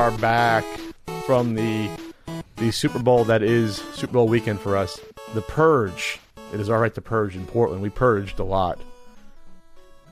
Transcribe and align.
Are 0.00 0.10
back 0.12 0.64
from 1.26 1.54
the 1.54 1.86
the 2.56 2.70
Super 2.70 2.98
Bowl 2.98 3.22
that 3.24 3.42
is 3.42 3.76
Super 3.92 4.14
Bowl 4.14 4.28
weekend 4.28 4.58
for 4.58 4.74
us. 4.74 4.98
The 5.34 5.42
purge. 5.42 6.18
It 6.54 6.58
is 6.60 6.70
all 6.70 6.78
right 6.78 6.94
to 6.94 7.02
purge 7.02 7.36
in 7.36 7.46
Portland. 7.46 7.82
We 7.82 7.90
purged 7.90 8.38
a 8.38 8.44
lot, 8.44 8.78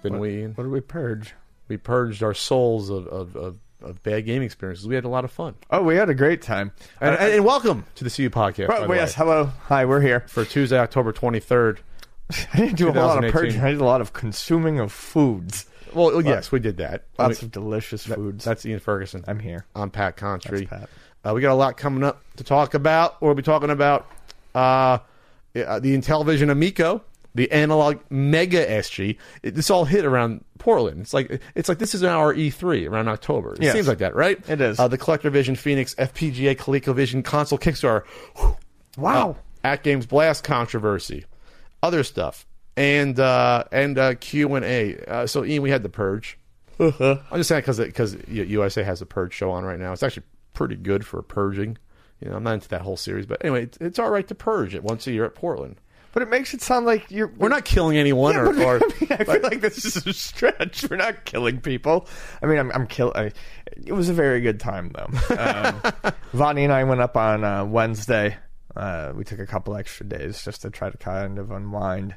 didn't 0.02 0.18
What- 0.18 0.28
we? 0.28 0.40
Ian? 0.40 0.52
What 0.56 0.64
did 0.64 0.72
we 0.72 0.82
purge? 0.82 1.32
We 1.68 1.78
purged 1.78 2.22
our 2.22 2.34
souls 2.34 2.90
of, 2.90 3.06
of, 3.06 3.34
of, 3.34 3.56
of 3.82 4.02
bad 4.02 4.26
game 4.26 4.42
experiences. 4.42 4.86
We 4.86 4.94
had 4.94 5.04
a 5.04 5.08
lot 5.08 5.24
of 5.24 5.30
fun. 5.30 5.54
Oh, 5.70 5.82
we 5.82 5.96
had 5.96 6.10
a 6.10 6.14
great 6.14 6.42
time. 6.42 6.72
And, 7.00 7.14
Uh, 7.14 7.18
and, 7.20 7.32
and 7.36 7.44
welcome 7.46 7.86
to 7.94 8.04
the 8.04 8.10
CU 8.10 8.28
podcast. 8.28 8.68
well, 8.68 8.94
yes, 8.94 9.14
hello. 9.14 9.52
Hi, 9.68 9.86
we're 9.86 10.02
here. 10.02 10.20
for 10.28 10.44
Tuesday, 10.44 10.78
October 10.78 11.12
twenty 11.12 11.40
third. 11.40 11.80
I 12.52 12.58
didn't 12.58 12.76
do 12.76 12.88
a 12.88 12.92
lot 12.92 13.16
of 13.24 13.24
2018. 13.24 13.32
purging. 13.32 13.60
I 13.62 13.70
did 13.70 13.80
a 13.80 13.84
lot 13.86 14.02
of 14.02 14.12
consuming 14.12 14.80
of 14.80 14.92
foods. 14.92 15.64
Well, 15.98 16.22
yes, 16.22 16.50
we 16.52 16.60
did 16.60 16.76
that. 16.78 17.04
Lots 17.18 17.42
of 17.42 17.50
delicious 17.50 18.04
that- 18.04 18.14
foods. 18.16 18.44
That's 18.44 18.64
Ian 18.64 18.80
Ferguson. 18.80 19.24
I'm 19.28 19.38
here. 19.40 19.66
I'm 19.74 19.90
Pat 19.90 20.16
Contri. 20.16 20.68
That's 20.68 20.82
Pat. 20.82 20.90
Uh, 21.24 21.34
we 21.34 21.40
got 21.40 21.52
a 21.52 21.54
lot 21.54 21.76
coming 21.76 22.04
up 22.04 22.22
to 22.36 22.44
talk 22.44 22.74
about. 22.74 23.20
We'll 23.20 23.34
be 23.34 23.42
talking 23.42 23.70
about 23.70 24.06
uh, 24.54 24.98
uh, 25.56 25.80
the 25.80 25.96
Intellivision 25.96 26.50
Amico, 26.50 27.02
the 27.34 27.50
analog 27.50 27.98
Mega 28.08 28.64
SG. 28.64 29.16
It, 29.42 29.54
this 29.56 29.68
all 29.70 29.84
hit 29.84 30.04
around 30.04 30.44
Portland. 30.58 31.00
It's 31.00 31.12
like 31.12 31.42
it's 31.56 31.68
like 31.68 31.78
this 31.78 31.94
is 31.94 32.04
our 32.04 32.32
E3 32.34 32.88
around 32.88 33.08
October. 33.08 33.54
It 33.54 33.62
Yes. 33.62 33.74
seems 33.74 33.88
like 33.88 33.98
that, 33.98 34.14
right? 34.14 34.38
It 34.48 34.60
is. 34.60 34.78
Uh, 34.78 34.86
the 34.88 34.96
Collector 34.98 35.30
Vision 35.30 35.56
Phoenix 35.56 35.94
FPGA 35.96 36.56
ColecoVision 36.56 37.24
console 37.24 37.58
Kickstarter. 37.58 38.04
Wow. 38.96 39.30
Uh, 39.30 39.34
at 39.64 39.82
Games 39.82 40.06
Blast 40.06 40.44
controversy, 40.44 41.24
other 41.82 42.04
stuff, 42.04 42.46
and 42.78 43.18
uh, 43.18 43.64
and 43.72 43.98
uh, 43.98 44.14
Q 44.14 44.54
and 44.54 44.64
A. 44.64 44.96
Uh, 45.06 45.26
so 45.26 45.44
Ian, 45.44 45.62
we 45.62 45.70
had 45.70 45.82
the 45.82 45.88
Purge. 45.88 46.38
Uh-huh. 46.78 47.18
I'm 47.30 47.40
just 47.40 47.48
saying 47.48 47.62
because 47.62 47.78
because 47.78 48.16
USA 48.28 48.84
has 48.84 49.02
a 49.02 49.06
Purge 49.06 49.34
show 49.34 49.50
on 49.50 49.64
right 49.64 49.78
now. 49.78 49.92
It's 49.92 50.02
actually 50.04 50.22
pretty 50.54 50.76
good 50.76 51.04
for 51.04 51.20
purging. 51.22 51.76
You 52.20 52.30
know, 52.30 52.36
I'm 52.36 52.44
not 52.44 52.54
into 52.54 52.68
that 52.68 52.82
whole 52.82 52.96
series, 52.96 53.26
but 53.26 53.44
anyway, 53.44 53.64
it's, 53.64 53.78
it's 53.78 53.98
all 53.98 54.10
right 54.10 54.26
to 54.28 54.34
purge 54.34 54.74
it 54.74 54.82
once 54.82 55.06
a 55.06 55.12
year 55.12 55.24
at 55.24 55.34
Portland. 55.36 55.76
But 56.12 56.22
it 56.22 56.30
makes 56.30 56.54
it 56.54 56.62
sound 56.62 56.86
like 56.86 57.10
you're. 57.10 57.28
We're 57.36 57.48
not 57.48 57.64
killing 57.64 57.96
anyone, 57.96 58.34
Yeah, 58.34 58.40
or, 58.40 58.52
but 58.52 58.64
or 58.64 58.76
I, 58.76 59.00
mean, 59.00 59.12
I 59.12 59.24
feel 59.24 59.42
like 59.42 59.60
this 59.60 59.84
is 59.84 60.06
a 60.06 60.12
stretch. 60.12 60.88
We're 60.88 60.96
not 60.96 61.24
killing 61.24 61.60
people. 61.60 62.08
I 62.42 62.46
mean, 62.46 62.58
I'm, 62.58 62.72
I'm 62.72 62.86
kill. 62.86 63.12
I, 63.14 63.32
it 63.84 63.92
was 63.92 64.08
a 64.08 64.14
very 64.14 64.40
good 64.40 64.58
time 64.60 64.90
though. 64.90 65.36
Um, 65.36 66.12
Vonnie 66.32 66.64
and 66.64 66.72
I 66.72 66.84
went 66.84 67.00
up 67.00 67.16
on 67.16 67.44
uh, 67.44 67.64
Wednesday. 67.64 68.36
Uh, 68.74 69.12
we 69.14 69.24
took 69.24 69.38
a 69.40 69.46
couple 69.46 69.76
extra 69.76 70.06
days 70.06 70.44
just 70.44 70.62
to 70.62 70.70
try 70.70 70.90
to 70.90 70.96
kind 70.96 71.38
of 71.38 71.50
unwind. 71.50 72.14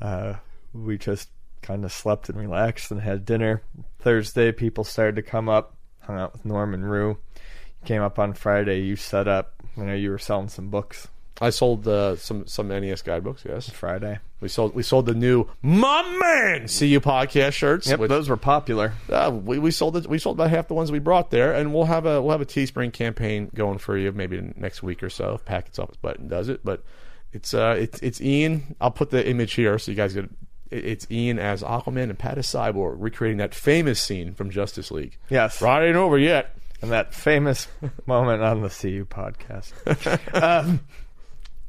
Uh, 0.00 0.34
we 0.72 0.98
just 0.98 1.28
kind 1.62 1.84
of 1.84 1.92
slept 1.92 2.28
and 2.28 2.38
relaxed 2.38 2.90
and 2.90 3.00
had 3.00 3.24
dinner. 3.24 3.62
Thursday, 3.98 4.52
people 4.52 4.84
started 4.84 5.16
to 5.16 5.22
come 5.22 5.48
up. 5.48 5.74
Hung 6.00 6.18
out 6.18 6.32
with 6.32 6.44
Norm 6.44 6.72
and 6.74 6.88
Rue. 6.90 7.18
Came 7.84 8.02
up 8.02 8.18
on 8.18 8.32
Friday. 8.32 8.80
You 8.80 8.96
set 8.96 9.28
up. 9.28 9.54
I 9.76 9.82
know 9.82 9.94
you 9.94 10.10
were 10.10 10.18
selling 10.18 10.48
some 10.48 10.70
books 10.70 11.08
I 11.40 11.50
sold 11.50 11.86
uh, 11.86 12.16
some 12.16 12.46
some 12.46 12.68
NES 12.68 13.02
guidebooks. 13.02 13.44
Yes, 13.48 13.70
Friday. 13.70 14.18
we 14.40 14.48
sold 14.48 14.74
we 14.74 14.82
sold 14.82 15.06
the 15.06 15.14
new 15.14 15.46
My 15.62 16.02
Man 16.20 16.62
CU 16.62 17.00
podcast 17.00 17.52
shirts. 17.52 17.88
Yep, 17.88 18.00
which- 18.00 18.08
those 18.08 18.28
were 18.28 18.36
popular. 18.36 18.94
Uh, 19.08 19.30
we, 19.44 19.58
we 19.58 19.70
sold 19.70 19.96
it. 19.96 20.06
We 20.08 20.18
sold 20.18 20.36
about 20.36 20.50
half 20.50 20.68
the 20.68 20.74
ones 20.74 20.90
we 20.90 20.98
brought 20.98 21.30
there, 21.30 21.52
and 21.54 21.72
we'll 21.72 21.84
have 21.84 22.06
a 22.06 22.20
we'll 22.20 22.32
have 22.32 22.40
a 22.40 22.46
Teespring 22.46 22.92
campaign 22.92 23.50
going 23.54 23.78
for 23.78 23.96
you 23.96 24.10
maybe 24.12 24.52
next 24.56 24.82
week 24.82 25.02
or 25.02 25.10
so. 25.10 25.34
If 25.34 25.44
gets 25.44 25.78
off 25.78 25.90
his 25.90 26.28
does 26.28 26.48
it, 26.48 26.60
but 26.64 26.82
it's 27.32 27.54
uh 27.54 27.76
it's 27.78 28.00
it's 28.00 28.20
Ian. 28.20 28.74
I'll 28.80 28.90
put 28.90 29.10
the 29.10 29.26
image 29.28 29.54
here 29.54 29.78
so 29.78 29.90
you 29.90 29.96
guys 29.96 30.14
get. 30.14 30.28
It's 30.70 31.06
Ian 31.10 31.38
as 31.38 31.62
Aquaman 31.62 32.04
and 32.10 32.18
Pat 32.18 32.36
as 32.36 32.46
Cyborg 32.46 32.96
recreating 32.98 33.38
that 33.38 33.54
famous 33.54 34.00
scene 34.02 34.34
from 34.34 34.50
Justice 34.50 34.90
League. 34.90 35.16
Yes. 35.30 35.62
Right 35.62 35.86
ain't 35.86 35.96
over 35.96 36.18
yet. 36.18 36.54
and 36.82 36.90
that 36.90 37.14
famous 37.14 37.68
moment 38.06 38.42
on 38.42 38.60
the 38.60 38.68
CU 38.68 39.06
podcast. 39.06 39.72
um, 40.42 40.80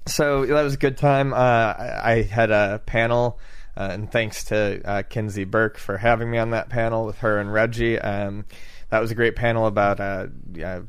so 0.06 0.46
that 0.46 0.62
was 0.64 0.74
a 0.74 0.78
good 0.78 0.98
time. 0.98 1.32
Uh, 1.34 1.38
I, 1.38 2.02
I 2.04 2.22
had 2.24 2.52
a 2.52 2.82
panel, 2.86 3.40
uh, 3.78 3.90
and 3.92 4.12
thanks 4.12 4.44
to 4.46 4.82
uh, 4.84 5.04
Kinsey 5.04 5.46
Burke 5.46 5.78
for 5.78 5.98
having 5.98 6.30
me 6.30 6.38
on 6.38 6.50
that 6.52 6.68
panel 6.70 7.06
with 7.06 7.20
her 7.20 7.40
and 7.40 7.52
Reggie. 7.54 7.98
Um, 8.00 8.44
that 8.90 9.00
was 9.00 9.12
a 9.12 9.16
great 9.16 9.36
panel 9.38 9.66
about 9.66 10.00
uh, 10.02 10.28
uh, 10.64 10.82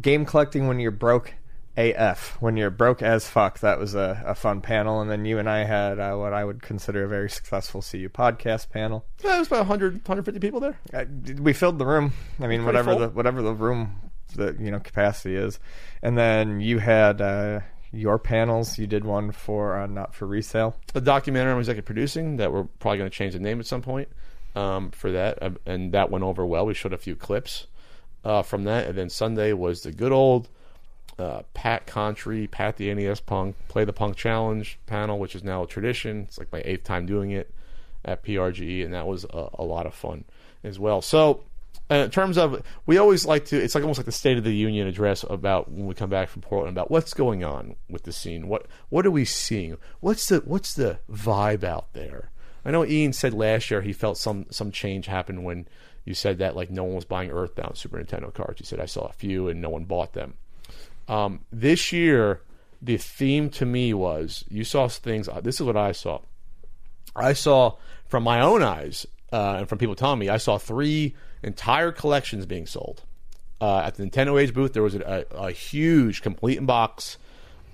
game 0.00 0.24
collecting 0.24 0.66
when 0.66 0.80
you're 0.80 0.90
broke. 0.90 1.34
AF 1.76 2.36
when 2.40 2.56
you're 2.56 2.70
broke 2.70 3.02
as 3.02 3.28
fuck. 3.28 3.58
That 3.60 3.78
was 3.78 3.94
a, 3.94 4.22
a 4.24 4.34
fun 4.34 4.60
panel, 4.60 5.00
and 5.00 5.10
then 5.10 5.24
you 5.24 5.38
and 5.38 5.48
I 5.48 5.64
had 5.64 5.98
uh, 5.98 6.14
what 6.14 6.32
I 6.32 6.44
would 6.44 6.62
consider 6.62 7.04
a 7.04 7.08
very 7.08 7.28
successful 7.28 7.82
CU 7.82 8.08
podcast 8.08 8.70
panel. 8.70 9.04
Yeah, 9.22 9.38
was 9.38 9.48
about 9.48 9.60
100, 9.60 9.94
150 9.94 10.38
people 10.40 10.60
there. 10.60 10.78
Uh, 10.92 11.04
we 11.40 11.52
filled 11.52 11.78
the 11.78 11.86
room. 11.86 12.12
I 12.40 12.46
mean, 12.46 12.64
whatever 12.64 12.92
full. 12.92 13.00
the 13.00 13.08
whatever 13.08 13.42
the 13.42 13.54
room 13.54 14.10
the 14.36 14.56
you 14.58 14.70
know 14.70 14.78
capacity 14.78 15.34
is, 15.34 15.58
and 16.02 16.16
then 16.16 16.60
you 16.60 16.78
had 16.78 17.20
uh, 17.20 17.60
your 17.92 18.18
panels. 18.18 18.78
You 18.78 18.86
did 18.86 19.04
one 19.04 19.32
for 19.32 19.76
uh, 19.76 19.86
not 19.86 20.14
for 20.14 20.26
resale. 20.26 20.76
the 20.92 21.00
documentary 21.00 21.52
I'm 21.52 21.58
executive 21.58 21.86
producing 21.86 22.36
that 22.36 22.52
we're 22.52 22.64
probably 22.78 22.98
going 22.98 23.10
to 23.10 23.16
change 23.16 23.32
the 23.32 23.40
name 23.40 23.58
at 23.58 23.66
some 23.66 23.82
point 23.82 24.08
um, 24.54 24.90
for 24.90 25.10
that, 25.10 25.42
uh, 25.42 25.50
and 25.66 25.92
that 25.92 26.10
went 26.10 26.24
over 26.24 26.46
well. 26.46 26.66
We 26.66 26.74
showed 26.74 26.92
a 26.92 26.98
few 26.98 27.16
clips 27.16 27.66
uh, 28.24 28.42
from 28.42 28.62
that, 28.64 28.86
and 28.86 28.96
then 28.96 29.10
Sunday 29.10 29.52
was 29.52 29.82
the 29.82 29.90
good 29.90 30.12
old 30.12 30.48
uh, 31.18 31.42
Pat 31.54 31.86
Contri, 31.86 32.50
Pat 32.50 32.76
the 32.76 32.92
NES 32.94 33.20
Punk, 33.20 33.56
Play 33.68 33.84
the 33.84 33.92
Punk 33.92 34.16
Challenge 34.16 34.78
panel, 34.86 35.18
which 35.18 35.34
is 35.34 35.44
now 35.44 35.62
a 35.62 35.66
tradition. 35.66 36.22
It's 36.28 36.38
like 36.38 36.52
my 36.52 36.62
eighth 36.64 36.84
time 36.84 37.06
doing 37.06 37.30
it 37.30 37.52
at 38.04 38.24
PRGE, 38.24 38.84
and 38.84 38.92
that 38.94 39.06
was 39.06 39.24
a, 39.24 39.48
a 39.54 39.64
lot 39.64 39.86
of 39.86 39.94
fun 39.94 40.24
as 40.62 40.78
well. 40.78 41.00
So. 41.02 41.44
uh, 41.90 41.96
in 41.96 42.10
terms 42.10 42.38
of, 42.38 42.62
we 42.86 42.96
always 42.98 43.26
like 43.26 43.44
to. 43.46 43.62
It's 43.62 43.74
like 43.74 43.84
almost 43.84 43.98
like 43.98 44.06
the 44.06 44.12
State 44.12 44.38
of 44.38 44.44
the 44.44 44.54
Union 44.54 44.86
address 44.86 45.24
about 45.28 45.70
when 45.70 45.86
we 45.86 45.94
come 45.94 46.10
back 46.10 46.28
from 46.28 46.42
Portland 46.42 46.74
about 46.76 46.90
what's 46.90 47.12
going 47.14 47.44
on 47.44 47.76
with 47.90 48.04
the 48.04 48.12
scene. 48.12 48.48
What 48.48 48.66
what 48.88 49.04
are 49.06 49.10
we 49.10 49.24
seeing? 49.24 49.76
What's 50.00 50.28
the 50.28 50.38
what's 50.46 50.74
the 50.74 50.98
vibe 51.10 51.62
out 51.62 51.92
there? 51.92 52.30
I 52.64 52.70
know 52.70 52.84
Ian 52.86 53.12
said 53.12 53.34
last 53.34 53.70
year 53.70 53.82
he 53.82 53.92
felt 53.92 54.16
some 54.16 54.46
some 54.50 54.70
change 54.72 55.06
happened 55.06 55.44
when 55.44 55.68
you 56.06 56.14
said 56.14 56.38
that 56.38 56.56
like 56.56 56.70
no 56.70 56.84
one 56.84 56.94
was 56.94 57.04
buying 57.04 57.30
Earthbound 57.30 57.76
Super 57.76 57.98
Nintendo 58.02 58.32
cards. 58.32 58.60
You 58.60 58.66
said 58.66 58.80
I 58.80 58.86
saw 58.86 59.06
a 59.06 59.12
few 59.12 59.48
and 59.48 59.60
no 59.60 59.68
one 59.68 59.84
bought 59.84 60.14
them. 60.14 60.34
Um, 61.08 61.40
this 61.52 61.92
year, 61.92 62.40
the 62.80 62.96
theme 62.96 63.50
to 63.50 63.66
me 63.66 63.94
was 63.94 64.44
you 64.48 64.64
saw 64.64 64.88
things. 64.88 65.28
uh, 65.28 65.40
This 65.40 65.56
is 65.60 65.66
what 65.66 65.76
I 65.76 65.92
saw. 65.92 66.20
I 67.16 67.32
saw 67.32 67.76
from 68.08 68.22
my 68.22 68.40
own 68.40 68.62
eyes 68.62 69.06
uh, 69.32 69.56
and 69.58 69.68
from 69.68 69.78
people 69.78 69.94
telling 69.94 70.18
me, 70.18 70.28
I 70.28 70.36
saw 70.36 70.58
three 70.58 71.14
entire 71.42 71.92
collections 71.92 72.46
being 72.46 72.66
sold. 72.66 73.02
Uh, 73.60 73.78
at 73.78 73.94
the 73.94 74.04
Nintendo 74.04 74.40
Age 74.40 74.52
booth, 74.52 74.72
there 74.72 74.82
was 74.82 74.94
a, 74.94 75.26
a, 75.30 75.46
a 75.46 75.50
huge 75.52 76.22
complete 76.22 76.58
in 76.58 76.66
box 76.66 77.16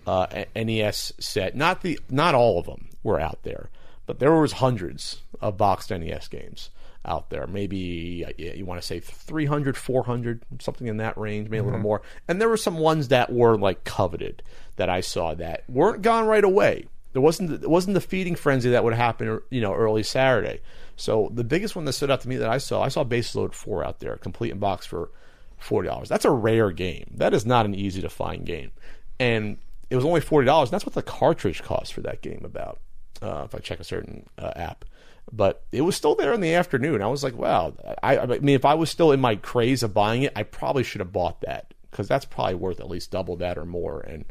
uh, 0.07 0.27
NES 0.55 1.13
set. 1.19 1.57
Not 1.57 1.83
the 1.83 1.99
not 2.09 2.35
all 2.35 2.59
of 2.59 2.67
them 2.67 2.89
were 3.03 3.21
out 3.21 3.43
there, 3.43 3.71
but 4.07 4.19
there 4.19 4.33
was 4.35 4.53
hundreds 4.53 5.23
of 5.41 5.57
boxed 5.57 5.91
NES 5.91 6.29
games 6.29 6.71
out 7.05 7.31
there. 7.31 7.47
Maybe 7.47 8.25
you 8.37 8.67
want 8.67 8.81
to 8.81 8.87
say 8.87 9.01
300, 9.01 9.77
400, 9.77 10.43
something 10.61 10.87
in 10.87 10.99
that 10.99 11.17
range, 11.17 11.49
maybe 11.49 11.61
a 11.61 11.65
little 11.65 11.79
more. 11.79 12.03
And 12.29 12.41
there 12.41 12.49
were 12.49 12.57
some 12.57 12.79
ones 12.79 13.09
that 13.09 13.33
were 13.33 13.57
like 13.57 13.85
coveted 13.85 14.43
that 14.77 14.89
I 14.91 15.01
saw 15.01 15.35
that 15.35 15.65
weren't 15.69 16.03
gone 16.03 16.27
right 16.27 16.45
away. 16.45 16.87
There 17.13 17.23
wasn't 17.23 17.63
it 17.63 17.71
wasn't 17.71 17.95
the 17.95 18.01
feeding 18.01 18.37
frenzy 18.37 18.71
that 18.71 18.85
would 18.85 18.95
happen, 18.95 19.41
you 19.51 19.61
know, 19.61 19.75
early 19.75 20.03
Saturday. 20.03 20.61
So 20.97 21.31
the 21.33 21.45
biggest 21.45 21.75
one 21.75 21.87
that 21.87 21.95
stood 21.95 22.11
out 22.11 22.21
to 22.21 22.29
me 22.29 22.37
that 22.37 22.49
I 22.49 22.59
saw, 22.59 22.83
I 22.83 22.89
saw 22.89 23.05
Bases 23.05 23.35
Loaded 23.35 23.55
Four 23.55 23.85
out 23.85 23.99
there, 23.99 24.17
complete 24.17 24.53
in 24.53 24.59
box 24.59 24.87
for 24.87 25.11
forty 25.59 25.89
dollars. 25.89 26.09
That's 26.09 26.25
a 26.25 26.31
rare 26.31 26.71
game. 26.71 27.11
That 27.17 27.35
is 27.35 27.45
not 27.45 27.67
an 27.67 27.75
easy 27.75 28.01
to 28.03 28.09
find 28.09 28.47
game, 28.47 28.71
and 29.19 29.59
it 29.89 29.97
was 29.97 30.05
only 30.05 30.21
forty 30.21 30.47
dollars. 30.47 30.71
That's 30.71 30.87
what 30.87 30.95
the 30.95 31.03
cartridge 31.03 31.63
cost 31.63 31.95
for 31.95 32.03
that 32.03 32.23
game 32.23 32.43
about. 32.45 32.79
Uh, 33.21 33.43
if 33.45 33.55
I 33.55 33.59
check 33.59 33.81
a 33.81 33.85
certain 33.85 34.27
uh, 34.39 34.53
app, 34.57 34.85
but 35.33 35.65
it 35.73 35.83
was 35.83 35.97
still 35.97 36.15
there 36.15 36.33
in 36.33 36.41
the 36.41 36.55
afternoon. 36.55 37.03
I 37.03 37.07
was 37.07 37.23
like, 37.23 37.37
wow. 37.37 37.75
I, 38.03 38.19
I 38.19 38.27
mean, 38.27 38.55
if 38.55 38.65
I 38.65 38.75
was 38.75 38.91
still 38.91 39.13
in 39.13 39.21
my 39.21 39.37
craze 39.37 39.83
of 39.83 39.95
buying 39.95 40.23
it, 40.23 40.33
I 40.35 40.43
probably 40.43 40.83
should 40.83 41.01
have 41.01 41.13
bought 41.13 41.41
that 41.43 41.75
because 41.91 42.09
that's 42.09 42.25
probably 42.25 42.55
worth 42.55 42.81
at 42.81 42.89
least 42.89 43.11
double 43.11 43.37
that 43.37 43.59
or 43.59 43.65
more. 43.65 44.01
And 44.01 44.25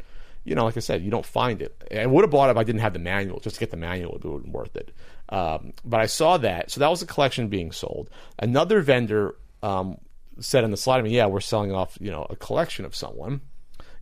you 0.44 0.54
know, 0.54 0.64
like 0.64 0.76
I 0.76 0.80
said, 0.80 1.02
you 1.02 1.10
don't 1.10 1.26
find 1.26 1.60
it. 1.60 1.86
I 1.94 2.06
would 2.06 2.22
have 2.22 2.30
bought 2.30 2.48
it 2.48 2.52
if 2.52 2.56
I 2.56 2.64
didn't 2.64 2.80
have 2.80 2.94
the 2.94 2.98
manual. 2.98 3.40
Just 3.40 3.56
to 3.56 3.60
get 3.60 3.70
the 3.70 3.76
manual, 3.76 4.16
it 4.16 4.24
would 4.24 4.44
have 4.44 4.52
worth 4.52 4.76
it. 4.76 4.92
Um, 5.28 5.74
but 5.84 6.00
I 6.00 6.06
saw 6.06 6.38
that, 6.38 6.70
so 6.70 6.80
that 6.80 6.88
was 6.88 7.02
a 7.02 7.06
collection 7.06 7.48
being 7.48 7.72
sold. 7.72 8.10
Another 8.38 8.80
vendor 8.80 9.36
um, 9.62 9.98
said 10.40 10.64
in 10.64 10.70
the 10.70 10.76
slide, 10.76 10.98
I 10.98 11.02
mean, 11.02 11.12
yeah, 11.12 11.26
we're 11.26 11.40
selling 11.40 11.72
off, 11.72 11.98
you 12.00 12.10
know, 12.10 12.26
a 12.30 12.36
collection 12.36 12.84
of 12.84 12.96
someone. 12.96 13.42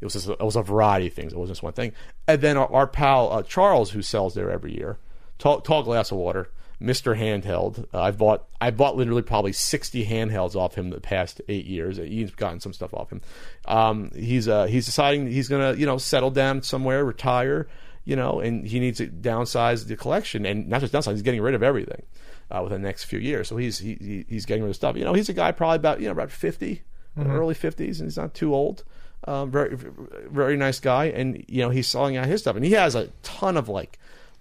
It 0.01 0.05
was 0.05 0.13
just, 0.13 0.29
it 0.29 0.41
was 0.41 0.57
a 0.57 0.63
variety 0.63 1.09
of 1.09 1.13
things. 1.13 1.33
It 1.33 1.39
wasn't 1.39 1.57
just 1.57 1.63
one 1.63 1.73
thing. 1.73 1.93
And 2.29 2.41
then 2.41 2.57
our, 2.57 2.73
our 2.73 2.87
pal 2.87 3.33
uh, 3.33 3.43
Charles, 3.43 3.91
who 3.91 4.01
sells 4.01 4.35
there 4.35 4.51
every 4.51 4.77
year, 4.77 4.99
tall, 5.39 5.61
tall 5.61 5.83
glass 5.83 6.13
of 6.13 6.19
water, 6.19 6.51
Mister 6.81 7.15
Handheld. 7.15 7.87
Uh, 7.93 8.03
I 8.03 8.11
bought 8.11 8.47
I 8.61 8.71
bought 8.71 8.97
literally 8.97 9.23
probably 9.23 9.53
sixty 9.53 10.07
handhelds 10.07 10.55
off 10.55 10.75
him 10.75 10.91
the 10.91 11.01
past 11.01 11.41
eight 11.49 11.67
years. 11.67 11.97
He's 11.97 12.31
gotten 12.31 12.61
some 12.61 12.73
stuff 12.73 12.95
off 12.95 13.11
him. 13.11 13.21
Um, 13.65 14.11
he's 14.15 14.49
uh, 14.49 14.67
he's 14.67 14.87
deciding 14.87 15.27
he's 15.27 15.49
gonna 15.49 15.75
you 15.75 15.87
know 15.87 15.99
settle 15.99 16.31
down 16.31 16.63
somewhere, 16.63 17.05
retire, 17.05 17.69
you 18.05 18.17
know, 18.17 18.41
and 18.41 18.67
he 18.67 18.81
needs 18.81 18.99
to 18.99 19.07
downsize 19.09 19.87
the 19.87 19.97
collection 19.97 20.47
and 20.47 20.69
not 20.69 20.81
just 20.81 20.93
downsize. 20.93 21.13
He's 21.13 21.23
getting 21.23 21.43
rid 21.43 21.55
of 21.55 21.63
everything 21.63 22.05
uh, 22.51 22.61
within 22.63 22.83
the 22.83 22.89
next 22.89 23.05
few 23.05 23.19
years. 23.19 23.49
So 23.49 23.57
he's 23.57 23.79
he, 23.79 24.25
he's 24.29 24.47
getting 24.47 24.63
rid 24.63 24.71
of 24.71 24.77
stuff. 24.77 24.97
You 24.97 25.05
know, 25.05 25.15
he's 25.15 25.29
a 25.29 25.35
guy 25.35 25.53
probably 25.53 25.77
about 25.77 26.01
you 26.01 26.07
know 26.07 26.13
about 26.13 26.31
50 26.31 26.83
mm-hmm. 27.19 27.31
early 27.31 27.55
fifties, 27.55 28.01
and 28.01 28.07
he's 28.07 28.17
not 28.17 28.35
too 28.35 28.55
old. 28.55 28.85
Um, 29.25 29.51
very 29.51 29.77
very 29.77 30.57
nice 30.57 30.79
guy, 30.79 31.07
and 31.07 31.45
you 31.49 31.61
know 31.61 31.71
he's 31.71 31.89
selling 31.89 32.17
out 32.17 32.27
his 32.27 32.41
stuff, 32.41 32.57
and 32.57 32.65
he 32.65 32.73
has 32.73 32.95
a 32.95 33.09
ton 33.23 33.57
of 33.57 33.69
like 33.69 33.99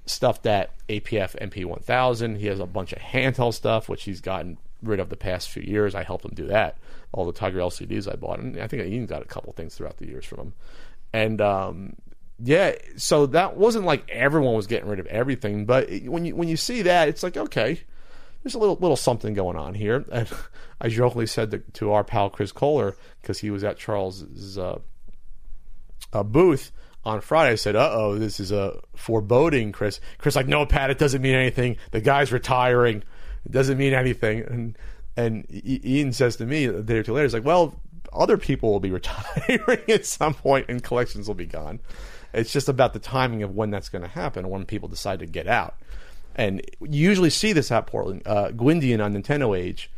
stuff 0.07 0.41
that 0.43 0.71
APF 0.87 1.37
MP1000. 1.39 2.37
He 2.37 2.47
has 2.47 2.59
a 2.59 2.65
bunch 2.65 2.93
of 2.93 2.99
handheld 2.99 3.53
stuff, 3.53 3.89
which 3.89 4.03
he's 4.03 4.21
gotten 4.21 4.57
rid 4.81 4.99
of 4.99 5.09
the 5.09 5.17
past 5.17 5.49
few 5.49 5.63
years. 5.63 5.95
I 5.95 6.03
helped 6.03 6.25
him 6.25 6.33
do 6.33 6.47
that. 6.47 6.77
All 7.11 7.25
the 7.25 7.33
Tiger 7.33 7.59
LCDs 7.59 8.11
I 8.11 8.15
bought, 8.15 8.39
and 8.39 8.59
I 8.59 8.67
think 8.67 8.83
I 8.83 8.85
even 8.85 9.05
got 9.05 9.21
a 9.21 9.25
couple 9.25 9.53
things 9.53 9.75
throughout 9.75 9.97
the 9.97 10.07
years 10.07 10.25
from 10.25 10.39
him. 10.39 10.53
And 11.13 11.41
um, 11.41 11.95
yeah, 12.39 12.73
so 12.97 13.25
that 13.27 13.57
wasn't 13.57 13.85
like 13.85 14.09
everyone 14.09 14.55
was 14.55 14.67
getting 14.67 14.89
rid 14.89 14.99
of 14.99 15.07
everything, 15.07 15.65
but 15.65 15.89
when 16.05 16.25
you 16.25 16.35
when 16.35 16.47
you 16.47 16.57
see 16.57 16.81
that, 16.83 17.07
it's 17.07 17.23
like 17.23 17.37
okay, 17.37 17.81
there's 18.43 18.55
a 18.55 18.59
little 18.59 18.75
little 18.75 18.97
something 18.97 19.33
going 19.33 19.57
on 19.57 19.73
here. 19.73 20.05
And 20.11 20.27
I 20.79 20.89
jokingly 20.89 21.25
said 21.25 21.49
to, 21.51 21.57
to 21.57 21.91
our 21.91 22.03
pal 22.03 22.29
Chris 22.29 22.51
Kohler 22.51 22.95
because 23.21 23.39
he 23.39 23.49
was 23.49 23.63
at 23.63 23.77
Charles's 23.77 24.59
uh, 24.59 24.77
uh, 26.13 26.21
booth 26.21 26.71
on 27.07 27.21
Friday. 27.21 27.53
I 27.53 27.55
said, 27.55 27.75
"Uh 27.75 27.89
oh, 27.91 28.19
this 28.19 28.39
is 28.39 28.51
a 28.51 28.79
foreboding." 28.95 29.71
Chris, 29.71 29.99
Chris, 30.17 30.35
like, 30.35 30.47
no, 30.47 30.65
Pat, 30.65 30.89
it 30.89 30.99
doesn't 30.99 31.21
mean 31.21 31.35
anything. 31.35 31.77
The 31.91 32.01
guy's 32.01 32.31
retiring. 32.31 33.03
It 33.45 33.51
doesn't 33.51 33.77
mean 33.77 33.93
anything. 33.93 34.41
And 34.41 34.77
and 35.15 35.45
Ian 35.49 36.11
says 36.11 36.35
to 36.35 36.45
me 36.45 36.65
a 36.65 36.83
day 36.83 36.97
or 36.97 37.03
two 37.03 37.13
later, 37.13 37.25
he's 37.25 37.33
like, 37.33 37.45
"Well, 37.45 37.79
other 38.11 38.37
people 38.37 38.71
will 38.71 38.81
be 38.81 38.91
retiring 38.99 39.89
at 39.89 40.05
some 40.05 40.33
point, 40.33 40.65
and 40.69 40.83
collections 40.83 41.27
will 41.27 41.35
be 41.35 41.45
gone." 41.45 41.79
It's 42.33 42.51
just 42.51 42.67
about 42.67 42.93
the 42.93 42.99
timing 42.99 43.41
of 43.41 43.55
when 43.55 43.71
that's 43.71 43.89
going 43.89 44.01
to 44.01 44.09
happen, 44.09 44.49
when 44.49 44.65
people 44.65 44.89
decide 44.89 45.19
to 45.19 45.25
get 45.25 45.47
out. 45.47 45.75
And 46.35 46.61
you 46.81 47.09
usually 47.09 47.29
see 47.29 47.53
this 47.53 47.71
at 47.71 47.87
Portland. 47.87 48.21
Uh, 48.25 48.51
Gwyndian 48.51 49.01
on 49.01 49.13
Nintendo 49.13 49.57
Age, 49.57 49.89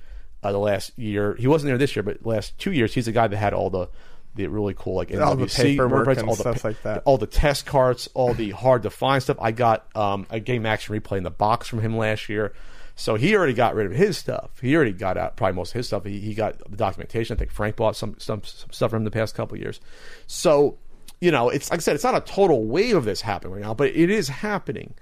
uh, 0.44 0.52
the 0.52 0.60
last 0.60 0.98
year, 0.98 1.36
he 1.36 1.48
wasn't 1.48 1.70
there 1.70 1.78
this 1.78 1.96
year, 1.96 2.04
but 2.04 2.26
last 2.26 2.58
two 2.60 2.72
years, 2.72 2.94
he's 2.94 3.08
the 3.08 3.12
guy 3.12 3.28
that 3.28 3.36
had 3.36 3.54
all 3.54 3.70
the 3.70 3.90
the 4.36 4.48
really 4.48 4.76
cool 4.78 4.96
like 4.96 5.14
all 5.16 5.36
the 5.36 5.48
paperwork 5.48 6.08
and 6.08 6.30
all 6.30 6.36
the, 6.36 6.42
stuff 6.42 6.64
like 6.64 6.82
that. 6.84 7.04
All 7.06 7.18
the 7.18 7.28
test 7.28 7.66
carts, 7.66 8.08
all 8.14 8.34
the 8.34 8.52
hard 8.52 8.84
to 8.84 8.90
find 8.90 9.22
stuff. 9.22 9.38
I 9.40 9.52
got 9.52 9.86
um, 9.96 10.28
a 10.30 10.40
game 10.40 10.66
action 10.66 11.00
replay 11.00 11.18
in 11.18 11.24
the 11.24 11.32
box 11.32 11.68
from 11.68 11.82
him 11.82 11.98
last 11.98 12.30
year. 12.30 12.54
So 12.96 13.16
he 13.16 13.36
already 13.36 13.54
got 13.54 13.76
rid 13.76 13.86
of 13.86 13.94
his 13.94 14.18
stuff. 14.18 14.60
He 14.62 14.76
already 14.76 14.92
got 14.92 15.18
out 15.18 15.38
probably 15.38 15.56
most 15.56 15.70
of 15.70 15.76
his 15.76 15.88
stuff. 15.88 16.04
He, 16.04 16.20
he 16.20 16.34
got 16.34 16.60
the 16.70 16.76
documentation. 16.76 17.36
I 17.36 17.40
think 17.40 17.52
Frank 17.52 17.78
bought 17.78 17.96
some, 17.96 18.16
some, 18.20 18.44
some 18.44 18.70
stuff 18.72 18.92
from 18.92 18.98
him 18.98 19.04
the 19.06 19.12
past 19.12 19.36
couple 19.36 19.58
years. 19.58 19.80
So 20.28 20.78
you 21.22 21.32
know, 21.32 21.50
it's 21.50 21.70
like 21.70 21.80
I 21.80 21.82
said, 21.82 21.96
it's 21.96 22.04
not 22.04 22.16
a 22.16 22.22
total 22.22 22.66
wave 22.66 22.96
of 22.96 23.06
this 23.06 23.22
happening 23.22 23.56
right 23.56 23.62
now, 23.62 23.74
but 23.74 23.90
it 23.90 24.10
is 24.10 24.30
happening 24.30 24.94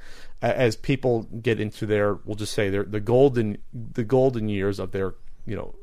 as 0.41 0.75
people 0.75 1.23
get 1.41 1.59
into 1.59 1.85
their, 1.85 2.15
we'll 2.25 2.35
just 2.35 2.53
say 2.53 2.69
their 2.69 2.83
the 2.83 2.99
golden 2.99 3.57
the 3.73 4.03
golden 4.03 4.49
years 4.49 4.79
of 4.79 4.91
their 4.91 5.15
you 5.45 5.55
know 5.55 5.75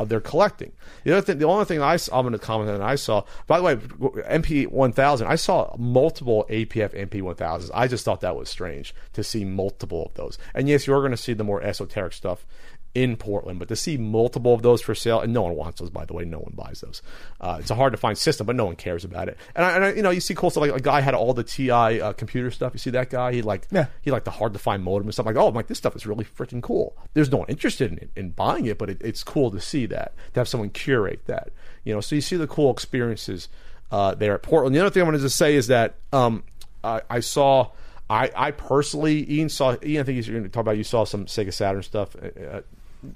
of 0.00 0.08
their 0.08 0.20
collecting. 0.20 0.72
The 1.04 1.12
other 1.12 1.20
thing, 1.20 1.38
the 1.38 1.46
only 1.46 1.66
thing 1.66 1.82
I 1.82 1.98
I'm 2.10 2.22
going 2.22 2.32
to 2.32 2.38
comment 2.38 2.70
on 2.70 2.80
I 2.80 2.94
saw. 2.94 3.24
By 3.46 3.58
the 3.58 3.64
way, 3.64 3.76
MP 3.76 4.66
1000. 4.66 5.26
I 5.26 5.34
saw 5.34 5.76
multiple 5.78 6.46
APF 6.48 6.94
MP 6.94 7.20
1000s. 7.20 7.70
I 7.74 7.86
just 7.86 8.04
thought 8.04 8.22
that 8.22 8.34
was 8.34 8.48
strange 8.48 8.94
to 9.12 9.22
see 9.22 9.44
multiple 9.44 10.06
of 10.06 10.14
those. 10.14 10.38
And 10.54 10.68
yes, 10.70 10.86
you're 10.86 11.00
going 11.00 11.10
to 11.10 11.18
see 11.18 11.34
the 11.34 11.44
more 11.44 11.62
esoteric 11.62 12.14
stuff 12.14 12.46
in 12.94 13.16
Portland, 13.16 13.58
but 13.58 13.68
to 13.68 13.76
see 13.76 13.96
multiple 13.96 14.52
of 14.52 14.62
those 14.62 14.82
for 14.82 14.94
sale, 14.94 15.20
and 15.20 15.32
no 15.32 15.42
one 15.42 15.54
wants 15.54 15.80
those, 15.80 15.90
by 15.90 16.04
the 16.04 16.12
way, 16.12 16.24
no 16.24 16.38
one 16.38 16.52
buys 16.56 16.80
those. 16.80 17.02
Uh, 17.40 17.58
it's 17.60 17.70
a 17.70 17.74
hard 17.74 17.92
to 17.92 17.96
find 17.96 18.18
system, 18.18 18.46
but 18.46 18.56
no 18.56 18.64
one 18.64 18.74
cares 18.74 19.04
about 19.04 19.28
it. 19.28 19.36
And, 19.54 19.64
I, 19.64 19.70
and 19.76 19.84
I, 19.84 19.92
you 19.92 20.02
know, 20.02 20.10
you 20.10 20.20
see 20.20 20.34
cool 20.34 20.50
stuff 20.50 20.62
like 20.62 20.72
a 20.72 20.80
guy 20.80 21.00
had 21.00 21.14
all 21.14 21.32
the 21.32 21.44
TI 21.44 21.70
uh, 21.70 22.12
computer 22.14 22.50
stuff. 22.50 22.72
You 22.72 22.78
see 22.78 22.90
that 22.90 23.08
guy? 23.08 23.32
He 23.32 23.42
like, 23.42 23.68
yeah. 23.70 23.86
he 24.02 24.10
like 24.10 24.24
the 24.24 24.32
hard 24.32 24.54
to 24.54 24.58
find 24.58 24.82
modem 24.82 25.06
and 25.06 25.14
stuff 25.14 25.26
like. 25.26 25.36
Oh, 25.36 25.48
I'm 25.48 25.54
like 25.54 25.68
this 25.68 25.78
stuff 25.78 25.94
is 25.94 26.04
really 26.04 26.24
freaking 26.24 26.62
cool. 26.62 26.96
There's 27.14 27.30
no 27.30 27.38
one 27.38 27.48
interested 27.48 27.92
in 27.92 27.98
it, 27.98 28.10
in 28.16 28.30
buying 28.30 28.66
it, 28.66 28.76
but 28.76 28.90
it, 28.90 29.00
it's 29.02 29.22
cool 29.22 29.50
to 29.52 29.60
see 29.60 29.86
that 29.86 30.14
to 30.34 30.40
have 30.40 30.48
someone 30.48 30.70
curate 30.70 31.20
that. 31.26 31.50
You 31.84 31.94
know, 31.94 32.00
so 32.00 32.16
you 32.16 32.20
see 32.20 32.36
the 32.36 32.48
cool 32.48 32.72
experiences 32.72 33.48
uh, 33.92 34.14
there 34.16 34.34
at 34.34 34.42
Portland. 34.42 34.74
The 34.74 34.80
other 34.80 34.90
thing 34.90 35.02
I 35.02 35.04
wanted 35.04 35.20
to 35.20 35.30
say 35.30 35.54
is 35.54 35.68
that 35.68 35.94
um, 36.12 36.42
I, 36.82 37.02
I 37.08 37.20
saw. 37.20 37.70
I, 38.08 38.28
I 38.34 38.50
personally, 38.50 39.32
Ian 39.32 39.48
saw. 39.48 39.76
Ian, 39.84 40.00
I 40.00 40.04
think 40.04 40.16
he's 40.16 40.28
going 40.28 40.42
to 40.42 40.48
talk 40.48 40.62
about. 40.62 40.76
You 40.76 40.82
saw 40.82 41.04
some 41.04 41.26
Sega 41.26 41.52
Saturn 41.52 41.84
stuff 41.84 42.16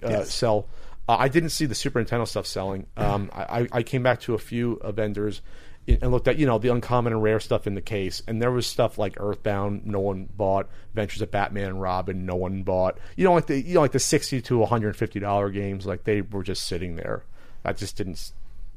uh, 0.03 0.07
uh, 0.07 0.11
yes. 0.11 0.33
sell. 0.33 0.67
Uh, 1.09 1.17
I 1.19 1.29
didn't 1.29 1.51
see 1.51 1.67
the 1.67 1.75
Super 1.75 2.03
Nintendo 2.03 2.27
stuff 2.27 2.47
selling. 2.47 2.87
Um, 2.97 3.31
I, 3.35 3.69
I 3.71 3.83
came 3.83 4.03
back 4.03 4.21
to 4.23 4.35
a 4.35 4.39
few 4.39 4.81
vendors 4.83 5.43
and 5.87 6.11
looked 6.11 6.29
at 6.29 6.39
you 6.39 6.47
know 6.47 6.59
the 6.59 6.71
uncommon 6.71 7.13
and 7.13 7.23
rare 7.23 7.41
stuff 7.41 7.67
in 7.67 7.75
the 7.75 7.83
case, 7.83 8.23
and 8.27 8.41
there 8.41 8.51
was 8.51 8.67
stuff 8.67 8.97
like 8.97 9.15
Earthbound, 9.19 9.87
no 9.87 10.01
one 10.01 10.29
bought. 10.35 10.69
Adventures 10.91 11.21
of 11.21 11.31
Batman 11.31 11.69
and 11.69 11.83
Robin, 11.83 12.25
no 12.25 12.37
one 12.37 12.63
bought. 12.63 12.99
You 13.17 13.25
know, 13.25 13.35
like 13.35 13.47
the 13.47 13.61
you 13.61 13.75
know 13.75 13.81
like 13.81 13.93
the 13.93 13.99
sixty 13.99 14.41
to 14.43 14.59
one 14.59 14.69
hundred 14.69 14.97
fifty 14.97 15.21
dollar 15.21 15.51
games, 15.51 15.85
like 15.85 16.05
they 16.05 16.23
were 16.23 16.43
just 16.43 16.67
sitting 16.67 16.97
there. 16.97 17.25
I 17.65 17.73
just 17.73 17.97
didn't 17.97 18.33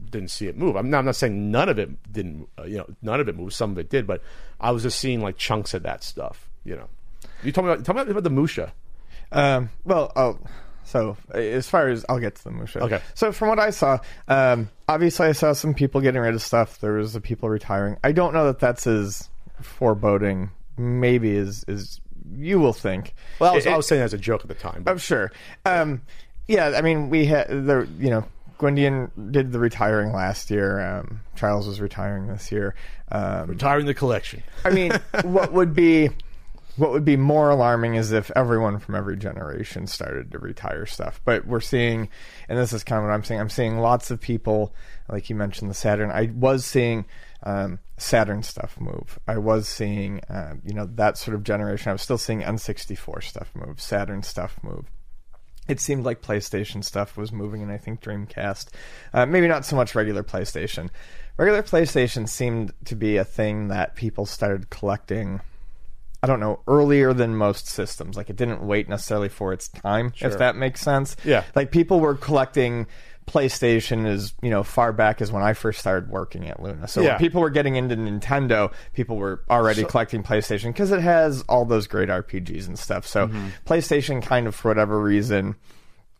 didn't 0.10 0.30
see 0.30 0.48
it 0.48 0.58
move. 0.58 0.76
I'm 0.76 0.90
not, 0.90 1.00
I'm 1.00 1.06
not 1.06 1.16
saying 1.16 1.52
none 1.52 1.70
of 1.70 1.80
it 1.80 2.12
didn't. 2.12 2.50
Uh, 2.60 2.64
you 2.64 2.78
know, 2.78 2.88
none 3.02 3.20
of 3.20 3.30
it 3.30 3.36
moved. 3.36 3.54
Some 3.54 3.72
of 3.72 3.78
it 3.78 3.90
did, 3.90 4.06
but 4.06 4.22
I 4.60 4.72
was 4.72 4.84
just 4.84 5.00
seeing 5.00 5.22
like 5.22 5.38
chunks 5.38 5.74
of 5.74 5.84
that 5.84 6.04
stuff. 6.04 6.50
You 6.64 6.76
know, 6.76 6.90
you 7.44 7.52
told 7.52 7.68
me 7.68 7.74
about, 7.74 7.86
tell 7.86 7.96
me 7.96 8.02
about 8.02 8.24
the 8.24 8.30
Musha. 8.30 8.74
Um, 9.32 9.70
well, 9.86 10.12
oh, 10.16 10.40
so 10.88 11.18
as 11.34 11.70
far 11.70 11.90
as 11.90 12.06
I'll 12.08 12.20
get 12.20 12.36
to 12.36 12.44
the 12.46 12.52
Musha. 12.52 12.80
Okay. 12.80 13.02
So 13.14 13.34
from 13.34 13.50
what 13.50 13.60
I 13.60 13.72
saw, 13.72 14.00
um, 14.30 14.70
obviously 14.88 15.28
I 15.28 15.34
saw 15.34 15.52
some 15.52 15.74
people 15.74 16.00
getting 16.00 16.22
rid 16.22 16.34
of 16.34 16.42
stuff. 16.42 16.80
There 16.80 16.94
was 16.94 17.12
the 17.12 17.20
people 17.20 17.50
retiring. 17.50 17.98
I 18.06 18.14
don't 18.14 18.34
know 18.34 18.46
that 18.46 18.60
that's 18.60 18.88
as 18.88 19.30
foreboding. 19.62 20.50
Maybe 20.78 21.36
as 21.36 21.66
as 21.68 22.00
you 22.32 22.60
will 22.60 22.72
think. 22.72 23.16
Well, 23.40 23.52
I 23.52 23.56
was, 23.56 23.66
it, 23.66 23.74
I 23.74 23.76
was 23.76 23.86
saying 23.86 24.02
as 24.02 24.14
a 24.14 24.18
joke 24.18 24.42
at 24.42 24.48
the 24.48 24.56
time. 24.56 24.84
But. 24.84 24.92
I'm 24.92 24.98
sure. 24.98 25.32
Um, 25.66 26.04
yeah, 26.48 26.74
I 26.78 26.82
mean 26.82 27.10
we 27.10 27.26
had 27.26 27.50
the 27.50 27.86
you 28.00 28.10
know 28.10 28.24
Gwyndian 28.58 29.12
did 29.32 29.52
the 29.52 29.60
retiring 29.60 30.14
last 30.14 30.50
year. 30.50 30.80
Um, 30.80 31.20
Charles 31.36 31.68
was 31.68 31.82
retiring 31.82 32.28
this 32.28 32.50
year. 32.50 32.76
Um, 33.12 33.50
retiring 33.50 33.88
the 33.88 33.94
collection. 33.94 34.42
I 34.64 34.70
mean, 34.70 34.94
what 35.24 35.52
would 35.52 35.74
be 35.74 36.12
what 36.78 36.92
would 36.92 37.06
be 37.06 37.18
more 37.18 37.50
alarming 37.50 37.96
is 37.96 38.12
if 38.12 38.32
everyone 38.36 38.80
from 38.80 38.96
every 38.96 39.18
generation 39.18 39.88
started 39.88 40.32
to 40.32 40.40
retire 40.40 40.86
stuff. 40.86 41.20
But 41.26 41.46
we're 41.46 41.60
seeing, 41.60 42.10
and 42.48 42.58
this 42.58 42.74
is 42.74 42.84
kind 42.84 43.00
of 43.00 43.06
what 43.06 43.14
I'm 43.14 43.24
saying. 43.24 43.42
I'm 43.42 43.50
seeing 43.50 43.80
lots 43.80 44.12
of 44.12 44.22
people, 44.22 44.74
like 45.10 45.30
you 45.30 45.36
mentioned, 45.36 45.70
the 45.70 45.76
Saturn. 45.76 46.12
I 46.12 46.32
was 46.34 46.66
seeing 46.66 47.06
um, 47.44 47.80
Saturn 47.98 48.44
stuff 48.44 48.80
move. 48.80 49.20
I 49.28 49.38
was 49.38 49.68
seeing, 49.68 50.22
uh, 50.30 50.56
you 50.64 50.74
know, 50.74 50.86
that 50.96 51.18
sort 51.18 51.36
of 51.36 51.44
generation. 51.44 51.90
I 51.90 51.94
was 51.94 52.02
still 52.02 52.18
seeing 52.18 52.42
N64 52.42 53.24
stuff 53.24 53.52
move, 53.56 53.82
Saturn 53.82 54.24
stuff 54.24 54.60
move. 54.62 54.86
It 55.68 55.80
seemed 55.82 56.06
like 56.06 56.22
PlayStation 56.22 56.84
stuff 56.84 57.18
was 57.18 57.32
moving, 57.32 57.62
and 57.62 57.72
I 57.72 57.78
think 57.78 58.02
Dreamcast. 58.02 58.70
Uh, 59.14 59.26
maybe 59.26 59.48
not 59.48 59.66
so 59.66 59.76
much 59.76 59.96
regular 59.96 60.24
PlayStation. 60.24 60.90
Regular 61.36 61.62
PlayStation 61.62 62.30
seemed 62.30 62.74
to 62.86 62.96
be 62.96 63.18
a 63.18 63.26
thing 63.26 63.68
that 63.68 63.96
people 63.96 64.26
started 64.26 64.70
collecting 64.70 65.42
I 66.24 66.28
don't 66.28 66.40
know, 66.40 66.62
earlier 66.68 67.14
than 67.14 67.36
most 67.36 67.68
systems. 67.68 68.18
Like 68.18 68.30
it 68.30 68.36
didn't 68.36 68.62
wait 68.62 68.90
necessarily 68.90 69.30
for 69.30 69.54
its 69.54 69.68
time, 69.68 70.12
sure. 70.14 70.30
if 70.30 70.38
that 70.40 70.56
makes 70.56 70.82
sense. 70.82 71.16
Yeah. 71.24 71.44
Like 71.56 71.72
people 71.72 72.00
were 72.00 72.16
collecting 72.16 72.88
PlayStation 73.28 74.08
as, 74.08 74.34
you 74.42 74.50
know, 74.50 74.64
far 74.64 74.94
back 74.94 75.22
as 75.22 75.32
when 75.32 75.44
I 75.44 75.54
first 75.54 75.80
started 75.80 76.10
working 76.10 76.48
at 76.48 76.62
Luna. 76.62 76.88
So 76.88 77.02
yeah. 77.02 77.10
when 77.10 77.20
people 77.20 77.42
were 77.42 77.50
getting 77.50 77.76
into 77.76 77.96
Nintendo, 77.96 78.74
people 78.94 79.18
were 79.18 79.44
already 79.50 79.82
so, 79.82 79.88
collecting 79.88 80.24
PlayStation 80.24 80.68
because 80.68 80.92
it 80.92 81.02
has 81.02 81.44
all 81.44 81.66
those 81.66 81.88
great 81.88 82.10
RPGs 82.10 82.68
and 82.68 82.80
stuff. 82.80 83.06
So 83.06 83.28
mm-hmm. 83.28 83.50
PlayStation 83.66 84.24
kind 84.24 84.48
of, 84.48 84.56
for 84.56 84.70
whatever 84.70 85.00
reason, 85.00 85.56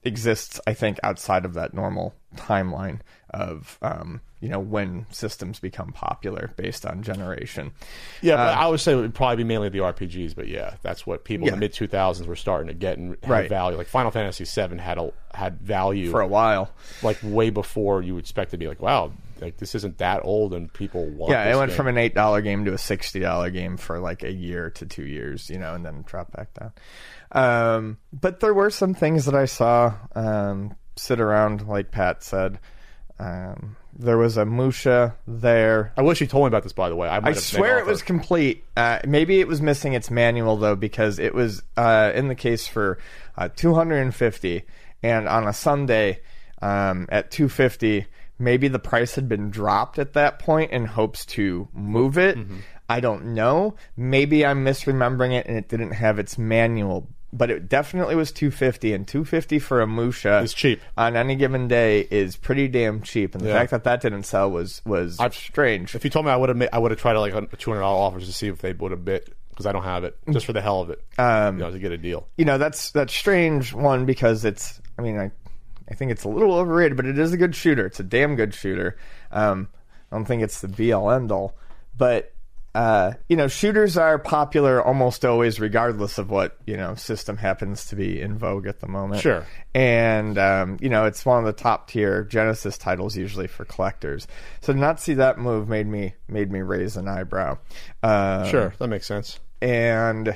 exists, 0.04 0.60
I 0.68 0.74
think, 0.74 1.00
outside 1.02 1.46
of 1.46 1.54
that 1.56 1.74
normal 1.74 2.14
timeline. 2.36 3.00
of 3.30 3.78
um, 3.82 4.22
you 4.40 4.50
know 4.50 4.60
when 4.60 5.06
systems 5.10 5.60
become 5.60 5.92
popular 5.92 6.54
based 6.58 6.86
on 6.86 7.02
generation. 7.02 7.72
Yeah, 8.22 8.36
but 8.36 8.58
I 8.58 8.68
would 8.68 8.80
say 8.80 8.94
it 8.94 8.96
would 8.98 9.14
probably 9.16 9.38
be 9.38 9.44
mainly 9.46 9.70
the 9.70 9.80
RPGs. 9.80 10.36
But 10.36 10.48
yeah, 10.48 10.76
that's 10.84 11.08
what 11.08 11.24
people 11.26 11.48
Yeah. 11.48 11.54
in 11.54 11.60
the 11.60 11.66
mid 11.66 11.74
two 11.74 11.88
thousands 11.88 12.28
were 12.28 12.36
starting 12.36 12.68
to 12.68 12.74
get 12.74 12.98
and 12.98 13.18
Right. 13.28 13.50
value. 13.50 13.78
Like 13.78 13.88
Final 13.88 14.12
Fantasy 14.12 14.44
VII 14.46 14.78
had 14.78 14.98
a 14.98 15.12
had 15.34 15.60
value 15.62 16.10
For 16.12 16.22
a 16.22 16.28
while, 16.28 16.72
like 17.04 17.18
way 17.24 17.50
before 17.52 18.02
you 18.02 18.16
would 18.16 18.24
expect 18.24 18.52
to 18.52 18.58
be 18.58 18.68
like, 18.68 18.82
wow, 18.82 19.12
like 19.40 19.58
this 19.58 19.76
isn't 19.76 20.00
that 20.00 20.22
old 20.24 20.54
and 20.54 20.72
people 20.74 21.06
want. 21.06 21.32
yeah, 21.32 21.52
it 21.52 21.56
went 21.58 21.70
game. 21.70 21.78
from 21.78 21.88
an 21.88 21.98
eight 21.98 22.16
dollar 22.16 22.42
game 22.42 22.66
to 22.66 22.74
a 22.74 22.78
sixty 22.78 23.20
dollar 23.20 23.50
game 23.50 23.78
for 23.78 24.00
like 24.00 24.24
a 24.24 24.32
year 24.32 24.70
to 24.72 24.86
two 24.86 25.06
years, 25.06 25.50
you 25.50 25.58
know, 25.60 25.74
and 25.76 25.86
then 25.86 26.04
dropped 26.08 26.32
back 26.34 26.50
down. 26.54 26.72
Um, 27.32 27.98
but 28.14 28.40
there 28.40 28.54
were 28.54 28.70
some 28.70 28.94
things 28.94 29.26
that 29.26 29.36
I 29.36 29.46
saw 29.46 29.94
um, 30.16 30.76
sit 30.96 31.20
around, 31.20 31.68
like 31.68 31.92
Pat 31.92 32.24
said. 32.24 32.60
Um, 33.20 33.76
there 34.00 34.18
was 34.18 34.38
a 34.38 34.46
Musha 34.46 35.16
there. 35.28 35.92
I 35.98 36.04
wish 36.04 36.22
you 36.22 36.28
told 36.28 36.44
me 36.44 36.48
about 36.48 36.64
this, 36.64 36.74
by 36.74 36.90
the 36.90 36.96
way. 36.96 37.10
I, 37.10 37.18
I 37.18 37.34
swear 37.34 37.80
it 37.80 37.86
was 37.86 38.04
complete. 38.04 38.64
Uh, 38.76 39.00
maybe 39.06 39.40
it 39.40 39.48
was 39.48 39.62
missing 39.62 39.94
its 39.94 40.12
manual 40.12 40.56
though, 40.58 40.76
because 40.76 41.18
it 41.20 41.34
was 41.34 41.64
uh, 41.76 42.12
in 42.14 42.28
the 42.28 42.36
case 42.36 42.68
for 42.68 43.00
uh, 43.38 43.50
250, 43.56 44.64
and 45.02 45.28
on 45.28 45.48
a 45.48 45.54
Sunday 45.54 46.22
um, 46.62 47.08
at 47.10 47.32
250, 47.32 48.06
maybe 48.38 48.68
the 48.68 48.80
price 48.80 49.16
had 49.16 49.28
been 49.28 49.50
dropped 49.50 49.98
at 49.98 50.14
that 50.14 50.40
point 50.40 50.72
in 50.72 50.86
hopes 50.86 51.26
to 51.26 51.68
move 51.74 52.18
it. 52.18 52.38
Mm-hmm. 52.38 52.58
I 52.90 53.00
don't 53.00 53.34
know. 53.34 53.76
Maybe 53.98 54.46
I'm 54.46 54.64
misremembering 54.64 55.38
it, 55.38 55.48
and 55.48 55.58
it 55.58 55.70
didn't 55.70 55.92
have 55.92 56.20
its 56.20 56.38
manual. 56.38 57.10
But 57.34 57.52
it 57.52 57.68
definitely 57.68 58.16
was 58.16 58.32
250, 58.32 58.94
and 58.94 59.06
250 59.08 59.60
for 59.60 59.82
a 59.82 59.88
Musha 59.88 60.38
is 60.40 60.54
cheap. 60.54 60.80
on 60.98 61.18
any 61.18 61.36
given 61.36 61.68
day 61.68 62.08
is 62.10 62.38
pretty 62.38 62.70
damn 62.70 63.02
cheap. 63.02 63.36
And 63.36 63.44
the 63.44 63.50
Yeah. 63.50 63.56
fact 63.56 63.72
that 63.72 63.84
that 63.84 64.02
didn't 64.02 64.24
sell 64.24 64.50
was 64.50 64.82
was 64.86 65.20
strange. 65.34 65.94
If 65.94 66.04
you 66.06 66.10
told 66.10 66.26
me, 66.26 66.32
I 66.32 66.38
would 66.38 66.48
have. 66.50 66.70
I 66.72 66.80
would 66.80 66.92
have 66.92 67.00
tried 67.02 67.14
to 67.14 67.20
like 67.20 67.34
a 67.34 67.42
two 67.58 67.72
hundred 67.72 67.82
dollar 67.82 68.00
offers 68.00 68.28
to 68.28 68.34
see 68.34 68.48
if 68.48 68.60
they 68.60 68.72
would 68.74 68.92
have 68.92 69.04
bit 69.04 69.34
because 69.50 69.66
I 69.66 69.72
don't 69.74 69.84
have 69.84 70.04
it, 70.06 70.16
just 70.32 70.46
for 70.46 70.54
the 70.54 70.62
hell 70.62 70.82
of 70.82 70.90
it, 70.90 71.02
Um, 71.18 71.58
you 71.58 71.64
know, 71.66 71.72
to 71.72 71.80
get 71.80 71.92
a 71.92 71.98
deal. 71.98 72.28
you 72.38 72.46
know 72.46 72.58
that's 72.58 72.92
that's 72.92 73.14
strange 73.14 73.74
one 73.74 74.06
because 74.06 74.46
it's 74.46 74.80
i 75.00 75.02
mean 75.02 75.18
i 75.20 75.32
i 75.90 75.96
think 75.96 76.12
it's 76.12 76.24
a 76.24 76.30
little 76.30 76.54
overrated 76.54 76.96
but 76.96 77.08
it 77.08 77.18
is 77.18 77.34
a 77.34 77.38
good 77.38 77.56
shooter 77.56 77.84
it's 77.86 78.00
a 78.00 78.04
damn 78.04 78.36
good 78.36 78.54
shooter 78.54 78.98
um 79.32 79.68
i 80.12 80.16
don't 80.16 80.26
think 80.26 80.44
it's 80.44 80.62
the 80.62 80.68
be 80.68 80.94
all 80.94 81.10
end 81.10 81.32
all 81.32 81.56
but 81.98 82.34
uh, 82.78 83.14
you 83.28 83.36
know, 83.36 83.48
shooters 83.48 83.98
are 83.98 84.20
popular 84.20 84.84
almost 84.84 85.26
always, 85.26 85.60
regardless 85.60 86.20
of 86.20 86.30
what 86.30 86.56
you 86.68 86.78
know 86.78 86.94
system 86.94 87.36
happens 87.36 87.86
to 87.86 87.96
be 87.96 88.22
in 88.22 88.38
vogue 88.38 88.68
at 88.68 88.82
the 88.82 88.88
moment. 88.88 89.20
Sure, 89.20 89.44
and 89.74 90.38
um, 90.38 90.78
you 90.80 90.88
know, 90.88 91.06
it's 91.06 91.26
one 91.26 91.40
of 91.40 91.46
the 91.46 91.60
top 91.60 91.90
tier 91.90 92.24
Genesis 92.24 92.78
titles 92.78 93.18
usually 93.18 93.48
for 93.48 93.66
collectors. 93.66 94.28
So 94.62 94.74
to 94.74 94.80
not 94.80 95.00
see 95.00 95.16
that 95.16 95.40
move 95.40 95.68
made 95.68 95.88
me 95.88 96.14
made 96.28 96.52
me 96.52 96.62
raise 96.62 96.98
an 96.98 97.08
eyebrow. 97.08 97.58
Uh, 98.04 98.48
sure, 98.48 98.76
that 98.78 98.88
makes 98.90 99.08
sense. 99.08 99.40
And 99.60 100.36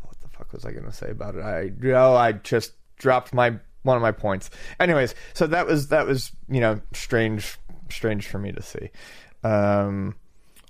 what 0.00 0.20
the 0.22 0.28
fuck 0.30 0.50
was 0.54 0.64
I 0.64 0.72
going 0.72 0.86
to 0.86 0.92
say 0.92 1.10
about 1.10 1.34
it? 1.34 1.42
I 1.42 1.70
oh, 1.92 2.14
I 2.14 2.32
just 2.32 2.72
dropped 2.96 3.34
my 3.34 3.58
one 3.82 3.96
of 3.96 4.02
my 4.02 4.12
points. 4.12 4.48
Anyways, 4.80 5.14
so 5.34 5.46
that 5.48 5.66
was 5.66 5.88
that 5.88 6.06
was 6.06 6.32
you 6.48 6.62
know 6.62 6.80
strange 6.94 7.58
strange 7.90 8.26
for 8.26 8.38
me 8.38 8.52
to 8.52 8.62
see. 8.62 8.90
Um, 9.44 10.14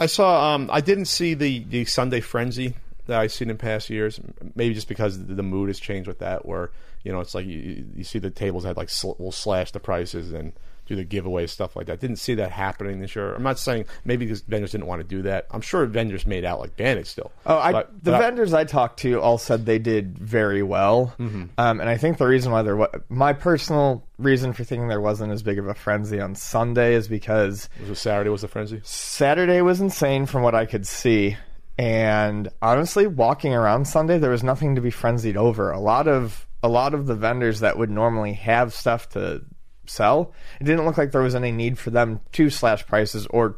I 0.01 0.07
saw. 0.07 0.55
Um, 0.55 0.69
I 0.73 0.81
didn't 0.81 1.07
see 1.07 1.35
the 1.35 1.65
the 1.65 1.85
Sunday 1.85 2.21
Frenzy 2.21 2.75
that 3.07 3.19
I've 3.19 3.33
seen 3.33 3.51
in 3.51 3.57
past 3.57 3.91
years. 3.91 4.21
Maybe 4.55 4.75
just 4.75 4.89
because 4.89 5.27
the, 5.27 5.43
mood 5.43 5.69
has 5.69 5.81
changed 5.81 6.07
with 6.07 6.21
that, 6.21 6.47
where 6.47 6.71
you 7.03 7.13
know 7.13 7.21
it's 7.21 7.35
like 7.35 7.47
you, 7.47 7.87
you 7.95 8.05
see 8.05 8.19
the 8.19 8.31
tables 8.31 8.65
had 8.65 8.77
like 8.77 8.91
sl- 8.91 9.15
will 9.19 9.33
slash 9.33 9.73
the 9.73 9.81
prices 9.81 10.33
and 10.33 10.53
do 10.88 10.97
the 10.97 11.04
giveaways 11.04 11.50
stuff 11.50 11.76
like 11.76 11.87
that. 11.87 12.00
Didn't 12.00 12.16
see 12.16 12.35
that 12.37 12.50
happening 12.50 13.00
this 13.00 13.14
year. 13.14 13.35
I'm 13.35 13.42
not 13.42 13.59
saying 13.59 13.85
maybe 14.04 14.25
because 14.26 14.40
vendors 14.40 14.73
didn't 14.73 14.87
want 14.87 15.00
to 15.02 15.07
do 15.07 15.23
that. 15.23 15.47
I'm 15.50 15.61
sure 15.61 15.85
vendors 15.87 16.26
made 16.26 16.45
out 16.45 16.59
like 16.61 16.76
bandits 16.76 17.11
still. 17.11 17.30
Oh, 17.47 17.59
I, 17.59 17.73
But- 17.73 17.92
the 18.04 18.11
but 18.12 18.14
I- 18.14 18.18
vendors 18.21 18.52
I 18.54 18.64
talked 18.64 19.00
to 19.00 19.21
all 19.21 19.38
said 19.38 19.66
they 19.66 19.78
did 19.78 20.18
very 20.18 20.62
well, 20.62 21.14
Mm-hmm. 21.18 21.45
um, 21.59 21.80
and 21.80 21.88
I 21.88 21.97
think 21.97 22.18
the 22.18 22.26
reason 22.26 22.50
why 22.52 22.62
there 22.62 22.76
was 22.76 22.88
my 23.09 23.33
personal 23.33 24.04
reason 24.18 24.52
for 24.52 24.64
thinking 24.64 24.88
there 24.88 25.00
wasn't 25.00 25.30
as 25.33 25.42
big 25.42 25.59
of 25.59 25.66
a 25.68 25.75
frenzy 25.75 26.18
on 26.21 26.35
Sunday 26.35 26.95
is 26.95 27.07
because 27.07 27.68
was 27.80 27.90
it 27.90 27.95
Saturday 27.97 28.30
was 28.30 28.40
the 28.42 28.49
frenzy. 28.49 28.80
Saturday 28.83 29.61
was 29.62 29.80
insane 29.80 30.26
from 30.26 30.42
what 30.42 30.54
I 30.54 30.66
could 30.66 30.87
see. 30.87 31.37
And 31.76 32.49
honestly, 32.61 33.07
walking 33.07 33.54
around 33.54 33.87
Sunday, 33.87 34.18
there 34.18 34.30
was 34.33 34.42
nothing 34.42 34.75
to 34.75 34.80
be 34.80 34.90
frenzied 34.90 35.37
over. 35.37 35.71
A 35.71 35.78
lot 35.78 36.09
of 36.09 36.47
a 36.62 36.68
lot 36.68 36.92
of 36.92 37.07
the 37.07 37.14
vendors 37.14 37.61
that 37.61 37.78
would 37.78 37.88
normally 37.90 38.33
have 38.33 38.75
stuff 38.75 39.09
to 39.11 39.42
sell, 39.88 40.33
it 40.61 40.64
didn't 40.64 40.85
look 40.85 40.99
like 40.99 41.12
there 41.12 41.23
was 41.23 41.35
any 41.35 41.52
need 41.52 41.78
for 41.78 41.90
them 41.90 42.21
to 42.33 42.50
slash 42.50 42.87
prices 42.87 43.26
or 43.28 43.57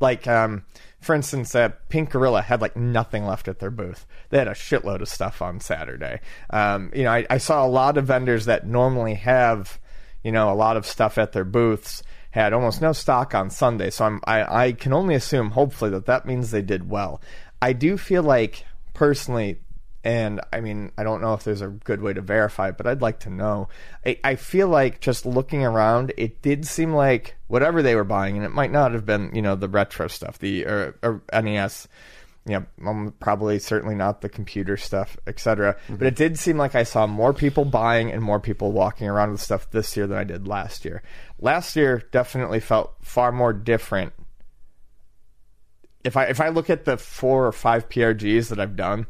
like 0.00 0.26
um 0.26 0.64
for 1.00 1.14
instance 1.14 1.54
uh, 1.54 1.70
pink 1.88 2.10
gorilla 2.10 2.42
had 2.42 2.60
like 2.60 2.76
nothing 2.76 3.24
left 3.24 3.48
at 3.48 3.60
their 3.60 3.70
booth. 3.70 4.06
They 4.30 4.38
had 4.38 4.48
a 4.48 4.52
shitload 4.52 5.00
of 5.00 5.08
stuff 5.08 5.40
on 5.40 5.60
saturday. 5.60 6.20
Um 6.50 6.90
you 6.94 7.04
know 7.04 7.12
I, 7.12 7.26
I 7.30 7.38
saw 7.38 7.64
a 7.64 7.68
lot 7.68 7.96
of 7.96 8.06
vendors 8.06 8.46
that 8.46 8.66
normally 8.66 9.14
have 9.14 9.78
you 10.22 10.32
know 10.32 10.50
a 10.50 10.54
lot 10.54 10.76
of 10.76 10.86
stuff 10.86 11.18
at 11.18 11.32
their 11.32 11.44
booths 11.44 12.02
had 12.32 12.52
almost 12.52 12.82
no 12.82 12.92
stock 12.92 13.34
on 13.34 13.48
sunday. 13.50 13.90
So 13.90 14.04
i'm 14.04 14.20
i, 14.24 14.64
I 14.66 14.72
can 14.72 14.92
only 14.92 15.14
assume 15.14 15.52
hopefully 15.52 15.90
that 15.92 16.06
that 16.06 16.26
means 16.26 16.50
they 16.50 16.62
did 16.62 16.90
well. 16.90 17.20
I 17.60 17.72
do 17.72 17.96
feel 17.96 18.24
like 18.24 18.64
personally 18.92 19.60
and 20.04 20.40
I 20.52 20.60
mean, 20.60 20.90
I 20.98 21.04
don't 21.04 21.22
know 21.22 21.34
if 21.34 21.44
there's 21.44 21.60
a 21.60 21.68
good 21.68 22.02
way 22.02 22.12
to 22.12 22.20
verify 22.20 22.68
it, 22.68 22.76
but 22.76 22.86
I'd 22.86 23.02
like 23.02 23.20
to 23.20 23.30
know. 23.30 23.68
I, 24.04 24.18
I 24.24 24.34
feel 24.34 24.68
like 24.68 25.00
just 25.00 25.24
looking 25.24 25.64
around, 25.64 26.12
it 26.16 26.42
did 26.42 26.66
seem 26.66 26.92
like 26.92 27.36
whatever 27.46 27.82
they 27.82 27.94
were 27.94 28.04
buying, 28.04 28.36
and 28.36 28.44
it 28.44 28.50
might 28.50 28.72
not 28.72 28.92
have 28.92 29.06
been, 29.06 29.30
you 29.34 29.42
know, 29.42 29.54
the 29.54 29.68
retro 29.68 30.08
stuff, 30.08 30.38
the 30.38 30.66
or, 30.66 30.98
or 31.02 31.22
NES, 31.40 31.86
you 32.46 32.54
know, 32.54 32.90
um, 32.90 33.14
probably 33.20 33.60
certainly 33.60 33.94
not 33.94 34.22
the 34.22 34.28
computer 34.28 34.76
stuff, 34.76 35.16
etc. 35.28 35.76
But 35.88 36.08
it 36.08 36.16
did 36.16 36.36
seem 36.36 36.56
like 36.56 36.74
I 36.74 36.82
saw 36.82 37.06
more 37.06 37.32
people 37.32 37.64
buying 37.64 38.10
and 38.10 38.20
more 38.20 38.40
people 38.40 38.72
walking 38.72 39.06
around 39.08 39.30
with 39.30 39.40
stuff 39.40 39.70
this 39.70 39.96
year 39.96 40.08
than 40.08 40.18
I 40.18 40.24
did 40.24 40.48
last 40.48 40.84
year. 40.84 41.04
Last 41.38 41.76
year 41.76 42.02
definitely 42.10 42.58
felt 42.58 42.94
far 43.02 43.30
more 43.30 43.52
different 43.52 44.12
if 46.04 46.16
I 46.16 46.24
if 46.24 46.40
I 46.40 46.48
look 46.48 46.70
at 46.70 46.84
the 46.84 46.96
four 46.96 47.46
or 47.46 47.52
five 47.52 47.88
PRGs 47.88 48.48
that 48.48 48.58
I've 48.58 48.76
done, 48.76 49.06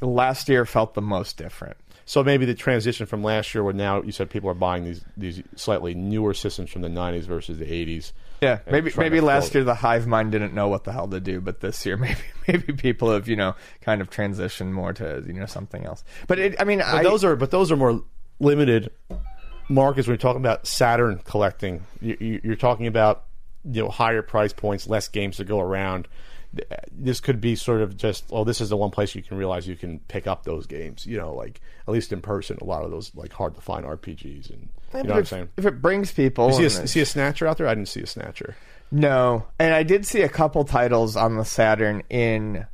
last 0.00 0.48
year 0.48 0.64
felt 0.66 0.94
the 0.94 1.02
most 1.02 1.36
different. 1.36 1.76
So 2.06 2.24
maybe 2.24 2.44
the 2.44 2.54
transition 2.54 3.06
from 3.06 3.22
last 3.22 3.54
year, 3.54 3.62
where 3.62 3.72
now 3.72 4.02
you 4.02 4.10
said 4.10 4.30
people 4.30 4.50
are 4.50 4.54
buying 4.54 4.84
these 4.84 5.04
these 5.16 5.42
slightly 5.54 5.94
newer 5.94 6.34
systems 6.34 6.70
from 6.70 6.82
the 6.82 6.88
'90s 6.88 7.22
versus 7.22 7.58
the 7.58 7.66
'80s. 7.66 8.12
Yeah, 8.40 8.58
maybe 8.68 8.92
maybe 8.96 9.20
last 9.20 9.52
fill- 9.52 9.60
year 9.60 9.64
the 9.64 9.76
hive 9.76 10.06
mind 10.06 10.32
didn't 10.32 10.52
know 10.54 10.66
what 10.66 10.84
the 10.84 10.92
hell 10.92 11.06
to 11.08 11.20
do, 11.20 11.40
but 11.40 11.60
this 11.60 11.86
year 11.86 11.96
maybe 11.98 12.18
maybe 12.48 12.72
people 12.72 13.12
have 13.12 13.28
you 13.28 13.36
know 13.36 13.54
kind 13.80 14.00
of 14.00 14.10
transitioned 14.10 14.72
more 14.72 14.92
to 14.94 15.22
you 15.26 15.34
know 15.34 15.46
something 15.46 15.84
else. 15.84 16.02
But 16.26 16.38
it, 16.40 16.56
I 16.60 16.64
mean, 16.64 16.78
But 16.78 16.86
I, 16.94 17.02
those 17.02 17.22
are 17.22 17.36
but 17.36 17.52
those 17.52 17.70
are 17.70 17.76
more 17.76 18.02
limited 18.40 18.90
markets 19.68 20.08
when 20.08 20.14
you're 20.14 20.18
talking 20.18 20.42
about 20.42 20.66
Saturn 20.66 21.20
collecting. 21.24 21.84
You, 22.00 22.16
you, 22.18 22.40
you're 22.42 22.56
talking 22.56 22.86
about 22.88 23.24
you 23.64 23.82
know 23.82 23.88
higher 23.88 24.22
price 24.22 24.52
points, 24.52 24.88
less 24.88 25.08
games 25.08 25.36
to 25.36 25.44
go 25.44 25.60
around. 25.60 26.08
This 26.90 27.20
could 27.20 27.40
be 27.40 27.54
sort 27.54 27.80
of 27.80 27.96
just 27.96 28.24
oh, 28.32 28.42
this 28.44 28.60
is 28.60 28.70
the 28.70 28.76
one 28.76 28.90
place 28.90 29.14
you 29.14 29.22
can 29.22 29.36
realize 29.36 29.68
you 29.68 29.76
can 29.76 30.00
pick 30.08 30.26
up 30.26 30.42
those 30.44 30.66
games. 30.66 31.06
You 31.06 31.16
know, 31.18 31.32
like 31.34 31.60
at 31.86 31.92
least 31.94 32.12
in 32.12 32.20
person, 32.20 32.58
a 32.60 32.64
lot 32.64 32.82
of 32.84 32.90
those 32.90 33.14
like 33.14 33.32
hard 33.32 33.54
to 33.54 33.60
find 33.60 33.84
RPGs 33.84 34.50
and 34.50 34.68
you 34.94 35.02
know 35.04 35.10
what 35.10 35.10
I'm 35.12 35.18
if, 35.18 35.28
saying. 35.28 35.48
if 35.56 35.66
it 35.66 35.80
brings 35.80 36.10
people, 36.12 36.50
see, 36.52 36.64
a, 36.64 36.66
and 36.66 36.74
you 36.74 36.80
it- 36.82 36.88
see 36.88 37.00
a 37.00 37.06
snatcher 37.06 37.46
out 37.46 37.56
there? 37.58 37.68
I 37.68 37.74
didn't 37.74 37.88
see 37.88 38.02
a 38.02 38.06
snatcher. 38.06 38.56
no, 38.90 39.46
and 39.60 39.72
I 39.72 39.84
did 39.84 40.04
see 40.06 40.22
a 40.22 40.28
couple 40.28 40.64
titles 40.64 41.14
on 41.16 41.36
the 41.36 41.44
Saturn 41.44 42.02
in 42.10 42.66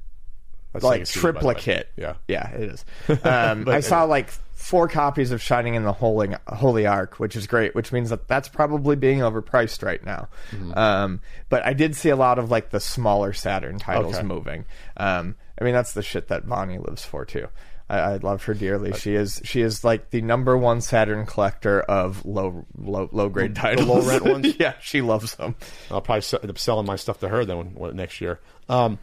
That's 0.72 0.82
like 0.84 1.02
Sega 1.02 1.06
CD, 1.08 1.20
by 1.20 1.30
the 1.40 1.46
way. 1.48 1.54
triplicate. 1.54 1.88
Yeah. 1.96 2.14
yeah, 2.28 2.50
it 2.52 2.62
is. 2.70 2.84
Um, 3.24 3.68
I 3.68 3.80
saw 3.80 4.04
like 4.04 4.32
four 4.66 4.88
copies 4.88 5.30
of 5.30 5.40
Shining 5.40 5.74
in 5.76 5.84
the 5.84 5.92
Holy 5.92 6.34
Holy 6.48 6.86
Ark, 6.86 7.20
which 7.20 7.36
is 7.36 7.46
great. 7.46 7.74
Which 7.76 7.92
means 7.92 8.10
that 8.10 8.26
that's 8.26 8.48
probably 8.48 8.96
being 8.96 9.20
overpriced 9.20 9.84
right 9.84 10.04
now. 10.04 10.28
Mm-hmm. 10.50 10.76
Um, 10.76 11.20
but 11.48 11.64
I 11.64 11.72
did 11.72 11.94
see 11.94 12.08
a 12.08 12.16
lot 12.16 12.40
of 12.40 12.50
like 12.50 12.70
the 12.70 12.80
smaller 12.80 13.32
Saturn 13.32 13.78
titles 13.78 14.16
Okay. 14.16 14.26
moving. 14.26 14.64
Um, 14.96 15.36
I 15.60 15.64
mean, 15.64 15.72
that's 15.72 15.92
the 15.92 16.02
shit 16.02 16.28
that 16.28 16.48
Bonnie 16.48 16.78
lives 16.78 17.04
for 17.04 17.24
too. 17.24 17.46
I, 17.88 17.98
I 17.98 18.16
love 18.16 18.42
her 18.44 18.54
dearly. 18.54 18.92
She 18.94 19.14
is 19.14 19.40
she 19.44 19.60
is 19.60 19.84
like 19.84 20.10
the 20.10 20.20
number 20.20 20.56
one 20.58 20.80
Saturn 20.80 21.26
collector 21.26 21.80
of 21.82 22.26
low 22.26 22.66
low 22.76 23.08
low 23.12 23.28
grade 23.28 23.54
titles. 23.54 23.86
low 23.86 24.02
rent 24.02 24.24
ones? 24.24 24.56
yeah, 24.58 24.74
she 24.80 25.00
loves 25.00 25.36
them. 25.36 25.54
I'll 25.92 26.00
probably 26.00 26.26
end 26.42 26.50
up 26.50 26.58
selling 26.58 26.86
my 26.86 26.96
stuff 26.96 27.20
to 27.20 27.28
her 27.28 27.44
then 27.44 27.76
next 27.94 28.20
year. 28.20 28.40
Um, 28.68 28.98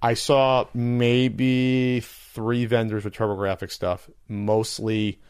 I 0.00 0.14
saw 0.14 0.66
maybe 0.72 2.04
three 2.36 2.66
vendors 2.66 3.02
with 3.02 3.14
TurboGrafx 3.14 3.70
stuff, 3.70 4.10
mostly 4.28 5.20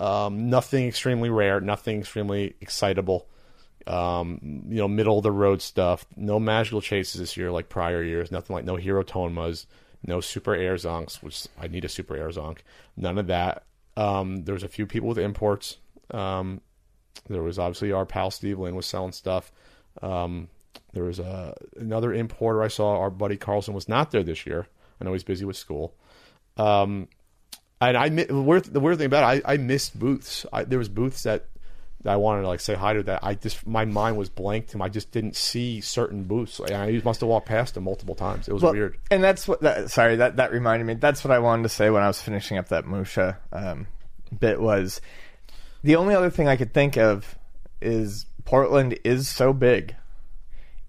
um, 0.00 0.48
nothing 0.48 0.88
extremely 0.88 1.28
rare, 1.28 1.60
nothing 1.60 2.00
extremely 2.00 2.56
excitable. 2.62 3.28
Um, 3.86 4.64
you 4.68 4.78
know, 4.78 4.88
middle 4.88 5.18
of 5.18 5.22
the 5.22 5.30
road 5.30 5.60
stuff. 5.62 6.06
No 6.16 6.40
magical 6.40 6.80
chases 6.80 7.20
this 7.20 7.36
year 7.36 7.52
like 7.52 7.68
prior 7.68 8.02
years. 8.02 8.32
Nothing 8.32 8.56
like 8.56 8.64
no 8.64 8.76
hero 8.76 9.04
tonmas, 9.04 9.66
no 10.04 10.20
super 10.20 10.54
air 10.54 10.74
zonks, 10.74 11.22
which 11.22 11.46
I 11.60 11.68
need 11.68 11.84
a 11.84 11.88
super 11.88 12.16
air 12.16 12.30
zonk. 12.30 12.58
None 12.96 13.18
of 13.18 13.26
that. 13.28 13.64
Um, 13.96 14.44
there 14.44 14.54
was 14.54 14.64
a 14.64 14.68
few 14.68 14.86
people 14.86 15.08
with 15.08 15.18
imports. 15.18 15.76
Um, 16.10 16.62
there 17.28 17.42
was 17.42 17.58
obviously 17.58 17.92
our 17.92 18.06
pal 18.06 18.30
Steve 18.30 18.58
Lynn 18.58 18.74
was 18.74 18.86
selling 18.86 19.12
stuff. 19.12 19.52
Um, 20.02 20.48
there 20.94 21.04
was 21.04 21.20
uh, 21.20 21.54
another 21.78 22.12
importer 22.12 22.62
I 22.62 22.68
saw. 22.68 22.98
Our 22.98 23.10
buddy 23.10 23.36
Carlson 23.36 23.74
was 23.74 23.88
not 23.88 24.10
there 24.10 24.22
this 24.22 24.46
year. 24.46 24.66
I 25.00 25.04
know 25.04 25.12
he's 25.12 25.24
busy 25.24 25.44
with 25.44 25.56
school. 25.56 25.94
Um, 26.56 27.08
and 27.80 27.96
I 27.96 28.08
the 28.08 28.40
weird, 28.40 28.64
the 28.64 28.80
weird 28.80 28.98
thing 28.98 29.06
about 29.06 29.36
it, 29.36 29.44
I, 29.46 29.54
I 29.54 29.56
missed 29.58 29.98
booths. 29.98 30.46
I, 30.52 30.64
there 30.64 30.78
was 30.78 30.88
booths 30.88 31.24
that, 31.24 31.46
that 32.02 32.12
I 32.12 32.16
wanted 32.16 32.42
to 32.42 32.48
like 32.48 32.60
say 32.60 32.74
hi 32.74 32.94
to. 32.94 33.02
That 33.02 33.22
I 33.22 33.34
just 33.34 33.66
my 33.66 33.84
mind 33.84 34.16
was 34.16 34.30
blank 34.30 34.68
to. 34.68 34.82
I 34.82 34.88
just 34.88 35.10
didn't 35.10 35.36
see 35.36 35.82
certain 35.82 36.24
booths. 36.24 36.58
And 36.58 36.74
I 36.74 37.00
must 37.04 37.20
have 37.20 37.28
walked 37.28 37.46
past 37.46 37.74
them 37.74 37.84
multiple 37.84 38.14
times. 38.14 38.48
It 38.48 38.54
was 38.54 38.62
Well, 38.62 38.72
weird. 38.72 38.96
And 39.10 39.22
that's 39.22 39.46
what. 39.46 39.60
That, 39.60 39.90
sorry, 39.90 40.16
that 40.16 40.36
that 40.36 40.52
reminded 40.52 40.86
me. 40.86 40.94
That's 40.94 41.22
what 41.22 41.32
I 41.32 41.38
wanted 41.38 41.64
to 41.64 41.68
say 41.68 41.90
when 41.90 42.02
I 42.02 42.06
was 42.06 42.22
finishing 42.22 42.56
up 42.56 42.68
that 42.68 42.86
Musha 42.86 43.38
um, 43.52 43.86
bit. 44.38 44.60
Was 44.60 45.00
the 45.82 45.96
only 45.96 46.14
other 46.14 46.30
thing 46.30 46.48
I 46.48 46.56
could 46.56 46.72
think 46.72 46.96
of 46.96 47.36
is 47.82 48.24
Portland 48.46 48.98
is 49.04 49.28
so 49.28 49.52
big, 49.52 49.94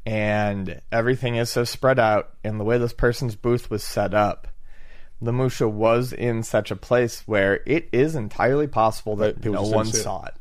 and 0.05 0.79
everything 0.89 1.35
is 1.35 1.49
so 1.49 1.65
spread 1.65 1.99
out, 1.99 2.29
and 2.45 2.59
the 2.59 2.63
way 2.63 2.77
this 2.77 2.93
person's 2.93 3.35
booth 3.35 3.69
was 3.69 3.83
set 3.83 4.13
up. 4.13 4.47
The 5.21 5.33
Musha 5.33 5.67
was 5.67 6.13
in 6.13 6.43
such 6.43 6.69
a 6.69 6.75
place 6.75 7.23
where 7.25 7.61
it 7.65 7.89
is 7.91 8.15
entirely 8.15 8.67
possible 8.67 9.15
that 9.17 9.43
no 9.43 9.63
one 9.63 9.87
saw 9.87 10.25
it. 10.25 10.33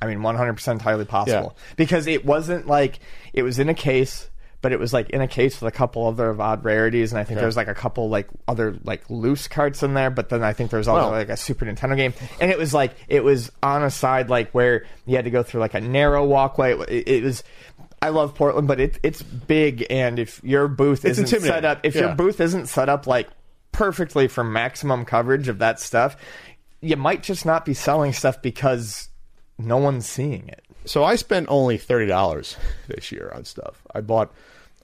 I 0.00 0.06
mean, 0.06 0.18
100% 0.18 0.72
entirely 0.72 1.04
possible. 1.04 1.56
Because 1.76 2.06
it 2.06 2.24
wasn't 2.24 2.66
like 2.66 3.00
it 3.32 3.42
was 3.42 3.58
in 3.58 3.68
a 3.68 3.74
case, 3.74 4.28
but 4.60 4.72
it 4.72 4.78
was 4.78 4.92
like 4.92 5.10
in 5.10 5.20
a 5.20 5.28
case 5.28 5.60
with 5.60 5.72
a 5.72 5.76
couple 5.76 6.06
other 6.06 6.30
of 6.30 6.40
odd 6.40 6.64
rarities. 6.64 7.12
And 7.12 7.20
I 7.20 7.24
think 7.24 7.38
there 7.38 7.46
was 7.46 7.56
like 7.56 7.68
a 7.68 7.74
couple 7.74 8.08
like 8.08 8.28
other 8.46 8.76
like 8.84 9.08
loose 9.10 9.48
carts 9.48 9.82
in 9.82 9.94
there. 9.94 10.10
But 10.10 10.28
then 10.28 10.42
I 10.44 10.52
think 10.52 10.70
there 10.70 10.78
was 10.78 10.88
also 10.88 11.10
like 11.10 11.28
a 11.28 11.36
Super 11.36 11.64
Nintendo 11.64 11.96
game. 11.96 12.14
And 12.40 12.50
it 12.50 12.58
was 12.58 12.72
like, 12.72 12.94
it 13.08 13.24
was 13.24 13.50
on 13.62 13.82
a 13.82 13.90
side 13.90 14.30
like 14.30 14.52
where 14.52 14.86
you 15.06 15.16
had 15.16 15.24
to 15.24 15.30
go 15.32 15.42
through 15.42 15.60
like 15.60 15.74
a 15.74 15.80
narrow 15.80 16.24
walkway. 16.24 16.78
It, 16.78 17.08
it 17.08 17.22
was. 17.24 17.42
I 18.00 18.08
love 18.08 18.34
Portland, 18.34 18.66
but 18.66 18.80
it, 18.80 18.98
it's 19.04 19.22
big, 19.22 19.86
and 19.88 20.18
if 20.18 20.42
your 20.42 20.66
booth 20.66 21.04
It's 21.04 21.20
isn't 21.20 21.40
set 21.40 21.64
up, 21.64 21.82
if 21.84 21.94
Yeah. 21.94 22.00
your 22.00 22.14
booth 22.16 22.40
isn't 22.40 22.66
set 22.66 22.88
up 22.88 23.06
like 23.06 23.28
perfectly 23.72 24.28
for 24.28 24.44
maximum 24.44 25.04
coverage 25.04 25.48
of 25.48 25.58
that 25.58 25.80
stuff, 25.80 26.16
you 26.80 26.96
might 26.96 27.22
just 27.22 27.44
not 27.44 27.64
be 27.64 27.74
selling 27.74 28.12
stuff 28.12 28.40
because 28.42 29.08
no 29.58 29.78
one's 29.78 30.06
seeing 30.06 30.48
it. 30.48 30.62
So 30.84 31.04
I 31.04 31.16
spent 31.16 31.46
only 31.48 31.78
thirty 31.78 32.06
dollars 32.06 32.56
this 32.88 33.12
year 33.12 33.32
on 33.34 33.44
stuff. 33.44 33.82
I 33.94 34.00
bought 34.00 34.32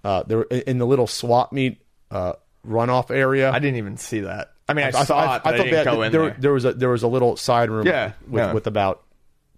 uh, 0.04 0.22
there 0.24 0.42
in 0.42 0.78
the 0.78 0.86
little 0.86 1.06
swap 1.06 1.52
meet 1.52 1.80
uh, 2.10 2.34
runoff 2.66 3.10
area. 3.10 3.50
I 3.50 3.58
didn't 3.58 3.76
even 3.76 3.96
see 3.96 4.20
that. 4.20 4.52
I 4.68 4.74
mean, 4.74 4.84
I, 4.84 4.90
saw 4.90 5.36
it, 5.36 5.42
but 5.44 5.54
I, 5.54 5.56
thought 5.56 5.64
didn't 5.64 5.70
that 5.72 5.84
go 5.86 6.02
in 6.02 6.12
there, 6.12 6.20
there. 6.22 6.36
there 6.38 6.52
was 6.52 6.64
a 6.64 6.72
there 6.74 6.90
was 6.90 7.02
a 7.02 7.08
little 7.08 7.36
side 7.36 7.70
room 7.70 7.86
Yeah, 7.86 8.12
with, 8.28 8.42
yeah. 8.42 8.52
with 8.52 8.66
about 8.66 9.02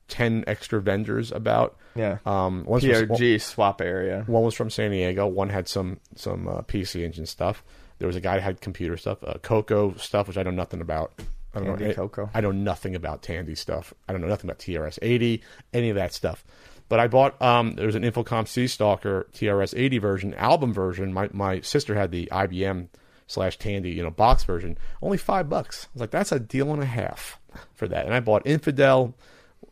ten 0.08 0.44
extra 0.46 0.80
vendors 0.80 1.32
about. 1.32 1.76
Yeah. 1.96 2.18
Um, 2.24 2.64
PRG 2.66 3.40
swap 3.40 3.80
area. 3.80 4.22
one 4.28 4.44
was 4.44 4.54
from 4.54 4.70
San 4.70 4.92
Diego. 4.92 5.26
One 5.26 5.48
had 5.48 5.66
some 5.66 5.98
some 6.14 6.46
uh, 6.46 6.62
PC 6.62 7.02
Engine 7.04 7.26
stuff. 7.26 7.64
There 8.00 8.06
was 8.06 8.16
a 8.16 8.20
guy 8.20 8.34
that 8.34 8.42
had 8.42 8.60
computer 8.60 8.96
stuff, 8.96 9.22
uh, 9.22 9.34
Coco 9.42 9.94
stuff, 9.94 10.26
which 10.26 10.36
I 10.36 10.42
know 10.42 10.50
nothing 10.50 10.80
about. 10.80 11.12
I 11.54 11.58
don't 11.58 11.66
Tandy 11.66 11.88
know. 11.88 11.94
Coco. 11.94 12.30
I 12.34 12.40
know 12.40 12.50
nothing 12.50 12.94
about 12.94 13.22
Tandy 13.22 13.54
stuff. 13.54 13.94
I 14.08 14.12
don't 14.12 14.20
know 14.22 14.28
nothing 14.28 14.50
about 14.50 14.58
TRS 14.58 14.98
eighty, 15.02 15.42
any 15.72 15.90
of 15.90 15.96
that 15.96 16.12
stuff. 16.12 16.44
But 16.88 16.98
I 16.98 17.06
bought 17.06 17.40
um, 17.40 17.74
there 17.74 17.86
was 17.86 17.94
an 17.94 18.02
Infocom 18.02 18.48
Sea 18.48 18.66
Stalker 18.66 19.28
TRS 19.32 19.74
eighty 19.76 19.98
version, 19.98 20.34
album 20.34 20.72
version. 20.72 21.12
My 21.12 21.28
my 21.32 21.60
sister 21.60 21.94
had 21.94 22.10
the 22.10 22.28
IBM 22.32 22.88
slash 23.26 23.58
Tandy, 23.58 23.90
you 23.90 24.02
know, 24.02 24.10
box 24.10 24.44
version. 24.44 24.76
Only 25.02 25.18
five 25.18 25.48
bucks. 25.48 25.84
I 25.84 25.88
was 25.94 26.00
like, 26.00 26.10
that's 26.10 26.32
a 26.32 26.40
deal 26.40 26.72
and 26.72 26.82
a 26.82 26.86
half 26.86 27.38
for 27.74 27.86
that. 27.86 28.06
And 28.06 28.14
I 28.14 28.20
bought 28.20 28.46
Infidel 28.46 29.14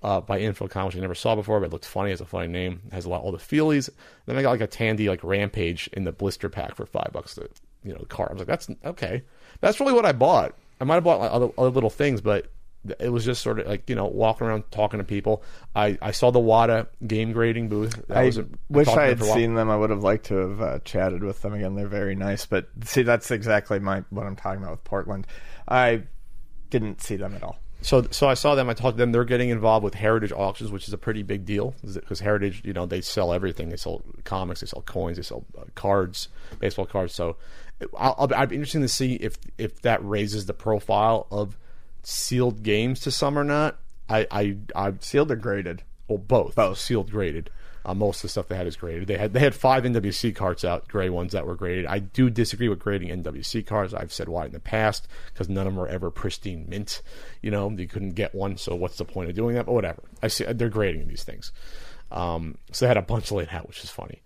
uh, 0.03 0.21
by 0.21 0.41
Infocom, 0.41 0.87
which 0.87 0.97
I 0.97 1.01
never 1.01 1.15
saw 1.15 1.35
before, 1.35 1.61
but 1.61 1.67
it 1.67 1.73
looked 1.73 1.85
funny. 1.87 2.13
It's 2.13 2.21
a 2.21 2.27
funny 2.27 2.49
name. 2.49 2.83
It 2.87 2.93
has 2.93 3.05
a 3.05 3.09
lot 3.09 3.23
all 3.23 3.33
the 3.33 3.39
feelies. 3.39 3.91
Then 4.27 4.37
I 4.37 4.43
got 4.43 4.51
like 4.51 4.61
a 4.61 4.67
Tandy 4.67 5.09
like 5.09 5.25
Rampage 5.25 5.89
in 5.93 6.05
the 6.05 6.13
blister 6.13 6.49
pack 6.49 6.77
for 6.77 6.87
five 6.87 7.11
bucks. 7.13 7.35
The 7.35 7.49
you 7.85 7.93
know 7.93 7.99
the 7.99 8.07
car. 8.07 8.29
I 8.29 8.33
was 8.33 8.41
like, 8.41 8.49
that's 8.49 8.69
okay. 8.85 9.23
That's 9.61 9.81
really 9.81 9.93
what 9.93 10.07
I 10.07 10.13
bought. 10.13 10.55
I 10.81 10.85
might 10.85 10.95
have 10.95 11.05
bought 11.05 11.21
like, 11.21 11.33
other, 11.33 11.49
other 11.59 11.71
little 11.71 11.91
things, 11.91 12.21
but 12.21 12.51
it 13.01 13.11
was 13.11 13.25
just 13.25 13.43
sort 13.43 13.59
of 13.59 13.67
like 13.67 13.89
you 13.91 13.97
know 13.97 14.07
walking 14.07 14.47
around 14.47 14.65
talking 14.71 14.99
to 14.99 15.05
people. 15.05 15.43
I, 15.75 15.99
I 16.01 16.13
saw 16.13 16.31
the 16.31 16.41
WATA 16.41 16.87
game 17.07 17.33
grading 17.33 17.69
booth. 17.69 18.01
That 18.09 18.19
I 18.19 18.25
was 18.25 18.39
a- 18.39 18.47
wish 18.69 18.89
I 18.89 19.07
had 19.07 19.19
for 19.19 19.25
a 19.25 19.29
while. 19.29 19.37
seen 19.37 19.55
them. 19.55 19.71
I 19.71 19.77
would 19.77 19.91
have 19.91 20.03
liked 20.03 20.27
to 20.27 20.37
have 20.37 20.61
uh, 20.63 20.79
chatted 20.85 21.23
with 21.23 21.43
them 21.43 21.55
again. 21.55 21.75
They're 21.75 21.89
very 21.89 22.15
nice. 22.15 22.47
But 22.47 22.69
see, 22.85 23.03
that's 23.03 23.31
exactly 23.31 23.79
my 23.79 24.05
what 24.11 24.27
I'm 24.27 24.37
talking 24.37 24.63
about 24.63 24.73
with 24.73 24.85
Portland. 24.85 25.27
I 25.67 26.05
didn't 26.71 27.03
see 27.03 27.17
them 27.17 27.35
at 27.35 27.43
all. 27.43 27.59
So, 27.81 28.07
so 28.11 28.29
I 28.29 28.35
saw 28.35 28.57
them. 28.57 28.69
I 28.69 28.75
talked 28.75 28.97
to 28.97 29.03
them. 29.03 29.13
They're 29.13 29.25
getting 29.25 29.51
involved 29.51 29.85
with 29.85 29.95
Heritage 29.95 30.33
auctions, 30.33 30.73
which 30.73 30.89
is 30.89 30.95
a 30.95 30.99
pretty 30.99 31.23
big 31.23 31.45
deal 31.45 31.75
because 31.95 32.19
Heritage, 32.19 32.63
you 32.65 32.73
know, 32.73 32.87
they 32.87 33.01
sell 33.01 33.33
everything. 33.33 33.69
They 33.69 33.77
sell 33.77 34.03
comics, 34.25 34.61
they 34.61 34.67
sell 34.67 34.83
coins, 34.83 35.17
they 35.17 35.23
sell 35.23 35.45
uh, 35.57 35.63
cards, 35.77 36.29
baseball 36.59 36.87
cards. 36.87 37.15
So, 37.15 37.37
I'll, 37.97 38.15
I'll, 38.19 38.35
I'd 38.35 38.49
be 38.49 38.57
interested 38.57 38.81
to 38.81 38.89
see 38.89 39.15
if 39.15 39.39
if 39.57 39.83
that 39.83 40.05
raises 40.05 40.47
the 40.47 40.55
profile 40.55 41.27
of 41.31 41.57
sealed 42.03 42.63
games 42.63 43.01
to 43.01 43.11
some 43.11 43.39
or 43.39 43.45
not. 43.45 43.79
I, 44.09 44.27
I, 44.31 44.57
I 44.75 44.95
Sealed 45.01 45.31
or 45.31 45.37
graded? 45.37 45.83
well, 46.09 46.19
both, 46.19 46.55
Both. 46.55 46.79
sealed 46.79 47.11
graded. 47.11 47.51
Uh, 47.85 47.95
most 47.95 48.19
of 48.19 48.23
the 48.23 48.29
stuff 48.29 48.49
they 48.49 48.57
had 48.57 48.67
is 48.67 48.77
graded. 48.77 49.07
They 49.09 49.17
had 49.17 49.33
they 49.33 49.41
had 49.41 49.55
five 49.55 49.85
NWC 49.85 50.35
cards 50.35 50.65
out, 50.65 50.89
gray 50.89 51.09
ones 51.09 51.33
that 51.33 51.47
were 51.47 51.55
graded. 51.55 51.87
I 51.87 52.01
do 52.01 52.29
disagree 52.29 52.69
with 52.69 52.79
grading 52.81 53.09
NWC 53.23 53.65
cards. 53.67 53.95
I've 53.95 54.13
said 54.13 54.29
why 54.29 54.47
in 54.47 54.53
the 54.53 54.61
past 54.61 55.09
because 55.33 55.49
none 55.49 55.67
of 55.67 55.73
them 55.75 55.81
were 55.81 55.89
ever 55.89 56.11
pristine 56.11 56.67
mint. 56.69 57.01
You 57.41 57.51
know, 57.51 57.71
you 57.71 57.87
couldn't 57.87 58.11
get 58.11 58.35
one, 58.35 58.57
so 58.59 58.75
what's 58.75 58.99
the 58.99 59.05
point 59.05 59.31
of 59.31 59.37
doing 59.37 59.55
that? 59.55 59.67
But 59.67 59.73
whatever. 59.73 60.03
I 60.23 60.29
see 60.29 60.45
they're 60.45 60.69
grading 60.69 61.09
these 61.09 61.25
things. 61.25 61.53
Um, 62.11 62.59
so 62.73 62.85
they 62.85 62.89
had 62.89 62.97
a 62.97 63.03
bunch 63.03 63.31
laid 63.31 63.49
out, 63.53 63.69
which 63.69 63.85
is 63.85 63.91
funny. 63.91 64.23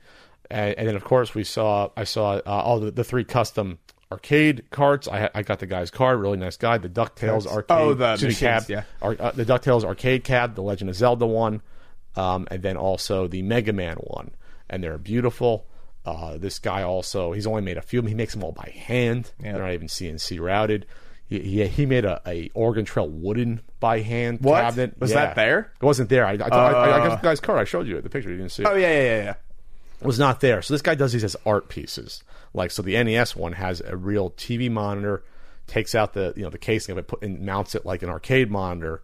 And, 0.52 0.78
and 0.78 0.88
then 0.88 0.96
of 0.96 1.04
course 1.04 1.34
we 1.34 1.44
saw 1.44 1.90
I 1.96 2.04
saw 2.04 2.34
uh, 2.34 2.40
all 2.46 2.78
the, 2.80 2.90
the 2.90 3.04
three 3.04 3.24
custom 3.24 3.78
arcade 4.10 4.64
carts. 4.70 5.08
I, 5.08 5.30
I 5.34 5.42
got 5.42 5.58
the 5.58 5.66
guy's 5.66 5.90
card, 5.90 6.20
really 6.20 6.36
nice 6.36 6.56
guy. 6.56 6.78
The 6.78 6.88
Ducktales 6.88 7.46
arcade, 7.46 7.76
Oh, 7.78 7.94
the 7.94 8.10
machines, 8.10 8.38
cab, 8.38 8.64
yeah. 8.68 8.82
Ar- 9.00 9.16
uh, 9.18 9.30
the 9.32 9.44
Ducktales 9.46 9.84
arcade 9.84 10.24
cab, 10.24 10.54
the 10.54 10.62
Legend 10.62 10.90
of 10.90 10.96
Zelda 10.96 11.26
one, 11.26 11.62
um, 12.16 12.46
and 12.50 12.62
then 12.62 12.76
also 12.76 13.26
the 13.26 13.40
Mega 13.42 13.72
Man 13.72 13.96
one, 13.96 14.32
and 14.68 14.84
they're 14.84 14.98
beautiful. 14.98 15.66
Uh, 16.04 16.36
this 16.36 16.58
guy 16.58 16.82
also, 16.82 17.32
he's 17.32 17.46
only 17.46 17.62
made 17.62 17.78
a 17.78 17.82
few. 17.82 18.00
of 18.00 18.04
them. 18.04 18.08
He 18.08 18.14
makes 18.16 18.34
them 18.34 18.42
all 18.44 18.52
by 18.52 18.72
hand. 18.76 19.30
Yeah. 19.40 19.52
They're 19.52 19.62
not 19.62 19.72
even 19.72 19.86
CNC 19.86 20.40
routed. 20.40 20.84
He, 21.26 21.38
he, 21.38 21.66
he 21.68 21.86
made 21.86 22.04
a, 22.04 22.20
a 22.26 22.50
Oregon 22.54 22.84
Trail 22.84 23.08
wooden 23.08 23.60
by 23.80 24.00
hand 24.00 24.40
What? 24.42 24.60
cabinet. 24.60 24.98
Was 25.00 25.12
that 25.12 25.36
there? 25.36 25.72
It 25.80 25.84
wasn't 25.84 26.08
there. 26.10 26.26
I, 26.26 26.32
I, 26.32 26.34
I, 26.34 26.48
I, 26.48 26.70
I 26.88 27.00
Uh. 27.00 27.08
got 27.08 27.22
the 27.22 27.26
guy's 27.28 27.40
card. 27.40 27.60
I 27.60 27.64
showed 27.64 27.86
you 27.86 27.98
the 28.02 28.10
picture. 28.10 28.30
You 28.30 28.36
didn't 28.36 28.50
see 28.52 28.64
it 28.64 28.66
Oh 28.68 28.74
yeah, 28.74 28.88
yeah, 28.92 29.02
yeah. 29.02 29.22
yeah. 29.24 29.34
Was 30.04 30.18
not 30.18 30.40
there. 30.40 30.62
So 30.62 30.74
this 30.74 30.82
guy 30.82 30.94
does 30.94 31.12
these 31.12 31.24
as 31.24 31.36
art 31.46 31.68
pieces. 31.68 32.22
Like 32.54 32.70
so, 32.70 32.82
the 32.82 33.02
NES 33.02 33.34
one 33.34 33.52
has 33.52 33.80
a 33.80 33.96
real 33.96 34.30
TV 34.30 34.70
monitor, 34.70 35.24
takes 35.66 35.94
out 35.94 36.12
the 36.12 36.32
you 36.36 36.42
know 36.42 36.50
the 36.50 36.58
casing 36.58 36.92
of 36.92 36.98
it, 36.98 37.06
put, 37.08 37.22
and 37.22 37.40
mounts 37.40 37.74
it 37.74 37.86
like 37.86 38.02
an 38.02 38.10
arcade 38.10 38.50
monitor, 38.50 39.02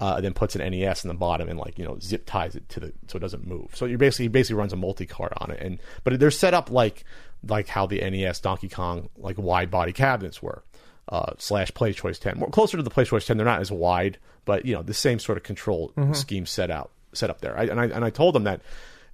uh, 0.00 0.14
and 0.16 0.24
then 0.24 0.34
puts 0.34 0.54
an 0.56 0.70
NES 0.70 1.04
in 1.04 1.08
the 1.08 1.14
bottom 1.14 1.48
and 1.48 1.58
like 1.58 1.78
you 1.78 1.84
know 1.84 1.98
zip 1.98 2.24
ties 2.26 2.56
it 2.56 2.68
to 2.70 2.80
the 2.80 2.92
so 3.08 3.16
it 3.16 3.20
doesn't 3.20 3.46
move. 3.46 3.70
So 3.74 3.86
you 3.86 3.96
basically 3.98 4.26
he 4.26 4.28
basically 4.28 4.58
runs 4.58 4.72
a 4.72 4.76
multi 4.76 5.06
card 5.06 5.32
on 5.38 5.50
it, 5.50 5.60
and 5.60 5.78
but 6.04 6.18
they're 6.20 6.30
set 6.30 6.54
up 6.54 6.70
like 6.70 7.04
like 7.46 7.68
how 7.68 7.86
the 7.86 7.98
NES 7.98 8.40
Donkey 8.40 8.68
Kong 8.68 9.08
like 9.16 9.38
wide 9.38 9.70
body 9.70 9.92
cabinets 9.92 10.42
were. 10.42 10.62
Uh, 11.08 11.32
slash 11.38 11.74
Play 11.74 11.92
Choice 11.92 12.20
10. 12.20 12.38
More 12.38 12.50
closer 12.50 12.76
to 12.76 12.84
the 12.84 12.90
Play 12.90 13.04
Choice 13.04 13.26
10, 13.26 13.36
they're 13.36 13.44
not 13.44 13.60
as 13.60 13.72
wide, 13.72 14.18
but 14.44 14.64
you 14.64 14.72
know 14.72 14.82
the 14.82 14.94
same 14.94 15.18
sort 15.18 15.36
of 15.38 15.42
control 15.42 15.92
scheme 16.12 16.46
set 16.46 16.70
out 16.70 16.92
set 17.12 17.30
up 17.30 17.40
there. 17.40 17.58
I, 17.58 17.64
and 17.64 17.80
I 17.80 17.86
and 17.86 18.04
I 18.04 18.10
told 18.10 18.34
them 18.34 18.44
that 18.44 18.60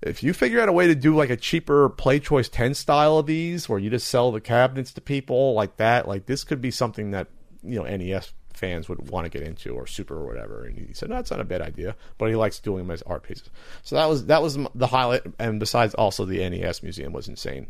if 0.02 0.22
you 0.22 0.32
figure 0.32 0.60
out 0.60 0.68
a 0.68 0.72
way 0.72 0.86
to 0.86 0.94
do 0.94 1.14
like 1.14 1.30
a 1.30 1.36
cheaper 1.36 1.88
Play 1.88 2.20
Choice 2.20 2.48
10 2.48 2.74
style 2.74 3.18
of 3.18 3.26
these, 3.26 3.68
where 3.68 3.78
you 3.78 3.90
just 3.90 4.08
sell 4.08 4.30
the 4.30 4.40
cabinets 4.40 4.92
to 4.94 5.00
people 5.00 5.54
like 5.54 5.76
that, 5.76 6.06
like 6.06 6.26
this 6.26 6.44
could 6.44 6.60
be 6.60 6.70
something 6.70 7.12
that 7.12 7.28
you 7.62 7.82
know 7.82 7.84
NES 7.84 8.32
fans 8.52 8.88
would 8.88 9.10
want 9.10 9.24
to 9.24 9.30
get 9.30 9.46
into 9.46 9.74
or 9.74 9.86
Super 9.86 10.16
or 10.16 10.26
whatever. 10.26 10.64
And 10.64 10.78
he 10.78 10.92
said, 10.94 11.10
no, 11.10 11.16
that's 11.16 11.30
not 11.30 11.40
a 11.40 11.44
bad 11.44 11.60
idea, 11.60 11.94
but 12.18 12.28
he 12.28 12.34
likes 12.34 12.58
doing 12.58 12.78
them 12.78 12.90
as 12.90 13.02
art 13.02 13.22
pieces. 13.22 13.50
So 13.82 13.96
that 13.96 14.08
was 14.08 14.26
that 14.26 14.42
was 14.42 14.58
the 14.74 14.86
highlight. 14.86 15.22
And 15.38 15.60
besides, 15.60 15.94
also 15.94 16.24
the 16.24 16.38
NES 16.48 16.82
museum 16.82 17.12
was 17.12 17.28
insane 17.28 17.68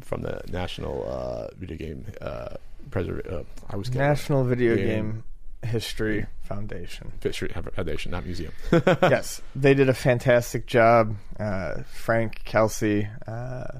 from 0.00 0.22
the 0.22 0.42
National 0.48 1.08
uh, 1.08 1.48
Video 1.56 1.76
Game 1.76 2.06
uh, 2.20 2.56
Preserv- 2.90 3.32
uh, 3.32 3.44
I 3.68 3.76
was 3.76 3.92
National 3.92 4.44
Video 4.44 4.76
Game. 4.76 4.86
Game 4.86 5.24
History 5.62 6.26
Foundation. 6.42 7.12
History 7.22 7.48
Foundation, 7.48 8.12
not 8.12 8.24
museum. 8.24 8.52
yes, 8.72 9.40
they 9.54 9.74
did 9.74 9.88
a 9.88 9.94
fantastic 9.94 10.66
job. 10.66 11.16
Uh, 11.38 11.82
Frank 11.92 12.44
Kelsey, 12.44 13.08
uh, 13.26 13.78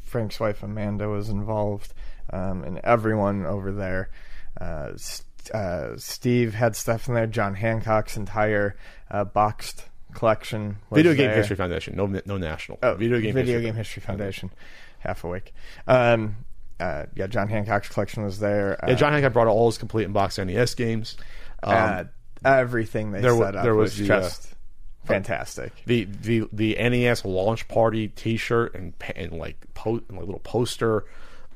Frank's 0.00 0.40
wife 0.40 0.62
Amanda 0.62 1.08
was 1.08 1.28
involved, 1.28 1.92
um, 2.30 2.64
and 2.64 2.78
everyone 2.84 3.46
over 3.46 3.72
there. 3.72 4.10
Uh, 4.60 4.92
uh, 5.52 5.96
Steve 5.96 6.54
had 6.54 6.76
stuff 6.76 7.08
in 7.08 7.14
there. 7.14 7.26
John 7.26 7.54
Hancock's 7.54 8.16
entire 8.16 8.76
uh, 9.10 9.24
boxed 9.24 9.86
collection. 10.14 10.78
Was 10.90 10.98
Video 10.98 11.14
Game 11.14 11.28
there. 11.28 11.36
History 11.36 11.56
Foundation, 11.56 11.96
no 11.96 12.06
no 12.06 12.38
national. 12.38 12.78
Oh, 12.82 12.94
Video 12.94 13.20
Game 13.20 13.34
Video 13.34 13.54
History 13.54 13.62
Game 13.62 13.74
History 13.74 14.02
Foundation. 14.02 14.50
Half 15.00 15.24
awake. 15.24 15.52
Um, 15.86 16.36
uh, 16.82 17.06
yeah, 17.14 17.26
John 17.28 17.48
Hancock's 17.48 17.88
collection 17.88 18.24
was 18.24 18.40
there. 18.40 18.78
Yeah, 18.86 18.94
John 18.94 19.12
Hancock 19.12 19.32
brought 19.32 19.46
all 19.46 19.66
his 19.66 19.78
complete 19.78 20.04
and 20.04 20.14
box 20.14 20.38
NES 20.38 20.74
games. 20.74 21.16
Um, 21.62 21.74
uh, 21.76 22.04
everything 22.44 23.12
they 23.12 23.20
there 23.20 23.36
set 23.36 23.54
up 23.54 23.62
there 23.62 23.74
was, 23.74 23.96
was 23.98 24.08
the, 24.08 24.14
uh, 24.14 24.20
just 24.20 24.54
fantastic. 25.04 25.72
the 25.86 26.04
the 26.04 26.48
the 26.52 26.74
NES 26.74 27.24
launch 27.24 27.68
party 27.68 28.08
T-shirt 28.08 28.74
and 28.74 28.94
and 29.14 29.32
like 29.32 29.64
po- 29.74 30.02
and 30.08 30.18
like 30.18 30.26
little 30.26 30.40
poster, 30.40 31.04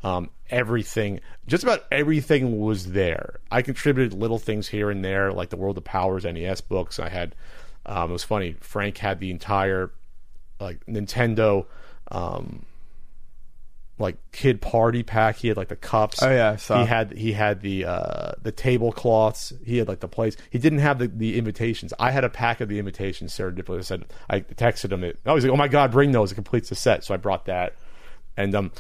um, 0.05 0.31
everything, 0.49 1.21
just 1.49 1.65
about 1.65 1.85
everything 1.91 2.61
was 2.61 2.93
there. 2.93 3.41
I 3.51 3.63
contributed 3.63 4.17
little 4.17 4.39
things 4.39 4.69
here 4.69 4.91
and 4.91 5.05
there, 5.05 5.33
like 5.33 5.51
the 5.51 5.57
Worlds 5.57 5.79
of 5.79 5.85
Power 5.85 6.21
NES 6.21 6.61
books. 6.61 7.01
I 7.01 7.09
had, 7.09 7.35
um, 7.85 8.11
it 8.11 8.13
was 8.13 8.25
funny. 8.25 8.55
Frank 8.61 8.99
had 8.99 9.19
the 9.19 9.33
entire 9.33 9.91
like 10.61 10.87
Nintendo. 10.87 11.67
Um, 12.13 12.65
like 13.99 14.17
kid 14.33 14.61
party 14.61 15.03
pack. 15.03 15.37
He 15.37 15.49
had 15.49 15.57
like 15.57 15.69
the 15.69 15.77
cups. 15.77 16.23
Oh, 16.23 16.31
yeah, 16.31 16.53
I 16.53 16.57
saw. 16.57 16.81
He 16.81 16.87
had 16.87 17.13
he 17.13 17.33
had 17.33 17.61
the 17.63 17.87
uh 17.87 18.33
the 18.43 18.53
tablecloths. 18.53 19.53
He 19.65 19.79
had 19.79 19.89
like 19.89 20.01
the 20.01 20.09
plates. 20.09 20.37
He 20.51 20.59
didn't 20.59 20.81
have 20.81 20.99
the, 20.99 21.09
the 21.09 21.39
invitations. 21.39 21.95
I 21.99 22.11
had 22.11 22.25
a 22.25 22.29
pack 22.29 22.61
of 22.61 22.69
the 22.69 22.79
invitations. 22.79 23.33
serendipitously. 23.35 23.79
I 23.79 23.83
said 23.83 24.05
I 24.29 24.41
texted 24.41 24.93
him 24.93 25.05
it. 25.05 25.19
I 25.25 25.33
was 25.33 25.45
like, 25.45 25.53
oh 25.53 25.57
my 25.57 25.69
god, 25.69 25.93
bring 25.93 26.13
those. 26.13 26.33
It 26.33 26.35
completes 26.35 26.69
the 26.69 26.75
set. 26.75 27.05
So 27.05 27.15
I 27.15 27.17
brought 27.17 27.47
that, 27.47 27.75
and 28.37 28.55
um. 28.55 28.73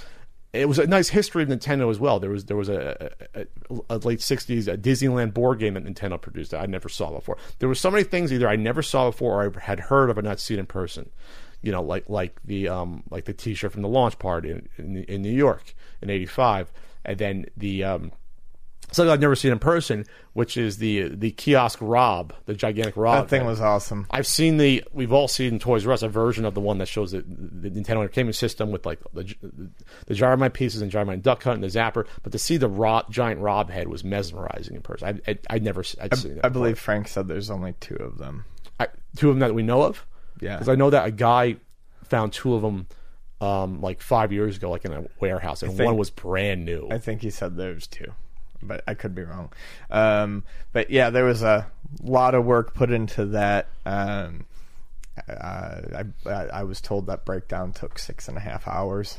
It 0.53 0.69
was 0.69 0.79
a 0.79 0.87
nice 0.87 1.11
history 1.11 1.43
of 1.43 1.51
Nintendo 1.51 1.91
as 1.91 2.01
well. 2.01 2.19
There 2.19 2.31
was 2.31 2.47
there 2.47 2.57
was 2.57 2.71
a, 2.71 3.11
a, 3.35 3.47
a 3.91 3.99
late 3.99 4.21
'60s 4.21 4.73
a 4.73 4.79
Disneyland 4.79 5.35
board 5.35 5.59
game 5.59 5.75
that 5.75 5.85
Nintendo 5.85 6.19
produced 6.19 6.53
that 6.53 6.63
I 6.63 6.67
never 6.67 6.89
saw 6.89 7.11
before. 7.11 7.37
There 7.59 7.69
were 7.69 7.75
so 7.75 7.91
many 7.91 8.05
things 8.05 8.33
either 8.33 8.49
I 8.49 8.57
never 8.57 8.81
saw 8.81 9.11
before 9.11 9.45
or 9.45 9.53
I 9.55 9.61
had 9.61 9.81
heard 9.81 10.09
of 10.09 10.17
but 10.17 10.25
not 10.25 10.41
seen 10.41 10.59
in 10.59 10.65
person 10.65 11.11
you 11.67 11.73
know, 11.73 11.83
like 11.83 12.09
like 12.09 12.41
the 12.45 12.69
um 12.69 13.03
like 13.11 13.25
the 13.25 13.33
T-shirt 13.35 13.73
from 13.73 13.83
the 13.83 13.89
launch 13.89 14.19
party 14.19 14.51
in 14.53 14.69
in, 14.79 14.97
in 15.05 15.23
New 15.23 15.33
York 15.33 15.75
in 16.01 16.09
'85, 16.09 16.73
and 17.05 17.19
then 17.19 17.47
the 17.57 17.83
um 17.83 18.13
something 18.93 19.11
I've 19.11 19.21
never 19.21 19.35
seen 19.35 19.51
in 19.51 19.59
person, 19.59 20.07
which 20.33 20.57
is 20.57 20.79
the 20.79 21.09
the 21.09 21.33
kiosk 21.33 21.81
Rob, 21.83 22.33
the 22.45 22.55
gigantic 22.55 22.97
Rob. 22.97 23.25
That 23.25 23.29
thing 23.29 23.45
was 23.47 23.61
awesome. 23.61 24.07
I've 24.13 24.29
seen 24.29 24.59
the. 24.59 24.85
We've 24.93 25.13
all 25.13 25.27
seen 25.27 25.55
in 25.55 25.59
Toys 25.59 25.85
R 25.85 25.93
Us 25.93 26.03
a 26.03 26.09
version 26.09 26.45
of 26.45 26.55
the 26.55 26.61
one 26.61 26.79
that 26.79 26.87
shows 26.87 27.11
the, 27.11 27.23
the 27.27 27.69
Nintendo 27.69 27.97
Entertainment 27.99 28.37
System 28.37 28.71
with 28.71 28.87
like 28.87 29.01
the 29.13 29.35
the 30.07 30.15
Gyromite 30.15 30.53
pieces 30.53 30.83
and 30.83 30.93
Gyromite 30.93 31.23
Duck 31.23 31.43
Hunt 31.43 31.63
and 31.63 31.65
the 31.65 31.79
Zapper. 31.79 32.07
But 32.23 32.31
to 32.31 32.39
see 32.39 32.59
the 32.59 32.69
Rob, 32.69 33.11
giant 33.11 33.41
Rob 33.41 33.71
head 33.71 33.89
was 33.89 34.05
mesmerizing 34.05 34.77
in 34.77 34.83
person. 34.83 35.21
I 35.27 35.33
I, 35.33 35.39
I 35.51 35.59
never 35.59 35.81
I'd 36.01 36.17
seen 36.17 36.37
that 36.37 36.45
I 36.45 36.49
before. 36.49 36.51
believe 36.51 36.79
Frank 36.79 37.09
said 37.09 37.27
there's 37.27 37.51
only 37.51 37.75
two 37.81 37.97
of 37.97 38.19
them. 38.19 38.45
I, 38.79 38.87
two 39.17 39.31
of 39.31 39.35
them 39.35 39.41
that 39.41 39.55
we 39.55 39.65
know 39.65 39.83
of. 39.83 40.07
Yeah. 40.41 40.55
because 40.57 40.69
I 40.69 40.75
know 40.75 40.91
that 40.91 41.07
a 41.07 41.11
guy 41.11 41.57
found 42.05 42.33
two 42.33 42.55
of 42.55 42.63
them 42.63 42.87
um, 43.41 43.81
like 43.81 44.01
five 44.01 44.33
years 44.33 44.57
ago, 44.57 44.71
like 44.71 44.85
in 44.85 44.93
a 44.93 45.05
warehouse, 45.21 45.63
and 45.63 45.73
think- 45.77 45.87
one 45.87 45.97
was 45.97 46.11
brand 46.11 46.65
new. 46.65 46.89
I 46.91 46.99
think 46.99 47.23
he 47.23 47.31
said 47.31 47.57
there's 47.57 47.87
two, 47.87 48.13
but 48.63 48.83
I 48.87 48.95
could 48.95 49.15
be 49.15 49.23
wrong. 49.23 49.53
Um, 49.91 50.45
but 50.73 50.91
yeah, 50.91 51.11
there 51.11 51.25
was 51.25 51.43
a 51.43 51.67
lot 52.03 52.35
of 52.35 52.45
work 52.45 52.75
put 52.75 52.91
into 52.91 53.27
that. 53.27 53.69
Um, 53.85 54.47
uh, 55.29 55.33
I, 55.33 56.05
I 56.27 56.33
I 56.47 56.63
was 56.65 56.81
told 56.81 57.07
that 57.07 57.25
breakdown 57.25 57.73
took 57.73 57.99
six 57.99 58.29
and 58.29 58.37
a 58.37 58.41
half 58.41 58.69
hours. 58.69 59.17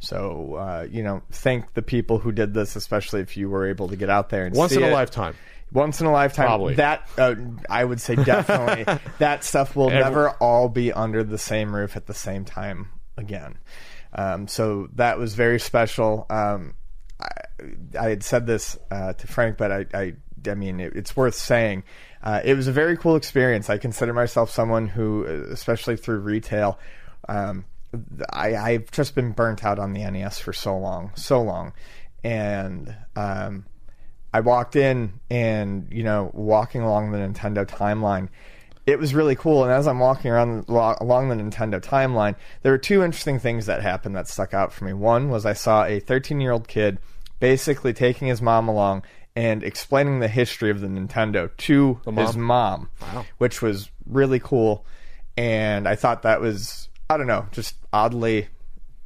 So 0.00 0.54
uh, 0.54 0.86
you 0.90 1.02
know, 1.02 1.22
thank 1.30 1.74
the 1.74 1.82
people 1.82 2.18
who 2.18 2.32
did 2.32 2.54
this, 2.54 2.76
especially 2.76 3.20
if 3.20 3.36
you 3.36 3.48
were 3.50 3.66
able 3.68 3.88
to 3.88 3.96
get 3.96 4.10
out 4.10 4.28
there 4.30 4.46
and 4.46 4.54
Once 4.54 4.72
in 4.72 4.82
a 4.82 4.86
it. 4.88 4.92
lifetime. 4.92 5.34
Once 5.72 6.00
in 6.00 6.06
a 6.06 6.12
lifetime. 6.12 6.46
Probably. 6.46 6.74
That 6.74 7.08
uh, 7.18 7.34
I 7.68 7.84
would 7.84 8.00
say 8.00 8.16
definitely 8.16 8.84
that 9.18 9.44
stuff 9.44 9.76
will 9.76 9.90
Every- 9.90 10.02
never 10.02 10.30
all 10.30 10.68
be 10.68 10.92
under 10.92 11.22
the 11.22 11.38
same 11.38 11.74
roof 11.74 11.96
at 11.96 12.06
the 12.06 12.14
same 12.14 12.44
time 12.44 12.88
again. 13.16 13.58
Um, 14.12 14.48
so 14.48 14.88
that 14.94 15.18
was 15.18 15.34
very 15.34 15.60
special. 15.60 16.26
Um, 16.30 16.74
I, 17.20 17.28
I 17.98 18.08
had 18.08 18.22
said 18.22 18.46
this 18.46 18.78
uh, 18.90 19.12
to 19.12 19.26
Frank, 19.26 19.58
but 19.58 19.70
I, 19.72 19.86
I, 19.92 20.14
I 20.48 20.54
mean, 20.54 20.80
it, 20.80 20.94
it's 20.94 21.16
worth 21.16 21.34
saying. 21.34 21.84
Uh, 22.22 22.40
it 22.44 22.54
was 22.54 22.66
a 22.66 22.72
very 22.72 22.96
cool 22.96 23.16
experience. 23.16 23.68
I 23.68 23.78
consider 23.78 24.12
myself 24.12 24.50
someone 24.50 24.88
who, 24.88 25.26
uh, 25.26 25.52
especially 25.52 25.96
through 25.96 26.20
retail, 26.20 26.78
um, 27.28 27.64
I, 28.30 28.56
I've 28.56 28.90
just 28.90 29.14
been 29.14 29.32
burnt 29.32 29.64
out 29.64 29.78
on 29.78 29.92
the 29.92 30.08
NES 30.10 30.38
for 30.38 30.52
so 30.52 30.76
long, 30.76 31.12
so 31.14 31.40
long, 31.42 31.72
and 32.24 32.94
um, 33.16 33.66
I 34.32 34.40
walked 34.40 34.76
in 34.76 35.20
and 35.30 35.88
you 35.90 36.02
know 36.02 36.30
walking 36.34 36.82
along 36.82 37.12
the 37.12 37.18
Nintendo 37.18 37.66
timeline. 37.66 38.28
It 38.86 38.98
was 38.98 39.14
really 39.14 39.36
cool, 39.36 39.64
and 39.64 39.72
as 39.72 39.86
I'm 39.86 39.98
walking 39.98 40.30
around 40.30 40.66
along 40.68 41.28
the 41.28 41.34
Nintendo 41.34 41.78
timeline, 41.78 42.36
there 42.62 42.72
were 42.72 42.78
two 42.78 43.02
interesting 43.02 43.38
things 43.38 43.66
that 43.66 43.82
happened 43.82 44.16
that 44.16 44.28
stuck 44.28 44.54
out 44.54 44.72
for 44.72 44.84
me. 44.84 44.94
One 44.94 45.28
was 45.28 45.44
I 45.44 45.52
saw 45.52 45.84
a 45.84 46.00
13 46.00 46.40
year 46.40 46.52
old 46.52 46.68
kid 46.68 46.98
basically 47.40 47.92
taking 47.92 48.28
his 48.28 48.40
mom 48.42 48.68
along 48.68 49.02
and 49.36 49.62
explaining 49.62 50.20
the 50.20 50.28
history 50.28 50.70
of 50.70 50.80
the 50.80 50.88
Nintendo 50.88 51.54
to 51.56 52.00
mom? 52.06 52.16
his 52.16 52.36
mom, 52.36 52.88
which 53.38 53.62
was 53.62 53.90
really 54.06 54.40
cool. 54.40 54.84
And 55.36 55.86
I 55.86 55.94
thought 55.94 56.22
that 56.22 56.40
was, 56.40 56.88
I 57.08 57.16
don't 57.16 57.28
know, 57.28 57.46
just 57.52 57.76
oddly 57.92 58.48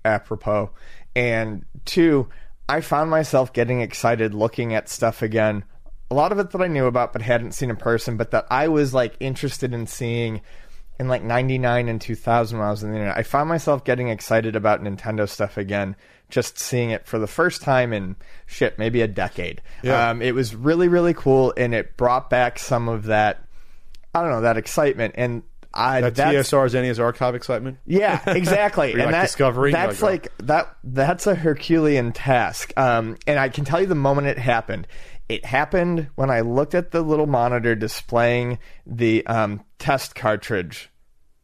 apropos. 0.05 0.71
And 1.15 1.67
two, 1.85 2.29
I 2.73 2.81
found 2.81 3.11
myself 3.11 3.53
getting 3.53 3.83
excited 3.83 4.33
looking 4.33 4.75
at 4.75 4.89
stuff 4.89 5.21
again. 5.21 5.65
A 6.11 6.15
lot 6.15 6.33
of 6.33 6.39
it 6.39 6.53
that 6.53 6.63
I 6.63 6.69
knew 6.69 6.87
about 6.87 7.13
but 7.13 7.21
hadn't 7.21 7.53
seen 7.53 7.69
in 7.69 7.77
person, 7.77 8.17
but 8.17 8.31
that 8.31 8.47
I 8.51 8.69
was 8.69 8.95
like 8.95 9.15
interested 9.21 9.75
in 9.75 9.87
seeing 9.87 10.41
in 10.99 11.07
like 11.07 11.23
99 11.23 11.91
and 11.91 12.01
2000 12.01 12.59
when 12.59 12.67
I 12.67 12.71
was 12.71 12.83
on 12.83 12.89
the 12.89 12.97
internet. 12.97 13.19
I 13.19 13.25
found 13.25 13.51
myself 13.51 13.85
getting 13.85 14.09
excited 14.09 14.57
about 14.57 14.83
Nintendo 14.83 15.29
stuff 15.29 15.59
again, 15.59 15.97
just 16.31 16.59
seeing 16.59 16.89
it 16.89 17.07
for 17.07 17.19
the 17.19 17.27
first 17.27 17.61
time 17.61 17.93
in 17.93 18.17
shit, 18.47 18.79
maybe 18.79 19.03
a 19.03 19.07
decade. 19.07 19.61
Yeah. 19.83 20.09
Um, 20.09 20.23
it 20.23 20.35
was 20.35 20.55
really, 20.55 20.89
really 20.89 21.13
cool 21.13 21.53
and 21.59 21.75
it 21.75 21.99
brought 21.99 22.31
back 22.31 22.59
some 22.59 22.89
of 22.89 23.05
that, 23.05 23.45
I 24.15 24.23
don't 24.23 24.31
know, 24.31 24.41
that 24.41 24.57
excitement. 24.57 25.15
And 25.19 25.43
I, 25.75 26.01
That 26.03 26.15
that's, 26.15 26.51
TSR's 26.51 26.75
NES 26.75 26.99
archive 26.99 27.35
excitement. 27.35 27.79
yeah, 27.87 28.21
exactly. 28.27 28.93
And 28.93 29.01
like, 29.03 29.11
that, 29.13 29.23
discovering? 29.23 29.73
that's 29.73 30.03
Like, 30.03 30.25
like 30.25 30.47
that. 30.47 30.77
That's 30.85 31.27
a 31.27 31.35
Herculean 31.35 32.13
task. 32.13 32.73
Um, 32.77 33.17
and 33.27 33.39
I 33.39 33.49
can 33.49 33.65
tell 33.65 33.81
you 33.81 33.87
the 33.87 33.95
moment 33.95 34.27
it 34.27 34.39
happened. 34.39 34.87
It 35.29 35.45
happened 35.45 36.09
when 36.15 36.31
I 36.31 36.41
looked 36.41 36.75
at 36.75 36.91
the 36.91 37.01
little 37.01 37.27
monitor 37.27 37.75
displaying 37.75 38.59
the 38.87 39.27
um, 39.27 39.65
test 39.79 40.15
cartridge 40.15 40.91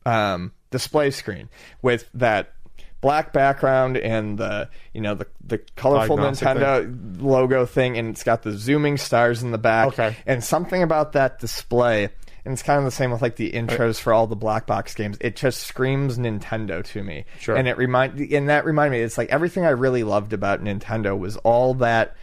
um, 0.04 0.52
display 0.70 1.10
screen 1.10 1.48
with 1.82 2.08
that 2.14 2.52
black 3.00 3.32
background 3.32 3.96
and 3.96 4.38
the 4.38 4.68
you 4.92 5.00
know 5.00 5.14
the 5.14 5.26
the 5.44 5.58
colorful 5.76 6.16
Diagnostic 6.16 6.48
Nintendo 6.48 7.22
logo 7.22 7.66
thing, 7.66 7.96
and 7.96 8.10
it's 8.10 8.24
got 8.24 8.42
the 8.42 8.52
zooming 8.52 8.96
stars 8.96 9.42
in 9.42 9.50
the 9.50 9.58
back. 9.58 9.88
Okay. 9.88 10.16
And 10.26 10.42
something 10.42 10.82
about 10.82 11.12
that 11.12 11.38
display, 11.38 12.10
and 12.48 12.54
it's 12.54 12.62
kind 12.62 12.78
of 12.78 12.86
the 12.86 12.90
same 12.90 13.10
with 13.10 13.20
like 13.20 13.36
the 13.36 13.52
intros 13.52 14.00
for 14.00 14.10
all 14.10 14.26
the 14.26 14.34
black 14.34 14.66
box 14.66 14.94
games. 14.94 15.18
It 15.20 15.36
just 15.36 15.64
screams 15.64 16.16
Nintendo 16.16 16.82
to 16.82 17.02
me. 17.02 17.26
Sure. 17.38 17.54
And 17.54 17.68
it 17.68 17.76
remind 17.76 18.18
and 18.18 18.48
that 18.48 18.64
reminded 18.64 18.96
me, 18.96 19.02
it's 19.02 19.18
like 19.18 19.28
everything 19.28 19.66
I 19.66 19.70
really 19.70 20.02
loved 20.02 20.32
about 20.32 20.64
Nintendo 20.64 21.16
was 21.16 21.36
all 21.36 21.74
that 21.74 22.16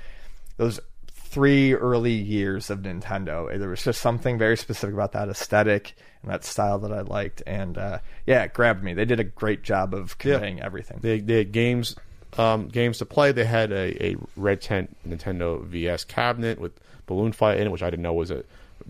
those 0.57 0.79
three 1.11 1.75
early 1.75 2.13
years 2.13 2.71
of 2.71 2.79
Nintendo. 2.79 3.55
There 3.55 3.69
was 3.69 3.83
just 3.83 4.01
something 4.01 4.39
very 4.39 4.57
specific 4.57 4.95
about 4.95 5.11
that 5.11 5.29
aesthetic 5.29 5.93
and 6.23 6.31
that 6.31 6.43
style 6.43 6.79
that 6.79 6.91
I 6.91 7.01
liked, 7.01 7.43
and 7.45 7.77
uh, 7.77 7.99
yeah, 8.25 8.41
it 8.45 8.53
grabbed 8.55 8.83
me. 8.83 8.95
They 8.95 9.05
did 9.05 9.19
a 9.19 9.23
great 9.23 9.61
job 9.61 9.93
of 9.93 10.17
conveying 10.17 10.59
everything. 10.59 11.01
They, 11.01 11.19
they 11.19 11.37
had 11.37 11.51
games 11.51 11.95
um, 12.39 12.67
games 12.69 12.97
to 12.97 13.05
play. 13.05 13.31
They 13.31 13.45
had 13.45 13.71
a, 13.71 14.03
a 14.03 14.15
red 14.35 14.59
tent 14.59 14.97
Nintendo 15.07 15.63
VS 15.63 16.03
cabinet 16.05 16.59
with 16.59 16.79
Balloon 17.05 17.31
Fight 17.31 17.59
in 17.59 17.67
it, 17.67 17.69
which 17.69 17.83
I 17.83 17.91
didn't 17.91 18.01
know 18.01 18.13
was 18.13 18.31
a 18.31 18.43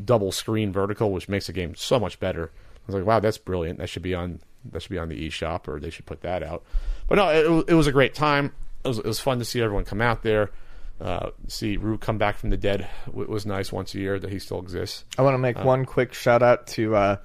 double 0.03 0.31
screen 0.31 0.71
vertical, 0.71 1.11
which 1.11 1.29
makes 1.29 1.47
the 1.47 1.53
game 1.53 1.75
so 1.75 1.99
much 1.99 2.19
better. 2.19 2.51
I 2.53 2.87
was 2.87 2.95
like, 2.95 3.05
wow, 3.05 3.19
that's 3.19 3.37
brilliant. 3.37 3.79
That 3.79 3.87
should 3.87 4.03
be 4.03 4.13
on 4.13 4.39
that 4.71 4.81
should 4.81 4.91
be 4.91 4.97
on 4.97 5.09
the 5.09 5.27
eShop, 5.27 5.67
or 5.67 5.79
they 5.79 5.89
should 5.89 6.05
put 6.05 6.21
that 6.21 6.43
out. 6.43 6.63
But 7.07 7.15
no, 7.15 7.29
it, 7.29 7.69
it 7.69 7.73
was 7.75 7.87
a 7.87 7.91
great 7.91 8.13
time. 8.15 8.51
It 8.83 8.87
was, 8.87 8.97
it 8.99 9.05
was 9.05 9.19
fun 9.19 9.39
to 9.39 9.45
see 9.45 9.61
everyone 9.61 9.85
come 9.85 10.01
out 10.01 10.23
there. 10.23 10.51
Uh, 10.99 11.31
see 11.47 11.75
Rue 11.75 11.97
come 11.97 12.17
back 12.17 12.37
from 12.37 12.51
the 12.51 12.57
dead 12.57 12.87
It 13.07 13.29
was 13.29 13.45
nice 13.45 13.69
once 13.69 13.93
a 13.95 13.99
year 13.99 14.17
that 14.17 14.31
he 14.31 14.39
still 14.39 14.59
exists. 14.59 15.03
I 15.17 15.23
want 15.23 15.33
to 15.33 15.39
make 15.39 15.59
one 15.59 15.83
quick 15.85 16.13
shout 16.13 16.41
out 16.41 16.67
to 16.67 16.95
uh, 16.95 17.17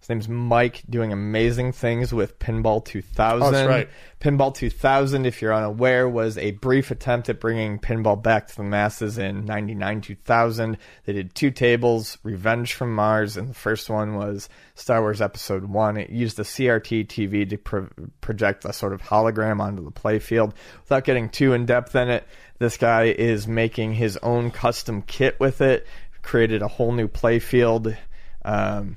his 0.00 0.08
name's 0.08 0.28
Mike, 0.28 0.82
doing 0.88 1.12
amazing 1.12 1.72
things 1.72 2.14
with 2.14 2.38
Pinball 2.38 2.84
2000. 2.84 3.42
Oh, 3.42 3.50
that's 3.50 3.68
right. 3.68 3.88
Pinball 4.20 4.54
2000, 4.54 5.26
if 5.26 5.42
you're 5.42 5.52
unaware, 5.52 6.08
was 6.08 6.38
a 6.38 6.52
brief 6.52 6.90
attempt 6.90 7.28
at 7.28 7.40
bringing 7.40 7.78
pinball 7.78 8.20
back 8.20 8.46
to 8.48 8.56
the 8.56 8.62
masses 8.62 9.18
in 9.18 9.44
99 9.44 10.00
2000. 10.00 10.78
They 11.04 11.12
did 11.12 11.34
two 11.34 11.50
tables, 11.50 12.16
Revenge 12.22 12.74
from 12.74 12.94
Mars, 12.94 13.36
and 13.36 13.50
the 13.50 13.54
first 13.54 13.90
one 13.90 14.14
was 14.14 14.48
Star 14.76 15.00
Wars 15.00 15.20
Episode 15.20 15.64
1. 15.64 15.96
It 15.96 16.10
used 16.10 16.38
a 16.38 16.44
CRT 16.44 17.06
TV 17.06 17.48
to 17.50 17.58
pro- 17.58 17.88
project 18.20 18.64
a 18.64 18.72
sort 18.72 18.92
of 18.92 19.02
hologram 19.02 19.60
onto 19.60 19.84
the 19.84 19.92
playfield. 19.92 20.52
Without 20.84 21.04
getting 21.04 21.28
too 21.28 21.52
in 21.52 21.66
depth 21.66 21.94
in 21.96 22.08
it, 22.08 22.26
this 22.58 22.76
guy 22.76 23.04
is 23.04 23.46
making 23.48 23.94
his 23.94 24.16
own 24.18 24.52
custom 24.52 25.02
kit 25.02 25.38
with 25.40 25.60
it, 25.60 25.86
created 26.22 26.62
a 26.62 26.68
whole 26.68 26.92
new 26.92 27.08
playfield. 27.08 27.96
Um, 28.44 28.96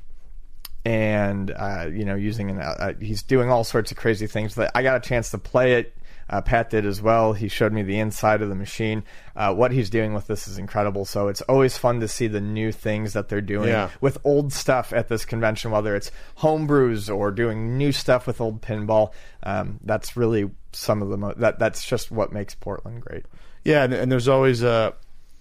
and 0.85 1.51
uh, 1.51 1.87
you 1.91 2.05
know 2.05 2.15
using 2.15 2.49
an 2.49 2.59
uh, 2.59 2.93
he's 2.99 3.21
doing 3.23 3.49
all 3.49 3.63
sorts 3.63 3.91
of 3.91 3.97
crazy 3.97 4.27
things. 4.27 4.55
That 4.55 4.71
I 4.75 4.83
got 4.83 4.97
a 4.97 5.07
chance 5.07 5.29
to 5.31 5.37
play 5.37 5.73
it. 5.73 5.95
Uh, 6.29 6.39
Pat 6.39 6.69
did 6.69 6.85
as 6.85 7.01
well. 7.01 7.33
He 7.33 7.49
showed 7.49 7.73
me 7.73 7.83
the 7.83 7.99
inside 7.99 8.41
of 8.41 8.47
the 8.47 8.55
machine. 8.55 9.03
Uh, 9.35 9.53
what 9.53 9.73
he's 9.73 9.89
doing 9.89 10.13
with 10.13 10.27
this 10.27 10.47
is 10.47 10.57
incredible. 10.57 11.03
So 11.03 11.27
it's 11.27 11.41
always 11.41 11.77
fun 11.77 11.99
to 11.99 12.07
see 12.07 12.27
the 12.27 12.39
new 12.39 12.71
things 12.71 13.11
that 13.13 13.27
they're 13.27 13.41
doing 13.41 13.67
Yeah. 13.67 13.89
with 13.99 14.17
old 14.23 14.53
stuff 14.53 14.93
at 14.93 15.09
this 15.09 15.25
convention, 15.25 15.71
whether 15.71 15.93
it's 15.93 16.09
homebrews 16.37 17.13
or 17.13 17.31
doing 17.31 17.77
new 17.77 17.91
stuff 17.91 18.27
with 18.27 18.39
old 18.39 18.61
pinball. 18.61 19.11
Um, 19.43 19.81
that's 19.83 20.15
really 20.15 20.49
some 20.71 21.01
of 21.01 21.09
the 21.09 21.17
mo- 21.17 21.33
that 21.35 21.59
that's 21.59 21.85
just 21.85 22.11
what 22.11 22.31
makes 22.31 22.55
Portland 22.55 23.01
great. 23.01 23.25
Yeah, 23.65 23.83
and, 23.83 23.93
and 23.93 24.09
there's 24.09 24.29
always 24.29 24.63
a, 24.63 24.93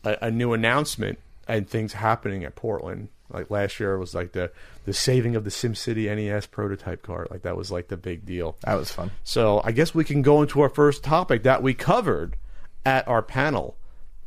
a 0.04 0.16
a 0.22 0.30
new 0.32 0.52
announcement 0.54 1.20
and 1.46 1.68
things 1.68 1.92
happening 1.92 2.42
at 2.42 2.56
Portland. 2.56 3.10
Like 3.32 3.50
last 3.50 3.78
year 3.80 3.96
was 3.98 4.14
like 4.14 4.32
the 4.32 4.50
the 4.84 4.92
saving 4.92 5.36
of 5.36 5.44
the 5.44 5.50
SimCity 5.50 6.14
NES 6.14 6.46
prototype 6.46 7.02
card. 7.02 7.28
Like 7.30 7.42
that 7.42 7.56
was 7.56 7.70
like 7.70 7.88
the 7.88 7.96
big 7.96 8.26
deal. 8.26 8.56
That 8.62 8.74
was 8.74 8.90
fun. 8.90 9.10
So 9.24 9.60
I 9.64 9.72
guess 9.72 9.94
we 9.94 10.04
can 10.04 10.22
go 10.22 10.42
into 10.42 10.60
our 10.60 10.68
first 10.68 11.02
topic 11.04 11.42
that 11.44 11.62
we 11.62 11.74
covered 11.74 12.36
at 12.84 13.06
our 13.06 13.22
panel 13.22 13.76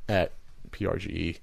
at 0.08 0.32
PRGE. 0.72 1.40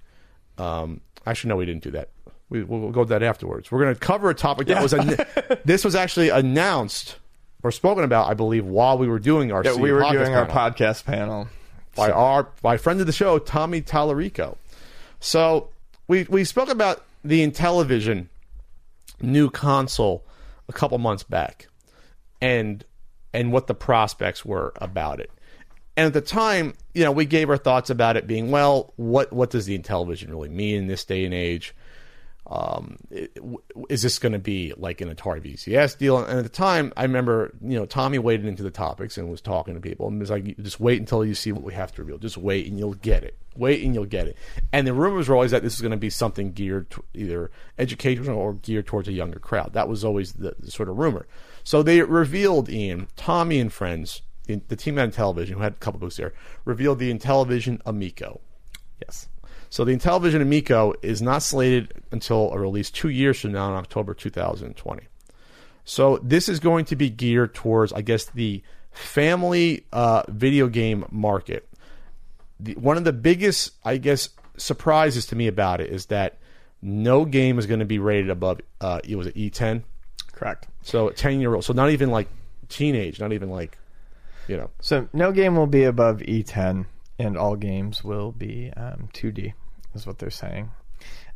Um, 0.59 1.01
actually, 1.27 1.49
no, 1.49 1.57
we 1.57 1.67
didn't 1.67 1.83
do 1.83 1.91
that. 1.93 2.09
We, 2.49 2.63
we'll, 2.65 2.81
we'll 2.81 2.91
go 2.91 3.05
to 3.05 3.09
that 3.11 3.23
afterwards. 3.23 3.71
We're 3.71 3.81
going 3.83 3.95
to 3.95 4.01
cover 4.01 4.29
a 4.31 4.35
topic 4.35 4.67
that 4.69 4.83
was 4.83 4.93
an- 4.93 5.17
this 5.65 5.85
was 5.85 5.95
actually 5.95 6.29
announced 6.31 7.17
or 7.63 7.71
spoken 7.71 8.05
about, 8.05 8.29
I 8.29 8.35
believe, 8.35 8.67
while 8.67 8.99
we 8.99 9.07
were 9.07 9.19
doing 9.19 9.53
our 9.53 9.63
Yeah, 9.65 9.75
we 9.75 9.93
were 9.93 10.01
podcast 10.01 10.13
doing 10.13 10.35
our 10.35 10.47
panel 10.47 10.71
podcast 10.73 11.05
panel. 11.05 11.49
by 11.95 12.11
our 12.11 12.49
by 12.63 12.77
friend 12.77 13.01
of 13.01 13.07
the 13.07 13.13
show, 13.13 13.39
Tommy 13.39 13.83
Tallarico. 13.83 14.57
So 15.21 15.69
we 16.09 16.25
we 16.25 16.45
spoke 16.45 16.69
about 16.71 17.05
the 17.25 17.47
Intellivision 17.47 18.29
new 19.21 19.51
console 19.51 20.27
a 20.69 20.73
couple 20.73 20.99
months 20.99 21.23
back, 21.23 21.69
and 22.41 22.85
and 23.33 23.53
what 23.53 23.67
the 23.67 23.75
prospects 23.75 24.45
were 24.45 24.73
about 24.77 25.21
it. 25.21 25.31
And 25.97 26.07
at 26.07 26.13
the 26.13 26.21
time, 26.21 26.75
you 26.95 27.05
know, 27.05 27.13
we 27.13 27.27
gave 27.27 27.51
our 27.51 27.57
thoughts 27.57 27.91
about 27.91 28.17
it 28.17 28.27
being 28.27 28.51
well. 28.51 28.93
What 28.97 29.33
what 29.33 29.51
does 29.51 29.67
the 29.67 29.79
Intellivision 29.79 30.29
really 30.31 30.49
mean 30.49 30.77
in 30.77 30.87
this 30.87 31.05
day 31.05 31.25
and 31.25 31.35
age? 31.35 31.75
Um, 32.51 32.97
is 33.89 34.03
this 34.03 34.19
going 34.19 34.33
to 34.33 34.41
be 34.41 34.75
like 34.77 35.01
an 35.01 35.15
Atari 35.15 35.41
VCS 35.41 35.97
deal? 35.97 36.19
And 36.19 36.39
at 36.39 36.43
the 36.43 36.49
time, 36.49 36.93
I 36.97 37.03
remember, 37.03 37.53
you 37.63 37.79
know, 37.79 37.87
Tommy 37.87 38.19
waded 38.19 38.45
into 38.45 38.65
the 38.65 38.73
topics 38.73 39.17
and 39.17 39.31
was 39.31 39.41
talking 39.41 39.75
to 39.75 39.81
people 39.81 40.09
and 40.09 40.19
was 40.19 40.31
like, 40.31 40.57
just 40.59 40.81
wait 40.81 40.99
until 40.99 41.25
you 41.25 41.35
see 41.35 41.53
what 41.53 41.63
we 41.63 41.73
have 41.75 41.95
to 41.95 42.03
reveal. 42.03 42.19
Just 42.19 42.37
wait 42.37 42.67
and 42.67 42.77
you'll 42.77 42.95
get 42.95 43.23
it. 43.23 43.39
Wait 43.55 43.85
and 43.85 43.95
you'll 43.95 44.05
get 44.05 44.27
it. 44.27 44.37
And 44.73 44.85
the 44.85 44.93
rumors 44.93 45.29
were 45.29 45.37
always 45.37 45.53
that 45.53 45.63
this 45.63 45.75
is 45.75 45.81
going 45.81 45.93
to 45.93 45.97
be 45.97 46.11
something 46.11 46.51
geared 46.51 46.91
to 46.91 47.05
either 47.15 47.53
educational 47.79 48.39
or 48.39 48.55
geared 48.55 48.87
towards 48.87 49.07
a 49.07 49.13
younger 49.13 49.39
crowd. 49.39 49.73
That 49.75 49.89
was 49.89 50.05
always 50.05 50.33
the, 50.33 50.57
the 50.59 50.73
sort 50.73 50.89
of 50.89 50.99
rumor. 50.99 51.29
So 51.63 51.85
they 51.85 52.03
revealed, 52.03 52.69
Ian, 52.69 53.07
Tommy 53.15 53.61
and 53.61 53.73
friends, 53.73 54.23
the 54.47 54.61
the 54.67 54.77
team 54.77 54.99
at 54.99 55.13
Intellivision, 55.13 55.51
who 55.51 55.61
had 55.61 55.75
a 55.75 55.77
couple 55.77 56.01
books 56.01 56.17
there, 56.17 56.33
revealed 56.65 56.99
the 56.99 57.15
Intellivision 57.15 57.81
Amico. 57.87 58.41
Yes. 59.01 59.29
So 59.71 59.85
the 59.85 59.97
Intellivision 59.97 60.43
Amico 60.43 60.95
is 61.01 61.23
not 61.23 61.43
slated 61.43 61.95
until 62.11 62.53
a 62.53 62.59
release 62.59 62.91
two 62.91 63.09
years 63.09 63.41
from 63.41 63.53
now 63.53 63.71
in 63.71 63.77
October 63.77 64.15
2020. 64.15 65.03
So 65.85 66.19
this 66.23 66.49
is 66.49 66.59
going 66.59 66.85
to 66.87 66.97
be 66.97 67.09
geared 67.09 67.55
towards, 67.55 67.93
I 67.93 68.03
guess, 68.03 68.27
the 68.27 68.63
family 68.91 69.87
uh, 69.93 70.25
video 70.29 70.67
game 70.69 71.07
market. 71.11 71.69
The, 72.59 72.75
one 72.75 72.97
of 72.97 73.05
the 73.05 73.13
biggest, 73.13 73.73
I 73.85 73.97
guess, 73.97 74.31
surprises 74.57 75.27
to 75.27 75.37
me 75.37 75.47
about 75.47 75.81
it 75.81 75.91
is 75.91 76.07
that 76.07 76.39
no 76.83 77.25
game 77.25 77.59
is 77.59 77.67
going 77.67 77.81
to 77.81 77.87
be 77.87 78.01
rated 78.01 78.29
above. 78.29 78.61
Uh, 78.81 79.01
it 79.05 79.15
was 79.15 79.29
an 79.29 79.33
E10, 79.35 79.85
Correct. 80.33 80.67
so 80.83 81.11
10 81.11 81.41
year 81.41 81.55
old. 81.55 81.65
So 81.65 81.73
not 81.73 81.91
even 81.91 82.11
like 82.11 82.29
teenage, 82.69 83.21
not 83.21 83.33
even 83.33 83.51
like, 83.51 83.79
you 84.49 84.57
know. 84.57 84.71
So 84.81 85.09
no 85.13 85.31
game 85.31 85.55
will 85.57 85.67
be 85.67 85.85
above 85.85 86.19
E10, 86.19 86.87
and 87.21 87.37
all 87.37 87.55
games 87.55 88.03
will 88.03 88.33
be 88.33 88.73
um, 88.77 89.09
2D, 89.13 89.53
is 89.95 90.07
what 90.07 90.19
they're 90.19 90.31
saying. 90.31 90.71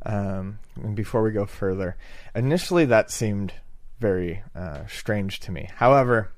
Um, 0.07 0.59
and 0.83 0.97
before 0.97 1.23
we 1.23 1.31
go 1.31 1.47
further, 1.47 1.97
initially 2.35 2.87
that 2.87 3.11
seemed 3.11 3.53
very 4.01 4.43
uh, 4.55 4.87
strange 4.87 5.41
to 5.41 5.53
me. 5.53 5.69
However, 5.77 6.33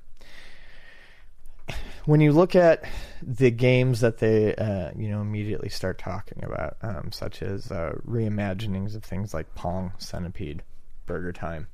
when 2.05 2.21
you 2.21 2.31
look 2.31 2.55
at 2.55 2.83
the 3.21 3.51
games 3.51 4.01
that 4.01 4.17
they, 4.17 4.55
uh, 4.55 4.91
you 4.97 5.09
know, 5.09 5.21
immediately 5.21 5.69
start 5.69 5.97
talking 5.97 6.43
about, 6.43 6.77
um, 6.81 7.11
such 7.11 7.41
as 7.41 7.71
uh, 7.71 7.93
reimaginings 8.07 8.95
of 8.95 9.03
things 9.03 9.33
like 9.33 9.53
Pong, 9.55 9.91
Centipede, 9.97 10.63
Burger 11.05 11.33
Time, 11.33 11.67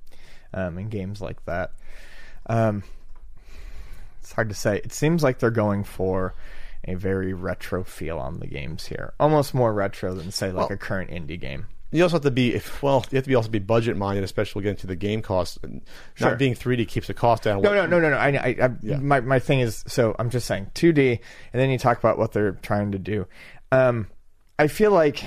um, 0.53 0.77
and 0.77 0.89
games 0.89 1.21
like 1.21 1.43
that. 1.45 1.71
Um, 2.47 2.83
it's 4.21 4.31
hard 4.31 4.49
to 4.49 4.55
say. 4.55 4.77
It 4.77 4.93
seems 4.93 5.21
like 5.21 5.39
they're 5.39 5.51
going 5.51 5.83
for 5.83 6.33
a 6.85 6.95
very 6.95 7.33
retro 7.33 7.83
feel 7.83 8.19
on 8.19 8.39
the 8.39 8.47
games 8.47 8.87
here, 8.87 9.13
almost 9.19 9.53
more 9.53 9.73
retro 9.73 10.13
than 10.13 10.31
say 10.31 10.47
like 10.51 10.69
Well- 10.69 10.75
a 10.75 10.77
current 10.77 11.09
indie 11.11 11.39
game. 11.39 11.67
You 11.91 12.01
also 12.01 12.15
have 12.15 12.23
to 12.23 12.31
be, 12.31 12.55
if, 12.55 12.81
well, 12.81 13.05
you 13.11 13.17
have 13.17 13.25
to 13.25 13.29
be 13.29 13.35
also 13.35 13.49
be 13.49 13.59
budget 13.59 13.95
minded, 13.95 14.23
especially 14.23 14.59
when 14.59 14.63
we 14.63 14.65
get 14.69 14.77
into 14.77 14.87
the 14.87 14.95
game 14.95 15.21
cost. 15.21 15.59
Sure. 16.15 16.29
Not 16.29 16.39
being 16.39 16.55
3D 16.55 16.87
keeps 16.87 17.05
the 17.05 17.13
cost 17.13 17.43
down. 17.43 17.61
No, 17.61 17.71
no, 17.75 17.85
no, 17.85 17.99
no, 17.99 18.09
no. 18.09 18.17
I, 18.17 18.29
I, 18.29 18.65
I 18.65 18.69
Yeah. 18.81 18.97
my 18.97 19.19
my 19.19 19.37
thing 19.37 19.59
is 19.59 19.83
so 19.85 20.15
I'm 20.17 20.31
just 20.31 20.47
saying 20.47 20.71
2D, 20.73 21.19
and 21.53 21.61
then 21.61 21.69
you 21.69 21.77
talk 21.77 21.99
about 21.99 22.17
what 22.17 22.31
they're 22.31 22.53
trying 22.63 22.93
to 22.93 22.97
do. 22.97 23.27
Um, 23.71 24.07
I 24.57 24.69
feel 24.69 24.89
like 24.89 25.23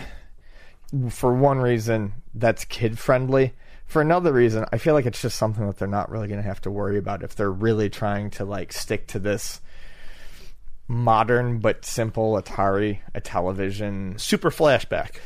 for 1.10 1.32
one 1.34 1.58
reason 1.58 2.14
that's 2.34 2.64
kid 2.64 2.98
friendly. 2.98 3.54
For 3.86 4.02
another 4.02 4.32
reason, 4.32 4.64
I 4.72 4.78
feel 4.78 4.94
like 4.94 5.06
it's 5.06 5.22
just 5.22 5.36
something 5.38 5.64
that 5.68 5.78
they're 5.78 5.86
not 5.86 6.10
really 6.10 6.26
going 6.26 6.42
to 6.42 6.48
have 6.48 6.60
to 6.62 6.70
worry 6.72 6.98
about 6.98 7.22
if 7.22 7.36
they're 7.36 7.52
really 7.52 7.88
trying 7.88 8.30
to 8.30 8.44
like 8.44 8.72
stick 8.72 9.06
to 9.08 9.20
this 9.20 9.60
modern 10.88 11.58
but 11.58 11.84
simple 11.84 12.40
Atari, 12.40 12.98
a 13.14 13.20
television. 13.20 14.18
Super 14.18 14.50
flashback. 14.50 15.16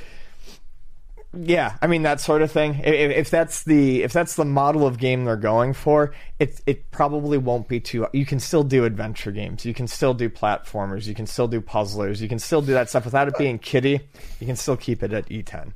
Yeah, 1.33 1.77
I 1.81 1.87
mean 1.87 2.03
that 2.03 2.21
sort 2.21 2.43
of 2.43 2.51
thing. 2.51 2.81
If, 2.83 3.11
if 3.13 3.31
that's 3.31 3.63
the 3.63 4.03
if 4.03 4.13
that's 4.13 4.35
the 4.35 4.45
model 4.45 4.85
of 4.85 4.99
game 4.99 5.25
they're 5.25 5.37
going 5.37 5.75
for, 5.75 6.13
it 6.41 6.61
it 6.67 6.91
probably 6.91 7.39
won't 7.39 7.69
be 7.69 7.79
too. 7.79 8.09
You 8.13 8.27
can 8.27 8.41
still 8.41 8.65
do 8.65 8.85
adventure 8.85 9.31
games. 9.31 9.65
You 9.65 9.73
can 9.73 9.87
still 9.87 10.13
do 10.13 10.29
platformers. 10.29 11.07
You 11.07 11.15
can 11.15 11.29
still 11.29 11.47
do 11.47 11.61
puzzlers. 11.61 12.21
You 12.21 12.29
can 12.29 12.41
still 12.41 12.63
do 12.63 12.73
that 12.73 12.89
stuff 12.89 13.05
without 13.05 13.29
it 13.29 13.39
being 13.39 13.61
kiddie. 13.61 14.01
You 14.41 14.47
can 14.47 14.57
still 14.57 14.77
keep 14.77 15.05
it 15.05 15.13
at 15.13 15.29
E10. 15.29 15.73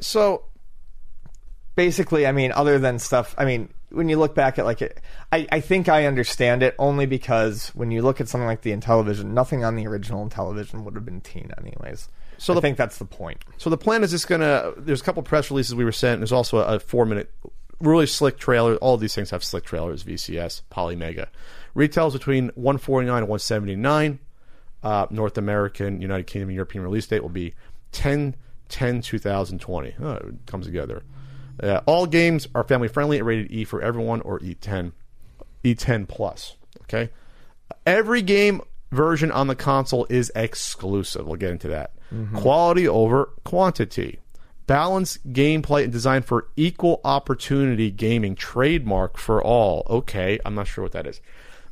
So, 0.00 0.44
Basically, 1.76 2.24
I 2.26 2.32
mean, 2.32 2.52
other 2.52 2.78
than 2.78 2.98
stuff. 2.98 3.34
I 3.36 3.44
mean, 3.44 3.68
when 3.94 4.08
you 4.08 4.18
look 4.18 4.34
back 4.34 4.58
at 4.58 4.64
like 4.64 4.82
it, 4.82 5.00
I 5.32 5.46
I 5.50 5.60
think 5.60 5.88
I 5.88 6.06
understand 6.06 6.62
it 6.62 6.74
only 6.78 7.06
because 7.06 7.68
when 7.74 7.90
you 7.90 8.02
look 8.02 8.20
at 8.20 8.28
something 8.28 8.46
like 8.46 8.62
the 8.62 8.72
Intellivision, 8.76 9.26
nothing 9.26 9.64
on 9.64 9.76
the 9.76 9.86
original 9.86 10.28
Intellivision 10.28 10.84
would 10.84 10.94
have 10.94 11.04
been 11.04 11.20
teen 11.20 11.50
anyways. 11.58 12.08
So 12.38 12.52
I 12.52 12.56
the- 12.56 12.60
think 12.62 12.76
that's 12.76 12.98
the 12.98 13.04
point. 13.04 13.44
so 13.58 13.70
the 13.70 13.76
plan 13.78 14.02
is 14.02 14.10
just 14.10 14.28
gonna. 14.28 14.72
There's 14.76 15.00
a 15.00 15.04
couple 15.04 15.22
press 15.22 15.50
releases 15.50 15.74
we 15.74 15.84
were 15.84 15.92
sent. 15.92 16.14
And 16.14 16.22
there's 16.22 16.32
also 16.32 16.58
a, 16.58 16.76
a 16.76 16.80
four 16.80 17.06
minute, 17.06 17.32
really 17.80 18.06
slick 18.06 18.38
trailer. 18.38 18.76
All 18.76 18.94
of 18.94 19.00
these 19.00 19.14
things 19.14 19.30
have 19.30 19.44
slick 19.44 19.64
trailers. 19.64 20.02
VCS, 20.04 20.62
Polymega, 20.70 21.28
retails 21.74 22.12
between 22.12 22.48
149 22.56 23.18
and 23.18 23.28
179. 23.28 24.18
Uh, 24.82 25.06
North 25.10 25.38
American, 25.38 26.02
United 26.02 26.26
Kingdom, 26.26 26.50
European 26.50 26.84
release 26.84 27.06
date 27.06 27.22
will 27.22 27.30
be 27.30 27.54
10 27.92 28.34
10 28.68 29.00
2020. 29.00 29.94
Oh, 30.00 30.12
it 30.12 30.24
comes 30.46 30.66
together. 30.66 31.02
Uh, 31.62 31.80
all 31.86 32.06
games 32.06 32.48
are 32.54 32.64
family 32.64 32.88
friendly 32.88 33.18
and 33.18 33.26
rated 33.26 33.50
E 33.50 33.64
for 33.64 33.80
everyone 33.82 34.20
or 34.22 34.40
E10, 34.40 34.92
E10 35.64 36.08
plus. 36.08 36.56
Okay, 36.82 37.10
every 37.86 38.22
game 38.22 38.60
version 38.90 39.30
on 39.30 39.46
the 39.46 39.54
console 39.56 40.06
is 40.10 40.30
exclusive. 40.34 41.26
We'll 41.26 41.36
get 41.36 41.50
into 41.50 41.68
that. 41.68 41.92
Quality 42.34 42.86
over 42.86 43.30
quantity. 43.44 44.20
Balanced 44.66 45.32
gameplay 45.32 45.82
and 45.84 45.92
design 45.92 46.22
for 46.22 46.46
equal 46.56 47.00
opportunity 47.04 47.90
gaming. 47.90 48.36
Trademark 48.36 49.18
for 49.18 49.42
all. 49.42 49.84
Okay, 49.90 50.38
I'm 50.44 50.54
not 50.54 50.68
sure 50.68 50.84
what 50.84 50.92
that 50.92 51.06
is. 51.08 51.20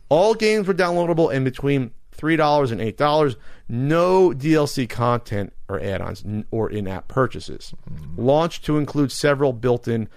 All 0.09 0.35
games 0.35 0.67
were 0.67 0.75
downloadable 0.75 1.33
in 1.33 1.45
between 1.45 1.93
$3 2.17 2.73
and 2.73 2.81
$8. 2.81 3.37
No 3.69 4.31
DLC 4.31 4.89
content 4.89 5.53
or 5.75 5.81
add 5.83 6.01
ons 6.01 6.25
or 6.51 6.71
in 6.71 6.87
app 6.89 7.09
purchases. 7.09 7.75
Launched 8.17 8.65
to 8.67 8.77
include 8.79 9.13
several 9.13 9.53
built 9.53 9.89
in 9.89 10.09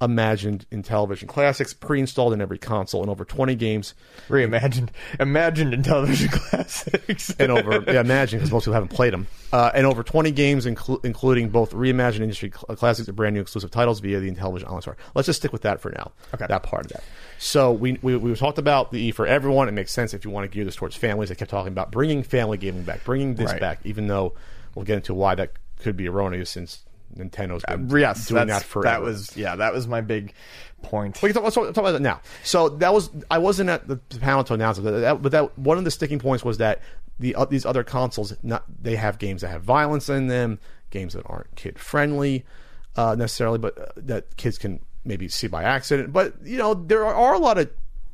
imagined 0.00 0.66
Intellivision 0.72 1.28
classics 1.28 1.72
pre 1.72 2.00
installed 2.00 2.32
in 2.32 2.40
every 2.40 2.58
console 2.58 3.02
and 3.02 3.08
over 3.10 3.24
20 3.24 3.54
games 3.54 3.94
Reimagined, 4.28 4.88
imagined 5.20 5.72
Intellivision 5.72 6.32
classics. 6.50 7.32
and 7.38 7.52
over 7.52 7.84
yeah, 7.86 8.00
imagine 8.00 8.40
because 8.40 8.50
most 8.50 8.64
people 8.64 8.72
haven't 8.74 8.88
played 8.88 9.12
them, 9.12 9.28
uh, 9.52 9.70
and 9.74 9.86
over 9.86 10.02
20 10.02 10.32
games, 10.32 10.66
inclu- 10.66 10.98
including 11.04 11.50
both 11.50 11.70
reimagined 11.70 12.22
industry 12.22 12.50
cl- 12.50 12.74
classics 12.76 13.06
and 13.06 13.16
brand 13.16 13.34
new 13.36 13.40
exclusive 13.42 13.70
titles 13.70 14.00
via 14.00 14.18
the 14.18 14.28
Intellivision 14.28 14.64
online 14.64 14.82
store. 14.82 14.96
Let's 15.14 15.26
just 15.26 15.38
stick 15.40 15.52
with 15.52 15.62
that 15.62 15.80
for 15.80 15.92
now. 15.92 16.10
Okay. 16.34 16.46
that 16.48 16.64
part 16.64 16.86
of 16.86 16.92
that. 16.94 17.04
So 17.38 17.70
we, 17.70 17.96
we 18.02 18.16
we 18.16 18.34
talked 18.34 18.58
about 18.58 18.90
the 18.90 19.00
E 19.00 19.10
for 19.12 19.24
everyone. 19.24 19.68
It 19.68 19.72
makes 19.72 19.92
sense 19.92 20.14
if 20.14 20.24
you 20.24 20.32
want 20.32 20.50
to 20.50 20.52
gear 20.52 20.64
this 20.64 20.74
towards 20.74 20.96
families. 20.96 21.30
I 21.30 21.34
kept 21.34 21.50
talking 21.52 21.70
about 21.70 21.92
bringing 21.92 22.24
family 22.24 22.58
gaming 22.58 22.82
back, 22.82 23.04
bringing 23.04 23.36
this 23.36 23.52
Right. 23.52 23.60
back, 23.60 23.78
even 23.84 24.08
though 24.08 24.34
we'll 24.74 24.84
get 24.84 24.96
into 24.96 25.14
why 25.14 25.34
that 25.34 25.52
could 25.78 25.96
be 25.96 26.08
erroneous 26.08 26.50
since 26.50 26.84
Nintendo's 27.16 27.62
been 27.68 27.88
yes, 27.90 28.26
doing 28.26 28.46
that 28.46 28.62
forever. 28.62 28.90
that 28.90 29.02
was 29.02 29.36
yeah, 29.36 29.56
that 29.56 29.72
was 29.72 29.86
my 29.86 30.00
big 30.00 30.32
point. 30.82 31.20
We 31.22 31.28
can 31.28 31.34
talk, 31.34 31.44
let's 31.44 31.54
talk, 31.54 31.66
talk 31.66 31.78
about 31.78 31.92
that 31.92 32.02
now. 32.02 32.20
So 32.42 32.68
that 32.68 32.92
was 32.92 33.10
I 33.30 33.38
wasn't 33.38 33.70
at 33.70 33.86
the 33.86 33.96
panel 34.20 34.44
to 34.44 34.54
announce 34.54 34.78
it, 34.78 34.82
but 34.82 35.00
that, 35.00 35.22
but 35.22 35.32
that 35.32 35.58
one 35.58 35.78
of 35.78 35.84
the 35.84 35.90
sticking 35.90 36.18
points 36.18 36.44
was 36.44 36.58
that 36.58 36.80
the 37.18 37.34
uh, 37.34 37.44
these 37.44 37.66
other 37.66 37.84
consoles 37.84 38.34
not 38.42 38.64
they 38.82 38.96
have 38.96 39.18
games 39.18 39.42
that 39.42 39.48
have 39.48 39.62
violence 39.62 40.08
in 40.08 40.28
them, 40.28 40.58
games 40.90 41.12
that 41.14 41.24
aren't 41.26 41.54
kid 41.56 41.78
friendly 41.78 42.44
uh, 42.96 43.14
necessarily, 43.14 43.58
but 43.58 43.78
uh, 43.78 43.86
that 43.96 44.36
kids 44.36 44.58
can 44.58 44.80
maybe 45.04 45.28
see 45.28 45.46
by 45.46 45.62
accident. 45.62 46.12
But 46.12 46.34
you 46.44 46.58
know 46.58 46.74
there 46.74 47.04
are, 47.04 47.14
are 47.14 47.34
a 47.34 47.38
lot 47.38 47.58
of 47.58 47.70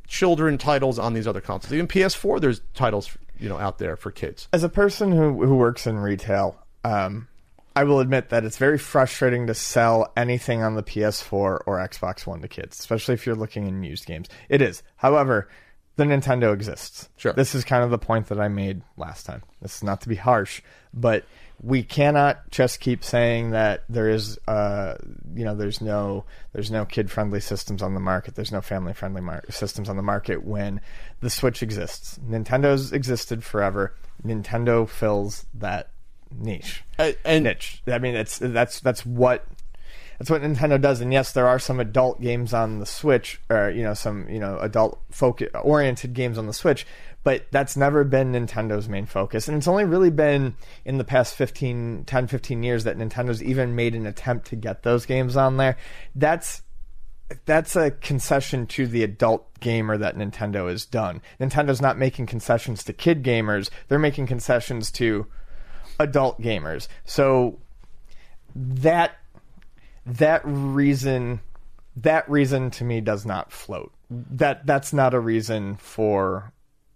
children 0.07 0.57
titles 0.57 0.99
on 0.99 1.13
these 1.13 1.27
other 1.27 1.41
consoles. 1.41 1.71
Even 1.71 1.87
PS4, 1.87 2.41
there's 2.41 2.61
titles 2.73 3.15
you 3.39 3.49
know 3.49 3.57
out 3.57 3.77
there 3.77 3.95
for 3.95 4.11
kids. 4.11 4.47
As 4.53 4.63
a 4.63 4.69
person 4.69 5.11
who 5.11 5.45
who 5.45 5.55
works 5.55 5.87
in 5.87 5.97
retail, 5.97 6.57
um, 6.83 7.27
I 7.75 7.83
will 7.83 7.99
admit 7.99 8.29
that 8.29 8.43
it's 8.43 8.57
very 8.57 8.77
frustrating 8.77 9.47
to 9.47 9.53
sell 9.53 10.11
anything 10.17 10.61
on 10.61 10.75
the 10.75 10.83
PS4 10.83 11.31
or 11.31 11.61
Xbox 11.65 12.27
One 12.27 12.41
to 12.41 12.47
kids, 12.47 12.77
especially 12.79 13.13
if 13.13 13.25
you're 13.25 13.35
looking 13.35 13.67
in 13.67 13.83
used 13.83 14.05
games. 14.05 14.27
It 14.49 14.61
is. 14.61 14.83
However, 14.97 15.47
the 15.95 16.05
Nintendo 16.05 16.53
exists. 16.53 17.09
Sure. 17.17 17.33
This 17.33 17.53
is 17.53 17.63
kind 17.63 17.83
of 17.83 17.89
the 17.89 17.97
point 17.97 18.27
that 18.27 18.39
I 18.39 18.47
made 18.47 18.81
last 18.97 19.25
time. 19.25 19.43
This 19.61 19.75
is 19.75 19.83
not 19.83 20.01
to 20.01 20.09
be 20.09 20.15
harsh, 20.15 20.61
but 20.93 21.25
we 21.61 21.83
cannot 21.83 22.49
just 22.51 22.79
keep 22.79 23.03
saying 23.03 23.51
that 23.51 23.83
there 23.89 24.09
is, 24.09 24.39
uh, 24.47 24.95
you 25.35 25.43
know, 25.43 25.55
there's 25.55 25.81
no, 25.81 26.25
there's 26.53 26.71
no 26.71 26.85
kid-friendly 26.85 27.41
systems 27.41 27.81
on 27.81 27.93
the 27.93 27.99
market. 27.99 28.35
There's 28.35 28.51
no 28.51 28.61
family-friendly 28.61 29.21
mar- 29.21 29.43
systems 29.49 29.89
on 29.89 29.97
the 29.97 30.03
market 30.03 30.45
when 30.45 30.79
the 31.21 31.29
Switch 31.29 31.61
exists. 31.61 32.19
Nintendo's 32.27 32.93
existed 32.93 33.43
forever. 33.43 33.93
Nintendo 34.25 34.87
fills 34.87 35.45
that 35.53 35.89
niche 36.37 36.83
Uh, 36.97 37.11
and 37.25 37.43
niche. 37.43 37.81
I 37.87 37.99
mean, 37.99 38.15
it's 38.15 38.37
that's 38.37 38.79
that's 38.81 39.05
what 39.05 39.45
that's 40.19 40.29
what 40.29 40.41
Nintendo 40.41 40.79
does. 40.79 40.99
And 41.01 41.13
yes, 41.13 41.31
there 41.31 41.47
are 41.47 41.59
some 41.59 41.79
adult 41.79 42.21
games 42.21 42.53
on 42.53 42.79
the 42.79 42.85
Switch, 42.85 43.39
or 43.49 43.69
you 43.69 43.83
know, 43.83 43.93
some 43.93 44.29
you 44.29 44.39
know 44.39 44.59
adult 44.59 44.99
focus 45.09 45.49
oriented 45.63 46.13
games 46.13 46.37
on 46.37 46.45
the 46.47 46.53
Switch. 46.53 46.85
But 47.23 47.47
that's 47.51 47.75
never 47.75 48.03
been 48.03 48.31
Nintendo's 48.31 48.87
main 48.87 49.05
focus. 49.05 49.47
And 49.47 49.57
it's 49.57 49.67
only 49.67 49.85
really 49.85 50.09
been 50.09 50.55
in 50.85 50.97
the 50.97 51.03
past 51.03 51.35
15, 51.35 52.05
10, 52.05 52.27
15 52.27 52.63
years 52.63 52.85
that 52.85 52.97
Nintendo's 52.97 53.43
even 53.43 53.75
made 53.75 53.93
an 53.93 54.05
attempt 54.05 54.47
to 54.47 54.55
get 54.55 54.83
those 54.83 55.05
games 55.05 55.35
on 55.35 55.57
there. 55.57 55.77
That's 56.15 56.61
that's 57.45 57.75
a 57.75 57.91
concession 57.91 58.65
to 58.65 58.87
the 58.87 59.03
adult 59.03 59.59
gamer 59.59 59.97
that 59.97 60.17
Nintendo 60.17 60.69
has 60.69 60.85
done. 60.85 61.21
Nintendo's 61.39 61.81
not 61.81 61.97
making 61.97 62.25
concessions 62.25 62.83
to 62.85 62.93
kid 62.93 63.23
gamers, 63.23 63.69
they're 63.87 63.99
making 63.99 64.27
concessions 64.27 64.91
to 64.93 65.27
adult 65.99 66.41
gamers. 66.41 66.87
So 67.05 67.59
that 68.55 69.17
that 70.05 70.41
reason 70.43 71.41
that 71.95 72.29
reason 72.29 72.71
to 72.71 72.83
me 72.83 73.01
does 73.01 73.25
not 73.25 73.51
float. 73.51 73.91
That 74.09 74.65
that's 74.65 74.93
not 74.93 75.13
a 75.13 75.19
reason 75.19 75.75
for 75.75 76.51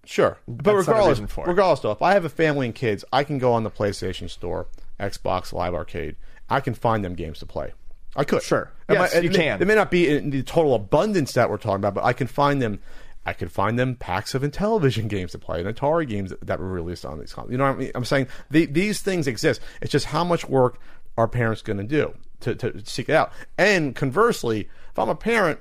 Sure, 0.06 0.38
but 0.48 0.64
That's 0.76 0.88
regardless, 0.88 1.20
regardless, 1.48 1.80
though, 1.80 1.92
if 1.92 2.02
I 2.02 2.14
have 2.14 2.26
a 2.26 2.30
family 2.30 2.66
and 2.66 2.76
kids, 2.76 3.06
I 3.14 3.24
can 3.24 3.38
go 3.38 3.54
on 3.54 3.64
the 3.64 3.72
PlayStation 3.72 4.30
Store, 4.30 4.68
Xbox 5.00 5.54
Live 5.54 5.74
Arcade. 5.74 6.16
I 6.50 6.60
can 6.60 6.74
find 6.74 7.06
them 7.06 7.16
games 7.16 7.40
to 7.40 7.46
play. 7.46 7.72
I 8.16 8.26
could, 8.26 8.44
Sure. 8.44 8.70
Yes, 8.90 9.14
might- 9.14 9.24
you 9.24 9.30
it 9.30 9.32
may- 9.38 9.44
can. 9.44 9.62
It 9.62 9.66
may 9.66 9.76
not 9.76 9.90
be 9.90 10.10
in 10.10 10.30
the 10.30 10.44
total 10.44 10.76
abundance 10.76 11.34
that 11.34 11.50
we're 11.50 11.58
talking 11.58 11.78
about, 11.78 11.94
but 11.96 12.04
I 12.04 12.14
can 12.14 12.28
find 12.28 12.62
them. 12.62 12.80
I 13.26 13.32
could 13.32 13.52
find 13.52 13.80
them 13.80 13.96
packs 13.96 14.36
of 14.36 14.42
Intellivision 14.42 15.08
games 15.08 15.32
to 15.32 15.40
play 15.40 15.62
and 15.62 15.74
Atari 15.74 16.08
games 16.08 16.32
that, 16.32 16.46
that 16.46 16.60
were 16.60 16.68
released 16.68 17.06
on 17.06 17.20
these. 17.20 17.34
con- 17.34 17.50
You 17.50 17.58
know 17.58 17.64
what 17.64 17.76
I 17.76 17.80
mean? 17.80 17.92
I'm 17.96 18.04
saying 18.06 18.28
the, 18.52 18.66
these 18.66 19.02
things 19.02 19.26
exist. 19.28 19.62
It's 19.82 19.92
just 19.92 20.08
how 20.08 20.26
much 20.26 20.48
work 20.50 20.78
are 21.18 21.28
parents 21.30 21.62
going 21.62 21.78
to 21.78 21.84
do 21.86 22.14
to, 22.42 22.54
to 22.56 22.86
seek 22.86 23.08
it 23.08 23.16
out. 23.16 23.32
And 23.58 23.96
conversely, 23.96 24.68
if 24.92 25.00
I'm 25.00 25.08
a 25.10 25.16
parent, 25.16 25.60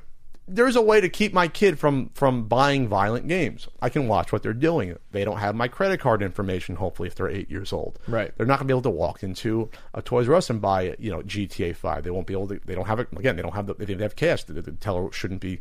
there's 0.48 0.76
a 0.76 0.82
way 0.82 1.00
to 1.00 1.08
keep 1.08 1.32
my 1.32 1.48
kid 1.48 1.78
from 1.78 2.10
from 2.14 2.44
buying 2.48 2.88
violent 2.88 3.28
games. 3.28 3.68
I 3.80 3.88
can 3.88 4.08
watch 4.08 4.32
what 4.32 4.42
they're 4.42 4.52
doing. 4.52 4.96
They 5.12 5.24
don't 5.24 5.38
have 5.38 5.54
my 5.54 5.68
credit 5.68 6.00
card 6.00 6.22
information. 6.22 6.76
Hopefully, 6.76 7.06
if 7.06 7.14
they're 7.14 7.28
eight 7.28 7.50
years 7.50 7.72
old, 7.72 7.98
Right. 8.08 8.32
They're 8.36 8.46
not 8.46 8.58
going 8.58 8.68
to 8.68 8.72
be 8.74 8.76
able 8.78 8.82
to 8.82 8.90
walk 8.90 9.22
into 9.22 9.70
a 9.94 10.02
Toys 10.02 10.28
R 10.28 10.34
Us 10.34 10.50
and 10.50 10.60
buy 10.60 10.96
you 10.98 11.10
know 11.10 11.22
GTA 11.22 11.76
Five. 11.76 12.04
They 12.04 12.10
won't 12.10 12.26
be 12.26 12.34
able 12.34 12.48
to. 12.48 12.60
They 12.64 12.74
don't 12.74 12.86
have 12.86 12.98
it 13.00 13.08
again. 13.16 13.36
They 13.36 13.42
don't 13.42 13.54
have 13.54 13.66
the. 13.66 13.74
They 13.74 13.86
didn't 13.86 14.02
have 14.02 14.16
cash. 14.16 14.44
The, 14.44 14.54
the 14.54 14.72
teller 14.72 15.12
shouldn't 15.12 15.40
be 15.40 15.60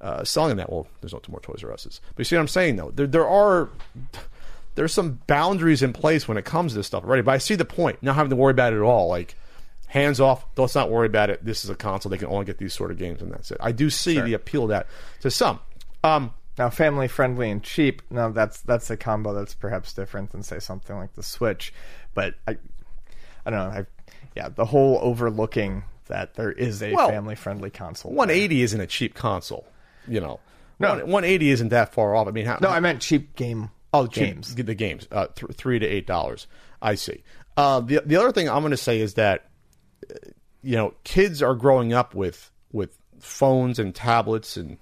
uh, 0.00 0.24
selling 0.24 0.56
that. 0.58 0.70
Well, 0.70 0.86
there's 1.00 1.12
no 1.12 1.20
more 1.28 1.40
Toys 1.40 1.64
R 1.64 1.72
Us's. 1.72 2.00
But 2.14 2.20
you 2.20 2.24
see 2.24 2.36
what 2.36 2.42
I'm 2.42 2.48
saying 2.48 2.76
though? 2.76 2.90
There 2.90 3.06
there 3.06 3.28
are. 3.28 3.70
There's 4.74 4.92
some 4.94 5.18
boundaries 5.26 5.82
in 5.82 5.92
place 5.92 6.28
when 6.28 6.36
it 6.36 6.44
comes 6.44 6.72
to 6.72 6.78
this 6.78 6.86
stuff 6.86 7.02
already, 7.02 7.22
but 7.22 7.32
I 7.32 7.38
see 7.38 7.56
the 7.56 7.64
point. 7.64 8.00
Not 8.00 8.14
having 8.14 8.30
to 8.30 8.36
worry 8.36 8.52
about 8.52 8.72
it 8.72 8.76
at 8.76 8.82
all. 8.82 9.08
Like, 9.08 9.34
hands 9.88 10.20
off. 10.20 10.44
Let's 10.56 10.74
not 10.74 10.90
worry 10.90 11.06
about 11.06 11.30
it. 11.30 11.44
This 11.44 11.64
is 11.64 11.70
a 11.70 11.74
console. 11.74 12.10
They 12.10 12.18
can 12.18 12.28
only 12.28 12.44
get 12.44 12.58
these 12.58 12.72
sort 12.74 12.90
of 12.90 12.98
games, 12.98 13.20
and 13.22 13.32
that's 13.32 13.50
it. 13.50 13.56
I 13.60 13.72
do 13.72 13.90
see 13.90 14.20
the 14.20 14.34
appeal 14.34 14.64
of 14.64 14.68
that 14.70 14.86
to 15.20 15.30
some. 15.30 15.58
Um, 16.04 16.32
Now, 16.56 16.70
family 16.70 17.08
friendly 17.08 17.50
and 17.50 17.62
cheap. 17.62 18.02
Now, 18.10 18.30
that's 18.30 18.60
that's 18.62 18.90
a 18.90 18.96
combo 18.96 19.32
that's 19.34 19.54
perhaps 19.54 19.92
different 19.92 20.30
than 20.30 20.42
say 20.42 20.58
something 20.58 20.96
like 20.96 21.14
the 21.14 21.22
Switch. 21.22 21.72
But 22.14 22.34
I, 22.46 22.56
I 23.46 23.50
don't 23.50 23.58
know. 23.58 23.78
I, 23.80 23.86
yeah, 24.36 24.48
the 24.48 24.64
whole 24.64 24.98
overlooking 25.02 25.84
that 26.08 26.34
there 26.34 26.50
is 26.52 26.82
a 26.82 26.92
Well, 26.94 27.08
family 27.08 27.34
friendly 27.34 27.70
console. 27.70 28.12
180 28.12 28.62
isn't 28.62 28.80
a 28.80 28.86
cheap 28.86 29.14
console. 29.14 29.66
You 30.06 30.20
know, 30.20 30.40
No. 30.78 30.94
180 30.94 31.50
isn't 31.50 31.68
that 31.68 31.92
far 31.92 32.14
off. 32.16 32.26
I 32.28 32.30
mean, 32.30 32.46
how, 32.46 32.58
No, 32.60 32.68
I 32.70 32.80
meant 32.80 33.00
cheap 33.02 33.36
game. 33.36 33.70
Oh, 33.92 34.06
cheap- 34.06 34.34
games. 34.34 34.54
The 34.54 34.74
games, 34.74 35.06
uh, 35.12 35.26
th- 35.34 35.52
three 35.56 35.78
to 35.78 35.86
eight 35.86 36.06
dollars. 36.06 36.46
I 36.82 36.94
see. 36.94 37.22
Uh, 37.56 37.80
the 37.80 38.02
the 38.04 38.16
other 38.16 38.32
thing 38.32 38.48
I'm 38.48 38.60
going 38.60 38.70
to 38.70 38.76
say 38.76 39.00
is 39.00 39.14
that 39.14 39.47
you 40.62 40.76
know 40.76 40.94
kids 41.04 41.42
are 41.42 41.54
growing 41.54 41.92
up 41.92 42.14
with 42.14 42.50
with 42.72 42.96
phones 43.20 43.78
and 43.78 43.94
tablets, 43.94 44.56
and 44.56 44.78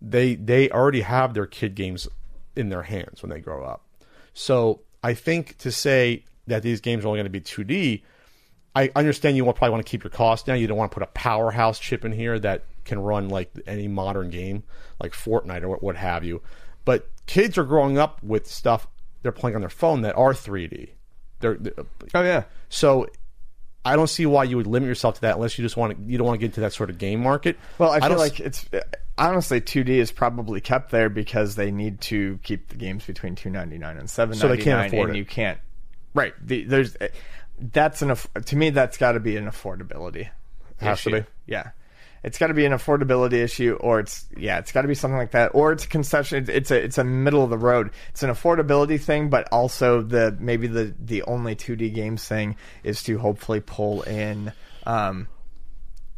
they 0.00 0.34
they 0.34 0.70
already 0.70 1.02
have 1.02 1.34
their 1.34 1.46
kid 1.46 1.74
games 1.74 2.08
in 2.56 2.68
their 2.68 2.82
hands 2.82 3.22
when 3.22 3.30
they 3.30 3.40
grow 3.40 3.64
up. 3.64 3.84
So 4.34 4.80
I 5.02 5.14
think 5.14 5.58
to 5.58 5.70
say 5.72 6.24
that 6.46 6.62
these 6.62 6.80
games 6.80 7.04
are 7.04 7.08
only 7.08 7.18
going 7.18 7.24
to 7.24 7.30
be 7.30 7.40
2D, 7.40 8.02
I 8.74 8.90
understand 8.96 9.36
you 9.36 9.44
will 9.44 9.52
probably 9.52 9.72
want 9.72 9.86
to 9.86 9.90
keep 9.90 10.02
your 10.02 10.10
costs 10.10 10.46
down. 10.46 10.58
You 10.60 10.66
don't 10.66 10.78
want 10.78 10.90
to 10.90 10.94
put 10.94 11.02
a 11.02 11.10
powerhouse 11.12 11.78
chip 11.78 12.04
in 12.04 12.12
here 12.12 12.38
that 12.38 12.64
can 12.84 12.98
run 12.98 13.28
like 13.28 13.52
any 13.66 13.86
modern 13.86 14.30
game, 14.30 14.62
like 15.00 15.12
Fortnite 15.12 15.62
or 15.62 15.68
what, 15.68 15.82
what 15.82 15.96
have 15.96 16.24
you. 16.24 16.40
But 16.84 17.08
kids 17.26 17.58
are 17.58 17.64
growing 17.64 17.98
up 17.98 18.22
with 18.22 18.46
stuff 18.46 18.86
they're 19.22 19.32
playing 19.32 19.56
on 19.56 19.60
their 19.60 19.68
phone 19.68 20.02
that 20.02 20.16
are 20.16 20.32
3D. 20.32 20.90
They're, 21.40 21.54
they're- 21.56 21.74
Oh 22.14 22.22
yeah. 22.22 22.44
so 22.68 23.06
I 23.92 23.96
don't 23.96 24.06
see 24.08 24.26
why 24.26 24.44
you 24.44 24.56
would 24.56 24.66
limit 24.66 24.86
yourself 24.88 25.16
to 25.16 25.20
that 25.22 25.36
unless 25.36 25.58
you 25.58 25.64
just 25.64 25.76
want 25.76 25.96
to. 25.96 26.02
You 26.10 26.18
don't 26.18 26.26
want 26.26 26.36
to 26.36 26.40
get 26.40 26.46
into 26.46 26.60
that 26.60 26.72
sort 26.72 26.90
of 26.90 26.98
game 26.98 27.20
market. 27.20 27.58
Well, 27.78 27.90
I 27.90 28.00
feel 28.00 28.08
don't 28.10 28.18
s- 28.20 28.30
like 28.30 28.40
it's 28.40 28.66
honestly 29.16 29.60
2D 29.60 29.88
is 29.88 30.12
probably 30.12 30.60
kept 30.60 30.90
there 30.90 31.08
because 31.08 31.54
they 31.56 31.70
need 31.70 32.00
to 32.02 32.38
keep 32.42 32.68
the 32.68 32.76
games 32.76 33.04
between 33.04 33.34
2.99 33.34 33.98
and 33.98 34.08
7.99 34.08 34.34
So 34.36 34.48
they 34.48 34.56
can't 34.58 34.86
afford 34.86 35.08
and 35.10 35.16
it. 35.16 35.18
you 35.18 35.24
can't 35.24 35.58
Right. 36.14 36.34
The, 36.44 36.64
there's 36.64 36.96
eh, 37.00 37.08
that's 37.60 38.02
an 38.02 38.16
to 38.44 38.56
me 38.56 38.70
that's 38.70 38.96
got 38.96 39.12
to 39.12 39.20
be 39.20 39.36
an 39.36 39.46
affordability. 39.46 40.28
Has 40.78 41.02
to 41.02 41.10
be. 41.10 41.24
Yeah. 41.46 41.70
It's 42.22 42.38
got 42.38 42.48
to 42.48 42.54
be 42.54 42.64
an 42.64 42.72
affordability 42.72 43.34
issue 43.34 43.76
or 43.80 44.00
it's 44.00 44.26
yeah, 44.36 44.58
it's 44.58 44.72
got 44.72 44.82
to 44.82 44.88
be 44.88 44.94
something 44.94 45.18
like 45.18 45.30
that 45.32 45.52
or 45.54 45.72
it's 45.72 45.84
a 45.84 45.88
concession 45.88 46.38
it's, 46.38 46.50
it's 46.50 46.70
a 46.70 46.84
it's 46.84 46.98
a 46.98 47.04
middle 47.04 47.44
of 47.44 47.50
the 47.50 47.58
road. 47.58 47.90
It's 48.10 48.22
an 48.22 48.30
affordability 48.30 49.00
thing 49.00 49.30
but 49.30 49.48
also 49.52 50.02
the 50.02 50.36
maybe 50.38 50.66
the 50.66 50.94
the 50.98 51.22
only 51.22 51.54
2D 51.56 51.94
games 51.94 52.26
thing 52.26 52.56
is 52.82 53.02
to 53.04 53.18
hopefully 53.18 53.60
pull 53.60 54.02
in 54.02 54.52
um 54.86 55.28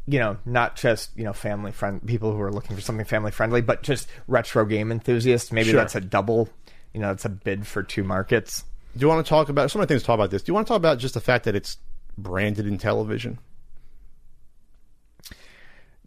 you 0.07 0.19
know, 0.19 0.39
not 0.45 0.77
just 0.77 1.17
you 1.17 1.25
know 1.25 1.33
family 1.33 1.71
friend 1.73 2.05
people 2.05 2.33
who 2.33 2.41
are 2.41 2.53
looking 2.53 2.75
for 2.75 2.83
something 2.83 3.05
family 3.05 3.31
friendly, 3.31 3.61
but 3.61 3.83
just 3.83 4.09
retro 4.27 4.65
game 4.65 4.91
enthusiasts. 4.91 5.53
Maybe 5.53 5.71
Sure. 5.71 5.79
that's 5.79 5.95
a 5.95 6.01
double, 6.01 6.49
you 6.93 7.01
know, 7.01 7.13
it's 7.13 7.25
a 7.25 7.29
bid 7.29 7.67
for 7.67 7.83
two 7.83 8.03
markets. 8.03 8.65
Do 8.97 9.03
you 9.03 9.09
want 9.09 9.25
to 9.25 9.29
talk 9.29 9.49
about 9.49 9.71
some 9.71 9.81
of 9.81 9.87
the 9.87 9.93
things 9.95 10.03
to 10.03 10.07
talk 10.07 10.15
about 10.15 10.31
this? 10.31 10.43
Do 10.43 10.51
you 10.51 10.55
want 10.55 10.67
to 10.67 10.71
talk 10.71 10.79
about 10.79 10.99
just 10.99 11.15
the 11.15 11.21
fact 11.21 11.45
that 11.45 11.55
it's 11.55 11.77
branded 12.19 12.67
Intellivision? 12.67 13.39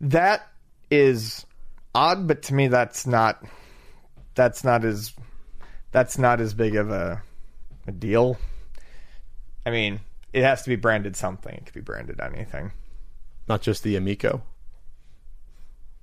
That 0.02 0.48
is 0.90 1.46
odd, 1.96 2.28
but 2.28 2.44
to 2.44 2.54
me, 2.54 2.68
that's 2.68 3.06
not 3.08 3.44
that's 4.36 4.64
not 4.64 4.84
as 4.86 5.14
that's 5.92 6.18
not 6.18 6.42
as 6.42 6.54
big 6.54 6.76
of 6.76 6.90
a, 6.90 7.22
a 7.88 7.92
deal. 7.92 8.38
I 9.66 9.72
mean, 9.72 10.02
it 10.34 10.44
has 10.44 10.64
to 10.64 10.70
be 10.70 10.76
branded 10.76 11.16
something. 11.16 11.54
It 11.54 11.66
could 11.66 11.74
be 11.74 11.82
branded 11.82 12.20
anything. 12.20 12.72
Not 13.48 13.62
just 13.62 13.84
the 13.84 13.96
Amico. 13.96 14.44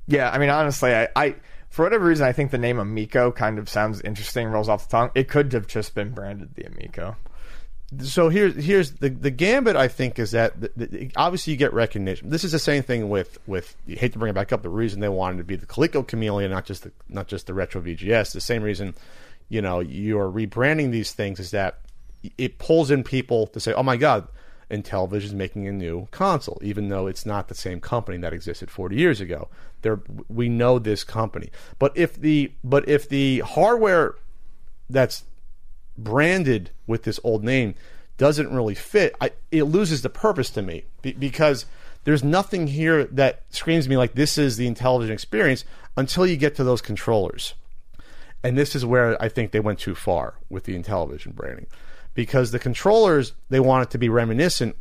Yeah, 0.07 0.31
I 0.31 0.38
mean, 0.38 0.50
honestly, 0.50 0.94
I, 0.94 1.09
I 1.14 1.37
for 1.68 1.85
whatever 1.85 2.07
reason, 2.07 2.26
I 2.26 2.33
think 2.33 2.50
the 2.50 2.59
name 2.59 2.79
Amico 2.79 3.31
kind 3.31 3.59
of 3.59 3.68
sounds 3.68 4.00
interesting, 4.00 4.48
rolls 4.48 4.68
off 4.68 4.88
the 4.88 4.96
tongue. 4.96 5.11
It 5.14 5.29
could 5.29 5.53
have 5.53 5.66
just 5.66 5.94
been 5.94 6.11
branded 6.11 6.55
the 6.55 6.64
Amico. 6.64 7.16
So 7.98 8.29
here's 8.29 8.55
here's 8.55 8.92
the 8.92 9.09
the 9.09 9.31
gambit. 9.31 9.74
I 9.76 9.88
think 9.88 10.18
is 10.18 10.31
that 10.31 10.61
the, 10.61 10.70
the, 10.76 11.11
obviously 11.16 11.53
you 11.53 11.57
get 11.57 11.72
recognition. 11.72 12.30
This 12.30 12.45
is 12.45 12.53
the 12.53 12.59
same 12.59 12.82
thing 12.82 13.09
with 13.09 13.38
with. 13.47 13.76
You 13.86 13.97
hate 13.97 14.12
to 14.12 14.18
bring 14.18 14.30
it 14.30 14.34
back 14.34 14.53
up. 14.53 14.62
The 14.62 14.68
reason 14.68 15.01
they 15.01 15.09
wanted 15.09 15.38
to 15.38 15.45
be 15.45 15.57
the 15.57 15.66
Coleco 15.66 16.07
Chameleon, 16.07 16.51
not 16.51 16.66
just 16.66 16.84
the 16.84 16.93
not 17.09 17.26
just 17.26 17.47
the 17.47 17.55
retro 17.55 17.82
VGS. 17.82 18.32
The 18.32 18.41
same 18.41 18.62
reason, 18.62 18.95
you 19.49 19.61
know, 19.61 19.80
you 19.80 20.18
are 20.20 20.30
rebranding 20.30 20.93
these 20.93 21.12
things 21.12 21.41
is 21.41 21.51
that 21.51 21.80
it 22.38 22.59
pulls 22.59 22.91
in 22.91 23.03
people 23.03 23.49
to 23.49 23.59
say, 23.59 23.72
"Oh 23.72 23.82
my 23.82 23.97
God, 23.97 24.28
Intellivision 24.70 25.24
is 25.24 25.34
making 25.34 25.66
a 25.66 25.72
new 25.72 26.07
console, 26.12 26.61
even 26.62 26.88
though 26.88 27.09
it's 27.09 27.26
not 27.26 27.49
the 27.49 27.55
same 27.55 27.80
company 27.80 28.18
that 28.18 28.32
existed 28.32 28.70
40 28.70 28.95
years 28.95 29.20
ago. 29.20 29.49
There, 29.82 30.01
we 30.28 30.49
know 30.49 30.78
this 30.78 31.03
company, 31.03 31.51
but 31.78 31.93
if 31.97 32.14
the 32.14 32.53
but 32.62 32.88
if 32.88 33.09
the 33.09 33.41
hardware 33.41 34.14
that's 34.88 35.24
branded 35.97 36.70
with 36.86 37.05
this 37.05 37.20
old 37.24 37.45
name 37.45 37.74
doesn't 38.18 38.53
really 38.53 38.74
fit, 38.74 39.14
I, 39.20 39.30
it 39.51 39.64
loses 39.64 40.03
the 40.03 40.11
purpose 40.11 40.51
to 40.51 40.62
me 40.62 40.84
because 41.03 41.66
there's 42.05 42.24
nothing 42.24 42.66
here 42.66 43.05
that 43.05 43.43
screams 43.51 43.84
to 43.84 43.91
me 43.91 43.97
like 43.97 44.14
this 44.14 44.38
is 44.38 44.57
the 44.57 44.70
Intellivision 44.70 45.11
experience 45.11 45.64
until 45.97 46.26
you 46.26 46.36
get 46.36 46.55
to 46.57 46.64
those 46.64 46.82
controllers. 46.82 47.55
And 48.43 48.57
this 48.57 48.74
is 48.74 48.84
where 48.84 49.20
I 49.22 49.28
think 49.28 49.53
they 49.53 49.61
went 49.61 49.78
too 49.78 49.95
far 49.95 50.34
with 50.49 50.64
the 50.64 50.78
Intellivision 50.78 51.34
branding 51.34 51.66
because 52.14 52.51
the 52.51 52.59
controllers 52.59 53.32
they 53.49 53.61
want 53.61 53.84
it 53.84 53.91
to 53.91 53.99
be 53.99 54.09
reminiscent 54.09 54.76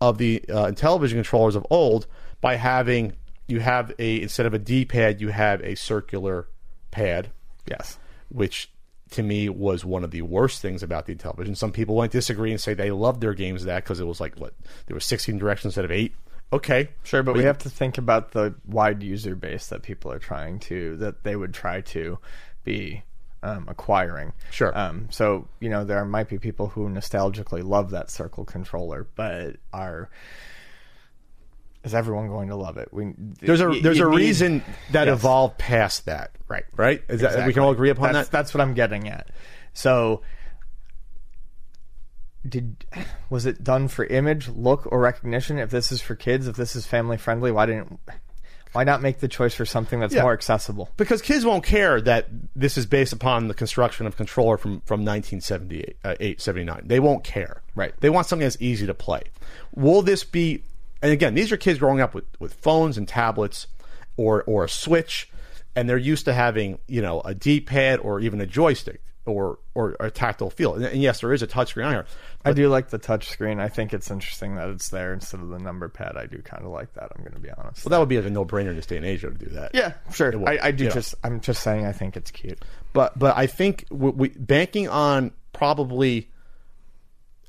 of 0.00 0.18
the 0.18 0.44
uh, 0.48 0.66
Intellivision 0.66 1.12
controllers 1.12 1.56
of 1.56 1.66
old 1.70 2.06
by 2.40 2.56
having 2.56 3.14
you 3.48 3.60
have 3.60 3.92
a 3.98 4.22
instead 4.22 4.46
of 4.46 4.54
a 4.54 4.58
D-pad 4.58 5.20
you 5.20 5.28
have 5.28 5.60
a 5.62 5.74
circular 5.74 6.46
pad 6.90 7.30
Yes. 7.68 7.98
which 8.28 8.70
to 9.10 9.22
me 9.22 9.48
was 9.48 9.84
one 9.84 10.04
of 10.04 10.10
the 10.10 10.22
worst 10.22 10.62
things 10.62 10.82
about 10.82 11.06
the 11.06 11.14
Intellivision. 11.14 11.56
Some 11.56 11.72
people 11.72 11.96
might 11.96 12.10
disagree 12.10 12.50
and 12.50 12.60
say 12.60 12.74
they 12.74 12.90
loved 12.90 13.20
their 13.20 13.34
games 13.34 13.64
that 13.64 13.84
because 13.84 14.00
it 14.00 14.06
was 14.06 14.20
like 14.20 14.36
what 14.36 14.54
there 14.86 14.94
were 14.94 15.00
16 15.00 15.38
directions 15.38 15.72
instead 15.72 15.84
of 15.84 15.90
eight. 15.90 16.14
Okay, 16.52 16.88
Sure, 17.04 17.22
but 17.22 17.36
we 17.36 17.44
have 17.44 17.58
to 17.58 17.70
think 17.70 17.96
about 17.96 18.32
the 18.32 18.54
wide 18.66 19.04
user 19.04 19.36
base 19.36 19.68
that 19.68 19.82
people 19.82 20.10
are 20.10 20.18
trying 20.18 20.58
to 20.58 20.96
that 20.96 21.22
they 21.22 21.36
would 21.36 21.54
try 21.54 21.80
to 21.80 22.18
be 22.64 23.04
um, 23.42 23.66
acquiring. 23.68 24.32
Sure. 24.50 24.76
Um, 24.76 25.06
so 25.10 25.46
you 25.60 25.68
know 25.68 25.84
there 25.84 26.04
might 26.04 26.28
be 26.28 26.38
people 26.38 26.68
who 26.68 26.88
nostalgically 26.88 27.62
love 27.62 27.90
that 27.90 28.10
circle 28.10 28.44
controller, 28.44 29.06
but 29.14 29.56
are 29.72 30.10
is 31.84 31.94
everyone 31.94 32.28
going 32.28 32.48
to 32.48 32.56
love 32.56 32.76
it? 32.76 32.88
We 32.92 33.12
there's 33.40 33.60
a 33.60 33.68
there's 33.80 34.00
a 34.00 34.08
need- 34.08 34.16
reason 34.16 34.62
that 34.92 35.06
Yes. 35.06 35.18
evolved 35.18 35.58
past 35.58 36.06
that. 36.06 36.32
Right. 36.48 36.64
Right. 36.76 37.02
Is 37.08 37.20
that, 37.20 37.46
we 37.46 37.52
can 37.52 37.62
all 37.62 37.70
agree 37.70 37.90
upon 37.90 38.12
that's, 38.12 38.28
that. 38.28 38.36
That's 38.36 38.54
what 38.54 38.60
I'm 38.60 38.74
getting 38.74 39.08
at. 39.08 39.28
So, 39.72 40.22
did 42.48 42.84
was 43.28 43.46
it 43.46 43.62
done 43.62 43.88
for 43.88 44.04
image, 44.06 44.48
look, 44.48 44.86
or 44.90 44.98
recognition? 45.00 45.58
If 45.58 45.70
this 45.70 45.92
is 45.92 46.00
for 46.00 46.14
kids, 46.14 46.46
if 46.48 46.56
this 46.56 46.74
is 46.74 46.86
family 46.86 47.16
friendly, 47.16 47.52
why 47.52 47.66
didn't 47.66 48.00
why 48.72 48.84
not 48.84 49.02
make 49.02 49.18
the 49.18 49.28
choice 49.28 49.54
for 49.54 49.64
something 49.66 50.00
that's 50.00 50.14
Yeah. 50.14 50.22
more 50.22 50.32
accessible? 50.32 50.90
because 50.96 51.20
kids 51.22 51.44
won't 51.44 51.64
care 51.64 52.00
that 52.00 52.28
this 52.54 52.78
is 52.78 52.86
based 52.86 53.12
upon 53.12 53.48
the 53.48 53.54
construction 53.54 54.06
of 54.06 54.16
controller 54.16 54.56
from 54.56 54.80
from 54.82 55.00
1978 55.04 55.96
uh, 56.04 56.14
8, 56.20 56.40
79 56.40 56.82
they 56.86 57.00
won't 57.00 57.24
care 57.24 57.62
Right. 57.74 57.92
they 58.00 58.10
want 58.10 58.26
something 58.26 58.46
that's 58.46 58.56
easy 58.60 58.86
to 58.86 58.94
play 58.94 59.22
will 59.74 60.02
this 60.02 60.22
be 60.24 60.62
and 61.02 61.12
again 61.12 61.34
these 61.34 61.52
are 61.52 61.56
kids 61.56 61.78
growing 61.78 62.00
up 62.00 62.14
with, 62.14 62.24
with 62.38 62.54
phones 62.54 62.96
and 62.98 63.08
tablets 63.08 63.66
or 64.16 64.42
or 64.44 64.64
a 64.64 64.68
switch 64.68 65.30
and 65.74 65.88
they're 65.88 65.98
used 65.98 66.24
to 66.24 66.32
having 66.32 66.78
you 66.86 67.02
know 67.02 67.20
a 67.22 67.34
d-pad 67.34 68.00
or 68.00 68.20
even 68.20 68.40
a 68.40 68.46
joystick 68.46 69.02
or 69.26 69.58
or 69.74 69.96
a 70.00 70.10
tactile 70.10 70.50
feel 70.50 70.74
and, 70.74 70.84
and 70.84 71.02
yes 71.02 71.20
there 71.20 71.32
is 71.32 71.42
a 71.42 71.46
touchscreen 71.46 71.86
on 71.86 71.92
here 71.92 72.06
I 72.44 72.52
do 72.52 72.68
like 72.68 72.88
the 72.88 72.98
touch 72.98 73.28
screen. 73.28 73.60
I 73.60 73.68
think 73.68 73.92
it's 73.92 74.10
interesting 74.10 74.54
that 74.54 74.70
it's 74.70 74.88
there 74.88 75.12
instead 75.12 75.40
of 75.40 75.50
the 75.50 75.58
number 75.58 75.88
pad. 75.88 76.16
I 76.16 76.26
do 76.26 76.38
kind 76.38 76.64
of 76.64 76.70
like 76.70 76.94
that. 76.94 77.10
I'm 77.14 77.22
going 77.22 77.34
to 77.34 77.40
be 77.40 77.50
honest. 77.50 77.84
well 77.84 77.90
that 77.90 77.98
would 77.98 78.08
be 78.08 78.16
like 78.16 78.26
a 78.26 78.30
no-brainer 78.30 78.70
in 78.70 78.76
this 78.76 78.86
day 78.86 78.96
and 78.96 79.04
age 79.04 79.20
to 79.20 79.30
do 79.30 79.46
that 79.50 79.72
yeah, 79.74 79.92
sure. 80.12 80.30
would, 80.30 80.48
I, 80.48 80.68
I 80.68 80.70
do 80.70 80.90
just. 80.90 81.14
I'm 81.22 81.40
just 81.40 81.62
saying. 81.62 81.84
I 81.84 81.92
think 81.92 82.16
it's 82.16 82.30
cute. 82.30 82.64
but 82.92 83.18
but 83.18 83.36
I 83.36 83.46
think 83.46 83.84
we, 83.90 84.10
we, 84.10 84.28
banking 84.30 84.88
on 84.88 85.32
probably 85.52 86.30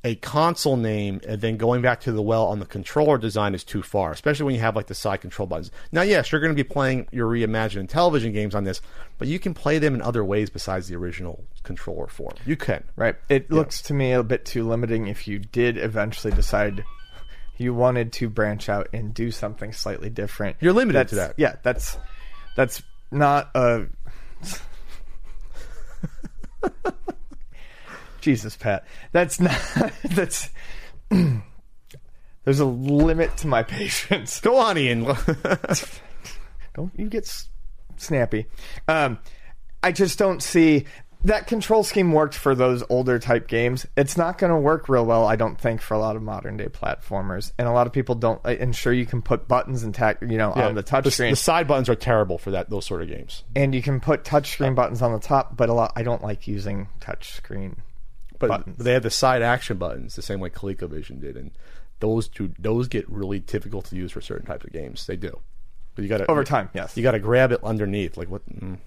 a 0.04 0.16
console 0.16 0.76
name 0.76 1.20
and 1.28 1.40
then 1.40 1.56
going 1.56 1.80
back 1.80 2.00
to 2.00 2.10
the 2.12 2.22
well 2.22 2.46
on 2.46 2.58
the 2.58 2.66
controller 2.66 3.18
design 3.18 3.54
is 3.54 3.62
too 3.62 3.82
far, 3.82 4.10
especially 4.10 4.44
when 4.46 4.54
you 4.54 4.60
have 4.60 4.74
like 4.74 4.88
the 4.88 4.94
side 4.94 5.20
control 5.20 5.46
buttons. 5.46 5.70
Now, 5.92 6.02
yes, 6.02 6.32
you're 6.32 6.40
going 6.40 6.54
to 6.54 6.56
be 6.60 6.68
playing 6.68 7.06
your 7.12 7.28
reimagined 7.30 7.88
Intellivision 7.88 8.32
games 8.32 8.54
on 8.54 8.64
this, 8.64 8.80
but 9.18 9.28
you 9.28 9.38
can 9.38 9.54
play 9.54 9.78
them 9.78 9.94
in 9.94 10.02
other 10.02 10.24
ways 10.24 10.50
besides 10.50 10.88
the 10.88 10.96
original 10.96 11.44
controller 11.62 12.08
form. 12.08 12.34
You 12.44 12.56
can. 12.56 12.82
Right. 12.96 13.14
It 13.28 13.50
looks 13.50 13.80
to 13.82 13.94
me 13.94 14.10
a 14.12 14.22
bit 14.24 14.44
too 14.44 14.66
limiting 14.68 15.06
if 15.06 15.28
you 15.28 15.38
did 15.38 15.78
eventually 15.78 16.32
decide 16.34 16.84
you 17.58 17.72
wanted 17.72 18.12
to 18.14 18.28
branch 18.28 18.68
out 18.68 18.88
and 18.92 19.14
do 19.14 19.30
something 19.30 19.72
slightly 19.72 20.10
different. 20.10 20.56
You're 20.60 20.72
limited 20.72 20.96
That's- 20.98 21.10
to 21.10 21.16
that. 21.16 21.34
Yeah, 21.36 21.56
that's 21.62 21.96
that's 22.56 22.82
not 23.12 23.50
a 23.54 23.86
Jesus, 28.22 28.56
Pat. 28.56 28.84
That's 29.12 29.38
not 29.40 29.60
that's 30.04 30.48
There's 32.44 32.60
a 32.60 32.64
limit 32.64 33.36
to 33.38 33.46
my 33.46 33.62
patience. 33.62 34.40
Go 34.40 34.56
on, 34.56 34.78
Ian. 34.78 35.04
Don't 36.74 36.92
you 36.96 37.08
get 37.08 37.24
s- 37.24 37.48
snappy. 37.96 38.46
Um, 38.88 39.18
I 39.82 39.92
just 39.92 40.18
don't 40.18 40.42
see 40.42 40.86
that 41.24 41.46
control 41.46 41.84
scheme 41.84 42.12
worked 42.12 42.34
for 42.34 42.54
those 42.54 42.82
older 42.88 43.18
type 43.18 43.46
games. 43.46 43.86
It's 43.96 44.16
not 44.16 44.38
going 44.38 44.50
to 44.52 44.56
work 44.58 44.88
real 44.88 45.04
well, 45.04 45.26
I 45.26 45.36
don't 45.36 45.60
think, 45.60 45.80
for 45.82 45.94
a 45.94 45.98
lot 45.98 46.16
of 46.16 46.22
modern 46.22 46.56
day 46.56 46.68
platformers. 46.68 47.52
And 47.58 47.68
a 47.68 47.72
lot 47.72 47.86
of 47.86 47.92
people 47.92 48.14
don't. 48.14 48.40
And 48.44 48.74
sure, 48.74 48.92
you 48.92 49.06
can 49.06 49.22
put 49.22 49.46
buttons 49.46 49.82
and 49.82 49.94
tack, 49.94 50.18
you 50.22 50.38
know, 50.38 50.50
on 50.52 50.74
the 50.74 50.82
touch 50.82 51.04
the, 51.04 51.10
screen, 51.10 51.30
the 51.30 51.36
side 51.36 51.68
buttons 51.68 51.88
are 51.88 51.94
terrible 51.94 52.38
for 52.38 52.52
that 52.52 52.70
those 52.70 52.86
sort 52.86 53.02
of 53.02 53.08
games. 53.08 53.44
and 53.54 53.74
you 53.74 53.82
can 53.82 54.00
put 54.00 54.24
touch 54.24 54.50
screen 54.52 54.74
buttons 54.74 55.02
on 55.02 55.12
the 55.12 55.20
top. 55.20 55.56
But 55.56 55.68
a 55.68 55.74
lot, 55.74 55.92
I 55.94 56.02
don't 56.02 56.22
like 56.22 56.48
using 56.48 56.88
touch 57.00 57.32
screen 57.32 57.76
But 58.42 58.48
buttons. 58.48 58.76
they 58.78 58.92
have 58.92 59.02
the 59.02 59.10
side 59.10 59.42
action 59.42 59.78
buttons 59.78 60.14
the 60.16 60.22
same 60.22 60.40
way 60.40 60.50
ColecoVision 60.50 61.20
did, 61.20 61.36
and 61.36 61.52
those 62.00 62.28
two 62.28 62.52
those 62.58 62.88
get 62.88 63.08
really 63.08 63.38
difficult 63.38 63.86
to 63.86 63.96
use 63.96 64.12
for 64.12 64.20
certain 64.20 64.46
types 64.46 64.64
of 64.64 64.72
games. 64.72 65.06
They 65.06 65.16
do. 65.16 65.40
But 65.94 66.02
you 66.02 66.08
got 66.08 66.18
to 66.18 66.30
Over 66.30 66.44
time, 66.44 66.68
yes. 66.74 66.96
You 66.96 67.02
got 67.02 67.12
to 67.12 67.18
grab 67.18 67.52
it 67.52 67.62
underneath, 67.62 68.16
like 68.16 68.28
what? 68.28 68.42
Mm. 68.48 68.78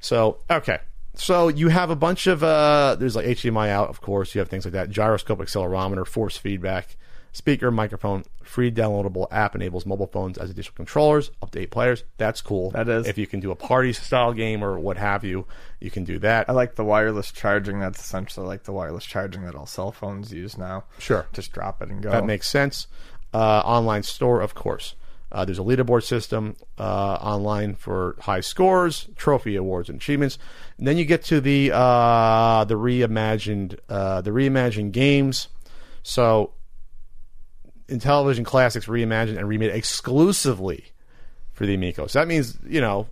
So 0.00 0.38
okay, 0.50 0.78
so 1.14 1.48
you 1.48 1.68
have 1.68 1.90
a 1.90 1.96
bunch 1.96 2.26
of 2.26 2.42
uh, 2.42 2.96
there's 2.98 3.16
like 3.16 3.26
HDMI 3.26 3.68
out, 3.68 3.88
of 3.88 4.00
course. 4.00 4.34
You 4.34 4.40
have 4.40 4.48
things 4.48 4.64
like 4.64 4.72
that, 4.72 4.90
gyroscope, 4.90 5.38
accelerometer, 5.38 6.06
force 6.06 6.36
feedback, 6.36 6.96
speaker, 7.32 7.70
microphone. 7.70 8.24
Free 8.42 8.70
downloadable 8.70 9.26
app 9.30 9.54
enables 9.54 9.86
mobile 9.86 10.06
phones 10.06 10.38
as 10.38 10.50
additional 10.50 10.74
controllers, 10.74 11.30
up 11.42 11.50
to 11.52 11.60
eight 11.60 11.70
players. 11.70 12.04
That's 12.16 12.40
cool. 12.40 12.70
That 12.70 12.88
is. 12.88 13.06
If 13.06 13.18
you 13.18 13.26
can 13.26 13.40
do 13.40 13.50
a 13.50 13.56
party 13.56 13.92
style 13.92 14.32
game 14.32 14.64
or 14.64 14.78
what 14.78 14.96
have 14.96 15.24
you, 15.24 15.46
you 15.80 15.90
can 15.90 16.04
do 16.04 16.18
that. 16.20 16.48
I 16.48 16.52
like 16.52 16.74
the 16.74 16.84
wireless 16.84 17.30
charging. 17.30 17.80
That's 17.80 18.00
essentially 18.00 18.46
like 18.46 18.64
the 18.64 18.72
wireless 18.72 19.04
charging 19.04 19.44
that 19.44 19.54
all 19.54 19.66
cell 19.66 19.92
phones 19.92 20.32
use 20.32 20.58
now. 20.58 20.84
Sure. 20.98 21.26
Just 21.32 21.52
drop 21.52 21.80
it 21.82 21.90
and 21.90 22.02
go. 22.02 22.10
That 22.10 22.26
makes 22.26 22.48
sense. 22.48 22.86
Uh, 23.32 23.60
online 23.60 24.02
store, 24.02 24.40
of 24.40 24.54
course. 24.54 24.96
Uh, 25.32 25.44
there's 25.44 25.60
a 25.60 25.62
leaderboard 25.62 26.02
system 26.02 26.56
uh, 26.76 27.14
online 27.20 27.76
for 27.76 28.16
high 28.20 28.40
scores, 28.40 29.08
trophy 29.14 29.54
awards, 29.54 29.88
and 29.88 30.00
achievements. 30.00 30.38
And 30.76 30.88
then 30.88 30.98
you 30.98 31.04
get 31.04 31.22
to 31.26 31.40
the 31.40 31.70
uh, 31.72 32.64
the 32.64 32.74
reimagined 32.74 33.78
uh, 33.88 34.22
the 34.22 34.32
reimagined 34.32 34.90
games. 34.90 35.48
So, 36.02 36.52
Intellivision 37.90 38.44
Classics 38.44 38.86
reimagined 38.86 39.38
and 39.38 39.48
remade 39.48 39.70
exclusively 39.70 40.92
for 41.52 41.66
the 41.66 41.74
Amico. 41.74 42.06
So 42.06 42.18
that 42.18 42.28
means 42.28 42.58
you 42.66 42.80
know 42.80 43.08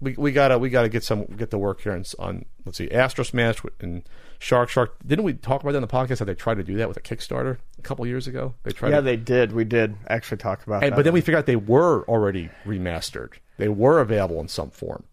we, 0.00 0.14
we 0.16 0.32
gotta 0.32 0.58
we 0.58 0.70
gotta 0.70 0.88
get 0.88 1.02
some 1.02 1.24
get 1.24 1.50
the 1.50 1.58
work 1.58 1.80
here 1.80 1.92
on, 1.92 2.04
on 2.18 2.44
let's 2.64 2.78
see 2.78 2.90
Astro 2.90 3.24
Smash 3.24 3.62
and 3.80 4.02
Shark 4.38 4.68
Shark. 4.68 4.96
Didn't 5.06 5.24
we 5.24 5.34
talk 5.34 5.62
about 5.62 5.72
that 5.72 5.78
on 5.78 5.82
the 5.82 5.88
podcast 5.88 6.18
how 6.18 6.24
they 6.24 6.34
tried 6.34 6.56
to 6.56 6.64
do 6.64 6.76
that 6.76 6.88
with 6.88 6.96
a 6.96 7.00
Kickstarter 7.00 7.58
a 7.78 7.82
couple 7.82 8.06
years 8.06 8.26
ago? 8.26 8.54
They 8.62 8.72
tried. 8.72 8.90
Yeah, 8.90 8.96
to, 8.96 9.02
they 9.02 9.16
did. 9.16 9.52
We 9.52 9.64
did 9.64 9.96
actually 10.08 10.38
talk 10.38 10.64
about 10.66 10.82
and, 10.82 10.92
that. 10.92 10.96
but 10.96 11.04
then 11.04 11.14
we 11.14 11.20
figured 11.20 11.38
out 11.38 11.46
they 11.46 11.56
were 11.56 12.04
already 12.04 12.50
remastered. 12.64 13.32
They 13.56 13.68
were 13.68 14.00
available 14.00 14.40
in 14.40 14.48
some 14.48 14.70
form. 14.70 15.04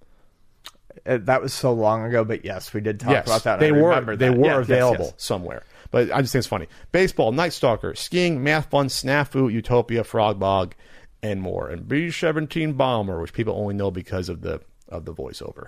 Uh, 1.06 1.18
that 1.22 1.42
was 1.42 1.54
so 1.54 1.74
long 1.74 2.04
ago, 2.04 2.24
but 2.24 2.44
yes, 2.44 2.74
we 2.74 2.82
did 2.82 3.00
talk 3.00 3.12
yes, 3.12 3.26
about 3.26 3.44
that. 3.44 3.60
they 3.60 3.72
were 3.72 4.16
they 4.16 4.28
that. 4.28 4.38
were 4.38 4.46
yes, 4.46 4.66
available 4.66 5.06
yes. 5.06 5.14
somewhere. 5.18 5.64
But 5.92 6.12
I 6.12 6.22
just 6.22 6.32
think 6.32 6.40
it's 6.40 6.48
funny. 6.48 6.68
Baseball, 6.92 7.32
Night 7.32 7.54
Stalker, 7.54 7.94
skiing, 7.96 8.44
Math 8.44 8.70
Fun, 8.70 8.88
Snafu, 8.88 9.52
Utopia, 9.52 10.04
Frog 10.04 10.40
Bog, 10.40 10.74
and 11.22 11.42
more. 11.42 11.70
And 11.70 11.88
B 11.88 12.10
seventeen 12.10 12.74
Bomber, 12.74 13.22
which 13.22 13.34
people 13.34 13.54
only 13.56 13.76
know 13.76 13.92
because 13.92 14.30
of 14.30 14.42
the 14.42 14.62
of 14.90 15.06
the 15.06 15.14
voiceover. 15.14 15.68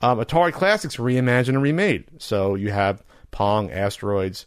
Um, 0.00 0.18
Atari 0.18 0.52
Classics 0.52 0.96
reimagined 0.96 1.50
and 1.50 1.62
remade. 1.62 2.04
So 2.18 2.54
you 2.54 2.70
have 2.70 3.02
Pong, 3.30 3.70
Asteroids, 3.70 4.46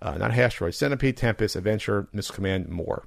uh, 0.00 0.16
not 0.16 0.30
Asteroids, 0.30 0.76
Centipede, 0.76 1.16
Tempest, 1.16 1.56
Adventure, 1.56 2.08
Missile 2.12 2.34
Command, 2.34 2.68
more. 2.68 3.04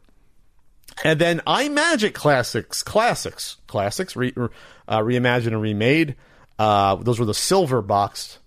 And 1.03 1.19
then 1.19 1.39
Imagic 1.47 2.13
Classics, 2.13 2.83
Classics, 2.83 3.57
Classics, 3.67 4.15
re, 4.15 4.33
uh, 4.35 4.99
reimagined 4.99 5.47
and 5.47 5.61
remade. 5.61 6.15
Uh, 6.59 6.95
those 6.95 7.17
were 7.17 7.25
the 7.25 7.33
silver 7.33 7.81
boxed 7.81 8.39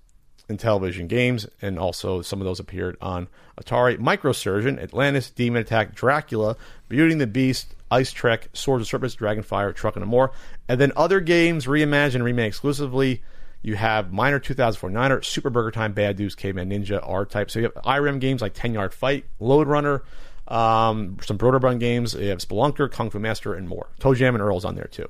Intellivision 0.48 1.08
games, 1.08 1.46
and 1.62 1.78
also 1.78 2.22
some 2.22 2.40
of 2.40 2.44
those 2.44 2.60
appeared 2.60 2.96
on 3.00 3.28
Atari. 3.60 3.98
Microsurgeon, 3.98 4.82
Atlantis, 4.82 5.30
Demon 5.30 5.62
Attack, 5.62 5.94
Dracula, 5.94 6.56
Beauty 6.88 7.12
and 7.12 7.20
the 7.20 7.26
Beast, 7.26 7.74
Ice 7.90 8.12
Trek, 8.12 8.48
Swords 8.52 8.82
of 8.82 8.88
Serpents, 8.88 9.16
Dragonfire, 9.16 9.74
Truck 9.74 9.96
and 9.96 10.06
more. 10.06 10.32
And 10.68 10.80
then 10.80 10.92
other 10.96 11.20
games 11.20 11.66
reimagined 11.66 12.22
remade 12.22 12.46
exclusively. 12.46 13.22
You 13.62 13.76
have 13.76 14.12
Miner 14.12 14.38
2049er, 14.38 15.24
Super 15.24 15.48
Burger 15.48 15.70
Time, 15.70 15.92
Bad 15.92 16.16
Dudes, 16.16 16.34
Caveman 16.34 16.68
Ninja, 16.68 17.00
R 17.02 17.24
Type. 17.24 17.50
So 17.50 17.60
you 17.60 17.64
have 17.64 17.84
Irem 17.84 18.20
games 18.20 18.42
like 18.42 18.52
10 18.52 18.74
Yard 18.74 18.92
Fight, 18.92 19.24
Lode 19.40 19.68
Runner, 19.68 20.02
um, 20.48 21.16
some 21.22 21.38
Broderbund 21.38 21.80
games. 21.80 22.12
You 22.12 22.28
have 22.28 22.38
Spelunker, 22.40 22.90
Kung 22.90 23.08
Fu 23.08 23.18
Master, 23.18 23.54
and 23.54 23.66
more. 23.66 23.88
Toe 24.00 24.14
Jam 24.14 24.34
and 24.34 24.42
Earl's 24.42 24.66
on 24.66 24.74
there 24.74 24.88
too. 24.90 25.08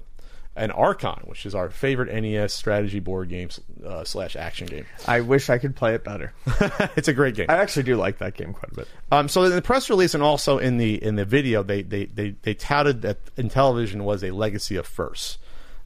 And 0.56 0.70
Archon, 0.70 1.20
which 1.24 1.46
is 1.46 1.54
our 1.54 1.68
favorite 1.68 2.12
NES 2.12 2.52
strategy 2.54 3.00
board 3.00 3.28
game 3.28 3.48
uh, 3.84 4.04
slash 4.04 4.36
action 4.36 4.68
game. 4.68 4.86
I 5.06 5.20
wish 5.20 5.50
I 5.50 5.58
could 5.58 5.74
play 5.74 5.94
it 5.94 6.04
better. 6.04 6.32
it's 6.96 7.08
a 7.08 7.12
great 7.12 7.34
game. 7.34 7.46
I 7.48 7.54
actually 7.54 7.82
do 7.82 7.96
like 7.96 8.18
that 8.18 8.34
game 8.34 8.52
quite 8.52 8.70
a 8.70 8.74
bit. 8.76 8.88
Um, 9.10 9.28
so 9.28 9.42
in 9.42 9.50
the 9.50 9.62
press 9.62 9.90
release 9.90 10.14
and 10.14 10.22
also 10.22 10.58
in 10.58 10.76
the 10.76 11.02
in 11.02 11.16
the 11.16 11.24
video, 11.24 11.62
they 11.64 11.82
they 11.82 12.04
they, 12.06 12.30
they 12.42 12.54
touted 12.54 13.02
that 13.02 13.34
Intellivision 13.34 14.02
was 14.02 14.22
a 14.22 14.30
legacy 14.30 14.76
of 14.76 14.86
firsts. 14.86 15.38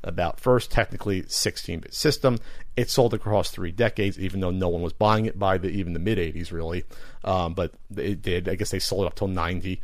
About 0.05 0.39
first, 0.39 0.71
technically 0.71 1.23
16-bit 1.23 1.93
system. 1.93 2.39
It 2.77 2.89
sold 2.89 3.15
across 3.15 3.51
three 3.51 3.73
decades, 3.73 4.17
even 4.17 4.39
though 4.39 4.53
no 4.53 4.69
one 4.69 4.81
was 4.81 4.93
buying 4.93 5.27
it 5.27 5.37
by 5.37 5.59
the 5.59 5.69
even 5.71 5.93
the 5.93 5.99
mid 5.99 6.19
80s, 6.19 6.53
really. 6.53 6.85
Um, 7.25 7.55
but 7.55 7.73
it 7.97 8.23
did. 8.23 8.49
I 8.49 8.55
guess 8.55 8.71
they 8.71 8.79
sold 8.79 9.05
it 9.05 9.07
up 9.09 9.17
till 9.17 9.27
90. 9.27 9.81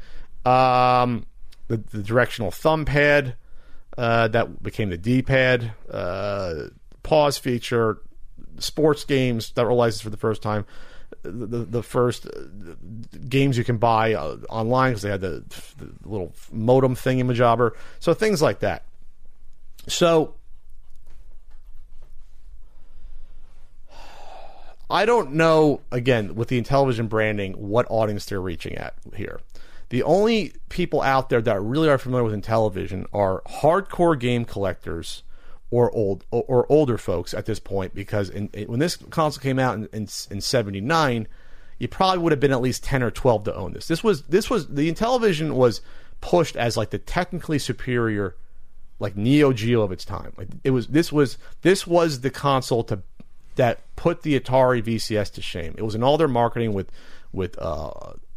Um, 0.46 1.26
the, 1.66 1.78
the 1.78 2.02
directional 2.02 2.52
thumb 2.52 2.84
pad 2.84 3.34
uh, 3.96 4.28
that 4.28 4.62
became 4.62 4.90
the 4.90 4.98
D-pad. 4.98 5.72
Uh, 5.90 6.68
pause 7.02 7.38
feature, 7.38 7.98
sports 8.58 9.04
games 9.04 9.52
that 9.52 9.64
were 9.64 9.72
licensed 9.72 10.02
for 10.02 10.10
the 10.10 10.16
first 10.16 10.42
time. 10.42 10.64
The, 11.22 11.46
the, 11.46 11.58
the 11.58 11.82
first 11.82 12.26
uh, 12.26 12.30
games 13.28 13.56
you 13.56 13.64
can 13.64 13.78
buy 13.78 14.14
uh, 14.14 14.38
online 14.48 14.92
because 14.92 15.02
they 15.02 15.10
had 15.10 15.20
the, 15.20 15.44
the 15.78 15.90
little 16.04 16.32
modem 16.52 16.94
thingy-majobber. 16.94 17.72
So 18.00 18.14
things 18.14 18.42
like 18.42 18.60
that. 18.60 18.84
So 19.86 20.34
I 24.90 25.06
don't 25.06 25.32
know, 25.32 25.80
again, 25.90 26.34
with 26.34 26.48
the 26.48 26.60
Intellivision 26.60 27.08
branding, 27.08 27.52
what 27.54 27.86
audience 27.88 28.26
they're 28.26 28.40
reaching 28.40 28.76
at 28.76 28.94
here. 29.16 29.40
The 29.90 30.02
only 30.02 30.54
people 30.68 31.02
out 31.02 31.28
there 31.28 31.42
that 31.42 31.60
really 31.60 31.88
are 31.88 31.98
familiar 31.98 32.24
with 32.24 32.34
Intellivision 32.34 33.06
are 33.12 33.42
hardcore 33.46 34.18
game 34.18 34.44
collectors 34.44 35.22
or 35.70 35.90
old 35.92 36.24
or, 36.30 36.44
or 36.46 36.66
older 36.70 36.98
folks 36.98 37.34
at 37.34 37.46
this 37.46 37.58
point 37.58 37.94
because 37.94 38.30
in, 38.30 38.48
in, 38.52 38.68
when 38.68 38.80
this 38.80 38.96
console 38.96 39.42
came 39.42 39.58
out 39.58 39.74
in, 39.74 39.86
in, 39.92 40.08
in 40.30 40.40
79 40.40 41.26
you 41.78 41.88
probably 41.88 42.18
would 42.18 42.32
have 42.32 42.40
been 42.40 42.52
at 42.52 42.60
least 42.60 42.84
10 42.84 43.02
or 43.02 43.10
12 43.10 43.44
to 43.44 43.54
own 43.54 43.72
this. 43.72 43.88
This 43.88 44.04
was 44.04 44.22
this 44.22 44.48
was 44.48 44.68
the 44.68 44.90
Intellivision 44.90 45.52
was 45.52 45.80
pushed 46.20 46.56
as 46.56 46.76
like 46.76 46.90
the 46.90 46.98
technically 46.98 47.58
superior 47.58 48.36
like 48.98 49.16
Neo 49.16 49.52
Geo 49.52 49.82
of 49.82 49.92
its 49.92 50.04
time. 50.04 50.32
Like 50.36 50.48
it 50.62 50.70
was 50.70 50.86
this 50.88 51.12
was 51.12 51.38
this 51.62 51.86
was 51.86 52.20
the 52.20 52.30
console 52.30 52.84
to 52.84 53.02
that 53.56 53.80
put 53.96 54.22
the 54.22 54.38
Atari 54.38 54.82
VCS 54.82 55.32
to 55.34 55.42
shame. 55.42 55.74
It 55.76 55.82
was 55.82 55.94
in 55.94 56.02
all 56.02 56.16
their 56.16 56.28
marketing 56.28 56.72
with 56.72 56.90
with 57.32 57.58
uh, 57.60 57.90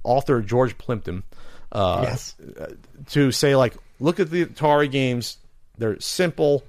author 0.03 0.41
George 0.41 0.77
Plimpton 0.77 1.23
uh, 1.71 2.01
Yes. 2.03 2.35
to 3.09 3.31
say 3.31 3.55
like, 3.55 3.75
look 3.99 4.19
at 4.19 4.29
the 4.29 4.45
Atari 4.45 4.89
games. 4.89 5.37
They're 5.77 5.99
simple, 5.99 6.63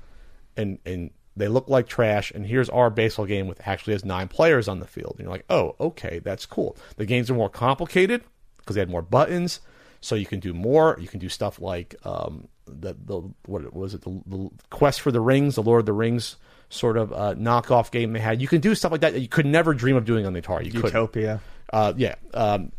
and 0.57 0.79
and 0.85 1.11
they 1.37 1.49
look 1.49 1.69
like 1.69 1.87
trash. 1.89 2.31
And 2.31 2.45
here's 2.45 2.69
our 2.69 2.91
baseball 2.91 3.27
game 3.27 3.47
with 3.47 3.67
actually 3.67 3.95
has 3.95 4.05
nine 4.05 4.29
players 4.29 4.69
on 4.69 4.81
the 4.81 4.87
field. 4.87 5.15
And 5.19 5.25
you're 5.25 5.33
like, 5.33 5.47
oh, 5.49 5.77
okay, 5.81 6.19
that's 6.19 6.45
cool. 6.47 6.77
The 6.97 7.07
games 7.07 7.31
are 7.31 7.35
more 7.35 7.49
complicated 7.49 8.23
because 8.59 8.75
they 8.75 8.81
had 8.81 8.91
more 8.91 9.03
buttons, 9.03 9.61
so 10.01 10.15
you 10.15 10.27
can 10.27 10.41
do 10.41 10.53
more. 10.53 10.99
You 11.01 11.09
can 11.09 11.21
do 11.21 11.29
stuff 11.29 11.61
like 11.61 11.95
um, 12.05 12.49
the 12.67 12.95
the 13.03 13.23
what 13.47 13.73
was 13.75 13.95
it 13.95 14.03
the, 14.03 14.21
the 14.27 14.51
Quest 14.71 15.01
for 15.01 15.11
the 15.11 15.21
Rings, 15.21 15.55
the 15.55 15.63
Lord 15.63 15.81
of 15.81 15.87
the 15.87 15.93
Rings 15.95 16.37
sort 16.71 16.99
of 16.99 17.13
uh, 17.15 17.35
knockoff 17.35 17.91
game 17.91 18.13
they 18.13 18.21
had. 18.21 18.43
You 18.43 18.49
can 18.49 18.61
do 18.61 18.75
stuff 18.75 18.93
like 18.93 19.01
that 19.01 19.15
that 19.15 19.21
you 19.21 19.29
could 19.29 19.47
never 19.47 19.73
dream 19.73 19.97
of 19.97 20.05
doing 20.05 20.27
on 20.27 20.35
the 20.35 20.43
Atari. 20.43 20.67
You 20.67 20.73
couldn't. 20.73 20.87
Utopia. 20.89 21.41
Uh, 21.73 21.95
yeah. 21.97 22.17
Um, 22.35 22.73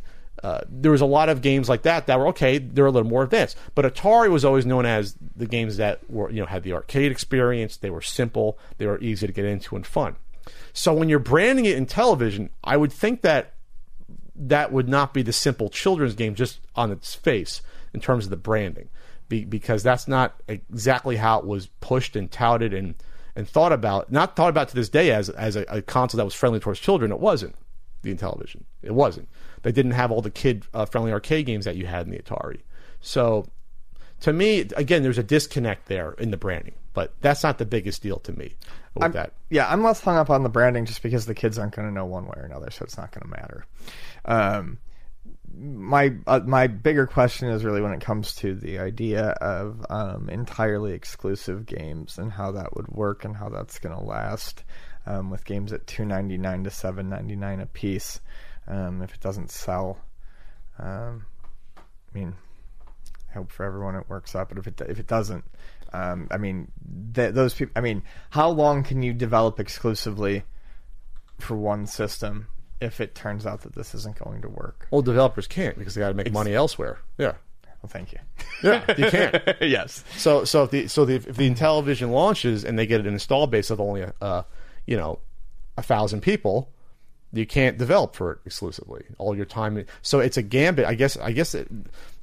uh, 0.43 0.61
there 0.69 0.91
was 0.91 1.01
a 1.01 1.05
lot 1.05 1.29
of 1.29 1.41
games 1.41 1.67
like 1.67 1.81
that 1.83 2.07
that 2.07 2.19
were 2.19 2.27
okay. 2.27 2.57
They're 2.57 2.85
a 2.85 2.91
little 2.91 3.09
more 3.09 3.23
advanced, 3.23 3.57
but 3.75 3.85
Atari 3.85 4.29
was 4.29 4.45
always 4.45 4.65
known 4.65 4.85
as 4.85 5.15
the 5.35 5.45
games 5.45 5.77
that 5.77 6.09
were 6.09 6.29
you 6.31 6.39
know 6.39 6.45
had 6.45 6.63
the 6.63 6.73
arcade 6.73 7.11
experience. 7.11 7.77
They 7.77 7.89
were 7.89 8.01
simple. 8.01 8.57
They 8.77 8.85
were 8.85 8.99
easy 8.99 9.27
to 9.27 9.33
get 9.33 9.45
into 9.45 9.75
and 9.75 9.85
fun. 9.85 10.15
So 10.73 10.93
when 10.93 11.09
you're 11.09 11.19
branding 11.19 11.65
it 11.65 11.77
Intellivision, 11.77 12.49
I 12.63 12.77
would 12.77 12.93
think 12.93 13.21
that 13.21 13.53
that 14.35 14.71
would 14.71 14.87
not 14.87 15.13
be 15.13 15.21
the 15.21 15.33
simple 15.33 15.69
children's 15.69 16.15
game 16.15 16.35
just 16.35 16.59
on 16.75 16.91
its 16.91 17.13
face 17.13 17.61
in 17.93 17.99
terms 17.99 18.25
of 18.25 18.29
the 18.29 18.37
branding, 18.37 18.89
be, 19.27 19.43
because 19.43 19.83
that's 19.83 20.07
not 20.07 20.41
exactly 20.47 21.17
how 21.17 21.39
it 21.39 21.45
was 21.45 21.67
pushed 21.81 22.15
and 22.15 22.31
touted 22.31 22.73
and 22.73 22.95
and 23.35 23.47
thought 23.47 23.73
about. 23.73 24.11
Not 24.11 24.35
thought 24.35 24.49
about 24.49 24.69
to 24.69 24.75
this 24.75 24.89
day 24.89 25.11
as 25.11 25.29
as 25.29 25.57
a, 25.57 25.63
a 25.63 25.81
console 25.81 26.17
that 26.17 26.25
was 26.25 26.33
friendly 26.33 26.59
towards 26.59 26.79
children. 26.79 27.11
It 27.11 27.19
wasn't 27.19 27.55
the 28.01 28.13
Intellivision. 28.13 28.63
It 28.81 28.93
wasn't. 28.93 29.27
They 29.61 29.71
didn't 29.71 29.91
have 29.91 30.11
all 30.11 30.21
the 30.21 30.31
kid 30.31 30.65
uh, 30.73 30.85
friendly 30.85 31.11
arcade 31.11 31.45
games 31.45 31.65
that 31.65 31.75
you 31.75 31.85
had 31.85 32.05
in 32.05 32.11
the 32.11 32.19
Atari. 32.19 32.61
So 33.01 33.45
to 34.21 34.33
me, 34.33 34.61
again, 34.75 35.03
there's 35.03 35.17
a 35.17 35.23
disconnect 35.23 35.87
there 35.87 36.11
in 36.13 36.31
the 36.31 36.37
branding, 36.37 36.75
but 36.93 37.13
that's 37.21 37.43
not 37.43 37.57
the 37.57 37.65
biggest 37.65 38.01
deal 38.01 38.19
to 38.19 38.33
me 38.33 38.55
with 38.93 39.03
I'm, 39.03 39.11
that. 39.13 39.33
Yeah, 39.49 39.69
I'm 39.69 39.83
less 39.83 40.01
hung 40.01 40.17
up 40.17 40.29
on 40.29 40.43
the 40.43 40.49
branding 40.49 40.85
just 40.85 41.01
because 41.01 41.25
the 41.25 41.35
kids 41.35 41.57
aren't 41.57 41.75
going 41.75 41.87
to 41.87 41.93
know 41.93 42.05
one 42.05 42.25
way 42.25 42.35
or 42.37 42.43
another, 42.43 42.69
so 42.71 42.83
it's 42.83 42.97
not 42.97 43.11
going 43.11 43.23
to 43.23 43.39
matter. 43.39 43.65
Um, 44.25 44.79
my 45.57 46.13
uh, 46.27 46.41
my 46.45 46.67
bigger 46.67 47.07
question 47.07 47.49
is 47.49 47.65
really 47.65 47.81
when 47.81 47.91
it 47.91 48.01
comes 48.01 48.35
to 48.35 48.53
the 48.53 48.79
idea 48.79 49.29
of 49.29 49.85
um, 49.89 50.29
entirely 50.29 50.93
exclusive 50.93 51.65
games 51.65 52.17
and 52.17 52.31
how 52.31 52.51
that 52.51 52.75
would 52.75 52.87
work 52.87 53.25
and 53.25 53.35
how 53.35 53.49
that's 53.49 53.79
going 53.79 53.95
to 53.95 54.03
last 54.03 54.63
um, 55.05 55.29
with 55.29 55.45
games 55.45 55.73
at 55.73 55.87
two 55.87 56.05
ninety 56.05 56.37
nine 56.37 56.63
to 56.63 56.69
seven 56.71 57.09
ninety 57.09 57.35
nine 57.35 57.59
a 57.59 57.65
piece. 57.65 58.19
Um, 58.67 59.01
if 59.01 59.13
it 59.13 59.19
doesn't 59.19 59.49
sell, 59.49 59.97
um, 60.77 61.25
I 61.77 62.17
mean, 62.17 62.35
I 63.29 63.33
hope 63.33 63.51
for 63.51 63.63
everyone 63.65 63.95
it 63.95 64.07
works 64.09 64.35
out. 64.35 64.49
But 64.49 64.57
if 64.59 64.67
it 64.67 64.81
if 64.87 64.99
it 64.99 65.07
doesn't, 65.07 65.43
um, 65.93 66.27
I 66.31 66.37
mean, 66.37 66.71
th- 67.13 67.33
those 67.33 67.53
people. 67.53 67.73
I 67.75 67.81
mean, 67.81 68.03
how 68.29 68.49
long 68.49 68.83
can 68.83 69.01
you 69.01 69.13
develop 69.13 69.59
exclusively 69.59 70.43
for 71.39 71.55
one 71.55 71.87
system 71.87 72.47
if 72.81 73.01
it 73.01 73.15
turns 73.15 73.45
out 73.45 73.61
that 73.61 73.73
this 73.75 73.95
isn't 73.95 74.23
going 74.23 74.41
to 74.41 74.49
work? 74.49 74.87
Well, 74.91 75.01
developers 75.01 75.47
can't 75.47 75.77
because 75.77 75.95
they 75.95 76.01
got 76.01 76.09
to 76.09 76.13
make 76.13 76.31
money 76.31 76.53
elsewhere. 76.53 76.99
Yeah, 77.17 77.33
Well, 77.81 77.89
thank 77.89 78.11
you. 78.13 78.19
yeah, 78.63 78.83
you 78.97 79.09
can't. 79.09 79.41
yes. 79.61 80.03
So 80.17 80.43
so 80.43 80.63
if 80.65 80.71
the 80.71 80.87
so 80.87 81.05
the, 81.05 81.15
if 81.15 81.25
the 81.35 81.49
Intellivision 81.49 82.11
launches 82.11 82.63
and 82.63 82.77
they 82.77 82.85
get 82.85 82.99
an 82.99 83.07
install 83.07 83.47
base 83.47 83.69
of 83.71 83.79
only 83.81 84.05
uh 84.21 84.43
you 84.89 84.97
know 84.97 85.19
a 85.77 85.81
thousand 85.83 86.21
people, 86.21 86.71
you 87.31 87.45
can't 87.45 87.77
develop 87.77 88.15
for 88.15 88.31
it 88.33 88.39
exclusively. 88.45 89.03
All 89.19 89.35
your 89.35 89.45
time. 89.45 89.85
So 90.01 90.19
it's 90.19 90.37
a 90.37 90.41
gambit. 90.41 90.85
I 90.85 90.95
guess. 90.95 91.15
I 91.17 91.31
guess. 91.31 91.53
It, 91.55 91.67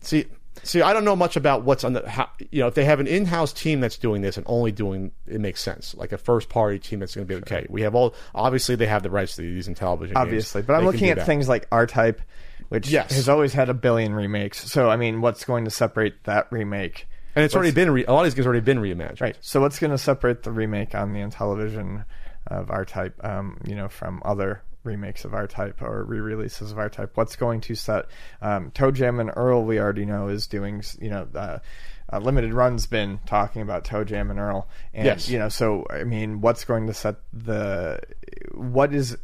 see. 0.01 0.27
See, 0.63 0.81
I 0.81 0.95
don't 0.95 1.05
know 1.05 1.15
much 1.15 1.37
about 1.37 1.65
what's 1.65 1.85
on 1.85 1.93
the. 1.93 2.09
How, 2.09 2.31
you 2.51 2.61
know, 2.61 2.67
if 2.67 2.75
they 2.75 2.87
have 2.87 2.99
an 2.99 3.07
in-house 3.07 3.53
team 3.53 3.81
that's 3.83 3.99
doing 3.99 4.23
this 4.23 4.39
and 4.39 4.47
only 4.49 4.73
doing, 4.73 5.13
it 5.27 5.39
makes 5.39 5.61
sense. 5.63 5.95
Like 5.95 6.13
a 6.13 6.19
first-party 6.19 6.79
team 6.79 6.99
that's 7.01 7.15
going 7.15 7.27
to 7.27 7.35
be 7.35 7.39
okay. 7.43 7.67
We 7.69 7.83
have 7.83 7.95
all. 7.95 8.15
Obviously, 8.35 8.75
they 8.75 8.87
have 8.87 9.03
the 9.03 9.11
rights 9.11 9.37
to 9.37 9.43
these 9.43 9.69
Intellivision. 9.69 10.07
games. 10.07 10.17
Obviously, 10.17 10.63
but 10.63 10.73
I'm 10.73 10.81
They 10.81 10.87
looking 10.87 11.11
at 11.11 11.19
that. 11.19 11.27
things 11.27 11.47
like 11.47 11.69
R 11.71 11.87
Type, 11.87 12.23
which 12.71 12.89
Yes. 12.89 13.15
has 13.15 13.29
always 13.29 13.53
had 13.53 13.69
a 13.69 13.75
billion 13.75 14.15
remakes. 14.15 14.65
So, 14.73 14.89
I 14.89 14.97
mean, 14.97 15.21
what's 15.21 15.45
going 15.45 15.67
to 15.67 15.71
separate 15.71 16.25
that 16.25 16.47
remake? 16.51 17.07
and 17.37 17.45
it's 17.45 17.55
already 17.55 17.71
been 17.73 17.91
re- 17.91 18.07
a 18.07 18.13
lot 18.15 18.21
of 18.21 18.25
these 18.25 18.35
games 18.35 18.47
already 18.47 18.61
been 18.65 18.79
reimagined. 18.79 19.21
Right. 19.21 19.37
So, 19.43 19.61
what's 19.61 19.79
going 19.79 19.91
to 19.91 19.99
separate 19.99 20.43
the 20.43 20.53
remake 20.53 20.95
on 20.95 21.13
the 21.13 21.21
Intellivision 21.21 22.07
of 22.47 22.71
R 22.71 22.85
Type, 22.85 23.23
um, 23.25 23.59
you 23.67 23.75
know, 23.75 23.89
from 23.89 24.23
other 24.25 24.63
remakes 24.85 25.25
of 25.25 25.35
R 25.35 25.47
Type 25.47 25.83
or 25.83 26.05
re-releases 26.05 26.73
of 26.73 26.79
R 26.79 26.89
Type? 26.89 27.13
What's 27.17 27.37
going 27.37 27.61
to 27.63 27.75
set 27.75 28.07
um, 28.41 28.71
Toe 28.73 28.91
Jam 28.91 29.21
and 29.21 29.31
Earl? 29.35 29.65
We 29.65 29.79
already 29.79 30.05
know 30.05 30.29
is 30.29 30.47
doing, 30.47 30.83
you 31.01 31.11
know. 31.11 31.29
Uh, 31.35 31.59
uh, 32.13 32.19
limited 32.19 32.55
run's 32.55 32.87
been 32.87 33.19
talking 33.27 33.63
about 33.63 33.85
Toe 33.85 34.05
Jam 34.05 34.31
and 34.31 34.39
Earl, 34.39 34.69
and 34.95 35.07
Yes. 35.07 35.29
you 35.29 35.41
know, 35.41 35.49
so 35.49 35.85
I 35.91 36.05
mean, 36.05 36.41
what's 36.41 36.65
going 36.65 36.87
to 36.87 36.95
set 36.95 37.17
the 37.33 37.99
what 38.53 38.95
is 38.95 39.19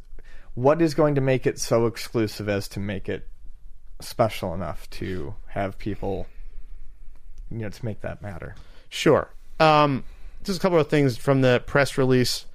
what 0.54 0.82
is 0.82 0.92
going 0.94 1.14
to 1.14 1.20
make 1.20 1.46
it 1.46 1.60
so 1.60 1.86
exclusive 1.86 2.48
as 2.48 2.66
to 2.68 2.80
make 2.80 3.08
it 3.08 3.28
special 4.00 4.52
enough 4.52 4.90
to 4.90 5.34
have 5.46 5.78
people, 5.78 6.26
you 7.52 7.58
know, 7.58 7.68
to 7.68 7.84
make 7.84 8.00
that 8.00 8.20
matter? 8.20 8.56
Sure. 8.88 9.30
Um, 9.60 10.02
just 10.42 10.58
a 10.58 10.62
couple 10.62 10.78
of 10.80 10.88
things 10.88 11.16
from 11.16 11.40
the 11.40 11.62
press 11.66 11.96
release 11.96 12.46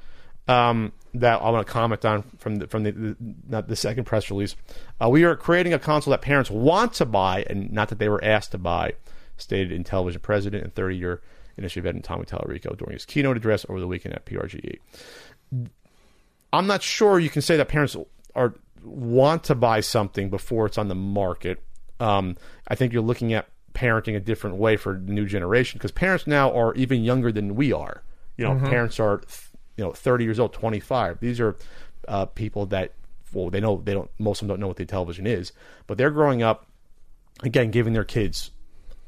um, 0.47 0.93
that 1.13 1.41
I 1.41 1.49
want 1.49 1.65
to 1.65 1.71
comment 1.71 2.05
on 2.05 2.23
from 2.37 2.57
the 2.57 2.67
from 2.67 2.83
the, 2.83 2.91
the 2.91 3.15
not 3.47 3.67
the 3.67 3.75
second 3.75 4.05
press 4.05 4.29
release. 4.29 4.55
Uh, 5.01 5.09
we 5.09 5.23
are 5.23 5.35
creating 5.35 5.73
a 5.73 5.79
console 5.79 6.11
that 6.11 6.21
parents 6.21 6.49
want 6.49 6.93
to 6.93 7.05
buy 7.05 7.45
and 7.49 7.71
not 7.71 7.89
that 7.89 7.99
they 7.99 8.09
were 8.09 8.23
asked 8.23 8.51
to 8.51 8.57
buy, 8.57 8.93
stated 9.37 9.71
Intellivision 9.85 10.21
president 10.21 10.63
and 10.63 10.73
30 10.73 10.95
year 10.95 11.21
industry 11.57 11.81
veteran 11.81 12.03
Tommy 12.03 12.25
Tallarico 12.25 12.77
during 12.77 12.93
his 12.93 13.05
keynote 13.05 13.37
address 13.37 13.65
over 13.67 13.79
the 13.79 13.87
weekend 13.87 14.13
at 14.13 14.25
PRGE. 14.25 14.77
I'm 16.53 16.67
not 16.67 16.81
sure 16.81 17.19
you 17.19 17.29
can 17.29 17.41
say 17.41 17.57
that 17.57 17.67
parents 17.67 17.95
are 18.35 18.53
want 18.83 19.43
to 19.45 19.55
buy 19.55 19.79
something 19.81 20.29
before 20.29 20.67
it's 20.67 20.77
on 20.77 20.87
the 20.87 20.95
market. 20.95 21.63
Um, 21.99 22.37
I 22.67 22.75
think 22.75 22.93
you're 22.93 23.01
looking 23.01 23.33
at 23.33 23.47
parenting 23.73 24.15
a 24.15 24.19
different 24.19 24.57
way 24.57 24.75
for 24.77 24.93
the 24.93 25.11
new 25.11 25.25
generation 25.25 25.77
because 25.77 25.91
parents 25.91 26.27
now 26.27 26.51
are 26.53 26.73
even 26.75 27.03
younger 27.03 27.31
than 27.31 27.55
we 27.55 27.73
are. 27.73 28.03
You 28.37 28.45
know, 28.45 28.53
parents 28.69 28.99
are 28.99 29.21
you 29.77 29.83
know 29.85 29.91
30 29.93 30.23
years 30.25 30.39
old, 30.39 30.51
25. 30.53 31.19
These 31.19 31.39
are 31.39 31.55
uh, 32.07 32.25
people 32.25 32.65
that 32.67 32.93
well 33.33 33.49
they 33.49 33.59
know 33.59 33.81
they 33.83 33.93
don't 33.93 34.09
most 34.19 34.41
of 34.41 34.47
them 34.47 34.55
don't 34.55 34.61
know 34.61 34.67
what 34.67 34.77
the 34.77 34.85
Intellivision 34.85 35.25
is, 35.27 35.51
but 35.87 35.97
they're 35.97 36.11
growing 36.11 36.41
up 36.43 36.67
again 37.43 37.71
giving 37.71 37.93
their 37.93 38.03
kids 38.05 38.51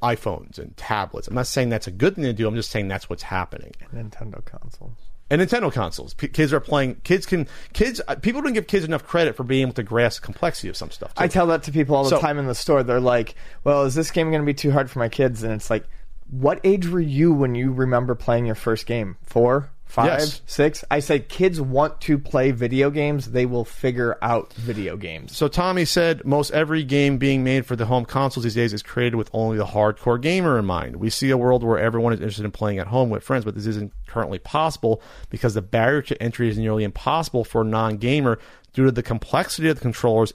iPhones 0.02 0.58
and 0.58 0.76
tablets. 0.78 1.28
I'm 1.28 1.36
not 1.36 1.48
saying 1.48 1.70
that's 1.70 1.88
a 1.88 1.92
good 1.92 2.16
thing 2.16 2.24
to 2.24 2.34
do. 2.34 2.48
I'm 2.48 2.56
just 2.56 2.72
saying 2.72 2.88
that's 2.88 3.10
what's 3.10 3.24
happening. 3.24 3.74
Nintendo 3.94 4.44
consoles. 4.46 4.94
And 5.32 5.42
Nintendo 5.42 5.72
consoles. 5.72 6.14
P- 6.16 6.30
kids 6.30 6.54
are 6.54 6.60
playing. 6.60 6.96
Kids 7.04 7.26
can. 7.26 7.48
Kids. 7.74 8.02
uh, 8.08 8.16
People 8.16 8.42
don't 8.42 8.54
give 8.54 8.66
kids 8.66 8.84
enough 8.86 9.06
credit 9.06 9.36
for 9.36 9.44
being 9.44 9.62
able 9.64 9.74
to 9.74 9.84
grasp 9.84 10.22
the 10.22 10.26
complexity 10.26 10.70
of 10.70 10.78
some 10.78 10.90
stuff. 10.90 11.14
too. 11.14 11.22
I 11.24 11.28
tell 11.28 11.46
that 11.48 11.64
to 11.64 11.72
people 11.72 11.96
all 11.96 12.04
the 12.04 12.10
So- 12.12 12.20
time 12.22 12.40
in 12.40 12.48
the 12.48 12.56
store. 12.56 12.82
They're 12.82 13.00
like, 13.00 13.36
"Well, 13.64 13.84
is 13.84 13.94
this 13.94 14.10
game 14.10 14.32
going 14.32 14.42
to 14.42 14.46
be 14.46 14.54
too 14.56 14.72
hard 14.72 14.90
for 14.90 15.00
my 15.00 15.10
kids?" 15.10 15.44
And 15.44 15.54
it's 15.54 15.70
like, 15.70 15.86
"What 16.32 16.60
age 16.64 16.88
were 16.88 17.00
you 17.02 17.32
when 17.34 17.54
you 17.54 17.72
remember 17.74 18.16
playing 18.16 18.46
your 18.48 18.56
first 18.56 18.86
game? 18.88 19.18
Four, 19.24 19.70
five, 19.90 20.20
Yes. 20.20 20.42
six?" 20.46 20.86
I 20.90 21.00
say, 21.02 21.20
kids 21.20 21.60
want 21.60 22.00
to 22.02 22.18
play 22.18 22.52
video 22.52 22.90
games. 22.90 23.32
They 23.32 23.46
will 23.46 23.66
figure 23.66 24.18
out 24.22 24.54
video 24.54 24.96
games. 24.96 25.36
So 25.36 25.50
Tommy 25.50 25.84
said 25.84 26.24
most 26.24 26.52
every 26.52 26.86
game 26.86 27.18
being 27.18 27.44
made 27.44 27.66
for 27.66 27.76
the 27.76 27.88
home 27.88 28.06
consoles 28.06 28.46
these 28.46 28.56
days 28.56 28.72
is 28.72 28.82
created 28.82 29.16
with 29.16 29.30
only 29.34 29.58
the 29.58 29.66
hardcore 29.66 30.22
gamer 30.22 30.58
in 30.58 30.64
mind. 30.66 30.96
We 30.96 31.10
see 31.10 31.30
a 31.32 31.38
world 31.38 31.64
where 31.64 31.78
everyone 31.78 32.14
is 32.14 32.20
interested 32.22 32.46
in 32.46 32.52
playing 32.52 32.80
at 32.80 32.88
home 32.88 33.10
with 33.10 33.24
friends, 33.24 33.44
but 33.44 33.56
this 33.56 33.66
isn't 33.66 33.92
currently 34.08 34.40
possible 34.40 35.02
because 35.30 35.56
the 35.56 35.62
barrier 35.62 36.02
to 36.04 36.24
entry 36.24 36.48
is 36.48 36.58
nearly 36.58 36.86
impossible 36.86 37.44
for 37.44 37.62
a 37.62 37.66
non-gamer 37.66 38.40
due 38.72 38.86
to 38.86 38.92
the 38.92 39.04
complexity 39.04 39.68
of 39.68 39.76
the 39.76 39.82
controllers, 39.82 40.32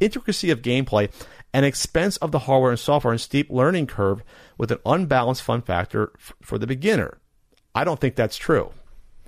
intricacy 0.00 0.50
of 0.50 0.62
gameplay, 0.62 1.10
and 1.52 1.66
expense 1.66 2.16
of 2.18 2.30
the 2.30 2.38
hardware 2.38 2.70
and 2.70 2.78
software 2.80 3.12
and 3.12 3.20
steep 3.20 3.50
learning 3.50 3.86
curve 3.86 4.22
with 4.56 4.70
an 4.70 4.78
unbalanced 4.86 5.42
fun 5.42 5.60
factor 5.60 6.12
f- 6.16 6.32
for 6.40 6.56
the 6.58 6.66
beginner. 6.66 7.18
I 7.74 7.84
don't 7.84 8.00
think 8.00 8.14
that's 8.14 8.36
true. 8.36 8.70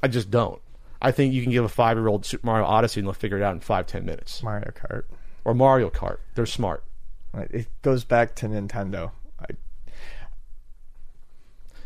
I 0.03 0.09
just 0.09 0.31
don't. 0.31 0.61
I 1.01 1.11
think 1.11 1.35
you 1.35 1.43
can 1.43 1.53
give 1.53 1.65
a 1.65 1.69
five-year-old 1.69 2.25
Super 2.25 2.47
Mario 2.47 2.65
Odyssey 2.65 3.01
and 3.01 3.07
they'll 3.07 3.13
figure 3.13 3.37
it 3.37 3.43
out 3.43 3.55
in 3.55 3.61
five, 3.61 3.87
ten 3.87 4.07
minutes 4.07 4.43
Mario 4.43 4.71
Kart. 4.71 5.05
or 5.45 5.55
Mario 5.55 5.91
Kart. 5.91 6.19
They're 6.35 6.47
smart. 6.47 6.83
It 7.35 7.67
goes 7.83 8.05
back 8.05 8.35
to 8.37 8.47
Nintendo. 8.47 9.11
I, 9.41 9.47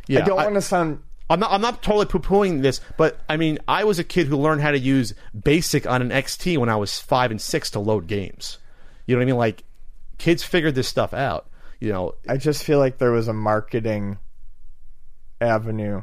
Yeah, 0.06 0.20
I 0.20 0.24
don't 0.24 0.38
I, 0.38 0.44
want 0.44 0.54
to 0.54 0.62
sound. 0.62 1.02
I'm 1.30 1.40
not. 1.40 1.52
I'm 1.52 1.60
not 1.60 1.82
totally 1.82 2.06
poo-pooing 2.06 2.62
this, 2.62 2.80
but 2.96 3.18
I 3.28 3.36
mean, 3.36 3.58
I 3.66 3.84
was 3.84 3.98
a 3.98 4.04
kid 4.04 4.26
who 4.28 4.36
learned 4.36 4.60
how 4.62 4.70
to 4.70 4.78
use 4.78 5.14
BASIC 5.34 5.90
on 5.90 6.00
an 6.00 6.10
XT 6.10 6.56
when 6.58 6.68
I 6.68 6.76
was 6.76 6.98
five 6.98 7.30
and 7.30 7.40
six 7.40 7.70
to 7.72 7.80
load 7.80 8.06
games. 8.06 8.58
You 9.06 9.14
know 9.14 9.20
what 9.20 9.24
I 9.24 9.26
mean? 9.26 9.36
Like, 9.36 9.64
kids 10.18 10.42
figured 10.42 10.74
this 10.74 10.88
stuff 10.88 11.12
out. 11.12 11.48
You 11.80 11.92
know, 11.92 12.14
I 12.28 12.36
just 12.36 12.62
feel 12.64 12.78
like 12.78 12.98
there 12.98 13.12
was 13.12 13.28
a 13.28 13.32
marketing 13.32 14.18
avenue 15.40 16.02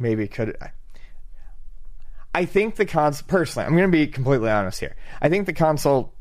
maybe 0.00 0.26
could. 0.26 0.56
I 2.34 2.44
think 2.44 2.76
the 2.76 2.86
console. 2.86 3.26
Personally, 3.28 3.66
I'm 3.66 3.76
going 3.76 3.90
to 3.90 3.96
be 3.96 4.06
completely 4.06 4.50
honest 4.50 4.80
here. 4.80 4.96
I 5.20 5.28
think 5.28 5.46
the 5.46 5.52
console 5.52 6.14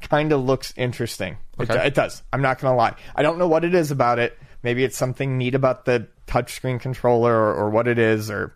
kind 0.00 0.32
of 0.32 0.40
looks 0.40 0.74
interesting. 0.76 1.36
It, 1.58 1.70
it 1.70 1.94
does. 1.94 2.22
I'm 2.32 2.42
not 2.42 2.60
going 2.60 2.72
to 2.72 2.76
lie. 2.76 2.94
I 3.14 3.22
don't 3.22 3.38
know 3.38 3.48
what 3.48 3.64
it 3.64 3.74
is 3.74 3.90
about 3.90 4.18
it. 4.18 4.38
Maybe 4.62 4.84
it's 4.84 4.96
something 4.96 5.38
neat 5.38 5.54
about 5.54 5.84
the 5.84 6.08
touchscreen 6.26 6.80
controller, 6.80 7.34
or, 7.34 7.54
or 7.54 7.70
what 7.70 7.88
it 7.88 7.98
is, 7.98 8.30
or 8.30 8.54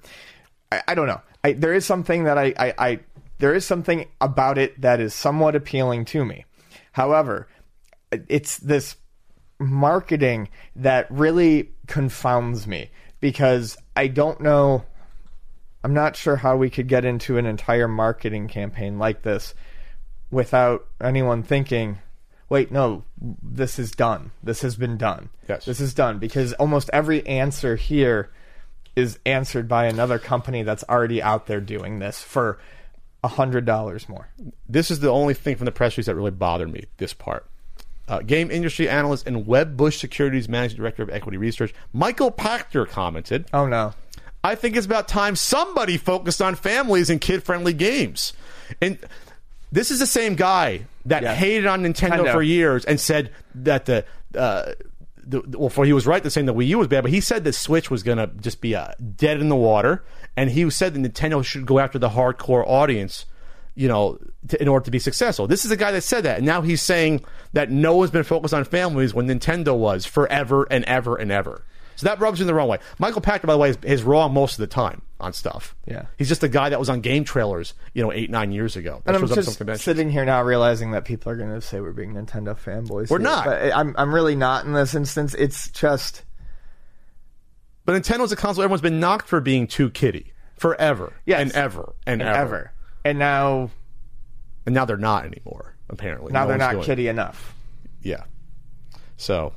I, 0.71 0.83
I 0.89 0.95
don't 0.95 1.07
know. 1.07 1.21
I, 1.43 1.53
there 1.53 1.75
is 1.75 1.85
something 1.85 2.25
that 2.25 2.39
I, 2.39 2.55
I, 2.59 2.75
I 2.79 3.01
there 3.39 3.55
is 3.55 3.65
something 3.65 4.07
about 4.21 4.59
it 4.59 4.81
that 4.81 5.01
is 5.01 5.15
somewhat 5.15 5.55
appealing 5.55 6.05
to 6.07 6.25
me. 6.25 6.45
However, 6.93 7.49
it's 8.29 8.59
this 8.59 8.97
marketing 9.59 10.49
that 10.75 11.11
really 11.11 11.71
confounds 11.87 12.67
me 12.67 12.91
because 13.21 13.77
I 13.95 14.09
don't 14.09 14.41
know. 14.41 14.85
I'm 15.85 15.95
not 15.95 16.17
sure 16.17 16.37
how 16.37 16.57
we 16.57 16.71
could 16.71 16.89
get 16.89 17.05
into 17.05 17.39
an 17.39 17.47
entire 17.47 17.89
marketing 17.89 18.49
campaign 18.49 18.99
like 18.99 19.23
this 19.23 19.55
without 20.31 20.87
anyone 21.01 21.43
thinking, 21.43 21.99
wait, 22.49 22.73
no, 22.73 23.05
this 23.43 23.79
is 23.79 23.93
done. 23.93 24.33
This 24.43 24.63
has 24.63 24.77
been 24.77 24.97
done. 24.97 25.29
Yes. 25.49 25.65
This 25.65 25.81
is 25.81 25.95
done 25.95 26.19
because 26.19 26.53
almost 26.55 26.91
every 26.93 27.27
answer 27.27 27.77
here 27.77 28.31
is 28.97 29.19
answered 29.27 29.69
by 29.69 29.87
another 29.87 30.19
company 30.19 30.63
that's 30.63 30.85
already 30.89 31.23
out 31.23 31.47
there 31.47 31.61
doing 31.61 31.99
this 31.99 32.23
for 32.23 32.59
a 33.23 33.29
hundred 33.29 33.65
dollars 33.65 34.09
more. 34.09 34.29
this 34.69 34.91
is 34.91 35.01
the 35.01 35.11
only 35.11 35.35
thing 35.35 35.57
from 35.57 35.65
the 35.65 35.73
press 35.73 35.97
release 35.97 36.07
that 36.07 36.15
really 36.15 36.31
bothered 36.31 36.73
me. 36.73 36.85
This 36.97 37.13
part. 37.13 37.47
Uh, 38.09 38.21
game 38.21 38.51
industry 38.53 38.89
analyst 38.89 39.27
and 39.27 39.47
Wedbush 39.47 39.99
Securities 39.99 40.49
managing 40.49 40.77
director 40.77 41.03
of 41.03 41.11
equity 41.11 41.37
research, 41.39 41.75
Michael 41.93 42.31
Pachter 42.31 42.89
commented. 42.89 43.47
Oh 43.53 43.67
no. 43.67 43.95
I 44.45 44.55
think 44.55 44.77
it's 44.77 44.87
about 44.87 45.09
time 45.09 45.35
somebody 45.35 45.97
focused 45.97 46.41
on 46.41 46.55
families 46.55 47.11
and 47.11 47.21
kid 47.21 47.43
friendly 47.43 47.73
games. 47.73 48.33
And 48.81 48.99
this 49.73 49.91
is 49.91 49.99
the 49.99 50.07
same 50.07 50.37
guy 50.37 50.87
that 51.07 51.25
Yeah. 51.25 51.35
hated 51.35 51.67
on 51.67 51.83
Nintendo 51.83 52.33
for 52.33 52.43
years 52.43 52.85
and 52.85 53.01
said 53.01 53.31
that 53.57 53.87
the. 53.87 54.05
Uh, 54.37 54.73
the, 55.29 55.43
well, 55.59 55.71
for 55.71 55.85
he 55.85 55.93
was 55.93 56.07
right 56.07 56.23
to 56.23 56.31
saying 56.31 56.47
the 56.47 56.55
Wii 56.55 56.69
U 56.69 56.79
was 56.79 56.87
bad, 56.87 57.03
but 57.03 57.11
he 57.11 57.21
said 57.21 57.43
the 57.43 57.53
Switch 57.53 57.91
was 57.91 58.05
going 58.05 58.19
to 58.19 58.29
just 58.41 58.61
be 58.61 58.77
uh, 58.77 58.93
dead 59.17 59.41
in 59.41 59.49
the 59.49 59.57
water, 59.57 60.05
and 60.37 60.51
he 60.51 60.71
said 60.71 60.95
that 60.95 61.01
Nintendo 61.03 61.45
should 61.45 61.67
go 61.67 61.81
after 61.81 61.99
the 61.99 62.11
hardcore 62.11 62.65
audience, 62.65 63.27
you 63.75 63.89
know, 63.89 64.21
to, 64.49 64.61
in 64.63 64.69
order 64.69 64.85
to 64.85 64.91
be 64.91 64.99
successful. 64.99 65.47
This 65.47 65.65
is 65.65 65.71
a 65.71 65.77
guy 65.77 65.93
that 65.93 66.03
said 66.03 66.25
that, 66.25 66.39
and 66.39 66.47
now 66.47 66.63
he's 66.63 66.83
saying 66.83 67.25
that 67.53 67.71
no 67.71 67.97
one's 67.97 68.11
been 68.11 68.25
focused 68.25 68.55
on 68.55 68.65
families 68.65 69.15
when 69.15 69.27
Nintendo 69.27 69.77
was 69.77 70.05
forever 70.07 70.67
and 70.71 70.85
ever 70.85 71.17
and 71.17 71.31
ever. 71.31 71.65
So 71.97 72.07
that 72.09 72.21
rubs 72.21 72.39
you 72.39 72.43
in 72.43 72.47
the 72.47 72.53
wrong 72.53 72.69
way. 72.69 72.79
Michael 72.99 73.23
Pachter, 73.23 73.47
by 73.47 73.55
the 73.55 73.59
way, 73.59 73.71
is, 73.71 73.79
is 73.83 74.03
wrong 74.03 74.35
most 74.35 74.53
of 74.53 74.59
the 74.59 74.67
time 74.67 75.01
on 75.19 75.33
stuff. 75.33 75.75
Yeah. 75.87 76.05
he's 76.19 76.29
just 76.29 76.43
a 76.43 76.49
guy 76.49 76.69
that 76.69 76.79
was 76.79 76.91
on 76.91 77.01
game 77.01 77.25
trailers, 77.25 77.73
you 77.95 78.03
know, 78.03 78.13
eight 78.13 78.29
nine 78.29 78.53
years 78.53 78.77
ago. 78.77 79.01
That 79.05 79.15
And 79.15 79.23
I'm 79.25 79.29
shows 79.29 79.49
up 79.49 79.55
some 79.55 79.67
just 79.67 79.83
sitting 79.83 80.11
here 80.11 80.27
now 80.27 80.43
realizing 80.43 80.91
that 80.91 81.07
people 81.07 81.33
are 81.33 81.37
going 81.37 81.49
to 81.55 81.61
say 81.63 81.81
we're 81.81 81.93
being 81.93 82.13
Nintendo 82.13 82.55
fanboys. 82.55 83.09
We're 83.09 83.17
here. 83.17 83.19
not. 83.21 83.45
But 83.47 83.73
I'm, 83.75 83.95
I'm 83.97 84.15
really 84.15 84.37
not 84.37 84.67
in 84.67 84.75
this 84.75 84.95
instance. 84.95 85.33
It's 85.33 85.71
just. 85.71 86.23
But 87.87 88.03
Nintendo's 88.03 88.33
a 88.33 88.37
console 88.37 88.63
everyone's 88.65 88.83
been 88.83 89.01
knocked 89.01 89.29
for 89.29 89.41
being 89.41 89.67
too 89.67 89.89
kiddie 89.91 90.33
forever 90.59 91.15
Yes. 91.25 91.41
and 91.41 91.53
ever 91.53 91.95
and, 92.07 92.21
and 92.21 92.29
ever. 92.29 92.39
ever. 92.39 92.73
And 93.05 93.19
now, 93.19 93.71
and 94.67 94.75
now 94.75 94.85
they're 94.85 94.97
not 94.97 95.25
anymore. 95.25 95.75
Apparently, 95.89 96.33
now 96.33 96.43
No 96.43 96.49
they're 96.49 96.59
not 96.59 96.85
kiddie 96.85 97.09
enough. 97.09 97.55
Yeah. 98.03 98.25
So, 99.17 99.55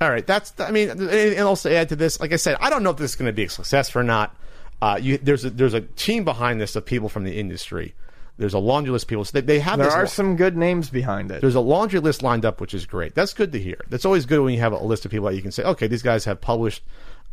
all 0.00 0.10
right. 0.10 0.26
That's. 0.26 0.52
I 0.60 0.70
mean, 0.70 0.90
anything 0.90 1.38
else 1.38 1.62
to 1.62 1.74
add 1.74 1.88
to 1.88 1.96
this? 1.96 2.20
Like 2.20 2.32
I 2.32 2.36
said, 2.36 2.56
I 2.60 2.70
don't 2.70 2.82
know 2.82 2.90
if 2.90 2.96
this 2.98 3.12
is 3.12 3.16
going 3.16 3.28
to 3.28 3.32
be 3.32 3.44
a 3.44 3.48
success 3.48 3.94
or 3.96 4.02
not. 4.02 4.36
Uh, 4.80 4.98
you, 5.00 5.18
there's 5.18 5.44
a, 5.44 5.50
there's 5.50 5.74
a 5.74 5.80
team 5.80 6.24
behind 6.24 6.60
this 6.60 6.76
of 6.76 6.84
people 6.84 7.08
from 7.08 7.24
the 7.24 7.38
industry. 7.38 7.94
There's 8.38 8.54
a 8.54 8.58
laundry 8.58 8.90
list 8.92 9.04
of 9.04 9.08
people. 9.10 9.24
So 9.24 9.32
they, 9.34 9.40
they 9.42 9.60
have 9.60 9.78
There 9.78 9.90
are 9.90 10.06
some 10.06 10.36
good 10.36 10.56
names 10.56 10.90
behind 10.90 11.30
it. 11.30 11.40
there's 11.40 11.54
a 11.54 11.60
laundry 11.60 12.00
list 12.00 12.22
lined 12.22 12.44
up, 12.44 12.60
which 12.60 12.74
is 12.74 12.86
great. 12.86 13.14
That's 13.14 13.34
good 13.34 13.52
to 13.52 13.60
hear. 13.60 13.76
That's 13.88 14.04
always 14.04 14.26
good 14.26 14.40
when 14.40 14.54
you 14.54 14.60
have 14.60 14.72
a 14.72 14.82
list 14.82 15.04
of 15.04 15.10
people 15.10 15.28
that 15.28 15.36
you 15.36 15.42
can 15.42 15.52
say, 15.52 15.62
okay, 15.62 15.86
these 15.86 16.02
guys 16.02 16.24
have 16.24 16.40
published 16.40 16.82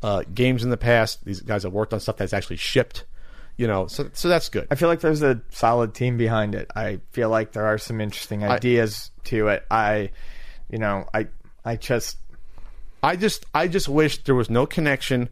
uh, 0.03 0.23
games 0.33 0.63
in 0.63 0.69
the 0.69 0.77
past. 0.77 1.25
These 1.25 1.41
guys 1.41 1.63
have 1.63 1.73
worked 1.73 1.93
on 1.93 1.99
stuff 1.99 2.17
that's 2.17 2.33
actually 2.33 2.57
shipped. 2.57 3.05
You 3.59 3.67
know, 3.67 3.87
so 3.87 4.09
so 4.13 4.29
that's 4.29 4.47
good. 4.47 4.67
I 4.71 4.75
feel 4.75 4.87
like 4.87 5.01
there's 5.01 5.21
a 5.21 5.41
solid 5.49 5.93
team 5.93 6.15
behind 6.15 6.55
it. 6.55 6.71
I 6.77 7.01
feel 7.11 7.27
like 7.27 7.51
there 7.51 7.65
are 7.65 7.77
some 7.77 7.99
interesting 7.99 8.41
ideas 8.45 9.11
to 9.25 9.49
it. 9.49 9.65
I, 9.69 10.11
you 10.69 10.77
know, 10.77 11.05
I, 11.13 11.27
I 11.65 11.75
just, 11.75 12.19
I 13.03 13.17
just 13.17 13.45
I 13.53 13.67
just 13.67 13.89
wish 13.89 14.23
there 14.23 14.33
was 14.33 14.49
no 14.49 14.65
connection 14.65 15.27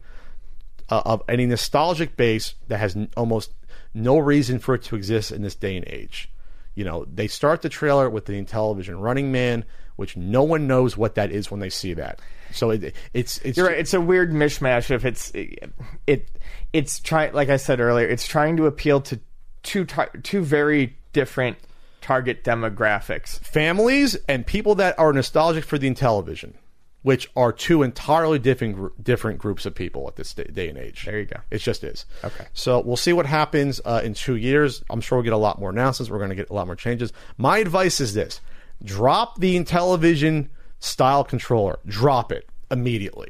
uh, 0.90 1.00
of 1.06 1.22
any 1.26 1.46
nostalgic 1.46 2.18
base 2.18 2.52
that 2.66 2.76
has 2.76 2.94
n- 2.94 3.08
almost 3.16 3.50
no 3.94 4.18
reason 4.18 4.58
for 4.58 4.74
it 4.74 4.82
to 4.82 4.96
exist 4.96 5.32
in 5.32 5.40
this 5.40 5.54
day 5.54 5.78
and 5.78 5.88
age. 5.88 6.30
You 6.74 6.84
know, 6.84 7.06
they 7.06 7.28
start 7.28 7.62
the 7.62 7.70
trailer 7.70 8.10
with 8.10 8.26
the 8.26 8.34
Intellivision 8.34 9.00
Running 9.00 9.32
Man, 9.32 9.64
which 9.96 10.18
no 10.18 10.42
one 10.42 10.66
knows 10.66 10.98
what 10.98 11.14
that 11.14 11.32
is 11.32 11.50
when 11.50 11.60
they 11.60 11.70
see 11.70 11.94
that. 11.94 12.20
So 12.52 12.70
it, 12.70 12.94
it's 13.12 13.38
it's 13.38 13.56
you're 13.56 13.66
right. 13.66 13.78
It's 13.78 13.94
a 13.94 14.00
weird 14.00 14.32
mishmash 14.32 14.90
if 14.90 15.04
it's, 15.04 15.32
it, 15.34 16.30
it's 16.72 17.00
trying, 17.00 17.32
like 17.32 17.48
I 17.48 17.56
said 17.56 17.80
earlier, 17.80 18.06
it's 18.06 18.26
trying 18.26 18.56
to 18.56 18.66
appeal 18.66 19.00
to 19.02 19.20
two, 19.62 19.84
tar- 19.84 20.10
two 20.22 20.42
very 20.42 20.96
different 21.12 21.58
target 22.00 22.44
demographics. 22.44 23.40
families 23.40 24.16
and 24.28 24.46
people 24.46 24.74
that 24.76 24.98
are 24.98 25.12
nostalgic 25.12 25.64
for 25.64 25.78
the 25.78 25.90
Intellivision, 25.90 26.54
which 27.02 27.30
are 27.36 27.52
two 27.52 27.82
entirely 27.82 28.38
different 28.38 29.02
different 29.02 29.38
groups 29.38 29.66
of 29.66 29.74
people 29.74 30.08
at 30.08 30.16
this 30.16 30.32
day, 30.32 30.44
day 30.44 30.68
and 30.68 30.78
age. 30.78 31.04
There 31.04 31.18
you 31.18 31.26
go. 31.26 31.40
It 31.50 31.58
just 31.58 31.84
is. 31.84 32.06
Okay. 32.24 32.46
So 32.54 32.80
we'll 32.80 32.96
see 32.96 33.12
what 33.12 33.26
happens 33.26 33.80
uh, 33.84 34.00
in 34.02 34.14
two 34.14 34.36
years. 34.36 34.82
I'm 34.90 35.00
sure 35.00 35.18
we'll 35.18 35.24
get 35.24 35.32
a 35.32 35.36
lot 35.36 35.58
more 35.58 35.70
announcements. 35.70 36.10
We're 36.10 36.18
going 36.18 36.30
to 36.30 36.36
get 36.36 36.50
a 36.50 36.54
lot 36.54 36.66
more 36.66 36.76
changes. 36.76 37.12
My 37.36 37.58
advice 37.58 38.00
is 38.00 38.14
this: 38.14 38.40
drop 38.82 39.38
the 39.38 39.58
Intellivision 39.58 40.48
style 40.80 41.24
controller. 41.24 41.78
Drop 41.86 42.32
it 42.32 42.48
immediately. 42.70 43.28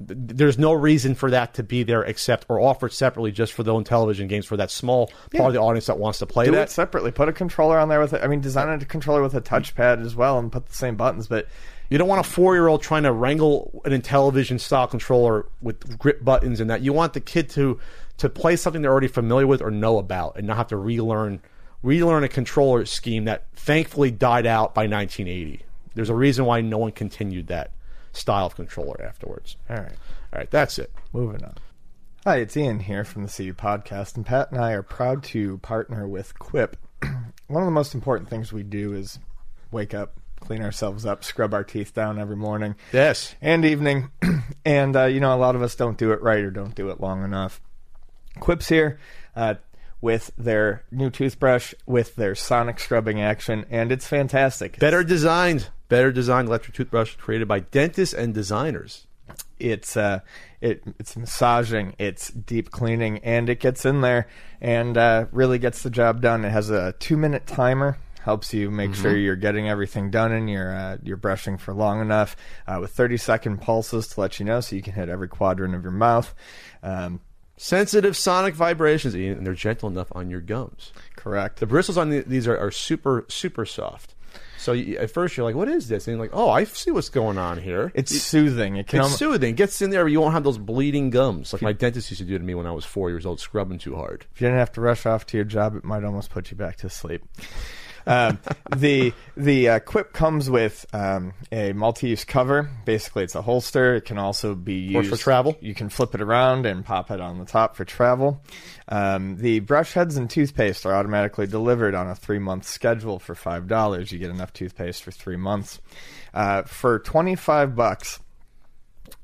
There's 0.00 0.58
no 0.58 0.72
reason 0.72 1.16
for 1.16 1.28
that 1.32 1.54
to 1.54 1.64
be 1.64 1.82
there 1.82 2.04
except 2.04 2.46
or 2.48 2.60
offered 2.60 2.92
separately 2.92 3.32
just 3.32 3.52
for 3.52 3.64
the 3.64 3.74
own 3.74 3.82
Intellivision 3.82 4.28
games 4.28 4.46
for 4.46 4.56
that 4.56 4.70
small 4.70 5.10
part 5.34 5.48
of 5.48 5.54
the 5.54 5.60
audience 5.60 5.86
that 5.86 5.98
wants 5.98 6.20
to 6.20 6.26
play 6.26 6.44
Do 6.44 6.52
that. 6.52 6.68
it 6.68 6.70
separately. 6.70 7.10
Put 7.10 7.28
a 7.28 7.32
controller 7.32 7.80
on 7.80 7.88
there 7.88 7.98
with 7.98 8.12
it. 8.12 8.22
I 8.22 8.28
mean, 8.28 8.40
design 8.40 8.68
a 8.68 8.84
controller 8.84 9.22
with 9.22 9.34
a 9.34 9.40
touchpad 9.40 10.04
as 10.04 10.14
well 10.14 10.38
and 10.38 10.52
put 10.52 10.66
the 10.66 10.74
same 10.74 10.94
buttons, 10.94 11.26
but 11.26 11.48
You 11.90 11.98
don't 11.98 12.06
want 12.06 12.24
a 12.24 12.28
four 12.30 12.54
year 12.54 12.68
old 12.68 12.80
trying 12.80 13.02
to 13.04 13.12
wrangle 13.12 13.82
an 13.84 13.90
Intellivision 13.90 14.60
style 14.60 14.86
controller 14.86 15.46
with 15.60 15.98
grip 15.98 16.22
buttons 16.22 16.60
and 16.60 16.70
that. 16.70 16.80
You 16.82 16.92
want 16.92 17.14
the 17.14 17.20
kid 17.20 17.50
to 17.50 17.80
to 18.18 18.28
play 18.28 18.54
something 18.54 18.82
they're 18.82 18.92
already 18.92 19.08
familiar 19.08 19.46
with 19.48 19.62
or 19.62 19.70
know 19.72 19.98
about 19.98 20.36
and 20.36 20.46
not 20.46 20.58
have 20.58 20.68
to 20.68 20.76
relearn 20.76 21.40
relearn 21.82 22.22
a 22.24 22.28
controller 22.28 22.84
scheme 22.84 23.24
that 23.24 23.46
thankfully 23.54 24.10
died 24.12 24.46
out 24.46 24.74
by 24.74 24.82
1980. 24.82 25.64
There's 25.98 26.10
a 26.10 26.14
reason 26.14 26.44
why 26.44 26.60
no 26.60 26.78
one 26.78 26.92
continued 26.92 27.48
that 27.48 27.72
style 28.12 28.46
of 28.46 28.54
controller 28.54 29.02
afterwards. 29.04 29.56
All 29.68 29.78
right. 29.78 29.96
All 30.32 30.38
right, 30.38 30.48
that's 30.48 30.78
it. 30.78 30.92
Moving 31.12 31.42
on. 31.42 31.54
Hi, 32.22 32.36
it's 32.36 32.56
Ian 32.56 32.78
here 32.78 33.02
from 33.02 33.24
the 33.26 33.28
CU 33.28 33.52
Podcast, 33.52 34.14
and 34.14 34.24
Pat 34.24 34.52
and 34.52 34.60
I 34.60 34.74
are 34.74 34.84
proud 34.84 35.24
to 35.24 35.58
partner 35.58 36.06
with 36.06 36.38
Quip. 36.38 36.76
One 37.48 37.64
of 37.64 37.66
the 37.66 37.72
most 37.72 37.96
important 37.96 38.30
things 38.30 38.52
we 38.52 38.62
do 38.62 38.92
is 38.92 39.18
wake 39.72 39.92
up, 39.92 40.14
clean 40.38 40.62
ourselves 40.62 41.04
up, 41.04 41.24
scrub 41.24 41.52
our 41.52 41.64
teeth 41.64 41.92
down 41.94 42.20
every 42.20 42.36
morning 42.36 42.76
Yes. 42.92 43.34
and 43.42 43.64
evening. 43.64 44.12
and, 44.64 44.94
uh, 44.94 45.06
you 45.06 45.18
know, 45.18 45.34
a 45.34 45.36
lot 45.36 45.56
of 45.56 45.62
us 45.62 45.74
don't 45.74 45.98
do 45.98 46.12
it 46.12 46.22
right 46.22 46.44
or 46.44 46.52
don't 46.52 46.76
do 46.76 46.90
it 46.90 47.00
long 47.00 47.24
enough. 47.24 47.60
Quip's 48.38 48.68
here 48.68 49.00
uh, 49.34 49.54
with 50.00 50.30
their 50.38 50.84
new 50.90 51.10
toothbrush, 51.10 51.74
with 51.86 52.14
their 52.16 52.34
sonic 52.34 52.78
scrubbing 52.80 53.20
action, 53.20 53.64
and 53.70 53.90
it's 53.90 54.06
fantastic. 54.06 54.78
Better 54.78 55.02
designed, 55.02 55.68
better 55.88 56.12
designed 56.12 56.48
electric 56.48 56.76
toothbrush 56.76 57.16
created 57.16 57.48
by 57.48 57.60
dentists 57.60 58.14
and 58.14 58.32
designers. 58.34 59.06
it's 59.58 59.96
uh 59.96 60.20
it 60.60 60.82
it's 60.98 61.16
massaging 61.16 61.94
it's 61.98 62.30
deep 62.30 62.70
cleaning 62.70 63.18
and 63.18 63.48
it 63.48 63.60
gets 63.60 63.84
in 63.84 64.00
there 64.00 64.26
and 64.60 64.96
uh, 64.96 65.26
really 65.32 65.58
gets 65.58 65.82
the 65.82 65.90
job 65.90 66.20
done 66.22 66.44
it 66.44 66.50
has 66.50 66.70
a 66.70 66.92
two 67.00 67.16
minute 67.16 67.46
timer 67.46 67.98
helps 68.22 68.54
you 68.54 68.70
make 68.70 68.94
sure 68.94 69.16
you're 69.16 69.36
getting 69.36 69.68
everything 69.68 70.10
done 70.10 70.32
and 70.32 70.48
you're 70.48 70.74
uh, 70.74 70.96
you're 71.02 71.16
brushing 71.16 71.56
for 71.58 71.74
long 71.74 72.00
enough 72.00 72.36
uh, 72.66 72.78
with 72.80 72.90
30 72.92 73.16
second 73.16 73.60
pulses 73.60 74.06
to 74.08 74.20
let 74.20 74.38
you 74.38 74.46
know 74.46 74.60
so 74.60 74.76
you 74.76 74.82
can 74.82 74.92
hit 74.94 75.08
every 75.08 75.28
quadrant 75.28 75.74
of 75.74 75.82
your 75.82 75.92
mouth 75.92 76.34
um, 76.82 77.20
Sensitive 77.58 78.16
sonic 78.16 78.54
vibrations, 78.54 79.14
and 79.14 79.44
they're 79.46 79.52
gentle 79.54 79.88
enough 79.88 80.08
on 80.12 80.30
your 80.30 80.40
gums. 80.40 80.92
correct 81.16 81.58
The 81.60 81.66
bristles 81.66 81.98
on 81.98 82.10
the, 82.10 82.20
these 82.20 82.46
are, 82.46 82.56
are 82.56 82.70
super, 82.70 83.24
super 83.28 83.66
soft. 83.66 84.14
So 84.58 84.72
you, 84.72 84.96
at 84.98 85.10
first 85.10 85.36
you're 85.36 85.44
like, 85.44 85.54
"What 85.54 85.68
is 85.68 85.88
this?" 85.88 86.06
And 86.08 86.16
you're 86.16 86.24
like, 86.24 86.34
"Oh, 86.34 86.50
I 86.50 86.64
see 86.64 86.90
what's 86.90 87.08
going 87.08 87.38
on 87.38 87.58
here." 87.60 87.92
it's 87.94 88.20
soothing 88.20 88.76
it 88.76 88.86
can 88.88 89.00
It's 89.00 89.04
almo- 89.06 89.16
soothing. 89.16 89.54
Gets 89.54 89.80
in 89.82 89.90
there, 89.90 90.04
but 90.04 90.10
you 90.12 90.20
won't 90.20 90.34
have 90.34 90.42
those 90.44 90.58
bleeding 90.58 91.10
gums 91.10 91.52
like 91.52 91.62
my 91.62 91.72
dentist 91.72 92.10
used 92.10 92.20
to 92.20 92.26
do 92.26 92.36
to 92.38 92.44
me 92.44 92.54
when 92.54 92.66
I 92.66 92.72
was 92.72 92.84
four 92.84 93.08
years 93.08 93.24
old, 93.24 93.40
scrubbing 93.40 93.78
too 93.78 93.94
hard. 93.96 94.26
if 94.34 94.40
you 94.40 94.46
didn't 94.46 94.58
have 94.58 94.72
to 94.72 94.80
rush 94.80 95.06
off 95.06 95.26
to 95.26 95.36
your 95.36 95.44
job, 95.44 95.76
it 95.76 95.84
might 95.84 96.02
almost 96.04 96.30
put 96.30 96.50
you 96.50 96.56
back 96.56 96.76
to 96.78 96.90
sleep. 96.90 97.24
Um, 98.08 98.38
the 98.76 99.12
the 99.36 99.68
uh, 99.68 99.78
Quip 99.80 100.12
comes 100.14 100.48
with 100.48 100.86
um, 100.94 101.34
a 101.52 101.72
multi-use 101.74 102.24
cover. 102.24 102.70
Basically, 102.84 103.22
it's 103.22 103.34
a 103.34 103.42
holster. 103.42 103.96
It 103.96 104.06
can 104.06 104.18
also 104.18 104.54
be 104.54 104.74
used 104.74 105.10
for 105.10 105.16
travel. 105.16 105.56
You 105.60 105.74
can 105.74 105.90
flip 105.90 106.14
it 106.14 106.22
around 106.22 106.64
and 106.64 106.84
pop 106.84 107.10
it 107.10 107.20
on 107.20 107.38
the 107.38 107.44
top 107.44 107.76
for 107.76 107.84
travel. 107.84 108.42
Um, 108.88 109.36
the 109.36 109.60
brush 109.60 109.92
heads 109.92 110.16
and 110.16 110.30
toothpaste 110.30 110.86
are 110.86 110.94
automatically 110.94 111.46
delivered 111.46 111.94
on 111.94 112.08
a 112.08 112.14
three-month 112.14 112.64
schedule 112.64 113.18
for 113.18 113.34
five 113.34 113.68
dollars. 113.68 114.10
You 114.10 114.18
get 114.18 114.30
enough 114.30 114.54
toothpaste 114.54 115.02
for 115.02 115.10
three 115.10 115.36
months. 115.36 115.78
Uh, 116.32 116.62
for 116.62 116.98
twenty-five 117.00 117.76
bucks 117.76 118.20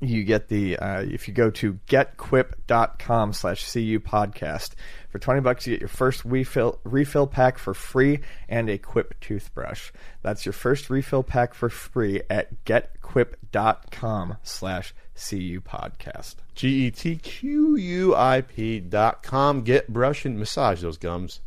you 0.01 0.23
get 0.23 0.47
the 0.49 0.77
uh, 0.77 1.01
if 1.01 1.27
you 1.27 1.33
go 1.33 1.49
to 1.49 1.79
getquip.com 1.87 3.33
slash 3.33 3.71
cu 3.71 3.99
podcast 3.99 4.71
for 5.15 5.19
20 5.19 5.39
bucks 5.39 5.65
you 5.65 5.73
get 5.73 5.79
your 5.79 5.87
first 5.87 6.25
refill 6.25 6.77
refill 6.83 7.25
pack 7.25 7.57
for 7.57 7.73
free 7.73 8.19
and 8.49 8.69
a 8.69 8.77
quip 8.77 9.17
toothbrush 9.21 9.89
that's 10.21 10.45
your 10.45 10.51
first 10.51 10.89
refill 10.89 11.23
pack 11.23 11.53
for 11.53 11.69
free 11.69 12.21
at 12.29 12.65
getquip.com 12.65 14.35
slash 14.43 14.93
cu 15.15 15.61
podcast 15.61 16.35
G 16.53 16.87
E 16.87 16.91
T 16.91 17.15
Q 17.15 17.77
U 17.77 18.13
I 18.13 18.41
P 18.41 18.81
dot 18.81 19.23
com. 19.23 19.61
Get 19.61 19.87
brush 19.87 20.25
and 20.25 20.37
massage 20.37 20.81
those 20.81 20.97
gums. 20.97 21.39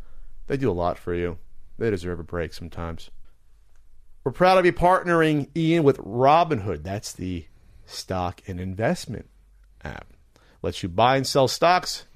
They 0.46 0.56
do 0.56 0.70
a 0.70 0.72
lot 0.72 0.98
for 0.98 1.14
you. 1.14 1.36
They 1.78 1.90
deserve 1.90 2.20
a 2.20 2.24
break 2.24 2.54
sometimes. 2.54 3.10
We're 4.24 4.32
proud 4.32 4.54
to 4.54 4.62
be 4.62 4.72
partnering 4.72 5.48
Ian 5.54 5.84
with 5.84 5.98
Robinhood. 5.98 6.82
That's 6.84 7.12
the 7.12 7.44
stock 7.84 8.40
and 8.46 8.58
investment 8.58 9.28
app. 9.84 10.06
Lets 10.62 10.82
you 10.82 10.88
buy 10.88 11.16
and 11.16 11.26
sell 11.26 11.48
stocks, 11.48 12.06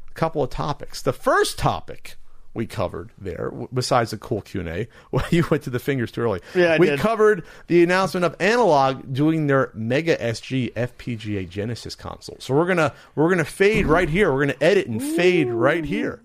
a 0.10 0.14
couple 0.16 0.42
of 0.42 0.50
topics. 0.50 1.00
The 1.00 1.14
first 1.14 1.60
topic 1.60 2.16
we 2.56 2.66
covered 2.66 3.12
there, 3.20 3.52
besides 3.72 4.10
the 4.10 4.18
cool 4.18 4.42
Q 4.42 4.62
and 4.62 4.70
A, 4.70 4.88
well, 5.12 5.26
you 5.30 5.46
went 5.52 5.62
to 5.66 5.70
the 5.70 5.78
fingers 5.78 6.12
too 6.12 6.22
early. 6.22 6.40
Yeah, 6.56 6.74
I 6.74 6.80
we 6.80 6.88
did. 6.88 7.00
covered 7.00 7.44
the 7.68 7.84
announcement 7.84 8.26
of 8.26 8.36
Analogue 8.40 9.14
doing 9.14 9.46
their 9.46 9.70
Mega 9.76 10.18
SG 10.18 10.74
FPGA 10.74 11.48
Genesis 11.48 11.94
console. 11.94 12.38
So 12.40 12.56
we're 12.56 12.66
gonna 12.66 12.96
we're 13.14 13.30
gonna 13.30 13.46
fade 13.46 13.86
right 13.86 14.10
here. 14.10 14.34
We're 14.34 14.48
gonna 14.48 14.58
edit 14.60 14.88
and 14.88 15.04
fade 15.04 15.50
right 15.50 15.86
here. 15.86 16.24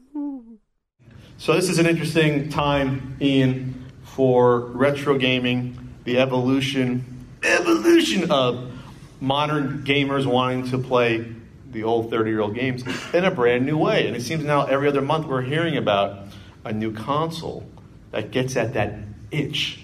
So 1.37 1.53
this 1.53 1.69
is 1.69 1.79
an 1.79 1.85
interesting 1.85 2.49
time, 2.49 3.19
Ian, 3.21 3.82
for 4.15 4.61
retro 4.61 5.17
gaming, 5.19 5.95
the 6.05 6.19
evolution 6.19 7.05
evolution 7.43 8.31
of 8.31 8.71
modern 9.21 9.85
gamers 9.85 10.27
wanting 10.27 10.71
to 10.71 10.79
play 10.79 11.27
the 11.71 11.85
old 11.85 12.11
30-year-old 12.11 12.55
games 12.55 12.85
in 13.15 13.25
a 13.25 13.31
brand 13.31 13.65
new 13.65 13.79
way. 13.79 14.07
And 14.07 14.17
it 14.17 14.23
seems 14.23 14.45
now 14.45 14.67
every 14.67 14.89
other 14.89 15.01
month 15.01 15.27
we're 15.27 15.43
hearing 15.43 15.77
about 15.77 16.27
a 16.65 16.73
new 16.73 16.93
console 16.93 17.67
that 18.11 18.31
gets 18.31 18.57
at 18.57 18.75
that 18.75 18.95
itch. 19.31 19.81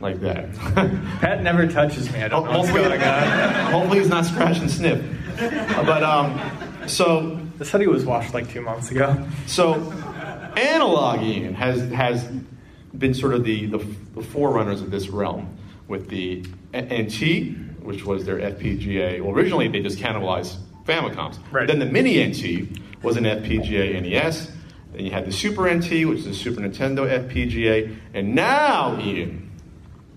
Like 0.00 0.20
that. 0.20 0.54
Pat 1.20 1.42
never 1.42 1.66
touches 1.66 2.12
me. 2.12 2.22
I 2.22 2.28
don't 2.28 2.44
know 2.44 2.58
what's 2.58 2.68
hopefully, 2.68 2.98
going 2.98 3.02
on. 3.02 3.72
hopefully 3.72 3.98
he's 3.98 4.08
not 4.08 4.24
scratch 4.24 4.58
and 4.58 4.70
sniff. 4.70 5.04
But 5.36 6.02
um, 6.02 6.88
so 6.88 7.40
the 7.58 7.64
hoodie 7.64 7.88
was 7.88 8.04
washed 8.04 8.32
like 8.32 8.48
two 8.50 8.60
months 8.60 8.90
ago. 8.90 9.26
so, 9.46 9.92
Analogue 10.56 11.22
Ian 11.22 11.54
has 11.54 11.90
has 11.90 12.28
been 12.98 13.14
sort 13.14 13.34
of 13.34 13.44
the, 13.44 13.66
the, 13.66 13.78
the 14.14 14.22
forerunners 14.22 14.80
of 14.80 14.90
this 14.90 15.08
realm 15.08 15.56
with 15.86 16.08
the 16.08 16.44
NT, 16.74 17.82
which 17.82 18.04
was 18.04 18.24
their 18.24 18.38
FPGA. 18.38 19.20
Well, 19.22 19.34
originally 19.34 19.68
they 19.68 19.80
just 19.80 19.98
cannibalized 19.98 20.56
Famicoms. 20.84 21.38
Right. 21.52 21.66
Then 21.66 21.78
the 21.78 21.86
Mini 21.86 22.24
NT 22.26 22.80
was 23.02 23.16
an 23.16 23.24
FPGA 23.24 24.02
NES. 24.02 24.50
Then 24.92 25.04
you 25.04 25.10
had 25.10 25.26
the 25.26 25.32
Super 25.32 25.72
NT, 25.72 26.08
which 26.08 26.20
is 26.20 26.26
a 26.26 26.34
Super 26.34 26.60
Nintendo 26.60 27.06
FPGA, 27.28 27.94
and 28.14 28.34
now 28.34 28.98
Ian, 28.98 29.50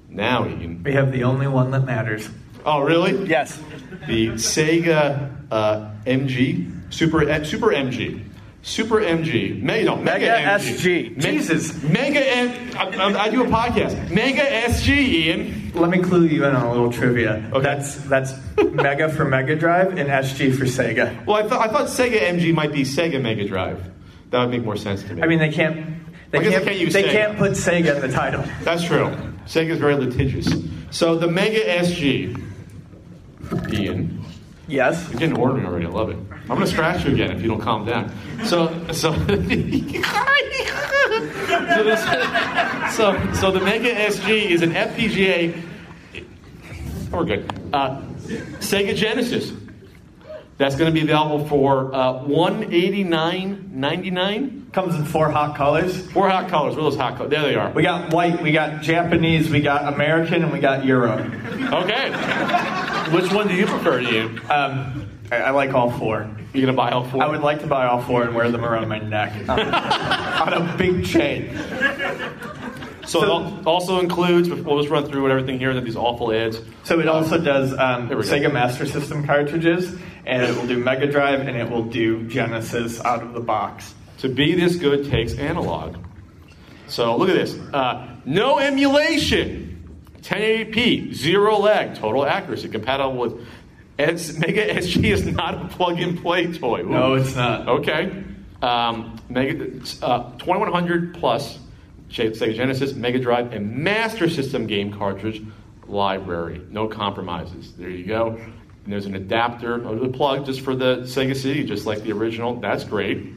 now 0.10 0.48
Ian. 0.48 0.82
We 0.84 0.94
have 0.94 1.12
the 1.12 1.24
only 1.24 1.48
one 1.48 1.72
that 1.72 1.86
matters. 1.86 2.30
Oh, 2.66 2.82
really? 2.82 3.28
Yes. 3.28 3.60
the 4.08 4.30
Sega 4.30 5.36
uh, 5.52 5.92
MG, 6.06 6.94
Super, 6.94 7.44
Super 7.44 7.68
MG. 7.68 8.24
Super 8.64 8.98
MG, 9.02 9.60
Mega, 9.62 9.86
no, 9.86 9.96
Mega, 9.96 10.26
Mega 10.28 10.60
MG. 10.60 10.76
SG. 10.78 11.16
Me- 11.18 11.22
Jesus. 11.22 11.82
Mega 11.84 12.20
M. 12.24 12.78
I, 12.78 12.84
I, 12.96 13.22
I 13.24 13.30
do 13.30 13.44
a 13.44 13.48
podcast. 13.48 14.12
Mega 14.12 14.42
SG, 14.44 14.90
Ian. 14.98 15.72
Let 15.74 15.90
me 15.90 15.98
clue 16.00 16.26
you 16.26 16.46
in 16.46 16.56
on 16.56 16.66
a 16.68 16.70
little 16.72 16.92
trivia. 16.92 17.50
Okay. 17.54 17.64
That's 17.64 17.96
that's 18.08 18.34
Mega 18.72 19.10
for 19.10 19.26
Mega 19.26 19.56
Drive 19.56 19.98
and 19.98 20.10
SG 20.10 20.56
for 20.56 20.66
Sega. 20.66 21.26
Well, 21.26 21.38
I 21.44 21.48
thought 21.50 21.68
I 21.68 21.72
thought 21.72 21.88
Sega 21.88 22.20
MG 22.20 22.54
might 22.54 22.72
be 22.72 22.82
Sega 22.84 23.20
Mega 23.20 23.48
Drive. 23.48 23.84
That 24.30 24.42
would 24.42 24.52
make 24.52 24.64
more 24.64 24.78
sense 24.78 25.02
to 25.04 25.16
me. 25.16 25.24
I 25.24 25.28
mean, 25.28 25.40
they 25.40 25.52
can't. 25.52 25.98
They 26.30 26.38
I 26.40 26.44
guess 26.44 26.54
can't. 26.54 26.66
can't 26.66 26.78
use 26.78 26.94
they 26.94 27.04
Sega. 27.04 27.12
can't 27.12 27.38
put 27.40 27.52
Sega 27.54 27.96
in 27.96 28.02
the 28.02 28.12
title. 28.16 28.44
That's 28.64 28.84
true. 28.84 29.08
Sega's 29.48 29.80
very 29.80 29.96
litigious. 29.96 30.48
So 30.92 31.16
the 31.18 31.28
Mega 31.28 31.60
SG, 31.62 32.38
Ian. 33.74 34.21
Yes. 34.72 35.10
You're 35.12 35.20
getting 35.20 35.38
ornery 35.38 35.66
already. 35.66 35.86
I 35.86 35.90
love 35.90 36.10
it. 36.12 36.18
I'm 36.32 36.48
gonna 36.48 36.66
scratch 36.66 37.04
you 37.06 37.12
again 37.12 37.32
if 37.32 37.42
you 37.42 37.50
don't 37.50 37.60
calm 37.60 37.86
down. 37.86 38.10
So, 38.46 38.68
so, 38.94 39.12
so, 39.14 39.26
this, 41.84 42.02
so, 42.96 43.34
so 43.34 43.52
the 43.52 43.60
Mega 43.62 43.94
SG 43.94 44.46
is 44.50 44.62
an 44.62 44.72
FPGA. 44.72 45.62
Oh, 47.12 47.18
We're 47.18 47.26
good. 47.26 47.52
Uh, 47.74 48.02
Sega 48.60 48.96
Genesis. 48.96 49.52
That's 50.62 50.76
going 50.76 50.94
to 50.94 50.96
be 51.00 51.02
available 51.02 51.48
for 51.48 51.92
uh, 51.92 52.20
189.99. 52.20 54.72
Comes 54.72 54.94
in 54.94 55.06
four 55.06 55.32
hot 55.32 55.58
colors. 55.58 56.06
Four 56.12 56.30
hot 56.30 56.50
colors. 56.50 56.76
Where 56.76 56.86
are 56.86 56.92
those 56.92 57.00
hot 57.00 57.18
colors? 57.18 57.32
There 57.32 57.42
they 57.42 57.56
are. 57.56 57.72
We 57.72 57.82
got 57.82 58.14
white, 58.14 58.44
we 58.44 58.52
got 58.52 58.84
Japanese, 58.84 59.50
we 59.50 59.62
got 59.62 59.92
American, 59.92 60.44
and 60.44 60.54
we 60.54 60.60
got 60.60 60.86
Euro. 60.86 61.14
Okay. 61.14 62.12
Which 63.12 63.34
one 63.34 63.48
do 63.48 63.56
you 63.56 63.66
prefer, 63.66 64.02
Ian? 64.02 64.38
Um, 64.52 65.10
I, 65.32 65.38
I 65.38 65.50
like 65.50 65.74
all 65.74 65.90
four. 65.90 66.30
You 66.54 66.62
gonna 66.62 66.78
buy 66.78 66.92
all 66.92 67.06
four? 67.06 67.24
I 67.24 67.28
would 67.28 67.42
like 67.42 67.62
to 67.62 67.68
buy 67.68 67.88
all 67.88 68.04
four 68.04 68.22
and 68.22 68.36
wear 68.36 68.52
them 68.52 68.64
around 68.64 68.88
my 68.88 69.00
neck 69.00 69.34
on 69.50 70.54
a 70.54 70.76
big 70.78 71.06
chain. 71.06 71.58
So, 73.08 73.24
it 73.24 73.30
also 73.66 74.00
includes. 74.00 74.48
We'll 74.48 74.80
just 74.80 74.90
run 74.90 75.06
through 75.06 75.30
everything 75.30 75.60
here. 75.60 75.74
That 75.74 75.84
these 75.84 75.96
awful 75.96 76.32
ads. 76.32 76.62
So 76.84 77.00
it 77.00 77.08
also 77.08 77.38
does 77.38 77.78
um, 77.78 78.08
Here 78.08 78.18
we 78.18 78.24
go. 78.24 78.30
Sega 78.30 78.54
Master 78.54 78.86
System 78.86 79.26
cartridges, 79.26 79.96
and 80.26 80.44
it 80.44 80.56
will 80.56 80.68
do 80.68 80.78
Mega 80.78 81.08
Drive, 81.08 81.42
and 81.42 81.56
it 81.58 81.70
will 81.70 81.84
do 81.86 82.24
Genesis 82.28 83.00
out 83.04 83.24
of 83.24 83.34
the 83.34 83.40
box. 83.40 83.94
To 84.20 84.30
be 84.30 84.54
this 84.56 84.76
good 84.76 85.10
takes 85.10 85.34
analog. 85.36 85.98
So 86.88 87.16
look 87.18 87.30
at 87.30 87.36
this. 87.36 87.58
Uh, 87.74 88.08
no 88.26 88.60
emulation. 88.60 89.68
1080p, 90.22 91.14
zero 91.16 91.58
lag, 91.58 91.96
total 91.96 92.26
accuracy, 92.26 92.70
compatible 92.70 93.16
with. 93.18 93.48
S- 93.98 94.38
Mega 94.38 94.68
SG 94.76 95.06
is 95.12 95.26
not 95.26 95.56
a 95.66 95.68
plug-and-play 95.68 96.54
toy. 96.54 96.82
Ooh. 96.82 96.90
No, 96.90 97.14
it's 97.16 97.36
not. 97.36 97.68
Okay. 97.68 98.24
Um, 98.62 99.20
Mega, 99.30 99.80
uh, 100.04 100.32
2100 100.38 101.16
plus 101.16 101.58
Sega 102.10 102.56
Genesis, 102.56 102.94
Mega 102.94 103.20
Drive, 103.20 103.52
and 103.54 103.78
Master 103.78 104.30
System 104.30 104.68
game 104.68 104.92
cartridge 104.94 105.42
library. 105.88 106.62
No 106.70 106.88
compromises. 106.88 107.74
There 107.74 107.90
you 107.90 108.06
go. 108.06 108.40
And 108.84 108.94
there's 108.94 109.06
an 109.06 109.16
adapter, 109.16 109.76
a 109.76 110.08
plug 110.10 110.46
just 110.46 110.62
for 110.62 110.76
the 110.76 111.02
Sega 111.02 111.36
CD, 111.36 111.64
just 111.64 111.86
like 111.86 112.02
the 112.02 112.12
original. 112.14 112.60
That's 112.60 112.84
great 112.84 113.34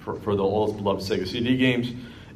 for, 0.00 0.14
for 0.20 0.36
the 0.36 0.42
old 0.42 0.76
beloved 0.76 1.02
Sega 1.02 1.26
CD 1.26 1.56
games. 1.56 1.92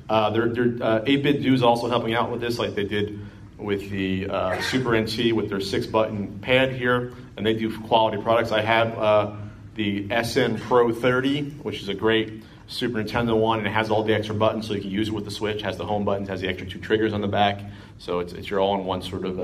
Uh, 0.08 0.30
their 0.30 0.44
uh, 0.44 1.00
8BitDo's 1.02 1.62
also 1.62 1.88
helping 1.88 2.14
out 2.14 2.30
with 2.30 2.40
this, 2.40 2.58
like 2.58 2.74
they 2.74 2.84
did 2.84 3.20
with 3.56 3.88
the 3.90 4.28
uh, 4.28 4.60
Super 4.62 5.00
NT 5.00 5.32
with 5.32 5.48
their 5.48 5.60
six-button 5.60 6.40
pad 6.40 6.72
here, 6.72 7.12
and 7.36 7.46
they 7.46 7.54
do 7.54 7.76
quality 7.82 8.20
products. 8.20 8.52
I 8.52 8.60
have 8.60 8.98
uh, 8.98 9.36
the 9.74 10.08
SN 10.22 10.58
Pro 10.58 10.92
30, 10.92 11.50
which 11.62 11.80
is 11.80 11.88
a 11.88 11.94
great 11.94 12.42
Super 12.66 13.02
Nintendo 13.02 13.38
one, 13.38 13.58
and 13.58 13.66
it 13.66 13.72
has 13.72 13.90
all 13.90 14.02
the 14.02 14.14
extra 14.14 14.34
buttons, 14.34 14.66
so 14.66 14.74
you 14.74 14.80
can 14.80 14.90
use 14.90 15.08
it 15.08 15.12
with 15.12 15.24
the 15.24 15.30
Switch. 15.30 15.62
Has 15.62 15.76
the 15.76 15.86
home 15.86 16.04
buttons, 16.04 16.28
has 16.28 16.40
the 16.40 16.48
extra 16.48 16.66
two 16.66 16.80
triggers 16.80 17.12
on 17.12 17.20
the 17.20 17.28
back, 17.28 17.60
so 17.98 18.18
it's, 18.20 18.32
it's 18.32 18.50
your 18.50 18.60
all-in-one 18.60 19.02
sort 19.02 19.24
of 19.24 19.38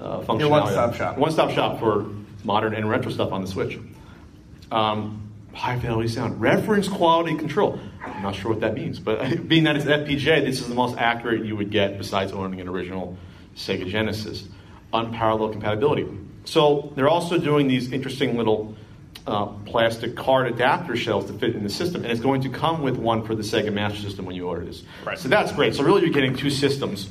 uh, 0.00 0.20
functionality. 0.20 0.40
Your 0.40 0.48
one-stop 0.50 0.94
shop. 0.94 1.18
One-stop 1.18 1.50
shop 1.50 1.78
for 1.78 2.06
modern 2.44 2.74
and 2.74 2.88
retro 2.88 3.10
stuff 3.10 3.32
on 3.32 3.42
the 3.42 3.46
Switch. 3.46 3.78
Um, 4.72 5.30
high 5.52 5.78
fidelity 5.78 6.08
sound, 6.08 6.40
reference 6.40 6.88
quality 6.88 7.36
control. 7.36 7.78
I'm 8.04 8.22
not 8.22 8.34
sure 8.34 8.50
what 8.50 8.60
that 8.60 8.74
means, 8.74 8.98
but 8.98 9.48
being 9.48 9.64
that 9.64 9.76
it's 9.76 9.84
FPGA, 9.84 10.44
this 10.44 10.60
is 10.60 10.68
the 10.68 10.74
most 10.74 10.96
accurate 10.96 11.44
you 11.44 11.56
would 11.56 11.70
get 11.70 11.98
besides 11.98 12.32
owning 12.32 12.60
an 12.60 12.68
original 12.68 13.16
Sega 13.56 13.86
Genesis. 13.86 14.48
Unparalleled 14.92 15.52
compatibility. 15.52 16.06
So 16.44 16.92
they're 16.96 17.08
also 17.08 17.38
doing 17.38 17.68
these 17.68 17.92
interesting 17.92 18.36
little 18.36 18.74
uh, 19.26 19.46
plastic 19.46 20.16
card 20.16 20.48
adapter 20.48 20.96
shells 20.96 21.26
to 21.26 21.32
fit 21.32 21.54
in 21.54 21.62
the 21.62 21.70
system, 21.70 22.02
and 22.02 22.10
it's 22.10 22.20
going 22.20 22.40
to 22.40 22.48
come 22.48 22.82
with 22.82 22.96
one 22.96 23.24
for 23.24 23.34
the 23.34 23.42
Sega 23.42 23.72
Master 23.72 24.00
System 24.00 24.24
when 24.24 24.34
you 24.34 24.48
order 24.48 24.64
this. 24.64 24.82
Right. 25.04 25.18
So 25.18 25.28
that's 25.28 25.52
great. 25.52 25.74
So 25.74 25.84
really, 25.84 26.02
you're 26.02 26.10
getting 26.10 26.34
two 26.34 26.50
systems 26.50 27.10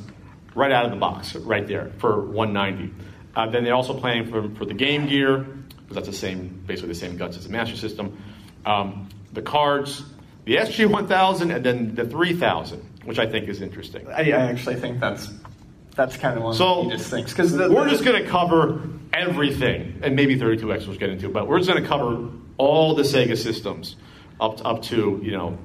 right 0.55 0.71
out 0.71 0.85
of 0.85 0.91
the 0.91 0.97
box, 0.97 1.35
right 1.35 1.67
there 1.67 1.91
for 1.97 2.21
190. 2.21 2.93
Uh, 3.35 3.49
then 3.49 3.63
they're 3.63 3.75
also 3.75 3.97
planning 3.97 4.29
for, 4.29 4.49
for 4.55 4.65
the 4.65 4.73
Game 4.73 5.07
Gear 5.07 5.39
because 5.39 5.95
that's 5.95 6.07
the 6.07 6.13
same, 6.13 6.63
basically 6.67 6.89
the 6.89 6.99
same 6.99 7.17
guts 7.17 7.37
as 7.37 7.45
the 7.45 7.51
Master 7.51 7.75
System. 7.75 8.21
Um, 8.65 9.09
the 9.33 9.41
cards, 9.41 10.03
the 10.45 10.55
SG 10.55 10.89
1000, 10.89 11.51
and 11.51 11.65
then 11.65 11.95
the 11.95 12.05
3000, 12.05 12.81
which 13.05 13.19
I 13.19 13.27
think 13.27 13.47
is 13.47 13.61
interesting. 13.61 14.07
I, 14.07 14.31
I 14.31 14.51
actually 14.51 14.75
think 14.75 14.99
that's 14.99 15.31
that's 15.95 16.15
kind 16.17 16.37
of 16.37 16.43
one 16.43 16.53
So 16.53 16.65
of 16.65 16.77
the 16.85 16.91
neatest 16.91 17.09
things 17.09 17.31
because 17.31 17.53
we're 17.53 17.89
just 17.89 18.03
going 18.03 18.23
to 18.23 18.29
cover 18.29 18.81
everything, 19.13 19.99
and 20.03 20.15
maybe 20.15 20.37
32X 20.37 20.87
we'll 20.87 20.97
get 20.97 21.09
into, 21.09 21.29
but 21.29 21.47
we're 21.47 21.57
just 21.57 21.69
going 21.69 21.81
to 21.81 21.87
cover 21.87 22.29
all 22.57 22.95
the 22.95 23.03
Sega 23.03 23.37
systems 23.37 23.95
up 24.39 24.63
up 24.65 24.81
to 24.83 25.19
you 25.23 25.31
know 25.31 25.57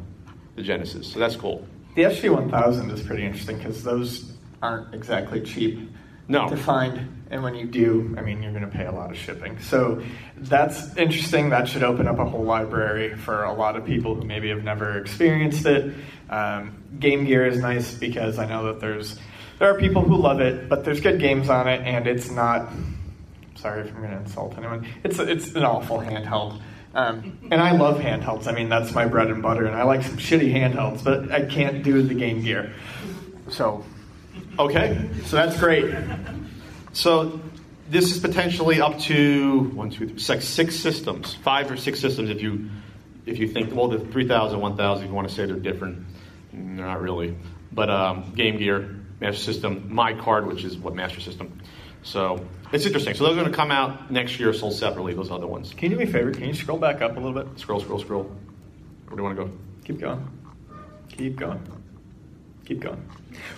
the 0.57 0.63
Genesis. 0.63 1.13
So 1.13 1.19
that's 1.19 1.37
cool. 1.37 1.67
the 1.95 2.03
SG 2.03 2.35
1000 2.35 2.91
is 2.91 3.03
pretty 3.03 3.25
interesting 3.25 3.59
because 3.59 3.83
those 3.83 4.34
aren't 4.63 4.95
exactly 4.95 5.41
cheap 5.41 5.91
No. 6.29 6.49
to 6.49 6.57
find, 6.57 7.25
and 7.31 7.43
when 7.43 7.55
you 7.55 7.67
do, 7.67 8.15
I 8.19 8.23
mean, 8.23 8.43
you're 8.43 8.53
going 8.53 8.65
to 8.65 8.71
pay 8.71 8.87
a 8.87 8.93
lot 8.93 9.11
of 9.11 9.17
shipping. 9.17 9.59
So 9.61 10.03
that's 10.37 10.97
interesting. 10.97 11.51
That 11.51 11.69
should 11.69 11.83
open 11.83 12.07
up 12.09 12.19
a 12.19 12.25
whole 12.25 12.45
library 12.45 13.15
for 13.17 13.45
a 13.45 13.53
lot 13.53 13.77
of 13.77 13.85
people 13.85 14.15
who 14.15 14.25
maybe 14.25 14.49
have 14.49 14.65
never 14.65 14.99
experienced 14.99 15.67
it. 15.67 15.95
Um, 16.31 16.83
Game 16.99 17.25
Gear 17.25 17.47
is 17.47 17.59
nice 17.61 17.95
because 17.95 18.39
I 18.39 18.47
know 18.47 18.65
that 18.67 18.81
there's 18.81 19.19
there 19.59 19.71
are 19.73 19.79
people 19.79 20.03
who 20.03 20.17
love 20.17 20.41
it, 20.41 20.69
but 20.69 20.85
there's 20.85 21.01
good 21.01 21.21
games 21.21 21.49
on 21.49 21.69
it, 21.69 21.81
and 21.87 22.07
it's 22.07 22.31
not. 22.31 22.71
Sorry 23.57 23.83
if 23.83 23.89
I'm 23.95 23.99
going 24.01 24.11
to 24.11 24.19
insult 24.19 24.57
anyone. 24.59 24.87
It's 25.05 25.19
it's 25.19 25.55
an 25.55 25.65
awful 25.65 25.99
handheld. 25.99 26.61
Um, 26.95 27.39
and 27.51 27.61
I 27.61 27.73
love 27.73 27.99
handhelds. 27.99 28.47
I 28.47 28.53
mean, 28.53 28.69
that's 28.69 28.93
my 28.95 29.05
bread 29.07 29.29
and 29.29 29.43
butter, 29.43 29.65
and 29.67 29.75
I 29.75 29.83
like 29.83 30.03
some 30.05 30.17
shitty 30.17 30.53
handhelds, 30.53 31.03
but 31.03 31.33
I 31.33 31.43
can't 31.45 31.83
do 31.83 32.03
the 32.03 32.15
Game 32.15 32.43
Gear. 32.43 32.73
So, 33.49 33.85
Okay, 34.59 35.11
so 35.25 35.37
that's 35.37 35.59
great. 35.59 35.95
so 36.93 37.41
this 37.91 38.15
is 38.15 38.21
potentially 38.21 38.81
up 38.81 38.99
to 39.01 39.71
one, 39.75 39.91
two, 39.91 40.09
three, 40.09 40.19
six, 40.19 40.47
six 40.47 40.77
systems, 40.77 41.35
five 41.35 41.71
or 41.71 41.77
six 41.77 42.01
systems 42.01 42.31
if 42.31 42.41
you 42.41 42.71
if 43.27 43.39
you 43.39 43.49
think 43.49 43.75
well 43.75 43.89
the 43.89 43.99
3000, 43.99 44.61
1000, 44.61 45.05
if 45.05 45.09
you 45.09 45.15
want 45.15 45.29
to 45.29 45.35
say 45.35 45.47
they're 45.47 45.57
different, 45.57 46.07
not 46.53 47.01
really. 47.01 47.37
But 47.73 47.91
um, 47.91 48.33
Game 48.37 48.59
Gear, 48.59 48.97
Master 49.21 49.43
System, 49.43 49.93
My 49.93 50.13
Card, 50.13 50.47
which 50.47 50.63
is 50.63 50.77
what 50.77 50.95
Master 50.95 51.21
System. 51.21 51.61
So 52.03 52.47
it's 52.73 52.87
interesting. 52.87 53.15
So 53.15 53.25
those 53.25 53.33
are 53.33 53.41
going 53.41 53.51
to 53.51 53.57
come 53.57 53.71
out 53.71 54.11
next 54.11 54.39
year, 54.39 54.53
sold 54.53 54.75
separately. 54.75 55.15
Those 55.15 55.31
other 55.31 55.47
ones. 55.47 55.73
Can 55.75 55.91
you 55.91 55.97
do 55.97 56.05
me 56.05 56.09
a 56.09 56.13
favor? 56.13 56.31
Can 56.33 56.45
you 56.45 56.55
scroll 56.55 56.79
back 56.79 57.03
up 57.03 57.17
a 57.17 57.21
little 57.21 57.33
bit? 57.33 57.59
Scroll, 57.59 57.81
scroll, 57.81 57.99
scroll. 57.99 58.25
Where 58.25 59.17
do 59.17 59.17
you 59.17 59.23
want 59.23 59.37
to 59.37 59.45
go? 59.45 59.51
Keep 59.85 60.01
going. 60.01 60.29
Keep 61.09 61.37
going. 61.37 61.84
Keep 62.65 62.81
going. 62.81 63.09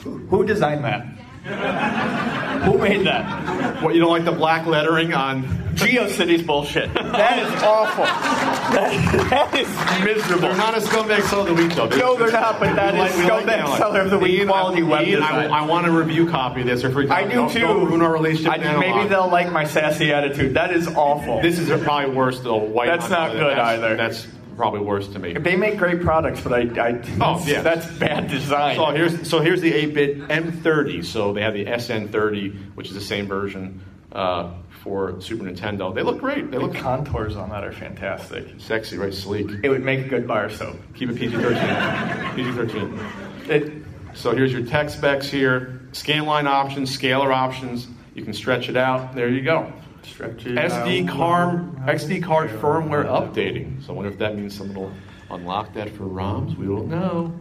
Who, 0.03 0.45
designed 0.45 0.85
that? 0.85 1.05
who 2.65 2.79
made 2.79 3.07
that? 3.07 3.83
What 3.83 3.95
you 3.95 4.01
don't 4.01 4.11
like 4.11 4.25
the 4.25 4.33
black 4.33 4.67
lettering 4.67 5.13
on? 5.15 5.45
GeoCities 5.77 6.45
bullshit. 6.45 6.93
That 6.95 7.39
is 7.39 7.63
awful. 7.63 8.05
That, 8.05 9.29
that 9.31 9.55
is 9.55 9.69
miserable. 10.05 10.49
They're 10.49 10.57
not 10.57 10.77
a 10.77 10.81
scumbag 10.81 11.23
seller 11.23 11.49
of 11.51 11.57
the 11.57 11.63
week, 11.63 11.75
though. 11.75 11.89
No, 11.89 12.17
they're 12.17 12.33
not, 12.33 12.59
but 12.59 12.75
that 12.75 12.95
We 12.95 13.01
is 13.01 13.15
like- 13.15 13.17
we 13.17 13.31
like 13.31 13.45
scumbag 13.45 13.59
analog. 13.59 13.79
seller 13.79 14.01
of 14.01 14.11
the 14.11 14.19
week 14.19 14.39
Ian, 14.39 14.49
quality 14.49 14.83
I, 14.83 14.87
web 14.87 15.07
Ian, 15.07 15.23
I, 15.23 15.43
design. 15.43 15.51
I 15.53 15.67
want 15.67 15.87
a 15.87 15.93
review 15.93 16.29
copy 16.29 16.63
of 16.63 16.67
this 16.67 16.83
for 16.83 16.91
free. 16.91 17.09
I 17.09 17.25
do 17.25 17.35
Don't- 17.35 17.53
too. 17.53 17.61
Don't 17.61 17.87
ruin 17.87 18.03
our 18.03 18.13
relationship. 18.13 18.53
I, 18.53 18.57
analog. 18.57 18.81
maybe 18.81 19.09
they'll 19.09 19.29
like 19.29 19.53
my 19.53 19.65
sassy 19.65 20.13
attitude. 20.13 20.55
That 20.55 20.73
is 20.73 20.89
awful. 20.89 21.43
This 21.43 21.59
is 21.59 21.69
probably 21.83 22.15
worse 22.15 22.41
though. 22.41 22.57
White. 22.57 22.87
That's 22.89 23.11
not 23.11 23.33
good 23.33 23.57
that's, 23.57 23.61
either. 23.61 23.97
That's 23.97 24.27
probably 24.57 24.81
worse 24.81 25.09
to 25.09 25.19
me. 25.19 25.35
they 25.35 25.57
make 25.57 25.77
great 25.79 26.01
products, 26.01 26.41
but 26.41 26.53
I, 26.53 26.61
I 26.61 26.93
that's, 26.93 27.09
Oh, 27.21 27.43
yeah. 27.47 27.61
that's 27.63 27.87
bad 27.99 28.29
design. 28.29 28.77
So 28.77 28.87
here's 28.87 29.29
so 29.29 29.41
here's 29.41 29.61
the 29.61 29.73
8-bit 29.73 30.19
M30. 30.29 31.05
So 31.05 31.33
they 31.33 31.43
have 31.43 31.55
the 31.55 31.65
SN30, 31.67 32.75
which 32.75 32.89
is 32.89 32.95
the 32.95 33.01
same 33.01 33.27
version 33.27 33.81
uh, 34.13 34.53
for 34.83 35.21
Super 35.21 35.45
Nintendo. 35.45 35.95
They 35.95 36.03
look 36.03 36.19
great. 36.21 36.51
They 36.51 36.59
the 36.59 36.65
look 36.67 36.75
contours 36.77 37.37
on 37.37 37.51
that 37.51 37.65
are 37.65 37.73
fantastic. 37.73 38.47
sexy, 38.59 38.97
right? 38.99 39.13
Sleek. 39.15 39.49
It 39.63 39.69
would 39.69 39.83
make 39.85 40.07
a 40.07 40.09
good 40.09 40.27
bar 40.27 40.49
soap. 40.51 40.77
Keep 40.95 41.11
it 41.11 41.17
PG-13. 41.17 42.35
PG-13. 42.37 43.49
It, 43.51 43.73
So 44.15 44.35
here's 44.35 44.53
your 44.53 44.65
tech 44.65 44.89
specs 44.91 45.29
here. 45.29 45.83
Scanline 45.93 46.47
options, 46.47 46.93
scaler 46.93 47.33
options. 47.33 47.87
You 48.15 48.23
can 48.25 48.33
stretch 48.33 48.69
it 48.69 48.77
out. 48.77 49.15
There 49.15 49.29
you 49.29 49.43
go. 49.43 49.73
SD 50.15 51.09
card 51.09 51.77
SD 51.87 52.23
card 52.23 52.51
firmware 52.51 53.07
updating. 53.07 53.85
So 53.85 53.93
I 53.93 53.97
wonder 53.97 54.11
if 54.11 54.19
that 54.19 54.37
means 54.37 54.57
someone 54.57 54.77
will 54.77 54.93
unlock 55.31 55.75
that 55.75 55.91
for 55.91 56.05
ROMs. 56.05 56.57
We 56.57 56.67
don't 56.67 56.89
know. 56.89 57.35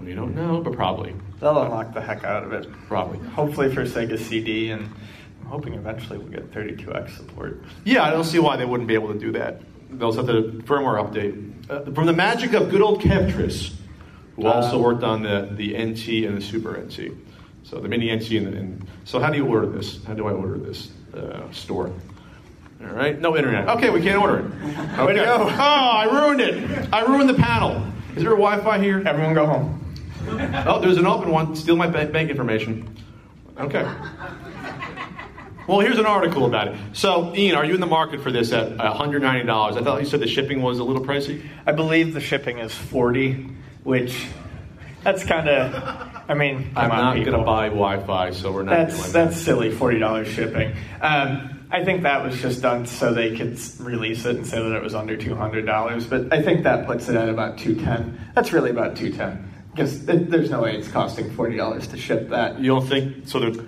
We 0.00 0.12
don't 0.12 0.34
know, 0.34 0.60
but 0.60 0.72
probably, 0.74 1.14
They'll 1.40 1.62
unlock 1.62 1.94
the 1.94 2.00
heck 2.00 2.24
out 2.24 2.42
of 2.42 2.52
it. 2.52 2.66
probably. 2.88 3.18
Hopefully 3.28 3.72
for 3.72 3.84
Sega 3.84 4.18
CD, 4.18 4.70
and 4.70 4.82
I'm 5.40 5.46
hoping 5.46 5.74
eventually 5.74 6.18
we'll 6.18 6.28
get 6.28 6.50
32X 6.50 7.16
support. 7.16 7.62
Yeah, 7.84 8.02
I 8.02 8.10
don't 8.10 8.24
see 8.24 8.38
why 8.38 8.56
they 8.56 8.64
wouldn't 8.64 8.88
be 8.88 8.94
able 8.94 9.12
to 9.12 9.18
do 9.18 9.32
that. 9.32 9.60
They'll 9.90 10.12
set 10.12 10.26
the 10.26 10.62
firmware 10.64 11.02
update 11.02 11.70
uh, 11.70 11.92
from 11.92 12.06
the 12.06 12.12
magic 12.12 12.54
of 12.54 12.70
good 12.70 12.82
old 12.82 13.02
Kevtris, 13.02 13.74
who 14.36 14.46
also 14.46 14.78
worked 14.78 15.04
on 15.04 15.22
the 15.22 15.48
the 15.52 15.72
NT 15.72 16.26
and 16.26 16.36
the 16.36 16.40
Super 16.40 16.76
NT. 16.76 17.12
So 17.62 17.78
the 17.78 17.88
mini 17.88 18.14
NT 18.14 18.32
and, 18.32 18.46
the, 18.46 18.56
and 18.58 18.88
so 19.04 19.20
how 19.20 19.30
do 19.30 19.36
you 19.36 19.46
order 19.46 19.66
this? 19.66 20.04
How 20.04 20.14
do 20.14 20.26
I 20.26 20.32
order 20.32 20.58
this 20.58 20.90
uh, 21.14 21.52
store? 21.52 21.92
All 22.80 22.88
right, 22.88 23.18
no 23.18 23.36
internet. 23.36 23.68
Okay, 23.68 23.90
we 23.90 24.02
can't 24.02 24.20
order 24.20 24.40
it. 24.40 24.44
Okay. 24.44 25.06
Way 25.06 25.12
to 25.14 25.24
go. 25.24 25.48
Oh, 25.48 25.56
I 25.56 26.04
ruined 26.10 26.40
it. 26.40 26.88
I 26.92 27.02
ruined 27.02 27.28
the 27.28 27.34
panel. 27.34 27.82
Is 28.16 28.22
there 28.22 28.32
a 28.32 28.36
Wi-Fi 28.36 28.78
here? 28.78 29.02
Everyone 29.06 29.34
go 29.34 29.46
home. 29.46 29.80
Oh, 30.66 30.80
there's 30.80 30.98
an 30.98 31.06
open 31.06 31.30
one. 31.30 31.54
Steal 31.56 31.76
my 31.76 31.86
bank, 31.86 32.12
bank 32.12 32.30
information. 32.30 32.96
Okay. 33.58 33.86
Well, 35.66 35.80
here's 35.80 35.98
an 35.98 36.04
article 36.06 36.44
about 36.44 36.68
it. 36.68 36.76
So, 36.92 37.34
Ian, 37.34 37.56
are 37.56 37.64
you 37.64 37.72
in 37.74 37.80
the 37.80 37.86
market 37.86 38.20
for 38.20 38.30
this 38.30 38.52
at 38.52 38.76
$190? 38.76 39.48
I 39.48 39.82
thought 39.82 40.00
you 40.00 40.06
said 40.06 40.20
the 40.20 40.26
shipping 40.26 40.60
was 40.60 40.78
a 40.78 40.84
little 40.84 41.02
pricey. 41.02 41.42
I 41.66 41.72
believe 41.72 42.12
the 42.12 42.20
shipping 42.20 42.58
is 42.58 42.74
40, 42.74 43.48
which 43.82 44.26
that's 45.04 45.24
kind 45.24 45.48
of. 45.48 45.74
I 46.28 46.34
mean, 46.34 46.70
I'm 46.74 46.88
not 46.88 47.14
going 47.16 47.32
to 47.38 47.44
buy 47.44 47.68
Wi-Fi, 47.68 48.30
so 48.32 48.50
we're 48.50 48.62
not 48.62 48.70
That's 48.72 48.98
doing 48.98 49.12
that's 49.12 49.36
silly. 49.40 49.70
Forty 49.70 49.98
dollars 49.98 50.28
shipping. 50.28 50.74
Um, 51.00 51.50
I 51.70 51.84
think 51.84 52.02
that 52.04 52.24
was 52.24 52.40
just 52.40 52.62
done 52.62 52.86
so 52.86 53.12
they 53.12 53.36
could 53.36 53.58
release 53.80 54.24
it 54.24 54.36
and 54.36 54.46
say 54.46 54.62
that 54.62 54.74
it 54.74 54.82
was 54.82 54.94
under 54.94 55.16
two 55.16 55.34
hundred 55.34 55.66
dollars. 55.66 56.06
But 56.06 56.32
I 56.32 56.40
think 56.42 56.64
that 56.64 56.86
puts 56.86 57.08
it 57.08 57.16
at 57.16 57.28
about 57.28 57.58
two 57.58 57.74
ten. 57.74 58.18
That's 58.34 58.52
really 58.52 58.70
about 58.70 58.96
two 58.96 59.12
ten 59.12 59.50
because 59.72 60.06
there's 60.06 60.50
no 60.50 60.62
way 60.62 60.76
it's 60.76 60.88
costing 60.88 61.30
forty 61.32 61.56
dollars 61.56 61.86
to 61.88 61.96
ship 61.98 62.30
that. 62.30 62.54
that. 62.54 62.60
You 62.60 62.68
don't 62.68 62.86
think 62.86 63.28
so? 63.28 63.40
they're- 63.40 63.66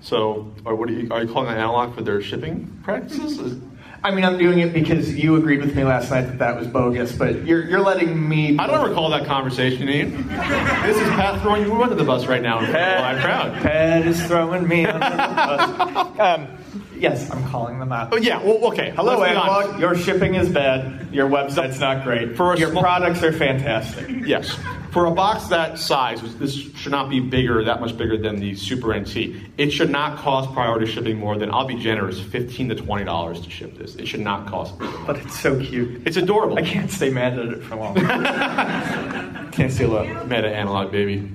So, 0.00 0.52
or 0.64 0.74
what 0.74 0.88
are 0.88 0.92
you, 0.92 1.08
are 1.12 1.22
you 1.22 1.32
calling 1.32 1.48
an 1.50 1.58
Analogue 1.58 1.94
for 1.94 2.02
their 2.02 2.20
shipping 2.20 2.80
practices? 2.82 3.60
I 4.04 4.10
mean, 4.10 4.24
I'm 4.24 4.36
doing 4.36 4.58
it 4.58 4.72
because 4.72 5.14
you 5.14 5.36
agreed 5.36 5.60
with 5.60 5.76
me 5.76 5.84
last 5.84 6.10
night 6.10 6.22
that 6.22 6.38
that 6.38 6.56
was 6.58 6.66
bogus. 6.66 7.12
But 7.12 7.44
you're 7.46 7.64
you're 7.64 7.80
letting 7.80 8.28
me. 8.28 8.58
I 8.58 8.66
don't 8.66 8.88
recall 8.88 9.10
that 9.10 9.26
conversation, 9.26 9.88
Ian. 9.88 10.26
this 10.26 10.96
is 10.96 11.08
Pat 11.10 11.40
throwing 11.40 11.62
you 11.62 11.82
under 11.82 11.94
the 11.94 12.02
bus 12.04 12.26
right 12.26 12.42
now. 12.42 12.58
Pat, 12.58 13.04
I'm 13.04 13.20
proud. 13.22 13.54
Pat 13.62 14.04
is 14.06 14.20
throwing 14.26 14.66
me 14.66 14.86
under 14.86 15.08
the 15.08 15.16
bus. 15.16 16.18
Um, 16.18 16.48
yes, 16.96 17.30
I'm 17.30 17.48
calling 17.48 17.78
them 17.78 17.92
out. 17.92 18.12
Oh 18.12 18.16
yeah. 18.16 18.42
Well, 18.42 18.64
okay. 18.72 18.90
Hello, 18.90 19.18
let's 19.18 19.30
be 19.32 19.36
honest. 19.36 19.58
Analogue. 19.68 19.80
Your 19.80 19.94
shipping 19.96 20.34
is 20.34 20.48
bad. 20.48 21.08
Your 21.14 21.28
website's 21.28 21.78
not 21.78 22.02
great. 22.02 22.36
For 22.36 22.56
Your 22.56 22.70
small- 22.70 22.82
products 22.82 23.22
are 23.22 23.32
fantastic. 23.32 24.08
Yes. 24.26 24.58
For 24.92 25.06
a 25.06 25.10
box 25.10 25.46
that 25.46 25.78
size, 25.78 26.20
this 26.36 26.54
should 26.54 26.92
not 26.92 27.08
be 27.08 27.18
bigger, 27.18 27.64
that 27.64 27.80
much 27.80 27.96
bigger 27.96 28.18
than 28.18 28.36
the 28.36 28.54
Super 28.54 28.94
NT. 28.94 29.16
It 29.56 29.70
should 29.70 29.88
not 29.88 30.18
cost 30.18 30.52
priority 30.52 30.84
shipping 30.84 31.16
more 31.16 31.38
than, 31.38 31.50
I'll 31.50 31.66
be 31.66 31.76
generous, 31.76 32.20
fifteen 32.20 32.68
to 32.68 32.74
twenty 32.74 33.04
dollars 33.04 33.40
to 33.40 33.48
ship 33.48 33.78
this. 33.78 33.94
It 33.96 34.06
should 34.06 34.20
not 34.20 34.46
cost. 34.46 34.74
But 35.06 35.16
it's 35.16 35.40
so 35.40 35.58
cute. 35.58 36.06
It's 36.06 36.18
adorable. 36.18 36.58
I 36.58 36.62
can't 36.62 36.90
stay 36.90 37.08
mad 37.08 37.38
at 37.38 37.46
it 37.46 37.62
for 37.62 37.76
long. 37.76 37.94
Can't 39.52 39.72
steal 39.72 39.96
a 39.96 40.24
meta 40.24 40.48
Analogue, 40.48 40.92
baby. 40.92 41.30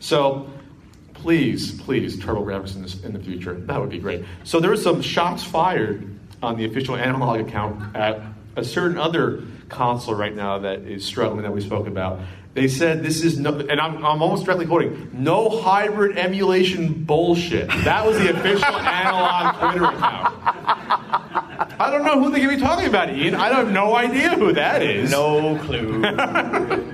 So, 0.00 0.50
please, 1.14 1.80
please, 1.80 2.18
TurboGrafx 2.18 2.76
in, 2.76 2.82
this, 2.82 3.02
in 3.02 3.12
the 3.14 3.18
future. 3.18 3.54
That 3.54 3.80
would 3.80 3.88
be 3.88 3.98
great. 3.98 4.24
So 4.44 4.60
there 4.60 4.70
was 4.70 4.82
some 4.82 5.00
shots 5.00 5.42
fired 5.42 6.06
on 6.42 6.56
the 6.56 6.66
official 6.66 6.96
Analogue 6.96 7.40
account 7.40 7.96
at 7.96 8.20
a 8.56 8.64
certain 8.64 8.98
other 8.98 9.42
console 9.70 10.14
right 10.14 10.34
now 10.34 10.58
that 10.58 10.80
is 10.80 11.04
struggling 11.04 11.42
that 11.42 11.52
we 11.52 11.60
spoke 11.60 11.86
about. 11.86 12.20
They 12.56 12.68
said 12.68 13.02
this 13.02 13.22
is 13.22 13.38
no, 13.38 13.58
and 13.58 13.78
I'm, 13.78 13.96
I'm 13.98 14.22
almost 14.22 14.46
directly 14.46 14.64
quoting, 14.64 15.10
no 15.12 15.60
hybrid 15.60 16.16
emulation 16.16 17.04
bullshit. 17.04 17.68
That 17.84 18.06
was 18.06 18.18
the 18.18 18.30
official 18.34 18.64
Analogue 18.74 19.58
Twitter 19.58 19.84
account. 19.84 20.34
I 21.78 21.90
don't 21.90 22.02
know 22.02 22.18
who 22.18 22.30
they 22.30 22.40
could 22.40 22.48
be 22.48 22.56
talking 22.56 22.86
about, 22.86 23.10
Ian. 23.10 23.34
I 23.34 23.48
have 23.52 23.70
no 23.70 23.94
idea 23.94 24.30
who 24.30 24.54
that 24.54 24.82
is. 24.82 25.10
no 25.10 25.58
clue. 25.64 26.02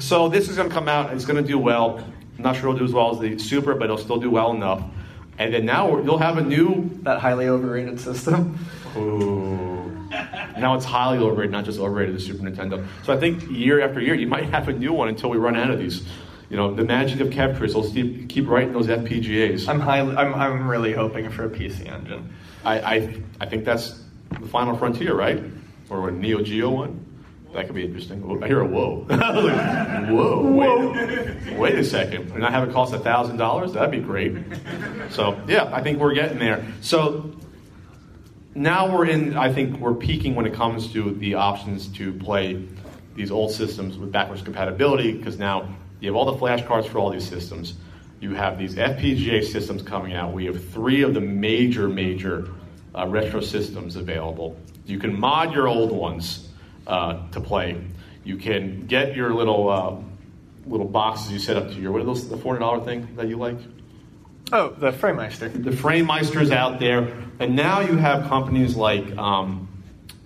So 0.00 0.28
this 0.28 0.50
is 0.50 0.56
going 0.56 0.68
to 0.68 0.74
come 0.74 0.88
out. 0.88 1.14
It's 1.14 1.24
going 1.24 1.42
to 1.42 1.48
do 1.48 1.58
well. 1.58 2.04
I'm 2.36 2.42
not 2.42 2.56
sure 2.56 2.68
it'll 2.68 2.78
do 2.78 2.84
as 2.84 2.92
well 2.92 3.14
as 3.14 3.20
the 3.20 3.38
Super, 3.38 3.74
but 3.74 3.84
it'll 3.84 3.96
still 3.96 4.18
do 4.18 4.28
well 4.28 4.50
enough. 4.52 4.82
And 5.38 5.54
then 5.54 5.64
now 5.64 5.98
you'll 6.02 6.18
have 6.18 6.36
a 6.36 6.42
new. 6.42 6.90
that 7.04 7.20
highly 7.20 7.48
overrated 7.48 7.98
system. 8.00 8.58
Ooh. 8.96 9.73
Now 10.58 10.74
it's 10.74 10.84
highly 10.84 11.18
overrated, 11.18 11.52
not 11.52 11.64
just 11.64 11.78
overrated 11.78 12.14
the 12.14 12.20
Super 12.20 12.42
Nintendo. 12.44 12.86
So 13.04 13.12
I 13.12 13.18
think 13.18 13.50
year 13.50 13.80
after 13.80 14.00
year, 14.00 14.14
you 14.14 14.26
might 14.26 14.44
have 14.50 14.68
a 14.68 14.72
new 14.72 14.92
one 14.92 15.08
until 15.08 15.30
we 15.30 15.38
run 15.38 15.56
out 15.56 15.70
of 15.70 15.78
these. 15.78 16.04
You 16.50 16.56
know, 16.56 16.74
the 16.74 16.84
magic 16.84 17.20
of 17.20 17.28
Kevtris 17.28 17.74
will 17.74 17.90
keep, 17.90 18.28
keep 18.28 18.46
writing 18.46 18.72
those 18.72 18.86
FPGAs. 18.86 19.66
I'm 19.68 19.80
highly, 19.80 20.14
I'm, 20.14 20.34
I'm 20.34 20.68
really 20.68 20.92
hoping 20.92 21.30
for 21.30 21.44
a 21.44 21.48
PC 21.50 21.90
engine. 21.90 22.32
I, 22.64 22.78
I, 22.80 23.22
I 23.40 23.46
think 23.46 23.64
that's 23.64 24.02
the 24.30 24.46
final 24.46 24.76
frontier, 24.76 25.14
right? 25.14 25.42
Or 25.90 26.08
a 26.08 26.12
Neo 26.12 26.42
Geo 26.42 26.70
one. 26.70 27.04
That 27.54 27.66
could 27.66 27.76
be 27.76 27.84
interesting. 27.84 28.42
I 28.42 28.46
hear 28.48 28.60
a 28.60 28.66
whoa. 28.66 29.06
Like, 29.08 30.08
whoa, 30.10 30.42
wait, 30.42 31.56
wait 31.56 31.74
a 31.76 31.84
second. 31.84 32.32
And 32.32 32.44
I 32.44 32.50
have 32.50 32.68
it 32.68 32.72
cost 32.72 32.92
a 32.92 32.98
thousand 32.98 33.36
dollars? 33.36 33.72
That'd 33.72 33.92
be 33.92 34.00
great. 34.00 34.36
So 35.10 35.40
yeah, 35.46 35.70
I 35.72 35.80
think 35.80 36.00
we're 36.00 36.14
getting 36.14 36.38
there. 36.40 36.66
So 36.80 37.32
now 38.54 38.92
we're 38.92 39.06
in. 39.06 39.36
I 39.36 39.52
think 39.52 39.78
we're 39.78 39.94
peaking 39.94 40.34
when 40.34 40.46
it 40.46 40.54
comes 40.54 40.92
to 40.92 41.12
the 41.14 41.34
options 41.34 41.88
to 41.88 42.12
play 42.12 42.66
these 43.14 43.30
old 43.30 43.52
systems 43.52 43.96
with 43.98 44.12
backwards 44.12 44.42
compatibility 44.42 45.12
because 45.12 45.38
now 45.38 45.68
you 46.00 46.08
have 46.08 46.16
all 46.16 46.24
the 46.24 46.38
flash 46.38 46.64
cards 46.64 46.86
for 46.86 46.98
all 46.98 47.10
these 47.10 47.28
systems. 47.28 47.74
You 48.20 48.34
have 48.34 48.58
these 48.58 48.74
FPGA 48.76 49.44
systems 49.44 49.82
coming 49.82 50.14
out. 50.14 50.32
We 50.32 50.46
have 50.46 50.70
three 50.70 51.02
of 51.02 51.14
the 51.14 51.20
major, 51.20 51.88
major 51.88 52.48
uh, 52.94 53.06
retro 53.06 53.40
systems 53.40 53.96
available. 53.96 54.56
You 54.86 54.98
can 54.98 55.18
mod 55.18 55.52
your 55.52 55.68
old 55.68 55.92
ones 55.92 56.48
uh, 56.86 57.28
to 57.30 57.40
play. 57.40 57.82
You 58.24 58.36
can 58.36 58.86
get 58.86 59.14
your 59.14 59.34
little 59.34 59.68
uh, 59.68 59.96
little 60.66 60.86
boxes 60.86 61.32
you 61.32 61.38
set 61.38 61.56
up 61.56 61.68
to 61.68 61.74
your 61.74 61.92
what 61.92 62.00
are 62.00 62.04
those 62.04 62.28
the 62.28 62.36
four 62.36 62.54
hundred 62.54 62.66
dollar 62.66 62.84
thing 62.84 63.16
that 63.16 63.28
you 63.28 63.36
like? 63.36 63.58
Oh, 64.52 64.70
the 64.70 64.92
Framemeister. 64.92 65.52
the 65.52 65.70
Framemeisters 65.70 66.52
out 66.52 66.78
there, 66.78 67.23
and 67.38 67.56
now 67.56 67.80
you 67.80 67.96
have 67.96 68.28
companies 68.28 68.76
like 68.76 69.16
um, 69.16 69.68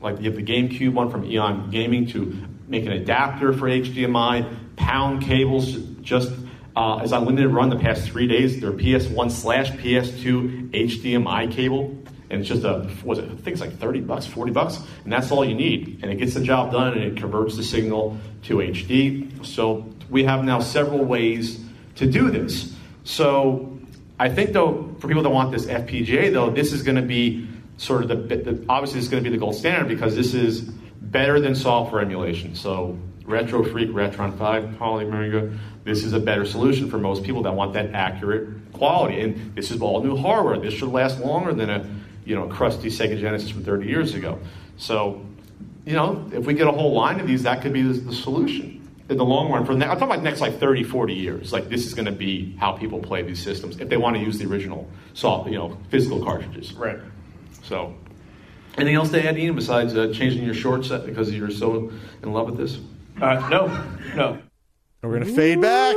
like 0.00 0.18
you 0.20 0.30
have 0.30 0.36
the 0.36 0.42
GameCube 0.42 0.92
one 0.92 1.10
from 1.10 1.24
Eon 1.24 1.70
Gaming 1.70 2.06
to 2.08 2.36
make 2.68 2.86
an 2.86 2.92
adapter 2.92 3.52
for 3.52 3.68
HDMI, 3.68 4.76
pound 4.76 5.22
cables 5.22 5.72
just 6.02 6.32
uh, 6.76 6.98
as 6.98 7.12
unlimited 7.12 7.50
run 7.50 7.70
the 7.70 7.76
past 7.76 8.08
three 8.08 8.26
days. 8.26 8.60
Their 8.60 8.72
PS1 8.72 9.30
slash 9.30 9.70
PS2 9.72 10.70
HDMI 10.70 11.50
cable, 11.50 11.96
and 12.30 12.40
it's 12.40 12.48
just 12.48 12.64
a 12.64 12.88
was 13.04 13.18
it 13.18 13.24
I 13.24 13.34
think 13.34 13.48
it's 13.48 13.60
like 13.60 13.78
thirty 13.78 14.00
bucks, 14.00 14.26
forty 14.26 14.52
bucks, 14.52 14.78
and 15.04 15.12
that's 15.12 15.30
all 15.30 15.44
you 15.44 15.54
need, 15.54 16.00
and 16.02 16.12
it 16.12 16.16
gets 16.16 16.34
the 16.34 16.42
job 16.42 16.72
done, 16.72 16.92
and 16.92 17.02
it 17.02 17.16
converts 17.16 17.56
the 17.56 17.64
signal 17.64 18.18
to 18.44 18.58
HD. 18.58 19.44
So 19.44 19.86
we 20.10 20.24
have 20.24 20.44
now 20.44 20.60
several 20.60 21.04
ways 21.04 21.60
to 21.96 22.06
do 22.06 22.30
this. 22.30 22.74
So 23.04 23.78
I 24.18 24.28
think 24.28 24.52
though, 24.52 24.87
for 24.98 25.08
people 25.08 25.22
that 25.22 25.30
want 25.30 25.52
this 25.52 25.66
FPGA 25.66 26.32
though, 26.32 26.50
this 26.50 26.72
is 26.72 26.82
going 26.82 26.96
to 26.96 27.02
be 27.02 27.48
sort 27.76 28.02
of 28.02 28.08
the, 28.08 28.36
the 28.36 28.64
obviously 28.68 28.98
it's 28.98 29.08
going 29.08 29.22
to 29.22 29.30
be 29.30 29.34
the 29.34 29.40
gold 29.40 29.54
standard 29.54 29.88
because 29.88 30.16
this 30.16 30.34
is 30.34 30.60
better 30.60 31.40
than 31.40 31.54
software 31.54 32.00
emulation. 32.00 32.54
So 32.54 32.98
Retro 33.24 33.64
Freak, 33.64 33.90
Retron 33.90 34.36
5, 34.36 34.64
Polymega, 34.76 35.56
this 35.84 36.04
is 36.04 36.12
a 36.12 36.20
better 36.20 36.44
solution 36.44 36.90
for 36.90 36.98
most 36.98 37.22
people 37.24 37.42
that 37.42 37.54
want 37.54 37.72
that 37.74 37.94
accurate 37.94 38.72
quality. 38.72 39.20
And 39.20 39.54
this 39.54 39.70
is 39.70 39.80
all 39.80 40.02
new 40.02 40.16
hardware. 40.16 40.58
This 40.58 40.74
should 40.74 40.90
last 40.90 41.20
longer 41.20 41.54
than 41.54 41.70
a 41.70 41.88
you 42.24 42.34
know 42.34 42.46
crusty 42.46 42.88
Sega 42.88 43.18
Genesis 43.18 43.50
from 43.50 43.64
30 43.64 43.86
years 43.86 44.14
ago. 44.14 44.38
So 44.76 45.24
you 45.86 45.94
know, 45.94 46.28
if 46.32 46.44
we 46.44 46.52
get 46.52 46.66
a 46.66 46.72
whole 46.72 46.92
line 46.92 47.18
of 47.18 47.26
these, 47.26 47.44
that 47.44 47.62
could 47.62 47.72
be 47.72 47.80
the, 47.82 47.94
the 47.94 48.12
solution 48.12 48.77
in 49.08 49.16
the 49.16 49.24
long 49.24 49.50
run. 49.50 49.64
For 49.64 49.74
the, 49.74 49.84
I'm 49.84 49.98
talking 49.98 50.14
about 50.14 50.22
next 50.22 50.40
like 50.40 50.58
30, 50.58 50.84
40 50.84 51.14
years. 51.14 51.52
Like 51.52 51.68
this 51.68 51.86
is 51.86 51.94
going 51.94 52.06
to 52.06 52.12
be 52.12 52.54
how 52.58 52.72
people 52.72 53.00
play 53.00 53.22
these 53.22 53.42
systems 53.42 53.80
if 53.80 53.88
they 53.88 53.96
want 53.96 54.16
to 54.16 54.22
use 54.22 54.38
the 54.38 54.46
original 54.46 54.88
soft, 55.14 55.48
you 55.48 55.56
know, 55.56 55.76
physical 55.90 56.22
cartridges. 56.24 56.72
Right. 56.74 56.98
So, 57.62 57.94
anything 58.76 58.94
else 58.94 59.10
to 59.10 59.26
add, 59.26 59.38
Ian, 59.38 59.54
besides 59.54 59.96
uh, 59.96 60.12
changing 60.12 60.44
your 60.44 60.54
short 60.54 60.84
set 60.84 61.06
because 61.06 61.32
you're 61.32 61.50
so 61.50 61.92
in 62.22 62.32
love 62.32 62.46
with 62.46 62.56
this? 62.56 62.78
Uh, 63.20 63.48
no, 63.48 63.66
no. 64.14 64.38
We're 65.02 65.18
gonna 65.18 65.32
fade 65.32 65.60
back, 65.60 65.94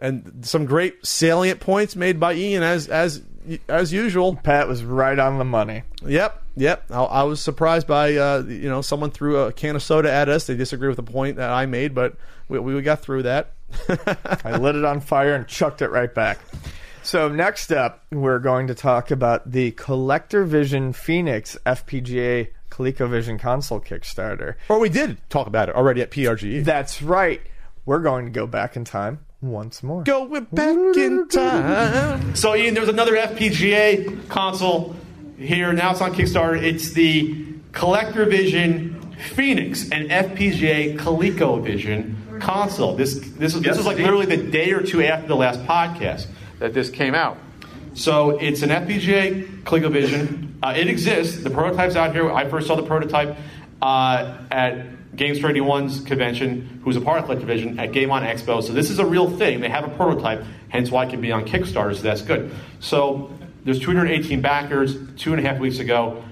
and 0.00 0.40
some 0.42 0.64
great 0.64 1.06
salient 1.06 1.60
points 1.60 1.94
made 1.94 2.18
by 2.18 2.34
Ian 2.34 2.62
as 2.62 2.88
as 2.88 3.22
as 3.68 3.92
usual. 3.92 4.34
Pat 4.34 4.66
was 4.66 4.82
right 4.82 5.18
on 5.18 5.38
the 5.38 5.44
money. 5.44 5.84
Yep, 6.04 6.43
yep. 6.56 6.84
I, 6.90 7.02
I 7.02 7.22
was 7.24 7.40
surprised 7.40 7.86
by 7.86 8.16
uh, 8.16 8.42
you 8.46 8.68
know 8.68 8.82
someone 8.82 9.10
threw 9.10 9.38
a 9.38 9.52
can 9.52 9.76
of 9.76 9.82
soda 9.82 10.12
at 10.12 10.28
us. 10.28 10.46
They 10.46 10.56
disagree 10.56 10.88
with 10.88 10.96
the 10.96 11.02
point 11.02 11.36
that 11.36 11.50
I 11.50 11.66
made, 11.66 11.94
but 11.94 12.16
we, 12.48 12.58
we 12.58 12.80
got 12.82 13.00
through 13.00 13.24
that. 13.24 13.52
I 14.44 14.56
lit 14.56 14.76
it 14.76 14.84
on 14.84 15.00
fire 15.00 15.34
and 15.34 15.46
chucked 15.46 15.82
it 15.82 15.88
right 15.88 16.12
back. 16.12 16.38
So 17.02 17.28
next 17.28 17.70
up, 17.70 18.02
we're 18.10 18.38
going 18.38 18.68
to 18.68 18.74
talk 18.74 19.10
about 19.10 19.50
the 19.50 19.72
Collector 19.72 20.44
Vision 20.44 20.94
Phoenix 20.94 21.56
FPGA 21.66 22.48
ColecoVision 22.70 23.38
console 23.38 23.80
Kickstarter. 23.80 24.54
Or 24.68 24.78
we 24.78 24.88
did 24.88 25.18
talk 25.28 25.46
about 25.46 25.68
it 25.68 25.74
already 25.74 26.00
at 26.00 26.10
PRGE. 26.10 26.64
That's 26.64 27.02
right. 27.02 27.42
We're 27.84 28.00
going 28.00 28.24
to 28.24 28.30
go 28.30 28.46
back 28.46 28.74
in 28.76 28.84
time 28.84 29.20
once 29.42 29.82
more. 29.82 30.02
Go 30.02 30.40
back 30.40 30.96
in 30.96 31.28
time. 31.28 32.34
So, 32.34 32.56
Ian, 32.56 32.72
there's 32.72 32.88
another 32.88 33.14
FPGA 33.14 34.28
console 34.28 34.96
here. 35.36 35.72
Now 35.72 35.92
it's 35.92 36.00
on 36.00 36.14
Kickstarter. 36.14 36.60
It's 36.62 36.92
the 36.92 37.46
Collector 37.72 38.24
Vision 38.26 39.14
Phoenix, 39.34 39.90
an 39.90 40.08
FPGA 40.08 40.98
ColecoVision 40.98 42.40
console. 42.40 42.94
This 42.94 43.14
this 43.14 43.54
was, 43.54 43.62
this 43.62 43.76
was 43.76 43.86
like 43.86 43.98
literally 43.98 44.26
the 44.26 44.36
day 44.36 44.72
or 44.72 44.82
two 44.82 45.02
after 45.02 45.26
the 45.26 45.36
last 45.36 45.60
podcast 45.60 46.26
that 46.58 46.74
this 46.74 46.90
came 46.90 47.14
out. 47.14 47.38
So 47.94 48.30
it's 48.30 48.62
an 48.62 48.70
FPGA 48.70 49.62
ColecoVision. 49.62 50.54
Uh, 50.62 50.74
it 50.76 50.88
exists. 50.88 51.42
The 51.42 51.50
prototype's 51.50 51.96
out 51.96 52.12
here. 52.12 52.30
I 52.32 52.48
first 52.48 52.66
saw 52.66 52.74
the 52.74 52.82
prototype 52.82 53.36
uh, 53.80 54.38
at 54.50 55.16
Games 55.16 55.38
for 55.38 55.48
81's 55.48 56.00
convention, 56.00 56.80
who's 56.82 56.96
a 56.96 57.00
part 57.00 57.20
of 57.20 57.26
Collector 57.26 57.46
Vision, 57.46 57.78
at 57.78 57.92
Game 57.92 58.10
On 58.10 58.22
Expo. 58.22 58.62
So 58.62 58.72
this 58.72 58.90
is 58.90 58.98
a 58.98 59.06
real 59.06 59.30
thing. 59.36 59.60
They 59.60 59.68
have 59.68 59.84
a 59.84 59.94
prototype, 59.94 60.42
hence 60.70 60.90
why 60.90 61.06
it 61.06 61.10
can 61.10 61.20
be 61.20 61.30
on 61.30 61.44
Kickstarter, 61.44 61.94
so 61.94 62.02
that's 62.02 62.22
good. 62.22 62.50
So 62.80 63.30
there's 63.64 63.80
218 63.80 64.40
backers 64.40 64.96
two 65.16 65.32
and 65.34 65.44
a 65.44 65.48
half 65.48 65.58
weeks 65.58 65.78
ago, 65.78 66.22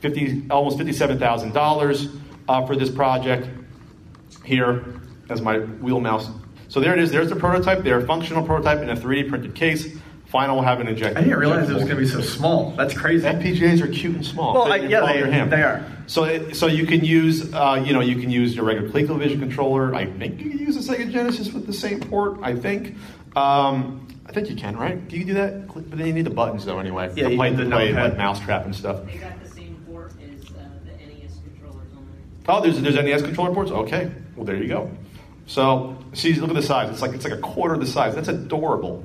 50, 0.00 0.46
almost 0.50 0.78
$57,000 0.78 2.20
uh, 2.48 2.66
for 2.66 2.76
this 2.76 2.90
project 2.90 3.48
here 4.44 4.84
as 5.28 5.40
my 5.42 5.58
wheel 5.58 6.00
mouse. 6.00 6.28
So 6.68 6.80
there 6.80 6.92
it 6.94 6.98
is. 7.00 7.10
There's 7.10 7.28
the 7.30 7.36
prototype. 7.36 7.82
There, 7.82 8.00
functional 8.02 8.44
prototype 8.44 8.80
in 8.80 8.90
a 8.90 8.96
3D 8.96 9.28
printed 9.28 9.54
case. 9.54 9.96
Final 10.26 10.56
will 10.56 10.62
have 10.62 10.80
an 10.80 10.88
injector. 10.88 11.18
I 11.18 11.22
didn't 11.22 11.38
realize 11.38 11.70
it 11.70 11.74
was 11.74 11.84
going 11.84 11.96
to 11.96 12.02
be 12.02 12.06
so 12.06 12.20
small. 12.20 12.72
That's 12.72 12.92
crazy. 12.92 13.26
FPGAs 13.26 13.80
are 13.82 13.88
cute 13.88 14.14
and 14.14 14.26
small. 14.26 14.52
Well, 14.54 14.72
I- 14.72 14.76
yeah, 14.76 15.00
they- 15.00 15.48
they 15.48 15.62
are. 15.62 15.84
So, 16.06 16.24
it, 16.24 16.54
so 16.56 16.66
you 16.66 16.86
can 16.86 17.02
use, 17.04 17.52
uh, 17.54 17.82
you 17.84 17.92
know, 17.94 18.00
you 18.00 18.16
can 18.16 18.30
use 18.30 18.54
your 18.54 18.64
regular 18.66 18.88
ColecoVision 18.90 19.38
controller. 19.40 19.94
I 19.94 20.04
think 20.06 20.40
you 20.40 20.50
can 20.50 20.58
use 20.58 20.76
a 20.76 20.80
Sega 20.92 21.10
Genesis 21.10 21.52
with 21.52 21.66
the 21.66 21.72
same 21.72 22.00
port. 22.00 22.38
I 22.42 22.54
think. 22.54 22.94
Um, 23.36 24.06
I 24.28 24.32
think 24.32 24.50
you 24.50 24.56
can, 24.56 24.76
right? 24.76 25.08
Can 25.08 25.18
you 25.18 25.24
do 25.24 25.34
that? 25.34 25.68
Click- 25.68 25.88
But 25.88 25.98
then 25.98 26.06
you 26.06 26.12
need 26.12 26.26
the 26.26 26.30
buttons 26.30 26.64
though, 26.64 26.78
anyway. 26.78 27.10
Yeah, 27.14 27.24
to 27.24 27.30
you 27.30 27.36
play, 27.36 27.50
need 27.50 27.58
the 27.58 27.66
play 27.70 27.92
numpad. 27.92 28.02
like 28.10 28.16
mousetrap 28.18 28.64
and 28.66 28.74
stuff. 28.76 29.04
They 29.06 29.16
got 29.16 29.42
the 29.42 29.48
same 29.48 29.82
port 29.88 30.12
as 30.22 30.44
uh, 30.50 30.68
the 30.84 30.90
NES 30.92 31.38
controllers 31.44 31.88
on 31.96 32.06
there. 32.44 32.54
Oh, 32.54 32.60
there's 32.60 32.80
there's 32.80 32.94
NES 32.96 33.22
controller 33.22 33.54
ports. 33.54 33.70
Okay, 33.70 34.10
well 34.36 34.44
there 34.44 34.56
you 34.56 34.68
go. 34.68 34.90
So 35.46 35.96
see, 36.12 36.34
look 36.34 36.50
at 36.50 36.56
the 36.56 36.62
size. 36.62 36.90
It's 36.90 37.00
like 37.00 37.12
it's 37.12 37.24
like 37.24 37.32
a 37.32 37.38
quarter 37.40 37.74
of 37.74 37.80
the 37.80 37.86
size. 37.86 38.14
That's 38.14 38.28
adorable. 38.28 39.02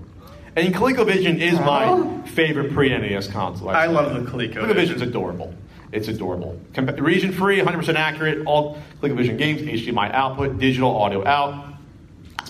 And 0.55 0.71
ColecoVision 0.75 1.39
is 1.39 1.59
my 1.59 2.21
favorite 2.27 2.73
pre-NES 2.73 3.27
console. 3.29 3.69
I 3.69 3.87
love 3.87 4.13
the 4.13 4.29
ColecoVision. 4.29 4.53
ColecoVision's 4.53 5.01
adorable. 5.01 5.51
It's 5.91 6.07
adorable. 6.09 6.59
Com- 6.75 6.85
region 6.87 7.31
free, 7.31 7.59
100% 7.59 7.95
accurate. 7.95 8.45
All 8.45 8.77
ColecoVision 9.01 9.37
games, 9.39 9.61
HDMI 9.61 10.11
output, 10.13 10.59
digital 10.59 10.95
audio 10.95 11.25
out. 11.25 11.72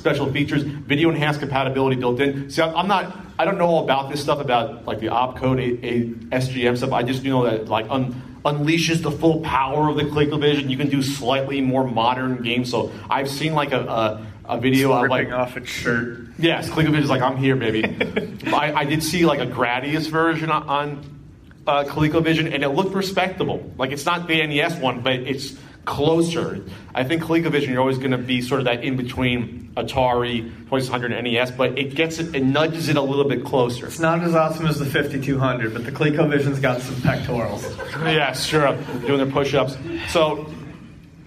Special 0.03 0.29
features, 0.33 0.63
video 0.63 1.09
enhanced 1.09 1.39
compatibility 1.39 1.95
built 1.95 2.19
in. 2.19 2.49
See, 2.49 2.61
I'm 2.61 2.89
not, 2.89 3.15
I 3.39 3.45
don't 3.45 3.57
know 3.57 3.67
all 3.67 3.85
about 3.85 4.11
this 4.11 4.21
stuff 4.21 4.41
about 4.41 4.83
like 4.85 4.99
the 4.99 5.07
opcode, 5.07 5.59
a, 5.59 5.87
a 5.87 6.39
SGM 6.41 6.75
stuff. 6.75 6.91
I 6.91 7.03
just 7.03 7.23
know 7.23 7.45
that 7.45 7.69
like 7.69 7.85
un, 7.89 8.21
unleashes 8.43 9.01
the 9.01 9.11
full 9.11 9.39
power 9.39 9.87
of 9.87 9.95
the 9.95 10.03
ColecoVision. 10.03 10.69
You 10.69 10.75
can 10.75 10.89
do 10.89 11.01
slightly 11.01 11.61
more 11.61 11.85
modern 11.85 12.43
games. 12.43 12.69
So 12.69 12.91
I've 13.09 13.29
seen 13.29 13.53
like 13.53 13.71
a, 13.71 13.79
a, 13.79 14.27
a 14.43 14.59
video 14.59 14.91
of 14.91 15.09
like 15.09 15.31
off 15.31 15.55
its 15.55 15.69
shirt. 15.69 16.27
Yes, 16.37 16.69
ColecoVision's 16.69 17.09
like 17.09 17.21
I'm 17.21 17.37
here, 17.37 17.55
baby. 17.55 17.85
I, 18.47 18.73
I 18.73 18.83
did 18.83 19.03
see 19.03 19.25
like 19.25 19.39
a 19.39 19.47
Gradius 19.47 20.09
version 20.09 20.51
on, 20.51 20.67
on 20.67 21.19
uh, 21.65 21.85
ColecoVision, 21.85 22.53
and 22.53 22.61
it 22.61 22.69
looked 22.71 22.93
respectable. 22.93 23.71
Like 23.77 23.91
it's 23.91 24.05
not 24.05 24.27
the 24.27 24.45
NES 24.45 24.81
one, 24.81 24.99
but 24.99 25.13
it's 25.13 25.55
closer. 25.85 26.63
I 26.95 27.03
think 27.03 27.23
ColecoVision 27.23 27.67
you're 27.67 27.79
always 27.79 27.97
going 27.97 28.11
to 28.11 28.17
be 28.17 28.41
sort 28.41 28.61
of 28.61 28.65
that 28.65 28.83
in 28.83 28.95
between 28.95 29.71
Atari, 29.75 30.43
2600, 30.43 31.11
and 31.11 31.25
NES, 31.25 31.51
but 31.51 31.77
it 31.77 31.95
gets 31.95 32.19
it, 32.19 32.35
it 32.35 32.43
nudges 32.43 32.89
it 32.89 32.95
a 32.95 33.01
little 33.01 33.27
bit 33.27 33.43
closer. 33.43 33.87
It's 33.87 33.99
not 33.99 34.21
as 34.21 34.35
awesome 34.35 34.67
as 34.67 34.79
the 34.79 34.85
5200, 34.85 35.73
but 35.73 35.85
the 35.85 35.91
ColecoVision's 35.91 36.59
got 36.59 36.81
some 36.81 37.01
pectorals. 37.01 37.63
yeah, 37.99 38.33
sure. 38.33 38.75
Doing 39.05 39.17
their 39.17 39.31
push-ups. 39.31 39.77
So 40.09 40.47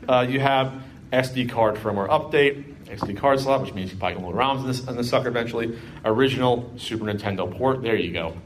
uh, 0.09 0.27
you 0.29 0.41
have 0.41 0.73
SD 1.13 1.51
card 1.51 1.77
firmware 1.77 2.09
update, 2.09 2.75
SD 2.87 3.19
card 3.19 3.41
slot, 3.41 3.63
which 3.63 3.75
means 3.75 3.91
you 3.91 3.99
probably 3.99 4.17
can 4.17 4.25
load 4.25 4.37
ROMs 4.37 4.61
in 4.61 4.67
this, 4.69 4.87
in 4.87 4.97
this 4.97 5.11
sucker 5.11 5.29
eventually. 5.29 5.79
Original 6.05 6.73
Super 6.77 7.05
Nintendo 7.05 7.51
port. 7.51 7.83
There 7.83 7.97
you 7.97 8.13
go. 8.13 8.37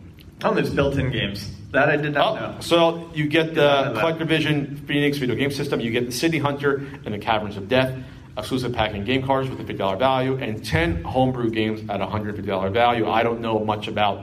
Oh, 0.43 0.55
there's 0.55 0.70
built-in 0.70 1.11
games. 1.11 1.51
That 1.72 1.88
I 1.88 1.97
did 1.97 2.14
not 2.14 2.36
Oh, 2.38 2.53
know. 2.53 2.61
so 2.61 3.11
you 3.14 3.28
get 3.28 3.55
the. 3.55 3.95
Collector 3.99 4.24
Vision 4.24 4.76
Phoenix 4.86 5.18
video 5.18 5.36
game 5.36 5.51
system. 5.51 5.80
You 5.80 5.91
get 5.91 6.07
the 6.07 6.12
City 6.12 6.38
Hunter 6.38 6.84
and 7.05 7.14
the 7.14 7.18
Caverns 7.18 7.57
of 7.57 7.68
Death. 7.68 7.97
Exclusive 8.38 8.72
packing 8.72 9.05
game 9.05 9.22
cards 9.24 9.51
with 9.51 9.61
a 9.61 9.64
$50 9.64 9.99
value 9.99 10.36
and 10.38 10.64
10 10.64 11.03
homebrew 11.05 11.51
games 11.51 11.80
at 11.91 12.01
$150 12.01 12.72
value. 12.72 13.09
I 13.09 13.22
don't 13.22 13.41
know 13.41 13.59
much 13.64 13.86
about 13.86 14.22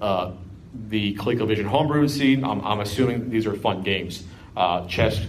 uh, 0.00 0.32
the 0.88 1.14
ColecoVision 1.16 1.64
homebrew 1.64 2.06
scene. 2.08 2.44
I'm, 2.44 2.60
I'm 2.64 2.80
assuming 2.80 3.28
these 3.30 3.46
are 3.46 3.54
fun 3.54 3.82
games. 3.82 4.22
Uh, 4.56 4.86
Chess 4.86 5.20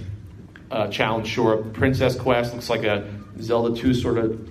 uh, 0.72 0.88
Challenge, 0.90 1.28
sure. 1.28 1.58
Princess 1.58 2.16
Quest 2.16 2.54
looks 2.54 2.70
like 2.70 2.84
a 2.84 3.10
Zelda 3.42 3.76
2 3.80 3.94
sort 3.94 4.18
of 4.20 4.50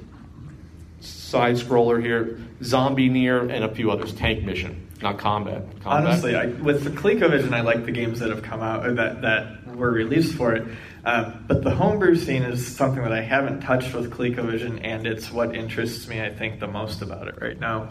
side 1.01 1.57
scroller 1.57 2.03
here. 2.03 2.41
Zombie 2.62 3.09
Near 3.09 3.41
and 3.49 3.62
a 3.64 3.74
few 3.74 3.91
others. 3.91 4.12
Tank 4.14 4.43
Mission, 4.43 4.86
not 5.03 5.19
combat. 5.19 5.63
combat. 5.83 6.07
Honestly, 6.07 6.35
I, 6.35 6.47
with 6.47 6.85
the 6.85 6.91
ColecoVision, 6.91 7.53
I 7.53 7.61
like 7.61 7.85
the 7.85 7.93
games 7.93 8.21
that 8.21 8.31
have 8.31 8.43
come 8.43 8.63
out 8.63 8.87
or 8.87 8.95
that 8.95 9.23
that 9.23 9.67
were 9.77 9.91
released 9.91 10.35
for 10.35 10.55
it. 10.55 10.67
Uh, 11.05 11.31
but 11.47 11.63
the 11.63 11.71
homebrew 11.71 12.17
scene 12.17 12.43
is 12.43 12.67
something 12.67 13.03
that 13.03 13.13
I 13.13 13.21
haven't 13.21 13.61
touched 13.61 13.95
with 13.95 14.11
ColecoVision, 14.11 14.81
and 14.83 15.07
it's 15.07 15.31
what 15.31 15.55
interests 15.55 16.09
me, 16.09 16.21
I 16.21 16.35
think, 16.35 16.59
the 16.59 16.67
most 16.67 17.03
about 17.03 17.29
it 17.29 17.41
right 17.41 17.59
now. 17.59 17.91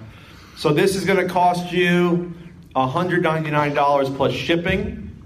So 0.58 0.74
this 0.74 0.96
is 0.96 1.06
going 1.06 1.26
to 1.26 1.32
cost 1.32 1.72
you 1.72 2.34
$199 2.76 4.18
plus 4.18 4.34
shipping, 4.34 5.24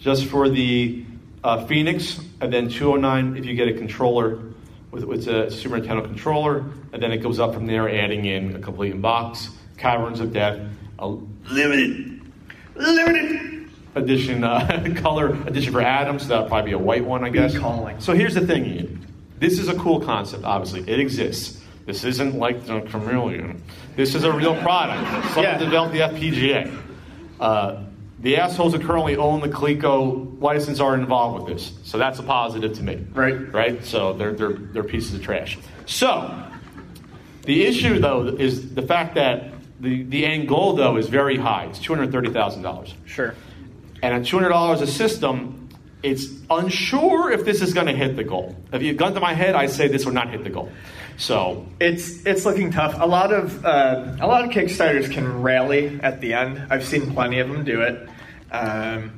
just 0.00 0.26
for 0.26 0.48
the 0.48 1.04
uh, 1.44 1.64
Phoenix, 1.66 2.20
and 2.40 2.52
then 2.52 2.68
209 2.68 3.36
if 3.36 3.44
you 3.44 3.54
get 3.54 3.68
a 3.68 3.74
controller 3.74 4.40
with, 4.90 5.04
with 5.04 5.28
a 5.28 5.50
Super 5.50 5.78
Nintendo 5.78 6.04
controller, 6.04 6.64
and 6.92 7.02
then 7.02 7.12
it 7.12 7.18
goes 7.18 7.38
up 7.38 7.54
from 7.54 7.66
there, 7.66 7.88
adding 7.88 8.24
in 8.24 8.56
a 8.56 8.58
complete 8.58 9.00
box, 9.00 9.48
Caverns 9.76 10.20
of 10.20 10.32
Death, 10.32 10.60
a 11.02 11.08
limited, 11.52 12.20
limited 12.76 13.68
edition 13.94 14.44
uh, 14.44 14.94
color 14.96 15.34
edition 15.46 15.72
for 15.72 15.80
Adam, 15.82 16.18
so 16.18 16.28
that'll 16.28 16.48
probably 16.48 16.70
be 16.70 16.74
a 16.74 16.78
white 16.78 17.04
one, 17.04 17.24
I 17.24 17.28
guess. 17.30 17.58
calling. 17.58 18.00
So 18.00 18.14
here's 18.14 18.34
the 18.34 18.46
thing, 18.46 18.64
Ian. 18.64 19.06
This 19.38 19.58
is 19.58 19.68
a 19.68 19.74
cool 19.74 20.00
concept. 20.00 20.44
Obviously, 20.44 20.80
it 20.90 21.00
exists. 21.00 21.60
This 21.84 22.04
isn't 22.04 22.36
like 22.38 22.64
the 22.66 22.80
Chameleon. 22.82 23.60
This 23.96 24.14
is 24.14 24.22
a 24.22 24.30
real 24.32 24.54
product. 24.62 25.02
Someone 25.34 25.42
Yeah. 25.44 25.58
developed 25.58 25.92
the 25.92 26.00
FPGA. 26.00 26.78
Uh, 27.40 27.82
the 28.20 28.36
assholes 28.36 28.72
who 28.72 28.78
currently 28.78 29.16
own 29.16 29.40
the 29.40 29.48
Coleco 29.48 30.40
license 30.40 30.78
are 30.78 30.94
involved 30.94 31.42
with 31.42 31.52
this, 31.56 31.72
so 31.82 31.98
that's 31.98 32.20
a 32.20 32.22
positive 32.22 32.72
to 32.74 32.82
me. 32.84 33.04
Right. 33.12 33.52
Right. 33.52 33.84
So 33.84 34.12
they're 34.12 34.32
they're 34.32 34.52
they're 34.52 34.84
pieces 34.84 35.12
of 35.14 35.22
trash. 35.24 35.58
So 35.86 36.32
the 37.42 37.64
issue 37.64 37.98
though 37.98 38.28
is 38.28 38.76
the 38.76 38.82
fact 38.82 39.16
that 39.16 39.51
the 39.82 40.02
the 40.04 40.24
end 40.24 40.48
goal 40.48 40.74
though 40.74 40.96
is 40.96 41.08
very 41.08 41.36
high. 41.36 41.64
It's 41.66 41.78
two 41.78 41.94
hundred 41.94 42.12
thirty 42.12 42.30
thousand 42.30 42.62
dollars. 42.62 42.94
Sure. 43.04 43.34
And 44.02 44.14
at 44.14 44.24
two 44.24 44.36
hundred 44.36 44.50
dollars 44.50 44.80
a 44.80 44.86
system, 44.86 45.68
it's 46.02 46.26
unsure 46.48 47.30
if 47.30 47.44
this 47.44 47.60
is 47.60 47.74
going 47.74 47.86
to 47.88 47.92
hit 47.92 48.16
the 48.16 48.24
goal. 48.24 48.56
If 48.72 48.82
you've 48.82 48.96
gun 48.96 49.14
to 49.14 49.20
my 49.20 49.34
head, 49.34 49.54
I 49.54 49.66
say 49.66 49.88
this 49.88 50.04
would 50.04 50.14
not 50.14 50.30
hit 50.30 50.42
the 50.44 50.50
goal. 50.50 50.70
So 51.18 51.66
It's 51.78 52.24
it's 52.24 52.44
looking 52.46 52.70
tough. 52.70 52.96
A 52.98 53.06
lot 53.06 53.32
of 53.32 53.64
uh, 53.64 54.16
a 54.20 54.26
lot 54.26 54.44
of 54.44 54.50
Kickstarters 54.50 55.10
can 55.12 55.42
rally 55.42 56.00
at 56.02 56.20
the 56.20 56.32
end. 56.34 56.66
I've 56.70 56.84
seen 56.84 57.12
plenty 57.12 57.38
of 57.38 57.48
them 57.48 57.64
do 57.64 57.82
it, 57.82 58.08
um, 58.50 59.12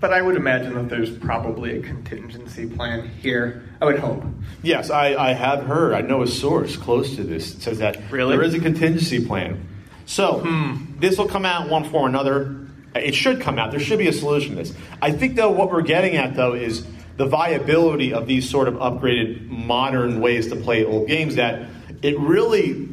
but 0.00 0.12
I 0.12 0.22
would 0.22 0.36
imagine 0.36 0.74
that 0.74 0.88
there's 0.88 1.10
probably 1.10 1.78
a 1.78 1.82
contingency 1.82 2.66
plan 2.66 3.08
here. 3.08 3.64
I 3.80 3.84
would 3.84 3.98
hope. 3.98 4.22
yes, 4.62 4.90
I, 4.90 5.14
I 5.14 5.32
have 5.32 5.64
heard. 5.64 5.94
I 5.94 6.00
know 6.02 6.22
a 6.22 6.26
source 6.26 6.76
close 6.76 7.16
to 7.16 7.24
this 7.24 7.52
that 7.52 7.62
says 7.62 7.78
that 7.78 8.10
Really? 8.10 8.36
there 8.36 8.44
is 8.44 8.54
a 8.54 8.60
contingency 8.60 9.24
plan. 9.24 9.66
So 10.06 10.40
hmm. 10.40 10.98
this 10.98 11.18
will 11.18 11.28
come 11.28 11.44
out 11.44 11.66
in 11.66 11.70
one 11.70 11.84
form 11.84 12.04
or 12.04 12.08
another. 12.08 12.66
It 12.94 13.14
should 13.14 13.40
come 13.40 13.58
out. 13.58 13.70
There 13.70 13.80
should 13.80 13.98
be 13.98 14.08
a 14.08 14.12
solution 14.12 14.50
to 14.50 14.56
this. 14.56 14.74
I 15.02 15.12
think 15.12 15.36
though 15.36 15.50
what 15.50 15.70
we're 15.70 15.82
getting 15.82 16.16
at 16.16 16.34
though 16.34 16.54
is 16.54 16.86
the 17.16 17.26
viability 17.26 18.14
of 18.14 18.26
these 18.26 18.48
sort 18.48 18.68
of 18.68 18.74
upgraded 18.74 19.46
modern 19.48 20.20
ways 20.20 20.48
to 20.48 20.56
play 20.56 20.84
old 20.84 21.08
games 21.08 21.34
that 21.34 21.68
it 22.02 22.18
really 22.18 22.88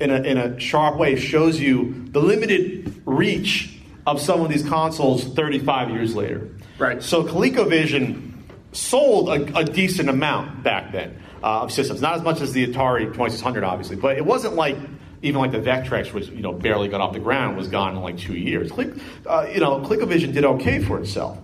in 0.00 0.10
a, 0.10 0.22
in 0.22 0.38
a 0.38 0.60
sharp 0.60 0.96
way 0.96 1.16
shows 1.16 1.58
you 1.58 2.06
the 2.10 2.20
limited 2.20 3.02
reach 3.06 3.79
of 4.06 4.20
some 4.20 4.40
of 4.40 4.48
these 4.48 4.66
consoles 4.66 5.24
35 5.24 5.90
years 5.90 6.14
later. 6.14 6.48
Right. 6.78 7.02
So 7.02 7.24
ColecoVision 7.24 8.32
sold 8.72 9.28
a, 9.28 9.58
a 9.58 9.64
decent 9.64 10.08
amount 10.08 10.62
back 10.62 10.92
then 10.92 11.20
uh, 11.42 11.62
of 11.62 11.72
systems. 11.72 12.00
Not 12.00 12.14
as 12.14 12.22
much 12.22 12.40
as 12.40 12.52
the 12.52 12.66
Atari 12.66 13.04
2600, 13.04 13.64
obviously, 13.64 13.96
but 13.96 14.16
it 14.16 14.24
wasn't 14.24 14.54
like 14.54 14.76
even 15.22 15.40
like 15.40 15.52
the 15.52 15.58
Vectrex, 15.58 16.12
which 16.12 16.28
you 16.28 16.40
know 16.40 16.52
barely 16.52 16.88
got 16.88 17.00
off 17.00 17.12
the 17.12 17.20
ground, 17.20 17.56
was 17.56 17.68
gone 17.68 17.96
in 17.96 18.02
like 18.02 18.18
two 18.18 18.36
years. 18.36 18.72
Click, 18.72 18.92
uh, 19.26 19.46
you 19.52 19.60
know, 19.60 19.80
ColecoVision 19.80 20.32
did 20.32 20.44
okay 20.44 20.82
for 20.82 20.98
itself, 20.98 21.38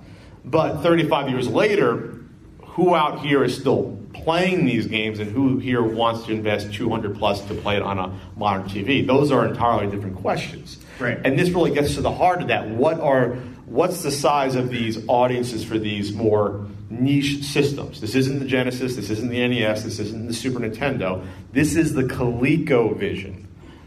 but 0.45 0.83
35 0.83 1.31
years 1.31 1.49
later, 1.49 2.21
who 2.65 2.95
out 2.95 3.21
here 3.21 3.45
is 3.45 3.57
still 3.57 3.99
playing 4.15 4.65
these 4.65 4.87
games, 4.87 5.19
and 5.19 5.31
who 5.31 5.59
here 5.59 5.83
wants 5.83 6.25
to 6.25 6.33
invest 6.33 6.73
200 6.73 7.17
plus 7.17 7.45
to 7.47 7.55
play 7.55 7.77
it 7.77 7.83
on 7.83 7.99
a 7.99 8.19
modern 8.37 8.65
TV? 8.69 9.07
Those 9.07 9.31
are 9.31 9.47
entirely 9.47 9.91
different 9.91 10.17
questions. 10.17 10.79
Right. 10.99 11.19
And 11.25 11.39
this 11.39 11.51
really 11.51 11.73
gets 11.73 11.95
to 11.95 12.01
the 12.01 12.13
heart 12.13 12.43
of 12.43 12.49
that. 12.49 12.69
What 12.69 13.01
are 13.01 13.37
what's 13.67 14.03
the 14.03 14.11
size 14.11 14.55
of 14.55 14.71
these 14.71 15.07
audiences 15.09 15.65
for 15.65 15.79
these 15.79 16.13
more 16.13 16.67
niche 16.89 17.43
systems? 17.43 18.01
This 18.01 18.15
isn't 18.15 18.39
the 18.39 18.47
Genesis, 18.47 18.97
this 18.97 19.11
isn't 19.11 19.29
the 19.29 19.47
NES, 19.47 19.85
this 19.85 19.99
isn't 19.99 20.27
the 20.27 20.35
Super 20.35 20.61
Nintendo. 20.61 21.27
This 21.53 21.77
is 21.77 21.93
the 21.95 22.05
ColecoVision. 22.05 23.45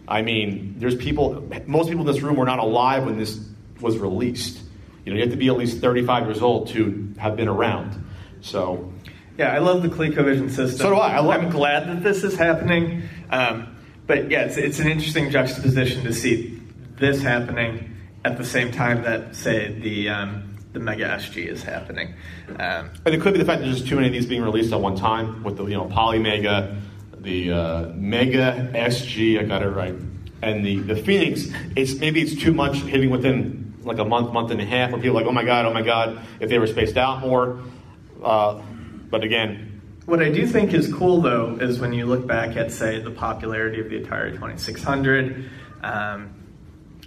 I 0.08 0.22
mean, 0.22 0.76
there's 0.78 0.96
people 0.96 1.48
most 1.66 1.90
people 1.90 2.08
in 2.08 2.14
this 2.14 2.22
room 2.22 2.36
were 2.36 2.46
not 2.46 2.60
alive 2.60 3.06
when 3.06 3.18
this 3.18 3.40
was 3.80 3.98
released. 3.98 4.60
You 5.06 5.14
know, 5.14 5.18
you 5.18 5.24
have 5.24 5.32
to 5.32 5.38
be 5.38 5.48
at 5.48 5.58
least 5.58 5.80
35 5.80 6.26
years 6.26 6.42
old 6.42 6.68
to 6.70 7.14
have 7.18 7.36
been 7.36 7.48
around. 7.48 8.06
So, 8.42 8.94
Yeah, 9.38 9.54
I 9.54 9.60
love 9.60 9.82
the 9.82 9.90
ColecoVision 9.90 10.50
system. 10.50 10.78
So 10.78 10.90
do 10.90 10.96
I. 10.96 11.16
I 11.16 11.20
love 11.20 11.42
I'm 11.42 11.50
glad 11.50 11.88
that 11.88 12.04
this 12.04 12.24
is 12.24 12.36
happening. 12.36 13.04
Um, 13.30 13.76
but 14.06 14.30
yeah, 14.30 14.42
it's, 14.42 14.58
it's 14.58 14.80
an 14.80 14.88
interesting 14.88 15.30
juxtaposition 15.30 16.04
to 16.04 16.14
see 16.14 16.59
this 17.00 17.22
happening 17.22 17.96
at 18.26 18.38
the 18.38 18.46
same 18.46 18.72
time 18.72 19.04
that, 19.04 19.36
say, 19.36 19.74
the 19.74 20.10
um, 20.10 20.58
the 20.74 20.80
Mega 20.80 21.06
SG 21.06 21.48
is 21.48 21.64
happening. 21.64 22.14
Um, 22.60 22.92
And 23.06 23.16
it 23.16 23.22
could 23.22 23.34
be 23.34 23.40
the 23.40 23.46
fact 23.46 23.62
that 23.62 23.66
there's 23.66 23.84
too 23.84 23.96
many 23.96 24.08
of 24.08 24.14
these 24.14 24.28
being 24.28 24.44
released 24.44 24.72
at 24.72 24.80
one 24.80 24.96
time 24.96 25.44
with 25.44 25.58
the 25.58 25.66
you 25.66 25.76
know 25.76 25.86
Poly 25.86 26.20
Mega, 26.20 26.80
the 27.18 27.52
uh, 27.52 27.86
Mega 27.96 28.70
SG, 28.74 29.40
I 29.40 29.44
got 29.44 29.64
it 29.64 29.70
right, 29.70 29.96
and 30.42 30.66
the 30.66 30.78
the 30.80 30.96
Phoenix. 30.96 31.48
It's 31.76 31.96
maybe 31.96 32.22
it's 32.22 32.36
too 32.40 32.54
much 32.54 32.78
hitting 32.78 33.10
within 33.10 33.74
like 33.84 33.98
a 33.98 34.06
month, 34.06 34.32
month 34.34 34.52
and 34.52 34.62
a 34.62 34.66
half, 34.66 34.92
where 34.92 35.02
people 35.02 35.18
are 35.18 35.22
like, 35.22 35.30
oh 35.30 35.34
my 35.34 35.44
god, 35.44 35.66
oh 35.66 35.74
my 35.74 35.82
god, 35.82 36.20
if 36.40 36.50
they 36.50 36.60
were 36.60 36.68
spaced 36.68 36.98
out 36.98 37.22
more. 37.22 37.60
Uh, 38.24 38.62
but 39.10 39.24
again, 39.24 39.82
What 40.06 40.22
I 40.22 40.30
do 40.30 40.46
think 40.46 40.74
is 40.74 40.94
cool, 40.94 41.22
though, 41.22 41.56
is 41.60 41.80
when 41.80 41.94
you 41.94 42.06
look 42.06 42.28
back 42.28 42.58
at, 42.58 42.72
say, 42.72 43.00
the 43.00 43.10
popularity 43.12 43.80
of 43.80 43.90
the 43.90 44.02
Atari 44.02 44.32
2600 44.34 45.50
um, 45.82 46.30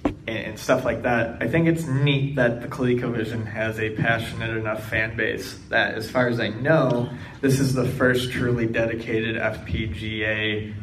and, 0.05 0.29
and 0.29 0.59
stuff 0.59 0.85
like 0.85 1.03
that. 1.03 1.43
I 1.43 1.49
think 1.49 1.69
it's 1.69 1.87
neat 1.87 2.37
that 2.37 2.63
the 2.63 2.69
ColecoVision 2.69 3.47
has 3.47 3.79
a 3.79 3.91
passionate 3.91 4.57
enough 4.57 4.89
fan 4.89 5.17
base 5.17 5.59
that, 5.69 5.95
as 5.95 6.11
far 6.11 6.29
as 6.29 6.41
I 6.41 6.49
know, 6.49 7.11
this 7.41 7.61
is 7.61 7.75
the 7.75 7.87
first 7.87 8.33
truly 8.33 8.67
dedicated 8.67 9.37
FPGA 9.37 10.75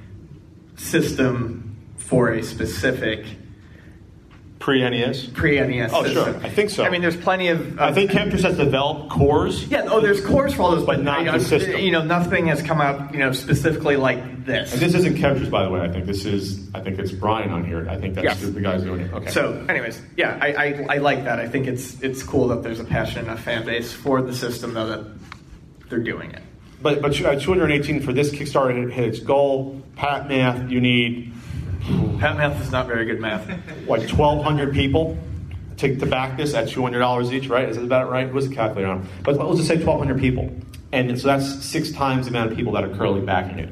system 0.76 1.78
for 1.98 2.32
a 2.32 2.44
specific 2.44 3.26
pre 4.70 4.88
NES. 4.90 5.26
pre-NES 5.28 5.92
Oh, 5.94 6.06
sure. 6.06 6.36
I 6.44 6.50
think 6.50 6.70
so. 6.70 6.84
I 6.84 6.90
mean, 6.90 7.02
there's 7.02 7.18
plenty 7.18 7.48
of. 7.48 7.80
I 7.80 7.92
think 7.92 8.12
Kevtris 8.12 8.44
has 8.44 8.58
developed 8.58 9.10
cores. 9.10 9.66
Yeah, 9.68 9.88
oh, 9.90 10.00
there's 10.00 10.24
cores 10.24 10.54
for 10.54 10.62
all 10.64 10.72
those, 10.72 10.86
But 10.86 10.98
but, 10.98 11.04
not 11.04 11.20
you 11.20 11.26
know, 11.26 11.38
the 11.38 11.44
system. 11.44 11.80
You 11.80 11.92
know, 11.92 12.04
nothing 12.04 12.48
has 12.48 12.62
come 12.62 12.80
out, 12.80 13.12
you 13.14 13.20
know, 13.20 13.32
specifically 13.32 13.96
like 13.96 14.46
this. 14.46 14.74
And 14.74 14.82
this 14.82 14.94
isn't 14.94 15.16
Kevtris, 15.18 15.50
by 15.50 15.64
the 15.64 15.70
way. 15.72 15.82
I 15.82 15.90
think 15.90 16.06
this 16.06 16.26
is. 16.26 16.70
I 16.76 16.82
think 16.82 17.00
it's 17.00 17.12
Brian 17.12 17.50
on 17.50 17.64
here. 17.66 17.90
I 17.90 17.98
think 17.98 18.14
that's 18.16 18.26
Yes. 18.26 18.42
the 18.42 18.62
guy's 18.62 18.84
doing 18.84 19.02
it. 19.02 19.14
Okay. 19.14 19.32
So, 19.32 19.66
anyways, 19.68 20.02
yeah, 20.16 20.38
I, 20.42 20.54
I, 20.54 20.86
I 20.90 20.98
like 21.00 21.24
that. 21.24 21.40
I 21.40 21.48
think 21.48 21.66
it's 21.68 22.00
it's 22.02 22.22
cool 22.22 22.50
that 22.50 22.62
there's 22.62 22.80
a 22.80 22.86
passionate 22.86 23.26
enough 23.26 23.42
fan 23.42 23.66
base 23.66 23.92
for 23.92 24.22
the 24.22 24.34
system, 24.36 24.76
though, 24.76 24.88
that 24.88 25.06
they're 25.90 26.00
doing 26.00 26.32
it. 26.32 26.44
But 26.82 27.02
but 27.02 27.20
uh, 27.22 27.40
218 27.40 28.02
for 28.02 28.14
this 28.14 28.32
Kickstarter 28.32 28.74
hit, 28.84 28.94
hit 28.94 29.08
its 29.10 29.20
goal. 29.20 29.82
Pat 29.96 30.30
math, 30.30 30.70
you 30.70 30.80
need 30.80 31.34
Pat 32.20 32.38
math 32.38 32.62
is 32.62 32.72
not 32.72 32.88
very 32.88 33.06
good 33.06 33.20
math. 33.20 33.50
what 33.86 34.02
1,200 34.02 34.74
people 34.74 35.18
to, 35.78 35.96
to 35.96 36.06
back 36.06 36.38
this 36.38 36.54
at 36.54 36.68
$200 36.68 37.32
each, 37.32 37.48
right? 37.48 37.70
Is 37.70 37.78
that 37.78 37.84
about 37.84 38.10
right? 38.10 38.32
What's 38.34 38.48
the 38.48 38.56
calculator 38.56 38.90
on? 38.90 39.08
But 39.24 39.38
let's 39.38 39.58
just 39.58 39.70
say 39.70 39.76
1,200 39.76 40.20
people, 40.20 40.54
and 40.92 41.20
so 41.20 41.28
that's 41.28 41.64
six 41.64 41.92
times 41.92 42.26
the 42.26 42.32
amount 42.32 42.52
of 42.52 42.58
people 42.58 42.74
that 42.74 42.84
are 42.84 42.94
currently 42.96 43.22
backing 43.22 43.60
it. 43.60 43.70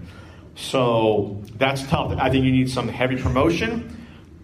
So 0.56 1.44
that's 1.58 1.86
tough. 1.88 2.14
I 2.18 2.30
think 2.30 2.46
you 2.46 2.52
need 2.52 2.70
some 2.70 2.88
heavy 2.88 3.22
promotion 3.22 3.94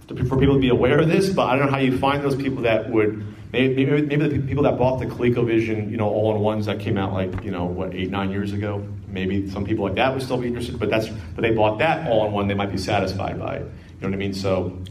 for 0.08 0.38
people 0.38 0.56
to 0.56 0.62
be 0.62 0.70
aware 0.70 1.00
of 1.00 1.08
this. 1.08 1.30
But 1.30 1.48
I 1.48 1.56
don't 1.56 1.68
know 1.68 1.72
how 1.72 1.80
you 1.80 1.98
find 1.98 2.24
those 2.24 2.36
people 2.36 2.64
that 2.64 2.90
would. 2.90 3.26
Maybe, 3.52 3.86
maybe, 3.86 4.28
the 4.28 4.40
people 4.40 4.64
that 4.64 4.80
bought 4.80 5.00
the 5.00 5.06
ColecoVision, 5.06 5.92
you 5.92 5.98
know, 5.98 6.10
all-in-ones 6.10 6.66
that 6.66 6.80
came 6.80 6.98
out 6.98 7.14
like 7.14 7.44
you 7.44 7.52
know 7.52 7.66
what 7.66 7.94
eight 7.94 8.10
nine 8.10 8.32
years 8.32 8.52
ago. 8.52 8.88
Maybe 9.14 9.48
some 9.48 9.64
people 9.64 9.86
like 9.86 9.96
that 9.96 10.12
would 10.12 10.24
still 10.24 10.38
be 10.38 10.48
interested, 10.48 10.80
but 10.80 10.90
that's 10.90 11.08
but 11.08 11.44
they 11.44 11.52
bought 11.52 11.78
that 11.78 12.10
all-in-one. 12.10 12.48
They 12.48 12.56
might 12.56 12.72
be 12.72 12.80
satisfied 12.80 13.40
by 13.40 13.58
it. 13.58 13.60
You 13.60 13.68
know 14.02 14.08
what 14.08 14.14
I 14.14 14.18
mean? 14.18 14.34
So, 14.34 14.82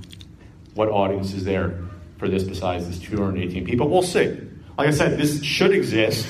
what 0.75 0.89
audience 0.89 1.35
is 1.35 1.45
there 1.45 1.81
for 2.19 2.29
this 2.29 2.45
besides 2.45 2.87
this 2.87 3.01
218 3.01 3.65
people? 3.65 3.89
We'll 3.89 4.03
see. 4.03 4.39
Like 4.79 4.89
I 4.89 4.91
said, 4.93 5.19
this 5.19 5.43
should 5.43 5.73
exist 5.73 6.25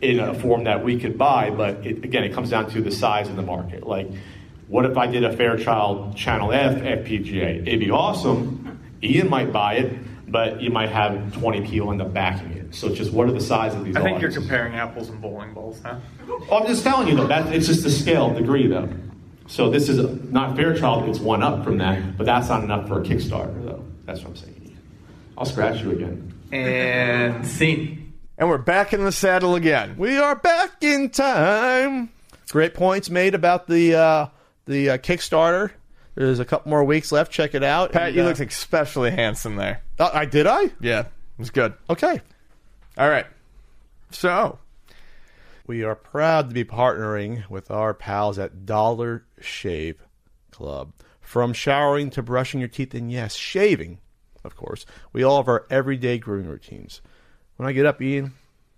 in 0.00 0.20
a 0.20 0.32
form 0.32 0.64
that 0.64 0.84
we 0.84 0.98
could 0.98 1.18
buy, 1.18 1.50
but 1.50 1.84
it, 1.84 2.04
again, 2.04 2.22
it 2.22 2.32
comes 2.32 2.50
down 2.50 2.70
to 2.70 2.80
the 2.80 2.92
size 2.92 3.28
of 3.28 3.34
the 3.34 3.42
market. 3.42 3.84
Like, 3.84 4.08
what 4.68 4.84
if 4.84 4.96
I 4.96 5.08
did 5.08 5.24
a 5.24 5.36
Fairchild 5.36 6.16
Channel 6.16 6.52
F 6.52 6.76
FPGA? 6.76 7.66
It'd 7.66 7.80
be 7.80 7.90
awesome. 7.90 8.80
Ian 9.02 9.28
might 9.28 9.52
buy 9.52 9.74
it, 9.74 10.30
but 10.30 10.62
you 10.62 10.70
might 10.70 10.90
have 10.90 11.34
20 11.34 11.66
people 11.66 11.90
end 11.90 12.00
up 12.00 12.12
backing. 12.12 12.53
So 12.74 12.88
it's 12.88 12.96
just 12.98 13.12
what 13.12 13.28
are 13.28 13.32
the 13.32 13.40
size 13.40 13.74
of 13.74 13.84
these 13.84 13.96
I 13.96 14.02
think 14.02 14.20
you're 14.20 14.32
comparing 14.32 14.74
apples 14.74 15.08
and 15.08 15.20
bowling 15.22 15.54
balls, 15.54 15.80
huh? 15.84 15.98
Oh, 16.28 16.58
I'm 16.60 16.66
just 16.66 16.82
telling 16.82 17.08
you 17.08 17.16
though, 17.16 17.28
that 17.28 17.52
it's 17.54 17.66
just 17.66 17.82
the 17.84 17.90
scale 17.90 18.34
degree 18.34 18.66
though. 18.66 18.88
So 19.46 19.70
this 19.70 19.88
is 19.88 19.98
not 20.32 20.56
Fairchild, 20.56 21.08
it's 21.08 21.20
one 21.20 21.42
up 21.42 21.62
from 21.64 21.78
that, 21.78 22.16
but 22.16 22.26
that's 22.26 22.48
not 22.48 22.64
enough 22.64 22.88
for 22.88 23.00
a 23.00 23.04
Kickstarter 23.04 23.64
though. 23.64 23.84
That's 24.06 24.20
what 24.20 24.30
I'm 24.30 24.36
saying. 24.36 24.76
I'll 25.38 25.44
scratch 25.44 25.82
you 25.82 25.92
again. 25.92 26.34
And 26.52 27.46
scene. 27.46 28.12
And 28.38 28.48
we're 28.48 28.58
back 28.58 28.92
in 28.92 29.04
the 29.04 29.12
saddle 29.12 29.54
again. 29.54 29.96
We 29.96 30.18
are 30.18 30.34
back 30.34 30.82
in 30.82 31.10
time. 31.10 32.10
Great 32.50 32.74
points 32.74 33.08
made 33.10 33.34
about 33.34 33.66
the 33.66 33.94
uh, 33.94 34.26
the 34.66 34.90
uh, 34.90 34.98
Kickstarter. 34.98 35.70
There's 36.14 36.38
a 36.38 36.44
couple 36.44 36.70
more 36.70 36.84
weeks 36.84 37.10
left. 37.12 37.32
Check 37.32 37.54
it 37.54 37.62
out. 37.64 37.92
Pat, 37.92 38.08
And, 38.08 38.16
you 38.16 38.22
uh, 38.22 38.26
looked 38.26 38.40
especially 38.40 39.10
handsome 39.10 39.56
there. 39.56 39.82
uh, 39.98 40.10
I 40.12 40.24
did 40.24 40.46
I? 40.46 40.70
Yeah, 40.80 41.00
it 41.00 41.08
was 41.38 41.50
good. 41.50 41.74
Okay. 41.90 42.20
All 42.96 43.08
right. 43.08 43.26
So, 44.10 44.58
We 45.66 45.82
are 45.82 45.94
proud 45.96 46.50
to 46.50 46.54
be 46.54 46.64
partnering 46.64 47.48
with 47.48 47.70
our 47.70 47.94
pals 47.94 48.38
at 48.38 48.66
Dollar 48.66 49.24
Shave 49.40 50.02
Club. 50.50 50.92
From 51.20 51.52
showering 51.52 52.10
to 52.10 52.22
brushing 52.22 52.60
your 52.60 52.68
teeth, 52.68 52.94
and 52.94 53.10
yes, 53.10 53.34
shaving, 53.34 53.98
of 54.44 54.54
course, 54.56 54.84
we 55.12 55.22
all 55.22 55.38
have 55.38 55.48
our 55.48 55.66
everyday 55.70 56.18
grooming 56.18 56.48
routines. 56.48 57.00
When 57.56 57.68
I 57.68 57.72
get 57.72 57.86
up, 57.86 58.00
Ian, 58.00 58.34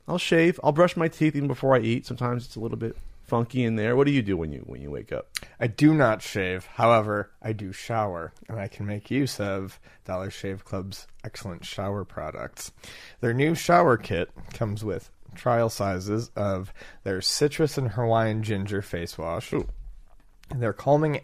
I'll 0.07 0.17
shave. 0.17 0.61
I'll 0.63 0.73
brush 0.73 0.97
my 0.97 1.09
teeth 1.09 1.35
even 1.35 1.49
before 1.49 1.75
I 1.75 1.81
eat. 1.81 2.07
Sometimes 2.07 2.47
it's 2.47 2.57
a 2.57 2.61
little 2.61 2.79
bit 2.79 2.97
funky 3.27 3.65
in 3.65 3.77
there. 3.77 3.97
What 3.97 4.07
do 4.07 4.13
you 4.13 4.23
do 4.23 4.37
when 4.37 4.53
you 4.53 4.61
when 4.61 4.81
you 4.81 4.91
wake 4.91 5.13
up? 5.13 5.29
I 5.59 5.67
do 5.67 5.95
not 5.95 6.23
shave. 6.23 6.67
However, 6.67 7.31
I 7.43 7.53
do 7.53 7.73
shower, 7.73 8.33
and 8.49 8.59
I 8.59 8.69
can 8.69 8.87
make 8.87 9.11
use 9.11 9.41
of 9.41 9.81
Dollar 10.05 10.31
Shave 10.31 10.65
Club's 10.65 11.07
excellent 11.25 11.65
shower 11.65 12.05
products. 12.05 12.73
Their 13.21 13.35
new 13.35 13.55
shower 13.55 13.97
kit 13.97 14.31
comes 14.53 14.85
with 14.85 15.11
trial 15.35 15.69
sizes 15.69 16.31
of 16.35 16.73
their 17.05 17.21
citrus 17.21 17.77
and 17.77 17.91
Hawaiian 17.91 18.43
ginger 18.43 18.83
face 18.83 19.19
wash, 19.19 19.53
their 20.55 20.73
calming 20.73 21.21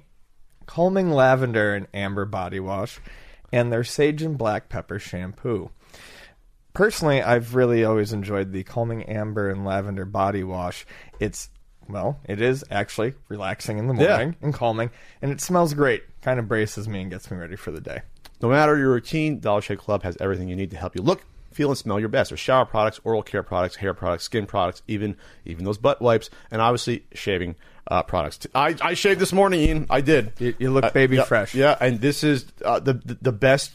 calming 0.67 1.11
lavender 1.11 1.75
and 1.75 1.87
amber 1.95 2.25
body 2.25 2.61
wash, 2.61 3.01
and 3.53 3.73
their 3.73 3.85
sage 3.85 4.23
and 4.23 4.39
black 4.39 4.69
pepper 4.69 4.99
shampoo. 4.99 5.71
Personally, 6.75 7.21
I've 7.21 7.55
really 7.55 7.85
always 7.85 8.13
enjoyed 8.13 8.53
the 8.53 8.65
calming 8.65 9.03
amber 9.05 9.51
and 9.51 9.65
lavender 9.65 10.07
body 10.07 10.43
wash. 10.43 10.87
It's 11.21 11.51
well, 11.89 12.19
it 12.25 12.41
is 12.41 12.65
actually 12.71 13.15
relaxing 13.29 13.79
in 13.79 13.87
the 13.87 13.95
Yeah. 13.95 14.09
morning 14.17 14.37
and 14.43 14.55
calming, 14.55 14.91
and 15.21 15.31
it 15.31 15.41
smells 15.41 15.75
great. 15.75 16.03
Kind 16.23 16.39
of 16.39 16.49
braces 16.49 16.89
me 16.89 17.03
and 17.03 17.11
gets 17.11 17.31
me 17.31 17.37
ready 17.37 17.57
for 17.57 17.71
the 17.71 17.81
day. 17.81 18.03
No 18.41 18.49
matter 18.49 18.77
your 18.77 18.91
routine, 18.91 19.39
Dollar 19.41 19.61
Shave 19.61 19.79
Club 19.79 20.03
has 20.03 20.17
everything 20.21 20.49
you 20.49 20.57
need 20.57 20.71
to 20.73 20.77
help 20.77 20.97
you 20.97 21.03
look, 21.03 21.23
feel, 21.53 21.69
and 21.69 21.79
smell 21.79 22.01
your 22.01 22.09
best. 22.09 22.31
There's 22.31 22.41
shower 22.41 22.65
products, 22.65 22.99
oral 23.05 23.23
care 23.23 23.43
products, 23.43 23.77
hair 23.77 23.95
products, 23.95 24.25
skin 24.25 24.47
products, 24.47 24.83
even 24.89 25.17
even 25.45 25.65
those 25.65 25.79
butt 25.79 26.01
wipes, 26.01 26.31
and 26.51 26.61
obviously 26.63 27.05
shaving 27.15 27.55
uh, 27.89 28.03
products. 28.03 28.47
I, 28.55 28.75
I 28.81 28.95
shaved 28.95 29.21
this 29.21 29.33
morning, 29.33 29.61
Ian. 29.61 29.87
I 29.91 30.01
did. 30.01 30.33
You, 30.39 30.55
you 30.59 30.71
look 30.71 30.85
Uh, 30.85 30.91
baby 30.91 31.17
yeah, 31.17 31.25
fresh. 31.25 31.55
Yeah, 31.55 31.77
and 31.81 32.01
this 32.01 32.25
is 32.25 32.47
uh, 32.65 32.81
the, 32.81 32.95
the 32.95 33.19
the 33.21 33.33
best 33.33 33.73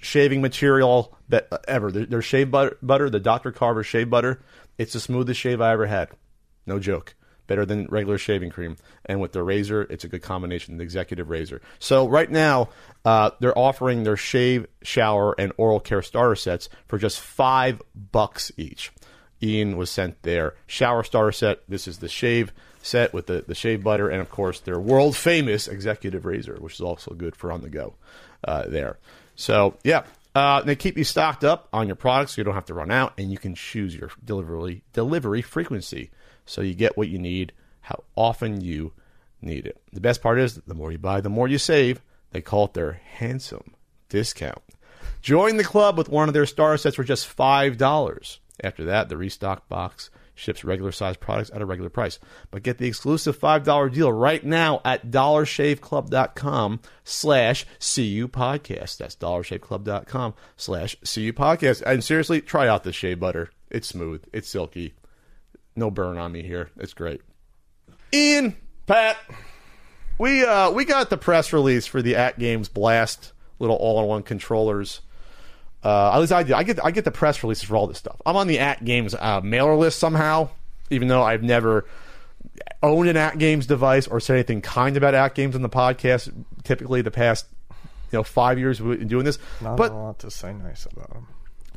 shaving 0.00 0.40
material 0.40 1.16
that 1.28 1.48
uh, 1.52 1.58
ever. 1.68 1.90
Their, 1.90 2.06
their 2.06 2.22
shave 2.22 2.50
butter, 2.50 2.76
butter, 2.82 3.10
the 3.10 3.20
Dr. 3.20 3.52
Carver 3.52 3.82
shave 3.82 4.08
butter. 4.08 4.40
It's 4.78 4.92
the 4.94 5.00
smoothest 5.00 5.38
shave 5.40 5.60
I 5.60 5.72
ever 5.72 5.86
had. 5.86 6.08
No 6.66 6.78
joke. 6.78 7.14
Better 7.50 7.66
than 7.66 7.88
regular 7.90 8.16
shaving 8.16 8.50
cream. 8.50 8.76
And 9.06 9.20
with 9.20 9.32
the 9.32 9.42
razor, 9.42 9.82
it's 9.90 10.04
a 10.04 10.08
good 10.08 10.22
combination, 10.22 10.76
the 10.76 10.84
executive 10.84 11.30
razor. 11.30 11.60
So 11.80 12.06
right 12.06 12.30
now, 12.30 12.68
uh, 13.04 13.32
they're 13.40 13.58
offering 13.58 14.04
their 14.04 14.16
shave, 14.16 14.68
shower, 14.82 15.34
and 15.36 15.52
oral 15.56 15.80
care 15.80 16.00
starter 16.00 16.36
sets 16.36 16.68
for 16.86 16.96
just 16.96 17.18
five 17.18 17.82
bucks 18.12 18.52
each. 18.56 18.92
Ian 19.42 19.76
was 19.76 19.90
sent 19.90 20.22
their 20.22 20.54
shower 20.68 21.02
starter 21.02 21.32
set. 21.32 21.68
This 21.68 21.88
is 21.88 21.98
the 21.98 22.08
shave 22.08 22.52
set 22.82 23.12
with 23.12 23.26
the, 23.26 23.42
the 23.44 23.56
shave 23.56 23.82
butter 23.82 24.08
and, 24.08 24.20
of 24.20 24.30
course, 24.30 24.60
their 24.60 24.78
world 24.78 25.16
famous 25.16 25.66
executive 25.66 26.24
razor, 26.24 26.56
which 26.60 26.74
is 26.74 26.80
also 26.80 27.14
good 27.14 27.34
for 27.34 27.50
on 27.50 27.62
the 27.62 27.68
go 27.68 27.94
uh, 28.44 28.68
there. 28.68 28.96
So, 29.34 29.76
yeah. 29.82 30.04
Uh, 30.36 30.62
they 30.62 30.76
keep 30.76 30.96
you 30.96 31.02
stocked 31.02 31.42
up 31.42 31.66
on 31.72 31.88
your 31.88 31.96
products 31.96 32.36
so 32.36 32.40
you 32.40 32.44
don't 32.44 32.54
have 32.54 32.66
to 32.66 32.74
run 32.74 32.92
out, 32.92 33.12
and 33.18 33.32
you 33.32 33.38
can 33.38 33.56
choose 33.56 33.96
your 33.96 34.12
delivery 34.24 34.84
delivery 34.92 35.42
frequency 35.42 36.10
so 36.46 36.60
you 36.60 36.74
get 36.74 36.96
what 36.96 37.08
you 37.08 37.18
need, 37.18 37.52
how 37.82 38.04
often 38.16 38.60
you 38.60 38.92
need 39.42 39.66
it. 39.66 39.80
The 39.92 40.00
best 40.00 40.22
part 40.22 40.38
is 40.38 40.56
the 40.66 40.74
more 40.74 40.92
you 40.92 40.98
buy, 40.98 41.20
the 41.20 41.28
more 41.28 41.48
you 41.48 41.58
save. 41.58 42.02
They 42.32 42.40
call 42.40 42.66
it 42.66 42.74
their 42.74 42.92
handsome 42.92 43.74
discount. 44.08 44.62
Join 45.22 45.56
the 45.56 45.64
club 45.64 45.98
with 45.98 46.08
one 46.08 46.28
of 46.28 46.34
their 46.34 46.46
star 46.46 46.76
sets 46.76 46.96
for 46.96 47.04
just 47.04 47.36
$5. 47.36 48.38
After 48.62 48.84
that, 48.84 49.08
the 49.08 49.16
restock 49.16 49.68
box 49.68 50.10
ships 50.34 50.64
regular 50.64 50.92
sized 50.92 51.20
products 51.20 51.50
at 51.54 51.60
a 51.60 51.66
regular 51.66 51.90
price. 51.90 52.18
But 52.50 52.62
get 52.62 52.78
the 52.78 52.86
exclusive 52.86 53.38
$5 53.38 53.92
deal 53.92 54.12
right 54.12 54.42
now 54.44 54.80
at 54.84 55.10
dollarshaveclub.com 55.10 56.80
slash 57.04 57.66
CU 57.78 58.28
podcast. 58.28 58.96
That's 58.96 59.16
dollarshaveclub.com 59.16 60.34
slash 60.56 60.96
CU 60.96 61.32
podcast. 61.32 61.82
And 61.82 62.02
seriously, 62.02 62.40
try 62.40 62.66
out 62.66 62.84
the 62.84 62.92
shave 62.92 63.20
butter. 63.20 63.50
It's 63.70 63.88
smooth. 63.88 64.24
It's 64.32 64.48
silky. 64.48 64.94
No 65.80 65.90
burn 65.90 66.18
on 66.18 66.30
me 66.30 66.42
here. 66.42 66.68
It's 66.76 66.92
great. 66.92 67.22
Ian, 68.12 68.54
Pat, 68.86 69.16
we 70.18 70.44
uh 70.44 70.70
we 70.72 70.84
got 70.84 71.08
the 71.08 71.16
press 71.16 71.54
release 71.54 71.86
for 71.86 72.02
the 72.02 72.16
At 72.16 72.38
Games 72.38 72.68
Blast 72.68 73.32
little 73.58 73.76
all-in-one 73.76 74.22
controllers. 74.24 75.00
Uh, 75.82 76.12
at 76.12 76.18
least 76.18 76.32
I 76.32 76.42
do. 76.42 76.54
I 76.54 76.64
get 76.64 76.84
I 76.84 76.90
get 76.90 77.06
the 77.06 77.10
press 77.10 77.42
releases 77.42 77.64
for 77.64 77.76
all 77.76 77.86
this 77.86 77.96
stuff. 77.96 78.20
I'm 78.26 78.36
on 78.36 78.46
the 78.46 78.58
At 78.58 78.84
Games 78.84 79.14
uh, 79.18 79.40
mailer 79.40 79.74
list 79.74 79.98
somehow, 79.98 80.50
even 80.90 81.08
though 81.08 81.22
I've 81.22 81.42
never 81.42 81.86
owned 82.82 83.08
an 83.08 83.16
At 83.16 83.38
Games 83.38 83.66
device 83.66 84.06
or 84.06 84.20
said 84.20 84.34
anything 84.34 84.60
kind 84.60 84.98
about 84.98 85.14
At 85.14 85.34
Games 85.34 85.56
in 85.56 85.62
the 85.62 85.70
podcast. 85.70 86.30
Typically, 86.62 87.00
the 87.00 87.10
past 87.10 87.46
you 87.70 88.18
know 88.18 88.22
five 88.22 88.58
years 88.58 88.82
we've 88.82 88.98
been 88.98 89.08
doing 89.08 89.24
this, 89.24 89.38
Not 89.62 89.78
but 89.78 89.92
a 89.92 89.94
lot 89.94 90.18
to 90.18 90.30
say 90.30 90.52
nice 90.52 90.84
about 90.84 91.08
them. 91.14 91.26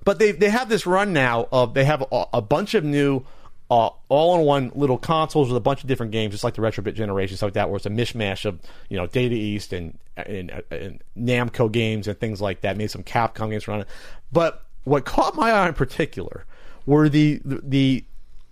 but 0.04 0.20
they 0.20 0.34
they 0.34 0.50
have 0.50 0.68
this 0.68 0.86
run 0.86 1.14
now 1.14 1.48
of 1.54 1.74
they 1.74 1.86
have 1.86 2.04
a, 2.12 2.26
a 2.34 2.42
bunch 2.42 2.74
of 2.74 2.84
new 2.84 3.24
uh, 3.74 3.90
all-in-one 4.10 4.72
little 4.76 5.00
consoles 5.00 5.48
with 5.48 5.58
a 5.58 5.62
bunch 5.62 5.82
of 5.82 5.88
different 5.88 6.12
games, 6.12 6.32
just 6.34 6.44
like 6.44 6.54
the 6.54 6.62
Retrobit 6.62 6.94
generation, 6.94 7.38
stuff 7.38 7.48
like 7.48 7.54
that, 7.54 7.70
where 7.70 7.78
it's 7.78 7.88
a 7.88 7.90
mishmash 7.90 8.46
of 8.46 8.60
you 8.90 8.98
know 8.98 9.08
Data 9.08 9.34
East 9.34 9.74
and 9.74 9.98
and, 10.16 10.52
and 10.70 11.02
Namco 11.18 11.72
games 11.72 12.08
and 12.08 12.20
things 12.20 12.40
like 12.40 12.62
that. 12.62 12.78
Maybe 12.78 12.88
some 12.88 13.04
Capcom 13.04 13.50
games 13.50 13.68
around 13.68 13.82
it. 13.82 13.88
But 14.32 14.64
what 14.84 15.06
caught 15.06 15.36
my 15.36 15.52
eye 15.52 15.68
in 15.70 15.74
particular 15.74 16.46
were 16.86 17.10
the 17.10 17.42
the, 17.44 17.62
the 17.64 18.06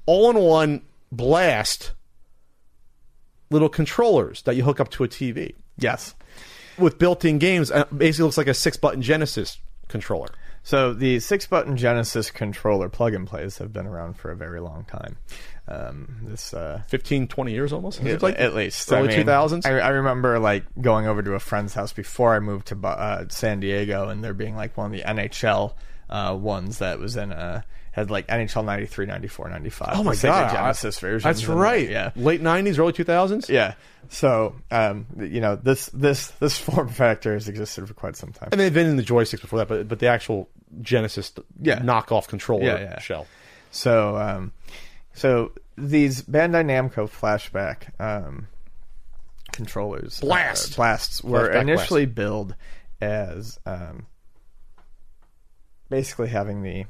all-in-one 0.08 0.82
blast 1.12 1.92
little 3.52 3.70
controllers 3.70 4.42
that 4.44 4.56
you 4.56 4.64
hook 4.64 4.80
up 4.80 4.90
to 4.90 5.04
a 5.04 5.08
TV 5.08 5.54
Yes. 5.78 6.16
with 6.78 6.98
built-in 6.98 7.38
games. 7.38 7.70
Uh, 7.70 7.86
basically, 7.96 8.24
looks 8.24 8.38
like 8.38 8.48
a 8.48 8.54
six-button 8.54 9.02
Genesis 9.02 9.60
controller. 9.88 10.30
So 10.64 10.94
the 10.94 11.20
six 11.20 11.48
button 11.48 11.76
Genesis 11.76 12.30
controller 12.30 12.88
plug 12.88 13.14
and 13.14 13.28
plays 13.28 13.58
have 13.58 13.74
been 13.74 13.88
around 13.88 14.14
for 14.18 14.32
a 14.32 14.36
very 14.36 14.60
long 14.60 14.86
time. 14.86 15.18
Um, 15.68 16.22
this 16.24 16.54
uh, 16.54 16.82
15, 16.88 17.28
20 17.28 17.52
years 17.52 17.74
almost. 17.74 18.02
It 18.02 18.08
at, 18.08 18.22
like 18.22 18.40
at 18.40 18.54
least 18.54 18.92
early 18.92 19.14
I 19.14 19.18
mean, 19.18 19.26
2000s. 19.26 19.66
I, 19.66 19.80
I 19.80 19.90
remember 19.90 20.38
like 20.40 20.66
going 20.80 21.08
over 21.08 21.24
to 21.24 21.34
a 21.34 21.40
friend's 21.40 21.74
house 21.74 21.94
before 21.94 22.36
I 22.36 22.40
moved 22.40 22.68
to 22.68 22.88
uh, 22.88 23.26
San 23.30 23.60
Diego, 23.60 24.10
and 24.10 24.24
there 24.24 24.34
being 24.34 24.56
like 24.56 24.78
one 24.78 24.88
of 24.88 24.92
the 24.92 25.04
NHL 25.04 25.74
uh, 26.10 26.38
ones 26.40 26.80
that 26.80 27.00
was 27.00 27.16
in 27.16 27.32
a 27.32 27.64
had 27.92 28.10
like 28.10 28.28
NHL 28.28 28.64
93, 28.66 29.06
94, 29.06 29.50
95. 29.50 29.90
Oh 29.94 30.04
my 30.04 30.16
god, 30.16 30.52
Genesis 30.54 31.00
version. 31.00 31.28
That's 31.28 31.46
right. 31.46 31.90
Yeah. 31.90 32.12
late 32.16 32.42
'90s, 32.42 32.80
early 32.80 32.94
2000s. 32.94 33.50
Yeah. 33.50 33.74
So, 34.10 34.56
um, 34.72 35.06
you 35.20 35.42
know, 35.42 35.56
this 35.58 35.88
this 35.88 36.28
this 36.40 36.58
form 36.60 36.90
factor 36.90 37.34
has 37.34 37.48
existed 37.50 37.88
for 37.88 37.94
quite 37.94 38.16
some 38.16 38.32
time. 38.32 38.50
and 38.52 38.60
they've 38.62 38.74
been 38.74 38.88
in 38.88 38.96
the 38.98 39.04
joysticks 39.04 39.42
before 39.42 39.60
that, 39.60 39.68
but 39.68 39.88
but 39.88 40.00
the 40.00 40.08
actual 40.08 40.50
Genesis 40.82 41.34
Yeah. 41.62 41.80
knockoff 41.80 42.28
controller 42.28 42.64
Yeah, 42.64 42.80
yeah. 42.80 43.00
shell. 43.00 43.28
So, 43.72 44.18
um, 44.18 44.52
so 45.14 45.52
these 45.78 46.24
Bandai 46.24 46.64
Namco 46.66 47.10
flashback 47.10 47.90
um, 48.00 48.48
controllers, 49.52 50.20
Blast. 50.22 50.74
uh, 50.74 50.76
blasts, 50.78 51.24
were 51.24 51.50
Flashback 51.50 51.62
initially 51.62 52.06
billed 52.06 52.56
as 53.02 53.60
um, 53.66 54.06
basically 55.90 56.30
having 56.30 56.64
the. 56.64 56.86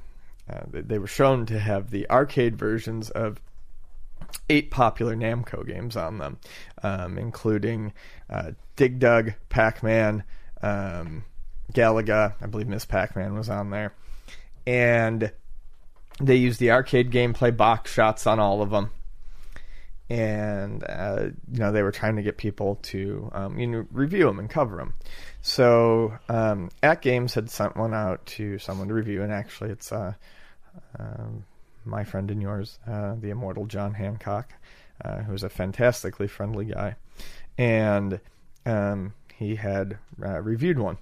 Uh, 0.50 0.62
they- 0.72 1.00
were 1.00 1.08
shown 1.08 1.46
to 1.46 1.60
have 1.60 1.92
the 1.92 2.10
arcade 2.10 2.56
versions 2.58 3.10
of 3.10 3.40
eight 4.50 4.72
popular 4.72 5.16
Namco 5.16 5.66
games 5.66 5.96
on 5.96 6.18
them, 6.18 6.38
um, 6.84 7.18
including 7.18 7.94
uh, 8.30 8.52
Dig 8.76 9.00
Dug, 9.00 9.34
Pac 9.50 9.84
Man, 9.84 10.24
um, 10.62 11.24
Galaga. 11.74 12.36
I 12.42 12.46
believe 12.48 12.68
Miss 12.68 12.86
Pac 12.86 13.16
Man 13.16 13.34
was 13.34 13.50
on 13.50 13.70
there, 13.70 13.94
and 14.68 15.32
they 16.20 16.36
used 16.36 16.60
the 16.60 16.72
arcade 16.72 17.12
gameplay 17.12 17.56
box 17.56 17.92
shots 17.94 18.28
on 18.28 18.40
all 18.40 18.62
of 18.62 18.70
them. 18.70 18.92
And 20.12 20.84
uh, 20.90 21.30
you 21.50 21.60
know 21.60 21.72
they 21.72 21.84
were 21.84 21.92
trying 21.94 22.18
to 22.18 22.22
get 22.22 22.36
people 22.36 22.76
to 22.84 23.32
um, 23.34 23.58
you 23.58 23.66
know 23.66 23.86
review 23.92 24.26
them 24.26 24.40
and 24.40 24.50
cover 24.50 24.76
them. 24.76 24.94
So 25.42 26.18
um, 26.28 26.70
At 26.84 27.02
Games 27.02 27.34
had 27.34 27.50
sent 27.50 27.78
one 27.78 27.94
out 27.94 28.26
to 28.38 28.60
someone 28.60 28.90
to 28.90 28.94
review, 28.94 29.24
and 29.24 29.32
actually 29.32 29.70
it's 29.70 29.90
uh, 29.94 30.14
um, 31.00 31.46
my 31.86 32.04
friend 32.04 32.30
and 32.30 32.42
yours, 32.42 32.78
uh, 32.86 33.16
the 33.22 33.30
immortal 33.30 33.66
John 33.66 33.94
Hancock, 33.94 34.54
uh, 35.04 35.20
who's 35.20 35.44
a 35.44 35.50
fantastically 35.50 36.28
friendly 36.28 36.66
guy, 36.66 36.96
and 37.58 38.20
um, 38.66 39.14
he 39.38 39.56
had 39.56 39.98
uh, 40.22 40.42
reviewed 40.42 40.78
one 40.78 40.98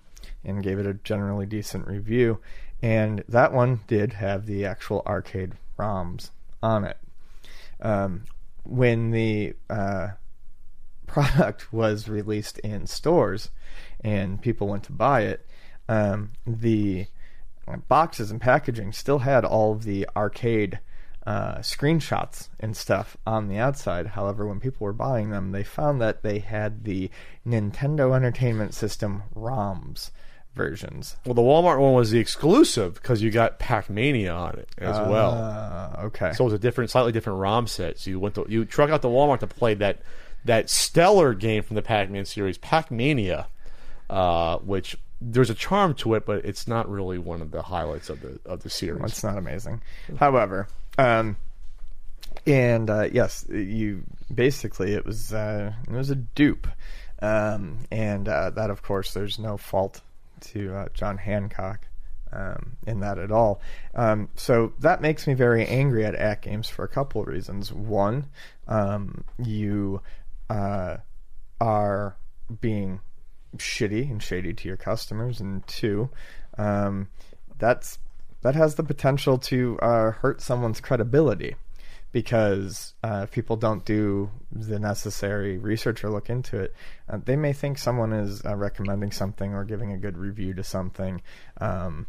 and 0.45 0.61
gave 0.61 0.77
it 0.77 0.85
a 0.85 0.93
generally 0.93 1.47
decent 1.47 1.87
review, 1.87 2.39
and 2.83 3.23
that 3.27 3.53
one 3.53 3.79
did 3.87 4.13
have 4.13 4.45
the 4.45 4.65
actual 4.65 5.01
arcade 5.07 5.53
ROMs 5.79 6.29
on 6.61 6.85
it. 6.85 6.97
Um, 7.81 8.25
when 8.63 9.11
the 9.11 9.53
uh, 9.69 10.09
product 11.07 11.73
was 11.73 12.07
released 12.07 12.59
in 12.59 12.87
stores 12.87 13.49
and 14.01 14.41
people 14.41 14.67
went 14.67 14.83
to 14.83 14.91
buy 14.91 15.21
it, 15.21 15.45
um, 15.87 16.31
the 16.45 17.07
boxes 17.87 18.31
and 18.31 18.41
packaging 18.41 18.91
still 18.91 19.19
had 19.19 19.45
all 19.45 19.75
the 19.75 20.07
arcade 20.15 20.79
uh, 21.25 21.57
screenshots 21.57 22.49
and 22.59 22.75
stuff 22.75 23.17
on 23.25 23.47
the 23.47 23.57
outside. 23.57 24.07
However, 24.07 24.47
when 24.47 24.59
people 24.59 24.85
were 24.85 24.93
buying 24.93 25.29
them, 25.29 25.51
they 25.51 25.63
found 25.63 26.01
that 26.01 26.23
they 26.23 26.39
had 26.39 26.85
the 26.85 27.11
Nintendo 27.45 28.15
Entertainment 28.15 28.73
System 28.73 29.23
ROMs 29.35 30.11
versions. 30.59 31.15
Well, 31.25 31.35
the 31.35 31.41
Walmart 31.41 31.79
one 31.79 31.93
was 31.93 32.11
the 32.11 32.19
exclusive 32.19 32.95
because 32.95 33.21
you 33.21 33.31
got 33.31 33.59
Pac 33.59 33.89
Mania 33.89 34.33
on 34.33 34.59
it 34.59 34.67
as 34.77 34.97
well. 34.97 35.31
Uh, 35.31 36.01
okay. 36.07 36.33
So 36.33 36.43
it 36.43 36.47
was 36.47 36.53
a 36.53 36.59
different, 36.59 36.91
slightly 36.91 37.13
different 37.13 37.39
ROM 37.39 37.65
set. 37.65 37.97
So 37.97 38.09
you 38.09 38.19
went 38.19 38.35
to 38.35 38.45
you 38.49 38.65
truck 38.65 38.89
out 38.89 39.01
to 39.03 39.07
Walmart 39.07 39.39
to 39.39 39.47
play 39.47 39.73
that 39.75 40.01
that 40.43 40.69
stellar 40.69 41.33
game 41.33 41.63
from 41.63 41.77
the 41.77 41.81
Pac-Man 41.81 42.25
series, 42.25 42.57
Pac 42.57 42.91
Mania, 42.91 43.47
uh, 44.09 44.57
which 44.57 44.97
there's 45.21 45.49
a 45.49 45.55
charm 45.55 45.93
to 45.95 46.13
it, 46.15 46.25
but 46.25 46.43
it's 46.43 46.67
not 46.67 46.89
really 46.89 47.17
one 47.17 47.41
of 47.41 47.51
the 47.51 47.61
highlights 47.61 48.09
of 48.09 48.19
the 48.19 48.37
of 48.45 48.61
the 48.63 48.69
series. 48.69 49.11
It's 49.11 49.23
not 49.23 49.37
amazing. 49.37 49.81
However, 50.17 50.67
um, 50.97 51.37
and 52.45 52.89
uh, 52.89 53.07
yes, 53.11 53.45
you 53.49 54.03
basically 54.33 54.93
it 54.93 55.05
was 55.05 55.33
uh, 55.33 55.71
it 55.87 55.93
was 55.93 56.09
a 56.09 56.15
dupe, 56.15 56.67
um, 57.21 57.79
and 57.91 58.27
uh, 58.27 58.49
that 58.49 58.69
of 58.69 58.81
course 58.81 59.13
there's 59.13 59.39
no 59.39 59.55
fault 59.55 60.01
to 60.41 60.75
uh, 60.75 60.87
John 60.93 61.17
Hancock 61.17 61.87
um, 62.31 62.77
in 62.85 62.99
that 62.99 63.17
at 63.17 63.31
all. 63.31 63.61
Um, 63.95 64.29
so 64.35 64.73
that 64.79 65.01
makes 65.01 65.27
me 65.27 65.33
very 65.33 65.65
angry 65.65 66.05
at 66.05 66.15
At 66.15 66.41
Games 66.41 66.69
for 66.69 66.83
a 66.83 66.87
couple 66.87 67.21
of 67.21 67.27
reasons. 67.27 67.73
One, 67.73 68.27
um, 68.67 69.23
you 69.37 70.01
uh, 70.49 70.97
are 71.59 72.15
being 72.61 72.99
shitty 73.57 74.09
and 74.09 74.21
shady 74.21 74.53
to 74.53 74.67
your 74.67 74.77
customers, 74.77 75.39
and 75.39 75.65
two, 75.67 76.09
um, 76.57 77.09
that's 77.57 77.99
that 78.41 78.55
has 78.55 78.75
the 78.75 78.83
potential 78.83 79.37
to 79.37 79.77
uh, 79.81 80.11
hurt 80.11 80.41
someone's 80.41 80.79
credibility 80.79 81.55
because 82.11 82.93
uh, 83.03 83.21
if 83.23 83.31
people 83.31 83.55
don't 83.55 83.85
do 83.85 84.29
the 84.51 84.79
necessary 84.79 85.57
research 85.57 86.03
or 86.03 86.09
look 86.09 86.29
into 86.29 86.59
it, 86.59 86.75
uh, 87.07 87.19
they 87.23 87.35
may 87.35 87.53
think 87.53 87.77
someone 87.77 88.13
is 88.13 88.43
uh, 88.45 88.55
recommending 88.55 89.11
something 89.11 89.53
or 89.53 89.63
giving 89.63 89.91
a 89.91 89.97
good 89.97 90.17
review 90.17 90.53
to 90.53 90.63
something, 90.63 91.21
um, 91.61 92.07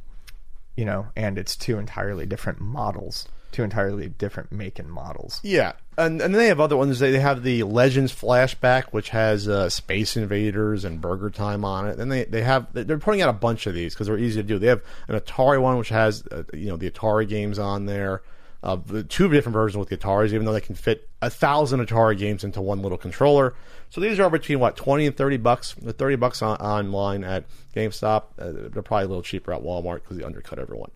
you 0.77 0.85
know, 0.85 1.09
and 1.17 1.39
it's 1.39 1.57
two 1.57 1.79
entirely 1.79 2.25
different 2.25 2.61
models, 2.61 3.29
two 3.53 3.63
entirely 3.63 4.09
different 4.09 4.51
make 4.51 4.79
and 4.79 4.91
models. 4.91 5.39
Yeah, 5.43 5.73
and 5.99 6.23
and 6.23 6.35
they 6.35 6.47
have 6.47 6.61
other 6.61 6.79
ones. 6.79 6.99
They 6.99 7.19
have 7.19 7.43
the 7.43 7.65
Legends 7.65 8.13
flashback, 8.13 8.85
which 8.93 9.11
has 9.11 9.49
uh, 9.49 9.69
Space 9.69 10.17
Invaders 10.17 10.87
and 10.87 11.01
Burger 11.01 11.29
Time 11.29 11.63
on 11.63 11.87
it. 11.87 11.99
And 11.99 12.11
they 12.11 12.25
they 12.25 12.43
have 12.43 12.69
they're 12.73 12.99
putting 12.99 13.21
out 13.21 13.29
a 13.29 13.35
bunch 13.35 13.67
of 13.67 13.75
these 13.75 13.93
because 13.93 14.07
they're 14.07 14.17
easy 14.17 14.41
to 14.41 14.49
do. 14.49 14.59
They 14.59 14.69
have 14.69 14.83
an 15.09 15.21
Atari 15.21 15.61
one, 15.61 15.77
which 15.77 15.91
has 15.91 16.25
uh, 16.31 16.45
you 16.55 16.69
know 16.69 16.77
the 16.77 16.91
Atari 16.91 17.29
games 17.29 17.59
on 17.59 17.85
there. 17.85 18.23
Uh, 18.63 18.77
the 18.77 19.03
two 19.03 19.29
different 19.29 19.55
versions 19.55 19.79
with 19.79 19.99
Ataris, 19.99 20.33
even 20.33 20.45
though 20.45 20.53
they 20.53 20.61
can 20.61 20.75
fit 20.75 21.09
a 21.23 21.31
thousand 21.31 21.87
Atari 21.87 22.19
games 22.19 22.45
into 22.45 22.61
one 22.61 22.83
little 22.83 22.99
controller. 22.99 23.55
So 23.89 24.01
these 24.01 24.21
are 24.21 24.31
between 24.31 24.61
what 24.61 24.77
twenty 24.77 25.07
and 25.07 25.17
thirty 25.17 25.37
bucks. 25.37 25.75
The 25.75 25.93
thirty 25.93 26.17
bucks 26.17 26.43
on, 26.43 26.57
online 26.59 27.25
at 27.25 27.45
GameStop. 27.75 28.25
Uh, 28.39 28.69
they're 28.71 28.83
probably 28.83 29.05
a 29.05 29.09
little 29.09 29.23
cheaper 29.23 29.53
at 29.53 29.63
Walmart 29.63 30.03
because 30.03 30.19
they 30.19 30.25
undercut 30.25 30.59
everyone. 30.59 30.91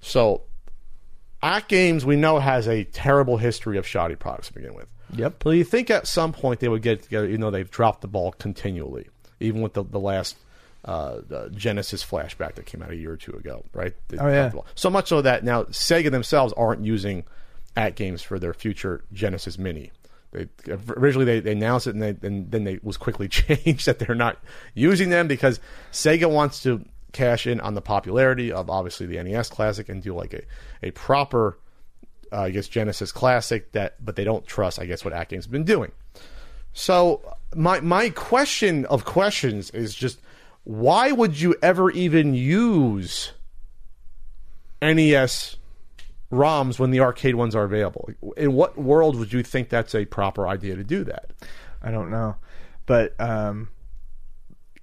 So 0.00 0.42
at 1.42 1.68
Games, 1.68 2.04
we 2.04 2.16
know 2.16 2.38
has 2.38 2.68
a 2.68 2.84
terrible 2.84 3.38
history 3.38 3.78
of 3.78 3.86
shoddy 3.86 4.16
products 4.16 4.48
to 4.48 4.54
begin 4.54 4.74
with. 4.74 4.86
Yep. 5.14 5.36
But 5.38 5.50
you 5.50 5.64
think 5.64 5.90
at 5.90 6.06
some 6.06 6.32
point 6.32 6.60
they 6.60 6.68
would 6.68 6.82
get 6.82 7.02
together, 7.02 7.26
even 7.26 7.40
though 7.40 7.50
they've 7.50 7.70
dropped 7.70 8.02
the 8.02 8.08
ball 8.08 8.32
continually, 8.32 9.08
even 9.40 9.62
with 9.62 9.72
the, 9.72 9.82
the 9.82 10.00
last 10.00 10.36
uh, 10.88 11.20
the 11.28 11.50
Genesis 11.50 12.02
flashback 12.02 12.54
that 12.54 12.64
came 12.64 12.82
out 12.82 12.90
a 12.90 12.96
year 12.96 13.12
or 13.12 13.16
two 13.18 13.32
ago, 13.32 13.62
right? 13.74 13.94
They 14.08 14.16
Oh, 14.16 14.28
yeah. 14.28 14.50
So 14.74 14.88
much 14.88 15.08
so 15.08 15.20
that 15.20 15.44
now 15.44 15.64
Sega 15.64 16.10
themselves 16.10 16.54
aren't 16.54 16.82
using 16.82 17.24
at 17.76 17.94
games 17.94 18.22
for 18.22 18.38
their 18.38 18.54
future 18.54 19.04
Genesis 19.12 19.58
Mini. 19.58 19.92
They 20.32 20.48
originally 20.96 21.26
they, 21.26 21.40
they 21.40 21.52
announced 21.52 21.88
it 21.88 21.94
and, 21.94 22.02
they, 22.02 22.16
and 22.26 22.50
then 22.50 22.64
they 22.64 22.80
was 22.82 22.96
quickly 22.96 23.28
changed 23.28 23.84
that 23.84 23.98
they're 23.98 24.14
not 24.14 24.38
using 24.72 25.10
them 25.10 25.28
because 25.28 25.60
Sega 25.92 26.30
wants 26.30 26.62
to 26.62 26.82
cash 27.12 27.46
in 27.46 27.60
on 27.60 27.74
the 27.74 27.82
popularity 27.82 28.50
of 28.50 28.70
obviously 28.70 29.04
the 29.04 29.22
NES 29.22 29.50
Classic 29.50 29.90
and 29.90 30.02
do 30.02 30.14
like 30.14 30.32
a, 30.32 30.42
a 30.82 30.90
proper 30.92 31.58
uh, 32.32 32.40
I 32.42 32.50
guess 32.50 32.66
Genesis 32.66 33.12
Classic 33.12 33.70
that 33.72 34.02
but 34.02 34.16
they 34.16 34.24
don't 34.24 34.46
trust 34.46 34.78
I 34.78 34.86
guess 34.86 35.04
what 35.04 35.12
At 35.12 35.28
Games 35.28 35.44
has 35.44 35.52
been 35.52 35.64
doing. 35.64 35.92
So 36.72 37.36
my 37.54 37.80
my 37.80 38.08
question 38.08 38.86
of 38.86 39.04
questions 39.04 39.68
is 39.72 39.94
just 39.94 40.20
why 40.64 41.12
would 41.12 41.40
you 41.40 41.54
ever 41.62 41.90
even 41.90 42.34
use 42.34 43.32
NES 44.82 45.56
ROMs 46.30 46.78
when 46.78 46.90
the 46.90 47.00
arcade 47.00 47.34
ones 47.34 47.54
are 47.54 47.64
available? 47.64 48.10
In 48.36 48.52
what 48.52 48.76
world 48.76 49.16
would 49.16 49.32
you 49.32 49.42
think 49.42 49.68
that's 49.68 49.94
a 49.94 50.04
proper 50.04 50.46
idea 50.46 50.76
to 50.76 50.84
do 50.84 51.04
that? 51.04 51.30
I 51.82 51.90
don't 51.90 52.10
know, 52.10 52.36
but 52.86 53.18
um, 53.20 53.68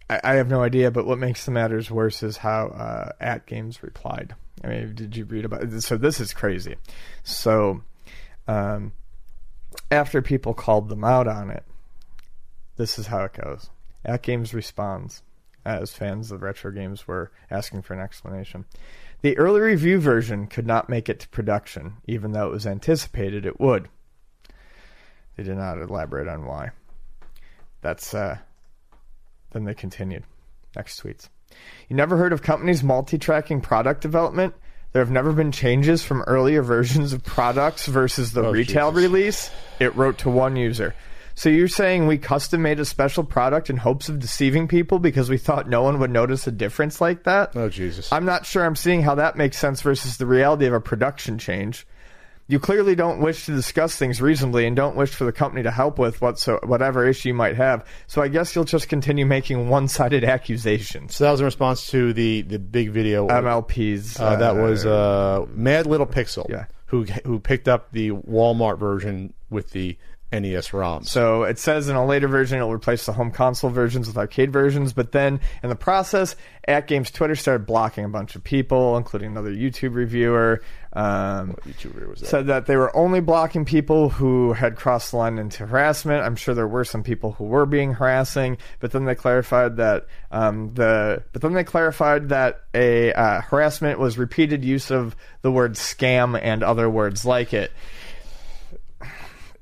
I, 0.10 0.22
I 0.24 0.34
have 0.36 0.48
no 0.48 0.64
idea. 0.64 0.92
But 0.92 1.06
what 1.06 1.20
makes 1.20 1.46
the 1.46 1.52
matters 1.52 1.92
worse 1.92 2.24
is 2.24 2.38
how 2.38 2.68
uh, 2.68 3.12
At 3.20 3.46
Games 3.46 3.84
replied. 3.84 4.36
I 4.64 4.68
mean, 4.68 4.96
did 4.96 5.16
you 5.16 5.26
read 5.26 5.46
about? 5.46 5.72
So 5.82 5.98
this 5.98 6.20
is 6.20 6.34
crazy. 6.34 6.76
So 7.24 7.84
um, 8.48 8.94
after 9.92 10.22
people 10.22 10.54
called 10.54 10.90
them 10.90 11.04
out 11.04 11.28
on 11.28 11.50
it, 11.50 11.64
this 12.78 12.98
is 12.98 13.08
how 13.08 13.24
it 13.26 13.34
goes. 13.34 13.70
At 14.04 14.22
Games 14.22 14.54
responds, 14.54 15.24
as 15.66 15.94
fans 15.94 16.32
of 16.32 16.42
retro 16.44 16.72
games 16.72 17.08
were 17.08 17.32
asking 17.50 17.82
for 17.82 17.94
an 17.94 18.00
explanation. 18.00 18.66
The 19.22 19.38
early 19.38 19.62
review 19.62 20.00
version 20.00 20.46
could 20.48 20.68
not 20.68 20.90
make 20.90 21.10
it 21.10 21.20
to 21.22 21.30
production, 21.30 21.96
even 22.06 22.32
though 22.32 22.48
it 22.48 22.52
was 22.54 22.68
anticipated 22.68 23.46
it 23.46 23.60
would. 23.60 23.90
They 25.36 25.44
did 25.44 25.58
not 25.58 25.80
elaborate 25.82 26.28
on 26.28 26.46
why. 26.46 26.70
That's 27.82 28.14
uh 28.14 28.38
then 29.52 29.64
they 29.66 29.74
continued. 29.74 30.24
Next 30.76 31.02
tweets. 31.02 31.30
You 31.90 31.96
never 31.96 32.18
heard 32.18 32.34
of 32.34 32.42
companies 32.42 32.84
multi-tracking 32.84 33.62
product 33.62 34.02
development? 34.02 34.54
There 34.92 35.02
have 35.02 35.12
never 35.12 35.34
been 35.34 35.52
changes 35.52 36.04
from 36.04 36.22
earlier 36.24 36.62
versions 36.62 37.12
of 37.14 37.24
products 37.24 37.86
versus 37.88 38.32
the 38.32 38.46
Oh, 38.46 38.52
retail 38.52 38.92
Jesus. 38.92 39.04
release. 39.04 39.52
It 39.80 39.96
wrote 39.96 40.20
to 40.20 40.30
one 40.30 40.56
user. 40.56 40.94
So 41.38 41.50
you're 41.50 41.68
saying 41.68 42.08
we 42.08 42.18
custom 42.18 42.62
made 42.62 42.80
a 42.80 42.86
special 42.86 43.24
product 43.24 43.70
in 43.70 43.78
hopes 43.78 44.08
of 44.08 44.20
deceiving 44.20 44.68
people 44.70 45.00
because 45.00 45.30
we 45.30 45.38
thought 45.38 45.68
no 45.68 45.84
one 45.84 46.00
would 46.00 46.10
notice 46.12 46.48
a 46.48 46.52
difference 46.52 47.02
like 47.02 47.24
that? 47.24 47.52
Oh 47.56 47.68
Jesus! 47.70 48.12
I'm 48.12 48.26
not 48.26 48.46
sure 48.46 48.64
I'm 48.66 48.76
seeing 48.78 49.02
how 49.02 49.16
that 49.16 49.36
makes 49.36 49.58
sense 49.58 49.82
versus 49.82 50.18
the 50.18 50.26
reality 50.26 50.66
of 50.66 50.74
a 50.74 50.80
production 50.80 51.38
change. 51.38 51.86
You 52.48 52.60
clearly 52.60 52.94
don't 52.96 53.20
wish 53.22 53.48
to 53.48 53.52
discuss 53.56 53.96
things 53.98 54.22
reasonably 54.22 54.68
and 54.68 54.76
don't 54.76 54.96
wish 54.96 55.10
for 55.10 55.26
the 55.26 55.32
company 55.32 55.64
to 55.64 55.72
help 55.72 55.98
with 55.98 56.20
whatso- 56.22 56.60
whatever 56.64 57.04
issue 57.08 57.30
you 57.30 57.34
might 57.34 57.56
have. 57.56 57.84
So 58.06 58.22
I 58.22 58.28
guess 58.28 58.54
you'll 58.56 58.66
just 58.66 58.88
continue 58.88 59.26
making 59.26 59.68
one-sided 59.68 60.24
accusations. 60.36 61.16
so 61.16 61.24
that 61.24 61.32
was 61.32 61.40
in 61.42 61.46
response 61.46 61.88
to 61.90 62.14
the 62.14 62.44
the 62.44 62.60
big 62.60 62.92
video. 62.92 63.28
MLPs. 63.28 64.20
Uh, 64.20 64.36
that 64.38 64.56
was 64.56 64.86
uh, 64.86 65.46
Mad 65.50 65.86
Little 65.88 66.06
Pixel, 66.08 66.48
Yeah. 66.50 66.66
who 66.86 67.04
who 67.26 67.40
picked 67.40 67.68
up 67.68 67.92
the 67.92 68.12
Walmart 68.12 68.78
version 68.80 69.34
with 69.50 69.72
the 69.72 69.98
NES. 70.40 70.74
So 71.08 71.44
it 71.44 71.60
says 71.60 71.90
in 71.90 71.96
a 71.96 72.06
later 72.06 72.28
version 72.28 72.58
it'll 72.58 72.72
replace 72.72 73.06
the 73.06 73.14
home 73.14 73.32
console 73.32 73.70
versions 73.70 74.08
with 74.08 74.18
arcade 74.18 74.52
versions, 74.52 74.94
but 74.94 75.12
then 75.12 75.40
in 75.64 75.70
the 75.70 75.76
process, 75.76 76.36
At 76.68 76.88
Games 76.88 77.12
Twitter 77.12 77.36
started 77.36 77.66
blocking 77.66 78.06
a 78.06 78.10
bunch 78.10 78.36
of 78.36 78.44
people, 78.44 78.98
including 78.98 79.32
another 79.32 79.52
YouTube 79.52 79.96
reviewer. 79.96 80.62
Um, 80.94 81.56
YouTuber 81.68 82.10
was 82.10 82.22
that? 82.22 82.28
said 82.28 82.48
that 82.48 82.68
they 82.68 82.78
were 82.78 82.96
only 82.96 83.20
blocking 83.20 83.66
people 83.66 84.10
who 84.10 84.54
had 84.54 84.78
crossed 84.78 85.12
the 85.12 85.18
line 85.18 85.38
into 85.38 85.66
harassment. 85.66 86.24
I'm 86.24 86.38
sure 86.38 86.56
there 86.56 86.68
were 86.68 86.86
some 86.86 87.04
people 87.04 87.34
who 87.34 87.44
were 87.44 87.66
being 87.66 87.94
harassing, 87.94 88.58
but 88.80 88.92
then 88.92 89.04
they 89.04 89.16
clarified 89.16 89.76
that 89.78 90.08
um, 90.32 90.74
the 90.74 91.24
but 91.34 91.42
then 91.42 91.54
they 91.54 91.66
clarified 91.66 92.30
that 92.30 92.62
a 92.74 93.12
uh, 93.12 93.42
harassment 93.42 94.00
was 94.00 94.18
repeated 94.18 94.64
use 94.64 94.90
of 94.90 95.16
the 95.42 95.52
word 95.52 95.74
scam 95.74 96.40
and 96.42 96.64
other 96.64 96.90
words 96.90 97.26
like 97.26 97.54
it. 97.54 97.72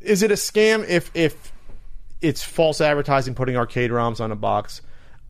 Is 0.03 0.21
it 0.23 0.31
a 0.31 0.35
scam 0.35 0.87
if 0.87 1.09
if 1.13 1.51
it's 2.21 2.43
false 2.43 2.79
advertising 2.81 3.35
putting 3.35 3.57
arcade 3.57 3.91
ROMs 3.91 4.19
on 4.21 4.31
a 4.31 4.35
box? 4.35 4.81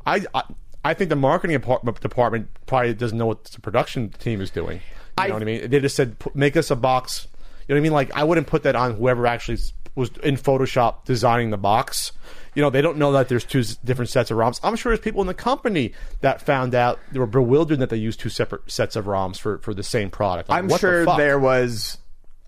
I 0.05 0.25
I, 0.33 0.43
I 0.85 0.93
think 0.93 1.09
the 1.09 1.15
marketing 1.15 1.57
department 1.57 2.47
probably 2.65 2.93
doesn't 2.93 3.17
know 3.17 3.25
what 3.27 3.45
the 3.45 3.61
production 3.61 4.09
team 4.09 4.41
is 4.41 4.49
doing. 4.49 4.77
You 4.77 4.83
I- 5.17 5.27
know 5.27 5.33
what 5.35 5.41
I 5.43 5.45
mean? 5.45 5.69
They 5.69 5.79
just 5.79 5.95
said 5.95 6.15
make 6.33 6.57
us 6.57 6.71
a 6.71 6.75
box. 6.75 7.27
You 7.67 7.75
know 7.75 7.77
what 7.77 7.79
I 7.79 7.83
mean? 7.83 7.93
Like 7.93 8.11
I 8.15 8.23
wouldn't 8.23 8.47
put 8.47 8.63
that 8.63 8.75
on 8.75 8.95
whoever 8.95 9.25
actually 9.27 9.59
was 9.95 10.09
in 10.23 10.35
Photoshop 10.35 11.05
designing 11.05 11.51
the 11.51 11.57
box. 11.57 12.11
You 12.55 12.61
know, 12.61 12.69
they 12.69 12.81
don't 12.81 12.97
know 12.97 13.11
that 13.13 13.29
there's 13.29 13.45
two 13.45 13.63
different 13.83 14.09
sets 14.09 14.29
of 14.29 14.37
ROMs. 14.37 14.59
I'm 14.63 14.75
sure 14.75 14.91
there's 14.91 14.99
people 15.03 15.21
in 15.21 15.27
the 15.27 15.33
company 15.33 15.93
that 16.21 16.41
found 16.41 16.75
out 16.75 16.99
they 17.11 17.17
were 17.19 17.25
bewildered 17.25 17.79
that 17.79 17.89
they 17.89 17.97
used 17.97 18.19
two 18.19 18.29
separate 18.29 18.69
sets 18.69 18.95
of 18.95 19.05
ROMs 19.05 19.37
for, 19.39 19.57
for 19.59 19.73
the 19.73 19.81
same 19.81 20.11
product. 20.11 20.49
Like, 20.49 20.59
I'm 20.59 20.67
the 20.67 20.77
sure 20.77 21.05
fuck? 21.05 21.17
there 21.17 21.39
was 21.39 21.97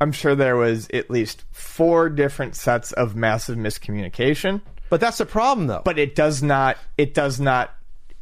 I'm 0.06 0.11
sure 0.11 0.36
there 0.36 0.56
was 0.56 0.88
at 0.94 1.10
least 1.10 1.45
four 1.52 2.10
different 2.10 2.56
sets 2.56 2.91
of 2.91 3.15
massive 3.15 3.57
miscommunication, 3.57 4.61
But 4.91 4.99
that's 5.02 5.18
the 5.18 5.26
problem, 5.26 5.65
though. 5.65 5.82
but 5.84 5.98
it 5.98 6.14
does 6.14 6.44
not 6.44 6.77
it 6.95 7.15
does 7.15 7.40
not 7.40 7.73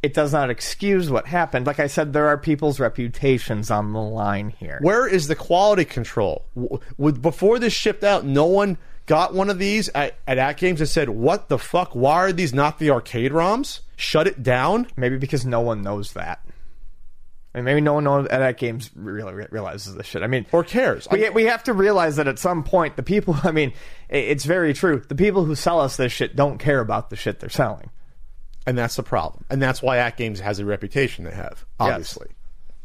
it 0.02 0.14
does 0.14 0.32
not 0.32 0.48
excuse 0.48 1.10
what 1.10 1.26
happened. 1.26 1.66
Like 1.66 1.80
I 1.80 1.86
said, 1.86 2.14
there 2.14 2.26
are 2.28 2.38
people's 2.38 2.80
reputations 2.80 3.70
on 3.70 3.92
the 3.92 4.00
line 4.00 4.48
here. 4.48 4.78
Where 4.80 5.06
is 5.06 5.28
the 5.28 5.36
quality 5.36 5.84
control? 5.84 6.46
With 6.96 7.20
before 7.20 7.58
this 7.58 7.74
shipped 7.74 8.02
out, 8.02 8.24
no 8.24 8.46
one 8.46 8.78
got 9.04 9.34
one 9.34 9.50
of 9.50 9.58
these 9.58 9.90
at, 9.90 10.14
at 10.26 10.38
At 10.38 10.56
Games 10.56 10.80
and 10.80 10.88
said, 10.88 11.10
"What 11.10 11.50
the 11.50 11.58
fuck? 11.58 11.94
Why 11.94 12.14
are 12.14 12.32
these 12.32 12.54
not 12.54 12.78
the 12.78 12.88
arcade 12.90 13.32
ROMs? 13.32 13.80
Shut 13.96 14.26
it 14.26 14.42
down." 14.42 14.86
Maybe 14.96 15.18
because 15.18 15.44
no 15.44 15.60
one 15.60 15.82
knows 15.82 16.14
that. 16.14 16.40
I 17.54 17.58
mean, 17.58 17.64
maybe 17.66 17.80
no 17.80 17.94
one 17.94 18.04
knows 18.04 18.26
at 18.26 18.38
that 18.40 18.58
games 18.58 18.90
really 18.96 19.32
realizes 19.50 19.94
this 19.94 20.06
shit. 20.06 20.22
I 20.22 20.26
mean, 20.26 20.44
Or 20.50 20.64
cares? 20.64 21.06
we, 21.10 21.30
we 21.30 21.44
have 21.44 21.62
to 21.64 21.72
realize 21.72 22.16
that 22.16 22.26
at 22.26 22.38
some 22.40 22.64
point, 22.64 22.96
the 22.96 23.02
people. 23.04 23.36
I 23.44 23.52
mean, 23.52 23.72
it's 24.08 24.44
very 24.44 24.74
true. 24.74 25.02
The 25.06 25.14
people 25.14 25.44
who 25.44 25.54
sell 25.54 25.80
us 25.80 25.96
this 25.96 26.10
shit 26.12 26.34
don't 26.34 26.58
care 26.58 26.80
about 26.80 27.10
the 27.10 27.16
shit 27.16 27.38
they're 27.40 27.48
selling. 27.50 27.90
and 28.66 28.76
that's 28.76 28.96
the 28.96 29.02
problem, 29.04 29.44
and 29.50 29.60
that's 29.62 29.82
why 29.82 29.98
At 29.98 30.16
Games 30.16 30.40
has 30.40 30.58
a 30.58 30.64
reputation 30.64 31.24
they 31.24 31.30
have. 31.34 31.64
Obviously, 31.78 32.28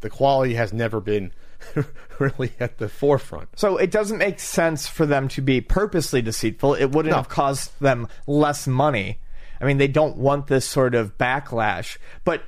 the 0.02 0.10
quality 0.10 0.54
has 0.54 0.72
never 0.72 1.00
been 1.00 1.32
really 2.18 2.52
at 2.60 2.78
the 2.78 2.88
forefront. 2.88 3.48
So 3.58 3.76
it 3.76 3.90
doesn't 3.90 4.18
make 4.18 4.38
sense 4.40 4.86
for 4.86 5.04
them 5.06 5.28
to 5.28 5.42
be 5.42 5.60
purposely 5.60 6.22
deceitful. 6.22 6.74
It 6.74 6.86
wouldn't 6.92 7.10
No. 7.10 7.16
have 7.16 7.28
cost 7.28 7.78
them 7.80 8.08
less 8.26 8.66
money. 8.66 9.18
I 9.60 9.66
mean, 9.66 9.76
they 9.78 9.88
don't 9.88 10.16
want 10.16 10.46
this 10.46 10.64
sort 10.64 10.94
of 10.94 11.18
backlash, 11.18 11.98
but 12.24 12.42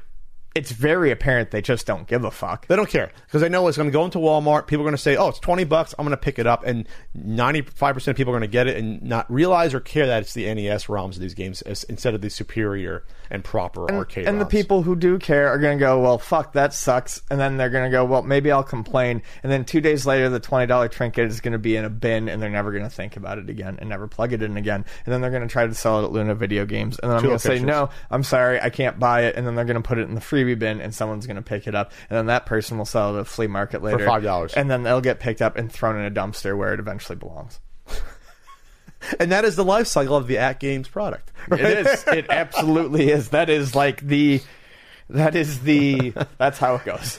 it's 0.54 0.70
very 0.70 1.10
apparent 1.10 1.50
they 1.50 1.62
just 1.62 1.86
don't 1.86 2.06
give 2.06 2.24
a 2.24 2.30
fuck. 2.30 2.66
They 2.66 2.76
don't 2.76 2.88
care 2.88 3.12
because 3.26 3.40
they 3.40 3.48
know 3.48 3.66
it's 3.68 3.76
going 3.76 3.88
to 3.88 3.92
go 3.92 4.04
into 4.04 4.18
Walmart. 4.18 4.66
People 4.66 4.82
are 4.82 4.88
going 4.88 4.96
to 4.96 5.02
say, 5.02 5.16
"Oh, 5.16 5.28
it's 5.28 5.38
twenty 5.38 5.64
bucks. 5.64 5.94
I'm 5.98 6.04
going 6.04 6.10
to 6.10 6.16
pick 6.22 6.38
it 6.38 6.46
up," 6.46 6.64
and 6.64 6.86
ninety 7.14 7.62
five 7.62 7.94
percent 7.94 8.14
of 8.14 8.16
people 8.16 8.34
are 8.34 8.38
going 8.38 8.48
to 8.48 8.52
get 8.52 8.66
it 8.66 8.76
and 8.76 9.02
not 9.02 9.30
realize 9.32 9.74
or 9.74 9.80
care 9.80 10.06
that 10.06 10.22
it's 10.22 10.34
the 10.34 10.52
NES 10.52 10.86
ROMs 10.86 11.14
of 11.14 11.20
these 11.20 11.34
games 11.34 11.62
as, 11.62 11.84
instead 11.84 12.14
of 12.14 12.20
the 12.20 12.30
superior 12.30 13.04
and 13.32 13.42
proper 13.42 13.90
arcade. 13.90 14.26
and 14.28 14.40
the 14.40 14.44
people 14.44 14.82
who 14.82 14.94
do 14.94 15.18
care 15.18 15.48
are 15.48 15.58
going 15.58 15.78
to 15.78 15.80
go, 15.80 16.00
well, 16.00 16.18
fuck, 16.18 16.52
that 16.52 16.74
sucks. 16.74 17.22
And 17.30 17.40
then 17.40 17.56
they're 17.56 17.70
going 17.70 17.84
to 17.84 17.90
go, 17.90 18.04
well, 18.04 18.22
maybe 18.22 18.52
I'll 18.52 18.62
complain. 18.62 19.22
And 19.42 19.50
then 19.50 19.64
two 19.64 19.80
days 19.80 20.04
later, 20.04 20.28
the 20.28 20.38
$20 20.38 20.90
trinket 20.90 21.30
is 21.30 21.40
going 21.40 21.52
to 21.52 21.58
be 21.58 21.74
in 21.76 21.86
a 21.86 21.90
bin 21.90 22.28
and 22.28 22.42
they're 22.42 22.50
never 22.50 22.70
going 22.72 22.84
to 22.84 22.90
think 22.90 23.16
about 23.16 23.38
it 23.38 23.48
again 23.48 23.78
and 23.80 23.88
never 23.88 24.06
plug 24.06 24.34
it 24.34 24.42
in 24.42 24.58
again. 24.58 24.84
And 25.06 25.12
then 25.12 25.22
they're 25.22 25.30
going 25.30 25.42
to 25.42 25.48
try 25.48 25.66
to 25.66 25.74
sell 25.74 26.00
it 26.00 26.04
at 26.04 26.12
Luna 26.12 26.34
Video 26.34 26.66
Games. 26.66 26.98
And 26.98 27.10
then 27.10 27.16
I'm 27.16 27.24
going 27.24 27.36
to 27.36 27.42
say, 27.42 27.58
no, 27.58 27.88
I'm 28.10 28.22
sorry, 28.22 28.60
I 28.60 28.68
can't 28.68 28.98
buy 28.98 29.22
it. 29.22 29.36
And 29.36 29.46
then 29.46 29.54
they're 29.54 29.64
going 29.64 29.82
to 29.82 29.88
put 29.88 29.96
it 29.96 30.08
in 30.08 30.14
the 30.14 30.20
freebie 30.42 30.58
bin 30.58 30.80
and 30.80 30.94
someone's 30.94 31.26
going 31.26 31.36
to 31.36 31.42
pick 31.42 31.66
it 31.66 31.74
up. 31.74 31.92
And 32.10 32.16
then 32.16 32.26
that 32.26 32.46
person 32.46 32.78
will 32.78 32.84
sell 32.84 33.14
it 33.14 33.18
at 33.18 33.22
a 33.22 33.24
flea 33.24 33.46
market 33.46 33.82
later. 33.82 33.98
For 33.98 34.04
$5. 34.04 34.54
And 34.54 34.70
then 34.70 34.82
they'll 34.82 35.00
get 35.00 35.20
picked 35.20 35.42
up 35.42 35.56
and 35.56 35.70
thrown 35.70 35.96
in 35.96 36.04
a 36.04 36.10
dumpster 36.10 36.56
where 36.56 36.74
it 36.74 36.80
eventually 36.80 37.16
belongs. 37.16 37.60
and 39.20 39.32
that 39.32 39.44
is 39.44 39.56
the 39.56 39.64
life 39.64 39.86
cycle 39.86 40.16
of 40.16 40.26
the 40.26 40.38
At 40.38 40.60
Games 40.60 40.88
product. 40.88 41.32
It 41.50 41.86
is. 41.86 42.04
It 42.06 42.26
absolutely 42.30 43.10
is. 43.10 43.30
That 43.30 43.50
is 43.50 43.74
like 43.74 44.00
the. 44.00 44.40
That 45.10 45.34
is 45.34 45.60
the. 45.60 46.14
That's 46.38 46.58
how 46.58 46.76
it 46.76 46.84
goes. 46.84 47.18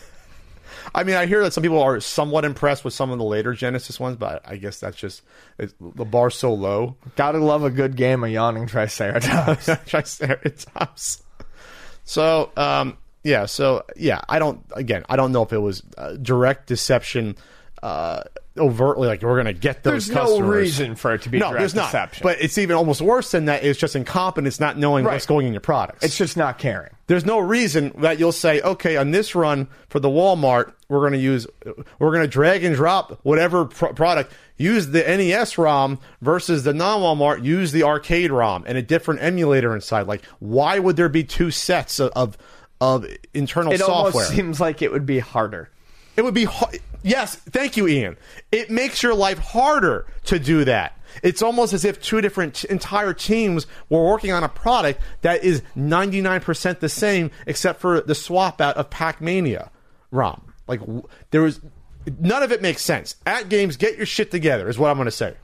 I 0.96 1.04
mean, 1.04 1.16
I 1.16 1.26
hear 1.26 1.42
that 1.44 1.54
some 1.54 1.64
people 1.64 1.82
are 1.82 2.00
somewhat 2.00 2.46
impressed 2.46 2.84
with 2.84 2.94
some 2.94 3.12
of 3.12 3.18
the 3.18 3.24
later 3.24 3.54
Genesis 3.54 4.00
ones, 4.00 4.18
but 4.18 4.42
I 4.46 4.58
guess 4.58 4.80
that's 4.80 4.98
just 4.98 5.24
it's, 5.58 5.74
the 5.80 6.06
bar's 6.06 6.36
so 6.36 6.54
low. 6.54 6.98
Gotta 7.16 7.40
love 7.40 7.64
a 7.64 7.70
good 7.70 7.96
game 7.96 8.24
of 8.24 8.30
yawning 8.30 8.68
Triceratops. 8.68 9.70
Triceratops. 9.86 11.24
So, 12.04 12.52
um, 12.58 12.98
yeah, 13.24 13.46
so 13.46 13.84
yeah, 13.96 14.22
I 14.28 14.40
don't. 14.40 14.64
Again, 14.74 15.04
I 15.10 15.16
don't 15.16 15.32
know 15.32 15.44
if 15.44 15.54
it 15.54 15.60
was 15.60 15.84
uh, 15.98 16.14
direct 16.14 16.68
deception, 16.68 17.36
uh, 17.82 18.24
overtly 18.58 19.08
like 19.08 19.22
we're 19.22 19.42
going 19.42 19.54
to 19.54 19.60
get 19.60 19.84
those. 19.84 20.08
There's 20.08 20.16
no 20.16 20.40
reason 20.40 20.96
for 20.96 21.14
it 21.14 21.24
to 21.24 21.30
be 21.30 21.40
no, 21.40 21.48
direct 21.50 21.60
there's 21.60 21.76
not. 21.76 21.86
deception. 21.88 22.24
But 22.24 22.42
it's 22.42 22.58
even 22.58 22.76
almost 22.76 23.02
worse 23.02 23.32
than 23.32 23.46
that. 23.46 23.64
It's 23.64 23.80
just 23.80 23.96
incompetence, 23.96 24.60
not 24.60 24.78
knowing 24.78 25.06
Right. 25.06 25.14
what's 25.14 25.26
going 25.26 25.48
in 25.48 25.54
your 25.54 25.62
products. 25.62 26.04
it's 26.06 26.18
just 26.18 26.38
not 26.38 26.60
caring. 26.60 26.92
There's 27.08 27.26
no 27.26 27.40
reason 27.40 27.92
that 27.98 28.18
you'll 28.20 28.32
say, 28.32 28.62
okay, 28.62 28.96
on 28.96 29.12
this 29.12 29.36
run 29.36 29.68
for 29.90 30.00
the 30.00 30.08
Walmart, 30.08 30.72
we're 30.88 31.02
going 31.02 31.12
to 31.14 31.20
use, 31.20 31.46
we're 32.00 32.12
going 32.12 32.22
to 32.22 32.28
drag 32.28 32.64
and 32.64 32.76
drop 32.76 33.20
whatever 33.24 33.66
pro- 33.66 33.92
product, 33.94 34.32
use 34.56 34.88
the 34.88 35.02
NES 35.02 35.58
ROM 35.58 36.00
versus 36.22 36.64
the 36.64 36.74
non 36.74 37.02
Walmart, 37.02 37.44
use 37.44 37.72
the 37.74 37.84
arcade 37.84 38.32
ROM 38.32 38.64
and 38.68 38.78
a 38.78 38.82
different 38.82 39.22
emulator 39.22 39.76
inside. 39.76 40.08
Like, 40.08 40.24
why 40.40 40.80
would 40.80 40.96
there 40.96 41.10
be 41.10 41.24
two 41.26 41.52
sets 41.52 42.00
of, 42.00 42.12
of, 42.16 42.38
of 42.92 43.06
internal 43.34 43.72
It 43.74 43.80
software? 43.80 44.24
almost 44.24 44.30
seems 44.36 44.60
like 44.60 44.82
it 44.82 44.92
would 44.92 45.06
be 45.06 45.20
harder. 45.20 45.70
It 46.16 46.22
would 46.24 46.34
be 46.34 46.44
har- 46.44 46.72
yes. 47.02 47.36
Thank 47.36 47.76
you, 47.78 47.88
Ian. 47.88 48.18
It 48.52 48.70
makes 48.70 49.02
your 49.02 49.16
life 49.16 49.40
harder 49.40 50.06
to 50.26 50.38
do 50.38 50.64
that. 50.66 51.00
It's 51.24 51.42
almost 51.42 51.74
as 51.74 51.86
if 51.86 52.02
two 52.02 52.22
different 52.22 52.56
t- 52.56 52.68
entire 52.70 53.14
teams 53.14 53.68
were 53.90 54.04
working 54.04 54.32
on 54.32 54.44
a 54.44 54.50
product 54.50 55.00
that 55.22 55.44
is 55.44 55.62
99% 55.78 56.80
the 56.80 56.90
same, 56.90 57.32
except 57.48 57.80
for 57.80 58.02
the 58.02 58.16
swap 58.16 58.60
out 58.62 58.76
of 58.78 58.90
Pac 58.90 59.22
Mania 59.22 59.70
ROM. 60.12 60.54
Like 60.68 60.80
w- 60.82 61.04
there 61.32 61.42
was 61.42 61.62
none 62.20 62.44
of 62.44 62.52
it 62.52 62.62
makes 62.62 62.82
sense. 62.82 63.16
At 63.26 63.50
games, 63.50 63.78
get 63.78 63.96
your 63.98 64.06
shit 64.06 64.30
together. 64.32 64.68
Is 64.70 64.78
what 64.78 64.90
I'm 64.90 64.98
going 64.98 65.06
to 65.06 65.12
say. 65.12 65.36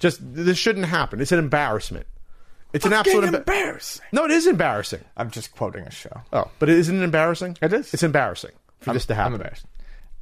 Just 0.00 0.20
this 0.22 0.56
shouldn't 0.58 0.86
happen. 0.86 1.20
It's 1.20 1.32
an 1.32 1.38
embarrassment. 1.38 2.06
It's 2.72 2.86
an 2.86 2.92
absolute 2.92 3.24
emba- 3.24 3.38
embarrassing. 3.38 4.06
No, 4.12 4.24
it 4.24 4.30
is 4.30 4.46
embarrassing. 4.46 5.00
I'm 5.16 5.30
just 5.30 5.54
quoting 5.54 5.84
a 5.86 5.90
show. 5.90 6.22
Oh, 6.32 6.50
but 6.58 6.68
isn't 6.68 6.96
it 7.00 7.02
embarrassing? 7.02 7.56
It 7.60 7.72
is. 7.72 7.92
It's 7.92 8.02
embarrassing 8.02 8.52
for 8.80 8.92
this 8.92 9.06
to 9.06 9.14
happen. 9.14 9.34
I'm 9.34 9.40
embarrassed. 9.40 9.66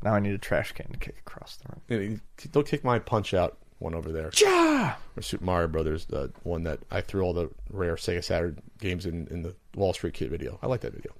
Now 0.03 0.15
I 0.15 0.21
need 0.21 0.33
a 0.33 0.39
trash 0.39 0.73
can 0.73 0.91
to 0.93 0.99
kick 0.99 1.17
across 1.19 1.57
the 1.57 1.69
room. 1.69 2.03
You 2.03 2.09
know, 2.11 2.21
Don't 2.53 2.67
kick 2.67 2.85
my 2.85 2.99
punch 2.99 3.35
out 3.35 3.59
one 3.81 3.95
over 3.95 4.11
there. 4.11 4.31
Yeah. 4.41 4.95
Or 5.17 5.23
Super 5.23 5.45
Mario 5.45 5.69
Brothers, 5.69 6.07
the 6.07 6.33
one 6.43 6.65
that 6.65 6.81
I 6.91 7.01
threw 7.01 7.23
all 7.23 7.33
the 7.33 7.51
rare 7.71 7.97
Sega 7.97 8.23
Saturn 8.25 8.61
games 8.81 9.07
in, 9.07 9.27
in 9.29 9.43
the 9.43 9.55
Wall 9.75 9.93
Street 9.93 10.15
Kid 10.15 10.31
video. 10.31 10.59
I 10.63 10.67
like 10.67 10.81
that 10.83 10.95
video. 10.95 11.13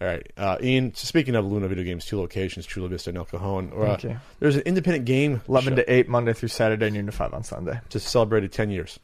All 0.00 0.08
right, 0.08 0.32
uh, 0.36 0.56
Ian. 0.60 0.92
So 0.94 1.04
speaking 1.06 1.36
of 1.36 1.44
Luna 1.44 1.68
video 1.68 1.84
games, 1.84 2.04
two 2.04 2.18
locations: 2.18 2.66
Chula 2.66 2.88
Vista 2.88 3.10
and 3.10 3.18
El 3.18 3.24
Cajon. 3.24 3.72
Uh, 3.72 3.84
Thank 3.86 4.02
you. 4.02 4.16
There's 4.40 4.56
an 4.56 4.62
independent 4.62 5.04
game 5.04 5.40
11 5.48 5.72
show 5.72 5.76
to 5.76 5.92
8 5.92 6.08
Monday 6.08 6.32
through 6.32 6.48
Saturday, 6.48 6.90
noon 6.90 7.06
to 7.06 7.12
5 7.12 7.32
on 7.32 7.44
Sunday. 7.44 7.78
just 7.88 8.08
celebrated 8.08 8.50
10 8.50 8.70
years. 8.70 8.98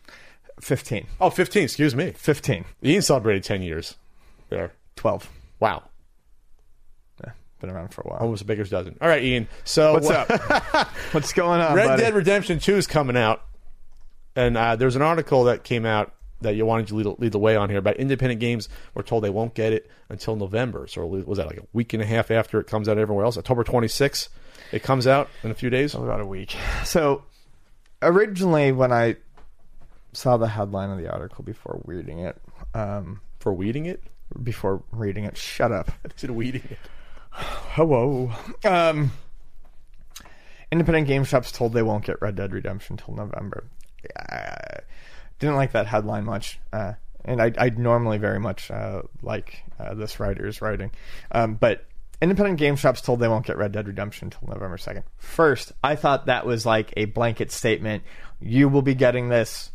15. 0.61 1.07
Oh, 1.21 1.31
15, 1.31 1.65
Excuse 1.65 1.95
me. 1.95 2.13
15. 2.13 2.65
Ian 2.85 3.03
celebrated 3.03 3.45
10 3.45 3.63
years. 3.63 3.97
There. 4.49 4.73
12. 4.97 5.29
Wow. 5.61 5.85
Yeah, 7.25 7.33
been 7.61 7.71
around 7.71 7.89
for 7.95 8.03
a 8.03 8.09
while. 8.09 8.19
Almost 8.21 8.43
a 8.43 8.45
baker's 8.45 8.71
dozen. 8.71 8.97
All 9.01 9.09
right, 9.09 9.23
Ian. 9.23 9.49
So 9.65 9.95
What's 9.95 10.11
up? 10.11 10.29
What's 11.13 11.33
going 11.33 11.61
on, 11.61 11.75
Red 11.75 11.87
buddy? 11.87 12.03
Dead 12.03 12.15
Redemption 12.15 12.59
2 12.59 12.77
is 12.77 12.87
coming 12.87 13.17
out. 13.17 13.43
And 14.37 14.57
uh, 14.57 14.77
there's 14.77 14.97
an 14.97 15.03
article 15.03 15.45
that 15.45 15.65
came 15.65 15.85
out 15.85 16.15
that 16.41 16.55
you 16.55 16.65
wanted 16.65 16.87
to 16.87 16.95
lead, 16.95 17.07
lead 17.19 17.33
the 17.33 17.39
way 17.39 17.57
on 17.57 17.69
here 17.69 17.79
about 17.79 17.97
independent 17.97 18.41
games. 18.41 18.69
We're 18.95 19.03
told 19.03 19.25
they 19.25 19.31
won't 19.31 19.55
get 19.55 19.73
it 19.73 19.91
until 20.09 20.37
November. 20.37 20.87
So 20.87 21.05
was 21.05 21.39
that 21.39 21.49
like 21.49 21.59
a 21.59 21.67
week 21.73 21.93
and 21.93 22.03
a 22.03 22.07
half 22.07 22.31
after 22.31 22.61
it 22.61 22.67
comes 22.69 22.89
out 22.89 22.99
everywhere 22.99 23.25
else? 23.25 23.37
October 23.37 23.65
26th, 23.65 24.29
it 24.71 24.83
comes 24.85 25.07
out 25.07 25.29
in 25.43 25.51
a 25.51 25.55
few 25.55 25.71
days. 25.71 25.95
about 25.95 26.21
a 26.21 26.27
week. 26.27 26.57
So, 26.85 27.25
originally, 28.03 28.71
when 28.71 28.93
I 28.93 29.17
saw 30.13 30.37
the 30.37 30.49
headline 30.49 30.91
of 30.91 30.99
the 30.99 31.11
article 31.11 31.45
before 31.45 31.81
reading 31.85 32.19
it, 32.21 32.37
um, 32.75 33.21
For 33.41 33.53
weeding 33.53 33.87
it? 33.87 34.03
before 34.43 34.83
reading 34.93 35.25
it, 35.25 35.37
shut 35.37 35.73
up. 35.73 35.91
Is 36.17 36.25
it 36.25 36.31
weeding 36.31 36.63
it? 36.71 36.79
Hello. 37.31 38.31
Um, 38.65 39.13
independent 40.71 41.07
game 41.07 41.25
shops 41.25 41.53
told 41.53 41.73
they 41.73 41.83
won't 41.83 42.05
get 42.05 42.21
Red 42.21 42.37
Dead 42.37 42.53
Redemption 42.53 42.97
till 42.97 43.15
November. 43.15 43.65
I 44.19 44.81
didn't 45.39 45.57
like 45.57 45.73
that 45.73 45.87
headline 45.87 46.25
much, 46.25 46.59
uh, 46.73 46.95
and 47.25 47.41
I, 47.41 47.53
I 47.59 47.71
normally 47.71 48.19
very 48.19 48.41
much 48.41 48.71
uh, 48.71 49.03
like 49.23 49.63
uh, 49.79 49.95
this 49.95 50.21
writer's 50.21 50.61
writing, 50.61 50.91
um, 51.33 51.55
but. 51.55 51.85
Independent 52.21 52.59
game 52.59 52.75
shops 52.75 53.01
told 53.01 53.21
they 53.21 53.29
won't 53.29 53.47
get 53.47 53.57
Red 53.57 53.71
Dead 53.71 53.87
Redemption 53.87 54.27
until 54.27 54.53
November 54.53 54.77
2nd. 54.77 55.05
First, 55.19 55.71
I 55.85 55.95
thought 55.95 56.27
that 56.27 56.45
was 56.45 56.67
like 56.67 56.93
a 56.97 57.05
blanket 57.05 57.53
statement. 57.53 58.03
You 58.41 58.69
will 58.69 58.83
be 58.83 58.97
getting 58.97 59.29
this 59.29 59.71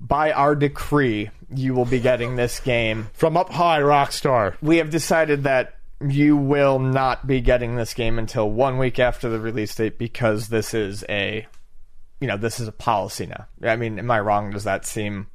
by 0.00 0.32
our 0.32 0.54
decree. 0.54 1.30
You 1.54 1.74
will 1.74 1.84
be 1.84 2.00
getting 2.00 2.34
this 2.34 2.58
game 2.58 3.08
From 3.12 3.36
up 3.36 3.50
high, 3.50 3.80
Rockstar. 3.80 4.56
we 4.60 4.78
have 4.78 4.90
decided 4.90 5.44
that 5.44 5.76
you 6.06 6.36
will 6.36 6.78
not 6.80 7.26
be 7.26 7.40
getting 7.40 7.76
this 7.76 7.94
game 7.94 8.18
until 8.18 8.50
one 8.50 8.78
week 8.78 8.98
after 8.98 9.28
the 9.28 9.38
release 9.40 9.74
date 9.74 9.96
because 9.96 10.48
this 10.48 10.74
is 10.74 11.04
a 11.08 11.46
you 12.20 12.26
know 12.26 12.36
this 12.36 12.60
is 12.60 12.68
a 12.68 12.72
policy 12.72 13.24
now 13.26 13.46
i 13.62 13.76
mean 13.76 13.98
am 13.98 14.10
i 14.10 14.20
wrong 14.20 14.50
does 14.50 14.64
that 14.64 14.84
seem 14.84 15.26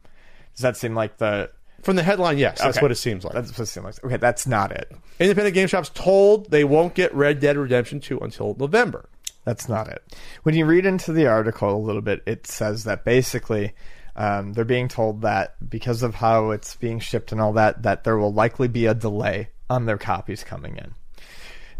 does 0.53 0.61
that 0.61 0.77
seem 0.77 0.93
like 0.93 1.17
the 1.17 1.49
From 1.81 1.95
the 1.95 2.03
headline, 2.03 2.37
yes. 2.37 2.61
That's 2.61 2.79
what 2.79 2.91
it 2.91 2.95
seems 2.95 3.23
like. 3.23 3.33
that's 3.33 3.51
what 3.51 3.61
it 3.61 3.65
seems 3.67 3.85
like 3.85 4.03
okay 4.03 4.17
that's 4.17 4.45
not 4.45 4.71
it 4.71 4.91
Independent 5.19 5.55
game 5.55 5.67
shops 5.67 5.89
told 5.93 6.51
they 6.51 6.63
won't 6.63 6.93
get 6.93 7.13
Red 7.15 7.39
Dead 7.39 7.55
Redemption 7.57 7.99
2 7.99 8.19
until 8.19 8.55
November. 8.59 9.07
That's 9.45 9.69
not 9.69 9.87
it. 9.87 10.03
When 10.43 10.55
you 10.55 10.65
read 10.65 10.85
into 10.85 11.13
the 11.13 11.27
article 11.27 11.75
a 11.75 11.77
little 11.77 12.01
bit, 12.01 12.21
it 12.25 12.45
says 12.47 12.83
that 12.85 13.03
basically 13.05 13.73
um, 14.15 14.53
they're 14.53 14.65
being 14.65 14.87
told 14.87 15.21
that 15.21 15.55
because 15.69 16.03
of 16.03 16.15
how 16.15 16.51
it's 16.51 16.75
being 16.75 16.99
shipped 16.99 17.31
and 17.31 17.41
all 17.41 17.53
that, 17.53 17.83
that 17.83 18.03
there 18.03 18.17
will 18.17 18.33
likely 18.33 18.67
be 18.67 18.85
a 18.85 18.93
delay 18.93 19.49
on 19.69 19.85
their 19.85 19.97
copies 19.97 20.43
coming 20.43 20.77
in. 20.77 20.93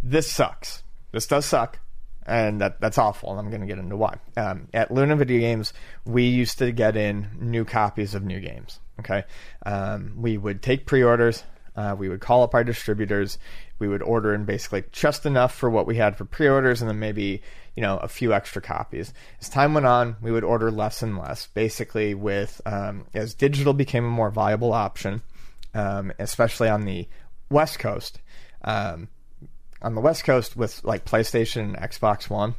This 0.04 0.32
sucks. 0.32 0.84
This 1.12 1.28
does 1.28 1.46
suck. 1.46 1.80
And 2.24 2.62
that, 2.62 2.80
that's 2.80 3.00
awful, 3.00 3.32
and 3.32 3.40
I'm 3.40 3.50
going 3.50 3.62
to 3.62 3.68
get 3.68 3.80
into 3.80 3.98
why. 3.98 4.18
Um, 4.38 4.68
at 4.76 4.92
Luna 4.92 5.16
Video 5.16 5.40
Games, 5.40 5.74
we 6.06 6.26
used 6.26 6.60
to 6.60 6.72
get 6.72 6.96
in 6.96 7.28
new 7.40 7.66
copies 7.66 8.14
of 8.14 8.24
new 8.24 8.40
games. 8.40 8.80
Okay, 9.00 9.24
um, 9.66 10.14
we 10.18 10.38
would 10.38 10.62
take 10.62 10.86
pre-orders, 10.86 11.44
uh, 11.76 11.96
we 11.98 12.10
would 12.10 12.22
call 12.22 12.44
up 12.44 12.54
our 12.54 12.64
distributors. 12.64 13.40
We 13.82 13.88
would 13.88 14.04
order 14.04 14.34
in 14.36 14.46
basically 14.46 14.84
just 14.92 15.26
enough 15.26 15.56
for 15.56 15.68
what 15.68 15.88
we 15.88 15.96
had 15.96 16.16
for 16.16 16.24
pre-orders, 16.24 16.82
and 16.82 16.90
then 16.90 17.00
maybe 17.00 17.42
you 17.76 17.82
know 17.82 17.98
a 17.98 18.08
few 18.08 18.32
extra 18.32 18.62
copies. 18.62 19.12
As 19.42 19.50
time 19.50 19.74
went 19.74 19.88
on, 19.88 20.18
we 20.22 20.32
would 20.32 20.44
order 20.44 20.70
less 20.70 21.02
and 21.02 21.18
less. 21.18 21.48
Basically, 21.48 22.14
with 22.14 22.62
um, 22.68 23.06
as 23.16 23.34
digital 23.34 23.74
became 23.74 24.06
a 24.06 24.10
more 24.10 24.30
viable 24.30 24.72
option, 24.72 25.24
um, 25.74 26.14
especially 26.20 26.70
on 26.70 26.86
the 26.86 27.08
West 27.50 27.80
Coast. 27.80 28.20
Um, 28.64 29.08
on 29.82 29.96
the 29.96 30.02
West 30.02 30.26
Coast, 30.26 30.56
with 30.56 30.84
like 30.84 31.04
PlayStation 31.04 31.62
and 31.62 31.76
Xbox 31.76 32.30
One 32.30 32.54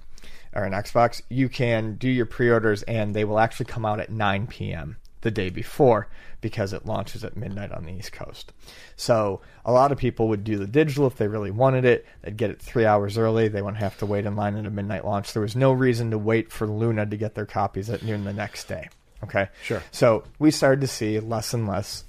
or 0.54 0.64
an 0.64 0.72
Xbox, 0.72 1.22
you 1.28 1.48
can 1.48 1.94
do 1.94 2.08
your 2.08 2.26
pre-orders, 2.26 2.82
and 2.82 3.14
they 3.14 3.24
will 3.24 3.38
actually 3.38 3.66
come 3.66 3.86
out 3.86 4.00
at 4.00 4.10
9 4.10 4.48
p.m. 4.48 4.96
the 5.20 5.30
day 5.30 5.50
before 5.50 6.08
because 6.42 6.74
it 6.74 6.84
launches 6.84 7.24
at 7.24 7.36
midnight 7.36 7.72
on 7.72 7.84
the 7.84 7.92
East 7.92 8.12
Coast. 8.12 8.52
So 8.96 9.40
a 9.64 9.72
lot 9.72 9.92
of 9.92 9.96
people 9.96 10.28
would 10.28 10.44
do 10.44 10.58
the 10.58 10.66
digital 10.66 11.06
if 11.06 11.16
they 11.16 11.28
really 11.28 11.50
wanted 11.50 11.86
it. 11.86 12.04
They'd 12.20 12.36
get 12.36 12.50
it 12.50 12.60
three 12.60 12.84
hours 12.84 13.16
early. 13.16 13.48
They 13.48 13.62
wouldn't 13.62 13.82
have 13.82 13.96
to 13.98 14.06
wait 14.06 14.26
in 14.26 14.36
line 14.36 14.56
at 14.56 14.66
a 14.66 14.70
midnight 14.70 15.06
launch. 15.06 15.32
There 15.32 15.40
was 15.40 15.56
no 15.56 15.72
reason 15.72 16.10
to 16.10 16.18
wait 16.18 16.52
for 16.52 16.66
Luna 16.66 17.06
to 17.06 17.16
get 17.16 17.34
their 17.34 17.46
copies 17.46 17.88
at 17.88 18.02
noon 18.02 18.24
the 18.24 18.34
next 18.34 18.68
day. 18.68 18.90
Okay. 19.24 19.48
Sure. 19.62 19.82
So 19.92 20.24
we 20.38 20.50
started 20.50 20.82
to 20.82 20.88
see 20.88 21.18
less 21.20 21.54
and 21.54 21.66
less 21.66 22.04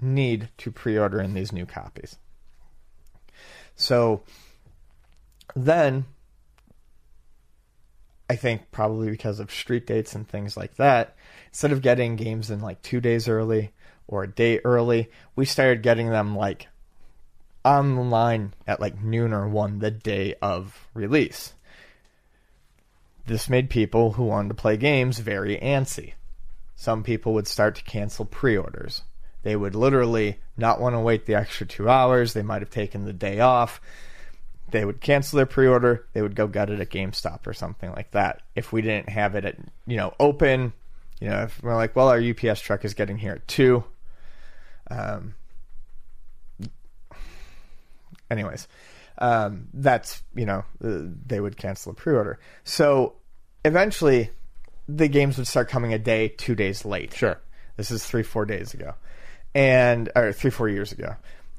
need 0.00 0.48
to 0.58 0.70
pre-order 0.70 1.20
in 1.20 1.34
these 1.34 1.52
new 1.52 1.66
copies. 1.66 2.16
So 3.74 4.22
then 5.54 6.06
I 8.32 8.36
think 8.36 8.70
probably 8.70 9.10
because 9.10 9.40
of 9.40 9.50
street 9.50 9.86
dates 9.86 10.14
and 10.14 10.26
things 10.26 10.56
like 10.56 10.76
that, 10.76 11.16
instead 11.48 11.70
of 11.70 11.82
getting 11.82 12.16
games 12.16 12.50
in 12.50 12.62
like 12.62 12.80
two 12.80 12.98
days 12.98 13.28
early 13.28 13.72
or 14.08 14.22
a 14.22 14.26
day 14.26 14.58
early, 14.64 15.10
we 15.36 15.44
started 15.44 15.82
getting 15.82 16.08
them 16.08 16.34
like 16.34 16.68
online 17.62 18.54
at 18.66 18.80
like 18.80 19.02
noon 19.02 19.34
or 19.34 19.46
one 19.46 19.80
the 19.80 19.90
day 19.90 20.34
of 20.40 20.88
release. 20.94 21.52
This 23.26 23.50
made 23.50 23.68
people 23.68 24.12
who 24.12 24.24
wanted 24.24 24.48
to 24.48 24.54
play 24.54 24.78
games 24.78 25.18
very 25.18 25.58
antsy. 25.58 26.14
Some 26.74 27.02
people 27.02 27.34
would 27.34 27.46
start 27.46 27.74
to 27.74 27.84
cancel 27.84 28.24
pre 28.24 28.56
orders. 28.56 29.02
They 29.42 29.56
would 29.56 29.74
literally 29.74 30.40
not 30.56 30.80
want 30.80 30.94
to 30.94 31.00
wait 31.00 31.26
the 31.26 31.34
extra 31.34 31.66
two 31.66 31.86
hours. 31.86 32.32
They 32.32 32.40
might 32.40 32.62
have 32.62 32.70
taken 32.70 33.04
the 33.04 33.12
day 33.12 33.40
off 33.40 33.78
they 34.72 34.84
would 34.84 35.00
cancel 35.00 35.36
their 35.36 35.46
pre-order 35.46 36.06
they 36.12 36.22
would 36.22 36.34
go 36.34 36.46
get 36.46 36.70
it 36.70 36.80
at 36.80 36.90
gamestop 36.90 37.46
or 37.46 37.52
something 37.52 37.90
like 37.92 38.10
that 38.10 38.42
if 38.56 38.72
we 38.72 38.82
didn't 38.82 39.08
have 39.08 39.34
it 39.34 39.44
at 39.44 39.56
you 39.86 39.96
know 39.96 40.12
open 40.18 40.72
you 41.20 41.28
know 41.28 41.42
if 41.42 41.62
we're 41.62 41.76
like 41.76 41.94
well 41.94 42.08
our 42.08 42.20
ups 42.20 42.60
truck 42.60 42.84
is 42.84 42.94
getting 42.94 43.18
here 43.18 43.32
at 43.32 43.48
2 43.48 43.84
um 44.90 45.34
anyways 48.30 48.66
um, 49.22 49.68
that's 49.72 50.22
you 50.34 50.46
know 50.46 50.64
uh, 50.84 50.98
they 51.26 51.40
would 51.40 51.56
cancel 51.56 51.92
the 51.92 52.00
pre-order. 52.00 52.38
So 52.64 53.14
eventually, 53.64 54.30
the 54.88 55.08
games 55.08 55.38
would 55.38 55.46
start 55.46 55.68
coming 55.68 55.94
a 55.94 55.98
day, 55.98 56.28
two 56.28 56.54
days 56.54 56.84
late. 56.84 57.14
Sure. 57.14 57.40
This 57.76 57.90
is 57.90 58.04
three, 58.04 58.24
four 58.24 58.44
days 58.44 58.74
ago, 58.74 58.94
and 59.54 60.10
or 60.16 60.32
three, 60.32 60.50
four 60.50 60.68
years 60.68 60.92
ago, 60.92 61.16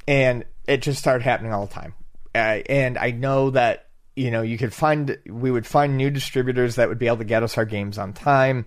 and 0.07 0.43
it 0.67 0.81
just 0.81 0.99
started 0.99 1.23
happening 1.23 1.53
all 1.53 1.65
the 1.65 1.73
time. 1.73 1.93
Uh, 2.35 2.61
and 2.67 2.97
I 2.97 3.11
know 3.11 3.51
that 3.51 3.87
you 4.15 4.31
know 4.31 4.41
you 4.41 4.57
could 4.57 4.73
find 4.73 5.17
we 5.27 5.51
would 5.51 5.65
find 5.65 5.97
new 5.97 6.09
distributors 6.09 6.75
that 6.75 6.89
would 6.89 6.99
be 6.99 7.07
able 7.07 7.17
to 7.17 7.23
get 7.23 7.43
us 7.43 7.57
our 7.57 7.65
games 7.65 7.97
on 7.97 8.13
time. 8.13 8.65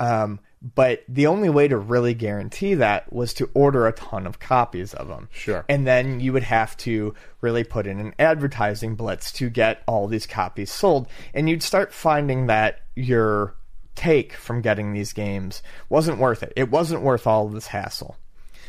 Um, 0.00 0.40
but 0.74 1.04
the 1.08 1.28
only 1.28 1.48
way 1.48 1.68
to 1.68 1.76
really 1.76 2.14
guarantee 2.14 2.74
that 2.74 3.12
was 3.12 3.32
to 3.34 3.48
order 3.54 3.86
a 3.86 3.92
ton 3.92 4.26
of 4.26 4.40
copies 4.40 4.92
of 4.92 5.06
them. 5.06 5.28
Sure. 5.32 5.64
And 5.68 5.86
then 5.86 6.18
you 6.18 6.32
would 6.32 6.42
have 6.42 6.76
to 6.78 7.14
really 7.40 7.62
put 7.62 7.86
in 7.86 8.00
an 8.00 8.14
advertising 8.18 8.96
blitz 8.96 9.30
to 9.32 9.50
get 9.50 9.82
all 9.86 10.08
these 10.08 10.26
copies 10.26 10.72
sold. 10.72 11.08
And 11.32 11.48
you'd 11.48 11.62
start 11.62 11.92
finding 11.92 12.46
that 12.46 12.80
your 12.96 13.54
take 13.94 14.32
from 14.32 14.60
getting 14.60 14.92
these 14.92 15.12
games 15.12 15.62
wasn't 15.88 16.18
worth 16.18 16.42
it. 16.42 16.52
It 16.56 16.70
wasn't 16.70 17.02
worth 17.02 17.26
all 17.26 17.46
of 17.46 17.52
this 17.52 17.68
hassle. 17.68 18.16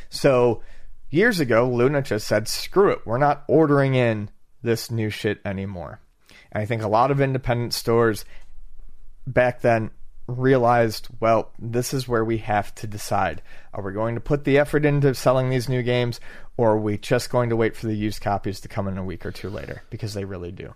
So 0.09 0.61
years 1.09 1.39
ago, 1.39 1.67
Luna 1.69 2.01
just 2.01 2.27
said, 2.27 2.47
screw 2.47 2.89
it. 2.91 3.05
We're 3.05 3.17
not 3.17 3.43
ordering 3.47 3.95
in 3.95 4.29
this 4.61 4.91
new 4.91 5.09
shit 5.09 5.39
anymore. 5.45 5.99
And 6.51 6.61
I 6.61 6.65
think 6.65 6.81
a 6.81 6.87
lot 6.87 7.11
of 7.11 7.21
independent 7.21 7.73
stores 7.73 8.25
back 9.27 9.61
then 9.61 9.91
realized, 10.27 11.07
well, 11.19 11.51
this 11.59 11.93
is 11.93 12.07
where 12.07 12.23
we 12.23 12.37
have 12.39 12.73
to 12.75 12.87
decide. 12.87 13.41
Are 13.73 13.81
we 13.83 13.93
going 13.93 14.15
to 14.15 14.21
put 14.21 14.43
the 14.43 14.57
effort 14.57 14.85
into 14.85 15.13
selling 15.15 15.49
these 15.49 15.69
new 15.69 15.81
games, 15.83 16.19
or 16.57 16.71
are 16.71 16.79
we 16.79 16.97
just 16.97 17.29
going 17.29 17.49
to 17.49 17.55
wait 17.55 17.75
for 17.75 17.87
the 17.87 17.95
used 17.95 18.21
copies 18.21 18.59
to 18.61 18.67
come 18.67 18.87
in 18.87 18.97
a 18.97 19.03
week 19.03 19.25
or 19.25 19.31
two 19.31 19.49
later? 19.49 19.83
Because 19.89 20.13
they 20.13 20.25
really 20.25 20.51
do. 20.51 20.73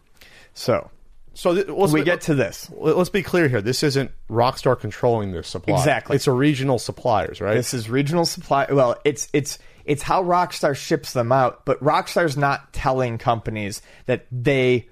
So 0.53 0.89
So 1.33 1.53
th- 1.55 1.67
we 1.67 2.01
be- 2.01 2.05
get 2.05 2.21
to 2.21 2.35
this. 2.35 2.69
Let's 2.75 3.09
be 3.09 3.21
clear 3.23 3.47
here. 3.47 3.61
This 3.61 3.83
isn't 3.83 4.11
Rockstar 4.29 4.79
controlling 4.79 5.31
this 5.31 5.47
supply. 5.47 5.75
Exactly. 5.77 6.15
It's 6.15 6.27
a 6.27 6.31
regional 6.31 6.79
suppliers, 6.79 7.41
right? 7.41 7.53
This 7.55 7.73
is 7.73 7.89
regional 7.89 8.25
supply. 8.25 8.67
Well, 8.71 8.95
it's 9.03 9.27
it's 9.33 9.59
it's 9.85 10.03
how 10.03 10.23
Rockstar 10.23 10.75
ships 10.75 11.13
them 11.13 11.31
out, 11.31 11.65
but 11.65 11.79
Rockstar's 11.83 12.37
not 12.37 12.73
telling 12.73 13.17
companies 13.17 13.81
that 14.05 14.25
they. 14.31 14.89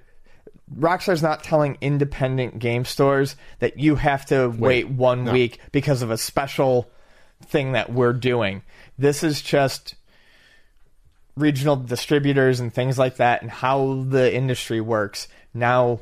Rockstar's 0.74 1.22
not 1.22 1.44
telling 1.44 1.76
independent 1.82 2.58
game 2.58 2.86
stores 2.86 3.36
that 3.58 3.78
you 3.78 3.96
have 3.96 4.24
to 4.26 4.48
wait, 4.48 4.88
one 4.88 5.24
no. 5.24 5.32
week 5.32 5.58
because 5.70 6.00
of 6.00 6.10
a 6.10 6.16
special 6.16 6.90
thing 7.44 7.72
that 7.72 7.92
we're 7.92 8.14
doing. 8.14 8.62
This 8.96 9.22
is 9.22 9.42
just 9.42 9.96
regional 11.36 11.76
distributors 11.76 12.60
and 12.60 12.72
things 12.72 12.98
like 12.98 13.16
that 13.16 13.42
and 13.42 13.50
how 13.50 14.04
the 14.08 14.34
industry 14.34 14.80
works. 14.80 15.28
Now 15.52 16.00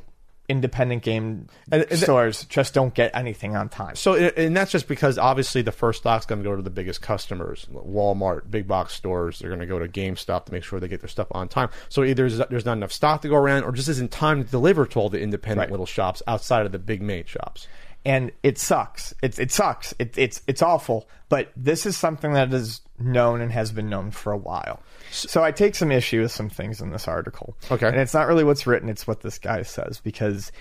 independent 0.50 1.02
game 1.02 1.46
And- 1.72 1.86
stores 1.98 2.44
just 2.44 2.74
don't 2.74 2.92
get 2.92 3.10
anything 3.14 3.56
on 3.56 3.68
time. 3.68 3.94
So, 3.96 4.14
and 4.14 4.56
that's 4.56 4.70
just 4.72 4.88
because 4.88 5.16
obviously 5.16 5.62
the 5.62 5.72
first 5.72 6.00
stock's 6.00 6.26
going 6.26 6.42
to 6.42 6.48
go 6.48 6.56
to 6.56 6.62
the 6.62 6.70
biggest 6.70 7.00
customers, 7.00 7.66
Walmart, 7.72 8.50
big 8.50 8.68
box 8.68 8.92
stores. 8.94 9.38
They're 9.38 9.50
going 9.50 9.60
to 9.60 9.66
go 9.66 9.78
to 9.78 9.88
GameStop 9.88 10.46
to 10.46 10.52
make 10.52 10.64
sure 10.64 10.80
they 10.80 10.88
get 10.88 11.00
their 11.00 11.08
stuff 11.08 11.28
on 11.30 11.48
time. 11.48 11.70
So 11.88 12.04
either 12.04 12.28
there's, 12.28 12.48
there's 12.48 12.64
not 12.66 12.76
enough 12.76 12.92
stock 12.92 13.22
to 13.22 13.28
go 13.28 13.36
around, 13.36 13.64
or 13.64 13.72
just 13.72 13.88
isn't 13.88 14.10
time 14.10 14.44
to 14.44 14.50
deliver 14.50 14.84
to 14.86 14.98
all 14.98 15.08
the 15.08 15.20
independent 15.20 15.60
Right. 15.60 15.70
little 15.70 15.86
shops 15.86 16.22
outside 16.26 16.66
of 16.66 16.72
the 16.72 16.78
big 16.78 17.00
main 17.00 17.24
shops. 17.24 17.66
and 18.04 18.32
it 18.42 18.56
sucks. 18.58 19.14
It 19.22 19.38
it 19.38 19.52
sucks. 19.52 19.94
It, 19.98 20.16
it's 20.16 20.40
it's 20.46 20.62
awful. 20.62 21.06
But 21.28 21.52
this 21.56 21.84
is 21.86 21.96
something 21.96 22.32
that 22.32 22.52
is 22.52 22.80
known 23.00 23.40
and 23.40 23.50
has 23.52 23.72
been 23.72 23.88
known 23.88 24.10
for 24.10 24.32
a 24.32 24.36
while. 24.36 24.80
So 25.10 25.42
I 25.42 25.52
take 25.52 25.74
some 25.74 25.90
issue 25.90 26.22
with 26.22 26.32
some 26.32 26.48
things 26.48 26.80
in 26.80 26.90
this 26.90 27.08
article. 27.08 27.56
Okay. 27.70 27.88
and 27.88 27.96
it's 27.96 28.14
not 28.14 28.26
really 28.28 28.44
what's 28.44 28.66
written; 28.66 28.88
it's 28.88 29.06
what 29.06 29.20
this 29.20 29.38
guy 29.38 29.62
says 29.62 30.00
because 30.00 30.52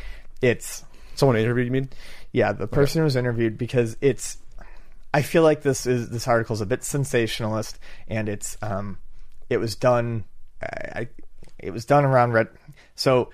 it's 0.42 0.84
Someone 1.16 1.36
interviewed 1.38 1.68
you 1.68 1.72
mean? 1.72 1.90
yeah 2.32 2.54
the 2.54 2.68
person 2.68 3.00
who 3.00 3.04
was 3.04 3.16
interviewed 3.16 3.58
because 3.58 3.98
it's. 4.02 4.38
I 5.14 5.24
feel 5.24 5.42
like 5.42 5.64
this 5.64 5.88
is 5.88 6.10
this 6.10 6.28
article 6.28 6.54
is 6.54 6.62
a 6.62 6.66
bit 6.66 6.84
sensationalist, 6.84 7.80
and 8.08 8.30
it's 8.30 8.58
um, 8.62 9.00
it 9.50 9.58
was 9.58 9.76
done. 9.76 10.24
I, 10.62 11.00
I 11.02 11.08
it 11.58 11.72
was 11.72 11.86
done 11.86 12.06
around 12.06 12.34
red. 12.34 12.48
So, 12.96 13.32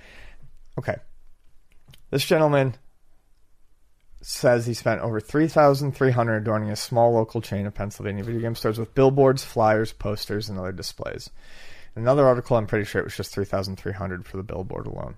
okay, 0.80 0.95
this 2.11 2.26
gentleman 2.26 2.76
says 4.27 4.65
he 4.65 4.73
spent 4.73 5.02
over 5.02 5.19
3300 5.19 6.38
adorning 6.38 6.72
a 6.72 6.76
small 6.76 7.14
local 7.14 7.41
chain 7.41 7.68
of 7.68 7.76
Pennsylvania 7.76 8.23
video 8.23 8.41
game 8.41 8.56
stores 8.56 8.80
with 8.80 8.95
billboards, 8.95 9.43
flyers, 9.43 9.93
posters, 9.93 10.49
and 10.49 10.57
other 10.57 10.72
displays. 10.72 11.30
Another 11.95 12.26
article, 12.26 12.57
I'm 12.57 12.65
pretty 12.65 12.85
sure 12.85 12.99
it 12.99 13.06
was 13.06 13.15
just 13.15 13.35
3300 13.35 14.26
for 14.26 14.38
the 14.38 14.43
billboard 14.43 14.88
alone. 14.88 15.15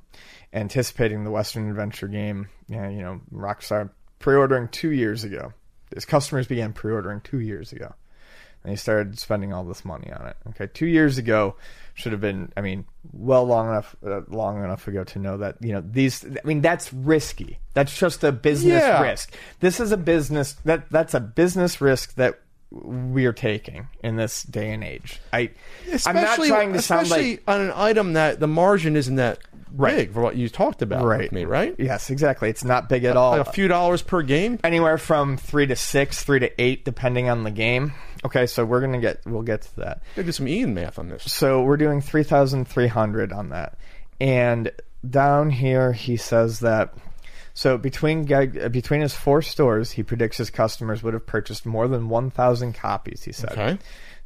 Anticipating 0.54 1.24
the 1.24 1.32
Western 1.32 1.70
Adventure 1.70 2.10
game, 2.10 2.50
you 2.68 2.78
know, 2.78 3.22
Rockstar 3.34 3.90
pre-ordering 4.20 4.68
two 4.68 4.92
years 4.92 5.24
ago. 5.24 5.54
His 5.94 6.04
customers 6.04 6.46
began 6.46 6.74
pre-ordering 6.74 7.22
two 7.22 7.40
years 7.40 7.72
ago. 7.72 7.96
And 8.68 8.74
he 8.74 8.76
started 8.76 9.18
spending 9.18 9.54
all 9.54 9.64
this 9.64 9.86
money 9.86 10.12
on 10.12 10.28
it. 10.28 10.36
Okay, 10.50 10.68
two 10.68 10.88
years 10.88 11.18
ago 11.18 11.56
should 11.94 12.12
have 12.12 12.20
been, 12.20 12.52
I 12.58 12.60
mean, 12.60 12.84
well 13.14 13.46
long 13.46 13.70
enough, 13.70 13.96
uh, 14.06 14.24
long 14.28 14.62
enough 14.62 14.86
ago 14.90 15.06
to 15.06 15.20
know 15.20 15.38
that 15.38 15.56
you 15.62 15.72
know 15.72 15.82
these. 15.82 16.26
I 16.26 16.46
mean, 16.46 16.60
that's 16.60 16.92
risky. 16.92 17.60
That's 17.76 17.98
just 17.98 18.26
a 18.26 18.34
business 18.34 18.84
Yeah. 18.84 19.02
risk. 19.02 19.34
This 19.62 19.80
is 19.80 19.94
a 19.94 19.98
business 19.98 20.52
that 20.66 20.92
that's 20.92 21.14
a 21.14 21.22
business 21.22 21.80
risk 21.80 22.16
that 22.16 22.42
we 22.70 23.26
are 23.26 23.32
taking 23.32 23.88
in 24.04 24.18
this 24.18 24.44
day 24.44 24.74
and 24.74 24.84
age. 24.84 25.22
I, 25.32 25.52
I'm 26.06 26.16
not 26.16 26.36
trying 26.36 26.74
to 26.74 26.82
sound 26.82 27.04
especially 27.04 27.32
like 27.38 27.44
on 27.48 27.62
an 27.62 27.72
item 27.74 28.12
that 28.14 28.42
the 28.42 28.48
margin 28.50 28.98
isn't 28.98 29.16
that 29.16 29.40
Right. 29.72 29.96
big 29.96 30.14
for 30.14 30.22
what 30.22 30.36
you 30.36 30.50
talked 30.50 30.82
about 30.82 31.04
right, 31.06 31.22
with 31.24 31.32
me, 31.34 31.46
right? 31.46 31.76
Yes, 31.78 32.10
exactly. 32.10 32.50
It's 32.50 32.64
not 32.64 32.90
big 32.90 33.04
at 33.06 33.16
all. 33.16 33.38
Like 33.38 33.48
a 33.48 33.52
few 33.52 33.68
dollars 33.68 34.02
per 34.02 34.22
game. 34.24 34.60
anywhere 34.64 34.98
from 34.98 35.38
three 35.38 35.68
to 35.68 35.76
six, 35.76 36.24
three 36.24 36.40
to 36.40 36.62
eight, 36.62 36.84
depending 36.84 37.30
on 37.30 37.44
the 37.44 37.52
game. 37.52 37.94
Okay, 38.28 38.46
so 38.46 38.64
we're 38.64 38.82
gonna 38.82 39.00
get 39.02 39.22
we'll 39.26 39.42
get 39.42 39.64
to 39.64 39.76
that. 39.78 40.02
Gotta 40.16 40.26
do 40.28 40.32
some 40.32 40.48
Ian 40.48 40.74
math 40.74 41.00
on 41.00 41.10
this. 41.10 41.24
So 41.32 41.64
we're 41.64 41.78
doing 41.78 42.02
three 42.02 42.24
thousand 42.24 42.68
three 42.68 42.88
hundred 42.88 43.34
on 43.34 43.50
that, 43.50 43.78
and 44.22 44.72
down 45.10 45.50
here 45.50 45.92
he 45.94 46.16
says 46.18 46.60
that. 46.62 46.94
So 47.54 47.78
between 47.78 48.32
uh, 48.32 48.70
between 48.70 49.02
his 49.02 49.14
four 49.16 49.42
stores, 49.42 49.92
he 49.92 50.04
predicts 50.04 50.38
his 50.38 50.50
customers 50.50 51.02
would 51.02 51.14
have 51.14 51.26
purchased 51.26 51.66
more 51.66 51.88
than 51.88 52.08
one 52.10 52.30
thousand 52.30 52.74
copies. 52.74 53.24
He 53.24 53.32
said. 53.32 53.52
Okay. 53.54 53.78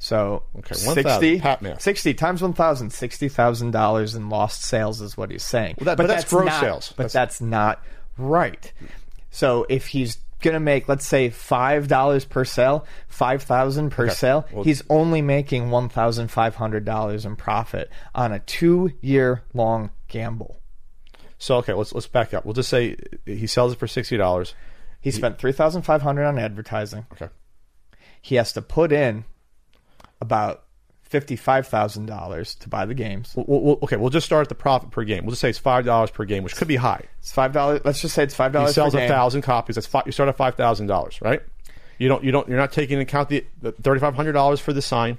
So 0.03 0.41
Okay, 0.57 0.73
1,000, 0.83 1.03
60, 1.03 1.39
pat 1.41 1.61
math. 1.61 1.79
60 1.79 2.15
times 2.15 2.41
1,000, 2.41 2.89
$60,000 2.89 4.15
in 4.15 4.29
lost 4.29 4.63
sales 4.63 4.99
is 4.99 5.15
what 5.15 5.29
he's 5.29 5.43
saying. 5.43 5.75
Well, 5.77 5.85
that- 5.85 5.97
but 5.97 6.07
that's 6.07 6.25
gross 6.27 6.47
not- 6.47 6.59
sales. 6.59 6.87
But 6.97 7.11
That's- 7.11 7.13
that's, 7.13 7.41
not 7.41 7.83
right. 8.17 8.73
So 9.29 9.67
if 9.69 9.85
he's 9.85 10.17
going 10.41 10.53
to 10.55 10.59
make, 10.59 10.89
let's 10.89 11.05
say, 11.05 11.29
$5 11.29 12.29
per 12.29 12.45
sale, 12.45 12.85
5000 13.07 13.89
per 13.89 14.09
sale, 14.09 14.45
well- 14.51 14.63
he's 14.63 14.83
only 14.89 15.21
making 15.21 15.69
$1,500 15.69 17.25
in 17.25 17.35
profit 17.35 17.89
on 18.15 18.31
a 18.31 18.39
two 18.39 18.91
year 19.01 19.43
long 19.53 19.91
gamble. 20.07 20.57
So 21.37 21.55
okay, 21.57 21.73
let's 21.73 21.91
let's 21.93 22.05
back 22.05 22.35
up. 22.35 22.45
We'll 22.45 22.53
just 22.53 22.69
say 22.69 22.95
he 23.25 23.47
sells 23.47 23.73
it 23.73 23.79
for 23.79 23.87
sixty 23.87 24.15
dollars. 24.15 24.53
He 24.99 25.09
spent 25.09 25.39
3500 25.39 26.23
on 26.23 26.37
advertising. 26.37 27.07
Okay. 27.13 27.29
He 28.21 28.35
has 28.35 28.53
to 28.53 28.61
put 28.61 28.91
in 28.91 29.25
about 30.21 30.63
$55,000 31.11 32.59
to 32.59 32.69
buy 32.69 32.85
the 32.85 32.93
games. 32.93 33.33
We'll, 33.35 33.61
we'll, 33.61 33.79
okay, 33.83 33.95
we'll 33.97 34.09
just 34.09 34.25
start 34.25 34.43
at 34.43 34.49
the 34.49 34.55
profit 34.55 34.91
per 34.91 35.03
game. 35.03 35.25
We'll 35.25 35.31
just 35.31 35.41
say 35.41 35.49
it's 35.49 35.59
five 35.59 35.85
dollars 35.85 36.11
per 36.11 36.25
game, 36.25 36.43
which 36.43 36.55
could 36.55 36.67
be 36.67 36.75
high. 36.77 37.03
It's 37.19 37.33
$5. 37.33 37.81
Let's 37.85 38.01
just 38.01 38.15
say 38.15 38.23
it's 38.23 38.35
$5 38.35 38.67
He 38.67 38.73
sells 38.73 38.93
a 38.95 38.99
game. 38.99 39.09
thousand 39.09 39.41
copies. 39.41 39.75
That's 39.75 39.87
five, 39.87 40.03
you 40.05 40.11
start 40.11 40.29
at 40.29 40.37
five 40.37 40.55
thousand 40.55 40.87
dollars, 40.87 41.21
right? 41.21 41.41
You 41.97 42.07
don't 42.07 42.23
you 42.23 42.31
don't 42.31 42.47
you're 42.47 42.57
not 42.57 42.71
taking 42.71 42.99
into 42.99 43.03
account 43.03 43.29
the, 43.29 43.45
the 43.61 43.71
thirty 43.73 43.99
five 43.99 44.15
hundred 44.15 44.31
dollars 44.31 44.59
for 44.59 44.73
the 44.73 44.81
sign, 44.81 45.17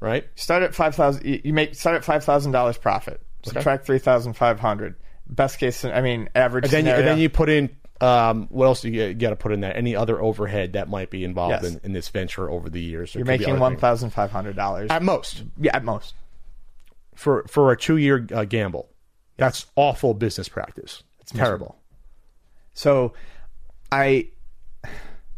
right? 0.00 0.26
Start 0.34 0.62
at 0.64 0.74
five 0.74 0.94
thousand. 0.96 1.24
You 1.24 1.40
you 1.44 1.52
make 1.52 1.74
start 1.74 1.96
at 1.96 2.04
five 2.04 2.24
thousand 2.24 2.52
dollars 2.52 2.76
profit. 2.78 3.20
Subtract 3.44 3.86
three 3.86 3.98
thousand 4.00 4.32
five 4.32 4.58
hundred. 4.58 4.96
Best 5.28 5.60
case, 5.60 5.84
I 5.84 6.00
mean, 6.00 6.28
average. 6.34 6.64
And 6.64 6.72
then 6.72 6.86
you, 6.86 6.92
and 6.92 7.06
then 7.06 7.18
you 7.18 7.28
put 7.28 7.48
in 7.48 7.70
um, 8.00 8.46
what 8.50 8.66
else 8.66 8.80
do 8.82 8.90
you 8.90 9.12
got 9.14 9.30
to 9.30 9.36
put 9.36 9.52
in 9.52 9.60
there? 9.60 9.76
Any 9.76 9.94
other 9.94 10.20
overhead 10.22 10.72
that 10.72 10.88
might 10.88 11.10
be 11.10 11.22
involved 11.24 11.62
Yes. 11.62 11.72
in, 11.74 11.80
in 11.84 11.92
this 11.92 12.08
venture 12.08 12.50
over 12.50 12.70
the 12.70 12.80
years? 12.80 13.12
There 13.12 13.20
you're 13.20 13.26
could 13.26 13.32
be 13.32 13.38
making 13.38 13.52
other 13.54 13.60
one 13.60 13.72
things. 13.72 13.80
thousand 13.80 14.10
five 14.10 14.30
hundred 14.30 14.56
dollars. 14.56 14.90
at 14.90 15.02
most 15.02 15.44
Yeah, 15.58 15.76
at 15.76 15.84
most. 15.84 16.14
for 17.14 17.44
for 17.48 17.72
a 17.72 17.76
two 17.76 17.96
year 17.98 18.26
uh, 18.32 18.44
gamble. 18.44 18.88
That's 19.36 19.66
awful 19.76 20.14
business 20.14 20.48
practice. 20.48 21.02
It's 21.20 21.32
terrible. 21.32 21.76
So, 22.74 23.12
I 23.90 24.28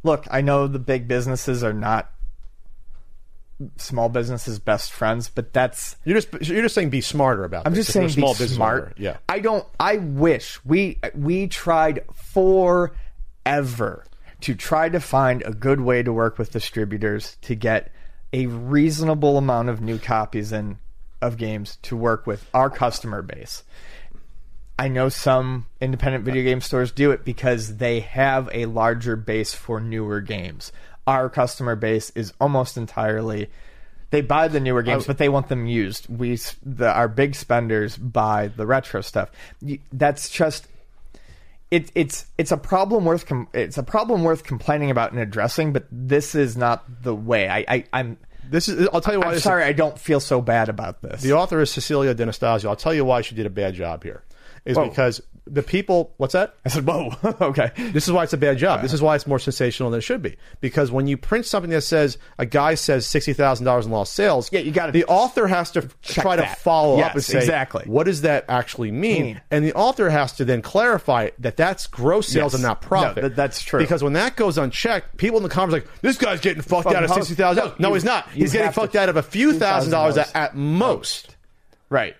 look. 0.02 0.26
I 0.30 0.40
know 0.40 0.66
the 0.66 0.78
big 0.78 1.08
businesses 1.08 1.62
are 1.64 1.72
not 1.72 2.10
small 3.76 4.08
businesses' 4.08 4.58
best 4.58 4.92
friends, 4.92 5.28
but 5.28 5.52
that's 5.52 5.96
You're 6.04 6.20
just 6.20 6.48
you're 6.48 6.62
just 6.62 6.74
saying 6.74 6.90
be 6.90 7.00
smarter 7.00 7.44
about. 7.44 7.66
I'm 7.66 7.72
this. 7.74 7.86
just 7.86 7.92
saying 7.92 8.10
small 8.10 8.34
be 8.34 8.38
business 8.38 8.56
smart. 8.56 8.82
owner. 8.82 8.94
Yeah. 8.96 9.16
I 9.28 9.40
don't 9.40 9.66
I 9.78 9.96
wish 9.96 10.64
we 10.64 10.98
we 11.14 11.46
tried 11.46 12.04
forever 12.14 14.04
to 14.40 14.54
try 14.54 14.88
to 14.88 15.00
find 15.00 15.42
a 15.42 15.52
good 15.52 15.80
way 15.80 16.02
to 16.02 16.12
work 16.12 16.38
with 16.38 16.50
distributors 16.50 17.36
to 17.42 17.54
get 17.54 17.92
a 18.32 18.46
reasonable 18.46 19.38
amount 19.38 19.68
of 19.68 19.80
new 19.80 19.98
copies 19.98 20.52
in 20.52 20.78
of 21.20 21.36
games 21.36 21.78
to 21.82 21.96
work 21.96 22.26
with 22.26 22.48
our 22.52 22.68
customer 22.68 23.22
base. 23.22 23.62
I 24.78 24.88
know 24.88 25.08
some 25.08 25.66
independent 25.80 26.24
video 26.24 26.42
game 26.42 26.60
stores 26.60 26.90
do 26.90 27.12
it 27.12 27.24
because 27.24 27.76
they 27.76 28.00
have 28.00 28.48
a 28.52 28.66
larger 28.66 29.14
base 29.14 29.54
for 29.54 29.80
newer 29.80 30.20
games. 30.20 30.72
Our 31.06 31.28
customer 31.28 31.76
base 31.76 32.10
is 32.14 32.32
almost 32.40 32.76
entirely 32.76 33.50
they 34.12 34.20
buy 34.20 34.48
the 34.48 34.60
newer 34.60 34.82
games, 34.82 35.06
but 35.06 35.16
they 35.16 35.30
want 35.30 35.48
them 35.48 35.66
used. 35.66 36.06
We 36.08 36.38
the 36.62 36.92
our 36.92 37.08
big 37.08 37.34
spenders 37.34 37.96
buy 37.96 38.48
the 38.48 38.66
retro 38.66 39.00
stuff. 39.00 39.30
That's 39.90 40.28
just 40.28 40.68
it, 41.70 41.90
it's 41.94 42.26
it's 42.36 42.52
a 42.52 42.58
problem 42.58 43.06
worth 43.06 43.24
com- 43.24 43.48
it's 43.54 43.78
a 43.78 43.82
problem 43.82 44.22
worth 44.22 44.44
complaining 44.44 44.90
about 44.90 45.12
and 45.12 45.20
addressing. 45.20 45.72
But 45.72 45.86
this 45.90 46.34
is 46.34 46.58
not 46.58 46.84
the 47.02 47.14
way. 47.14 47.48
I, 47.48 47.64
I 47.66 47.84
I'm 47.94 48.18
This 48.44 48.68
is. 48.68 48.86
I'll 48.92 49.00
tell 49.00 49.14
you 49.14 49.20
why. 49.20 49.28
I'm 49.28 49.34
is- 49.34 49.42
sorry. 49.42 49.64
I 49.64 49.72
don't 49.72 49.98
feel 49.98 50.20
so 50.20 50.42
bad 50.42 50.68
about 50.68 51.00
this. 51.00 51.22
The 51.22 51.32
author 51.32 51.62
is 51.62 51.70
Cecilia 51.70 52.12
D'Anastasio. 52.12 52.68
I'll 52.68 52.76
tell 52.76 52.92
you 52.92 53.06
why 53.06 53.22
she 53.22 53.34
did 53.34 53.46
a 53.46 53.50
bad 53.50 53.72
job 53.72 54.02
here. 54.02 54.22
Is 54.66 54.76
Whoa. 54.76 54.90
because 54.90 55.22
the 55.46 55.62
people. 55.62 56.14
What's 56.18 56.34
that? 56.34 56.54
I 56.64 56.68
said, 56.68 56.86
"Whoa, 56.86 57.12
okay." 57.40 57.72
This 57.76 58.06
is 58.06 58.12
why 58.12 58.22
it's 58.24 58.32
a 58.32 58.36
bad 58.36 58.58
job. 58.58 58.80
This 58.82 58.92
is 58.92 59.02
why 59.02 59.16
it's 59.16 59.26
more 59.26 59.38
sensational 59.40 59.90
than 59.90 59.98
it 59.98 60.02
should 60.02 60.22
be. 60.22 60.36
Because 60.60 60.92
when 60.92 61.06
you 61.08 61.16
print 61.16 61.46
something 61.46 61.70
that 61.72 61.80
says 61.82 62.16
a 62.38 62.46
guy 62.46 62.74
says 62.74 63.06
sixty 63.06 63.32
thousand 63.32 63.66
dollars 63.66 63.86
in 63.86 63.92
lost 63.92 64.12
sales, 64.12 64.48
Yeah, 64.52 64.60
you 64.60 64.70
gotta 64.70 64.92
the 64.92 65.04
author 65.06 65.46
has 65.48 65.70
to 65.72 65.88
try 66.02 66.36
to 66.36 66.42
that. 66.42 66.58
follow 66.58 66.94
up 66.94 66.98
Yes, 66.98 67.14
and 67.14 67.24
say 67.24 67.38
exactly. 67.38 67.84
what 67.86 68.04
does 68.04 68.20
that 68.22 68.44
actually 68.48 68.92
mean? 68.92 69.40
And 69.50 69.64
the 69.64 69.72
author 69.74 70.10
has 70.10 70.32
to 70.34 70.44
then 70.44 70.62
clarify 70.62 71.30
that 71.40 71.56
that's 71.56 71.86
gross 71.88 72.28
sales 72.28 72.52
Yes. 72.52 72.54
and 72.54 72.62
not 72.62 72.80
profit. 72.80 73.16
No, 73.22 73.28
that- 73.28 73.36
that's 73.36 73.60
true. 73.62 73.80
Because 73.80 74.02
when 74.04 74.12
that 74.12 74.36
goes 74.36 74.58
unchecked, 74.58 75.16
people 75.16 75.38
in 75.38 75.42
the 75.42 75.48
comments 75.48 75.74
are 75.74 75.80
like 75.80 76.00
this 76.02 76.18
guy's 76.18 76.40
getting 76.40 76.62
fucked 76.62 76.86
out 76.86 77.02
of 77.02 77.10
sixty 77.10 77.34
thousand. 77.34 77.64
No, 77.80 77.88
No, 77.88 77.94
he's 77.94 78.04
not. 78.04 78.28
He's 78.30 78.52
getting 78.52 78.66
have 78.66 78.74
to- 78.74 78.80
fucked 78.80 78.94
out 78.96 79.08
of 79.08 79.16
a 79.16 79.22
few 79.22 79.52
thousand 79.54 79.90
dollars 79.90 80.14
$2,000 80.16 80.18
at, 80.18 80.36
at 80.36 80.56
most. 80.56 81.34
Right. 81.90 82.14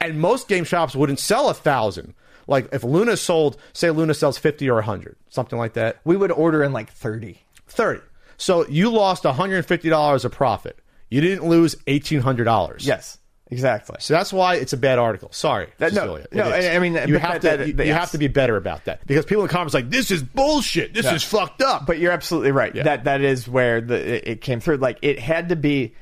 And 0.00 0.20
most 0.20 0.46
game 0.48 0.62
shops 0.64 0.94
wouldn't 0.94 1.18
sell 1.18 1.48
a 1.48 1.54
thousand. 1.54 2.14
Like 2.48 2.68
if 2.72 2.82
Luna 2.82 3.16
sold, 3.16 3.56
say 3.72 3.90
Luna 3.92 4.14
sells 4.14 4.38
fifty 4.38 4.68
or 4.68 4.80
hundred, 4.82 5.14
something 5.28 5.58
like 5.58 5.74
that. 5.74 5.98
We 6.04 6.16
would 6.16 6.32
order 6.32 6.64
in 6.64 6.72
like 6.72 6.90
thirty. 6.90 7.42
30. 7.68 8.00
So 8.38 8.66
you 8.66 8.90
lost 8.90 9.24
$150 9.24 10.24
of 10.24 10.32
profit. 10.32 10.78
You 11.10 11.20
didn't 11.20 11.46
lose 11.48 11.74
$1,800. 11.86 12.76
Yes, 12.86 13.18
exactly. 13.50 13.96
So 14.00 14.14
that's 14.14 14.32
why 14.32 14.54
it's 14.56 14.72
a 14.72 14.76
bad 14.76 14.98
article. 14.98 15.28
Sorry, 15.32 15.68
That- 15.78 15.92
no, 15.92 16.16
Cecilia. 16.16 16.26
No. 16.32 16.42
I- 16.44 16.74
I 16.74 16.78
mean, 16.78 16.94
you 17.06 17.18
have 17.18 17.42
that- 17.42 17.50
to 17.52 17.56
that- 17.58 17.66
you, 17.68 17.74
you 17.74 17.84
yes. 17.90 17.98
have 18.00 18.10
to 18.12 18.18
be 18.18 18.28
better 18.28 18.56
about 18.56 18.84
that 18.86 19.06
because 19.06 19.24
people 19.26 19.42
in 19.42 19.48
the 19.48 19.52
comments 19.52 19.74
are 19.74 19.78
like 19.78 19.90
this 19.90 20.10
is 20.10 20.22
bullshit. 20.22 20.94
This 20.94 21.06
is 21.06 21.22
fucked 21.22 21.62
up. 21.62 21.84
But 21.86 21.98
you're 21.98 22.12
absolutely 22.12 22.52
right. 22.52 22.74
Yeah. 22.74 22.84
That 22.84 23.04
that 23.04 23.20
is 23.20 23.46
where 23.48 23.80
the 23.80 24.14
it, 24.16 24.28
it 24.28 24.40
came 24.40 24.60
through. 24.60 24.78
Like 24.78 24.98
it 25.02 25.18
had 25.18 25.50
to 25.50 25.56
be. 25.56 25.94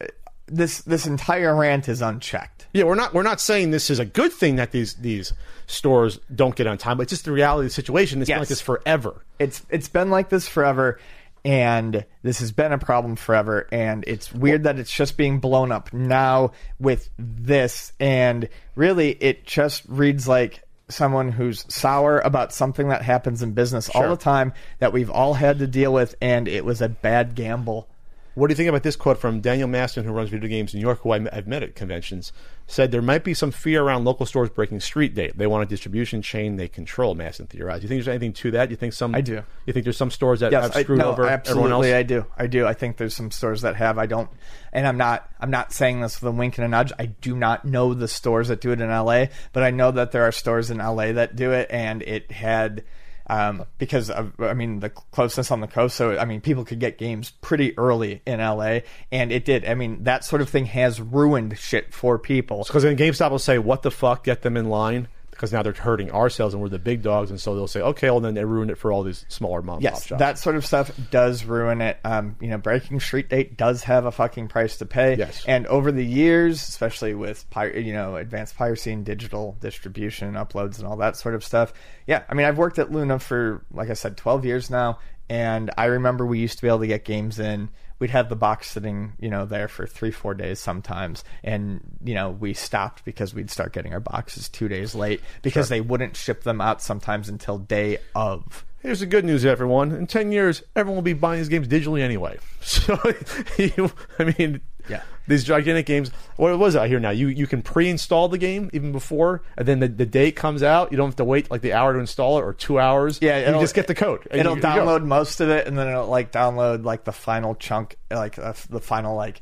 uh, 0.00 0.06
This 0.46 0.80
this 0.82 1.06
entire 1.06 1.54
rant 1.54 1.88
is 1.88 2.02
unchecked. 2.02 2.53
Yeah, 2.74 2.82
we're 2.82 2.96
not 2.96 3.14
we're 3.14 3.22
not 3.22 3.40
saying 3.40 3.70
this 3.70 3.88
is 3.88 4.00
a 4.00 4.04
good 4.04 4.32
thing 4.32 4.56
that 4.56 4.72
these 4.72 4.94
these 4.94 5.32
stores 5.68 6.18
don't 6.34 6.56
get 6.56 6.66
on 6.66 6.76
time, 6.76 6.96
but 6.96 7.04
it's 7.04 7.10
just 7.10 7.24
the 7.24 7.32
reality 7.32 7.66
of 7.66 7.70
the 7.70 7.74
situation. 7.74 8.20
It's 8.20 8.28
been 8.28 8.40
like 8.40 8.48
this 8.48 8.60
forever. 8.60 9.24
It's 9.38 9.64
it's 9.70 9.88
been 9.88 10.10
like 10.10 10.28
this 10.28 10.48
forever, 10.48 10.98
and 11.44 12.04
this 12.24 12.40
has 12.40 12.50
been 12.50 12.72
a 12.72 12.78
problem 12.78 13.14
forever. 13.14 13.68
And 13.70 14.02
it's 14.08 14.32
weird 14.32 14.64
that 14.64 14.80
it's 14.80 14.92
just 14.92 15.16
being 15.16 15.38
blown 15.38 15.70
up 15.70 15.92
now 15.92 16.50
with 16.80 17.08
this. 17.16 17.92
And 18.00 18.48
really, 18.74 19.10
it 19.20 19.46
just 19.46 19.84
reads 19.86 20.26
like 20.26 20.64
someone 20.88 21.30
who's 21.30 21.64
sour 21.72 22.18
about 22.18 22.52
something 22.52 22.88
that 22.88 23.02
happens 23.02 23.40
in 23.40 23.52
business 23.52 23.88
all 23.88 24.08
the 24.08 24.16
time 24.16 24.52
that 24.80 24.92
we've 24.92 25.10
all 25.10 25.34
had 25.34 25.60
to 25.60 25.68
deal 25.68 25.92
with, 25.92 26.16
and 26.20 26.48
it 26.48 26.64
was 26.64 26.82
a 26.82 26.88
bad 26.88 27.36
gamble. 27.36 27.88
What 28.34 28.48
do 28.48 28.52
you 28.52 28.56
think 28.56 28.68
about 28.68 28.82
this 28.82 28.96
quote 28.96 29.18
from 29.18 29.40
Daniel 29.40 29.68
Maston, 29.68 30.04
who 30.04 30.10
runs 30.12 30.28
video 30.28 30.48
games 30.48 30.74
in 30.74 30.80
New 30.80 30.86
York, 30.86 31.00
who 31.02 31.12
I- 31.12 31.26
I've 31.32 31.46
met 31.46 31.62
at 31.62 31.76
conventions? 31.76 32.32
Said 32.66 32.90
there 32.90 33.00
might 33.02 33.22
be 33.22 33.32
some 33.32 33.52
fear 33.52 33.82
around 33.82 34.04
local 34.04 34.26
stores 34.26 34.48
breaking 34.50 34.80
street 34.80 35.14
date. 35.14 35.38
They 35.38 35.46
want 35.46 35.62
a 35.62 35.66
distribution 35.66 36.20
chain 36.20 36.56
they 36.56 36.66
control. 36.66 37.14
Maston 37.14 37.46
theorized. 37.46 37.82
Do 37.82 37.84
you 37.84 37.88
think 37.90 37.98
there's 38.00 38.08
anything 38.08 38.32
to 38.32 38.50
that? 38.52 38.66
Do 38.66 38.72
You 38.72 38.76
think 38.76 38.92
some? 38.92 39.14
I 39.14 39.20
do. 39.20 39.42
You 39.66 39.72
think 39.72 39.84
there's 39.84 39.96
some 39.96 40.10
stores 40.10 40.40
that 40.40 40.50
Yes, 40.50 40.62
have 40.64 40.76
I, 40.76 40.82
screwed 40.82 40.98
no, 40.98 41.10
over 41.12 41.28
absolutely, 41.28 41.62
everyone 41.70 41.84
else? 41.86 41.94
I 41.94 42.02
do. 42.02 42.26
I 42.36 42.46
do. 42.48 42.66
I 42.66 42.74
think 42.74 42.96
there's 42.96 43.14
some 43.14 43.30
stores 43.30 43.62
that 43.62 43.76
have. 43.76 43.98
I 43.98 44.06
don't, 44.06 44.28
and 44.72 44.86
I'm 44.86 44.96
not. 44.96 45.28
I'm 45.40 45.50
not 45.50 45.72
saying 45.72 46.00
this 46.00 46.20
with 46.20 46.28
a 46.32 46.36
wink 46.36 46.58
and 46.58 46.64
a 46.64 46.68
nudge. 46.68 46.92
I 46.98 47.06
do 47.06 47.36
not 47.36 47.64
know 47.64 47.94
the 47.94 48.08
stores 48.08 48.48
that 48.48 48.60
do 48.60 48.72
it 48.72 48.80
in 48.80 48.88
LA, 48.90 49.26
but 49.52 49.62
I 49.62 49.70
know 49.70 49.90
that 49.92 50.10
there 50.10 50.24
are 50.24 50.32
stores 50.32 50.70
in 50.72 50.78
LA 50.78 51.12
that 51.12 51.36
do 51.36 51.52
it, 51.52 51.68
and 51.70 52.02
it 52.02 52.32
had. 52.32 52.82
Um, 53.26 53.64
because 53.78 54.10
of, 54.10 54.32
I 54.38 54.52
mean 54.52 54.80
the 54.80 54.90
closeness 54.90 55.50
on 55.50 55.60
the 55.60 55.66
coast, 55.66 55.96
so 55.96 56.18
I 56.18 56.26
mean 56.26 56.40
people 56.40 56.64
could 56.64 56.78
get 56.78 56.98
games 56.98 57.30
pretty 57.40 57.76
early 57.78 58.20
in 58.26 58.40
LA, 58.40 58.80
and 59.10 59.32
it 59.32 59.44
did. 59.44 59.64
I 59.64 59.74
mean 59.74 60.04
that 60.04 60.24
sort 60.24 60.42
of 60.42 60.50
thing 60.50 60.66
has 60.66 61.00
ruined 61.00 61.58
shit 61.58 61.94
for 61.94 62.18
people. 62.18 62.64
Because 62.66 62.82
then 62.82 62.96
GameStop 62.96 63.30
will 63.30 63.38
say, 63.38 63.58
"What 63.58 63.82
the 63.82 63.90
fuck? 63.90 64.24
Get 64.24 64.42
them 64.42 64.56
in 64.56 64.68
line." 64.68 65.08
Because 65.34 65.52
now 65.52 65.62
they're 65.62 65.72
hurting 65.72 66.10
our 66.12 66.30
sales, 66.30 66.54
and 66.54 66.62
we're 66.62 66.68
the 66.68 66.78
big 66.78 67.02
dogs, 67.02 67.30
and 67.30 67.40
so 67.40 67.54
they'll 67.54 67.66
say, 67.66 67.80
"Okay, 67.80 68.08
well 68.08 68.20
then 68.20 68.34
they 68.34 68.44
ruined 68.44 68.70
it 68.70 68.78
for 68.78 68.92
all 68.92 69.02
these 69.02 69.24
smaller 69.28 69.62
mom 69.62 69.80
Yes, 69.80 70.06
shops." 70.06 70.18
that 70.20 70.38
sort 70.38 70.54
of 70.56 70.64
stuff 70.64 70.90
does 71.10 71.44
ruin 71.44 71.80
it. 71.80 71.98
Um, 72.04 72.36
you 72.40 72.48
know, 72.48 72.58
breaking 72.58 73.00
street 73.00 73.28
date 73.28 73.56
does 73.56 73.82
have 73.84 74.06
a 74.06 74.12
fucking 74.12 74.48
price 74.48 74.76
to 74.78 74.86
pay. 74.86 75.16
Yes. 75.16 75.44
and 75.46 75.66
over 75.66 75.90
the 75.92 76.04
years, 76.04 76.62
especially 76.68 77.14
with 77.14 77.48
pir- 77.50 77.76
you 77.76 77.92
know 77.92 78.16
advanced 78.16 78.56
piracy 78.56 78.92
and 78.92 79.04
digital 79.04 79.56
distribution, 79.60 80.34
uploads, 80.34 80.78
and 80.78 80.86
all 80.86 80.96
that 80.98 81.16
sort 81.16 81.34
of 81.34 81.44
stuff. 81.44 81.72
Yeah, 82.06 82.22
I 82.28 82.34
mean, 82.34 82.46
I've 82.46 82.58
worked 82.58 82.78
at 82.78 82.92
Luna 82.92 83.18
for 83.18 83.64
like 83.72 83.90
I 83.90 83.94
said, 83.94 84.16
twelve 84.16 84.44
years 84.44 84.70
now, 84.70 84.98
and 85.28 85.70
I 85.76 85.86
remember 85.86 86.24
we 86.24 86.38
used 86.38 86.56
to 86.58 86.62
be 86.62 86.68
able 86.68 86.80
to 86.80 86.86
get 86.86 87.04
games 87.04 87.38
in. 87.38 87.70
We'd 87.98 88.10
have 88.10 88.28
the 88.28 88.36
box 88.36 88.70
sitting, 88.70 89.12
you 89.20 89.30
know, 89.30 89.46
there 89.46 89.68
for 89.68 89.86
three, 89.86 90.10
four 90.10 90.34
days 90.34 90.58
sometimes, 90.58 91.24
and 91.42 91.80
you 92.04 92.14
know, 92.14 92.30
we 92.30 92.54
stopped 92.54 93.04
because 93.04 93.34
we'd 93.34 93.50
start 93.50 93.72
getting 93.72 93.92
our 93.92 94.00
boxes 94.00 94.48
two 94.48 94.68
days 94.68 94.94
late 94.94 95.20
because 95.42 95.68
they 95.68 95.80
wouldn't 95.80 96.16
ship 96.16 96.42
them 96.42 96.60
out 96.60 96.82
sometimes 96.82 97.28
until 97.28 97.58
day 97.58 97.98
of. 98.14 98.64
Here's 98.84 99.00
the 99.00 99.06
good 99.06 99.24
news, 99.24 99.46
everyone. 99.46 99.92
In 99.92 100.06
10 100.06 100.30
years, 100.30 100.62
everyone 100.76 100.96
will 100.96 101.02
be 101.02 101.14
buying 101.14 101.40
these 101.40 101.48
games 101.48 101.68
digitally 101.68 102.00
anyway. 102.02 102.38
So, 102.64 102.98
you, 103.58 103.92
I 104.18 104.34
mean, 104.38 104.62
Yeah. 104.88 105.02
these 105.26 105.44
gigantic 105.44 105.86
games. 105.86 106.10
What 106.36 106.58
was 106.58 106.74
it 106.74 106.80
I 106.80 106.88
hear 106.88 107.00
now? 107.00 107.10
You 107.10 107.28
you 107.28 107.46
can 107.46 107.62
pre-install 107.62 108.28
the 108.28 108.38
game 108.38 108.68
even 108.72 108.92
before, 108.92 109.42
and 109.56 109.66
then 109.66 109.80
the, 109.80 109.88
the 109.88 110.04
day 110.06 110.28
it 110.28 110.32
comes 110.32 110.62
out, 110.62 110.90
you 110.90 110.96
don't 110.98 111.08
have 111.08 111.16
to 111.16 111.24
wait 111.24 111.50
like 111.50 111.62
the 111.62 111.72
hour 111.72 111.92
to 111.94 111.98
install 111.98 112.38
it 112.38 112.42
or 112.42 112.52
two 112.52 112.78
hours. 112.78 113.18
Yeah, 113.22 113.50
you 113.54 113.60
just 113.60 113.74
get 113.74 113.86
the 113.86 113.94
code. 113.94 114.26
It'll 114.30 114.52
you- 114.52 114.56
you 114.56 114.62
download 114.62 115.04
most 115.04 115.40
of 115.40 115.48
it, 115.48 115.66
and 115.66 115.78
then 115.78 115.88
it'll 115.88 116.06
like 116.08 116.32
download 116.32 116.84
like 116.84 117.04
the 117.04 117.12
final 117.12 117.54
chunk, 117.54 117.96
like 118.10 118.38
uh, 118.38 118.52
the 118.68 118.80
final 118.80 119.14
like 119.16 119.40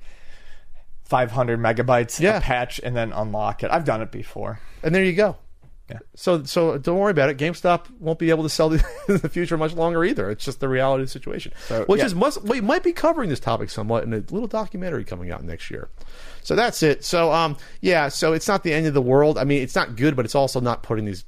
500 1.05 1.59
megabytes 1.59 2.21
Yeah. 2.21 2.39
a 2.39 2.41
patch, 2.41 2.81
and 2.83 2.97
then 2.97 3.13
unlock 3.13 3.63
it. 3.63 3.71
I've 3.71 3.85
done 3.85 4.01
it 4.03 4.11
before. 4.11 4.61
and 4.83 4.95
there 4.95 5.05
you 5.05 5.13
go. 5.13 5.37
Yeah. 5.91 5.99
So 6.15 6.45
so 6.45 6.79
don't 6.79 6.99
worry 6.99 7.11
about 7.11 7.29
it. 7.29 7.37
GameStop 7.37 7.91
won't 7.99 8.19
be 8.19 8.31
able 8.31 8.45
to 8.45 8.49
sell 8.49 8.69
these 8.69 8.83
in 9.09 9.19
the 9.19 9.29
future 9.29 9.57
much 9.59 9.75
longer 9.75 10.05
either. 10.05 10.31
It's 10.31 10.45
just 10.45 10.61
the 10.61 10.69
reality 10.69 11.03
of 11.03 11.09
the 11.09 11.13
situation. 11.13 11.53
So, 11.67 11.85
Which 11.85 11.99
yeah. 11.99 12.07
is 12.07 12.15
must 12.15 12.43
we 12.43 12.61
might 12.61 12.83
be 12.83 12.93
covering 12.93 13.29
this 13.29 13.41
topic 13.41 13.69
somewhat 13.69 14.05
in 14.05 14.13
a 14.13 14.19
little 14.19 14.47
documentary 14.47 15.05
coming 15.05 15.31
out 15.31 15.43
next 15.43 15.71
year. 15.71 15.91
So 16.43 16.55
that's 16.55 16.83
it. 16.83 17.05
So 17.05 17.33
um 17.33 17.57
yeah, 17.81 18.09
so 18.09 18.33
it's 18.33 18.49
not 18.49 18.63
the 18.63 18.73
end 18.73 18.87
of 18.87 18.95
the 18.95 19.03
world. 19.03 19.39
I 19.39 19.45
mean, 19.45 19.63
it's 19.63 19.75
not 19.75 19.97
good, 19.97 20.17
but 20.17 20.25
it's 20.25 20.35
also 20.35 20.61
not 20.61 20.83
putting 20.83 21.05
these 21.05 21.25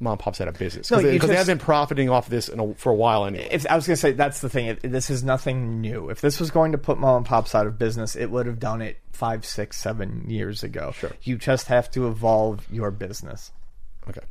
mom 0.00 0.12
and 0.12 0.20
pops 0.20 0.40
out 0.40 0.48
of 0.48 0.58
business 0.58 0.88
because 0.88 1.04
you 1.04 1.18
they, 1.18 1.26
they 1.26 1.36
have 1.36 1.46
been 1.46 1.58
profiting 1.58 2.08
off 2.08 2.28
this 2.28 2.48
in 2.48 2.58
a, 2.58 2.74
for 2.74 2.90
a 2.90 2.94
while 2.94 3.26
anyway. 3.26 3.48
If 3.50 3.66
I 3.68 3.76
was 3.76 3.86
gonna 3.86 3.96
say 3.96 4.12
that's 4.12 4.40
the 4.40 4.48
thing, 4.48 4.66
it, 4.66 4.80
this 4.82 5.10
is 5.10 5.22
nothing 5.22 5.80
new. 5.80 6.08
If 6.08 6.20
this 6.20 6.40
was 6.40 6.50
going 6.50 6.72
to 6.72 6.78
put 6.78 6.98
mom 6.98 7.18
and 7.18 7.26
pops 7.26 7.54
out 7.54 7.66
of 7.66 7.78
business, 7.78 8.16
it 8.16 8.30
would 8.30 8.46
have 8.46 8.58
done 8.58 8.80
it 8.80 8.98
five, 9.12 9.44
six, 9.44 9.78
seven 9.78 10.24
years 10.28 10.62
ago. 10.62 10.92
Sure. 10.96 11.10
You 11.22 11.36
just 11.36 11.66
have 11.66 11.90
to 11.90 12.08
evolve 12.08 12.66
your 12.70 12.90
business. 12.90 13.52
Okay. 14.10 14.26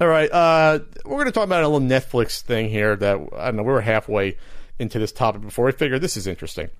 All 0.00 0.08
right. 0.08 0.30
Uh, 0.30 0.80
we're 1.04 1.16
going 1.16 1.26
to 1.26 1.32
talk 1.32 1.44
about 1.44 1.62
a 1.62 1.68
little 1.68 1.86
Netflix 1.86 2.40
thing 2.40 2.68
here 2.68 2.96
that, 2.96 3.18
I 3.36 3.46
don't 3.46 3.56
know, 3.56 3.62
we 3.62 3.72
were 3.72 3.80
halfway 3.80 4.36
into 4.78 4.98
this 4.98 5.12
topic 5.12 5.42
before. 5.42 5.68
I 5.68 5.72
figured 5.72 6.00
this 6.00 6.16
is 6.16 6.26
interesting. 6.26 6.70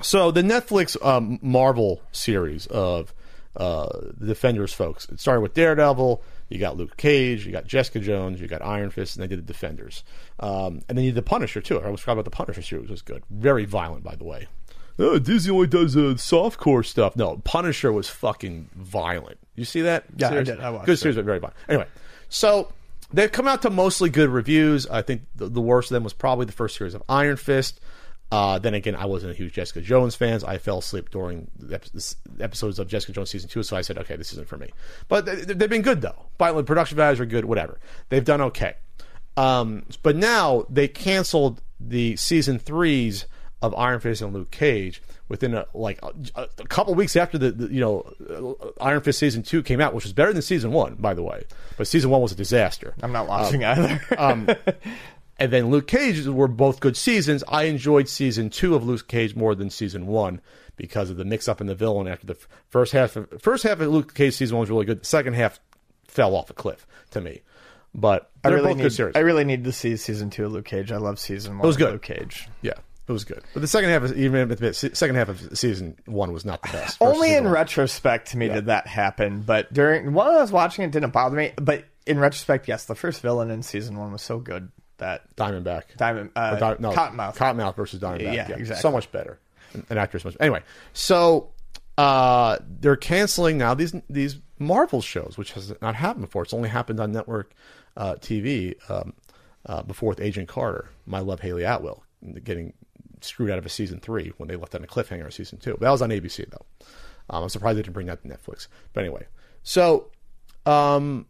So, 0.00 0.30
the 0.30 0.42
Netflix 0.42 0.96
um, 1.04 1.38
Marvel 1.42 2.02
series 2.12 2.66
of 2.66 3.14
uh, 3.56 3.88
the 4.16 4.26
Defenders 4.26 4.72
folks, 4.72 5.08
it 5.08 5.20
started 5.20 5.40
with 5.40 5.54
Daredevil. 5.54 6.22
You 6.48 6.58
got 6.58 6.76
Luke 6.76 6.96
Cage, 6.96 7.46
you 7.46 7.52
got 7.52 7.66
Jessica 7.66 7.98
Jones, 7.98 8.40
you 8.40 8.46
got 8.46 8.62
Iron 8.62 8.90
Fist, 8.90 9.16
and 9.16 9.22
they 9.22 9.28
did 9.28 9.38
the 9.38 9.52
Defenders. 9.52 10.04
Um, 10.38 10.82
and 10.88 10.98
then 10.98 11.04
you 11.04 11.12
did 11.12 11.18
the 11.18 11.22
Punisher, 11.28 11.60
too. 11.60 11.80
I 11.80 11.88
was 11.88 12.00
talking 12.00 12.12
about 12.12 12.24
the 12.24 12.30
Punisher 12.30 12.62
series, 12.62 12.90
was 12.90 13.02
good. 13.02 13.22
Very 13.30 13.64
violent, 13.64 14.04
by 14.04 14.16
the 14.16 14.24
way. 14.24 14.48
Oh, 14.98 15.18
Disney 15.18 15.52
only 15.52 15.66
does 15.66 15.96
uh, 15.96 16.14
softcore 16.16 16.84
stuff. 16.84 17.16
No, 17.16 17.38
Punisher 17.38 17.90
was 17.90 18.08
fucking 18.10 18.68
violent. 18.74 19.38
You 19.54 19.64
see 19.64 19.82
that? 19.82 20.04
Yeah, 20.16 20.30
I 20.30 20.42
did. 20.42 20.60
I 20.60 20.70
watched 20.70 20.86
Good 20.86 20.94
it. 20.94 20.96
series, 20.98 21.16
but 21.16 21.24
very 21.24 21.40
fun. 21.40 21.52
Anyway, 21.68 21.86
so 22.28 22.72
they've 23.12 23.30
come 23.30 23.46
out 23.46 23.62
to 23.62 23.70
mostly 23.70 24.08
good 24.10 24.30
reviews. 24.30 24.86
I 24.86 25.02
think 25.02 25.22
the, 25.34 25.48
the 25.48 25.60
worst 25.60 25.90
of 25.90 25.94
them 25.94 26.04
was 26.04 26.12
probably 26.12 26.46
the 26.46 26.52
first 26.52 26.76
series 26.76 26.94
of 26.94 27.02
Iron 27.08 27.36
Fist. 27.36 27.80
Uh, 28.30 28.58
then 28.58 28.72
again, 28.72 28.96
I 28.96 29.04
wasn't 29.04 29.32
a 29.32 29.34
huge 29.34 29.52
Jessica 29.52 29.82
Jones 29.82 30.14
fan. 30.14 30.40
I 30.46 30.56
fell 30.56 30.78
asleep 30.78 31.10
during 31.10 31.50
the 31.58 31.78
episodes 32.40 32.78
of 32.78 32.88
Jessica 32.88 33.12
Jones 33.12 33.28
season 33.28 33.50
two, 33.50 33.62
so 33.62 33.76
I 33.76 33.82
said, 33.82 33.98
okay, 33.98 34.16
this 34.16 34.32
isn't 34.32 34.48
for 34.48 34.56
me. 34.56 34.70
But 35.08 35.26
they, 35.26 35.34
they've 35.34 35.68
been 35.68 35.82
good 35.82 36.00
though. 36.00 36.26
Violent 36.38 36.66
production 36.66 36.96
values 36.96 37.20
are 37.20 37.26
good. 37.26 37.44
Whatever. 37.44 37.78
They've 38.08 38.24
done 38.24 38.40
okay. 38.40 38.76
Um, 39.36 39.84
but 40.02 40.16
now 40.16 40.64
they 40.70 40.88
canceled 40.88 41.60
the 41.78 42.16
season 42.16 42.58
threes 42.58 43.26
of 43.62 43.74
Iron 43.76 44.00
Fist 44.00 44.20
and 44.20 44.34
Luke 44.34 44.50
Cage 44.50 45.00
within 45.28 45.54
a, 45.54 45.66
like 45.72 46.00
a, 46.02 46.12
a 46.58 46.64
couple 46.64 46.94
weeks 46.94 47.16
after 47.16 47.38
the, 47.38 47.52
the 47.52 47.72
you 47.72 47.80
know 47.80 48.56
uh, 48.78 48.84
Iron 48.84 49.00
Fist 49.00 49.18
season 49.18 49.42
two 49.42 49.62
came 49.62 49.80
out, 49.80 49.94
which 49.94 50.04
was 50.04 50.12
better 50.12 50.32
than 50.32 50.42
season 50.42 50.72
one, 50.72 50.96
by 50.96 51.14
the 51.14 51.22
way. 51.22 51.44
But 51.76 51.86
season 51.86 52.10
one 52.10 52.20
was 52.20 52.32
a 52.32 52.36
disaster. 52.36 52.94
I'm 53.02 53.12
not 53.12 53.28
watching 53.28 53.64
either. 53.64 54.00
Um, 54.18 54.48
and 55.38 55.52
then 55.52 55.70
Luke 55.70 55.86
Cage 55.86 56.26
were 56.26 56.48
both 56.48 56.80
good 56.80 56.96
seasons. 56.96 57.42
I 57.48 57.64
enjoyed 57.64 58.08
season 58.08 58.50
two 58.50 58.74
of 58.74 58.84
Luke 58.84 59.08
Cage 59.08 59.34
more 59.34 59.54
than 59.54 59.70
season 59.70 60.06
one 60.06 60.40
because 60.76 61.10
of 61.10 61.16
the 61.16 61.24
mix 61.24 61.48
up 61.48 61.60
in 61.60 61.66
the 61.66 61.74
villain. 61.74 62.08
After 62.08 62.26
the 62.26 62.36
first 62.68 62.92
half, 62.92 63.16
of, 63.16 63.28
first 63.40 63.62
half 63.62 63.80
of 63.80 63.88
Luke 63.88 64.14
Cage 64.14 64.34
season 64.34 64.56
one 64.56 64.62
was 64.62 64.70
really 64.70 64.84
good. 64.84 65.02
The 65.02 65.06
second 65.06 65.34
half 65.34 65.60
fell 66.06 66.34
off 66.36 66.50
a 66.50 66.54
cliff 66.54 66.86
to 67.12 67.20
me. 67.20 67.42
But 67.94 68.30
I 68.42 68.48
really 68.48 68.68
both 68.68 68.76
need. 68.78 68.82
good 68.84 68.92
series. 68.92 69.16
I 69.16 69.20
really 69.20 69.44
need 69.44 69.64
to 69.64 69.72
see 69.72 69.96
season 69.96 70.30
two 70.30 70.46
of 70.46 70.52
Luke 70.52 70.64
Cage. 70.64 70.90
I 70.92 70.96
love 70.96 71.18
season 71.18 71.58
one. 71.58 71.64
It 71.64 71.66
was 71.66 71.76
of 71.76 71.80
good. 71.80 71.92
Luke 71.92 72.02
Cage. 72.02 72.48
yeah, 72.62 72.74
it 73.08 73.12
was 73.12 73.24
good. 73.24 73.42
But 73.52 73.60
the 73.60 73.66
second 73.66 73.90
half, 73.90 74.02
of, 74.02 74.16
even 74.16 74.48
the 74.48 74.72
second 74.72 75.16
half 75.16 75.28
of 75.28 75.58
season 75.58 75.96
one 76.06 76.32
was 76.32 76.44
not 76.44 76.62
the 76.62 76.68
best. 76.68 76.98
Only 77.00 77.34
in 77.34 77.44
one. 77.44 77.52
retrospect 77.52 78.30
to 78.30 78.38
me 78.38 78.48
did 78.48 78.66
that 78.66 78.86
happen. 78.86 79.42
But 79.42 79.72
during 79.72 80.12
while 80.12 80.30
I 80.30 80.40
was 80.40 80.52
watching 80.52 80.84
it, 80.84 80.88
it 80.88 80.92
didn't 80.92 81.12
bother 81.12 81.36
me. 81.36 81.52
But 81.56 81.84
in 82.06 82.18
retrospect, 82.18 82.68
yes, 82.68 82.84
the 82.84 82.94
first 82.94 83.20
villain 83.20 83.50
in 83.50 83.62
season 83.62 83.98
one 83.98 84.12
was 84.12 84.22
so 84.22 84.38
good 84.38 84.70
that 84.98 85.34
Diamondback. 85.36 85.96
Diamond 85.96 86.30
uh, 86.36 86.56
Di- 86.56 86.76
no, 86.78 86.92
Cottonmouth. 86.92 87.36
Cottonmouth 87.36 87.76
versus 87.76 88.00
Diamondback. 88.00 88.34
Yeah, 88.34 88.48
exactly. 88.52 88.80
So 88.82 88.90
much 88.92 89.10
better. 89.10 89.38
An- 89.74 89.86
An 89.90 89.98
actress 89.98 90.24
much. 90.24 90.36
Anyway, 90.38 90.62
so 90.92 91.50
uh, 91.98 92.58
they're 92.80 92.96
canceling 92.96 93.58
now 93.58 93.74
these 93.74 93.94
these 94.08 94.38
Marvel 94.58 95.02
shows, 95.02 95.34
which 95.36 95.52
has 95.52 95.74
not 95.82 95.94
happened 95.94 96.24
before. 96.26 96.42
It's 96.44 96.54
only 96.54 96.68
happened 96.68 97.00
on 97.00 97.12
network 97.12 97.52
uh, 97.96 98.14
TV 98.14 98.74
um, 98.90 99.12
uh, 99.66 99.82
before 99.82 100.10
with 100.10 100.20
Agent 100.20 100.48
Carter. 100.48 100.88
My 101.06 101.18
love, 101.20 101.40
Hayley 101.40 101.64
Atwell, 101.64 102.04
getting 102.44 102.72
screwed 103.24 103.50
out 103.50 103.58
of 103.58 103.66
a 103.66 103.68
season 103.68 104.00
three 104.00 104.32
when 104.36 104.48
they 104.48 104.56
left 104.56 104.74
on 104.74 104.84
a 104.84 104.86
cliffhanger 104.86 105.26
of 105.26 105.34
season 105.34 105.58
two. 105.58 105.76
That 105.80 105.90
was 105.90 106.02
on 106.02 106.10
ABC 106.10 106.48
though. 106.50 106.66
Um, 107.30 107.44
I'm 107.44 107.48
surprised 107.48 107.78
they 107.78 107.82
didn't 107.82 107.94
bring 107.94 108.06
that 108.08 108.22
to 108.22 108.28
Netflix. 108.28 108.68
But 108.92 109.04
anyway, 109.04 109.26
so 109.62 110.10
um, 110.66 111.26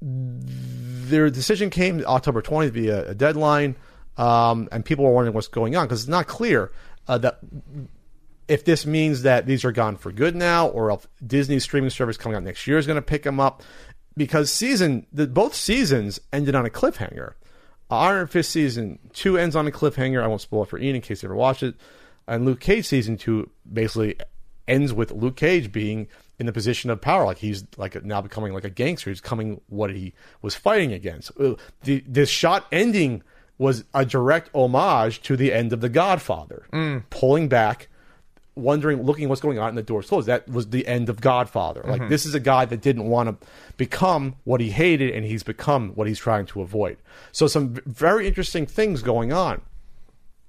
their 0.00 1.30
decision 1.30 1.70
came 1.70 2.04
October 2.06 2.42
20th 2.42 2.70
via 2.70 3.10
a 3.10 3.14
deadline, 3.14 3.76
um, 4.16 4.68
and 4.72 4.84
people 4.84 5.04
were 5.04 5.12
wondering 5.12 5.34
what's 5.34 5.48
going 5.48 5.76
on 5.76 5.86
because 5.86 6.02
it's 6.02 6.08
not 6.08 6.26
clear 6.26 6.72
uh, 7.08 7.18
that 7.18 7.38
if 8.48 8.64
this 8.64 8.86
means 8.86 9.22
that 9.22 9.46
these 9.46 9.64
are 9.64 9.72
gone 9.72 9.96
for 9.96 10.12
good 10.12 10.36
now, 10.36 10.68
or 10.68 10.90
if 10.90 11.06
Disney's 11.26 11.64
streaming 11.64 11.90
service 11.90 12.16
coming 12.16 12.36
out 12.36 12.42
next 12.42 12.66
year 12.66 12.78
is 12.78 12.86
going 12.86 12.96
to 12.96 13.02
pick 13.02 13.24
them 13.24 13.40
up, 13.40 13.62
because 14.16 14.52
season 14.52 15.06
the, 15.12 15.26
both 15.26 15.54
seasons 15.54 16.20
ended 16.32 16.54
on 16.54 16.64
a 16.64 16.70
cliffhanger. 16.70 17.34
Iron 17.90 18.26
Fist 18.26 18.50
season 18.50 18.98
two 19.12 19.38
ends 19.38 19.54
on 19.54 19.66
a 19.66 19.70
cliffhanger. 19.70 20.22
I 20.22 20.26
won't 20.26 20.40
spoil 20.40 20.64
it 20.64 20.68
for 20.68 20.78
Ian 20.78 20.96
in 20.96 21.02
case 21.02 21.22
you 21.22 21.28
ever 21.28 21.36
watched 21.36 21.62
it. 21.62 21.74
And 22.26 22.44
Luke 22.44 22.60
Cage 22.60 22.86
season 22.86 23.16
two 23.16 23.50
basically 23.72 24.16
ends 24.66 24.92
with 24.92 25.12
Luke 25.12 25.36
Cage 25.36 25.70
being 25.70 26.08
in 26.38 26.46
the 26.46 26.52
position 26.52 26.90
of 26.90 27.00
power, 27.00 27.24
like 27.24 27.38
he's 27.38 27.64
like 27.76 28.04
now 28.04 28.20
becoming 28.20 28.52
like 28.52 28.64
a 28.64 28.70
gangster. 28.70 29.10
He's 29.10 29.20
coming 29.20 29.60
what 29.68 29.90
he 29.94 30.12
was 30.42 30.54
fighting 30.54 30.92
against. 30.92 31.30
Uh, 31.40 31.54
The 31.84 32.02
this 32.06 32.28
shot 32.28 32.66
ending 32.72 33.22
was 33.58 33.84
a 33.94 34.04
direct 34.04 34.50
homage 34.54 35.22
to 35.22 35.36
the 35.36 35.52
end 35.52 35.72
of 35.72 35.80
The 35.80 35.88
Godfather, 35.88 36.66
pulling 37.10 37.48
back 37.48 37.88
wondering, 38.56 39.02
looking 39.02 39.28
what's 39.28 39.40
going 39.40 39.58
on, 39.58 39.68
and 39.68 39.78
the 39.78 39.82
door's 39.82 40.08
closed. 40.08 40.26
That 40.26 40.48
was 40.48 40.70
the 40.70 40.86
end 40.86 41.08
of 41.08 41.20
Godfather. 41.20 41.82
Like 41.86 42.08
this 42.08 42.26
is 42.26 42.34
a 42.34 42.40
guy 42.40 42.64
that 42.64 42.80
didn't 42.80 43.04
want 43.04 43.40
to 43.40 43.46
become 43.76 44.36
what 44.44 44.60
he 44.60 44.70
hated, 44.70 45.14
and 45.14 45.24
he's 45.24 45.42
become 45.42 45.90
what 45.90 46.08
he's 46.08 46.18
trying 46.18 46.46
to 46.46 46.62
avoid. 46.62 46.96
So 47.32 47.46
some 47.46 47.74
very 47.86 48.26
interesting 48.26 48.66
things 48.66 49.02
going 49.02 49.32
on 49.32 49.60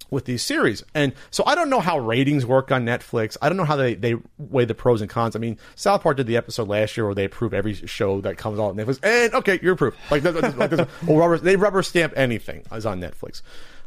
with 0.09 0.25
these 0.25 0.41
series. 0.41 0.83
And 0.93 1.13
so 1.31 1.43
I 1.45 1.55
don't 1.55 1.69
know 1.69 1.79
how 1.79 1.99
ratings 1.99 2.45
work 2.45 2.71
on 2.71 2.85
Netflix. 2.85 3.37
I 3.41 3.49
don't 3.49 3.57
know 3.57 3.65
how 3.65 3.75
they, 3.75 3.95
they 3.95 4.15
weigh 4.37 4.65
the 4.65 4.75
pros 4.75 5.01
and 5.01 5.09
cons. 5.09 5.35
I 5.35 5.39
mean, 5.39 5.57
South 5.75 6.01
Park 6.01 6.17
did 6.17 6.27
the 6.27 6.37
episode 6.37 6.67
last 6.67 6.95
year 6.97 7.05
where 7.05 7.15
they 7.15 7.25
approve 7.25 7.53
every 7.53 7.73
show 7.73 8.21
that 8.21 8.37
comes 8.37 8.59
on 8.59 8.75
Netflix. 8.75 8.99
And 9.03 9.33
okay, 9.33 9.59
you're 9.61 9.73
approved. 9.73 9.97
Like, 10.09 10.23
like 10.23 10.71
rubber, 11.07 11.37
they 11.37 11.55
rubber 11.55 11.83
stamp 11.83 12.13
anything 12.15 12.63
is 12.71 12.85
on 12.85 13.01
Netflix. 13.01 13.41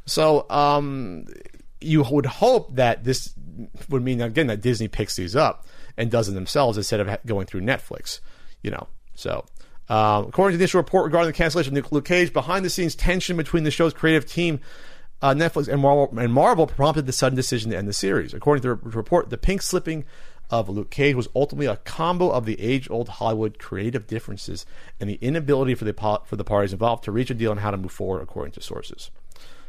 So 0.07 0.47
um, 0.51 1.27
you 1.81 2.03
would 2.03 2.27
hope 2.27 2.75
that 2.77 3.05
this 3.05 3.33
would 3.89 4.03
mean 4.03 4.21
again 4.21 4.47
that 4.49 4.61
Disney 4.61 4.89
picks 4.89 5.17
these 5.17 5.37
up 5.37 5.67
and 5.97 6.11
does 6.11 6.29
it 6.29 6.33
themselves 6.33 6.77
instead 6.77 7.01
of 7.01 7.19
going 7.27 7.47
through 7.47 7.63
Netflix. 7.63 8.21
You 8.63 8.71
know, 8.71 8.89
so. 9.15 9.45
Um, 9.89 10.27
according 10.27 10.55
to 10.55 10.59
the 10.59 10.63
initial 10.63 10.79
report 10.79 11.07
regarding 11.07 11.31
the 11.31 11.37
cancellation 11.37 11.77
of 11.77 11.91
Luke 11.91 12.05
Cage, 12.05 12.33
behind 12.33 12.65
the 12.65 12.71
scenes 12.71 12.95
tension 12.95 13.37
between 13.37 13.65
the 13.65 13.73
show's 13.73 13.93
creative 13.93 14.25
team 14.25 14.61
uh, 15.23 15.35
Netflix 15.35 15.69
and 15.69 15.83
Marvel, 15.83 16.19
and 16.19 16.33
Marvel 16.33 16.67
prompted 16.67 17.07
the 17.07 17.13
sudden 17.13 17.37
decision 17.37 17.71
to 17.71 17.77
end 17.77 17.89
the 17.89 17.93
series. 17.93 18.33
According 18.33 18.63
to 18.63 18.69
the 18.69 18.91
report, 18.91 19.31
the 19.31 19.37
pink 19.37 19.63
slipping 19.63 20.05
of 20.51 20.69
Luke 20.69 20.91
Cage 20.91 21.15
was 21.15 21.29
ultimately 21.35 21.67
a 21.67 21.77
combo 21.77 22.31
of 22.31 22.45
the 22.45 22.61
age-old 22.61 23.09
Hollywood 23.09 23.59
creative 23.59 24.07
differences 24.07 24.67
and 24.99 25.09
the 25.09 25.19
inability 25.21 25.75
for 25.75 25.85
the 25.85 26.21
for 26.25 26.37
the 26.37 26.45
parties 26.45 26.73
involved 26.73 27.05
to 27.05 27.13
reach 27.13 27.31
a 27.31 27.35
deal 27.35 27.51
on 27.51 27.59
how 27.59 27.71
to 27.71 27.77
move 27.77 27.93
forward, 27.93 28.23
according 28.23 28.53
to 28.53 28.63
sources. 28.63 29.11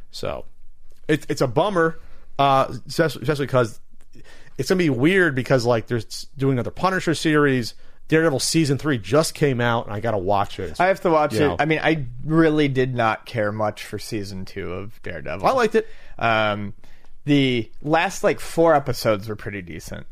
So, 0.09 0.45
it's 1.07 1.25
it's 1.29 1.41
a 1.41 1.47
bummer, 1.47 1.99
uh, 2.41 2.73
especially 2.87 3.45
because 3.45 3.79
it's 4.57 4.69
gonna 4.69 4.79
be 4.79 4.89
weird 4.89 5.35
because 5.35 5.65
like 5.65 5.87
they're 5.87 6.01
doing 6.37 6.53
another 6.53 6.71
Punisher 6.71 7.13
series. 7.15 7.73
Daredevil 8.07 8.39
season 8.41 8.77
three 8.77 8.97
just 8.97 9.33
came 9.33 9.61
out, 9.61 9.85
and 9.85 9.93
I 9.95 10.01
gotta 10.01 10.17
watch 10.17 10.59
it. 10.59 10.81
I 10.81 10.87
have 10.87 10.99
to 11.01 11.09
watch 11.09 11.33
You 11.33 11.39
it. 11.39 11.47
know. 11.47 11.55
I 11.59 11.65
mean, 11.65 11.79
I 11.81 12.05
really 12.25 12.67
did 12.67 12.93
not 12.93 13.25
care 13.25 13.53
much 13.53 13.85
for 13.85 13.97
season 13.99 14.43
two 14.43 14.73
of 14.73 15.01
Daredevil. 15.01 15.47
I 15.47 15.51
liked 15.51 15.75
it. 15.75 15.87
Um, 16.19 16.73
the 17.23 17.71
last 17.81 18.21
like 18.23 18.39
four 18.41 18.75
episodes 18.75 19.29
were 19.29 19.37
pretty 19.37 19.61
decent. 19.61 20.07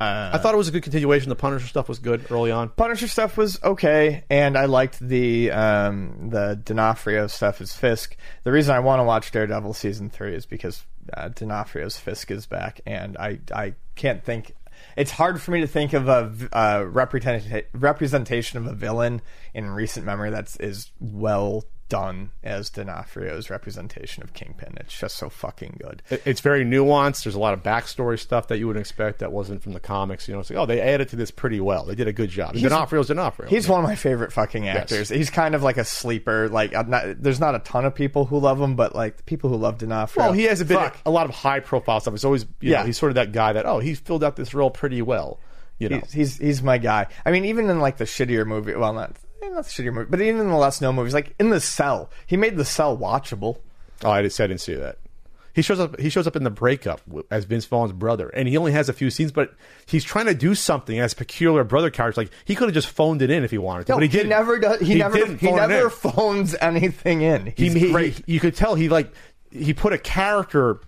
Uh, 0.00 0.30
I 0.32 0.38
thought 0.38 0.54
it 0.54 0.56
was 0.56 0.68
a 0.68 0.72
good 0.72 0.82
continuation. 0.82 1.28
The 1.28 1.36
Punisher 1.36 1.66
stuff 1.66 1.88
was 1.88 1.98
good 1.98 2.24
early 2.30 2.50
on. 2.50 2.70
Punisher 2.70 3.08
stuff 3.08 3.36
was 3.36 3.62
okay, 3.62 4.24
and 4.30 4.56
I 4.56 4.64
liked 4.64 4.98
the 5.00 5.50
um, 5.50 6.30
the 6.30 6.58
D'Onofrio 6.64 7.26
stuff 7.26 7.60
as 7.60 7.74
Fisk. 7.74 8.16
The 8.44 8.52
reason 8.52 8.74
I 8.74 8.80
want 8.80 9.00
to 9.00 9.04
watch 9.04 9.30
Daredevil 9.32 9.74
season 9.74 10.08
three 10.10 10.34
is 10.34 10.46
because 10.46 10.82
uh, 11.12 11.28
D'Onofrio's 11.28 11.96
Fisk 11.96 12.30
is 12.30 12.46
back, 12.46 12.80
and 12.86 13.16
I 13.16 13.40
I 13.54 13.74
can't 13.94 14.24
think. 14.24 14.54
It's 14.96 15.12
hard 15.12 15.40
for 15.40 15.50
me 15.52 15.60
to 15.60 15.66
think 15.66 15.92
of 15.92 16.08
a 16.08 16.32
uh, 16.52 16.80
representa- 16.84 17.64
representation 17.72 18.58
of 18.58 18.66
a 18.66 18.74
villain 18.74 19.22
in 19.54 19.70
recent 19.70 20.04
memory 20.04 20.30
that's 20.30 20.56
is 20.56 20.90
well 21.00 21.64
done 21.94 22.30
as 22.42 22.70
D'Onofrio's 22.70 23.50
representation 23.50 24.22
of 24.24 24.32
Kingpin. 24.34 24.74
It's 24.80 24.98
just 24.98 25.16
so 25.16 25.28
fucking 25.28 25.78
good. 25.80 26.02
It's 26.24 26.40
very 26.40 26.64
nuanced. 26.64 27.22
There's 27.24 27.36
a 27.36 27.38
lot 27.38 27.54
of 27.54 27.62
backstory 27.62 28.18
stuff 28.18 28.48
that 28.48 28.58
you 28.58 28.66
would 28.66 28.76
expect 28.76 29.20
that 29.20 29.30
wasn't 29.30 29.62
from 29.62 29.74
the 29.74 29.80
comics. 29.80 30.26
You 30.26 30.34
know, 30.34 30.40
it's 30.40 30.50
like, 30.50 30.58
oh, 30.58 30.66
they 30.66 30.80
added 30.80 31.08
to 31.10 31.16
this 31.16 31.30
pretty 31.30 31.60
well. 31.60 31.84
They 31.84 31.94
did 31.94 32.08
a 32.08 32.12
good 32.12 32.30
job. 32.30 32.54
And 32.56 32.62
D'Onofrio's 32.62 33.06
D'Onofrio. 33.08 33.48
He's 33.48 33.68
one 33.68 33.78
of 33.78 33.84
my 33.88 33.94
favorite 33.94 34.32
fucking 34.32 34.66
actors. 34.68 35.08
He's 35.08 35.30
kind 35.30 35.54
of 35.54 35.62
like 35.62 35.76
a 35.76 35.84
sleeper. 35.84 36.48
Like, 36.48 36.72
not, 36.88 37.22
there's 37.22 37.38
not 37.40 37.54
a 37.54 37.60
ton 37.60 37.84
of 37.84 37.94
people 37.94 38.24
who 38.24 38.38
love 38.40 38.60
him, 38.60 38.74
but 38.74 38.94
like 38.94 39.18
the 39.18 39.22
people 39.22 39.48
who 39.50 39.56
love 39.56 39.78
D'Onofrio. 39.78 40.24
well, 40.26 40.32
he 40.32 40.44
has 40.44 40.60
a 40.60 40.64
bit, 40.64 40.78
Fuck. 40.78 40.96
a 41.06 41.10
lot 41.10 41.28
of 41.28 41.34
high 41.34 41.60
profile 41.60 42.00
stuff. 42.00 42.14
It's 42.14 42.24
always, 42.24 42.42
you 42.60 42.72
Yeah. 42.72 42.80
know, 42.80 42.86
he's 42.86 42.98
sort 42.98 43.10
of 43.10 43.16
that 43.16 43.30
guy 43.32 43.52
that, 43.52 43.66
oh, 43.66 43.78
he 43.78 43.94
filled 43.94 44.24
out 44.24 44.34
this 44.36 44.52
role 44.52 44.70
pretty 44.70 45.00
well. 45.02 45.38
You 45.78 45.88
know, 45.88 45.96
He's, 45.98 46.12
he's 46.12 46.38
he's 46.38 46.62
my 46.62 46.78
guy. 46.78 47.08
I 47.26 47.32
mean, 47.32 47.44
even 47.46 47.68
in 47.68 47.80
like 47.80 47.96
the 47.96 48.04
shittier 48.04 48.46
movie, 48.46 48.74
well, 48.76 48.92
not 48.92 49.16
not 49.50 49.64
the 49.64 49.70
shittier 49.70 49.92
movie, 49.92 50.08
but 50.10 50.20
even 50.20 50.40
in 50.40 50.48
the 50.48 50.56
less 50.56 50.80
known 50.80 50.94
movies, 50.96 51.14
like 51.14 51.34
in 51.38 51.50
the 51.50 51.60
Cell, 51.60 52.10
he 52.26 52.36
made 52.36 52.56
the 52.56 52.64
Cell 52.64 52.96
watchable. 52.96 53.58
oh, 54.04 54.10
I 54.10 54.22
didn't, 54.22 54.38
I 54.40 54.46
didn't 54.46 54.60
see 54.60 54.74
that. 54.74 54.98
He 55.52 55.62
shows 55.62 55.78
up. 55.78 56.00
He 56.00 56.10
shows 56.10 56.26
up 56.26 56.34
in 56.34 56.42
the 56.42 56.50
breakup 56.50 57.00
as 57.30 57.44
Vince 57.44 57.64
Vaughn's 57.64 57.92
brother, 57.92 58.28
and 58.30 58.48
he 58.48 58.56
only 58.56 58.72
has 58.72 58.88
a 58.88 58.92
few 58.92 59.08
scenes, 59.08 59.30
but 59.30 59.54
he's 59.86 60.02
trying 60.02 60.26
to 60.26 60.34
do 60.34 60.52
something 60.56 60.98
as 60.98 61.14
peculiar 61.14 61.62
brother 61.62 61.90
character. 61.90 62.22
Like 62.22 62.32
he 62.44 62.56
could 62.56 62.64
have 62.66 62.74
just 62.74 62.88
phoned 62.88 63.22
it 63.22 63.30
in 63.30 63.44
if 63.44 63.52
he 63.52 63.58
wanted 63.58 63.86
to, 63.86 63.92
No, 63.92 63.96
but 63.98 64.02
he 64.02 64.08
he 64.08 64.16
didn't. 64.16 64.30
never 64.30 64.58
does. 64.58 64.80
He, 64.80 64.96
never 64.96 65.16
didn't 65.16 65.38
he 65.38 65.46
phone 65.46 65.56
never 65.68 65.90
phones 65.90 66.56
anything 66.60 67.20
in. 67.22 67.46
he, 67.56 67.68
He's 67.68 67.72
he- 67.74 67.92
great. 67.92 68.14
he- 68.26 68.32
you 68.34 68.40
could 68.40 68.56
tell 68.56 68.74
he 68.74 68.88
like 68.88 69.12
he 69.52 69.72
put 69.72 69.92
a 69.92 69.98
character 69.98 70.80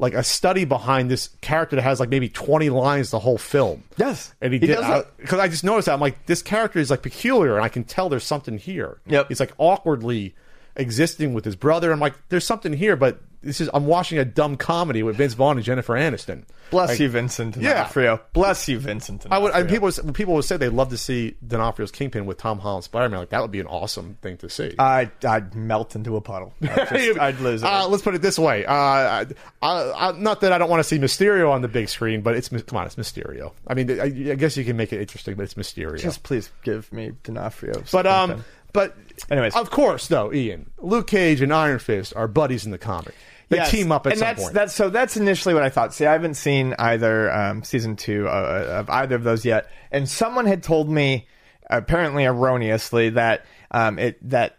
like 0.00 0.14
a 0.14 0.22
study 0.24 0.64
behind 0.64 1.10
this 1.10 1.28
character 1.42 1.76
that 1.76 1.82
has 1.82 2.00
like 2.00 2.08
maybe 2.08 2.28
20 2.28 2.70
lines 2.70 3.10
the 3.10 3.18
whole 3.18 3.38
film. 3.38 3.84
Yes. 3.98 4.34
and 4.40 4.52
he, 4.52 4.58
He 4.58 4.66
did 4.66 4.78
because 5.18 5.38
I, 5.38 5.46
just 5.48 5.62
noticed 5.62 5.86
that. 5.86 5.92
I'm 5.92 6.00
like 6.00 6.26
this 6.26 6.42
character 6.42 6.78
is 6.78 6.90
like 6.90 7.02
peculiar 7.02 7.56
and 7.56 7.64
i 7.64 7.68
can 7.68 7.84
tell 7.84 8.08
there's 8.08 8.24
something 8.24 8.58
here. 8.58 8.98
Yep. 9.06 9.28
he's 9.28 9.40
like 9.40 9.52
awkwardly 9.58 10.34
existing 10.74 11.34
with 11.34 11.44
his 11.44 11.54
brother. 11.54 11.92
I'm 11.92 12.00
like 12.00 12.14
there's 12.30 12.46
something 12.46 12.72
here 12.72 12.96
but 12.96 13.20
this 13.42 13.60
is 13.60 13.68
i'm 13.74 13.86
watching 13.86 14.18
a 14.18 14.24
dumb 14.24 14.56
comedy 14.56 15.02
with 15.02 15.16
vince 15.16 15.34
vaughn 15.34 15.56
and 15.56 15.64
jennifer 15.64 15.94
aniston 15.94 16.44
Bless 16.70 16.90
Like, 16.90 17.00
you, 17.00 17.08
Vincent 17.08 17.56
Yeah. 17.56 17.72
D'Onofrio. 17.74 18.20
Bless 18.32 18.68
you, 18.68 18.78
Vincent. 18.78 19.26
I 19.28 19.38
would. 19.38 19.48
D'Onofrio. 19.48 19.60
And 19.60 19.68
people, 19.68 19.86
would- 20.04 20.14
people 20.14 20.34
would 20.34 20.44
say 20.44 20.56
they'd 20.56 20.68
love 20.68 20.90
to 20.90 20.96
see 20.96 21.34
D'Onofrio's 21.44 21.90
Kingpin 21.90 22.26
with 22.26 22.38
Tom 22.38 22.60
Holland 22.60 22.84
Spider-Man. 22.84 23.18
Like 23.18 23.30
that 23.30 23.42
would 23.42 23.50
be 23.50 23.58
an 23.58 23.66
awesome 23.66 24.18
thing 24.22 24.36
to 24.36 24.48
see. 24.48 24.76
I'd, 24.78 25.10
I'd 25.24 25.56
melt 25.56 25.96
into 25.96 26.14
a 26.14 26.20
puddle. 26.20 26.54
I'd, 26.62 26.88
just, 26.92 27.18
I'd 27.18 27.40
lose 27.40 27.64
it. 27.64 27.66
Uh, 27.68 27.88
let's 27.88 28.04
put 28.04 28.14
it 28.14 28.22
this 28.22 28.38
way. 28.38 28.64
Uh, 28.64 28.72
I, 28.72 29.26
I, 29.62 30.12
not 30.16 30.42
that 30.42 30.52
I 30.52 30.58
don't 30.58 30.70
want 30.70 30.78
to 30.78 30.84
see 30.84 31.00
Mysterio 31.00 31.50
on 31.50 31.60
the 31.60 31.66
big 31.66 31.88
screen, 31.88 32.20
but 32.20 32.36
it's 32.36 32.48
come 32.50 32.76
on, 32.78 32.86
it's 32.86 32.94
Mysterio. 32.94 33.50
I 33.66 33.74
mean, 33.74 33.90
I, 34.00 34.04
I 34.04 34.08
guess 34.36 34.56
you 34.56 34.64
can 34.64 34.76
make 34.76 34.92
it 34.92 35.00
interesting, 35.00 35.34
but 35.34 35.42
it's 35.42 35.54
Mysterio. 35.54 35.98
just 35.98 36.22
please 36.22 36.52
give 36.62 36.92
me 36.92 37.10
D'Onofrio. 37.24 37.82
but 37.90 38.06
um, 38.06 38.28
Kingpin. 38.30 38.44
But 38.72 38.96
Anyways. 39.30 39.54
of 39.54 39.70
course, 39.70 40.08
though, 40.08 40.32
Ian, 40.32 40.70
Luke 40.78 41.06
Cage 41.06 41.40
and 41.40 41.52
Iron 41.52 41.78
Fist 41.78 42.14
are 42.16 42.28
buddies 42.28 42.64
in 42.64 42.70
the 42.70 42.78
comic. 42.78 43.14
They 43.48 43.56
Yes, 43.56 43.70
team 43.72 43.90
up 43.90 44.06
at 44.06 44.12
and 44.12 44.18
some 44.20 44.26
that's, 44.28 44.42
point. 44.42 44.54
That's 44.54 44.74
so. 44.74 44.90
That's 44.90 45.16
initially 45.16 45.54
what 45.54 45.64
I 45.64 45.70
thought. 45.70 45.92
See, 45.92 46.06
I 46.06 46.12
haven't 46.12 46.34
seen 46.34 46.74
either 46.78 47.32
um, 47.32 47.64
season 47.64 47.96
two 47.96 48.28
uh, 48.28 48.66
of 48.78 48.90
either 48.90 49.16
of 49.16 49.24
those 49.24 49.44
yet, 49.44 49.68
and 49.90 50.08
someone 50.08 50.46
had 50.46 50.62
told 50.62 50.88
me, 50.88 51.26
apparently 51.68 52.24
erroneously, 52.24 53.10
that 53.10 53.44
um, 53.72 53.98
it 53.98 54.18
that 54.30 54.58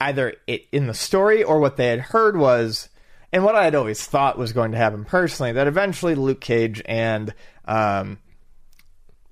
either 0.00 0.34
it 0.46 0.66
in 0.72 0.86
the 0.86 0.94
story 0.94 1.42
or 1.42 1.60
what 1.60 1.76
they 1.76 1.88
had 1.88 2.00
heard 2.00 2.38
was, 2.38 2.88
and 3.34 3.44
what 3.44 3.54
I 3.54 3.64
had 3.64 3.74
always 3.74 4.02
thought 4.02 4.38
was 4.38 4.54
going 4.54 4.72
to 4.72 4.78
happen 4.78 5.04
personally, 5.04 5.52
that 5.52 5.66
eventually 5.66 6.14
Luke 6.14 6.40
Cage 6.40 6.80
and 6.86 7.34
um, 7.66 8.18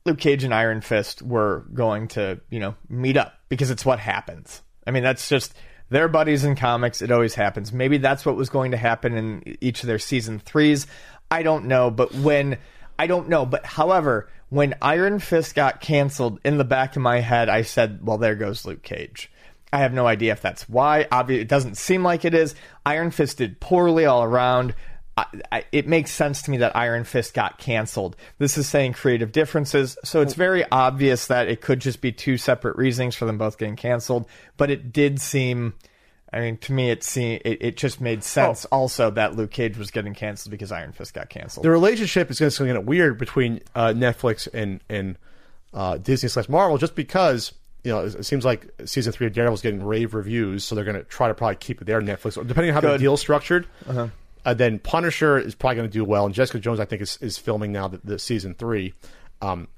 Luke 0.04 0.18
Cage 0.18 0.44
and 0.44 0.52
Iron 0.52 0.82
Fist 0.82 1.22
were 1.22 1.64
going 1.72 2.08
to, 2.08 2.40
you 2.50 2.60
know, 2.60 2.74
meet 2.88 3.16
up 3.16 3.34
because 3.52 3.70
it's 3.70 3.84
what 3.84 3.98
happens. 3.98 4.62
I 4.86 4.92
mean, 4.92 5.02
that's 5.02 5.28
just 5.28 5.54
they're 5.90 6.08
buddies 6.08 6.42
in 6.42 6.56
comics. 6.56 7.02
It 7.02 7.10
always 7.10 7.34
happens. 7.34 7.70
Maybe 7.70 7.98
that's 7.98 8.24
what 8.24 8.34
was 8.34 8.48
going 8.48 8.70
to 8.70 8.78
happen 8.78 9.14
in 9.14 9.56
each 9.60 9.82
of 9.82 9.88
their 9.88 9.98
season 9.98 10.38
threes. 10.38 10.86
I 11.30 11.42
don't 11.42 11.66
know, 11.66 11.90
but 11.90 12.14
when 12.14 12.56
I 12.98 13.06
don't 13.06 13.28
know, 13.28 13.44
but 13.44 13.66
however, 13.66 14.30
when 14.48 14.74
Iron 14.80 15.18
Fist 15.18 15.54
got 15.54 15.82
canceled, 15.82 16.40
in 16.46 16.56
the 16.56 16.64
back 16.64 16.96
of 16.96 17.02
my 17.02 17.20
head, 17.20 17.50
I 17.50 17.60
said, 17.60 17.98
"Well, 18.02 18.16
there 18.16 18.36
goes 18.36 18.64
Luke 18.64 18.82
Cage." 18.82 19.30
I 19.70 19.80
have 19.80 19.92
no 19.92 20.06
idea 20.06 20.32
if 20.32 20.40
that's 20.40 20.66
why. 20.66 21.06
Obviously, 21.12 21.42
it 21.42 21.48
doesn't 21.48 21.76
seem 21.76 22.02
like 22.02 22.24
it 22.24 22.32
is. 22.32 22.54
Iron 22.86 23.10
Fist 23.10 23.36
did 23.36 23.60
poorly 23.60 24.06
all 24.06 24.24
around. 24.24 24.74
I, 25.16 25.26
I, 25.50 25.64
it 25.72 25.86
makes 25.86 26.10
sense 26.10 26.42
to 26.42 26.50
me 26.50 26.58
that 26.58 26.74
Iron 26.74 27.04
Fist 27.04 27.34
got 27.34 27.58
canceled. 27.58 28.16
This 28.38 28.56
is 28.56 28.66
saying 28.66 28.94
creative 28.94 29.30
differences, 29.30 29.98
so 30.04 30.22
it's 30.22 30.34
very 30.34 30.64
obvious 30.70 31.26
that 31.26 31.48
it 31.48 31.60
could 31.60 31.80
just 31.80 32.00
be 32.00 32.12
two 32.12 32.38
separate 32.38 32.76
reasons 32.76 33.14
for 33.14 33.26
them 33.26 33.36
both 33.36 33.58
getting 33.58 33.76
canceled. 33.76 34.26
But 34.56 34.70
it 34.70 34.90
did 34.90 35.20
seem, 35.20 35.74
I 36.32 36.40
mean, 36.40 36.56
to 36.58 36.72
me, 36.72 36.90
it 36.90 37.04
seemed 37.04 37.42
it, 37.44 37.58
it 37.60 37.76
just 37.76 38.00
made 38.00 38.24
sense 38.24 38.64
also 38.66 39.10
that 39.10 39.36
Luke 39.36 39.50
Cage 39.50 39.76
was 39.76 39.90
getting 39.90 40.14
canceled 40.14 40.50
because 40.50 40.72
Iron 40.72 40.92
Fist 40.92 41.12
got 41.12 41.28
canceled. 41.28 41.64
the 41.64 41.70
relationship 41.70 42.30
is 42.30 42.38
going 42.38 42.50
to 42.50 42.64
get 42.64 42.84
weird 42.86 43.18
between 43.18 43.60
uh, 43.74 43.88
Netflix 43.88 44.48
and 44.52 44.80
and 44.88 45.18
uh, 45.74 45.98
Disney 45.98 46.30
slash 46.30 46.48
Marvel, 46.48 46.78
just 46.78 46.94
because 46.94 47.52
you 47.84 47.92
know 47.92 48.00
it, 48.00 48.24
seems 48.24 48.46
like 48.46 48.66
season 48.86 49.12
three 49.12 49.26
of 49.26 49.34
Daredevil 49.34 49.56
is 49.56 49.62
getting 49.62 49.84
rave 49.84 50.14
reviews, 50.14 50.64
so 50.64 50.74
they're 50.74 50.84
going 50.84 50.96
to 50.96 51.04
try 51.04 51.28
to 51.28 51.34
probably 51.34 51.56
keep 51.56 51.82
it 51.82 51.84
there. 51.84 52.00
Netflix, 52.00 52.38
or 52.38 52.44
depending 52.44 52.70
on 52.70 52.74
how 52.76 52.80
the 52.80 52.94
Good. 52.94 53.00
deal's 53.00 53.20
structured. 53.20 53.66
Uh, 54.44 54.54
then 54.54 54.78
Punisher 54.78 55.38
is 55.38 55.54
probably 55.54 55.76
going 55.76 55.88
to 55.88 55.92
do 55.92 56.04
well, 56.04 56.26
and 56.26 56.34
Jessica 56.34 56.58
Jones, 56.58 56.80
I 56.80 56.84
think, 56.84 57.02
is, 57.02 57.16
is 57.20 57.38
filming 57.38 57.72
now 57.72 57.88
the, 57.88 58.00
the 58.02 58.18
season 58.18 58.54
three. 58.54 58.94
Um, 59.40 59.68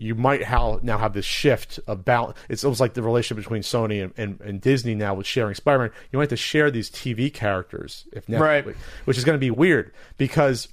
you 0.00 0.14
might 0.14 0.44
how 0.44 0.78
now 0.82 0.96
have 0.98 1.12
this 1.12 1.24
shift 1.24 1.80
of 1.88 2.04
balance. 2.04 2.38
It's 2.48 2.62
almost 2.62 2.80
like 2.80 2.94
the 2.94 3.02
relationship 3.02 3.42
between 3.44 3.62
Sony 3.62 4.02
and, 4.02 4.12
and, 4.16 4.40
and 4.40 4.60
Disney 4.60 4.94
now 4.94 5.14
with 5.14 5.26
sharing 5.26 5.54
Spider-Man. 5.56 5.90
You 6.12 6.18
might 6.18 6.24
have 6.24 6.28
to 6.30 6.36
share 6.36 6.70
these 6.70 6.88
TV 6.90 7.32
characters 7.32 8.06
if 8.12 8.26
Netflix, 8.26 8.40
Right. 8.40 8.66
which 9.06 9.18
is 9.18 9.24
going 9.24 9.34
to 9.34 9.40
be 9.40 9.50
weird 9.50 9.92
because 10.16 10.68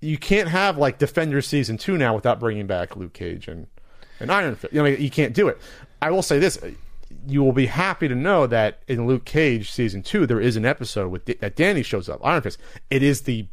you 0.00 0.16
can't 0.16 0.48
have 0.48 0.78
like 0.78 0.98
Defenders 0.98 1.48
season 1.48 1.76
two 1.76 1.98
now 1.98 2.14
without 2.14 2.38
bringing 2.38 2.68
back 2.68 2.94
Luke 2.94 3.14
Cage 3.14 3.48
and 3.48 3.66
and 4.20 4.30
Iron 4.30 4.54
Fist. 4.54 4.72
You 4.72 4.80
know, 4.82 4.88
you 4.88 5.10
can't 5.10 5.34
do 5.34 5.48
it. 5.48 5.58
I 6.00 6.12
will 6.12 6.22
say 6.22 6.38
this: 6.38 6.56
you 7.26 7.42
will 7.42 7.52
be 7.52 7.66
happy 7.66 8.08
to 8.08 8.14
know 8.14 8.46
that 8.46 8.82
in 8.88 9.06
Luke 9.06 9.24
Cage 9.24 9.70
season 9.70 10.02
two 10.02 10.26
there 10.26 10.40
is 10.40 10.56
an 10.56 10.64
episode 10.64 11.08
with 11.10 11.24
that 11.26 11.56
Danny 11.56 11.82
shows 11.82 12.08
up, 12.08 12.20
Iron 12.24 12.42
Fist. 12.42 12.58
It 12.90 13.02
is 13.02 13.22
the 13.22 13.46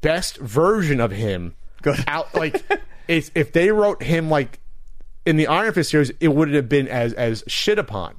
best 0.00 0.38
version 0.38 1.00
of 1.00 1.10
him. 1.10 1.54
Good. 1.82 2.02
Out 2.06 2.34
like 2.34 2.62
it's, 3.08 3.30
if 3.34 3.52
they 3.52 3.70
wrote 3.70 4.02
him 4.02 4.30
like 4.30 4.58
in 5.26 5.36
the 5.36 5.46
Iron 5.46 5.72
Fist 5.72 5.90
series, 5.90 6.10
it 6.20 6.28
wouldn't 6.28 6.54
have 6.54 6.68
been 6.68 6.88
as 6.88 7.12
as 7.14 7.44
shit 7.46 7.78
upon. 7.78 8.14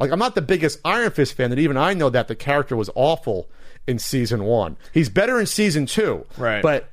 Like 0.00 0.10
I'm 0.10 0.18
not 0.18 0.34
the 0.34 0.42
biggest 0.42 0.80
Iron 0.84 1.10
Fist 1.10 1.34
fan, 1.34 1.50
that 1.50 1.58
even 1.58 1.76
I 1.76 1.94
know 1.94 2.10
that 2.10 2.28
the 2.28 2.34
character 2.34 2.76
was 2.76 2.90
awful 2.94 3.48
in 3.86 3.98
season 3.98 4.44
one. 4.44 4.76
He's 4.92 5.08
better 5.08 5.38
in 5.38 5.46
season 5.46 5.86
two, 5.86 6.26
Right. 6.36 6.62
But 6.62 6.90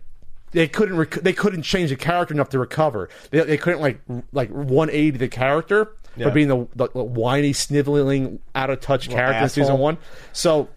they 0.51 0.67
couldn't 0.67 0.97
rec- 0.97 1.21
they 1.21 1.33
couldn't 1.33 1.63
change 1.63 1.89
the 1.89 1.95
character 1.95 2.33
enough 2.33 2.49
to 2.49 2.59
recover. 2.59 3.09
They, 3.31 3.39
they 3.41 3.57
couldn't 3.57 3.79
like 3.81 4.01
r- 4.09 4.23
like 4.33 4.49
180 4.49 5.17
the 5.17 5.27
character 5.29 5.95
Yeah. 6.15 6.27
for 6.27 6.31
being 6.31 6.47
the, 6.47 6.67
the, 6.75 6.89
the 6.89 7.03
whiny, 7.03 7.53
sniveling, 7.53 8.39
out 8.53 8.69
of 8.69 8.81
touch 8.81 9.09
character 9.09 9.43
in 9.43 9.49
season 9.49 9.77
one. 9.77 9.97
So 10.33 10.69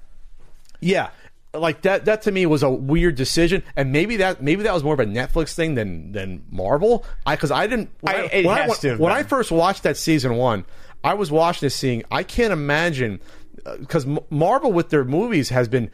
yeah, 0.81 1.11
like 1.53 1.83
that. 1.83 2.05
That 2.05 2.23
to 2.23 2.33
me 2.33 2.47
was 2.47 2.63
a 2.63 2.71
weird 2.71 3.17
decision, 3.17 3.63
and 3.77 3.93
maybe 3.93 4.17
that 4.17 4.43
maybe 4.43 4.63
that 4.65 4.75
was 4.75 4.85
more 4.85 4.95
of 4.95 5.01
a 5.01 5.07
Netflix 5.07 5.55
thing 5.55 5.75
than 5.75 6.13
than 6.13 6.45
Marvel. 6.51 7.05
I 7.27 7.37
because 7.37 7.51
I 7.51 7.67
didn't. 7.67 7.91
When 8.01 8.15
I- 8.15 8.19
I, 8.19 8.25
it 8.27 8.47
when, 8.47 8.57
has 8.57 8.71
I, 8.71 8.89
to 8.89 8.97
when. 8.97 9.13
I 9.13 9.23
first 9.23 9.51
watched 9.51 9.83
that 9.85 9.97
season 9.97 10.37
one, 10.37 10.65
I 11.03 11.15
was 11.15 11.31
watching 11.31 11.67
this, 11.67 11.75
seeing 11.75 12.05
I 12.11 12.23
can't 12.23 12.53
imagine 12.53 13.21
uh, 13.65 13.77
because 13.79 14.07
Marvel 14.31 14.73
with 14.73 14.91
their 14.91 15.05
movies 15.05 15.49
has 15.51 15.69
been. 15.69 15.91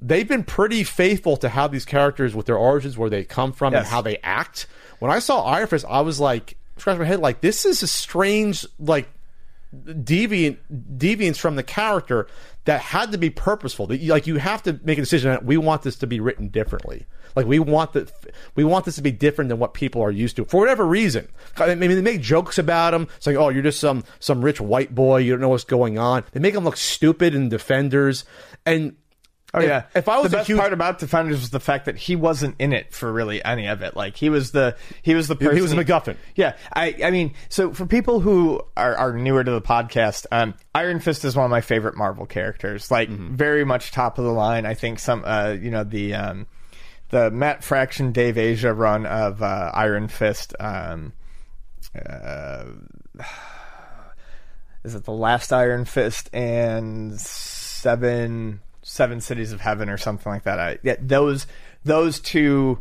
They've 0.00 0.28
been 0.28 0.44
pretty 0.44 0.84
faithful 0.84 1.36
to 1.38 1.48
how 1.48 1.68
these 1.68 1.84
characters, 1.84 2.34
with 2.34 2.46
their 2.46 2.58
origins, 2.58 2.98
where 2.98 3.08
they 3.08 3.24
come 3.24 3.52
from, 3.52 3.74
and 3.74 3.86
how 3.86 4.02
they 4.02 4.18
act. 4.22 4.66
When 4.98 5.10
I 5.10 5.20
saw 5.20 5.44
Iron 5.44 5.68
Fist, 5.68 5.86
I 5.88 6.00
was 6.02 6.20
like, 6.20 6.56
scratch 6.76 6.98
my 6.98 7.04
head, 7.04 7.20
like 7.20 7.40
this 7.40 7.64
is 7.64 7.82
a 7.82 7.86
strange, 7.86 8.66
like 8.78 9.08
deviant 9.74 10.58
deviance 10.72 11.36
from 11.36 11.56
the 11.56 11.62
character 11.62 12.26
that 12.64 12.80
had 12.80 13.12
to 13.12 13.18
be 13.18 13.30
purposeful. 13.30 13.86
That 13.86 14.02
Like 14.02 14.26
you 14.26 14.36
have 14.36 14.62
to 14.64 14.78
make 14.84 14.98
a 14.98 15.02
decision 15.02 15.30
that 15.30 15.44
we 15.44 15.56
want 15.56 15.82
this 15.82 15.96
to 15.96 16.06
be 16.06 16.20
written 16.20 16.48
differently. 16.48 17.06
Like 17.36 17.46
we 17.46 17.58
want 17.58 17.92
that 17.94 18.12
we 18.54 18.64
want 18.64 18.84
this 18.84 18.96
to 18.96 19.02
be 19.02 19.10
different 19.10 19.48
than 19.48 19.58
what 19.58 19.74
people 19.74 20.02
are 20.02 20.10
used 20.10 20.36
to 20.36 20.44
for 20.44 20.60
whatever 20.60 20.86
reason. 20.86 21.28
I 21.56 21.74
mean, 21.74 21.90
they 21.90 22.00
make 22.00 22.20
jokes 22.20 22.58
about 22.58 22.94
him, 22.94 23.08
saying, 23.18 23.36
"Oh, 23.36 23.48
you're 23.48 23.62
just 23.62 23.80
some 23.80 24.04
some 24.20 24.44
rich 24.44 24.60
white 24.60 24.94
boy. 24.94 25.18
You 25.18 25.32
don't 25.32 25.40
know 25.40 25.48
what's 25.48 25.64
going 25.64 25.98
on." 25.98 26.24
They 26.32 26.40
make 26.40 26.54
him 26.54 26.64
look 26.64 26.76
stupid 26.76 27.34
in 27.34 27.48
Defenders, 27.48 28.24
and 28.64 28.96
Oh 29.54 29.60
if- 29.60 29.68
yeah. 29.68 29.84
if 29.94 30.08
I 30.08 30.18
was 30.18 30.30
the 30.32 30.36
best 30.38 30.48
huge- 30.48 30.58
part 30.58 30.72
about 30.72 30.98
Defenders 30.98 31.40
was 31.40 31.50
the 31.50 31.60
fact 31.60 31.84
that 31.84 31.96
he 31.96 32.16
wasn't 32.16 32.56
in 32.58 32.72
it 32.72 32.92
for 32.92 33.12
really 33.12 33.42
any 33.44 33.66
of 33.68 33.82
it. 33.82 33.96
Like 33.96 34.16
he 34.16 34.28
was 34.28 34.50
the 34.50 34.76
he 35.02 35.14
was 35.14 35.28
the 35.28 35.36
person. 35.36 35.54
he 35.56 35.62
was 35.62 35.72
a 35.72 35.76
MacGuffin. 35.76 36.16
Yeah, 36.34 36.56
I 36.72 36.96
I 37.04 37.10
mean, 37.10 37.34
so 37.48 37.72
for 37.72 37.86
people 37.86 38.18
who 38.20 38.60
are, 38.76 38.96
are 38.96 39.12
newer 39.12 39.44
to 39.44 39.50
the 39.52 39.62
podcast, 39.62 40.26
um, 40.32 40.54
Iron 40.74 40.98
Fist 41.00 41.24
is 41.24 41.36
one 41.36 41.44
of 41.44 41.50
my 41.52 41.60
favorite 41.60 41.96
Marvel 41.96 42.26
characters. 42.26 42.90
Like 42.90 43.08
Mm-hmm. 43.08 43.36
very 43.36 43.64
much 43.64 43.92
top 43.92 44.18
of 44.18 44.24
the 44.24 44.32
line. 44.32 44.66
I 44.66 44.74
think 44.74 44.98
some 44.98 45.22
uh 45.24 45.50
you 45.60 45.70
know 45.70 45.84
the 45.84 46.14
um 46.14 46.46
the 47.10 47.30
Matt 47.30 47.62
Fraction 47.62 48.10
Dave 48.10 48.36
Aja 48.36 48.72
run 48.72 49.06
of 49.06 49.40
uh, 49.40 49.70
Iron 49.72 50.08
Fist 50.08 50.52
um 50.58 51.12
uh, 51.94 52.64
is 54.84 54.94
it 54.94 55.04
the 55.04 55.12
last 55.12 55.52
Iron 55.52 55.84
Fist 55.84 56.28
and 56.34 57.18
seven 57.20 58.60
seven 58.84 59.20
cities 59.20 59.50
of 59.52 59.60
heaven 59.60 59.88
or 59.88 59.98
something 59.98 60.30
like 60.30 60.44
that. 60.44 60.60
I, 60.60 60.78
yeah, 60.82 60.96
those 61.00 61.46
those 61.84 62.20
two 62.20 62.80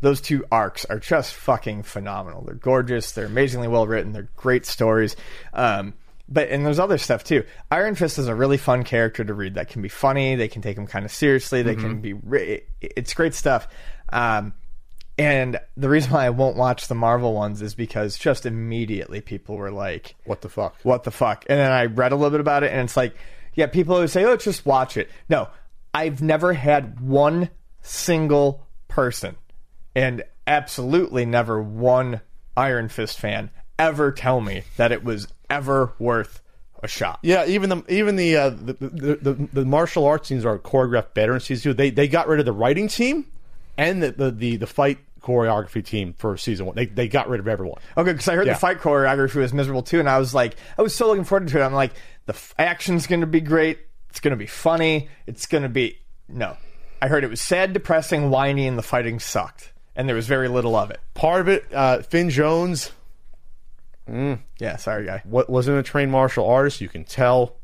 those 0.00 0.20
two 0.20 0.44
arcs 0.50 0.84
are 0.86 0.98
just 0.98 1.34
fucking 1.34 1.84
phenomenal. 1.84 2.42
They're 2.42 2.54
gorgeous. 2.56 3.12
They're 3.12 3.26
amazingly 3.26 3.68
well 3.68 3.86
written. 3.86 4.12
They're 4.12 4.28
great 4.36 4.66
stories. 4.66 5.14
Um, 5.52 5.94
but 6.28 6.48
and 6.48 6.66
there's 6.66 6.78
other 6.78 6.98
stuff 6.98 7.22
too. 7.22 7.44
Iron 7.70 7.94
Fist 7.94 8.18
is 8.18 8.26
a 8.26 8.34
really 8.34 8.56
fun 8.56 8.82
character 8.84 9.24
to 9.24 9.34
read. 9.34 9.54
That 9.54 9.68
can 9.68 9.82
be 9.82 9.88
funny. 9.88 10.34
They 10.34 10.48
can 10.48 10.62
take 10.62 10.76
him 10.76 10.86
kind 10.86 11.04
of 11.04 11.12
seriously. 11.12 11.62
They 11.62 11.76
can 11.76 12.00
be. 12.00 12.14
It's 12.80 13.14
great 13.14 13.34
stuff. 13.34 13.68
Um, 14.08 14.54
and 15.18 15.60
the 15.76 15.88
reason 15.90 16.10
why 16.10 16.24
I 16.24 16.30
won't 16.30 16.56
watch 16.56 16.88
the 16.88 16.94
Marvel 16.94 17.34
ones 17.34 17.60
is 17.60 17.74
because 17.74 18.16
just 18.16 18.46
immediately 18.46 19.20
people 19.20 19.56
were 19.56 19.70
like, 19.70 20.16
what 20.24 20.40
the 20.40 20.48
fuck? 20.48 20.76
what 20.82 21.04
the 21.04 21.10
fuck? 21.10 21.44
And 21.48 21.58
then 21.58 21.70
I 21.70 21.84
read 21.84 22.12
a 22.12 22.16
little 22.16 22.30
bit 22.30 22.40
about 22.40 22.62
it, 22.62 22.72
and 22.72 22.80
it's 22.80 22.96
like, 22.96 23.14
yeah, 23.54 23.66
people 23.66 23.94
always 23.94 24.12
say, 24.12 24.24
oh, 24.24 24.36
just 24.36 24.66
watch 24.66 24.96
it. 24.96 25.10
No, 25.28 25.48
I've 25.92 26.22
never 26.22 26.52
had 26.52 27.00
one 27.00 27.50
single 27.82 28.66
person, 28.88 29.36
and 29.94 30.22
absolutely 30.46 31.24
never 31.24 31.62
one 31.62 32.20
Iron 32.56 32.88
Fist 32.88 33.18
fan 33.18 33.50
ever 33.78 34.12
tell 34.12 34.40
me 34.40 34.62
that 34.76 34.92
it 34.92 35.02
was 35.04 35.28
ever 35.50 35.92
worth 35.98 36.40
a 36.82 36.88
shot. 36.88 37.18
Yeah, 37.22 37.46
even 37.46 37.70
the 37.70 37.84
even 37.88 38.16
the 38.16 38.36
uh, 38.36 38.50
the, 38.50 38.72
the, 38.74 39.18
the 39.20 39.48
the 39.52 39.64
martial 39.64 40.04
arts 40.06 40.28
scenes 40.28 40.44
are 40.44 40.58
choreographed 40.58 41.14
better 41.14 41.34
in 41.34 41.40
season 41.40 41.70
two. 41.70 41.74
They 41.74 41.90
they 41.90 42.08
got 42.08 42.28
rid 42.28 42.40
of 42.40 42.46
the 42.46 42.52
writing 42.52 42.88
team 42.88 43.26
and 43.76 44.02
the 44.02 44.12
the 44.12 44.30
the, 44.30 44.56
the 44.56 44.66
fight 44.66 44.98
choreography 45.22 45.84
team 45.84 46.12
for 46.12 46.36
season 46.36 46.66
one. 46.66 46.74
They 46.76 46.86
they 46.86 47.08
got 47.08 47.28
rid 47.28 47.40
of 47.40 47.48
everyone. 47.48 47.80
Okay, 47.96 48.12
because 48.12 48.28
I 48.28 48.34
heard 48.34 48.46
Yeah. 48.46 48.54
the 48.54 48.58
fight 48.58 48.80
choreography 48.80 49.36
was 49.36 49.52
miserable 49.52 49.82
too, 49.82 50.00
and 50.00 50.08
I 50.08 50.18
was 50.18 50.34
like, 50.34 50.56
I 50.78 50.82
was 50.82 50.94
so 50.94 51.06
looking 51.06 51.24
forward 51.24 51.48
to 51.48 51.60
it. 51.60 51.62
I'm 51.64 51.72
like, 51.72 51.92
the 52.26 52.34
f- 52.34 52.54
action's 52.58 53.06
going 53.06 53.20
to 53.22 53.26
be 53.26 53.40
great. 53.40 53.78
It's 54.10 54.20
going 54.20 54.32
to 54.32 54.36
be 54.36 54.46
funny. 54.46 55.08
It's 55.26 55.46
going 55.46 55.62
to 55.62 55.68
be 55.68 55.98
no. 56.28 56.56
I 57.00 57.08
heard 57.08 57.24
it 57.24 57.30
was 57.30 57.40
sad, 57.40 57.72
depressing, 57.72 58.30
whiny, 58.30 58.66
and 58.68 58.76
the 58.78 58.82
fighting 58.82 59.18
sucked, 59.18 59.72
and 59.96 60.08
there 60.08 60.14
was 60.16 60.26
very 60.26 60.48
little 60.48 60.76
of 60.76 60.90
it. 60.90 61.00
Part 61.14 61.40
of 61.40 61.48
it, 61.48 61.64
uh, 61.72 62.02
Finn 62.02 62.30
Jones 62.30 62.92
Yeah, 64.08 64.76
sorry, 64.76 65.06
guy. 65.06 65.22
what 65.24 65.48
wasn't 65.48 65.78
a 65.78 65.82
trained 65.82 66.12
martial 66.12 66.46
artist. 66.48 66.80
You 66.80 66.88
can 66.88 67.04
tell, 67.04 67.56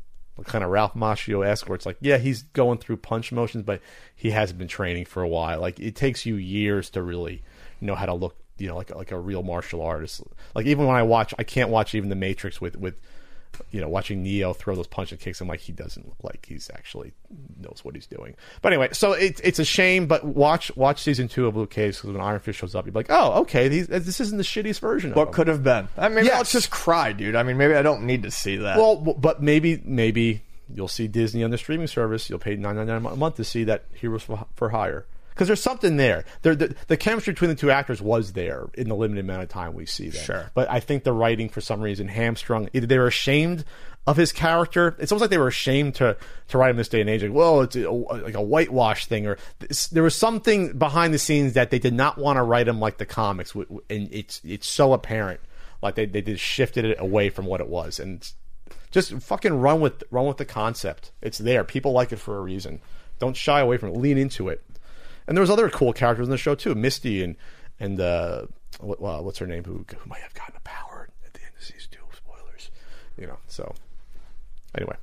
kind 0.45 0.63
of 0.63 0.69
Ralph 0.69 0.93
Macchio 0.93 1.45
esque, 1.45 1.67
where 1.67 1.75
it's 1.75 1.85
like, 1.85 1.97
yeah, 2.01 2.17
he's 2.17 2.43
going 2.43 2.77
through 2.77 2.97
punch 2.97 3.31
motions, 3.31 3.63
but 3.63 3.81
he 4.15 4.31
hasn't 4.31 4.59
been 4.59 4.67
training 4.67 5.05
for 5.05 5.21
a 5.21 5.27
while. 5.27 5.59
Like 5.59 5.79
it 5.79 5.95
takes 5.95 6.25
you 6.25 6.35
years 6.35 6.89
to 6.91 7.01
really 7.01 7.43
know 7.81 7.95
how 7.95 8.05
to 8.05 8.13
look, 8.13 8.35
you 8.57 8.67
know, 8.67 8.75
like 8.75 8.93
like 8.95 9.11
a 9.11 9.19
real 9.19 9.43
martial 9.43 9.81
artist. 9.81 10.21
Like 10.55 10.65
even 10.65 10.85
when 10.85 10.95
I 10.95 11.03
watch, 11.03 11.33
I 11.39 11.43
can't 11.43 11.69
watch 11.69 11.95
even 11.95 12.09
The 12.09 12.15
Matrix 12.15 12.59
with 12.59 12.77
with 12.77 12.95
you 13.71 13.81
know, 13.81 13.89
watching 13.89 14.23
Neo 14.23 14.53
throw 14.53 14.75
those 14.75 14.87
punch 14.87 15.11
and 15.11 15.19
kicks, 15.19 15.41
I'm 15.41 15.47
like, 15.47 15.59
he 15.59 15.71
doesn't 15.73 16.05
look 16.07 16.17
like 16.23 16.45
he's 16.47 16.69
actually 16.73 17.13
knows 17.59 17.79
what 17.83 17.95
he's 17.95 18.07
doing. 18.07 18.35
But 18.61 18.71
anyway, 18.73 18.89
so 18.93 19.11
it's 19.13 19.39
it's 19.41 19.59
a 19.59 19.65
shame. 19.65 20.07
But 20.07 20.23
watch 20.23 20.75
watch 20.77 21.01
season 21.01 21.27
two 21.27 21.45
of 21.47 21.55
Luke 21.55 21.69
Cage 21.71 21.95
because 21.97 22.11
when 22.11 22.21
Iron 22.21 22.39
Fist 22.39 22.59
shows 22.59 22.75
up, 22.75 22.85
you're 22.85 22.93
like, 22.93 23.07
oh, 23.09 23.41
okay, 23.41 23.67
these, 23.67 23.87
this 23.87 24.19
isn't 24.19 24.37
the 24.37 24.43
shittiest 24.43 24.79
version. 24.79 25.13
What 25.13 25.31
could 25.31 25.47
have 25.47 25.63
been? 25.63 25.87
I 25.97 26.09
mean, 26.09 26.25
Yes. 26.25 26.37
let's 26.37 26.51
just 26.51 26.69
cry, 26.71 27.11
dude. 27.11 27.35
I 27.35 27.43
mean, 27.43 27.57
maybe 27.57 27.75
I 27.75 27.81
don't 27.81 28.03
need 28.03 28.23
to 28.23 28.31
see 28.31 28.55
that. 28.57 28.77
Well, 28.77 28.95
but 28.95 29.41
maybe 29.43 29.81
maybe 29.83 30.43
you'll 30.73 30.87
see 30.87 31.07
Disney 31.07 31.43
on 31.43 31.51
the 31.51 31.57
streaming 31.57 31.87
service. 31.87 32.29
You'll 32.29 32.39
pay 32.39 32.55
nine 32.55 32.75
ninety 32.75 32.91
nine 32.91 33.05
a 33.05 33.15
month 33.15 33.35
to 33.35 33.43
see 33.43 33.63
that 33.65 33.85
Heroes 33.93 34.23
for, 34.23 34.45
for 34.55 34.69
Hire 34.69 35.05
because 35.39 35.47
there's 35.47 35.63
something 35.63 35.95
there. 35.95 36.25
There, 36.41 36.53
the, 36.53 36.75
the 36.87 36.97
chemistry 36.97 37.31
between 37.31 37.49
the 37.49 37.55
two 37.55 37.71
actors 37.71 38.01
was 38.01 38.33
there 38.33 38.67
in 38.73 38.89
the 38.89 38.95
limited 38.95 39.23
amount 39.23 39.41
of 39.41 39.47
time 39.47 39.73
we 39.73 39.85
see 39.85 40.09
them. 40.09 40.21
Sure. 40.21 40.51
but 40.53 40.69
I 40.69 40.81
think 40.81 41.05
the 41.05 41.13
writing 41.13 41.47
for 41.47 41.61
some 41.61 41.79
reason 41.79 42.09
hamstrung. 42.09 42.67
Either 42.73 42.85
they 42.85 42.97
were 42.97 43.07
ashamed 43.07 43.63
of 44.05 44.17
his 44.17 44.33
character. 44.33 44.97
It's 44.99 45.13
almost 45.13 45.21
like 45.21 45.29
they 45.29 45.37
were 45.37 45.47
ashamed 45.47 45.95
to 45.95 46.17
to 46.49 46.57
write 46.57 46.71
him 46.71 46.75
this 46.75 46.89
day 46.89 46.99
and 46.99 47.09
age. 47.09 47.23
Like, 47.23 47.31
well, 47.31 47.61
it's 47.61 47.77
a, 47.77 47.89
like 47.89 48.33
a 48.33 48.41
whitewash 48.41 49.05
thing, 49.05 49.27
or 49.27 49.37
this, 49.59 49.87
there 49.87 50.03
was 50.03 50.13
something 50.13 50.77
behind 50.77 51.13
the 51.13 51.19
scenes 51.19 51.53
that 51.53 51.69
they 51.69 51.79
did 51.79 51.93
not 51.93 52.17
want 52.17 52.35
to 52.35 52.43
write 52.43 52.67
him 52.67 52.81
like 52.81 52.97
the 52.97 53.05
comics, 53.05 53.55
and 53.55 53.79
it's 53.89 54.41
it's 54.43 54.67
so 54.67 54.91
apparent. 54.91 55.39
Like 55.81 55.95
they 55.95 56.05
they 56.05 56.21
just 56.21 56.43
shifted 56.43 56.83
it 56.83 56.99
away 56.99 57.29
from 57.29 57.45
what 57.45 57.61
it 57.61 57.69
was, 57.69 57.97
and 57.97 58.29
just 58.91 59.13
fucking 59.13 59.53
run 59.53 59.79
with 59.79 60.03
run 60.11 60.25
with 60.25 60.35
the 60.35 60.43
concept. 60.43 61.13
It's 61.21 61.37
there. 61.37 61.63
People 61.63 61.93
like 61.93 62.11
it 62.11 62.19
for 62.19 62.37
a 62.37 62.41
reason. 62.41 62.81
Don't 63.19 63.37
shy 63.37 63.61
away 63.61 63.77
from 63.77 63.89
it. 63.89 63.97
Lean 63.97 64.17
into 64.17 64.49
it. 64.49 64.63
And 65.29 65.37
there 65.37 65.41
was 65.41 65.51
other 65.51 65.69
cool 65.69 65.93
characters 65.93 66.25
in 66.25 66.31
the 66.31 66.37
show 66.37 66.55
too. 66.55 66.73
Misty 66.73 67.21
and 67.23 67.35
and 67.79 68.01
uh, 68.01 68.47
what, 68.79 68.99
well, 68.99 69.23
what's 69.23 69.37
her 69.37 69.45
name? 69.45 69.63
Who 69.63 69.85
who 69.87 70.09
might 70.09 70.21
have 70.21 70.33
gotten 70.33 70.55
a 70.57 70.59
power 70.61 71.07
at 71.23 71.33
the 71.35 71.41
end 71.41 71.51
of 71.55 71.63
season 71.63 71.89
two? 71.91 71.99
Spoilers. 72.17 72.71
You 73.15 73.27
know. 73.27 73.37
So 73.47 73.75
anyway, 74.75 74.95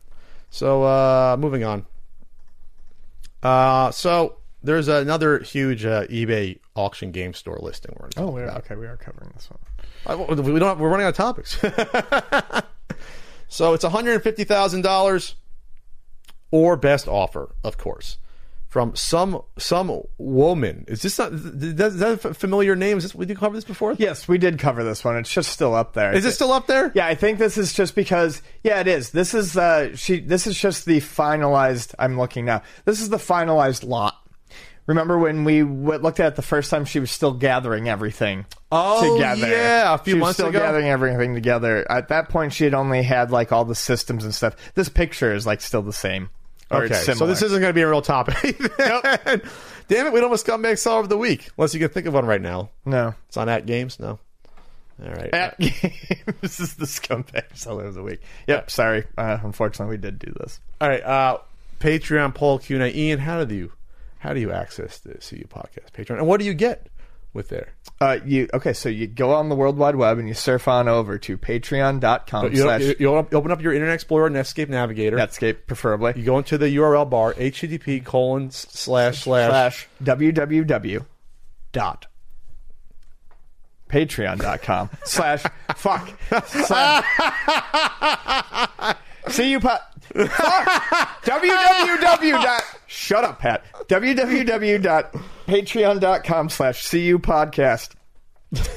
so 0.50 0.82
uh, 0.82 1.36
moving 1.38 1.62
on. 1.62 1.86
Uh, 3.40 3.92
so 3.92 4.38
there's 4.64 4.88
another 4.88 5.38
huge 5.38 5.84
uh, 5.84 6.08
eBay 6.08 6.58
auction 6.74 7.12
game 7.12 7.32
store 7.32 7.60
listing. 7.62 7.96
We're 8.00 8.08
oh, 8.16 8.30
we 8.30 8.42
are, 8.42 8.50
okay. 8.58 8.74
We 8.74 8.86
are 8.86 8.96
covering 8.96 9.30
this 9.32 9.48
one. 9.48 9.60
I- 10.06 10.16
we 10.16 10.58
don't. 10.58 10.80
We're 10.80 10.88
running 10.88 11.06
out 11.06 11.10
of 11.10 11.16
topics. 11.16 11.56
so 13.48 13.74
it's 13.74 13.84
one 13.84 13.92
hundred 13.92 14.20
fifty 14.24 14.42
thousand 14.42 14.82
dollars, 14.82 15.36
or 16.50 16.76
best 16.76 17.06
offer, 17.06 17.54
of 17.62 17.78
course, 17.78 18.18
from 18.76 18.94
some 18.94 19.40
some 19.56 20.02
woman. 20.18 20.84
Is 20.86 21.00
this 21.00 21.18
not? 21.18 21.32
Is 21.32 21.96
that 21.98 22.20
a 22.26 22.34
familiar 22.34 22.76
name? 22.76 22.98
Is 22.98 23.04
this? 23.04 23.14
We 23.14 23.24
did 23.24 23.38
cover 23.38 23.54
this 23.54 23.64
before. 23.64 23.94
Yes, 23.94 24.28
we 24.28 24.36
did 24.36 24.58
cover 24.58 24.84
this 24.84 25.02
one. 25.02 25.16
It's 25.16 25.32
just 25.32 25.48
still 25.48 25.74
up 25.74 25.94
there. 25.94 26.12
Is 26.12 26.26
it 26.26 26.32
still 26.32 26.52
up 26.52 26.66
there? 26.66 26.92
Yeah, 26.94 27.06
I 27.06 27.14
think 27.14 27.38
this 27.38 27.56
is 27.56 27.72
just 27.72 27.94
because. 27.94 28.42
Yeah, 28.62 28.80
it 28.80 28.86
is. 28.86 29.12
This 29.12 29.32
is 29.32 29.56
uh, 29.56 29.96
she. 29.96 30.20
This 30.20 30.46
is 30.46 30.60
just 30.60 30.84
the 30.84 30.98
finalized. 30.98 31.94
I'm 31.98 32.18
looking 32.18 32.44
now. 32.44 32.60
This 32.84 33.00
is 33.00 33.08
the 33.08 33.16
finalized 33.16 33.82
lot. 33.82 34.14
Remember 34.84 35.18
when 35.18 35.44
we 35.44 35.60
w- 35.60 35.98
looked 35.98 36.20
at 36.20 36.34
it 36.34 36.36
the 36.36 36.42
first 36.42 36.70
time? 36.70 36.84
She 36.84 37.00
was 37.00 37.10
still 37.10 37.32
gathering 37.32 37.88
everything. 37.88 38.44
Oh, 38.70 39.14
together. 39.14 39.48
yeah, 39.48 39.94
a 39.94 39.96
few 39.96 39.96
months 39.96 40.04
ago. 40.04 40.04
she 40.04 40.14
was 40.14 40.20
months 40.20 40.36
still 40.36 40.48
ago. 40.48 40.58
gathering 40.58 40.88
everything 40.88 41.32
together. 41.34 41.90
At 41.90 42.08
that 42.08 42.28
point, 42.28 42.52
she 42.52 42.64
had 42.64 42.74
only 42.74 43.02
had 43.04 43.30
like 43.30 43.52
all 43.52 43.64
the 43.64 43.74
systems 43.74 44.22
and 44.22 44.34
stuff. 44.34 44.54
This 44.74 44.90
picture 44.90 45.32
is 45.32 45.46
like 45.46 45.62
still 45.62 45.80
the 45.80 45.94
same. 45.94 46.28
Okay, 46.70 46.94
so 46.94 47.26
this 47.26 47.42
isn't 47.42 47.60
going 47.60 47.70
to 47.70 47.74
be 47.74 47.82
a 47.82 47.88
real 47.88 48.02
topic. 48.02 48.58
Damn 49.88 50.06
it, 50.06 50.12
we 50.12 50.20
don't 50.20 50.30
have 50.30 50.32
a 50.32 50.42
scumbag 50.42 50.78
seller 50.78 51.00
of 51.00 51.08
the 51.08 51.16
week. 51.16 51.50
Unless 51.56 51.74
you 51.74 51.80
can 51.80 51.90
think 51.90 52.06
of 52.06 52.14
one 52.14 52.26
right 52.26 52.40
now. 52.40 52.70
no. 52.84 53.14
It's 53.28 53.36
on 53.36 53.48
at 53.48 53.66
games. 53.66 54.00
No. 54.00 54.18
All 55.02 55.10
right. 55.10 55.32
At 55.32 55.58
this 56.40 56.58
is 56.58 56.74
the 56.74 56.86
scumbag 56.86 57.56
seller 57.56 57.84
of 57.84 57.94
the 57.94 58.02
week. 58.02 58.20
Yep. 58.48 58.70
Sorry. 58.70 59.04
Uh, 59.16 59.38
unfortunately, 59.42 59.96
we 59.96 60.00
did 60.00 60.18
do 60.18 60.32
this. 60.40 60.60
All 60.80 60.88
right, 60.88 61.02
uh, 61.02 61.38
Patreon 61.80 62.34
poll 62.34 62.58
Q 62.58 62.76
and 62.76 62.84
A. 62.84 62.98
Ian, 62.98 63.18
how 63.18 63.44
do 63.44 63.54
you 63.54 63.72
how 64.18 64.32
do 64.32 64.40
you 64.40 64.50
access 64.50 64.98
the 64.98 65.14
CU 65.14 65.44
podcast 65.46 65.92
Patreon, 65.92 66.18
and 66.18 66.26
what 66.26 66.40
do 66.40 66.46
you 66.46 66.54
get 66.54 66.88
with 67.32 67.48
there? 67.48 67.74
Uh, 68.00 68.18
you 68.24 68.48
okay? 68.52 68.72
So 68.72 68.88
you 68.88 69.06
go 69.06 69.32
on 69.32 69.48
the 69.48 69.54
World 69.54 69.78
Wide 69.78 69.96
Web 69.96 70.18
and 70.18 70.28
you 70.28 70.34
surf 70.34 70.68
on 70.68 70.88
over 70.88 71.18
to 71.18 71.38
Patreon.com 71.38 72.52
You, 72.52 72.62
slash 72.62 72.82
you, 72.98 73.08
open 73.08 73.50
up 73.50 73.62
your 73.62 73.72
Internet 73.72 73.94
Explorer, 73.94 74.26
and 74.26 74.36
Netscape 74.36 74.68
Navigator. 74.68 75.16
Netscape, 75.16 75.66
preferably 75.66 76.12
you 76.16 76.24
go 76.24 76.38
into 76.38 76.58
the 76.58 76.66
URL 76.76 77.08
bar, 77.08 77.34
http 77.34 78.04
colon 78.04 78.50
slash 78.50 79.22
slash. 79.22 79.50
slash 79.50 79.88
www 80.02 81.06
dot 81.72 82.06
patreon.com 83.90 84.90
slash 85.04 85.44
fuck 85.76 86.10
slash 86.46 87.04
see 89.28 89.50
you 89.50 89.60
fuck 89.60 89.82
www 90.14 92.32
dot 92.42 92.62
shut 92.86 93.24
up 93.24 93.40
pat 93.40 93.64
www.patreon.com 93.88 96.48
slash 96.48 96.90
cu 96.90 97.18
podcast 97.18 97.90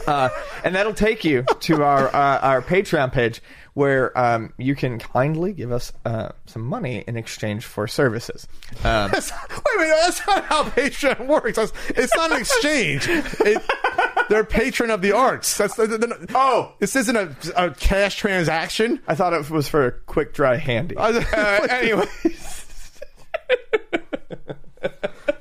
uh, 0.07 0.29
and 0.63 0.75
that'll 0.75 0.93
take 0.93 1.23
you 1.23 1.43
to 1.61 1.83
our 1.83 2.07
uh, 2.07 2.39
our 2.39 2.61
Patreon 2.61 3.11
page 3.11 3.41
where 3.73 4.17
um, 4.17 4.51
you 4.57 4.75
can 4.75 4.99
kindly 4.99 5.53
give 5.53 5.71
us 5.71 5.93
uh, 6.03 6.29
some 6.47 6.63
money 6.63 7.03
in 7.07 7.15
exchange 7.15 7.65
for 7.65 7.87
services. 7.87 8.47
Um, 8.83 9.11
wait 9.11 9.31
a 9.31 9.77
minute, 9.77 9.95
that's 10.01 10.27
not 10.27 10.45
how 10.45 10.63
Patreon 10.63 11.27
works. 11.27 11.57
It's 11.89 12.15
not 12.15 12.31
an 12.31 12.39
exchange. 12.39 13.07
It, 13.07 13.61
they're 14.29 14.43
patron 14.45 14.89
of 14.91 15.01
the 15.01 15.11
arts. 15.11 15.57
That's 15.57 15.75
they're 15.75 15.87
not- 15.97 16.19
Oh. 16.33 16.73
this 16.79 16.95
isn't 16.95 17.15
a, 17.15 17.35
a 17.55 17.71
cash 17.71 18.15
transaction. 18.15 19.01
I 19.07 19.15
thought 19.15 19.33
it 19.33 19.49
was 19.49 19.67
for 19.67 19.85
a 19.87 19.91
quick, 19.91 20.33
dry, 20.33 20.55
handy. 20.55 20.95
Uh, 20.95 21.21
anyway, 21.69 22.05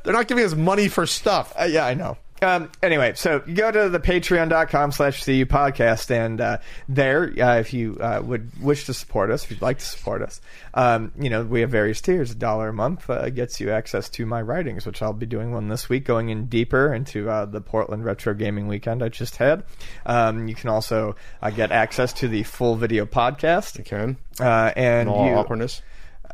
They're 0.04 0.14
not 0.14 0.26
giving 0.26 0.44
us 0.44 0.54
money 0.54 0.88
for 0.88 1.06
stuff. 1.06 1.52
Uh, 1.58 1.64
yeah, 1.64 1.84
I 1.86 1.94
know. 1.94 2.16
Um, 2.40 2.70
anyway, 2.82 3.14
so 3.16 3.42
you 3.46 3.54
go 3.54 3.70
to 3.70 3.88
the 3.88 3.98
patreon.com 3.98 4.92
slash 4.92 5.24
CU 5.24 5.44
podcast, 5.46 6.10
and 6.10 6.40
uh, 6.40 6.58
there, 6.88 7.32
uh, 7.36 7.58
if 7.58 7.72
you 7.72 7.98
uh, 8.00 8.20
would 8.24 8.62
wish 8.62 8.86
to 8.86 8.94
support 8.94 9.30
us, 9.30 9.44
if 9.44 9.50
you'd 9.50 9.62
like 9.62 9.78
to 9.78 9.84
support 9.84 10.22
us, 10.22 10.40
um, 10.74 11.10
you 11.18 11.30
know, 11.30 11.42
we 11.42 11.62
have 11.62 11.70
various 11.70 12.00
tiers. 12.00 12.30
A 12.30 12.34
dollar 12.36 12.68
a 12.68 12.72
month 12.72 13.10
uh, 13.10 13.28
gets 13.30 13.60
you 13.60 13.70
access 13.70 14.08
to 14.10 14.24
my 14.24 14.40
writings, 14.40 14.86
which 14.86 15.02
I'll 15.02 15.12
be 15.12 15.26
doing 15.26 15.50
one 15.52 15.68
this 15.68 15.88
week, 15.88 16.04
going 16.04 16.28
in 16.28 16.46
deeper 16.46 16.94
into 16.94 17.28
uh, 17.28 17.44
the 17.44 17.60
Portland 17.60 18.04
Retro 18.04 18.34
Gaming 18.34 18.68
Weekend 18.68 19.02
I 19.02 19.08
just 19.08 19.36
had. 19.36 19.64
Um, 20.06 20.46
you 20.46 20.54
can 20.54 20.70
also 20.70 21.16
uh, 21.42 21.50
get 21.50 21.72
access 21.72 22.12
to 22.14 22.28
the 22.28 22.44
full 22.44 22.76
video 22.76 23.04
podcast. 23.04 23.78
You 23.78 23.84
can. 23.84 24.16
Uh, 24.38 24.72
and 24.76 25.08
All 25.08 25.26
you, 25.26 25.32
awkwardness. 25.32 25.82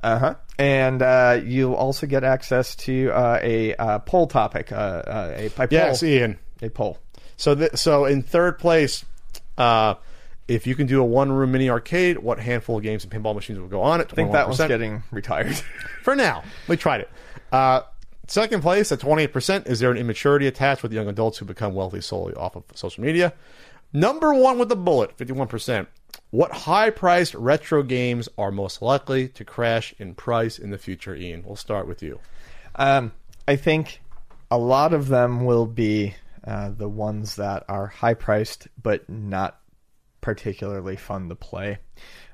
uh 0.02 0.18
huh. 0.18 0.34
And 0.58 1.02
uh, 1.02 1.40
you'll 1.44 1.74
also 1.74 2.06
get 2.06 2.22
access 2.22 2.76
to 2.76 3.10
uh, 3.10 3.40
a 3.42 3.74
uh, 3.74 3.98
poll 4.00 4.26
topic, 4.26 4.70
uh, 4.70 4.74
uh, 4.74 5.34
a, 5.36 5.46
a 5.46 5.50
poll. 5.50 5.66
Yes, 5.70 6.02
Ian. 6.02 6.38
A 6.62 6.68
poll. 6.70 6.98
So, 7.36 7.54
th- 7.54 7.74
so 7.74 8.04
in 8.04 8.22
third 8.22 8.58
place, 8.58 9.04
uh, 9.58 9.94
if 10.46 10.66
you 10.66 10.74
can 10.74 10.86
do 10.86 11.00
a 11.00 11.04
one-room 11.04 11.52
mini 11.52 11.70
arcade, 11.70 12.18
what 12.18 12.38
handful 12.38 12.76
of 12.76 12.82
games 12.82 13.04
and 13.04 13.12
pinball 13.12 13.34
machines 13.34 13.58
will 13.58 13.68
go 13.68 13.82
on 13.82 14.00
it? 14.00 14.08
I 14.12 14.14
think 14.14 14.32
that 14.32 14.46
one's 14.46 14.58
getting 14.58 15.02
retired. 15.10 15.56
for 16.02 16.14
now. 16.14 16.44
We 16.68 16.76
tried 16.76 17.00
it. 17.00 17.10
Uh, 17.50 17.82
second 18.28 18.62
place 18.62 18.92
at 18.92 19.00
28%. 19.00 19.66
Is 19.66 19.80
there 19.80 19.90
an 19.90 19.96
immaturity 19.96 20.46
attached 20.46 20.82
with 20.82 20.92
young 20.92 21.08
adults 21.08 21.38
who 21.38 21.46
become 21.46 21.74
wealthy 21.74 22.00
solely 22.00 22.34
off 22.34 22.56
of 22.56 22.64
social 22.74 23.02
media? 23.02 23.32
Number 23.92 24.34
one 24.34 24.58
with 24.58 24.68
the 24.68 24.76
bullet, 24.76 25.16
51%. 25.16 25.86
What 26.30 26.52
high 26.52 26.90
priced 26.90 27.34
retro 27.34 27.82
games 27.82 28.28
are 28.36 28.50
most 28.50 28.82
likely 28.82 29.28
to 29.28 29.44
crash 29.44 29.94
in 29.98 30.14
price 30.14 30.58
in 30.58 30.70
the 30.70 30.78
future, 30.78 31.14
Ian? 31.14 31.44
We'll 31.44 31.56
start 31.56 31.86
with 31.86 32.02
you. 32.02 32.20
um, 32.76 33.12
I 33.46 33.56
think 33.56 34.00
a 34.50 34.58
lot 34.58 34.94
of 34.94 35.08
them 35.08 35.44
will 35.44 35.66
be 35.66 36.14
uh, 36.46 36.70
the 36.70 36.88
ones 36.88 37.36
that 37.36 37.64
are 37.68 37.86
high 37.86 38.14
priced 38.14 38.68
but 38.82 39.08
not 39.08 39.58
particularly 40.20 40.96
fun 40.96 41.28
to 41.28 41.34
play. 41.34 41.78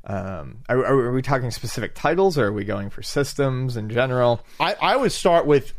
Um, 0.05 0.59
are, 0.69 0.79
are 0.85 1.13
we 1.13 1.23
talking 1.23 1.51
specific 1.51 1.95
titles 1.95 2.39
or 2.39 2.47
are 2.47 2.53
we 2.53 2.65
going 2.65 2.91
for 2.91 3.03
systems 3.03 3.77
in 3.77 3.91
general? 3.91 4.41
I, 4.61 4.77
I 4.81 4.97
would 4.97 5.13
start 5.13 5.47
with 5.47 5.73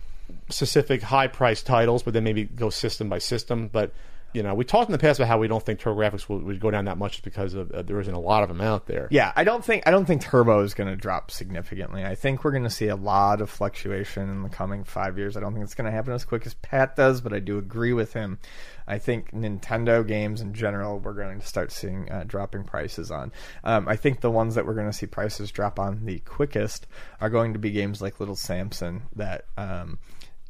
specific 0.50 1.02
high 1.02 1.28
priced 1.28 1.66
titles, 1.66 2.04
but 2.04 2.14
then 2.14 2.24
maybe 2.24 2.44
go 2.44 2.70
system 2.70 3.10
by 3.10 3.18
system. 3.20 3.68
But 3.68 3.94
you 4.34 4.44
know, 4.44 4.54
we 4.54 4.64
talked 4.64 4.90
in 4.90 4.94
the 4.94 5.00
past 5.00 5.20
about 5.20 5.28
how 5.28 5.38
we 5.38 5.48
don't 5.48 5.64
think 5.64 5.80
TurboGrafx 5.80 6.30
would, 6.30 6.44
would 6.44 6.60
go 6.60 6.72
down 6.72 6.86
that 6.86 6.98
much 6.98 7.22
because 7.22 7.54
of 7.54 7.72
uh, 7.72 7.82
there 7.82 8.00
isn't 8.00 8.14
a 8.14 8.20
lot 8.20 8.44
of 8.44 8.50
them 8.50 8.62
out 8.62 8.88
there. 8.88 9.08
Yeah, 9.12 9.32
I 9.36 9.44
don't 9.44 9.64
think 9.64 9.84
I 9.86 9.92
don't 9.92 10.06
think 10.06 10.22
Turbo 10.22 10.62
is 10.64 10.74
going 10.74 10.90
to 10.90 10.96
drop 10.96 11.32
significantly. 11.32 12.04
I 12.06 12.16
think 12.16 12.44
we're 12.44 12.52
going 12.52 12.64
to 12.64 12.70
see 12.70 12.88
a 12.88 12.96
lot 12.96 13.42
of 13.42 13.50
fluctuation 13.50 14.30
in 14.30 14.44
the 14.44 14.50
coming 14.50 14.84
five 14.84 15.18
years. 15.18 15.36
I 15.36 15.40
don't 15.40 15.54
think 15.54 15.64
it's 15.64 15.76
going 15.76 15.86
to 15.86 15.92
happen 15.92 16.14
as 16.14 16.26
quick 16.26 16.46
as 16.46 16.54
Pat 16.56 16.96
does, 16.96 17.22
but 17.22 17.34
I 17.34 17.40
do 17.40 17.58
agree 17.58 17.94
with 17.94 18.14
him. 18.14 18.40
I 18.88 18.98
think 18.98 19.32
Nintendo 19.32 20.06
games 20.06 20.42
in 20.42 20.54
general 20.54 21.00
we're 21.00 21.14
going 21.14 21.40
to 21.40 21.46
start 21.46 21.72
seeing 21.72 22.12
uh, 22.12 22.24
dropping 22.26 22.64
prices 22.64 23.12
on. 23.12 23.32
Um, 23.64 23.88
I 23.88 23.96
think 23.96 24.22
the 24.22 24.32
ones 24.32 24.56
that 24.56 24.66
we're 24.66 24.74
going 24.74 24.90
to 24.90 24.94
see 24.94 25.06
prices 25.06 25.52
drop 25.52 25.80
on 25.80 26.06
the 26.06 26.20
quickest 26.20 26.88
are 27.20 27.30
going 27.30 27.54
to 27.54 27.60
be 27.60 27.72
games 27.72 28.02
like 28.02 28.20
Little 28.20 28.36
Samson 28.36 29.04
that. 29.16 29.46
Um, 29.58 30.00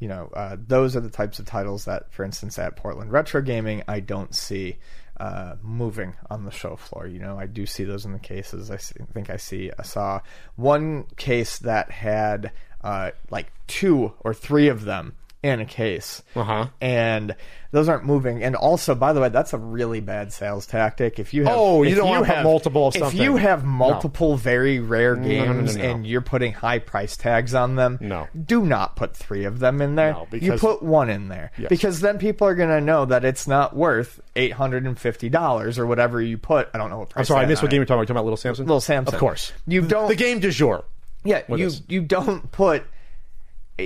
you 0.02 0.08
know, 0.08 0.28
uh, 0.34 0.56
those 0.58 0.96
are 0.96 1.00
the 1.00 1.08
types 1.08 1.38
of 1.38 1.46
titles 1.46 1.84
that, 1.84 2.12
for 2.12 2.24
instance, 2.24 2.58
at 2.58 2.74
Portland 2.74 3.12
Retro 3.12 3.40
Gaming, 3.40 3.84
I 3.86 4.00
don't 4.00 4.34
see 4.34 4.78
uh, 5.20 5.54
moving 5.62 6.16
on 6.28 6.44
the 6.44 6.50
show 6.50 6.74
floor. 6.74 7.06
You 7.06 7.20
know, 7.20 7.38
I 7.38 7.46
do 7.46 7.66
see 7.66 7.84
those 7.84 8.04
in 8.04 8.12
the 8.12 8.18
cases. 8.18 8.68
I 8.68 8.78
think 8.78 9.30
I 9.30 9.36
see 9.36 9.70
I 9.78 9.84
saw 9.84 10.18
one 10.56 11.04
case 11.14 11.56
that 11.60 11.92
had 11.92 12.50
uh, 12.82 13.12
like 13.30 13.52
two 13.68 14.12
or 14.22 14.34
three 14.34 14.66
of 14.66 14.84
them 14.84 15.14
in 15.42 15.60
a 15.60 15.64
case, 15.64 16.22
Uh-huh. 16.36 16.66
and 16.80 17.34
those 17.72 17.88
aren't 17.88 18.04
moving. 18.04 18.42
And 18.44 18.54
also, 18.54 18.94
by 18.94 19.12
the 19.12 19.20
way, 19.20 19.28
that's 19.28 19.52
a 19.52 19.58
really 19.58 20.00
bad 20.00 20.32
sales 20.32 20.66
tactic. 20.66 21.18
If 21.18 21.34
you 21.34 21.44
have, 21.44 21.54
Oh, 21.56 21.82
you 21.82 21.94
don't 21.96 22.08
wanna 22.08 22.26
have- 22.26 22.44
multiple 22.44 22.86
of 22.88 22.94
If 22.94 23.00
something. 23.00 23.20
you 23.20 23.36
have 23.36 23.64
No. 23.64 23.70
multiple 23.70 24.36
very 24.36 24.78
rare 24.78 25.16
no, 25.16 25.22
no, 25.22 25.28
games 25.28 25.76
no, 25.76 25.82
no. 25.82 25.90
and 25.90 26.06
you're 26.06 26.20
putting 26.20 26.52
high 26.52 26.78
price 26.78 27.16
tags 27.16 27.54
on 27.54 27.74
them, 27.76 27.98
No. 28.00 28.28
do 28.44 28.64
not 28.64 28.94
put 28.94 29.16
three 29.16 29.44
of 29.44 29.58
them 29.58 29.80
in 29.82 29.96
there. 29.96 30.12
No, 30.12 30.26
you 30.32 30.52
put 30.58 30.82
one 30.82 31.10
in 31.10 31.28
there 31.28 31.50
Yes. 31.58 31.68
because 31.70 32.00
then 32.00 32.18
people 32.18 32.46
are 32.46 32.54
going 32.54 32.68
to 32.70 32.80
know 32.80 33.04
that 33.06 33.24
it's 33.24 33.48
not 33.48 33.74
worth 33.74 34.20
eight 34.36 34.52
hundred 34.52 34.84
and 34.84 34.98
fifty 34.98 35.28
dollars 35.28 35.78
or 35.78 35.86
whatever 35.86 36.20
you 36.20 36.38
put. 36.38 36.68
I 36.74 36.78
don't 36.78 36.90
know 36.90 36.98
what 37.00 37.08
price. 37.10 37.22
I'm 37.22 37.34
sorry, 37.34 37.44
I 37.44 37.46
missed 37.48 37.62
what 37.62 37.70
game 37.70 37.78
you're 37.78 37.84
talking 37.86 37.94
about. 37.96 38.00
You're 38.02 38.06
talking 38.06 38.16
about 38.18 38.24
Little 38.26 38.36
Samson? 38.36 38.66
Little 38.66 38.80
Samson. 38.80 39.14
Of 39.14 39.18
course. 39.18 39.52
You 39.66 39.82
don't. 39.82 40.06
The 40.08 40.14
game 40.14 40.38
du 40.38 40.50
jour. 40.52 40.84
Yeah, 41.24 41.42
you 41.48 41.56
this. 41.56 41.82
you 41.88 42.02
don't 42.02 42.50
put. 42.52 42.82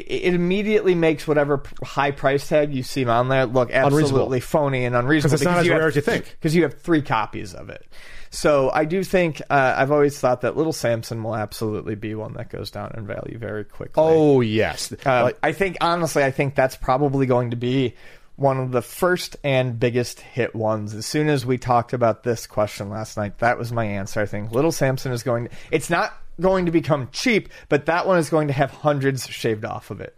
It, 0.01 0.35
immediately 0.35 0.95
makes 0.95 1.27
whatever 1.27 1.63
high 1.83 2.11
price 2.11 2.49
tag 2.49 2.75
you 2.75 2.83
see 2.83 3.05
on 3.05 3.29
there 3.29 3.47
look 3.47 3.71
absolutely 3.71 4.41
phony 4.41 4.85
and 4.85 4.95
unreasonable. 4.97 5.33
'Cause 5.35 5.41
it's 5.43 5.45
not 5.47 5.59
as 5.59 5.69
rare 5.69 5.89
as 5.89 5.97
you 5.97 6.03
think. 6.03 6.25
Because 6.39 6.55
you 6.55 6.63
have 6.63 6.75
three 6.81 7.03
copies 7.03 7.55
of 7.55 7.71
it. 7.71 7.85
So 8.31 8.71
I 8.71 8.85
do 8.85 9.03
think 9.05 9.41
uh, 9.49 9.75
I've 9.77 9.93
always 9.93 10.19
thought 10.19 10.41
that 10.43 10.57
Little 10.57 10.73
Samson 10.73 11.23
will 11.23 11.37
absolutely 11.37 11.95
be 11.95 12.15
one 12.15 12.35
that 12.35 12.51
goes 12.51 12.71
down 12.71 12.93
in 12.97 13.07
value 13.07 13.39
very 13.39 13.65
quickly. 13.65 14.03
Oh, 14.05 14.41
yes. 14.41 14.93
Uh, 15.05 15.23
Like- 15.25 15.39
I 15.43 15.53
think 15.53 15.77
honestly, 15.81 16.23
I 16.25 16.31
think 16.33 16.55
that's 16.55 16.77
probably 16.77 17.27
going 17.27 17.51
to 17.51 17.57
be 17.57 17.95
one 18.35 18.59
of 18.59 18.71
the 18.73 18.83
first 18.83 19.37
and 19.45 19.81
biggest 19.81 20.21
hit 20.21 20.55
ones. 20.55 20.93
As 20.95 21.07
soon 21.07 21.29
as 21.31 21.47
we 21.47 21.57
talked 21.57 21.95
about 21.95 22.23
this 22.25 22.47
question 22.47 22.91
last 22.91 23.17
night, 23.17 23.39
that 23.39 23.57
was 23.59 23.73
my 23.73 23.85
answer. 23.87 24.21
I 24.21 24.27
think 24.27 24.53
Little 24.53 24.73
Samson 24.73 25.13
is 25.13 25.23
going. 25.23 25.47
To, 25.47 25.51
it's 25.71 25.89
not 25.89 26.13
going 26.41 26.67
to 26.67 26.73
become 26.73 27.09
cheap, 27.13 27.49
but 27.69 27.87
that 27.87 28.07
one 28.07 28.19
is 28.19 28.29
going 28.31 28.49
to 28.49 28.53
have 28.55 28.71
hundreds 28.71 29.27
shaved 29.27 29.65
off 29.65 29.91
of 29.91 30.01
it. 30.01 30.17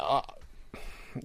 Uh, 0.00 0.22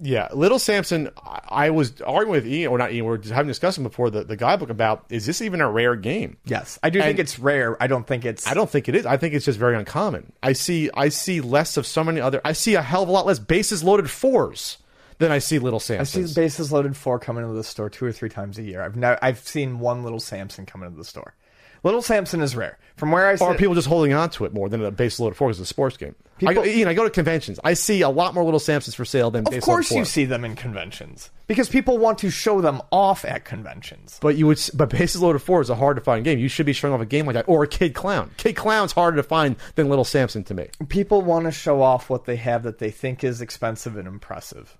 yeah, 0.00 0.28
Little 0.32 0.58
Samson. 0.58 1.10
I, 1.22 1.40
I 1.66 1.70
was 1.70 2.00
arguing 2.00 2.30
with 2.30 2.46
Ian, 2.46 2.70
or 2.72 2.78
not 2.78 2.92
Ian. 2.92 3.04
We 3.04 3.10
were 3.10 3.22
having 3.22 3.50
a 3.50 3.52
discussion 3.52 3.82
before 3.82 4.08
the, 4.08 4.24
the 4.24 4.36
guidebook 4.36 4.70
about 4.70 5.04
is 5.10 5.26
this 5.26 5.42
even 5.42 5.60
a 5.60 5.70
rare 5.70 5.96
game? 5.96 6.38
Yes, 6.46 6.78
I 6.82 6.88
do 6.90 6.98
And- 6.98 7.06
think 7.06 7.18
it's 7.18 7.38
rare. 7.38 7.80
I 7.82 7.86
don't 7.88 8.06
think 8.06 8.24
it's. 8.24 8.46
I 8.46 8.54
don't 8.54 8.70
think 8.70 8.88
it 8.88 8.94
is. 8.96 9.04
I 9.04 9.18
think 9.18 9.34
it's 9.34 9.44
just 9.44 9.58
very 9.58 9.76
uncommon. 9.76 10.32
I 10.42 10.54
see 10.54 10.88
I 10.94 11.10
see 11.10 11.40
less 11.42 11.76
of 11.76 11.86
so 11.86 12.02
many 12.02 12.20
other. 12.20 12.40
I 12.44 12.52
see 12.52 12.74
a 12.74 12.82
hell 12.82 13.02
of 13.02 13.08
a 13.08 13.12
lot 13.12 13.26
less 13.26 13.38
bases 13.38 13.84
loaded 13.84 14.08
fours 14.10 14.78
than 15.18 15.30
I 15.30 15.38
see 15.38 15.58
Little 15.58 15.80
Samson. 15.80 16.22
I 16.22 16.26
see 16.26 16.34
bases 16.34 16.72
loaded 16.72 16.96
four 16.96 17.18
coming 17.18 17.42
into 17.44 17.54
the 17.54 17.62
store 17.64 17.90
two 17.90 18.06
or 18.06 18.12
three 18.12 18.30
times 18.30 18.58
a 18.58 18.62
year. 18.62 18.80
I've 18.82 18.96
now 18.96 19.18
I've 19.20 19.40
seen 19.40 19.78
one 19.78 20.02
Little 20.02 20.20
Samson 20.20 20.64
come 20.64 20.82
into 20.82 20.96
the 20.96 21.04
store. 21.04 21.34
Little 21.82 22.02
Samson 22.02 22.40
is 22.40 22.54
rare. 22.54 22.78
From 22.96 23.10
where 23.10 23.26
I 23.26 23.34
sit, 23.34 23.44
Or 23.44 23.52
are 23.52 23.56
people 23.56 23.74
just 23.74 23.88
holding 23.88 24.12
on 24.12 24.30
to 24.30 24.44
it 24.44 24.52
more 24.52 24.68
than 24.68 24.84
a 24.84 24.90
base 24.90 25.18
loaded 25.18 25.34
four 25.36 25.48
because 25.48 25.60
it's 25.60 25.70
a 25.70 25.74
sports 25.74 25.96
game? 25.96 26.14
I, 26.46 26.54
go- 26.54 26.62
People- 26.62 26.66
Ian, 26.66 26.88
I 26.88 26.94
go 26.94 27.04
to 27.04 27.10
conventions. 27.10 27.58
I 27.64 27.74
see 27.74 28.02
a 28.02 28.08
lot 28.08 28.34
more 28.34 28.44
Little 28.44 28.60
Samsons 28.60 28.94
for 28.94 29.04
sale 29.04 29.30
than 29.30 29.46
Of 29.46 29.52
base 29.52 29.64
course, 29.64 29.90
you 29.90 30.04
see 30.04 30.24
them 30.24 30.44
in 30.44 30.54
conventions 30.54 31.30
because 31.46 31.68
people 31.68 31.98
want 31.98 32.18
to 32.18 32.30
show 32.30 32.60
them 32.60 32.80
off 32.92 33.24
at 33.24 33.44
conventions. 33.44 34.18
But 34.20 34.36
you 34.36 34.46
would, 34.46 34.60
but 34.74 34.90
bases 34.90 35.20
loaded 35.22 35.40
four 35.40 35.60
is 35.60 35.70
a 35.70 35.74
hard 35.74 35.96
to 35.96 36.02
find 36.02 36.24
game. 36.24 36.38
You 36.38 36.48
should 36.48 36.66
be 36.66 36.72
showing 36.72 36.94
off 36.94 37.00
a 37.00 37.06
game 37.06 37.26
like 37.26 37.34
that, 37.34 37.48
or 37.48 37.64
a 37.64 37.68
Kid 37.68 37.94
Klown. 37.94 38.36
Kid 38.36 38.54
Klown's 38.56 38.92
harder 38.92 39.16
to 39.16 39.22
find 39.22 39.56
than 39.74 39.88
Little 39.88 40.04
Samson 40.04 40.44
to 40.44 40.54
me. 40.54 40.68
People 40.88 41.22
want 41.22 41.46
to 41.46 41.50
show 41.52 41.82
off 41.82 42.10
what 42.10 42.26
they 42.26 42.36
have 42.36 42.62
that 42.64 42.78
they 42.78 42.90
think 42.90 43.24
is 43.24 43.40
expensive 43.40 43.96
and 43.96 44.06
impressive. 44.06 44.76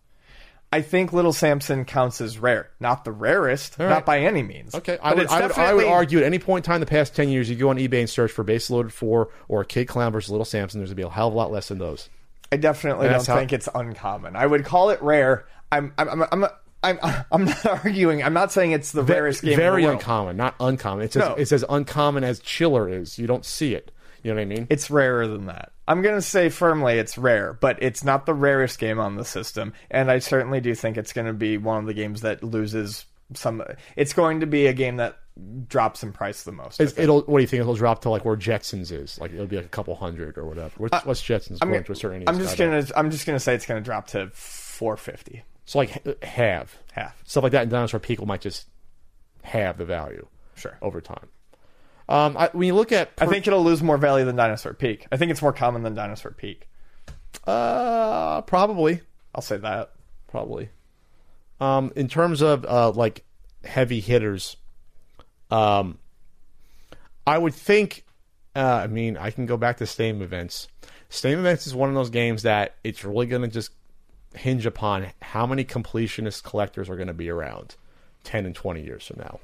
I 0.72 0.80
think 0.80 1.12
Little 1.12 1.34
Samson 1.34 1.84
counts 1.84 2.20
as 2.22 2.38
rare, 2.38 2.70
not 2.80 3.04
the 3.04 3.12
rarest, 3.12 3.76
right. 3.78 3.88
not 3.90 4.06
by 4.06 4.20
any 4.20 4.42
means. 4.42 4.74
Okay, 4.74 4.98
I 5.02 5.12
would, 5.14 5.26
I 5.26 5.42
would, 5.42 5.52
I 5.52 5.74
would 5.74 5.84
argue 5.86 6.18
at 6.18 6.24
any 6.24 6.38
point 6.38 6.64
in 6.64 6.66
time 6.66 6.76
in 6.76 6.80
the 6.80 6.86
past 6.86 7.14
ten 7.14 7.28
years, 7.28 7.50
you 7.50 7.56
go 7.56 7.68
on 7.68 7.76
eBay 7.76 8.00
and 8.00 8.08
search 8.08 8.32
for 8.32 8.42
base 8.42 8.70
loaded 8.70 8.92
four 8.92 9.28
or 9.48 9.60
a 9.60 9.64
Kid 9.66 9.86
Klown 9.88 10.12
versus 10.12 10.30
Little 10.30 10.44
Samson. 10.46 10.80
There's 10.80 10.88
gonna 10.90 10.96
be 10.96 11.02
a 11.02 11.10
hell 11.10 11.28
of 11.28 11.34
a 11.34 11.36
lot 11.36 11.52
less 11.52 11.68
than 11.68 11.78
those. 11.78 12.08
I 12.50 12.56
definitely 12.56 13.08
don't 13.08 13.26
how- 13.26 13.36
think 13.36 13.52
it's 13.52 13.68
uncommon. 13.74 14.34
I 14.36 14.46
would 14.46 14.64
call 14.64 14.90
it 14.90 15.00
rare. 15.02 15.46
I'm, 15.70 15.92
I'm, 15.96 16.08
I'm, 16.08 16.22
I'm, 16.32 16.44
I'm, 16.82 17.24
I'm 17.30 17.44
not 17.46 17.66
arguing. 17.84 18.22
I'm 18.22 18.34
not 18.34 18.52
saying 18.52 18.72
it's 18.72 18.92
the 18.92 19.02
rarest 19.02 19.42
game. 19.42 19.56
Very 19.56 19.82
in 19.82 19.88
the 19.88 19.92
world. 19.92 20.00
uncommon, 20.00 20.36
not 20.36 20.54
uncommon. 20.60 21.04
It's 21.04 21.16
as, 21.16 21.20
No. 21.28 21.34
it's 21.34 21.52
as 21.52 21.64
uncommon 21.68 22.24
as 22.24 22.40
Chiller 22.40 22.88
is. 22.88 23.18
You 23.18 23.26
don't 23.26 23.44
see 23.44 23.74
it. 23.74 23.90
You 24.22 24.30
know 24.30 24.36
what 24.36 24.42
I 24.42 24.44
mean? 24.46 24.66
It's 24.70 24.90
rarer 24.90 25.26
than 25.26 25.46
that. 25.46 25.71
I'm 25.88 26.02
going 26.02 26.14
to 26.14 26.22
say 26.22 26.48
firmly 26.48 26.98
it's 26.98 27.18
rare, 27.18 27.54
but 27.54 27.82
it's 27.82 28.04
not 28.04 28.24
the 28.26 28.34
rarest 28.34 28.78
game 28.78 28.98
on 29.00 29.16
the 29.16 29.24
system. 29.24 29.72
And 29.90 30.10
I 30.10 30.18
certainly 30.20 30.60
do 30.60 30.74
think 30.74 30.96
it's 30.96 31.12
going 31.12 31.26
to 31.26 31.32
be 31.32 31.58
one 31.58 31.78
of 31.78 31.86
the 31.86 31.94
games 31.94 32.20
that 32.20 32.42
loses 32.44 33.04
some. 33.34 33.62
It's 33.96 34.12
going 34.12 34.40
to 34.40 34.46
be 34.46 34.66
a 34.66 34.72
game 34.72 34.96
that 34.98 35.18
drops 35.66 36.02
in 36.02 36.12
price 36.12 36.42
the 36.44 36.52
most. 36.52 36.80
I 36.80 36.84
It's, 36.84 36.92
think. 36.92 37.04
it'll. 37.04 37.22
What 37.22 37.38
do 37.38 37.42
you 37.42 37.46
think? 37.48 37.60
It'll 37.62 37.74
drop 37.74 38.02
to 38.02 38.10
like 38.10 38.24
where 38.24 38.36
Jetsons 38.36 38.92
is. 38.92 39.18
Like 39.18 39.32
it'll 39.32 39.46
be 39.46 39.56
like 39.56 39.64
a 39.64 39.70
couple 39.70 39.94
hundred 39.96 40.38
or 40.38 40.44
whatever. 40.46 40.70
What's, 40.76 40.92
uh, 40.94 41.00
what's 41.04 41.22
Jetsons 41.22 41.58
I'm, 41.62 41.70
going 41.70 41.82
gonna- 41.82 41.92
a 41.92 41.96
certain? 41.96 42.24
I'm 42.28 42.38
just 42.38 42.54
I 42.54 42.56
don't 42.64 42.70
know. 42.72 42.80
gonna. 42.82 42.92
I'm 42.96 43.10
just 43.10 43.26
gonna 43.26 43.40
say 43.40 43.54
it's 43.54 43.66
gonna 43.66 43.80
drop 43.80 44.06
to 44.08 44.30
450 44.34 45.42
So 45.64 45.78
like 45.78 46.22
half, 46.24 46.78
half. 46.92 47.16
stuff 47.24 47.42
like 47.42 47.52
that. 47.52 47.62
And 47.62 47.70
Dinosaur 47.70 47.98
Peak 48.00 48.24
might 48.24 48.40
just 48.42 48.68
have 49.42 49.78
the 49.78 49.84
value 49.84 50.26
Sure. 50.54 50.76
over 50.82 51.00
time. 51.00 51.28
Um, 52.12 52.36
I, 52.36 52.50
when 52.52 52.66
you 52.66 52.74
look 52.74 52.92
at, 52.92 53.10
I 53.16 53.24
think 53.24 53.46
it'll 53.46 53.64
lose 53.64 53.82
more 53.82 53.96
value 53.96 54.26
than 54.26 54.36
Dinosaur 54.36 54.74
Peak. 54.74 55.06
I 55.10 55.16
think 55.16 55.30
it's 55.30 55.40
more 55.40 55.54
common 55.54 55.82
than 55.82 55.94
Dinosaur 55.94 56.32
Peak. 56.32 56.68
uh, 57.46 58.42
probably, 58.42 59.00
I'll 59.34 59.40
say 59.40 59.56
that. 59.56 59.92
probably. 60.28 60.68
Um, 61.58 61.90
in 61.96 62.08
terms 62.08 62.42
of 62.42 62.66
uh, 62.66 62.90
like 62.90 63.24
heavy 63.64 64.00
hitters, 64.00 64.56
um, 65.50 65.98
I 67.26 67.38
would 67.38 67.54
think. 67.54 68.04
Uh, 68.54 68.82
I 68.84 68.88
mean, 68.88 69.16
I 69.16 69.30
can 69.30 69.46
go 69.46 69.56
back 69.56 69.78
to 69.78 69.86
Stadium 69.86 70.20
Events. 70.20 70.68
Stadium 71.08 71.40
Events 71.40 71.66
is 71.66 71.74
one 71.74 71.88
of 71.88 71.94
those 71.94 72.10
games 72.10 72.42
that 72.42 72.74
it's 72.84 73.02
really 73.06 73.24
going 73.24 73.40
to 73.40 73.48
just 73.48 73.70
hinge 74.34 74.66
upon 74.66 75.06
how 75.22 75.46
many 75.46 75.64
completionist 75.64 76.42
collectors 76.42 76.90
are 76.90 76.96
going 76.96 77.08
to 77.08 77.14
be 77.14 77.30
around 77.30 77.76
10 78.24 78.44
and 78.44 78.54
20 78.54 78.82
years 78.82 79.06
from 79.06 79.20
now. 79.20 79.40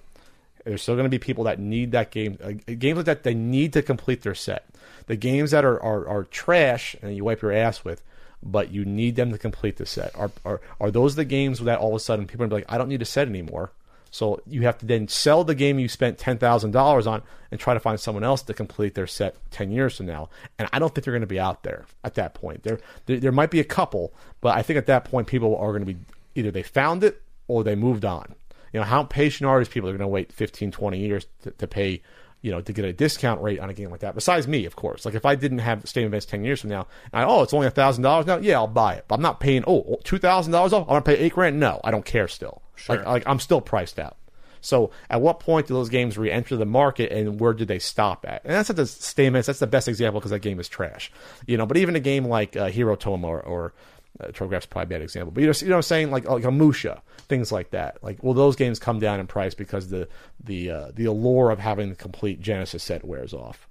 There's 0.68 0.82
still 0.82 0.96
going 0.96 1.06
to 1.06 1.10
be 1.10 1.18
people 1.18 1.44
that 1.44 1.58
need 1.58 1.92
that 1.92 2.10
game. 2.10 2.38
Uh, 2.42 2.52
games 2.74 2.98
like 2.98 3.06
that, 3.06 3.22
they 3.22 3.34
need 3.34 3.72
to 3.72 3.82
complete 3.82 4.22
their 4.22 4.34
set. 4.34 4.68
The 5.06 5.16
games 5.16 5.52
that 5.52 5.64
are, 5.64 5.82
are, 5.82 6.06
are 6.06 6.24
trash 6.24 6.94
and 7.00 7.16
you 7.16 7.24
wipe 7.24 7.40
your 7.40 7.52
ass 7.52 7.84
with, 7.84 8.02
but 8.42 8.70
you 8.70 8.84
need 8.84 9.16
them 9.16 9.32
to 9.32 9.38
complete 9.38 9.78
the 9.78 9.86
set. 9.86 10.14
Are, 10.14 10.30
are, 10.44 10.60
are 10.78 10.90
those 10.90 11.16
the 11.16 11.24
games 11.24 11.60
that 11.60 11.78
all 11.78 11.88
of 11.88 11.94
a 11.94 12.00
sudden 12.00 12.26
people 12.26 12.44
are 12.44 12.48
like, 12.48 12.66
I 12.68 12.76
don't 12.76 12.90
need 12.90 13.00
a 13.00 13.06
set 13.06 13.28
anymore? 13.28 13.72
So 14.10 14.40
you 14.46 14.62
have 14.62 14.78
to 14.78 14.86
then 14.86 15.08
sell 15.08 15.44
the 15.44 15.54
game 15.54 15.78
you 15.78 15.88
spent 15.88 16.18
ten 16.18 16.38
thousand 16.38 16.70
dollars 16.72 17.06
on 17.06 17.22
and 17.50 17.60
try 17.60 17.74
to 17.74 17.80
find 17.80 17.98
someone 17.98 18.24
else 18.24 18.42
to 18.42 18.54
complete 18.54 18.94
their 18.94 19.06
set 19.06 19.36
ten 19.50 19.70
years 19.70 19.96
from 19.96 20.06
now. 20.06 20.28
And 20.58 20.68
I 20.72 20.78
don't 20.78 20.94
think 20.94 21.04
they're 21.04 21.12
going 21.12 21.20
to 21.20 21.26
be 21.26 21.40
out 21.40 21.62
there 21.62 21.86
at 22.04 22.14
that 22.14 22.34
point. 22.34 22.62
There, 22.62 22.78
there, 23.06 23.20
there 23.20 23.32
might 23.32 23.50
be 23.50 23.60
a 23.60 23.64
couple, 23.64 24.12
but 24.40 24.56
I 24.56 24.62
think 24.62 24.78
at 24.78 24.86
that 24.86 25.04
point 25.04 25.26
people 25.26 25.56
are 25.56 25.72
going 25.72 25.84
to 25.84 25.94
be 25.94 25.98
either 26.34 26.50
they 26.50 26.62
found 26.62 27.04
it 27.04 27.22
or 27.48 27.64
they 27.64 27.74
moved 27.74 28.04
on. 28.04 28.34
You 28.72 28.80
know, 28.80 28.86
how 28.86 29.04
patient 29.04 29.48
are 29.48 29.58
these 29.58 29.68
people? 29.68 29.88
They're 29.88 29.98
going 29.98 30.08
to 30.08 30.12
wait 30.12 30.32
15, 30.32 30.70
20 30.70 30.98
years 30.98 31.26
to, 31.42 31.50
to 31.52 31.66
pay, 31.66 32.02
you 32.42 32.50
know, 32.50 32.60
to 32.60 32.72
get 32.72 32.84
a 32.84 32.92
discount 32.92 33.42
rate 33.42 33.60
on 33.60 33.70
a 33.70 33.74
game 33.74 33.90
like 33.90 34.00
that. 34.00 34.14
Besides 34.14 34.46
me, 34.46 34.64
of 34.64 34.76
course. 34.76 35.04
Like 35.04 35.14
if 35.14 35.24
I 35.24 35.34
didn't 35.34 35.58
have 35.58 35.88
Stadium 35.88 36.10
Events 36.10 36.26
10 36.26 36.44
years 36.44 36.60
from 36.60 36.70
now, 36.70 36.86
and 37.12 37.22
I, 37.22 37.26
oh, 37.26 37.42
it's 37.42 37.54
only 37.54 37.66
a 37.66 37.70
thousand 37.70 38.02
dollars 38.02 38.26
now. 38.26 38.38
Yeah, 38.38 38.56
I'll 38.56 38.66
buy 38.66 38.94
it. 38.94 39.04
But 39.08 39.16
I'm 39.16 39.22
not 39.22 39.40
paying, 39.40 39.64
oh, 39.66 39.98
$2,000 40.04 40.54
off. 40.54 40.72
I'm 40.72 40.86
going 40.86 41.02
to 41.02 41.02
pay 41.02 41.16
eight 41.18 41.32
grand. 41.34 41.58
No, 41.58 41.80
I 41.84 41.90
don't 41.90 42.04
care 42.04 42.28
still. 42.28 42.62
Like, 42.88 43.04
like 43.04 43.22
I'm 43.26 43.40
still 43.40 43.60
priced 43.60 43.98
out. 43.98 44.16
So 44.60 44.90
at 45.08 45.20
what 45.20 45.40
point 45.40 45.66
do 45.66 45.74
those 45.74 45.88
games 45.88 46.18
re-enter 46.18 46.56
the 46.56 46.66
market, 46.66 47.12
and 47.12 47.40
where 47.40 47.52
do 47.52 47.64
they 47.64 47.78
stop 47.78 48.24
at? 48.26 48.44
And 48.44 48.52
that's 48.52 48.70
at 48.70 48.76
the 48.76 48.86
statements. 48.86 49.46
That's 49.46 49.58
the 49.58 49.66
best 49.66 49.88
example 49.88 50.20
because 50.20 50.30
that 50.30 50.40
game 50.40 50.60
is 50.60 50.68
trash, 50.68 51.12
you 51.46 51.56
know. 51.56 51.66
But 51.66 51.76
even 51.76 51.96
a 51.96 52.00
game 52.00 52.24
like 52.24 52.56
uh, 52.56 52.66
Hero 52.66 52.96
Toma 52.96 53.28
or, 53.28 53.40
or 53.40 53.74
uh, 54.20 54.28
Trograph's 54.32 54.66
probably 54.66 54.94
a 54.94 54.98
bad 54.98 55.02
example, 55.02 55.30
but 55.30 55.40
you 55.40 55.46
know, 55.46 55.52
you 55.60 55.68
know 55.68 55.74
what 55.74 55.78
I'm 55.78 55.82
saying, 55.82 56.10
like 56.10 56.28
like 56.28 56.44
a 56.44 56.50
Musha, 56.50 57.02
things 57.28 57.52
like 57.52 57.70
that. 57.70 58.02
Like, 58.02 58.22
will 58.22 58.34
those 58.34 58.56
games 58.56 58.78
come 58.78 58.98
down 58.98 59.20
in 59.20 59.26
price 59.26 59.54
because 59.54 59.88
the 59.88 60.08
the 60.42 60.70
uh, 60.70 60.90
the 60.94 61.04
allure 61.04 61.50
of 61.50 61.58
having 61.58 61.90
the 61.90 61.94
complete 61.94 62.40
Genesis 62.40 62.82
set 62.82 63.04
wears 63.04 63.32
off? 63.32 63.68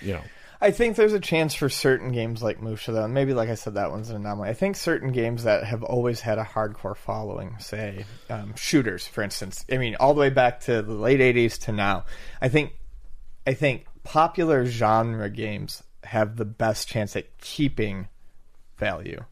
You 0.00 0.14
know, 0.14 0.22
I 0.60 0.70
think 0.70 0.96
there's 0.96 1.12
a 1.12 1.20
chance 1.20 1.54
for 1.54 1.68
certain 1.68 2.12
games 2.12 2.42
like 2.42 2.62
Musha, 2.62 2.92
though. 2.92 3.08
Maybe, 3.08 3.34
like 3.34 3.48
I 3.48 3.54
said, 3.54 3.74
that 3.74 3.90
one's 3.90 4.10
an 4.10 4.16
anomaly. 4.16 4.50
I 4.50 4.54
think 4.54 4.76
certain 4.76 5.12
games 5.12 5.44
that 5.44 5.64
have 5.64 5.82
always 5.82 6.20
had 6.20 6.38
a 6.38 6.44
hardcore 6.44 6.96
following, 6.96 7.56
say 7.58 8.04
um, 8.28 8.54
shooters, 8.56 9.06
for 9.06 9.22
instance. 9.22 9.64
I 9.70 9.78
mean, 9.78 9.96
all 9.98 10.14
the 10.14 10.20
way 10.20 10.30
back 10.30 10.60
to 10.62 10.82
the 10.82 10.92
late 10.94 11.20
'80s 11.20 11.58
to 11.64 11.72
now. 11.72 12.04
I 12.40 12.48
think, 12.48 12.72
I 13.46 13.54
think 13.54 13.86
popular 14.02 14.64
genre 14.64 15.28
games 15.28 15.82
have 16.04 16.36
the 16.36 16.44
best 16.44 16.88
chance 16.88 17.16
at 17.16 17.38
keeping 17.38 18.08
value 18.78 19.24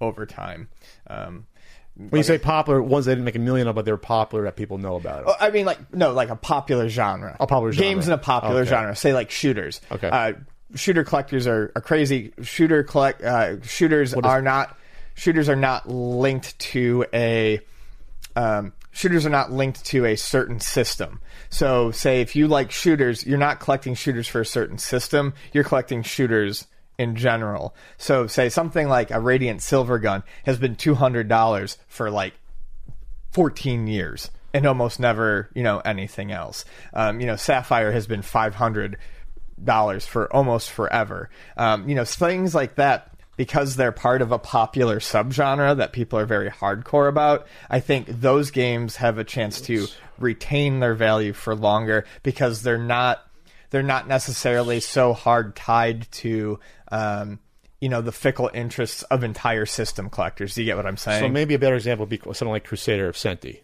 over 0.00 0.26
time. 0.26 0.68
Um, 1.06 1.46
when 1.96 2.20
you 2.20 2.22
say 2.22 2.38
popular, 2.38 2.80
ones 2.82 3.04
that 3.06 3.12
didn't 3.12 3.24
make 3.24 3.34
a 3.34 3.40
million 3.40 3.68
of, 3.68 3.74
but 3.74 3.84
they're 3.84 3.96
popular 3.98 4.44
that 4.44 4.56
people 4.56 4.78
know 4.78 4.96
about. 4.96 5.24
Oh, 5.26 5.34
I 5.38 5.50
mean, 5.50 5.66
like 5.66 5.92
no, 5.92 6.12
like 6.12 6.30
a 6.30 6.36
popular 6.36 6.88
genre. 6.88 7.36
A 7.38 7.46
popular 7.46 7.72
genre. 7.72 7.88
Games 7.90 8.06
in 8.06 8.12
a 8.14 8.18
popular 8.18 8.60
Okay. 8.62 8.70
genre. 8.70 8.96
Say 8.96 9.12
like 9.12 9.30
shooters. 9.30 9.80
Okay. 9.90 10.08
Uh, 10.08 10.32
shooter 10.74 11.04
collectors 11.04 11.46
are, 11.46 11.72
are 11.74 11.82
crazy. 11.82 12.32
Shooter 12.42 12.82
collect 12.84 13.22
uh, 13.22 13.60
shooters 13.62 14.14
are 14.14 14.40
not 14.40 14.78
shooters 15.14 15.48
are 15.48 15.56
not 15.56 15.88
linked 15.90 16.58
to 16.60 17.04
a 17.12 17.60
um, 18.36 18.72
shooters 18.92 19.26
are 19.26 19.30
not 19.30 19.52
linked 19.52 19.84
to 19.86 20.06
a 20.06 20.16
certain 20.16 20.60
system. 20.60 21.20
So, 21.50 21.90
say 21.90 22.20
if 22.22 22.34
you 22.36 22.48
like 22.48 22.70
shooters, 22.70 23.26
you're 23.26 23.36
not 23.36 23.60
collecting 23.60 23.94
shooters 23.94 24.28
for 24.28 24.40
a 24.40 24.46
certain 24.46 24.78
system. 24.78 25.34
You're 25.52 25.64
collecting 25.64 26.02
shooters 26.02 26.66
in 27.00 27.16
general. 27.16 27.74
So, 27.96 28.26
say 28.26 28.50
something 28.50 28.86
like 28.86 29.10
a 29.10 29.18
Radiant 29.18 29.60
Silvergun 29.60 30.22
has 30.44 30.58
been 30.58 30.76
two 30.76 30.94
hundred 30.94 31.28
dollars 31.28 31.78
for 31.88 32.10
like 32.10 32.34
14 33.32 33.86
years 33.86 34.30
and 34.52 34.66
almost 34.66 35.00
never, 35.00 35.48
you 35.54 35.62
know, 35.62 35.78
anything 35.78 36.30
else. 36.30 36.66
Um, 36.92 37.20
you 37.20 37.26
know, 37.26 37.36
Sapphire 37.36 37.90
has 37.90 38.06
been 38.06 38.22
500 38.22 38.98
dollars 39.64 40.06
for 40.06 40.30
almost 40.34 40.70
forever. 40.70 41.30
Um, 41.56 41.88
you 41.88 41.94
know, 41.94 42.04
things 42.04 42.54
like 42.54 42.74
that 42.74 43.14
because 43.36 43.76
they're 43.76 43.92
part 43.92 44.20
of 44.20 44.32
a 44.32 44.38
popular 44.38 45.00
subgenre 45.00 45.78
that 45.78 45.92
people 45.92 46.18
are 46.18 46.26
very 46.26 46.50
hardcore 46.50 47.08
about. 47.08 47.46
I 47.70 47.80
think 47.80 48.06
those 48.08 48.50
games 48.50 48.96
have 48.96 49.16
a 49.16 49.24
chance 49.24 49.62
to 49.62 49.86
retain 50.18 50.80
their 50.80 50.94
value 50.94 51.32
for 51.32 51.54
longer 51.54 52.04
because 52.22 52.62
they're 52.62 52.76
not 52.76 53.26
they're 53.70 53.82
not 53.82 54.06
necessarily 54.06 54.80
so 54.80 55.12
hard 55.12 55.56
tied 55.56 56.10
to 56.12 56.58
um, 56.92 57.38
you 57.80 57.88
know 57.88 58.02
the 58.02 58.12
fickle 58.12 58.50
interests 58.52 59.02
of 59.04 59.24
entire 59.24 59.66
system 59.66 60.10
collectors. 60.10 60.54
Do 60.54 60.62
you 60.62 60.66
get 60.66 60.76
what 60.76 60.86
I'm 60.86 60.96
saying? 60.96 61.22
So 61.22 61.28
maybe 61.28 61.54
a 61.54 61.58
better 61.58 61.76
example 61.76 62.06
would 62.06 62.10
be 62.10 62.18
something 62.18 62.48
like 62.48 62.64
Crusader 62.64 63.08
of 63.08 63.16
Centy, 63.16 63.60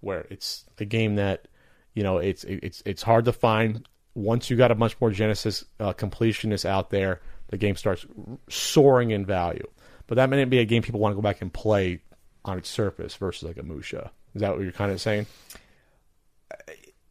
where 0.00 0.26
it's 0.30 0.64
a 0.78 0.84
game 0.84 1.16
that 1.16 1.48
you 1.94 2.02
know 2.02 2.18
it's 2.18 2.44
it's 2.44 2.82
it's 2.86 3.02
hard 3.02 3.24
to 3.24 3.32
find. 3.32 3.88
Once 4.14 4.48
you 4.48 4.56
got 4.56 4.70
a 4.70 4.74
much 4.74 4.98
more 4.98 5.10
Genesis 5.10 5.62
uh, 5.78 5.92
completionist 5.92 6.64
out 6.64 6.88
there, 6.88 7.20
the 7.48 7.58
game 7.58 7.76
starts 7.76 8.06
soaring 8.48 9.10
in 9.10 9.26
value. 9.26 9.66
But 10.06 10.14
that 10.14 10.30
may 10.30 10.38
not 10.38 10.48
be 10.48 10.58
a 10.58 10.64
game 10.64 10.82
people 10.82 11.00
want 11.00 11.12
to 11.12 11.16
go 11.16 11.22
back 11.22 11.42
and 11.42 11.52
play 11.52 12.00
on 12.44 12.56
its 12.56 12.68
surface 12.68 13.14
versus 13.16 13.42
like 13.42 13.58
a 13.58 13.62
Musha. 13.62 14.10
Is 14.34 14.40
that 14.40 14.52
what 14.54 14.62
you're 14.62 14.72
kind 14.72 14.92
of 14.92 15.00
saying? 15.00 15.26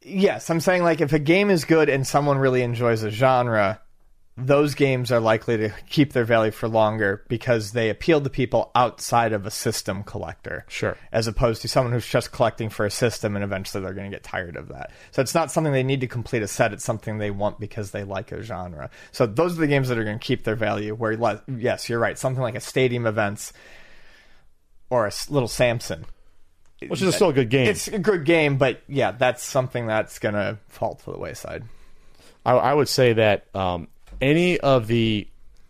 Yes, 0.06 0.50
I'm 0.50 0.60
saying 0.60 0.84
like 0.84 1.02
if 1.02 1.14
a 1.14 1.20
game 1.20 1.50
is 1.50 1.66
good 1.66 1.90
and 1.90 2.06
someone 2.06 2.38
really 2.38 2.62
enjoys 2.62 3.04
a 3.04 3.10
genre, 3.10 3.82
those 4.38 4.76
games 4.76 5.12
are 5.14 5.22
likely 5.22 5.56
to 5.58 5.70
keep 5.90 6.12
their 6.12 6.26
value 6.26 6.52
for 6.52 6.68
longer 6.68 7.24
because 7.30 7.72
they 7.72 7.90
appeal 7.90 8.20
to 8.20 8.30
people 8.30 8.70
outside 8.76 9.32
of 9.32 9.46
a 9.46 9.52
system 9.52 10.04
collector. 10.04 10.66
Sure. 10.68 10.98
As 11.14 11.28
opposed 11.28 11.62
to 11.62 11.70
someone 11.70 11.94
who's 11.94 12.08
just 12.08 12.34
collecting 12.34 12.70
for 12.70 12.86
a 12.86 12.92
system 12.92 13.36
and 13.36 13.46
eventually 13.46 13.82
they're 13.82 13.94
going 13.94 14.12
to 14.12 14.16
get 14.16 14.24
tired 14.24 14.58
of 14.58 14.68
that. 14.70 14.92
So 15.12 15.22
it's 15.22 15.34
not 15.34 15.52
something 15.52 15.72
they 15.72 15.84
need 15.84 16.02
to 16.02 16.08
complete 16.08 16.44
a 16.44 16.48
set, 16.48 16.74
it's 16.74 16.84
something 16.84 17.18
they 17.18 17.32
want 17.32 17.60
because 17.60 17.92
they 17.92 18.04
like 18.04 18.32
a 18.34 18.42
genre. 18.42 18.90
So 19.12 19.26
those 19.26 19.58
are 19.58 19.62
the 19.62 19.68
games 19.68 19.88
that 19.88 19.98
are 19.98 20.04
going 20.04 20.20
to 20.20 20.26
keep 20.26 20.44
their 20.44 20.56
value 20.56 20.94
where 20.94 21.42
yes, 21.48 21.88
you're 21.88 22.00
right, 22.00 22.18
something 22.18 22.44
like 22.44 22.56
a 22.56 22.62
stadium 22.62 23.08
events 23.08 23.54
or 24.90 25.08
a 25.08 25.12
little 25.30 25.48
Samson. 25.48 26.06
Which 26.88 27.02
is 27.02 27.16
still 27.16 27.30
a 27.30 27.34
good 27.34 27.50
game. 27.50 27.68
It's 27.68 27.88
a 27.88 28.00
good 28.00 28.26
game, 28.26 28.58
but 28.58 28.82
yeah, 28.88 29.12
that's 29.12 29.44
something 29.44 29.88
that's 29.88 30.20
going 30.20 30.36
to 30.36 30.58
fall 30.68 30.96
to 30.96 31.12
the 31.12 31.18
wayside. 31.18 31.64
I, 32.46 32.54
I 32.54 32.74
would 32.74 32.90
say 32.90 33.14
that 33.14 33.48
um, 33.56 33.88
any 34.22 34.60
of 34.60 34.88
the 34.88 35.28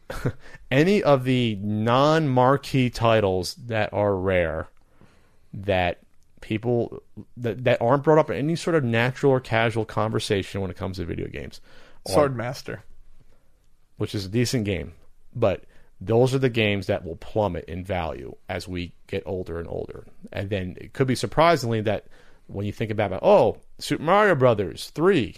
any 0.71 1.03
of 1.03 1.23
the 1.23 1.55
non-marquee 1.61 2.89
titles 2.89 3.55
that 3.55 3.93
are 3.93 4.15
rare 4.15 4.67
that 5.53 5.99
people 6.41 7.01
that, 7.37 7.63
that 7.63 7.81
aren't 7.81 8.03
brought 8.03 8.19
up 8.19 8.29
in 8.29 8.37
any 8.37 8.55
sort 8.55 8.75
of 8.75 8.83
natural 8.83 9.31
or 9.31 9.39
casual 9.39 9.85
conversation 9.85 10.61
when 10.61 10.69
it 10.69 10.77
comes 10.77 10.97
to 10.97 11.05
video 11.05 11.27
games 11.27 11.59
Swordmaster. 12.07 12.81
which 13.97 14.13
is 14.13 14.25
a 14.25 14.29
decent 14.29 14.65
game 14.65 14.93
but 15.33 15.63
those 16.01 16.33
are 16.35 16.39
the 16.39 16.49
games 16.49 16.87
that 16.87 17.05
will 17.05 17.15
plummet 17.15 17.65
in 17.65 17.83
value 17.83 18.35
as 18.49 18.67
we 18.67 18.93
get 19.07 19.23
older 19.25 19.59
and 19.59 19.67
older 19.67 20.05
and 20.33 20.49
then 20.49 20.75
it 20.79 20.93
could 20.93 21.07
be 21.07 21.15
surprisingly 21.15 21.81
that 21.81 22.05
when 22.47 22.65
you 22.65 22.71
think 22.71 22.91
about 22.91 23.11
it, 23.11 23.19
oh 23.21 23.57
super 23.79 24.03
mario 24.03 24.35
brothers 24.35 24.91
3 24.93 25.35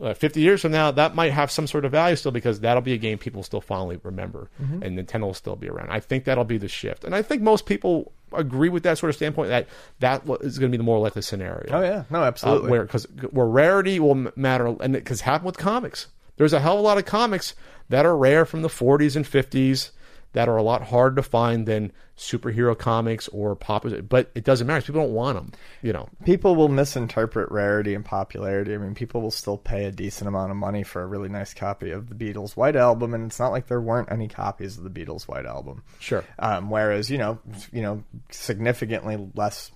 uh, 0.00 0.14
50 0.14 0.40
years 0.40 0.62
from 0.62 0.72
now, 0.72 0.90
that 0.90 1.14
might 1.14 1.30
have 1.32 1.50
some 1.50 1.66
sort 1.66 1.84
of 1.84 1.92
value 1.92 2.16
still 2.16 2.32
because 2.32 2.60
that'll 2.60 2.80
be 2.82 2.94
a 2.94 2.98
game 2.98 3.18
people 3.18 3.42
still 3.42 3.60
fondly 3.60 4.00
remember, 4.02 4.48
and 4.58 4.82
Nintendo 4.98 5.22
will 5.22 5.34
still 5.34 5.56
be 5.56 5.68
around. 5.68 5.90
I 5.90 6.00
think 6.00 6.24
that'll 6.24 6.44
be 6.44 6.56
the 6.56 6.68
shift, 6.68 7.04
and 7.04 7.14
I 7.14 7.20
think 7.20 7.42
most 7.42 7.66
people 7.66 8.10
agree 8.32 8.70
with 8.70 8.82
that 8.84 8.96
sort 8.96 9.10
of 9.10 9.16
standpoint 9.16 9.50
that 9.50 9.68
that 10.00 10.22
is 10.40 10.58
going 10.58 10.70
to 10.70 10.72
be 10.72 10.78
the 10.78 10.84
more 10.84 10.98
likely 10.98 11.20
scenario. 11.20 11.66
Oh 11.70 11.82
yeah, 11.82 12.04
no, 12.10 12.22
Uh, 12.22 12.26
absolutely. 12.26 12.70
where 12.70 12.82
because 12.84 13.04
where 13.30 13.46
rarity 13.46 14.00
will 14.00 14.30
matter, 14.36 14.74
and 14.80 14.94
because 14.94 15.20
happened 15.20 15.46
with 15.46 15.58
comics. 15.58 16.06
There's 16.38 16.54
a 16.54 16.60
hell 16.60 16.74
of 16.74 16.80
a 16.80 16.82
lot 16.82 16.98
of 16.98 17.04
comics 17.04 17.54
that 17.90 18.06
are 18.06 18.16
rare 18.16 18.44
from 18.44 18.62
the 18.62 18.68
40s 18.68 19.16
and 19.16 19.24
50s 19.24 19.90
that 20.32 20.48
are 20.48 20.56
a 20.56 20.62
lot 20.62 20.82
harder 20.82 21.16
to 21.16 21.22
find 21.22 21.66
than 21.66 21.90
superhero 22.16 22.76
comics 22.76 23.28
or 23.28 23.56
pop. 23.56 23.86
But 24.08 24.30
it 24.34 24.44
doesn't 24.44 24.66
matter. 24.66 24.84
People 24.84 25.02
don't 25.02 25.12
want 25.12 25.36
them. 25.38 25.52
You 25.82 25.92
know. 25.92 26.08
people 26.24 26.54
will 26.54 26.68
misinterpret 26.68 27.50
rarity 27.50 27.94
and 27.94 28.04
popularity. 28.04 28.74
I 28.74 28.78
mean, 28.78 28.94
people 28.94 29.22
will 29.22 29.30
still 29.30 29.56
pay 29.56 29.84
a 29.84 29.92
decent 29.92 30.28
amount 30.28 30.50
of 30.50 30.56
money 30.56 30.82
for 30.82 31.02
a 31.02 31.06
really 31.06 31.28
nice 31.28 31.54
copy 31.54 31.90
of 31.90 32.08
the 32.08 32.14
Beatles' 32.14 32.56
White 32.56 32.76
Album, 32.76 33.14
and 33.14 33.26
it's 33.26 33.38
not 33.38 33.52
like 33.52 33.68
there 33.68 33.80
weren't 33.80 34.12
any 34.12 34.28
copies 34.28 34.76
of 34.76 34.84
the 34.84 34.90
Beatles' 34.90 35.28
White 35.28 35.46
Album. 35.46 35.82
Sure. 35.98 36.24
Um, 36.38 36.70
whereas, 36.70 37.10
you 37.10 37.18
know, 37.18 37.38
you 37.72 37.82
know, 37.82 38.02
significantly 38.30 39.30
less 39.34 39.70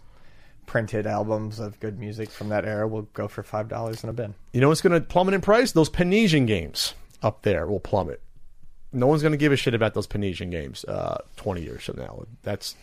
printed 0.66 1.06
albums 1.06 1.58
of 1.58 1.78
good 1.80 1.98
music 1.98 2.30
from 2.30 2.48
that 2.48 2.64
era 2.64 2.86
will 2.88 3.02
go 3.14 3.28
for 3.28 3.42
five 3.42 3.68
dollars 3.68 4.02
in 4.02 4.10
a 4.10 4.12
bin. 4.12 4.34
You 4.52 4.60
know 4.60 4.68
what's 4.68 4.80
going 4.80 4.98
to 4.98 5.06
plummet 5.06 5.34
in 5.34 5.40
price? 5.40 5.72
Those 5.72 5.90
Panesian 5.90 6.46
games 6.46 6.94
up 7.22 7.42
there 7.42 7.66
will 7.66 7.80
plummet. 7.80 8.20
No 8.92 9.06
one's 9.06 9.22
going 9.22 9.32
to 9.32 9.38
give 9.38 9.52
a 9.52 9.56
shit 9.56 9.74
about 9.74 9.94
those 9.94 10.06
Panesian 10.06 10.50
games 10.50 10.84
uh, 10.84 11.22
20 11.36 11.62
years 11.62 11.84
from 11.84 11.96
now. 11.96 12.24
That's 12.42 12.74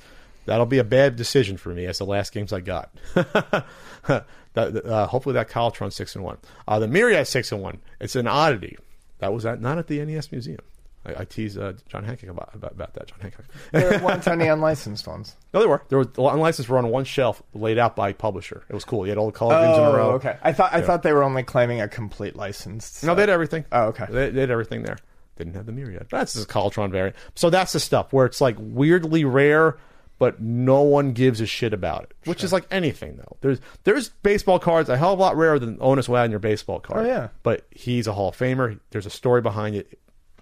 that'll 0.45 0.65
be 0.65 0.79
a 0.79 0.83
bad 0.83 1.15
decision 1.15 1.57
for 1.57 1.69
me 1.69 1.85
as 1.85 1.99
the 1.99 2.05
last 2.05 2.33
games 2.33 2.51
I 2.51 2.61
got. 2.61 2.89
that, 3.13 4.25
uh, 4.55 5.07
hopefully 5.07 5.33
that 5.33 5.49
Caltron 5.49 5.91
six 5.91 6.15
and 6.15 6.23
one. 6.23 6.37
Uh, 6.67 6.79
the 6.79 6.87
Myriad 6.87 7.27
six 7.27 7.51
and 7.51 7.61
one. 7.61 7.79
It's 7.99 8.15
an 8.15 8.27
oddity. 8.27 8.77
That 9.19 9.33
was 9.33 9.45
at, 9.45 9.61
not 9.61 9.77
at 9.77 9.87
the 9.87 10.03
NES 10.03 10.31
museum. 10.31 10.61
I, 11.05 11.21
I 11.21 11.25
teased 11.25 11.57
uh, 11.57 11.73
John 11.87 12.03
Hancock 12.03 12.29
about, 12.29 12.49
about, 12.53 12.71
about 12.71 12.93
that. 12.95 13.07
John 13.07 13.19
Hancock. 13.21 13.45
There 13.71 13.99
weren't 14.03 14.27
any 14.27 14.47
unlicensed 14.55 15.07
ones. 15.07 15.35
no, 15.53 15.61
they 15.61 15.65
were. 15.67 15.81
There 15.89 15.97
were 15.99 16.05
the 16.05 16.23
unlicensed 16.23 16.69
were 16.69 16.77
on 16.77 16.89
one 16.89 17.05
shelf, 17.05 17.41
laid 17.53 17.77
out 17.77 17.95
by 17.95 18.13
publisher. 18.13 18.63
It 18.69 18.73
was 18.73 18.83
cool. 18.85 19.05
You 19.05 19.11
had 19.11 19.17
all 19.17 19.27
the 19.27 19.31
color 19.31 19.55
games 19.65 19.77
in 19.77 19.83
a 19.83 19.91
row. 19.91 20.11
Oh, 20.11 20.15
okay. 20.15 20.37
I 20.41 20.53
thought 20.53 20.73
I 20.73 20.81
thought 20.81 21.03
they 21.03 21.13
were 21.13 21.23
only 21.23 21.43
claiming 21.43 21.81
a 21.81 21.87
complete 21.87 22.35
license. 22.35 23.03
No, 23.03 23.15
they 23.15 23.21
had 23.21 23.29
everything. 23.29 23.65
Oh, 23.71 23.87
okay. 23.87 24.05
They, 24.09 24.29
they 24.29 24.41
had 24.41 24.51
everything 24.51 24.83
there. 24.83 24.97
Didn't 25.37 25.53
have 25.53 25.65
the 25.65 25.71
Myriad. 25.71 26.07
That's 26.11 26.33
the 26.33 26.45
Caltron 26.45 26.91
variant. 26.91 27.15
So 27.35 27.49
that's 27.49 27.71
the 27.71 27.79
stuff 27.79 28.11
where 28.11 28.25
it's 28.25 28.41
like 28.41 28.57
weirdly 28.59 29.23
rare, 29.23 29.77
but 30.17 30.41
no 30.41 30.81
one 30.81 31.13
gives 31.13 31.39
a 31.39 31.45
shit 31.45 31.73
about 31.73 32.03
it. 32.03 32.11
Which 32.25 32.43
is 32.43 32.51
like 32.51 32.65
anything 32.71 33.15
though. 33.15 33.37
There's 33.39 33.61
there's 33.85 34.09
baseball 34.09 34.59
cards 34.59 34.89
a 34.89 34.97
hell 34.97 35.13
of 35.13 35.19
a 35.19 35.21
lot 35.21 35.37
rarer 35.37 35.57
than 35.57 35.77
Honus 35.77 36.09
Wagner 36.09 36.39
baseball 36.39 36.81
card. 36.81 37.05
Oh, 37.05 37.09
yeah. 37.09 37.29
But 37.41 37.65
he's 37.71 38.05
a 38.05 38.11
Hall 38.13 38.29
of 38.29 38.37
Famer. 38.37 38.79
There's 38.89 39.05
a 39.05 39.09
story 39.09 39.41
behind 39.41 39.77
it. 39.77 39.97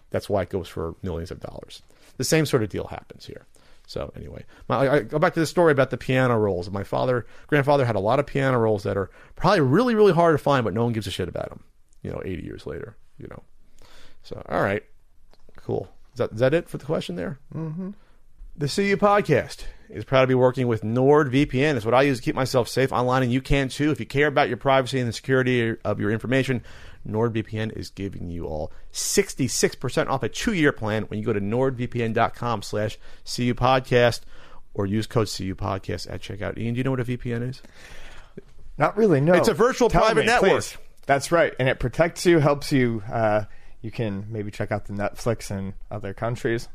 That's 0.10 0.30
why 0.30 0.44
it 0.44 0.50
goes 0.50 0.68
for 0.68 0.96
millions 1.04 1.32
of 1.32 1.40
dollars. 1.40 1.82
The 2.18 2.24
same 2.24 2.46
sort 2.46 2.64
of 2.64 2.70
deal 2.70 2.88
happens 2.88 3.26
here. 3.26 3.46
So 3.88 4.12
anyway, 4.16 4.44
my, 4.68 4.90
I 4.90 5.00
go 5.02 5.18
back 5.18 5.34
to 5.36 5.40
the 5.40 5.46
story 5.46 5.72
about 5.72 5.92
the 5.92 5.98
piano 5.98 6.38
rolls. 6.38 6.70
My 6.70 6.84
father, 6.84 7.26
grandfather, 7.48 7.86
had 7.86 7.96
a 7.96 8.02
lot 8.02 8.20
of 8.20 8.28
piano 8.28 8.60
rolls 8.60 8.84
that 8.84 8.98
are 8.98 9.10
probably 9.36 9.62
really, 9.62 9.96
really 9.96 10.12
hard 10.12 10.34
to 10.34 10.44
find, 10.44 10.66
but 10.66 10.74
no 10.74 10.84
one 10.84 10.94
gives 10.94 11.08
a 11.08 11.12
shit 11.12 11.30
about 11.30 11.50
them. 11.50 11.64
You 12.02 12.12
know, 12.12 12.22
80 12.24 12.44
years 12.44 12.66
later. 12.66 12.98
You 13.18 13.28
know, 13.30 13.44
so 14.24 14.44
all 14.48 14.62
right, 14.62 14.84
cool. 15.56 15.90
Is 16.14 16.18
that 16.20 16.34
is 16.34 16.40
that 16.40 16.54
it 16.54 16.70
for 16.70 16.78
the 16.78 16.86
question 16.86 17.16
there? 17.16 17.40
Mm-hmm. 17.56 17.92
The 18.58 18.68
CU 18.68 18.98
podcast 18.98 19.64
is 19.90 20.04
proud 20.04 20.22
to 20.22 20.28
be 20.28 20.36
working 20.36 20.68
with 20.68 20.82
NordVPN. 20.82 21.76
It's 21.76 21.86
what 21.86 21.94
I 21.94 22.02
use 22.02 22.18
to 22.18 22.24
keep 22.24 22.36
myself 22.36 22.68
safe 22.68 22.92
online, 22.92 23.24
and 23.24 23.32
you 23.32 23.42
can 23.42 23.70
too. 23.70 23.92
If 23.92 24.00
you 24.00 24.06
care 24.06 24.28
about 24.28 24.50
your 24.50 24.58
privacy 24.58 25.00
and 25.00 25.08
the 25.08 25.14
security 25.14 25.76
of 25.84 26.00
your 26.00 26.12
information, 26.12 26.64
NordVPN 27.08 27.76
is 27.78 27.90
giving 27.90 28.30
you 28.30 28.46
all 28.46 28.72
66% 28.94 30.08
off 30.08 30.24
a 30.24 30.30
two-year 30.30 30.72
plan 30.72 31.04
when 31.04 31.20
you 31.20 31.26
go 31.26 31.34
to 31.34 31.42
nordvpn.com 31.42 32.62
slash 32.62 32.98
CU 33.26 33.54
podcast 33.54 34.22
or 34.74 34.86
use 34.86 35.08
code 35.08 35.28
CU 35.36 35.56
podcast 35.56 36.12
at 36.12 36.22
checkout. 36.22 36.58
Ian, 36.58 36.74
do 36.74 36.78
you 36.78 36.84
know 36.84 36.92
what 36.92 37.00
a 37.00 37.06
VPN 37.06 37.50
is? 37.50 37.62
Not 38.78 38.96
really. 38.96 39.20
No, 39.22 39.34
It's 39.34 39.48
a 39.48 39.54
virtual 39.54 39.90
Tell 39.90 40.02
private 40.04 40.22
me, 40.22 40.28
network. 40.28 40.52
please. 40.52 40.78
That's 41.08 41.32
right, 41.32 41.54
and 41.58 41.68
it 41.70 41.80
protects 41.80 42.26
you, 42.26 42.40
helps 42.40 42.72
you. 42.72 43.02
Uh, 43.12 43.46
you 43.82 43.92
can 43.92 44.26
maybe 44.30 44.52
check 44.52 44.72
out 44.72 44.86
the 44.86 44.94
Netflix 44.94 45.50
in 45.50 45.74
other 45.90 46.14
countries. 46.14 46.68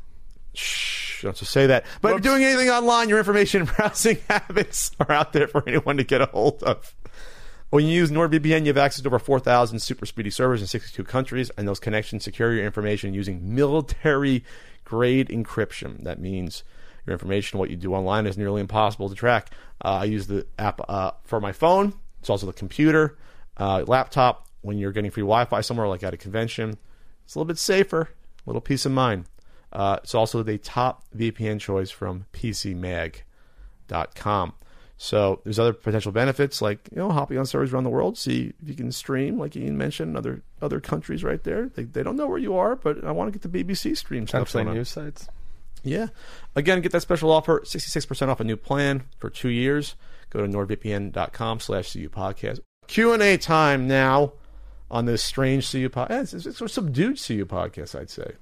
Shh, 0.55 1.21
don't 1.21 1.35
just 1.35 1.51
say 1.51 1.67
that. 1.67 1.85
But 2.01 2.09
if 2.09 2.13
Whoops. 2.15 2.25
you're 2.25 2.33
doing 2.35 2.43
anything 2.45 2.69
online, 2.69 3.09
your 3.09 3.19
information 3.19 3.61
and 3.61 3.69
browsing 3.77 4.17
habits 4.29 4.91
are 4.99 5.11
out 5.11 5.33
there 5.33 5.47
for 5.47 5.63
anyone 5.67 5.97
to 5.97 6.03
get 6.03 6.21
a 6.21 6.25
hold 6.25 6.63
of. 6.63 6.95
When 7.73 7.85
you 7.87 7.93
use 7.93 8.11
NordVPN, 8.11 8.61
you 8.61 8.67
have 8.67 8.77
access 8.77 9.01
to 9.01 9.09
over 9.09 9.17
4,000 9.17 9.79
super 9.79 10.05
speedy 10.05 10.29
servers 10.29 10.61
in 10.61 10.67
62 10.67 11.03
countries, 11.05 11.49
and 11.57 11.67
those 11.67 11.79
connections 11.79 12.23
secure 12.23 12.53
your 12.53 12.63
information 12.65 13.15
using 13.15 13.55
military 13.55 14.43
grade 14.83 15.29
encryption. 15.29 16.03
That 16.03 16.19
means 16.19 16.63
your 17.07 17.13
information, 17.13 17.57
what 17.57 17.71
you 17.71 17.75
do 17.75 17.95
online, 17.95 18.27
is 18.27 18.37
nearly 18.37 18.61
impossible 18.61 19.09
to 19.09 19.15
track. 19.15 19.49
Uh, 19.83 20.01
I 20.01 20.03
use 20.03 20.27
the 20.27 20.45
app 20.59 20.81
uh, 20.87 21.13
for 21.23 21.41
my 21.41 21.51
phone. 21.51 21.95
It's 22.19 22.29
also 22.29 22.45
the 22.45 22.53
computer, 22.53 23.17
uh, 23.57 23.85
laptop. 23.87 24.47
When 24.61 24.77
you're 24.77 24.91
getting 24.91 25.09
free 25.09 25.23
Wi-Fi 25.23 25.61
somewhere, 25.61 25.87
like 25.87 26.03
at 26.03 26.13
a 26.13 26.17
convention, 26.17 26.77
it's 27.25 27.33
a 27.33 27.39
little 27.39 27.47
bit 27.47 27.57
safer, 27.57 28.01
a 28.01 28.09
little 28.45 28.61
peace 28.61 28.85
of 28.85 28.91
mind. 28.91 29.25
Uh, 29.71 29.97
it's 30.03 30.13
also 30.13 30.43
the 30.43 30.59
top 30.59 31.05
VPN 31.17 31.59
choice 31.59 31.89
from 31.89 32.27
PCMag.com. 32.33 33.23
So 35.03 35.41
there's 35.43 35.59
other 35.59 35.73
potential 35.73 36.13
benefits 36.13 36.61
like 36.61 36.87
you 36.89 36.97
know 36.97 37.11
hopping 37.11 37.37
on 37.37 37.45
servers 37.45 37.73
around 37.73 37.83
the 37.83 37.89
world, 37.89 38.17
see 38.17 38.53
if 38.61 38.69
you 38.69 38.73
can 38.73 38.89
stream 38.93 39.37
like 39.37 39.53
Ian 39.53 39.77
mentioned 39.77 40.15
other 40.15 40.43
other 40.61 40.79
countries 40.79 41.25
right 41.25 41.43
there. 41.43 41.67
They, 41.67 41.83
they 41.83 42.03
don't 42.03 42.15
know 42.15 42.25
where 42.25 42.37
you 42.37 42.55
are, 42.55 42.77
but 42.77 43.03
I 43.03 43.11
want 43.11 43.27
to 43.33 43.37
get 43.37 43.51
the 43.51 43.63
BBC 43.63 43.97
stream 43.97 44.25
stuff 44.25 44.53
going 44.53 44.69
on. 44.69 44.75
news 44.75 44.87
sites. 44.87 45.27
Yeah. 45.83 46.07
Again, 46.55 46.79
get 46.79 46.93
that 46.93 47.01
special 47.01 47.31
offer, 47.31 47.59
66% 47.65 48.29
off 48.29 48.39
a 48.39 48.45
new 48.45 48.55
plan 48.55 49.03
for 49.17 49.29
two 49.29 49.49
years. 49.49 49.95
Go 50.29 50.39
to 50.39 50.47
nordvpn.com 50.47 51.59
slash 51.59 51.91
CU 51.91 52.07
podcast. 52.07 52.61
Q&A 52.87 53.35
time 53.35 53.89
now 53.89 54.31
on 54.89 55.03
this 55.03 55.21
strange 55.21 55.69
CU 55.69 55.89
podcast. 55.89 56.33
It's, 56.33 56.45
it's 56.45 56.61
a 56.61 56.69
subdued 56.69 57.17
CU 57.17 57.45
podcast, 57.45 57.99
I'd 57.99 58.09
say. 58.09 58.35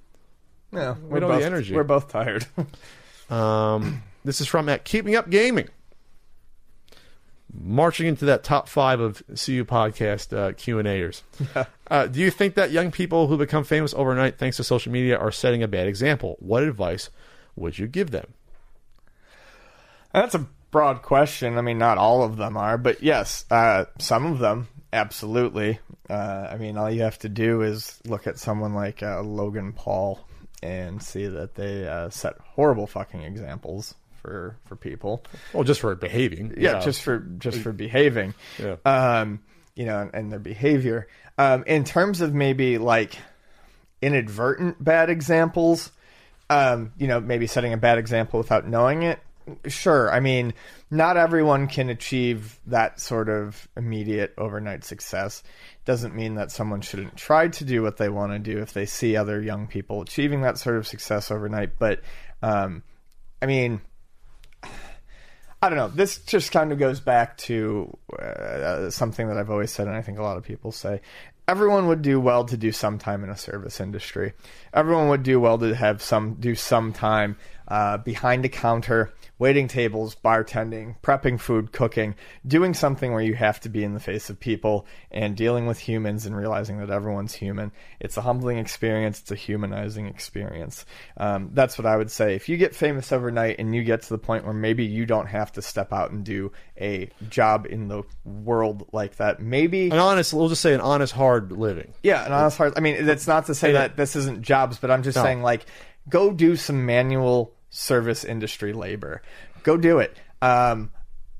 Yeah, 0.71 0.93
We 1.01 1.07
we're 1.09 1.19
don't 1.21 1.31
both 1.31 1.39
the 1.39 1.45
energy. 1.47 1.73
We're 1.73 1.83
both 1.83 2.07
tired. 2.07 2.45
Um, 3.31 4.03
this 4.25 4.41
is 4.41 4.47
from 4.47 4.67
at 4.67 4.83
Keeping 4.83 5.15
Up 5.15 5.29
Gaming. 5.29 5.69
Marching 7.53 8.07
into 8.07 8.25
that 8.25 8.43
top 8.43 8.69
five 8.69 8.99
of 8.99 9.21
CU 9.27 9.65
podcast 9.65 10.35
uh, 10.35 10.53
Q 10.53 10.79
and 10.79 10.87
Aers. 10.87 11.23
Uh, 11.91 12.07
do 12.07 12.21
you 12.21 12.31
think 12.31 12.55
that 12.55 12.71
young 12.71 12.89
people 12.89 13.27
who 13.27 13.37
become 13.37 13.65
famous 13.65 13.93
overnight 13.93 14.37
thanks 14.37 14.55
to 14.55 14.63
social 14.63 14.93
media 14.93 15.17
are 15.17 15.29
setting 15.29 15.61
a 15.61 15.67
bad 15.67 15.89
example? 15.89 16.37
What 16.39 16.63
advice 16.63 17.09
would 17.57 17.77
you 17.77 17.85
give 17.85 18.11
them? 18.11 18.33
That's 20.13 20.33
a 20.33 20.47
broad 20.71 21.01
question. 21.01 21.57
I 21.57 21.61
mean, 21.61 21.77
not 21.77 21.97
all 21.97 22.23
of 22.23 22.37
them 22.37 22.55
are, 22.55 22.77
but 22.77 23.03
yes, 23.03 23.43
uh, 23.51 23.85
some 23.99 24.25
of 24.25 24.39
them 24.39 24.69
absolutely. 24.93 25.79
Uh, 26.09 26.47
I 26.49 26.57
mean, 26.57 26.77
all 26.77 26.89
you 26.89 27.01
have 27.01 27.19
to 27.19 27.29
do 27.29 27.61
is 27.61 27.99
look 28.05 28.25
at 28.27 28.39
someone 28.39 28.73
like 28.73 29.03
uh, 29.03 29.21
Logan 29.21 29.73
Paul 29.73 30.19
and 30.63 31.01
see 31.01 31.27
that 31.27 31.55
they 31.55 31.87
uh, 31.87 32.09
set 32.09 32.35
horrible 32.39 32.87
fucking 32.87 33.21
examples 33.21 33.95
for 34.21 34.57
for 34.65 34.75
people. 34.75 35.23
Well, 35.53 35.63
just 35.63 35.81
for 35.81 35.93
behaving. 35.95 36.55
Yeah, 36.57 36.79
just 36.79 37.01
for 37.01 37.19
just 37.19 37.59
for 37.59 37.71
behaving. 37.71 38.33
Yeah. 38.59 38.75
Um, 38.85 39.41
you 39.75 39.85
know, 39.85 39.99
and, 39.99 40.11
and 40.13 40.31
their 40.31 40.39
behavior. 40.39 41.07
Um, 41.37 41.63
in 41.65 41.83
terms 41.83 42.21
of 42.21 42.33
maybe 42.33 42.77
like 42.77 43.17
inadvertent 44.01 44.83
bad 44.83 45.09
examples, 45.09 45.91
um, 46.49 46.91
you 46.97 47.07
know, 47.07 47.19
maybe 47.19 47.47
setting 47.47 47.73
a 47.73 47.77
bad 47.77 47.97
example 47.97 48.39
without 48.39 48.67
knowing 48.67 49.03
it. 49.03 49.19
Sure. 49.67 50.11
I 50.11 50.19
mean, 50.19 50.53
not 50.91 51.17
everyone 51.17 51.67
can 51.67 51.89
achieve 51.89 52.59
that 52.67 52.99
sort 52.99 53.27
of 53.27 53.67
immediate 53.75 54.33
overnight 54.37 54.83
success. 54.83 55.41
Doesn't 55.83 56.15
mean 56.15 56.35
that 56.35 56.51
someone 56.51 56.81
shouldn't 56.81 57.17
try 57.17 57.47
to 57.47 57.65
do 57.65 57.81
what 57.81 57.97
they 57.97 58.09
want 58.09 58.33
to 58.33 58.39
do 58.39 58.61
if 58.61 58.73
they 58.73 58.85
see 58.85 59.15
other 59.15 59.41
young 59.41 59.67
people 59.67 60.01
achieving 60.01 60.41
that 60.41 60.59
sort 60.59 60.77
of 60.77 60.87
success 60.87 61.31
overnight. 61.31 61.79
But, 61.79 62.01
um, 62.43 62.83
I 63.41 63.47
mean, 63.47 63.81
I 65.63 65.69
don't 65.69 65.77
know. 65.77 65.89
This 65.89 66.17
just 66.19 66.51
kind 66.51 66.71
of 66.71 66.79
goes 66.79 66.99
back 66.99 67.37
to 67.39 67.95
uh, 68.17 68.89
something 68.89 69.27
that 69.27 69.37
I've 69.37 69.51
always 69.51 69.71
said, 69.71 69.87
and 69.87 69.95
I 69.95 70.01
think 70.01 70.17
a 70.17 70.23
lot 70.23 70.37
of 70.37 70.43
people 70.43 70.71
say. 70.71 71.01
Everyone 71.47 71.87
would 71.87 72.01
do 72.01 72.19
well 72.19 72.45
to 72.45 72.57
do 72.57 72.71
some 72.71 72.97
time 72.97 73.23
in 73.23 73.29
a 73.29 73.37
service 73.37 73.79
industry. 73.79 74.33
Everyone 74.73 75.09
would 75.09 75.21
do 75.21 75.39
well 75.39 75.57
to 75.59 75.75
have 75.75 76.01
some 76.01 76.35
do 76.35 76.55
some 76.55 76.93
time 76.93 77.37
uh, 77.67 77.97
behind 77.97 78.43
a 78.45 78.49
counter, 78.49 79.13
waiting 79.41 79.67
tables, 79.67 80.15
bartending, 80.23 80.95
prepping 81.01 81.39
food, 81.39 81.71
cooking, 81.71 82.13
doing 82.45 82.75
something 82.75 83.11
where 83.11 83.23
you 83.23 83.33
have 83.33 83.59
to 83.59 83.69
be 83.69 83.83
in 83.83 83.95
the 83.95 83.99
face 83.99 84.29
of 84.29 84.39
people 84.39 84.85
and 85.09 85.35
dealing 85.35 85.65
with 85.65 85.79
humans 85.79 86.27
and 86.27 86.37
realizing 86.37 86.77
that 86.77 86.91
everyone's 86.91 87.33
human. 87.33 87.71
It's 87.99 88.17
a 88.17 88.21
humbling 88.21 88.59
experience. 88.59 89.19
It's 89.19 89.31
a 89.31 89.35
humanizing 89.35 90.05
experience. 90.05 90.85
Um, 91.17 91.49
that's 91.53 91.75
what 91.79 91.87
I 91.87 91.97
would 91.97 92.11
say. 92.11 92.35
If 92.35 92.49
you 92.49 92.55
get 92.57 92.75
famous 92.75 93.11
overnight 93.11 93.55
and 93.57 93.73
you 93.73 93.83
get 93.83 94.03
to 94.03 94.09
the 94.09 94.19
point 94.19 94.45
where 94.45 94.53
maybe 94.53 94.85
you 94.85 95.07
don't 95.07 95.25
have 95.25 95.51
to 95.53 95.63
step 95.63 95.91
out 95.91 96.11
and 96.11 96.23
do 96.23 96.51
a 96.79 97.09
job 97.27 97.65
in 97.67 97.87
the 97.87 98.03
world 98.23 98.89
like 98.93 99.15
that, 99.15 99.41
maybe 99.41 99.87
an 99.89 99.93
honest. 99.97 100.35
We'll 100.35 100.49
just 100.49 100.61
say 100.61 100.75
an 100.75 100.81
honest, 100.81 101.13
hard 101.13 101.51
living. 101.51 101.95
yeah, 102.03 102.23
an 102.27 102.31
honest 102.31 102.59
hard. 102.59 102.73
I 102.77 102.79
mean, 102.79 103.07
that's 103.07 103.25
not 103.25 103.47
to 103.47 103.55
say 103.55 103.71
that 103.71 103.97
this 103.97 104.15
isn't 104.15 104.43
jobs, 104.43 104.77
but 104.77 104.91
I'm 104.91 105.01
just 105.01 105.15
No. 105.15 105.23
saying, 105.23 105.41
like, 105.41 105.65
go 106.07 106.31
do 106.31 106.55
some 106.55 106.85
manual 106.85 107.55
service 107.71 108.23
industry 108.23 108.73
labor. 108.73 109.23
Go 109.63 109.77
do 109.77 109.97
it. 109.99 110.15
Um, 110.41 110.91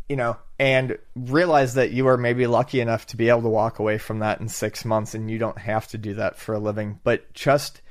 you 0.10 0.16
know, 0.16 0.38
and 0.60 0.98
realize 1.16 1.76
that 1.76 1.92
you 1.92 2.08
are 2.08 2.18
maybe 2.18 2.46
lucky 2.48 2.82
enough 2.82 3.06
to 3.08 3.18
be 3.18 3.30
able 3.30 3.44
to 3.44 3.50
walk 3.50 3.80
away 3.80 3.98
from 3.98 4.20
that 4.20 4.42
in 4.42 4.48
six 4.50 4.84
months, 4.84 5.14
and 5.14 5.30
you 5.30 5.38
don't 5.38 5.58
have 5.58 5.88
to 5.90 5.98
do 5.98 6.16
that 6.16 6.38
for 6.38 6.54
a 6.54 6.60
living. 6.60 7.00
But 7.04 7.32
just 7.34 7.82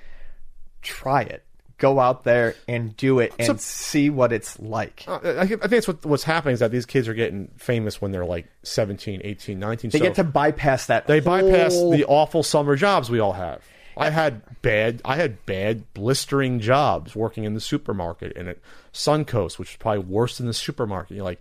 try 0.82 1.22
it. 1.22 1.44
Go 1.78 1.98
out 1.98 2.24
there 2.24 2.56
and 2.68 2.94
do 2.94 3.20
it, 3.20 3.32
and 3.38 3.46
So- 3.46 3.56
see 3.56 4.10
what 4.10 4.32
it's 4.34 4.60
like. 4.60 5.04
Uh, 5.08 5.18
I, 5.24 5.40
I 5.40 5.46
think 5.46 5.72
it's 5.72 5.88
what, 5.88 6.04
what's 6.04 6.24
happening 6.24 6.52
is 6.52 6.60
that 6.60 6.70
these 6.70 6.84
kids 6.84 7.08
are 7.08 7.14
getting 7.14 7.48
famous 7.56 8.02
when 8.02 8.12
they're 8.12 8.26
like 8.26 8.46
17, 8.64 9.22
18, 9.24 9.58
19. 9.58 9.90
They 9.90 9.98
so 9.98 10.04
get 10.04 10.14
to 10.16 10.24
bypass 10.24 10.86
that. 10.86 11.06
they 11.06 11.20
bypass 11.20 11.72
the 11.72 12.04
awful 12.06 12.42
summer 12.42 12.76
jobs 12.76 13.08
we 13.08 13.18
all 13.18 13.32
have. 13.32 13.62
I 13.96 14.10
had 14.10 14.42
bad, 14.62 15.02
I 15.04 15.16
had 15.16 15.44
bad 15.46 15.92
blistering 15.94 16.60
jobs 16.60 17.14
working 17.14 17.44
in 17.44 17.54
the 17.54 17.60
supermarket 17.60 18.36
and 18.36 18.48
at 18.48 18.58
Suncoast, 18.92 19.58
which 19.58 19.70
is 19.72 19.76
probably 19.76 20.04
worse 20.04 20.38
than 20.38 20.46
the 20.46 20.54
supermarket. 20.54 21.16
You're 21.16 21.24
like, 21.24 21.40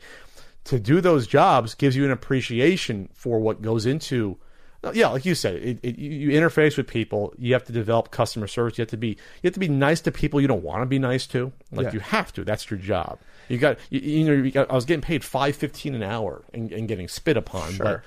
to 0.66 0.80
do 0.80 1.02
those 1.02 1.26
jobs 1.26 1.74
gives 1.74 1.96
you 1.96 2.06
an 2.06 2.12
appreciation 2.12 3.10
for 3.14 3.40
what 3.40 3.62
goes 3.62 3.86
into. 3.86 4.38
Yeah, 4.94 5.08
like 5.10 5.26
you 5.26 5.36
said, 5.36 5.56
it, 5.56 5.80
it, 5.84 5.98
you 6.00 6.30
interface 6.30 6.78
with 6.78 6.88
people. 6.88 7.34
You 7.38 7.52
have 7.54 7.66
to 7.66 7.74
develop 7.74 8.12
customer 8.12 8.48
service. 8.48 8.78
You 8.78 8.84
have 8.84 8.90
to 8.92 8.98
be, 8.98 9.10
you 9.10 9.18
have 9.44 9.54
to 9.54 9.60
be 9.60 9.68
nice 9.68 10.00
to 10.02 10.12
people 10.12 10.40
you 10.40 10.48
don't 10.48 10.64
want 10.64 10.82
to 10.82 10.86
be 10.86 11.00
nice 11.00 11.28
to. 11.28 11.52
Like 11.72 11.88
Yeah. 11.88 11.94
you 11.94 12.00
have 12.00 12.32
to. 12.34 12.46
That's 12.46 12.70
your 12.72 12.80
job. 12.80 13.20
You 13.50 13.58
got, 13.58 13.78
you, 13.90 14.00
you 14.00 14.26
know, 14.26 14.34
you 14.44 14.52
got, 14.52 14.72
I 14.72 14.76
was 14.76 14.86
getting 14.86 15.02
paid 15.02 15.24
five 15.24 15.56
fifteen 15.58 15.96
an 15.96 16.04
hour 16.04 16.44
and, 16.54 16.72
and 16.72 16.88
getting 16.88 17.08
spit 17.10 17.36
upon, 17.36 17.78
but 17.78 18.02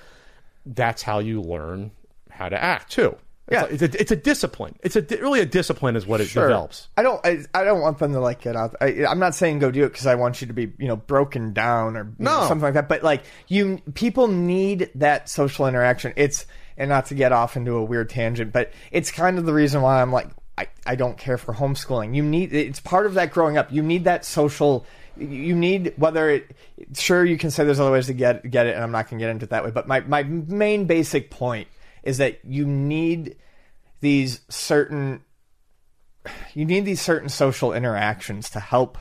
that's 0.65 1.03
how 1.03 1.19
you 1.19 1.41
learn 1.41 1.91
how 2.31 2.49
to 2.49 2.61
act 2.63 2.91
too. 2.91 3.17
It's, 3.47 3.53
Yeah. 3.53 3.61
like- 3.63 3.71
it's 3.73 3.81
a 3.95 4.01
it's 4.01 4.11
a 4.11 4.15
discipline. 4.15 4.75
It's 4.83 4.95
a 4.95 5.01
really 5.01 5.41
a 5.41 5.45
discipline 5.45 5.95
is 5.97 6.07
what 6.07 6.21
it 6.21 6.27
Sure. 6.27 6.47
develops. 6.47 6.87
I 6.95 7.03
don't. 7.03 7.19
I, 7.25 7.39
I 7.53 7.63
don't 7.65 7.81
want 7.81 7.99
them 7.99 8.13
to 8.13 8.19
like 8.21 8.41
get 8.41 8.55
out. 8.55 8.75
I, 8.79 9.05
I'm 9.05 9.19
not 9.19 9.35
saying 9.35 9.59
go 9.59 9.69
do 9.69 9.83
it 9.83 9.89
because 9.89 10.07
I 10.07 10.15
want 10.15 10.39
you 10.41 10.47
to 10.47 10.53
be, 10.53 10.71
you 10.77 10.87
know, 10.87 10.95
broken 10.95 11.51
down 11.53 11.97
or 11.97 12.03
you 12.17 12.23
know, 12.23 12.41
No. 12.41 12.47
something 12.47 12.63
like 12.63 12.75
that. 12.75 12.87
But 12.87 13.03
like 13.03 13.23
you, 13.49 13.79
people 13.95 14.27
need 14.29 14.89
that 14.95 15.27
social 15.29 15.67
interaction. 15.67 16.13
It's 16.15 16.45
and 16.77 16.89
not 16.89 17.07
to 17.07 17.15
get 17.15 17.31
off 17.33 17.55
into 17.57 17.75
a 17.75 17.83
weird 17.83 18.09
tangent, 18.09 18.51
but 18.53 18.71
it's 18.91 19.11
kind 19.11 19.37
of 19.37 19.45
the 19.45 19.53
reason 19.53 19.81
why 19.81 20.01
I'm 20.01 20.11
like 20.11 20.27
I, 20.57 20.67
I 20.85 20.95
don't 20.95 21.17
care 21.17 21.37
for 21.37 21.53
homeschooling. 21.53 22.15
You 22.15 22.23
need 22.23 22.53
it's 22.53 22.79
part 22.79 23.05
of 23.05 23.15
that 23.15 23.31
growing 23.31 23.57
up. 23.57 23.71
You 23.73 23.83
need 23.83 24.05
that 24.05 24.23
social. 24.23 24.85
You 25.17 25.53
need 25.55 25.93
whether 25.97 26.29
it. 26.29 26.55
Sure, 26.95 27.23
you 27.25 27.37
can 27.37 27.51
say 27.51 27.63
there's 27.65 27.79
other 27.79 27.91
ways 27.91 28.07
to 28.07 28.13
get 28.13 28.49
get 28.49 28.67
it, 28.67 28.75
and 28.75 28.83
I'm 28.83 28.91
not 28.91 29.09
going 29.09 29.19
to 29.19 29.23
get 29.25 29.29
into 29.31 29.43
it 29.45 29.49
that 29.49 29.63
way. 29.65 29.71
But 29.71 29.87
my 29.87 29.99
my 30.01 30.23
main 30.23 30.85
basic 30.85 31.29
point 31.29 31.67
is 32.03 32.17
that 32.17 32.39
you 32.43 32.65
need 32.65 33.35
these 34.01 34.41
certain 34.49 35.23
you 36.53 36.65
need 36.65 36.85
these 36.85 37.01
certain 37.01 37.29
social 37.29 37.73
interactions 37.73 38.49
to 38.51 38.59
help 38.59 38.97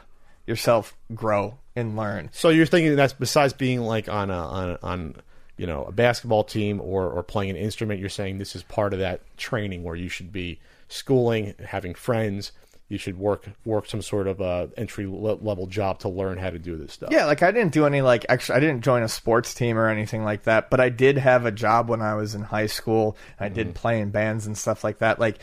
yourself 0.46 0.96
grow 1.14 1.58
and 1.76 1.96
learn. 1.96 2.30
So 2.32 2.48
you're 2.48 2.66
thinking 2.66 2.96
that's 2.96 3.12
besides 3.12 3.52
being 3.52 3.80
like 3.80 4.08
on 4.08 4.30
a 4.30 4.34
on 4.38 4.78
on 4.82 5.14
you 5.56 5.66
know 5.66 5.84
a 5.84 5.92
basketball 5.92 6.44
team 6.44 6.80
or 6.80 7.08
or 7.08 7.22
playing 7.22 7.50
an 7.50 7.56
instrument. 7.56 8.00
You're 8.00 8.08
saying 8.08 8.38
this 8.38 8.56
is 8.56 8.62
part 8.62 8.92
of 8.92 9.00
that 9.00 9.20
training 9.36 9.84
where 9.84 9.96
you 9.96 10.08
should 10.08 10.32
be 10.32 10.60
schooling, 10.88 11.54
having 11.64 11.94
friends. 11.94 12.52
You 12.92 12.98
should 12.98 13.18
work 13.18 13.48
work 13.64 13.86
some 13.86 14.02
sort 14.02 14.26
of 14.26 14.40
uh, 14.40 14.66
entry 14.76 15.06
level 15.06 15.66
job 15.66 16.00
to 16.00 16.08
learn 16.08 16.38
how 16.38 16.50
to 16.50 16.58
do 16.58 16.76
this 16.76 16.92
stuff. 16.92 17.10
Yeah, 17.10 17.24
like 17.24 17.42
I 17.42 17.50
didn't 17.50 17.72
do 17.72 17.86
any 17.86 18.02
like 18.02 18.26
extra. 18.28 18.56
I 18.56 18.60
didn't 18.60 18.82
join 18.82 19.02
a 19.02 19.08
sports 19.08 19.54
team 19.54 19.78
or 19.78 19.88
anything 19.88 20.24
like 20.24 20.44
that, 20.44 20.70
but 20.70 20.78
I 20.78 20.90
did 20.90 21.18
have 21.18 21.46
a 21.46 21.50
job 21.50 21.88
when 21.88 22.02
I 22.02 22.14
was 22.14 22.34
in 22.34 22.42
high 22.42 22.66
school. 22.66 23.16
I 23.40 23.48
did 23.48 23.74
play 23.74 24.00
in 24.00 24.10
bands 24.10 24.46
and 24.46 24.56
stuff 24.56 24.84
like 24.84 24.98
that. 24.98 25.18
Like 25.18 25.38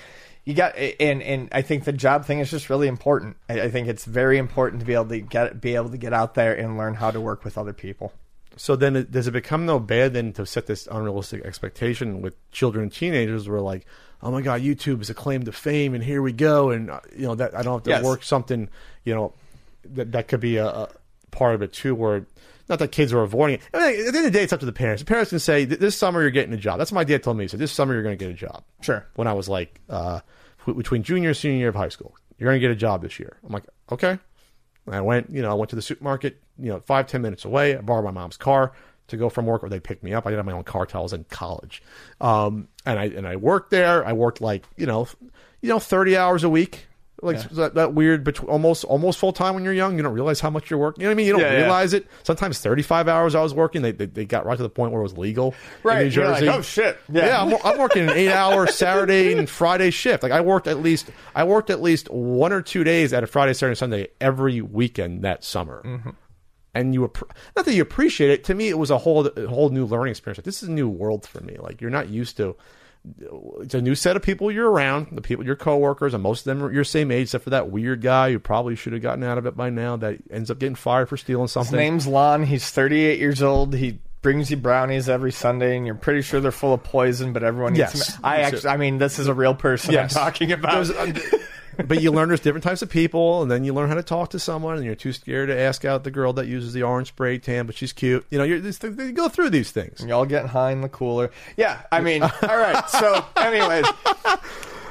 you 0.46 0.54
got 0.54 0.76
and 0.78 1.22
and 1.22 1.50
I 1.52 1.62
think 1.62 1.84
the 1.84 1.94
job 1.94 2.26
thing 2.26 2.40
is 2.40 2.50
just 2.50 2.70
really 2.70 2.88
important. 2.88 3.38
I, 3.50 3.62
I 3.62 3.70
think 3.70 3.88
it's 3.88 4.06
very 4.06 4.38
important 4.38 4.80
to 4.80 4.86
be 4.86 4.94
able 4.94 5.08
to 5.08 5.20
get 5.20 5.60
be 5.60 5.76
able 5.76 5.90
to 5.90 5.98
get 5.98 6.14
out 6.14 6.36
there 6.36 6.56
and 6.58 6.78
learn 6.78 6.94
how 6.94 7.12
to 7.12 7.20
work 7.20 7.44
with 7.44 7.58
other 7.58 7.74
people. 7.74 8.14
So 8.56 8.76
then, 8.76 8.96
it, 8.98 9.12
does 9.12 9.26
it 9.28 9.32
become 9.32 9.66
no 9.66 9.80
bad 9.80 10.14
then 10.14 10.34
to 10.34 10.46
set 10.46 10.66
this 10.66 10.88
unrealistic 10.92 11.46
expectation 11.46 12.22
with 12.22 12.36
children 12.52 12.84
and 12.84 12.92
teenagers? 12.92 13.48
Where 13.48 13.62
like, 13.62 13.86
oh 14.22 14.32
my 14.32 14.42
god, 14.42 14.62
YouTube 14.62 15.02
is 15.02 15.10
a 15.10 15.14
claim 15.14 15.44
to 15.44 15.52
fame, 15.52 15.94
and 15.94 16.04
here 16.04 16.22
we 16.22 16.32
go, 16.34 16.70
and 16.72 16.90
uh, 16.92 17.00
you 17.16 17.26
know 17.26 17.36
that 17.36 17.56
I 17.56 17.62
don't 17.64 17.74
have 17.76 17.84
to 17.84 17.90
Yes. 17.90 18.04
work 18.04 18.24
something, 18.24 18.70
you 19.04 19.14
know, 19.16 19.34
that 19.86 20.12
that 20.12 20.28
could 20.28 20.40
be 20.40 20.58
a, 20.58 20.68
a 20.68 20.90
part 21.32 21.56
of 21.56 21.62
it 21.62 21.74
too. 21.74 21.96
Where 21.96 22.26
not 22.68 22.80
that 22.80 22.92
kids 22.92 23.12
are 23.14 23.22
avoiding 23.22 23.56
it. 23.56 23.62
I 23.74 23.80
mean, 23.80 24.08
at 24.08 24.12
the 24.14 24.18
end 24.20 24.28
of 24.28 24.32
the 24.32 24.32
day, 24.32 24.44
it's 24.44 24.54
up 24.54 24.60
to 24.60 24.66
the 24.66 24.72
parents. 24.72 25.02
The 25.02 25.06
parents 25.08 25.30
can 25.32 25.40
say, 25.40 25.66
"This 25.66 25.96
summer 25.98 26.22
you're 26.22 26.30
getting 26.32 26.54
a 26.54 26.58
job." 26.58 26.78
That's 26.80 26.92
what 26.92 26.96
my 26.98 27.04
dad 27.04 27.24
told 27.24 27.38
me. 27.38 27.46
He 27.46 27.48
said, 27.48 27.60
"This 27.60 27.72
summer 27.72 27.94
you're 27.94 28.04
going 28.04 28.18
to 28.18 28.24
get 28.24 28.32
a 28.32 28.38
job." 28.38 28.64
Sure. 28.82 29.06
When 29.16 29.28
I 29.28 29.34
was 29.34 29.50
like 29.50 29.80
uh, 29.90 30.20
between 30.66 31.04
junior 31.04 31.30
and 31.30 31.38
senior 31.38 31.58
year 31.58 31.70
of 31.70 31.76
high 31.76 31.90
school, 31.90 32.16
you're 32.38 32.48
going 32.48 32.60
to 32.60 32.66
get 32.66 32.72
a 32.72 32.76
job 32.76 33.02
this 33.02 33.20
year. 33.20 33.38
I'm 33.46 33.52
like, 33.52 33.64
okay. 33.92 34.20
And 34.86 34.96
I 34.96 35.02
went, 35.02 35.30
you 35.30 35.42
know, 35.42 35.52
I 35.52 35.54
went 35.54 35.70
to 35.72 35.76
the 35.76 35.82
supermarket, 35.82 36.42
you 36.58 36.70
know, 36.70 36.80
five, 36.80 37.08
ten 37.08 37.22
minutes 37.22 37.46
away. 37.46 37.76
I 37.78 37.82
borrowed 37.82 38.06
my 38.06 38.12
mom's 38.12 38.38
car 38.38 38.72
to 39.10 39.18
go 39.18 39.30
from 39.30 39.46
work, 39.46 39.64
or 39.64 39.70
they 39.70 39.80
picked 39.80 40.04
me 40.04 40.14
up. 40.14 40.26
I 40.26 40.30
didn't 40.30 40.40
have 40.40 40.46
my 40.46 40.58
own 40.58 40.64
car 40.64 40.86
till 40.86 41.00
I 41.00 41.04
was 41.04 41.14
in 41.14 41.24
college, 41.26 41.82
um, 42.22 42.68
and 42.86 42.98
I 43.00 43.06
and 43.06 43.28
I 43.28 43.36
worked 43.36 43.72
there. 43.72 44.06
I 44.06 44.14
worked 44.14 44.42
like 44.42 44.66
you 44.78 44.86
know, 44.86 45.08
you 45.62 45.70
know, 45.70 45.80
thirty 45.80 46.16
hours 46.18 46.44
a 46.44 46.50
week, 46.50 46.88
Like 47.22 47.42
that, 47.50 47.76
that 47.76 47.94
weird, 47.94 48.24
betw- 48.24 48.48
almost 48.48 48.86
almost 48.86 49.20
full 49.20 49.34
time 49.34 49.54
when 49.54 49.64
you're 49.66 49.74
young. 49.74 49.98
You 49.98 50.04
don't 50.04 50.14
realize 50.14 50.40
how 50.40 50.50
much 50.50 50.70
you're 50.70 50.80
working. 50.80 51.02
You 51.02 51.08
know 51.08 51.10
what 51.12 51.16
I 51.16 51.18
mean? 51.18 51.26
You 51.28 51.34
don't 51.34 51.42
Yeah, 51.42 51.52
yeah. 51.52 51.58
realize 51.64 51.94
it. 51.94 52.08
Sometimes 52.24 52.60
35 52.60 53.08
hours 53.10 53.36
I 53.36 53.42
was 53.42 53.54
working. 53.54 53.82
They, 53.82 53.92
they 53.92 54.06
they 54.06 54.26
got 54.26 54.46
right 54.46 54.56
to 54.56 54.64
the 54.64 54.70
point 54.70 54.92
where 54.94 55.02
it 55.02 55.04
was 55.04 55.18
legal. 55.18 55.54
Right, 55.84 56.04
In 56.04 56.08
New 56.10 56.16
you're 56.16 56.30
like, 56.30 56.40
Jersey. 56.44 56.50
"Oh, 56.58 56.62
shit." 56.62 56.98
Yeah, 57.12 57.26
Yeah. 57.26 57.42
I'm, 57.44 57.58
I'm 57.66 57.78
working 57.78 58.04
an 58.04 58.16
eight 58.16 58.32
hour 58.32 58.68
Saturday 58.72 59.34
and 59.38 59.50
Friday 59.50 59.92
shift. 59.92 60.24
Like 60.24 60.32
I 60.32 60.40
worked 60.42 60.68
at 60.68 60.80
least 60.82 61.10
I 61.36 61.44
worked 61.44 61.70
at 61.70 61.82
least 61.82 62.10
one 62.10 62.54
or 62.54 62.62
two 62.62 62.86
days 62.86 63.12
at 63.12 63.22
a 63.24 63.28
Friday, 63.28 63.54
Saturday, 63.54 63.76
Sunday 63.76 64.08
every 64.22 64.62
weekend 64.62 65.24
that 65.24 65.44
summer. 65.44 65.82
Mm-hmm. 65.86 66.10
And 66.74 66.94
you 66.94 67.02
not 67.56 67.66
that 67.66 67.74
you 67.74 67.82
appreciate 67.82 68.30
it. 68.30 68.44
To 68.46 68.54
me, 68.56 68.70
it 68.70 68.78
was 68.78 68.92
a 68.92 68.98
whole 68.98 69.26
a 69.28 69.48
whole 69.48 69.70
new 69.70 69.86
learning 69.86 70.12
experience. 70.12 70.38
Like, 70.38 70.46
this 70.46 70.62
is 70.62 70.70
a 70.70 70.72
new 70.72 70.88
world 70.88 71.26
for 71.28 71.42
me. 71.42 71.58
Like 71.60 71.82
you're 71.82 71.90
not 71.90 72.10
used 72.10 72.38
to. 72.38 72.56
It's 73.62 73.74
a 73.74 73.82
new 73.82 73.96
set 73.96 74.18
of 74.18 74.22
people 74.22 74.52
you're 74.52 74.70
around. 74.70 75.08
The 75.14 75.22
people, 75.22 75.46
your 75.46 75.56
coworkers, 75.56 76.14
and 76.14 76.22
most 76.22 76.42
of 76.42 76.46
them 76.46 76.62
are 76.64 76.72
your 76.72 76.84
same 76.84 77.12
age, 77.12 77.24
except 77.28 77.46
for 77.46 77.50
that 77.52 77.72
weird 77.72 78.02
guy 78.02 78.32
who 78.32 78.40
probably 78.40 78.76
should 78.76 78.92
have 78.94 79.02
gotten 79.02 79.24
out 79.24 79.38
of 79.38 79.46
it 79.46 79.56
by 79.56 79.70
now. 79.70 79.96
That 79.96 80.18
ends 80.30 80.52
up 80.52 80.60
getting 80.60 80.76
fired 80.76 81.08
for 81.10 81.16
stealing 81.18 81.48
something. 81.48 81.72
His 81.72 81.80
name's 81.80 82.08
Lon. 82.08 82.44
He's 82.44 82.70
38 82.70 83.18
years 83.20 83.42
old. 83.42 83.74
He 83.74 84.00
brings 84.22 84.52
you 84.52 84.58
brownies 84.58 85.08
every 85.08 85.32
Sunday, 85.32 85.78
and 85.78 85.86
you're 85.86 85.96
pretty 85.96 86.22
sure 86.22 86.42
they're 86.42 86.52
full 86.52 86.74
of 86.74 86.84
poison, 86.84 87.32
but 87.32 87.42
everyone 87.42 87.72
eats 87.72 87.80
Yes. 87.80 88.14
them. 88.14 88.22
I 88.26 88.42
actually, 88.42 88.70
I 88.70 88.76
mean, 88.76 88.98
this 88.98 89.18
is 89.18 89.28
a 89.28 89.34
real 89.34 89.56
person 89.56 89.94
Yes. 89.94 90.16
I'm 90.16 90.24
talking 90.26 90.52
about. 90.52 90.92
But 91.88 92.02
you 92.02 92.12
learn 92.12 92.28
there's 92.28 92.40
different 92.42 92.64
types 92.64 92.82
of 92.82 92.90
people, 92.90 93.42
and 93.42 93.50
then 93.50 93.64
you 93.64 93.74
learn 93.74 93.90
how 93.90 93.96
to 93.96 94.04
talk 94.04 94.32
to 94.32 94.40
someone, 94.40 94.76
and 94.76 94.86
you're 94.86 94.96
too 94.96 95.14
scared 95.14 95.50
to 95.50 95.58
ask 95.58 95.86
out 95.86 96.04
the 96.04 96.12
girl 96.12 96.34
that 96.34 96.48
uses 96.48 96.74
the 96.74 96.84
orange 96.84 97.10
spray 97.10 97.38
tan, 97.38 97.66
but 97.66 97.76
she's 97.76 97.94
cute. 97.94 98.26
You 98.30 98.38
know, 98.38 98.44
you're, 98.44 98.60
this, 98.60 98.82
you 98.84 99.12
go 99.12 99.30
through 99.30 99.50
these 99.52 99.72
things. 99.72 100.04
Y'all 100.06 100.26
getting 100.26 100.50
high 100.50 100.72
in 100.72 100.82
the 100.82 100.90
cooler. 100.90 101.32
Yeah, 101.58 101.82
I 101.92 102.02
mean, 102.02 102.24
all 102.24 102.32
right. 102.44 102.90
So, 102.90 103.26
anyways, 103.38 103.86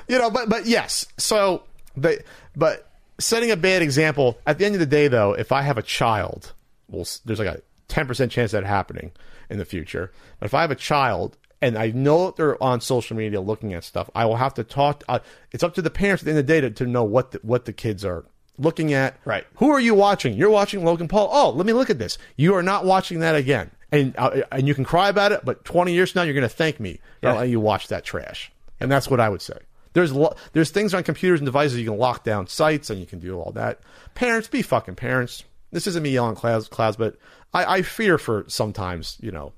You 0.08 0.18
know, 0.18 0.30
but 0.30 0.48
but 0.48 0.66
yes. 0.66 1.06
So, 1.18 1.64
but 1.96 2.22
but 2.56 2.90
setting 3.18 3.50
a 3.50 3.56
bad 3.56 3.82
example. 3.82 4.38
At 4.46 4.58
the 4.58 4.64
end 4.64 4.74
of 4.74 4.80
the 4.80 4.86
day, 4.86 5.08
though, 5.08 5.34
if 5.34 5.52
I 5.52 5.62
have 5.62 5.78
a 5.78 5.82
child, 5.82 6.52
well, 6.88 7.06
there's 7.24 7.38
like 7.38 7.48
a 7.48 7.60
ten 7.88 8.06
percent 8.06 8.32
chance 8.32 8.52
of 8.54 8.62
that 8.62 8.66
happening 8.66 9.12
in 9.50 9.58
the 9.58 9.64
future. 9.64 10.10
But 10.40 10.46
if 10.46 10.54
I 10.54 10.62
have 10.62 10.70
a 10.70 10.76
child 10.76 11.36
and 11.60 11.76
I 11.76 11.88
know 11.90 12.26
that 12.26 12.36
they're 12.36 12.62
on 12.62 12.80
social 12.80 13.16
media 13.16 13.40
looking 13.40 13.72
at 13.74 13.84
stuff, 13.84 14.08
I 14.14 14.24
will 14.26 14.36
have 14.36 14.54
to 14.54 14.64
talk. 14.64 15.04
Uh, 15.08 15.18
it's 15.52 15.62
up 15.62 15.74
to 15.74 15.82
the 15.82 15.90
parents 15.90 16.22
at 16.22 16.26
the 16.26 16.30
end 16.32 16.38
of 16.40 16.46
the 16.46 16.52
day 16.52 16.60
to, 16.60 16.70
to 16.70 16.86
know 16.86 17.04
what 17.04 17.32
the, 17.32 17.40
what 17.42 17.64
the 17.64 17.72
kids 17.72 18.04
are 18.04 18.24
looking 18.58 18.92
at. 18.92 19.16
Right. 19.24 19.46
Who 19.56 19.70
are 19.70 19.80
you 19.80 19.94
watching? 19.94 20.34
You're 20.34 20.50
watching 20.50 20.84
Logan 20.84 21.08
Paul. 21.08 21.28
Oh, 21.32 21.50
let 21.50 21.66
me 21.66 21.72
look 21.72 21.90
at 21.90 21.98
this. 21.98 22.18
You 22.36 22.54
are 22.54 22.62
not 22.62 22.84
watching 22.84 23.20
that 23.20 23.34
again. 23.34 23.70
And 23.90 24.14
uh, 24.18 24.42
and 24.52 24.68
you 24.68 24.74
can 24.74 24.84
cry 24.84 25.08
about 25.08 25.32
it, 25.32 25.44
but 25.44 25.64
20 25.64 25.92
years 25.94 26.12
from 26.12 26.20
now, 26.20 26.24
you're 26.24 26.34
going 26.34 26.42
to 26.42 26.54
thank 26.54 26.78
me 26.78 26.94
for 27.20 27.28
Yeah. 27.28 27.34
letting 27.34 27.50
you 27.52 27.60
watch 27.60 27.88
that 27.88 28.04
trash. 28.04 28.52
And 28.80 28.92
that's 28.92 29.08
what 29.08 29.18
I 29.18 29.28
would 29.30 29.40
say. 29.42 29.56
There's 29.94 30.12
lo- 30.12 30.34
there's 30.52 30.70
things 30.70 30.92
on 30.92 31.02
computers 31.04 31.40
and 31.40 31.46
devices 31.46 31.78
you 31.78 31.86
can 31.88 31.96
lock 31.98 32.22
down 32.22 32.46
sites 32.48 32.90
and 32.90 33.00
you 33.00 33.06
can 33.06 33.18
do 33.18 33.38
all 33.40 33.50
that. 33.52 33.80
Parents, 34.14 34.46
be 34.46 34.60
fucking 34.62 34.96
parents. 34.96 35.42
This 35.72 35.86
isn't 35.86 36.02
me 36.02 36.10
yelling 36.10 36.34
clouds, 36.36 36.68
clouds, 36.68 36.96
but 36.98 37.16
I, 37.54 37.76
I 37.78 37.82
fear 37.82 38.18
for 38.18 38.44
sometimes, 38.46 39.16
you 39.20 39.30
know, 39.32 39.52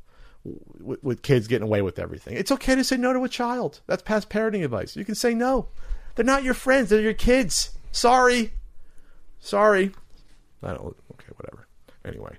with, 0.45 1.03
with 1.03 1.23
kids 1.23 1.47
getting 1.49 1.67
away 1.67 1.83
with 1.83 1.99
everything. 1.99 2.37
It's 2.37 2.51
okay 2.53 2.75
to 2.75 2.85
say 2.85 2.97
no 2.97 3.13
to 3.13 3.25
a 3.25 3.29
child. 3.29 3.81
That's 3.87 4.03
past 4.03 4.31
parenting 4.31 4.65
advice. 4.65 4.97
You 4.97 5.05
can 5.05 5.15
say 5.15 5.35
no. 5.35 5.69
They're 6.15 6.25
not 6.25 6.43
your 6.45 6.55
friends. 6.55 6.91
They're 6.91 7.01
your 7.01 7.13
kids. 7.15 7.71
Sorry. 7.93 8.53
Sorry. 9.39 9.93
I 10.63 10.69
don't. 10.69 10.97
Okay, 11.13 11.33
whatever. 11.37 11.67
Anyway, 12.05 12.37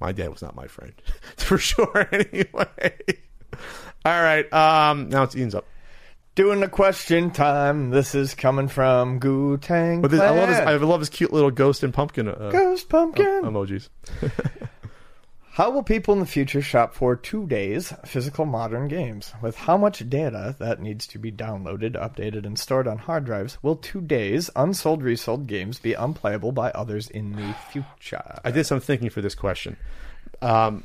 my 0.00 0.12
dad 0.12 0.28
was 0.30 0.42
not 0.42 0.54
my 0.56 0.66
friend 0.66 0.92
for 1.36 1.58
sure. 1.58 2.08
Anyway. 2.12 2.92
All 4.04 4.22
right. 4.22 4.52
Um. 4.52 5.08
Now 5.08 5.22
it's 5.22 5.34
Ian's 5.36 5.54
up. 5.54 5.64
doing 6.34 6.60
the 6.60 6.68
question 6.68 7.30
time. 7.30 7.90
This 7.90 8.14
is 8.14 8.34
coming 8.34 8.68
from 8.68 9.18
Goo 9.20 9.56
Tang. 9.58 10.00
But 10.02 10.10
this, 10.10 10.20
I 10.20 10.30
love 10.30 10.48
his. 10.48 10.58
I 10.58 10.76
love 10.76 11.00
his 11.00 11.08
cute 11.08 11.32
little 11.32 11.50
ghost 11.50 11.82
and 11.82 11.94
pumpkin 11.94 12.28
uh, 12.28 12.50
Ghost 12.52 12.88
Pumpkin. 12.88 13.42
emojis. 13.44 13.88
How 15.54 15.70
will 15.70 15.84
people 15.84 16.12
in 16.14 16.18
the 16.18 16.26
future 16.26 16.60
shop 16.60 16.94
for 16.94 17.14
two 17.14 17.46
days 17.46 17.92
physical 18.04 18.44
modern 18.44 18.88
games? 18.88 19.32
With 19.40 19.54
how 19.54 19.76
much 19.76 20.08
data 20.08 20.56
that 20.58 20.80
needs 20.80 21.06
to 21.06 21.18
be 21.20 21.30
downloaded, 21.30 21.92
updated, 21.92 22.44
and 22.44 22.58
stored 22.58 22.88
on 22.88 22.98
hard 22.98 23.24
drives, 23.24 23.56
will 23.62 23.76
two 23.76 24.00
days 24.00 24.50
unsold 24.56 25.00
resold 25.00 25.46
games 25.46 25.78
be 25.78 25.92
unplayable 25.92 26.50
by 26.50 26.72
others 26.72 27.08
in 27.08 27.36
the 27.36 27.54
future? 27.70 28.40
I 28.44 28.50
did 28.50 28.64
some 28.66 28.80
thinking 28.80 29.10
for 29.10 29.20
this 29.22 29.36
question, 29.36 29.76
um, 30.42 30.82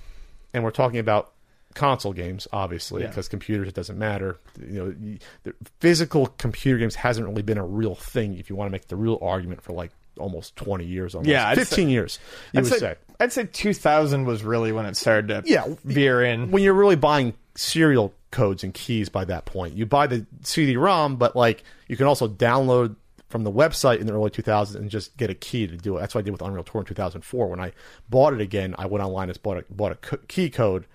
and 0.54 0.64
we're 0.64 0.70
talking 0.70 1.00
about 1.00 1.34
console 1.74 2.14
games, 2.14 2.48
obviously, 2.54 3.02
Yeah. 3.02 3.08
because 3.08 3.28
computers 3.28 3.70
it 3.70 3.74
doesn't 3.74 3.98
matter. 3.98 4.38
You 4.60 4.86
know, 4.86 5.18
the 5.46 5.56
physical 5.80 6.28
computer 6.28 6.78
games 6.78 6.94
hasn't 6.94 7.28
really 7.28 7.42
been 7.42 7.58
a 7.58 7.66
real 7.66 7.96
thing. 7.96 8.38
If 8.38 8.52
you 8.52 8.56
want 8.56 8.68
to 8.68 8.72
make 8.72 8.88
the 8.88 8.96
real 8.96 9.18
argument 9.20 9.64
for 9.64 9.74
like 9.74 9.90
almost 10.20 10.56
twenty 10.56 10.86
years, 10.86 11.16
almost 11.16 11.30
Yeah, 11.30 11.48
I'd 11.50 11.58
fifteen 11.58 11.88
say- 11.88 11.92
years, 11.92 12.20
you 12.54 12.60
I'd 12.60 12.64
would 12.64 12.74
say, 12.74 12.80
say. 12.80 12.96
I'd 13.20 13.34
say 13.34 13.46
2000 13.46 14.26
was 14.26 14.44
really 14.44 14.72
when 14.72 14.86
it 14.86 14.96
started 14.96 15.28
to 15.28 15.44
Yeah, 15.46 15.66
veer 15.84 16.24
in. 16.24 16.52
when 16.52 16.64
you're 16.64 16.74
really 16.74 16.96
buying 16.96 17.34
serial 17.56 18.14
codes 18.32 18.64
and 18.64 18.74
keys 18.74 19.10
by 19.10 19.26
that 19.26 19.46
point. 19.46 19.74
You 19.76 19.86
buy 19.86 20.08
the 20.08 20.26
CD-ROM, 20.44 21.18
but 21.18 21.36
like 21.36 21.64
you 21.88 21.98
can 21.98 22.06
also 22.06 22.28
download 22.28 22.96
from 23.28 23.44
the 23.44 23.52
website 23.52 24.00
in 24.00 24.08
the 24.08 24.14
early 24.14 24.30
2000s 24.30 24.76
and 24.76 24.90
just 24.90 25.16
get 25.18 25.30
a 25.30 25.34
key 25.36 25.68
to 25.68 25.76
do 25.76 25.98
it. 25.98 26.00
That's 26.00 26.16
what 26.16 26.20
I 26.20 26.24
did 26.24 26.32
with 26.32 26.42
Unreal 26.42 26.64
Tournament 26.64 26.88
2004. 26.88 27.48
When 27.48 27.60
I 27.60 27.74
bought 28.10 28.34
it 28.34 28.42
again, 28.42 28.74
I 28.78 28.86
went 28.86 29.04
online 29.04 29.30
and 29.30 29.44
bought 29.44 29.58
a 29.58 29.66
bought 29.70 29.92
a 29.92 30.18
key 30.28 30.50
code, 30.50 30.86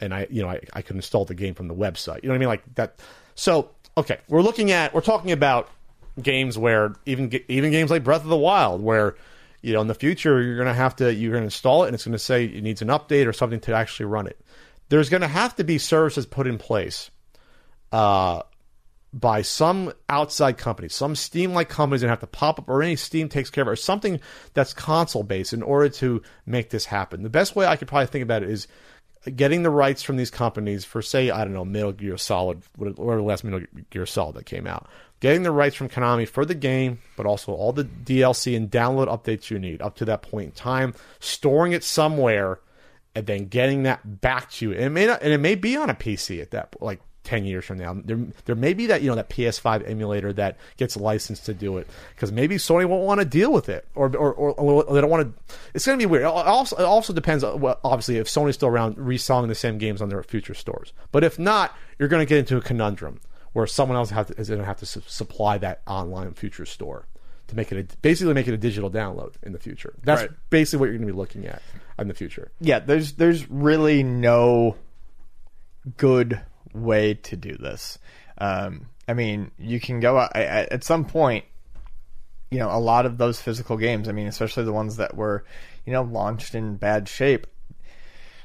and 0.00 0.14
I 0.14 0.26
you 0.30 0.42
know 0.42 0.48
I, 0.50 0.60
I 0.74 0.82
could 0.82 0.96
install 0.96 1.24
the 1.24 1.34
game 1.34 1.54
from 1.54 1.66
the 1.68 1.74
website. 1.74 2.22
You 2.22 2.28
know 2.28 2.34
what 2.34 2.36
I 2.36 2.38
mean? 2.38 2.48
Like 2.48 2.74
that. 2.76 3.00
So 3.34 3.70
okay, 3.98 4.18
we're 4.28 4.42
looking 4.42 4.70
at 4.70 4.94
we're 4.94 5.00
talking 5.00 5.32
about 5.32 5.68
games 6.22 6.56
where 6.56 6.94
even 7.06 7.32
even 7.48 7.70
games 7.70 7.90
like 7.90 8.04
Breath 8.04 8.22
of 8.22 8.28
the 8.28 8.36
Wild 8.36 8.82
where 8.82 9.16
you 9.62 9.72
know 9.72 9.80
in 9.80 9.86
the 9.86 9.94
future 9.94 10.40
you're 10.42 10.56
going 10.56 10.68
to 10.68 10.74
have 10.74 10.96
to 10.96 11.12
you're 11.12 11.32
going 11.32 11.42
to 11.42 11.46
install 11.46 11.84
it 11.84 11.88
and 11.88 11.94
it's 11.94 12.04
going 12.04 12.12
to 12.12 12.18
say 12.18 12.44
it 12.44 12.62
needs 12.62 12.82
an 12.82 12.88
update 12.88 13.26
or 13.26 13.32
something 13.32 13.60
to 13.60 13.74
actually 13.74 14.06
run 14.06 14.26
it. 14.26 14.40
There's 14.88 15.08
going 15.08 15.22
to 15.22 15.28
have 15.28 15.56
to 15.56 15.64
be 15.64 15.78
services 15.78 16.26
put 16.26 16.46
in 16.46 16.58
place 16.58 17.10
uh, 17.90 18.42
by 19.12 19.42
some 19.42 19.92
outside 20.08 20.58
company. 20.58 20.88
Some 20.88 21.14
steam 21.16 21.52
like 21.54 21.68
companies 21.68 22.02
to 22.02 22.08
have 22.08 22.20
to 22.20 22.26
pop 22.26 22.58
up 22.58 22.68
or 22.68 22.82
any 22.82 22.96
steam 22.96 23.28
takes 23.28 23.48
care 23.48 23.62
of 23.62 23.68
it 23.68 23.72
or 23.72 23.76
something 23.76 24.20
that's 24.52 24.74
console 24.74 25.22
based 25.22 25.52
in 25.52 25.62
order 25.62 25.88
to 25.88 26.22
make 26.44 26.70
this 26.70 26.84
happen. 26.84 27.22
The 27.22 27.30
best 27.30 27.56
way 27.56 27.66
i 27.66 27.76
could 27.76 27.88
probably 27.88 28.06
think 28.06 28.24
about 28.24 28.42
it 28.42 28.50
is 28.50 28.66
getting 29.36 29.62
the 29.62 29.70
rights 29.70 30.02
from 30.02 30.16
these 30.16 30.30
companies 30.30 30.84
for 30.84 31.02
say 31.02 31.30
I 31.30 31.44
don't 31.44 31.54
know 31.54 31.64
Metal 31.64 31.92
Gear 31.92 32.16
Solid 32.16 32.62
or 32.78 33.16
the 33.16 33.22
last 33.22 33.44
Metal 33.44 33.60
Gear 33.90 34.06
Solid 34.06 34.36
that 34.36 34.46
came 34.46 34.66
out. 34.66 34.88
Getting 35.20 35.42
the 35.42 35.52
rights 35.52 35.74
from 35.76 35.88
Konami 35.88 36.28
for 36.28 36.44
the 36.44 36.54
game, 36.54 36.98
but 37.16 37.24
also 37.24 37.52
all 37.52 37.72
the 37.72 37.84
DLC 37.84 38.56
and 38.56 38.70
download 38.70 39.08
updates 39.08 39.48
you 39.48 39.58
need 39.58 39.80
up 39.80 39.96
to 39.96 40.04
that 40.04 40.22
point 40.22 40.46
in 40.46 40.52
time, 40.52 40.94
storing 41.18 41.72
it 41.72 41.82
somewhere, 41.82 42.60
and 43.14 43.26
then 43.26 43.46
getting 43.46 43.84
that 43.84 44.20
back 44.20 44.50
to 44.52 44.66
you. 44.66 44.72
And 44.74 44.82
it 44.82 44.90
may 44.90 45.06
not, 45.06 45.22
and 45.22 45.32
it 45.32 45.38
may 45.38 45.54
be 45.54 45.76
on 45.76 45.88
a 45.88 45.94
PC 45.94 46.42
at 46.42 46.50
that 46.50 46.76
like 46.80 47.00
ten 47.24 47.44
years 47.44 47.64
from 47.64 47.78
now. 47.78 47.96
There, 48.04 48.18
there 48.44 48.54
may 48.54 48.74
be 48.74 48.86
that 48.86 49.02
you 49.02 49.08
know 49.08 49.16
that 49.16 49.28
PS5 49.28 49.88
emulator 49.88 50.32
that 50.34 50.56
gets 50.76 50.96
licensed 50.96 51.46
to 51.46 51.54
do 51.54 51.78
it 51.78 51.88
because 52.14 52.30
maybe 52.30 52.56
Sony 52.56 52.86
won't 52.86 53.04
want 53.04 53.20
to 53.20 53.24
deal 53.26 53.52
with 53.52 53.68
it, 53.68 53.86
or 53.94 54.14
or, 54.16 54.32
or, 54.32 54.94
they 54.94 55.00
don't 55.00 55.10
want 55.10 55.36
to. 55.48 55.54
It's 55.74 55.84
going 55.84 55.98
to 55.98 56.02
be 56.02 56.06
weird. 56.10 56.22
It 56.22 56.26
also, 56.26 56.76
it 56.76 56.84
also 56.84 57.12
depends. 57.12 57.42
Uh, 57.42 57.54
on, 57.54 57.76
obviously, 57.82 58.18
if 58.18 58.28
Sony's 58.28 58.54
still 58.54 58.68
around, 58.68 58.96
reselling 58.98 59.48
the 59.48 59.54
same 59.54 59.78
games 59.78 60.00
on 60.00 60.08
their 60.08 60.22
future 60.22 60.54
stores. 60.54 60.92
But 61.10 61.24
if 61.24 61.38
not, 61.38 61.76
you're 61.98 62.08
going 62.08 62.24
to 62.24 62.28
get 62.28 62.38
into 62.38 62.56
a 62.56 62.60
conundrum 62.60 63.20
where 63.52 63.66
someone 63.66 63.96
else 63.96 64.10
have 64.10 64.26
to, 64.28 64.34
is 64.40 64.48
going 64.48 64.60
to 64.60 64.66
have 64.66 64.78
to 64.78 64.86
su- 64.86 65.02
supply 65.06 65.58
that 65.58 65.80
online 65.86 66.34
future 66.34 66.66
store 66.66 67.06
to 67.46 67.54
make 67.56 67.70
it 67.70 67.78
a, 67.92 67.96
basically 67.98 68.34
make 68.34 68.48
it 68.48 68.54
a 68.54 68.56
digital 68.58 68.90
download 68.90 69.34
in 69.42 69.52
the 69.52 69.58
future. 69.58 69.94
That's 70.02 70.22
Right. 70.22 70.30
basically 70.50 70.80
what 70.80 70.84
you're 70.86 70.98
going 70.98 71.06
to 71.06 71.12
be 71.12 71.16
looking 71.16 71.46
at 71.46 71.62
in 71.98 72.08
the 72.08 72.14
future. 72.14 72.50
yeah, 72.60 72.78
there's 72.80 73.12
there's 73.12 73.48
really 73.50 74.02
no 74.02 74.76
good 75.96 76.40
way 76.74 77.14
to 77.14 77.36
do 77.36 77.56
this. 77.56 77.98
Um, 78.38 78.86
I 79.06 79.14
mean, 79.14 79.50
you 79.58 79.80
can 79.80 80.00
go 80.00 80.16
I, 80.16 80.28
I, 80.34 80.68
at 80.70 80.84
some 80.84 81.04
point. 81.04 81.44
You 82.50 82.60
know, 82.60 82.70
a 82.70 82.78
lot 82.78 83.04
of 83.04 83.18
those 83.18 83.40
physical 83.40 83.76
games. 83.76 84.08
I 84.08 84.12
mean, 84.12 84.28
especially 84.28 84.64
the 84.64 84.72
ones 84.72 84.96
that 84.98 85.16
were, 85.16 85.44
you 85.84 85.92
know, 85.92 86.02
launched 86.02 86.54
in 86.54 86.76
bad 86.76 87.08
shape. 87.08 87.46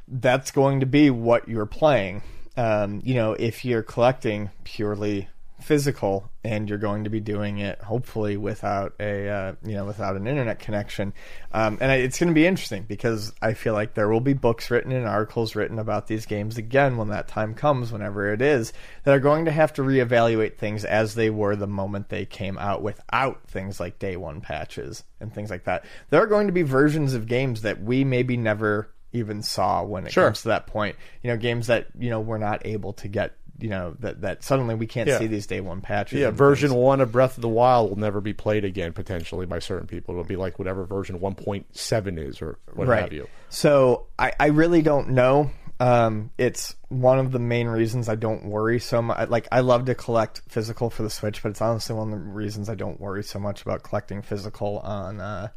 That's 0.08 0.50
going 0.50 0.80
to 0.80 0.88
be 0.88 1.12
what 1.12 1.48
you're 1.48 1.68
playing. 1.68 2.24
Um, 2.58 3.02
you 3.04 3.14
know, 3.14 3.34
if 3.34 3.64
you're 3.64 3.84
collecting 3.84 4.50
purely 4.64 5.30
physical 5.62 6.29
and 6.50 6.68
you're 6.68 6.80
going 6.80 7.04
to 7.04 7.12
be 7.12 7.20
doing 7.20 7.60
it 7.60 7.80
hopefully 7.80 8.36
without 8.36 8.96
a 9.00 9.30
uh, 9.30 9.54
you 9.64 9.76
know 9.76 9.86
without 9.86 10.16
an 10.16 10.26
internet 10.26 10.58
connection. 10.58 11.14
Um, 11.52 11.78
and 11.80 11.92
I, 11.92 11.96
it's 11.98 12.18
going 12.18 12.30
to 12.30 12.34
be 12.34 12.48
interesting 12.48 12.86
because 12.88 13.32
i 13.42 13.54
feel 13.54 13.74
like 13.74 13.94
there 13.94 14.10
will 14.10 14.20
be 14.20 14.34
books 14.34 14.72
written 14.72 14.92
and 14.92 15.08
articles 15.08 15.56
written 15.56 15.78
about 15.80 16.08
these 16.08 16.26
games 16.26 16.58
again 16.58 16.98
when 16.98 17.10
that 17.10 17.28
time 17.28 17.54
comes 17.54 17.92
whenever 17.92 18.34
it 18.34 18.42
is 18.42 18.74
that 19.04 19.14
are 19.16 19.20
going 19.20 19.46
to 19.46 19.52
have 19.52 19.74
to 19.74 19.82
reevaluate 19.84 20.58
things 20.58 20.84
as 20.86 21.14
they 21.16 21.30
were 21.30 21.56
the 21.56 21.68
moment 21.68 22.10
they 22.10 22.26
came 22.26 22.58
out 22.58 22.82
without 22.82 23.42
things 23.48 23.80
like 23.80 24.00
day 24.00 24.18
one 24.18 24.42
patches 24.42 25.04
and 25.20 25.32
things 25.34 25.50
like 25.52 25.66
that. 25.66 25.86
There 26.10 26.22
are 26.22 26.28
going 26.28 26.48
to 26.48 26.54
be 26.54 26.64
versions 26.64 27.14
of 27.14 27.28
games 27.28 27.62
that 27.62 27.82
we 27.82 28.04
maybe 28.04 28.38
never 28.38 28.90
even 29.12 29.42
saw 29.44 29.84
when 29.84 30.06
it 30.06 30.12
Sure. 30.12 30.26
comes 30.26 30.42
to 30.44 30.48
that 30.50 30.66
point. 30.68 30.96
You 31.22 31.30
know 31.32 31.38
games 31.38 31.68
that 31.68 31.88
you 31.98 32.10
know 32.10 32.20
we're 32.20 32.38
not 32.40 32.66
able 32.66 32.94
to 32.94 33.08
get 33.08 33.34
you 33.60 33.70
know 33.70 33.96
that 34.00 34.22
that 34.22 34.44
suddenly 34.44 34.76
we 34.76 34.88
can't 34.88 35.08
Yeah. 35.08 35.20
see 35.20 35.28
these 35.28 35.48
day 35.48 35.62
one 35.62 35.82
patches. 35.82 36.20
Yeah, 36.20 36.32
version 36.32 36.70
things. 36.70 36.80
one 36.80 37.02
of 37.02 37.12
Breath 37.12 37.38
of 37.38 37.42
the 37.42 37.50
Wild 37.50 37.90
will 37.90 37.98
never 38.00 38.22
be 38.22 38.34
played 38.34 38.66
again 38.66 38.94
potentially 38.94 39.46
by 39.46 39.60
certain 39.60 39.88
people. 39.88 40.14
It'll 40.16 40.24
be 40.24 40.36
like 40.36 40.60
whatever 40.60 40.86
version 40.86 41.20
1.7 41.20 42.18
is 42.20 42.42
or 42.42 42.58
what 42.74 42.88
have 42.88 43.14
you. 43.14 43.28
So 43.50 44.06
I, 44.18 44.34
I 44.40 44.48
really 44.48 44.82
don't 44.82 45.10
know. 45.10 45.52
Um, 45.82 46.32
it's 46.38 46.76
one 46.90 47.20
of 47.20 47.32
the 47.32 47.40
main 47.40 47.68
reasons 47.68 48.10
I 48.10 48.16
don't 48.16 48.46
worry 48.46 48.80
so 48.80 49.02
much. 49.02 49.30
Like 49.30 49.48
I 49.52 49.62
love 49.62 49.86
to 49.86 49.96
collect 49.96 50.42
physical 50.50 50.90
for 50.90 51.04
the 51.04 51.10
Switch, 51.10 51.42
but 51.42 51.50
it's 51.50 51.62
honestly 51.62 51.96
one 51.96 52.12
of 52.12 52.20
the 52.20 52.26
reasons 52.26 52.68
I 52.70 52.76
don't 52.76 53.00
worry 53.00 53.24
so 53.24 53.40
much 53.40 53.62
about 53.62 53.84
collecting 53.84 54.22
physical 54.22 54.80
on 54.80 55.22
uh, 55.22 55.48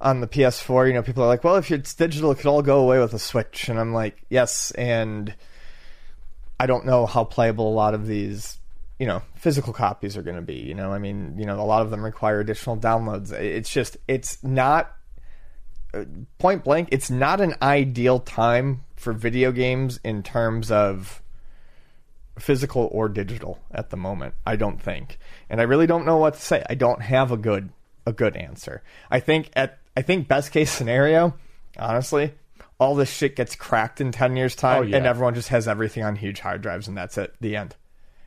on 0.00 0.20
the 0.20 0.26
PS4. 0.26 0.88
You 0.88 0.94
know, 0.94 1.02
people 1.02 1.22
are 1.22 1.28
like, 1.28 1.44
"Well, 1.44 1.54
if 1.54 1.70
it's 1.70 1.94
digital, 1.94 2.32
it 2.32 2.38
could 2.38 2.46
all 2.46 2.62
go 2.62 2.80
away 2.80 2.98
with 2.98 3.14
a 3.14 3.18
Switch," 3.20 3.68
and 3.68 3.78
I'm 3.78 3.92
like, 3.94 4.24
"Yes," 4.28 4.72
and 4.72 5.32
I 6.60 6.66
don't 6.66 6.86
know 6.86 7.06
how 7.06 7.24
playable 7.24 7.68
a 7.68 7.74
lot 7.74 7.94
of 7.94 8.06
these, 8.06 8.58
you 8.98 9.06
know, 9.06 9.22
physical 9.34 9.72
copies 9.72 10.16
are 10.16 10.22
going 10.22 10.36
to 10.36 10.42
be. 10.42 10.56
You 10.56 10.74
know, 10.74 10.92
I 10.92 10.98
mean, 10.98 11.36
you 11.38 11.46
know, 11.46 11.60
a 11.60 11.62
lot 11.62 11.82
of 11.82 11.90
them 11.90 12.04
require 12.04 12.40
additional 12.40 12.76
downloads. 12.76 13.32
It's 13.32 13.70
just, 13.70 13.96
it's 14.08 14.42
not 14.42 14.94
uh, 15.94 16.04
point 16.38 16.64
blank. 16.64 16.88
It's 16.92 17.10
not 17.10 17.40
an 17.40 17.54
ideal 17.62 18.20
time 18.20 18.82
for 18.96 19.12
video 19.12 19.52
games 19.52 20.00
in 20.02 20.22
terms 20.22 20.70
of 20.70 21.22
physical 22.38 22.88
or 22.92 23.08
digital 23.08 23.58
at 23.70 23.90
the 23.90 23.96
moment. 23.96 24.34
I 24.46 24.56
don't 24.56 24.80
think, 24.80 25.18
and 25.48 25.60
I 25.60 25.64
really 25.64 25.86
don't 25.86 26.06
know 26.06 26.16
what 26.16 26.34
to 26.34 26.40
say. 26.40 26.64
I 26.68 26.74
don't 26.74 27.02
have 27.02 27.32
a 27.32 27.36
good 27.36 27.70
a 28.06 28.12
good 28.12 28.36
answer. 28.36 28.82
I 29.10 29.20
think 29.20 29.50
at 29.54 29.78
I 29.96 30.02
think 30.02 30.28
best 30.28 30.52
case 30.52 30.70
scenario, 30.70 31.34
honestly, 31.78 32.34
all 32.78 32.94
this 32.94 33.10
shit 33.10 33.34
gets 33.36 33.54
cracked 33.56 34.00
in 34.00 34.12
ten 34.12 34.36
years 34.36 34.54
time, 34.54 34.78
Oh, 34.78 34.82
yeah. 34.82 34.96
and 34.96 35.06
everyone 35.06 35.34
just 35.34 35.48
has 35.48 35.66
everything 35.68 36.04
on 36.04 36.16
huge 36.16 36.40
hard 36.40 36.62
drives, 36.62 36.88
and 36.88 36.96
that's 36.96 37.18
it. 37.18 37.34
The 37.40 37.56
end. 37.56 37.76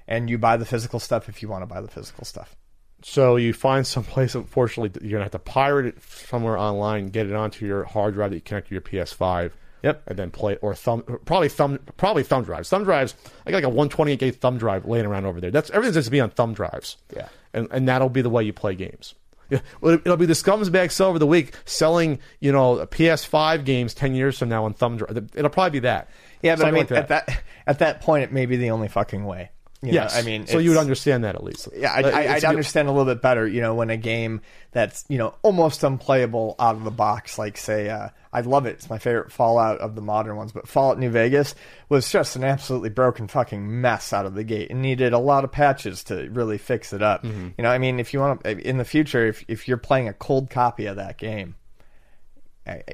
And 0.08 0.30
you 0.30 0.38
buy 0.38 0.58
the 0.58 0.66
physical 0.66 1.00
stuff 1.00 1.30
if 1.30 1.42
you 1.42 1.48
want 1.48 1.62
to 1.62 1.68
buy 1.68 1.80
the 1.82 1.88
physical 1.88 2.26
stuff. 2.26 2.56
So 3.04 3.36
you 3.38 3.54
find 3.54 3.88
some 3.88 4.04
place. 4.04 4.36
Unfortunately, 4.36 4.92
you're 5.02 5.14
gonna 5.18 5.24
have 5.26 5.32
to 5.32 5.40
pirate 5.40 5.86
it 5.88 6.04
somewhere 6.04 6.58
online, 6.58 7.08
get 7.08 7.28
it 7.28 7.34
onto 7.34 7.66
your 7.66 7.84
hard 7.86 8.14
drive 8.14 8.30
that 8.32 8.36
you 8.36 8.42
connect 8.42 8.68
to 8.68 8.76
your 8.76 8.82
PS5. 8.82 9.52
Yep. 9.84 10.04
And 10.06 10.20
then 10.20 10.30
play 10.30 10.54
it, 10.54 10.60
or 10.62 10.76
thumb, 10.76 11.02
probably 11.26 11.50
thumb, 11.50 11.80
probably 11.98 12.22
thumb 12.22 12.44
drives. 12.44 12.70
Thumb 12.70 12.84
drives. 12.84 13.16
I 13.48 13.50
got 13.52 13.58
like 13.58 13.64
a 13.64 13.70
128 13.70 14.20
gig 14.20 14.36
thumb 14.36 14.60
drive 14.60 14.86
laying 14.86 15.08
around 15.08 15.26
over 15.26 15.42
there. 15.42 15.50
That's 15.50 15.72
everything's 15.72 15.96
just 15.96 16.06
to 16.06 16.12
be 16.12 16.20
on 16.20 16.30
thumb 16.30 16.54
drives. 16.54 16.98
Yeah. 17.16 17.30
And 17.54 17.68
and 17.72 17.88
that'll 17.88 18.10
be 18.10 18.22
the 18.22 18.30
way 18.30 18.44
you 18.44 18.54
play 18.54 18.76
games. 18.76 19.16
It'll 19.52 20.18
be 20.18 20.26
the 20.26 20.34
scums 20.34 20.72
bag 20.72 20.92
sell 20.92 21.10
over 21.10 21.20
the 21.20 21.28
week 21.28 21.54
selling, 21.66 22.20
you 22.40 22.52
know, 22.52 22.86
PS5 22.88 23.66
games 23.66 23.94
10 23.94 24.16
years 24.16 24.40
from 24.40 24.50
now 24.50 24.66
on 24.66 24.74
thumb 24.74 24.98
drive. 24.98 25.18
It'll 25.36 25.50
probably 25.50 25.72
be 25.72 25.80
that. 25.80 26.10
Yeah, 26.42 26.56
but 26.56 26.66
I 26.66 26.72
mean, 26.72 26.88
like 26.90 26.92
at 26.92 27.08
that 27.10 27.44
at 27.68 27.80
that 27.80 28.02
point, 28.02 28.24
it 28.24 28.32
may 28.32 28.46
be 28.46 28.58
the 28.58 28.72
only 28.72 28.88
fucking 28.88 29.26
way. 29.26 29.52
You 29.84 29.94
Yes. 29.94 30.14
know, 30.14 30.20
I 30.20 30.24
mean, 30.24 30.46
so 30.46 30.60
you 30.60 30.70
would 30.70 30.78
understand 30.78 31.24
that 31.24 31.34
at 31.34 31.44
least. 31.44 31.68
Yeah, 31.76 31.92
I, 31.92 32.02
Uh, 32.04 32.16
I'd 32.36 32.42
good- 32.42 32.50
understand 32.50 32.88
a 32.88 32.92
little 32.92 33.12
bit 33.12 33.20
better, 33.22 33.48
you 33.48 33.62
know, 33.62 33.74
when 33.74 33.90
a 33.90 33.98
game 33.98 34.42
that's 34.72 35.04
you 35.08 35.18
know 35.18 35.34
almost 35.42 35.84
unplayable 35.84 36.56
out 36.60 36.76
of 36.76 36.84
the 36.84 36.92
box, 36.92 37.40
like 37.40 37.58
say, 37.58 37.90
uh, 37.90 38.10
I 38.32 38.42
love 38.42 38.68
it. 38.68 38.74
It's 38.76 38.90
my 38.92 39.00
favorite 39.00 39.32
Fallout 39.32 39.80
of 39.80 39.96
the 39.96 40.02
modern 40.02 40.36
ones, 40.36 40.52
but 40.52 40.68
Fallout 40.68 41.00
New 41.00 41.10
Vegas 41.10 41.56
was 41.90 42.10
just 42.12 42.36
an 42.36 42.44
absolutely 42.44 42.90
broken 42.90 43.28
fucking 43.28 43.82
mess 43.82 44.14
out 44.14 44.28
of 44.28 44.36
the 44.36 44.44
gate 44.44 44.70
and 44.70 44.84
needed 44.84 45.14
a 45.14 45.18
lot 45.18 45.44
of 45.44 45.52
patches 45.52 46.04
to 46.06 46.30
really 46.30 46.60
fix 46.60 46.94
it 46.94 47.02
up. 47.02 47.24
Mm-hmm. 47.24 47.48
You 47.58 47.64
know, 47.64 47.70
I 47.72 47.80
mean, 47.80 48.00
if 48.00 48.14
you 48.14 48.20
want 48.20 48.44
to, 48.44 48.52
in 48.60 48.78
the 48.78 48.86
future, 48.86 49.26
if 49.26 49.44
if 49.48 49.68
you're 49.68 49.78
playing 49.78 50.08
a 50.08 50.14
cold 50.14 50.52
copy 50.52 50.86
of 50.86 50.98
that 50.98 51.18
game, 51.18 51.56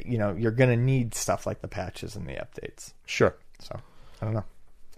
you 0.05 0.17
know, 0.17 0.33
you're 0.33 0.51
gonna 0.51 0.77
need 0.77 1.13
stuff 1.13 1.45
like 1.45 1.61
the 1.61 1.67
patches 1.67 2.15
and 2.15 2.25
the 2.25 2.33
updates. 2.33 2.93
Sure. 3.05 3.35
So 3.59 3.77
I 4.21 4.25
don't 4.25 4.33
know. 4.33 4.45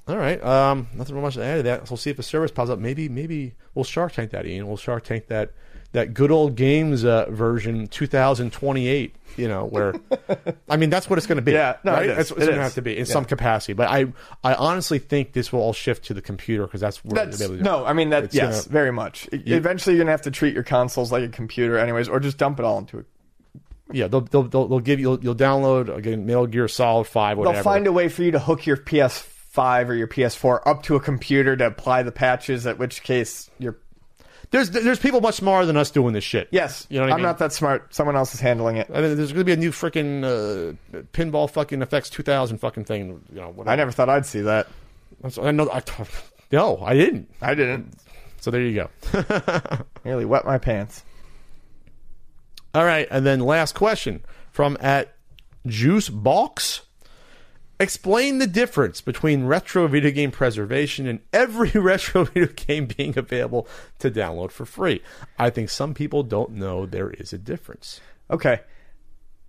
All 0.10 0.18
right. 0.18 0.44
Um, 0.44 0.88
nothing 0.96 1.14
more 1.16 1.24
much 1.24 1.36
to 1.36 1.44
add 1.44 1.58
to 1.58 1.64
that. 1.64 1.88
So 1.88 1.92
we'll 1.92 1.98
see 1.98 2.10
if 2.10 2.18
a 2.20 2.24
service 2.24 2.52
pops 2.52 2.70
up. 2.70 2.80
Maybe, 2.80 3.08
maybe 3.10 3.54
we'll 3.76 3.86
Shark 3.86 4.14
Tank 4.14 4.32
that, 4.32 4.46
Ian. 4.46 4.68
We'll 4.68 4.78
Shark 4.78 5.04
Tank 5.04 5.28
that 5.28 5.52
that 5.92 6.14
good 6.14 6.30
old 6.32 6.56
games 6.56 7.04
uh, 7.04 7.26
version 7.30 7.88
2028. 7.88 9.16
You 9.38 9.48
know, 9.48 9.66
where 9.66 9.94
I 10.70 10.78
mean, 10.78 10.90
that's 10.90 11.10
what 11.10 11.18
it's 11.18 11.28
going 11.28 11.38
to 11.38 11.42
be. 11.44 11.52
Yeah, 11.54 11.78
no, 11.84 11.94
right? 11.94 12.06
it 12.06 12.10
is. 12.12 12.18
That's 12.18 12.32
what 12.32 12.40
It 12.40 12.42
it's 12.42 12.48
going 12.48 12.58
to 12.58 12.64
have 12.64 12.74
to 12.76 12.82
be 12.82 12.94
in 12.94 13.00
Yeah. 13.06 13.14
some 13.14 13.26
capacity. 13.26 13.74
But 13.74 13.88
I, 13.90 14.08
I 14.44 14.56
honestly 14.56 15.00
think 15.00 15.34
this 15.34 15.54
will 15.54 15.62
all 15.62 15.74
shift 15.74 16.06
to 16.06 16.14
the 16.14 16.22
computer 16.22 16.64
because 16.66 16.82
that's 16.82 17.04
where 17.06 17.26
That's, 17.26 17.38
they'll 17.38 17.50
be 17.50 17.56
able 17.56 17.64
to- 17.66 17.72
no, 17.72 17.86
I 17.86 17.94
mean 17.94 18.10
that. 18.10 18.26
It's 18.26 18.36
yes, 18.36 18.66
gonna- 18.66 18.74
very 18.74 18.92
much. 18.92 19.30
Eventually, 19.32 19.96
you're 19.96 20.04
gonna 20.04 20.12
have 20.12 20.24
to 20.24 20.32
treat 20.32 20.54
your 20.54 20.64
consoles 20.64 21.12
like 21.12 21.24
a 21.24 21.30
computer, 21.30 21.78
anyways, 21.78 22.10
or 22.10 22.20
just 22.20 22.38
dump 22.38 22.60
it 22.60 22.66
all 22.66 22.80
into 22.80 23.00
a 23.00 23.04
yeah, 23.92 24.08
they'll, 24.08 24.22
they'll, 24.22 24.44
they'll, 24.44 24.68
they'll 24.68 24.80
give 24.82 25.00
you, 25.00 25.18
you'll 25.20 25.34
download 25.34 25.96
again 25.96 26.24
Metal 26.28 26.46
Gear 26.46 26.68
Solid 26.68 27.06
Five, 27.06 27.40
whatever. 27.40 27.56
They'll 27.56 27.64
find 27.64 27.88
a 27.88 27.92
way 27.92 28.08
for 28.08 28.22
you 28.22 28.32
to 28.32 28.40
hook 28.40 28.68
your 28.68 28.78
PS5 29.60 29.88
or 29.90 29.94
your 29.94 30.08
PS4 30.08 30.62
up 30.66 30.84
to 30.84 30.96
a 30.96 31.00
computer 31.00 31.56
to 31.56 31.68
apply 31.68 32.04
the 32.04 32.12
patches. 32.12 32.66
At 32.68 32.78
which 32.78 33.04
case, 33.04 33.50
you're 33.60 33.78
There's, 34.52 34.70
there's 34.72 35.00
people 35.00 35.22
much 35.22 35.36
smarter 35.36 35.66
than 35.66 35.78
us 35.78 35.92
doing 35.92 36.14
this 36.14 36.24
shit. 36.24 36.48
yes. 36.52 36.88
you 36.90 36.98
know 36.98 37.04
what 37.06 37.12
I 37.12 37.14
I'm 37.14 37.18
mean? 37.20 37.24
not 37.28 37.38
that 37.40 37.54
smart. 37.54 37.94
Someone 37.94 38.16
else 38.16 38.34
is 38.34 38.40
handling 38.40 38.78
it. 38.78 38.90
I 38.94 39.02
mean, 39.02 39.16
there's 39.16 39.32
going 39.32 39.42
to 39.42 39.46
be 39.46 39.54
a 39.54 39.58
new 39.58 39.72
freaking 39.72 40.24
uh, 40.24 41.02
pinball 41.14 41.50
fucking 41.50 41.82
effects 41.82 42.10
2000 42.10 42.58
fucking 42.58 42.86
thing. 42.86 43.22
You 43.34 43.42
know, 43.42 43.50
whatever. 43.50 43.70
I 43.72 43.76
never 43.76 43.92
thought 43.92 44.10
I'd 44.10 44.26
see 44.26 44.42
that. 44.42 44.68
I 45.42 45.52
know. 45.52 45.70
I, 45.70 45.82
no, 46.52 46.80
I 46.82 46.94
didn't. 46.94 47.30
I 47.42 47.54
didn't. 47.56 47.94
So 48.42 48.52
there 48.52 48.62
you 48.62 48.88
go. 49.14 49.84
Nearly 50.06 50.26
wet 50.26 50.46
my 50.46 50.58
pants. 50.58 51.04
All 52.74 52.86
right, 52.86 53.08
and 53.12 53.26
then 53.26 53.40
last 53.40 53.74
question 53.76 54.24
from 54.52 54.78
at 54.80 55.16
Juice 55.68 56.08
Box. 56.08 56.82
Explain 57.82 58.40
the 58.40 58.48
difference 58.48 59.00
between 59.00 59.46
retro 59.46 59.88
video 59.88 60.12
game 60.12 60.32
preservation 60.32 61.08
and 61.08 61.22
every 61.32 61.70
retro 61.76 62.26
video 62.26 62.52
game 62.54 62.88
being 62.88 63.18
available 63.18 63.68
to 64.00 64.12
download 64.12 64.52
for 64.52 64.66
free. 64.66 65.02
I 65.38 65.50
think 65.50 65.70
some 65.70 65.94
people 65.94 66.24
don't 66.24 66.52
know 66.52 66.86
there 66.86 67.10
is 67.10 67.32
a 67.32 67.38
difference. 67.38 68.02
Okay. 68.30 68.60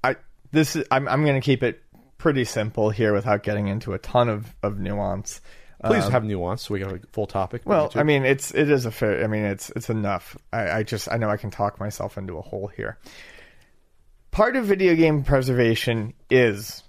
I 0.05 0.17
this 0.53 0.77
is 0.77 0.85
I'm 0.93 1.09
I'm 1.09 1.25
gonna 1.25 1.41
keep 1.41 1.65
it 1.65 1.83
pretty 2.19 2.45
simple 2.45 2.91
here 2.91 3.13
without 3.13 3.43
getting 3.43 3.67
into 3.67 3.95
a 3.95 3.99
ton 3.99 4.29
of 4.29 4.55
of 4.63 4.79
nuance. 4.79 5.41
Please 5.83 6.07
have 6.09 6.25
nuance 6.25 6.63
so 6.63 6.75
we 6.75 6.81
got 6.81 6.93
a 6.93 7.01
full 7.11 7.27
topic. 7.27 7.63
Um, 7.67 7.71
Well. 7.71 7.93
I 7.97 8.03
mean, 8.05 8.25
it's 8.25 8.55
it 8.55 8.71
is 8.71 8.85
a 8.85 8.93
fair. 8.93 9.25
I 9.25 9.27
mean, 9.27 9.45
it's 9.45 9.71
it's 9.71 9.91
enough. 9.91 10.37
I, 10.53 10.71
I 10.71 10.83
just 10.85 11.11
I 11.11 11.17
know 11.17 11.31
I 11.31 11.37
can 11.37 11.51
talk 11.51 11.81
myself 11.81 12.17
into 12.17 12.37
a 12.37 12.43
hole 12.43 12.69
here. 12.69 12.99
Part 14.31 14.55
of 14.55 14.67
video 14.67 14.95
game 14.95 15.25
preservation 15.25 16.13
is 16.31 16.85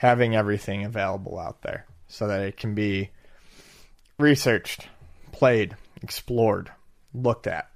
having 0.00 0.34
everything 0.34 0.82
available 0.82 1.38
out 1.38 1.60
there 1.60 1.84
so 2.08 2.26
that 2.26 2.40
it 2.40 2.56
can 2.56 2.74
be 2.74 3.10
researched, 4.18 4.88
played, 5.30 5.76
explored, 6.00 6.72
looked 7.12 7.46
at. 7.46 7.68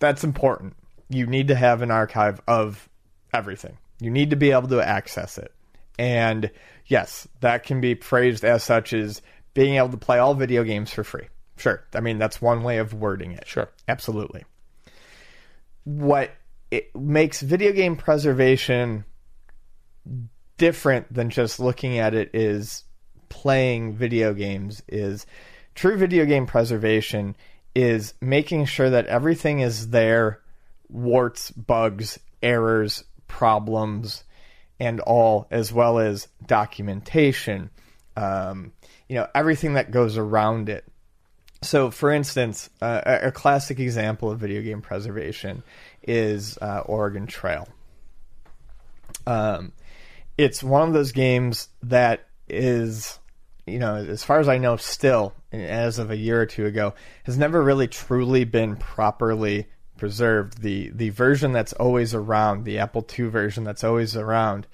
That's 0.00 0.24
important. 0.24 0.74
You 1.08 1.24
need 1.24 1.46
to 1.46 1.54
have 1.54 1.82
an 1.82 1.92
archive 1.92 2.40
of 2.48 2.88
everything. 3.32 3.78
You 4.00 4.10
need 4.10 4.30
to 4.30 4.36
be 4.36 4.50
able 4.50 4.66
to 4.66 4.84
access 4.84 5.38
it. 5.38 5.52
And 6.00 6.50
yes, 6.86 7.28
that 7.42 7.62
can 7.62 7.80
be 7.80 7.94
phrased 7.94 8.44
as 8.44 8.64
such 8.64 8.92
as 8.92 9.22
being 9.54 9.76
able 9.76 9.90
to 9.90 9.98
play 9.98 10.18
all 10.18 10.34
video 10.34 10.64
games 10.64 10.92
for 10.92 11.04
free. 11.04 11.28
Sure. 11.58 11.80
I 11.94 12.00
mean, 12.00 12.18
that's 12.18 12.42
one 12.42 12.64
way 12.64 12.78
of 12.78 12.92
wording 12.92 13.30
it. 13.30 13.46
Sure. 13.46 13.70
Absolutely. 13.86 14.44
What 15.84 16.32
it 16.72 16.92
makes 16.96 17.40
video 17.40 17.70
game 17.70 17.94
preservation 17.94 19.04
different 20.56 21.12
than 21.12 21.30
just 21.30 21.60
looking 21.60 21.98
at 21.98 22.14
it 22.14 22.30
is 22.34 22.84
playing 23.28 23.94
video 23.94 24.32
games 24.32 24.82
is 24.88 25.26
true 25.74 25.96
video 25.96 26.24
game 26.24 26.46
preservation 26.46 27.36
is 27.74 28.14
making 28.20 28.64
sure 28.64 28.88
that 28.90 29.06
everything 29.06 29.60
is 29.60 29.90
there 29.90 30.40
warts 30.88 31.50
bugs 31.50 32.18
errors 32.42 33.04
problems 33.26 34.24
and 34.78 35.00
all 35.00 35.46
as 35.50 35.72
well 35.72 35.98
as 35.98 36.28
documentation 36.46 37.68
um, 38.16 38.72
you 39.08 39.16
know 39.16 39.26
everything 39.34 39.74
that 39.74 39.90
goes 39.90 40.16
around 40.16 40.68
it 40.68 40.84
so, 41.62 41.90
for 41.90 42.12
instance, 42.12 42.68
uh, 42.82 43.00
a 43.22 43.32
classic 43.32 43.80
example 43.80 44.30
of 44.30 44.38
video 44.38 44.62
game 44.62 44.82
preservation 44.82 45.62
is 46.02 46.58
uh, 46.58 46.82
Oregon 46.84 47.26
Trail. 47.26 47.66
Um, 49.26 49.72
it's 50.38 50.62
one 50.62 50.86
of 50.86 50.94
those 50.94 51.12
games 51.12 51.68
that 51.82 52.26
is, 52.48 53.18
you 53.66 53.78
know, 53.78 53.96
as 53.96 54.22
far 54.22 54.38
as 54.40 54.48
I 54.48 54.58
know, 54.58 54.76
still, 54.76 55.34
as 55.52 55.98
of 55.98 56.10
a 56.10 56.16
year 56.16 56.40
or 56.40 56.46
two 56.46 56.66
ago, 56.66 56.94
has 57.24 57.38
never 57.38 57.62
really 57.62 57.88
truly 57.88 58.44
been 58.44 58.76
properly 58.76 59.66
preserved. 59.96 60.62
The 60.62 60.90
the 60.90 61.10
version 61.10 61.52
that's 61.52 61.72
always 61.74 62.14
around, 62.14 62.64
the 62.64 62.78
Apple 62.78 63.06
II 63.18 63.26
version 63.26 63.64
that's 63.64 63.84
always 63.84 64.16
around, 64.16 64.66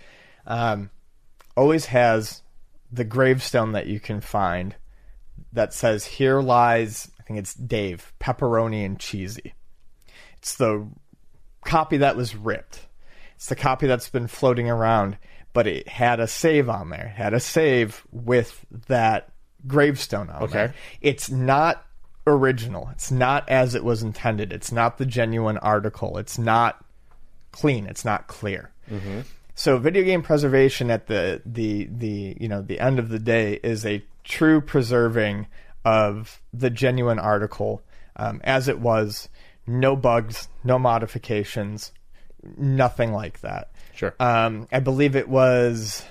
um, 0.47 0.91
always 1.57 1.86
has 1.86 2.42
the 2.91 3.05
gravestone 3.05 3.73
that 3.73 3.86
you 3.86 4.00
can 4.00 4.20
find 4.20 4.74
that 5.52 5.73
says 5.73 6.05
here 6.05 6.41
lies 6.41 7.10
I 7.23 7.24
think 7.24 7.39
it's 7.39 7.55
Dave 7.55 8.12
pepperoni 8.20 8.84
and 8.84 8.99
cheesy. 8.99 9.55
It's 10.39 10.57
the 10.57 10.89
copy 11.65 11.99
that 11.99 12.16
was 12.16 12.34
ripped. 12.34 12.86
It's 13.36 13.47
the 13.47 13.55
copy 13.55 13.86
that's 13.86 14.08
been 14.08 14.26
floating 14.26 14.68
around, 14.68 15.18
but 15.52 15.66
it 15.66 15.89
had 15.89 16.20
a 16.20 16.26
save 16.26 16.68
on 16.68 16.90
there. 16.90 17.06
It 17.14 17.18
had 17.18 17.34
a 17.34 17.40
save 17.40 18.02
with 18.12 18.64
that 18.89 19.28
gravestone 19.66 20.31
on 20.31 20.42
Okay. 20.44 20.52
there. 20.52 20.74
It's 21.00 21.31
not 21.31 21.84
original. 22.26 22.89
It's 22.92 23.10
not 23.10 23.48
as 23.48 23.74
it 23.74 23.84
was 23.84 24.02
intended. 24.02 24.52
It's 24.52 24.72
not 24.72 24.98
the 24.98 25.06
genuine 25.06 25.58
article. 25.58 26.18
It's 26.18 26.39
not 26.39 26.84
clean. 27.50 27.86
It's 27.86 28.05
not 28.05 28.26
clear. 28.28 28.70
So 29.55 29.78
video 29.78 30.02
game 30.05 30.22
preservation 30.22 30.90
at 30.90 31.06
the 31.06 31.40
the 31.47 31.89
the 31.90 32.36
you 32.40 32.48
know 32.48 32.62
the 32.62 32.78
end 32.81 32.98
of 32.98 33.08
the 33.08 33.18
day 33.18 33.58
is 33.62 33.84
a 33.86 34.02
true 34.24 34.60
preserving 34.60 35.47
of 35.84 36.40
the 36.52 36.70
genuine 36.70 37.18
article 37.18 37.82
um, 38.16 38.40
as 38.44 38.68
it 38.68 38.78
was. 38.81 39.28
No 39.66 39.94
bugs, 39.97 40.48
no 40.64 40.78
modifications, 40.78 41.92
nothing 42.56 43.12
like 43.12 43.40
that. 43.40 43.72
Sure. 44.02 44.14
Um, 44.20 44.66
I 44.72 44.81
believe 44.81 45.14
it 45.16 45.28
was 45.28 46.05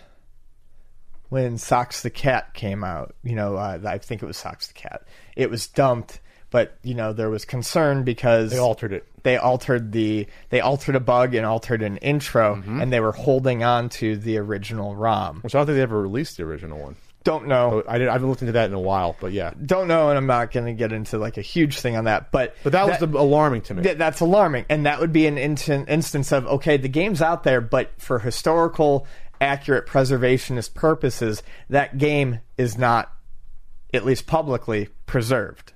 when 1.29 1.57
Socks 1.57 2.01
the 2.03 2.09
Cat 2.09 2.53
came 2.53 2.83
out. 2.83 3.15
You 3.23 3.35
know, 3.35 3.55
uh, 3.55 3.79
I 3.85 3.97
think 3.97 4.23
it 4.23 4.25
was 4.25 4.37
Socks 4.37 4.67
the 4.67 4.73
Cat. 4.73 5.03
It 5.35 5.49
was 5.49 5.67
dumped, 5.67 6.19
but 6.49 6.77
you 6.83 6.93
know 6.93 7.13
there 7.13 7.29
was 7.29 7.45
concern 7.45 8.03
because 8.03 8.51
They 8.51 8.57
altered 8.57 8.93
it. 8.93 9.05
They 9.23 9.37
altered 9.37 9.91
the 9.91 10.27
they 10.49 10.61
altered 10.61 10.95
a 10.95 10.99
bug 10.99 11.35
and 11.35 11.45
altered 11.45 11.81
an 11.83 11.97
intro, 11.97 12.55
Mm-hmm. 12.55 12.81
and 12.81 12.91
they 12.93 12.99
were 12.99 13.11
holding 13.11 13.63
on 13.63 13.89
to 13.89 14.17
the 14.17 14.37
original 14.37 14.95
ROM. 14.95 15.41
Which 15.41 15.53
I 15.55 15.59
don't 15.59 15.67
think 15.67 15.75
they 15.75 15.81
ever 15.81 16.01
released 16.01 16.37
the 16.37 16.43
original 16.43 16.79
one. 16.79 16.95
Don't 17.23 17.47
know. 17.47 17.83
I, 17.87 17.99
did, 17.99 18.07
I 18.07 18.13
haven't 18.13 18.29
looked 18.29 18.41
into 18.41 18.53
that 18.53 18.65
in 18.69 18.73
a 18.73 18.79
while, 18.79 19.15
but 19.19 19.31
yeah. 19.31 19.53
Don't 19.63 19.87
know, 19.87 20.09
and 20.09 20.17
I'm 20.17 20.25
not 20.25 20.51
going 20.51 20.65
to 20.65 20.73
get 20.73 20.91
into 20.91 21.17
like 21.19 21.37
a 21.37 21.41
huge 21.41 21.79
thing 21.79 21.95
on 21.95 22.05
that. 22.05 22.31
But 22.31 22.55
But 22.63 22.71
that 22.71 22.87
was 22.87 23.01
alarming 23.01 23.61
to 23.63 23.75
me. 23.75 23.83
Th- 23.83 23.97
that's 23.97 24.21
alarming, 24.21 24.65
and 24.69 24.85
that 24.87 24.99
would 24.99 25.13
be 25.13 25.27
an 25.27 25.35
instan- 25.35 25.87
instance 25.87 26.31
of 26.31 26.47
okay, 26.47 26.77
the 26.77 26.89
game's 26.89 27.21
out 27.21 27.43
there, 27.43 27.61
but 27.61 27.91
for 27.99 28.19
historical, 28.19 29.05
accurate 29.39 29.85
preservationist 29.87 30.73
purposes, 30.73 31.43
that 31.69 31.97
game 31.97 32.39
is 32.57 32.77
not, 32.77 33.11
at 33.93 34.03
least 34.05 34.25
publicly, 34.25 34.89
preserved. 35.05 35.73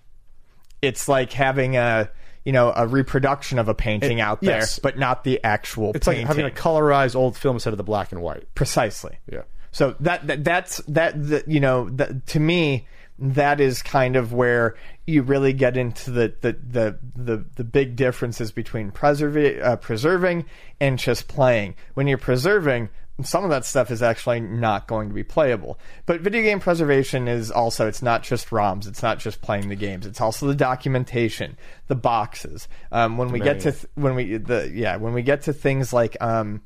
It's 0.82 1.08
like 1.08 1.32
having 1.32 1.78
a 1.78 2.10
you 2.44 2.52
know 2.54 2.72
a 2.76 2.88
reproduction 2.88 3.60
of 3.60 3.68
a 3.70 3.74
painting 3.76 4.18
It- 4.18 4.22
out 4.22 4.42
there, 4.42 4.60
yes. 4.60 4.80
but 4.80 4.98
not 4.98 5.24
the 5.24 5.44
actual. 5.44 5.92
it's 5.94 6.08
like 6.08 6.18
having 6.18 6.46
a 6.46 6.50
colorized 6.50 7.16
old 7.16 7.38
film 7.38 7.58
instead 7.58 7.74
of 7.74 7.78
the 7.78 7.84
black 7.84 8.12
and 8.12 8.22
white. 8.22 8.48
precisely. 8.56 9.18
Yeah. 9.32 9.44
So 9.76 9.94
that, 10.00 10.26
that 10.28 10.46
that's 10.46 10.78
that 10.88 11.22
the, 11.22 11.44
you 11.48 11.60
know 11.60 11.90
that, 11.90 12.26
to 12.28 12.40
me 12.40 12.88
that 13.20 13.60
is 13.60 13.84
kind 13.84 14.16
of 14.16 14.32
where 14.32 14.78
you 15.06 15.22
really 15.22 15.52
get 15.52 15.76
into 15.76 16.12
the 16.12 16.34
the 16.40 16.54
the 16.54 16.98
the, 17.14 17.46
the 17.58 17.66
big 17.66 17.98
differences 17.98 18.54
between 18.54 18.94
preservi- 18.94 19.62
uh, 19.62 19.76
preserving 19.76 20.46
and 20.80 20.98
just 20.98 21.28
playing. 21.28 21.76
When 21.94 22.08
you're 22.08 22.18
preserving, 22.18 22.88
some 23.22 23.44
of 23.44 23.50
that 23.50 23.66
stuff 23.66 23.92
is 23.92 24.02
actually 24.02 24.40
not 24.40 24.88
going 24.88 25.10
to 25.10 25.14
be 25.14 25.26
playable. 25.26 25.78
But 26.06 26.22
video 26.22 26.42
game 26.42 26.62
preservation 26.62 27.28
is 27.28 27.52
also 27.52 27.86
it's 27.86 28.02
not 28.02 28.24
just 28.24 28.52
ROMs, 28.52 28.88
it's 28.88 29.04
not 29.04 29.20
just 29.20 29.42
playing 29.42 29.68
the 29.68 29.76
games, 29.76 30.06
it's 30.06 30.22
also 30.22 30.48
the 30.48 30.56
documentation, 30.56 31.58
the 31.88 31.96
boxes. 31.96 32.70
Um, 32.94 33.18
when 33.18 33.30
we 33.30 33.42
get 33.42 33.60
to 33.60 33.74
th- 33.74 33.88
when 33.96 34.16
we 34.16 34.38
the 34.38 34.72
yeah 34.74 34.96
when 34.96 35.12
we 35.12 35.22
get 35.22 35.42
to 35.42 35.54
things 35.54 35.92
like 35.92 36.16
um, 36.22 36.62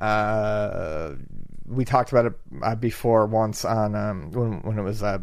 uh, 0.00 1.12
we 1.70 1.84
talked 1.84 2.12
about 2.12 2.26
it 2.26 2.32
uh, 2.62 2.74
before 2.74 3.26
once 3.26 3.64
on 3.64 3.94
um, 3.94 4.30
when 4.32 4.60
when 4.62 4.78
it 4.78 4.82
was 4.82 5.02
uh, 5.02 5.18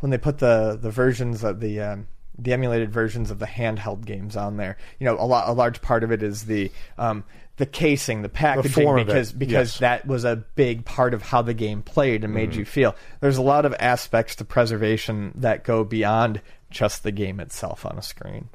when 0.00 0.10
they 0.10 0.18
put 0.18 0.38
the 0.38 0.78
the 0.80 0.90
versions 0.90 1.42
of 1.42 1.60
the 1.60 1.80
um, 1.80 2.06
the 2.38 2.52
emulated 2.52 2.92
versions 2.92 3.30
of 3.30 3.38
the 3.38 3.46
handheld 3.46 4.04
games 4.04 4.36
on 4.36 4.56
there. 4.56 4.76
You 4.98 5.06
know, 5.06 5.16
a 5.18 5.26
lot 5.26 5.48
a 5.48 5.52
large 5.52 5.82
part 5.82 6.04
of 6.04 6.12
it 6.12 6.22
is 6.22 6.44
the 6.44 6.70
um, 6.98 7.24
the 7.56 7.66
casing, 7.66 8.22
the 8.22 8.28
packaging, 8.28 8.86
it, 8.98 9.06
because 9.06 9.32
because 9.32 9.72
yes. 9.72 9.78
that 9.78 10.06
was 10.06 10.24
a 10.24 10.36
big 10.36 10.84
part 10.84 11.14
of 11.14 11.22
how 11.22 11.42
the 11.42 11.54
game 11.54 11.82
played 11.82 12.22
and 12.22 12.32
made 12.32 12.54
you 12.54 12.64
feel. 12.64 12.94
There's 13.20 13.38
a 13.38 13.42
lot 13.42 13.64
of 13.64 13.74
aspects 13.80 14.36
to 14.36 14.44
preservation 14.44 15.32
that 15.36 15.64
go 15.64 15.82
beyond 15.82 16.40
just 16.70 17.02
the 17.02 17.12
game 17.12 17.40
itself 17.40 17.86
on 17.86 17.98
a 17.98 18.02
screen. 18.02 18.50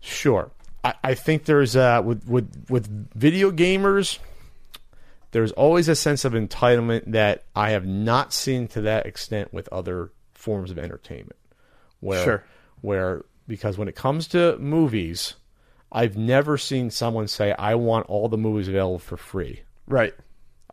Sure. 0.00 0.50
I, 0.82 0.94
I 1.02 1.14
think 1.14 1.44
there's 1.44 1.76
uh 1.76 2.02
with 2.04 2.26
with 2.28 2.66
with 2.68 3.14
video 3.14 3.50
gamers 3.50 4.18
there's 5.34 5.50
always 5.50 5.88
a 5.88 5.96
sense 5.96 6.24
of 6.24 6.32
entitlement 6.32 7.10
that 7.10 7.42
I 7.56 7.70
have 7.70 7.84
not 7.84 8.32
seen 8.32 8.68
to 8.68 8.82
that 8.82 9.04
extent 9.04 9.52
with 9.52 9.68
other 9.72 10.12
forms 10.32 10.70
of 10.70 10.78
entertainment. 10.78 11.34
Where 11.98 12.22
Sure. 12.24 12.44
where 12.82 13.24
because 13.48 13.76
when 13.76 13.88
it 13.88 13.96
comes 13.96 14.28
to 14.28 14.56
movies, 14.58 15.34
I've 15.90 16.16
never 16.16 16.56
seen 16.56 16.88
someone 16.88 17.26
say 17.26 17.52
I 17.58 17.74
want 17.74 18.06
all 18.06 18.28
the 18.28 18.38
movies 18.38 18.68
available 18.68 19.00
for 19.00 19.16
free. 19.16 19.62
Right. 19.88 20.14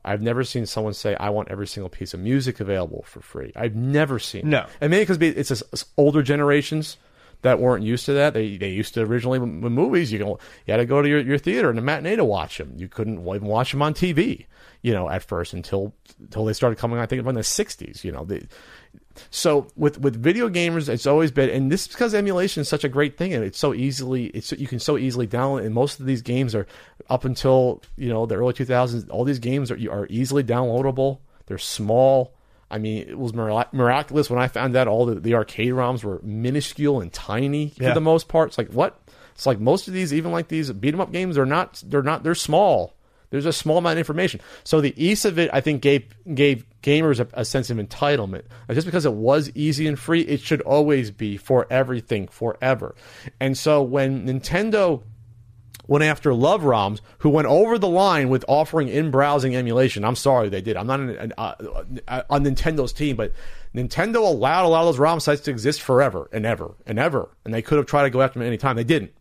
I've 0.06 0.22
never 0.22 0.43
seen 0.43 0.67
someone 0.67 0.93
say 0.93 1.15
I 1.15 1.31
want 1.31 1.49
every 1.49 1.65
single 1.67 1.90
piece 1.90 2.14
of 2.14 2.19
music 2.19 2.59
available 2.59 3.01
for 3.07 3.19
free. 3.22 3.51
I've 3.56 3.75
never 3.75 4.19
seen. 4.19 4.48
No. 4.48 4.59
it. 4.61 4.69
and 4.80 4.91
maybe 4.91 5.01
because 5.11 5.17
it's 5.22 5.49
it's 5.49 5.85
older 5.98 6.22
generations 6.22 6.98
that 7.42 7.60
weren't 7.60 7.84
used 7.84 8.06
to 8.06 8.14
that. 8.14 8.34
They 8.34 8.58
they 8.58 8.70
used 8.70 8.94
to 8.95 9.02
originally 9.02 9.40
with 9.40 9.72
movies. 9.72 10.11
You 10.11 10.20
go, 10.20 10.40
you 10.66 10.72
had 10.72 10.78
to 10.78 10.86
go 10.86 11.02
to 11.02 11.08
your, 11.08 11.20
your 11.20 11.38
theater 11.38 11.70
and 11.70 11.80
a 11.80 11.82
matinee 11.82 12.16
to 12.16 12.26
watch 12.26 12.58
them. 12.58 12.74
You 12.76 12.88
couldn't 12.88 13.20
even 13.28 13.48
watch 13.48 13.72
them 13.72 13.82
on 13.82 13.94
TV. 13.94 14.45
You 14.82 14.94
know, 14.94 15.10
at 15.10 15.24
first 15.24 15.53
until 15.53 15.94
until 16.20 16.45
they 16.45 16.53
started 16.53 16.80
coming. 16.80 17.00
I 17.00 17.06
think 17.06 17.26
in 17.26 17.36
the 17.36 17.42
'60s. 17.42 18.03
You 18.03 18.11
know, 18.11 18.26
so 19.30 19.68
with 19.76 20.00
with 20.00 20.22
video 20.22 20.50
gamers, 20.50 20.90
it's 20.90 21.06
always 21.06 21.32
been, 21.32 21.50
and 21.50 21.72
this 21.72 21.82
is 21.82 21.88
because 21.90 22.14
emulation 22.14 22.61
is 22.61 22.70
such 22.70 22.84
a 22.84 22.90
great 22.90 23.18
thing, 23.18 23.34
and 23.34 23.44
it's 23.44 23.60
so 23.60 23.74
easily, 23.74 24.28
it's 24.28 24.52
you 24.53 24.68
can 24.68 24.80
so 24.80 24.98
easily 24.98 25.28
download. 25.28 25.66
And 25.66 25.76
most 25.76 26.00
of 26.00 26.06
these 26.06 26.22
games 26.22 26.56
are 26.56 26.68
up 27.10 27.26
until 27.26 27.82
you 27.98 28.10
know 28.10 28.26
the 28.26 28.36
early 28.36 28.53
2000s. 28.53 29.10
All 29.10 29.24
these 29.24 29.40
games 29.40 29.72
are 29.72 29.78
are 29.92 30.08
easily 30.10 30.44
downloadable. 30.44 31.20
They're 31.45 31.58
small. 31.58 32.34
I 32.72 32.77
mean, 32.77 33.08
it 33.08 33.17
was 33.19 33.33
mirac- 33.33 33.74
miraculous 33.74 34.30
when 34.30 34.40
I 34.40 34.48
found 34.48 34.75
out 34.75 34.88
all 34.88 35.06
the, 35.06 35.16
the 35.16 35.35
arcade 35.35 35.74
ROMs 35.74 36.03
were 36.03 36.19
minuscule 36.24 37.01
and 37.01 37.11
tiny 37.11 37.74
Yeah. 37.77 37.90
for 37.90 37.93
the 37.95 38.01
most 38.01 38.27
part. 38.27 38.50
It's 38.50 38.58
like 38.58 38.72
what? 38.72 39.00
It's 39.35 39.45
like 39.45 39.59
most 39.59 39.88
of 39.88 39.93
these, 39.93 40.14
even 40.14 40.32
like 40.32 40.48
these 40.48 40.72
beat 40.72 40.93
'em 40.93 41.01
up 41.01 41.11
games, 41.11 41.35
they're 41.35 41.45
not. 41.45 41.83
They're 41.85 42.03
not. 42.03 42.24
They're 42.24 42.35
small. 42.35 42.95
There's 43.30 43.45
a 43.45 43.53
small 43.53 43.77
amount 43.77 43.93
of 43.93 44.00
information. 44.00 44.41
So 44.66 44.82
the 44.82 44.93
ease 45.01 45.24
of 45.24 45.40
it, 45.40 45.50
I 45.53 45.61
think, 45.61 45.82
gave 45.82 46.03
gave 46.35 46.66
gamers 46.83 47.19
a, 47.19 47.27
a 47.33 47.45
sense 47.45 47.69
of 47.69 47.77
entitlement. 47.77 48.43
Just 48.69 48.85
because 48.85 49.06
it 49.06 49.14
was 49.14 49.50
easy 49.56 49.88
and 49.88 49.98
free, 49.98 50.22
it 50.22 50.41
should 50.41 50.59
always 50.61 51.11
be 51.11 51.38
for 51.38 51.66
everything 51.69 52.27
forever. 52.27 52.93
And 53.40 53.58
so 53.58 53.82
when 53.83 54.25
Nintendo 54.27 55.01
went 55.92 56.06
after 56.06 56.30
LoveROMs, 56.30 57.02
who 57.18 57.30
went 57.30 57.50
over 57.50 57.78
the 57.78 57.90
line 57.90 58.30
with 58.30 58.45
offering 58.48 58.88
in-browsing 58.88 59.53
emulation. 59.53 60.06
I'm 60.06 60.16
sorry 60.16 60.48
they 60.48 60.61
did. 60.61 60.78
I'm 60.78 60.88
not 60.88 61.02
an, 61.02 61.10
an, 61.10 61.34
uh, 61.38 61.53
uh, 62.08 62.22
on 62.30 62.45
Nintendo's 62.45 62.94
team, 62.94 63.18
but 63.18 63.34
Nintendo 63.76 64.20
allowed 64.26 64.64
a 64.64 64.70
lot 64.70 64.80
of 64.84 64.88
those 64.88 65.00
ROM 65.00 65.20
sites 65.20 65.42
to 65.42 65.52
exist 65.52 65.82
forever 65.82 66.30
and 66.32 66.45
ever 66.45 66.76
and 66.86 66.98
ever, 66.98 67.28
and 67.44 67.53
they 67.53 67.61
could 67.61 67.78
have 67.78 67.88
tried 67.88 68.03
to 68.03 68.10
go 68.10 68.22
after 68.22 68.40
them 68.40 68.44
at 68.44 68.48
any 68.48 68.58
time. 68.58 68.78
They 68.78 68.86
didn't. 68.86 69.11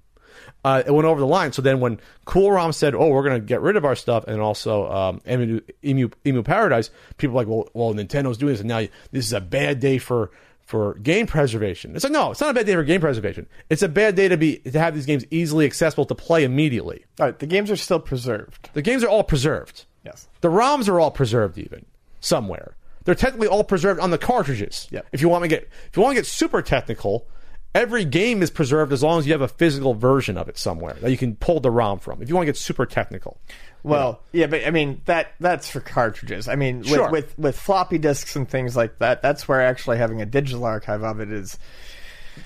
Uh, 0.65 0.85
it 0.87 0.93
went 0.93 1.07
over 1.07 1.19
the 1.19 1.27
line. 1.27 1.53
So 1.53 1.61
then 1.61 1.81
when 1.81 1.99
CoolROM 2.29 2.73
said, 2.73 2.95
"Oh, 2.95 3.09
we're 3.09 3.25
going 3.25 3.41
to 3.41 3.45
get 3.45 3.63
rid 3.63 3.75
of 3.75 3.85
our 3.85 3.97
stuff," 3.97 4.29
and 4.29 4.41
also 4.41 4.89
um, 4.93 5.21
Emu, 5.29 5.61
Emu, 5.85 6.09
EmuParadise, 6.25 6.91
people 7.17 7.35
were 7.35 7.41
like, 7.41 7.49
"Well, 7.49 7.69
well, 7.75 7.95
Nintendo's 7.95 8.39
doing 8.39 8.53
this, 8.53 8.61
and 8.61 8.69
now 8.69 8.87
this 9.11 9.27
is 9.27 9.33
a 9.33 9.41
bad 9.41 9.81
day 9.81 9.99
for." 9.99 10.31
For 10.71 10.95
game 10.95 11.27
preservation, 11.27 11.97
it's 11.97 12.05
like 12.05 12.13
no, 12.13 12.31
it's 12.31 12.41
not 12.41 12.51
a 12.51 12.55
bad 12.55 12.65
day 12.65 12.75
for 12.75 12.85
game 12.85 13.01
preservation. 13.01 13.49
It's 13.71 13.83
a 13.83 13.89
bad 13.89 14.15
day 14.15 14.29
to 14.29 14.37
be 14.37 14.59
to 14.59 14.79
have 14.79 14.95
these 14.95 15.05
games 15.05 15.25
easily 15.33 15.67
accessible 15.67 16.05
to 16.05 16.15
play 16.15 16.45
immediately. 16.45 17.05
All 17.19 17.27
right. 17.27 17.37
The 17.37 17.47
games 17.47 17.73
are 17.73 17.77
still 17.77 17.99
preserved. 17.99 18.71
The 18.73 18.81
games 18.81 19.03
are 19.03 19.09
all 19.09 19.25
preserved. 19.25 19.87
Yes. 20.05 20.29
The 20.43 20.49
ROMs 20.49 20.89
are 20.89 21.01
all 21.01 21.11
preserved 21.11 21.59
even 21.59 21.87
somewhere. 22.21 22.77
They're 23.03 23.17
technically 23.17 23.49
all 23.49 23.65
preserved 23.65 23.99
on 23.99 24.13
the 24.13 24.19
cartridges. 24.19 24.87
Yep. 24.93 25.09
If 25.11 25.21
you 25.21 25.29
want 25.29 25.43
to 25.43 25.49
get 25.49 25.69
if 25.89 25.97
you 25.97 26.05
want 26.05 26.15
to 26.15 26.21
get 26.21 26.27
super 26.27 26.63
technical, 26.63 27.27
every 27.75 28.05
game 28.05 28.41
is 28.41 28.53
preserved 28.53 28.93
as 28.93 29.03
long 29.03 29.19
as 29.19 29.27
you 29.27 29.33
have 29.33 29.41
a 29.41 29.49
physical 29.49 29.95
version 29.95 30.39
of 30.39 30.49
it 30.49 30.57
somewhere 30.57 30.95
that 31.01 31.11
you 31.11 31.19
can 31.19 31.35
pull 31.35 31.59
the 31.59 31.73
ROM 31.73 31.99
from. 31.99 32.23
If 32.23 32.29
you 32.29 32.37
want 32.37 32.47
to 32.47 32.53
get 32.53 32.57
super 32.57 32.87
technical. 32.87 33.41
Well, 33.83 34.20
yeah, 34.33 34.47
but 34.47 34.67
I 34.67 34.70
mean 34.70 35.00
that 35.07 35.33
that's 35.41 35.68
for 35.70 35.81
cartridges. 35.81 36.49
I 36.49 36.57
mean, 36.57 36.81
with, 36.81 36.89
Sure. 36.89 37.10
with 37.10 37.39
with 37.39 37.59
floppy 37.59 37.99
disks 37.99 38.36
and 38.36 38.49
things 38.49 38.76
like 38.76 38.99
that, 38.99 39.23
that's 39.23 39.49
where 39.49 39.60
actually 39.60 39.99
having 39.99 40.20
a 40.20 40.26
digital 40.26 40.65
archive 40.65 41.02
of 41.02 41.20
it 41.20 41.31
is. 41.33 41.59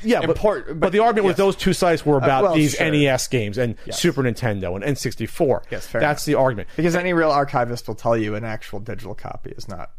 Yeah, 0.02 0.20
but, 0.20 0.30
Important, 0.30 0.66
but, 0.68 0.86
but 0.86 0.92
the 0.92 0.98
argument 1.00 1.26
with 1.26 1.36
those 1.36 1.54
two 1.56 1.72
sites 1.72 2.04
were 2.04 2.16
uh, 2.16 2.24
about 2.24 2.42
well, 2.42 2.54
these 2.54 2.74
sure. 2.74 2.90
NES 2.90 3.28
games 3.28 3.58
and 3.58 3.76
Yes. 3.84 4.00
Super 4.00 4.22
Nintendo 4.22 4.74
and 4.74 4.82
N64. 4.82 5.64
Yes, 5.70 5.86
fair 5.86 6.00
That's 6.00 6.26
enough. 6.26 6.38
the 6.38 6.40
argument. 6.42 6.68
Because 6.74 6.96
any 6.96 7.12
real 7.12 7.30
archivist 7.30 7.86
will 7.86 7.94
tell 7.94 8.16
you 8.16 8.34
an 8.34 8.44
actual 8.44 8.80
digital 8.80 9.14
copy 9.14 9.50
is 9.50 9.68
not 9.68 9.90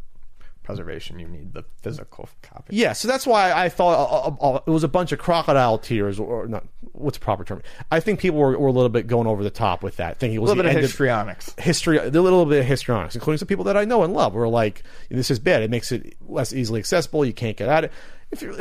preservation. 0.66 1.20
You 1.20 1.28
need 1.28 1.54
the 1.54 1.64
physical 1.82 2.28
copy. 2.42 2.76
Yeah, 2.76 2.94
so 2.94 3.08
that's 3.08 3.26
why 3.26 3.54
I 3.54 3.70
thought 3.70 3.94
uh, 4.42 4.46
uh, 4.46 4.56
uh, 4.56 4.60
it 4.66 4.70
was 4.72 4.84
a 4.84 4.88
bunch 4.88 5.12
of 5.12 5.20
crocodile 5.20 5.78
tears, 5.78 6.20
or 6.20 6.48
not. 6.48 6.66
What's 6.92 7.18
the 7.18 7.24
proper 7.24 7.44
term? 7.44 7.62
I 7.92 8.00
think 8.00 8.20
people 8.20 8.40
were, 8.40 8.58
were 8.58 8.68
a 8.68 8.72
little 8.72 8.90
bit 8.90 9.08
going 9.08 9.28
over 9.28 9.44
the 9.44 9.50
top 9.50 9.84
with 9.84 9.98
that, 9.98 10.18
thinking 10.18 10.36
it 10.38 10.42
was 10.42 10.50
A 10.52 10.56
little 10.56 10.70
bit 10.70 10.76
of 10.76 10.82
histrionics. 10.82 11.54
history, 11.58 11.98
a 11.98 12.10
little 12.10 12.46
bit 12.46 12.60
of 12.62 12.66
histrionics, 12.66 13.16
including 13.16 13.38
some 13.38 13.48
people 13.48 13.66
that 13.66 13.78
I 13.78 13.86
know 13.86 14.04
and 14.04 14.14
love, 14.14 14.34
were 14.34 14.48
like, 14.50 14.84
"This 15.10 15.30
is 15.32 15.40
bad. 15.40 15.62
It 15.62 15.70
makes 15.70 15.92
it 15.92 16.16
less 16.28 16.52
easily 16.52 16.80
accessible. 16.80 17.24
You 17.26 17.34
can't 17.34 17.56
get 17.56 17.70
at 17.70 17.86
it." 17.86 17.92
If 18.32 18.42
you're, 18.42 18.56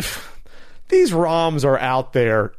these 0.88 1.12
ROMs 1.12 1.64
are 1.64 1.78
out 1.78 2.12
there 2.12 2.52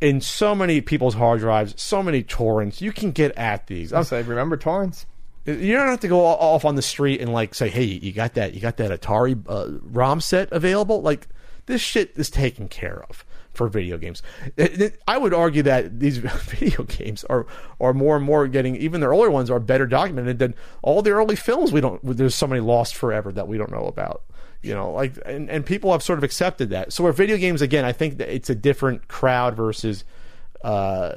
in 0.00 0.20
so 0.20 0.54
many 0.54 0.80
people's 0.80 1.14
hard 1.14 1.40
drives, 1.40 1.74
so 1.80 2.02
many 2.02 2.22
torrents, 2.22 2.80
you 2.80 2.92
can 2.92 3.10
get 3.10 3.36
at 3.36 3.66
these. 3.66 3.92
I 3.92 4.02
say, 4.02 4.22
remember 4.22 4.56
torrents? 4.56 5.06
You 5.52 5.74
don't 5.74 5.88
have 5.88 6.00
to 6.00 6.08
go 6.08 6.24
off 6.24 6.64
on 6.64 6.74
the 6.74 6.82
street 6.82 7.20
and 7.20 7.32
like 7.32 7.54
say, 7.54 7.68
"Hey, 7.68 7.84
you 7.84 8.12
got 8.12 8.34
that? 8.34 8.54
You 8.54 8.60
got 8.60 8.76
that 8.78 8.90
Atari 8.90 9.40
uh, 9.48 9.78
ROM 9.82 10.20
set 10.20 10.50
available?" 10.52 11.02
Like 11.02 11.28
this 11.66 11.80
shit 11.80 12.12
is 12.16 12.30
taken 12.30 12.68
care 12.68 13.04
of 13.08 13.24
for 13.52 13.68
video 13.68 13.98
games. 13.98 14.22
I 15.06 15.18
would 15.18 15.34
argue 15.34 15.62
that 15.64 16.00
these 16.00 16.18
video 16.18 16.84
games 16.84 17.24
are 17.24 17.46
are 17.80 17.92
more 17.92 18.16
and 18.16 18.24
more 18.24 18.46
getting 18.48 18.76
even 18.76 19.00
their 19.00 19.12
older 19.12 19.30
ones 19.30 19.50
are 19.50 19.60
better 19.60 19.86
documented 19.86 20.38
than 20.38 20.54
all 20.82 21.02
the 21.02 21.10
early 21.10 21.36
films. 21.36 21.72
We 21.72 21.80
don't. 21.80 22.00
There's 22.02 22.34
so 22.34 22.46
many 22.46 22.60
lost 22.60 22.94
forever 22.94 23.32
that 23.32 23.48
we 23.48 23.58
don't 23.58 23.70
know 23.70 23.86
about. 23.86 24.22
You 24.62 24.74
know, 24.74 24.92
like 24.92 25.18
and, 25.24 25.48
and 25.48 25.64
people 25.64 25.92
have 25.92 26.02
sort 26.02 26.18
of 26.18 26.24
accepted 26.24 26.70
that. 26.70 26.92
So, 26.92 27.04
where 27.04 27.12
video 27.12 27.36
games 27.36 27.62
again, 27.62 27.84
I 27.84 27.92
think 27.92 28.18
that 28.18 28.34
it's 28.34 28.50
a 28.50 28.54
different 28.54 29.08
crowd 29.08 29.56
versus. 29.56 30.04
Uh, 30.62 31.14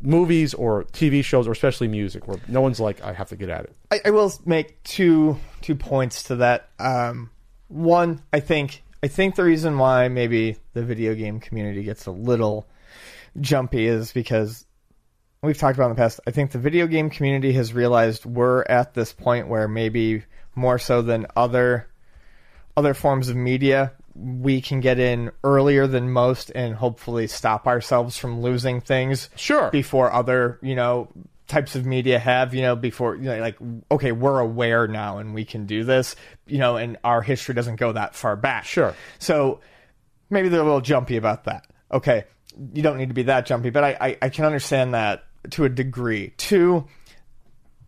movies 0.00 0.54
or 0.54 0.84
TV 0.84 1.24
shows 1.24 1.48
or 1.48 1.52
especially 1.52 1.88
music 1.88 2.28
where 2.28 2.38
no 2.48 2.60
one's 2.60 2.80
like 2.80 3.02
I 3.02 3.12
have 3.12 3.28
to 3.30 3.36
get 3.36 3.48
at 3.48 3.64
it. 3.64 3.76
I, 3.90 4.00
I 4.06 4.10
will 4.10 4.32
make 4.44 4.82
two 4.82 5.38
two 5.60 5.74
points 5.74 6.24
to 6.24 6.36
that. 6.36 6.68
Um, 6.78 7.30
one, 7.68 8.22
I 8.32 8.40
think 8.40 8.82
I 9.02 9.08
think 9.08 9.34
the 9.34 9.44
reason 9.44 9.78
why 9.78 10.08
maybe 10.08 10.56
the 10.72 10.84
video 10.84 11.14
game 11.14 11.40
community 11.40 11.82
gets 11.82 12.06
a 12.06 12.10
little 12.10 12.66
jumpy 13.40 13.86
is 13.86 14.12
because 14.12 14.66
we've 15.42 15.58
talked 15.58 15.76
about 15.76 15.90
in 15.90 15.96
the 15.96 16.00
past. 16.00 16.20
I 16.26 16.30
think 16.30 16.52
the 16.52 16.58
video 16.58 16.86
game 16.86 17.10
community 17.10 17.52
has 17.52 17.72
realized 17.72 18.24
we're 18.24 18.62
at 18.62 18.94
this 18.94 19.12
point 19.12 19.48
where 19.48 19.68
maybe 19.68 20.24
more 20.54 20.78
so 20.78 21.02
than 21.02 21.26
other 21.36 21.88
other 22.76 22.94
forms 22.94 23.28
of 23.28 23.36
media, 23.36 23.92
we 24.14 24.60
can 24.60 24.80
get 24.80 24.98
in 24.98 25.30
earlier 25.42 25.86
than 25.86 26.10
most 26.10 26.50
and 26.54 26.74
hopefully 26.74 27.26
stop 27.26 27.66
ourselves 27.66 28.16
from 28.16 28.40
losing 28.40 28.80
things 28.80 29.28
Sure. 29.36 29.70
before 29.70 30.12
other, 30.12 30.58
you 30.62 30.74
know, 30.74 31.08
types 31.48 31.74
of 31.74 31.84
media 31.84 32.18
have, 32.18 32.54
you 32.54 32.62
know, 32.62 32.76
before 32.76 33.16
you 33.16 33.22
know, 33.24 33.38
like 33.38 33.56
okay, 33.90 34.12
we're 34.12 34.38
aware 34.38 34.86
now 34.86 35.18
and 35.18 35.34
we 35.34 35.44
can 35.44 35.66
do 35.66 35.84
this, 35.84 36.16
you 36.46 36.58
know, 36.58 36.76
and 36.76 36.96
our 37.04 37.22
history 37.22 37.54
doesn't 37.54 37.76
go 37.76 37.92
that 37.92 38.14
far 38.14 38.36
back. 38.36 38.64
Sure. 38.64 38.94
So 39.18 39.60
maybe 40.30 40.48
they're 40.48 40.60
a 40.60 40.64
little 40.64 40.80
jumpy 40.80 41.16
about 41.16 41.44
that. 41.44 41.66
Okay, 41.92 42.24
you 42.72 42.82
don't 42.82 42.98
need 42.98 43.08
to 43.08 43.14
be 43.14 43.24
that 43.24 43.46
jumpy, 43.46 43.70
but 43.70 43.84
I, 43.84 43.96
I, 44.00 44.18
I 44.22 44.28
can 44.28 44.44
understand 44.44 44.94
that 44.94 45.24
to 45.50 45.64
a 45.64 45.68
degree. 45.68 46.32
Two, 46.36 46.86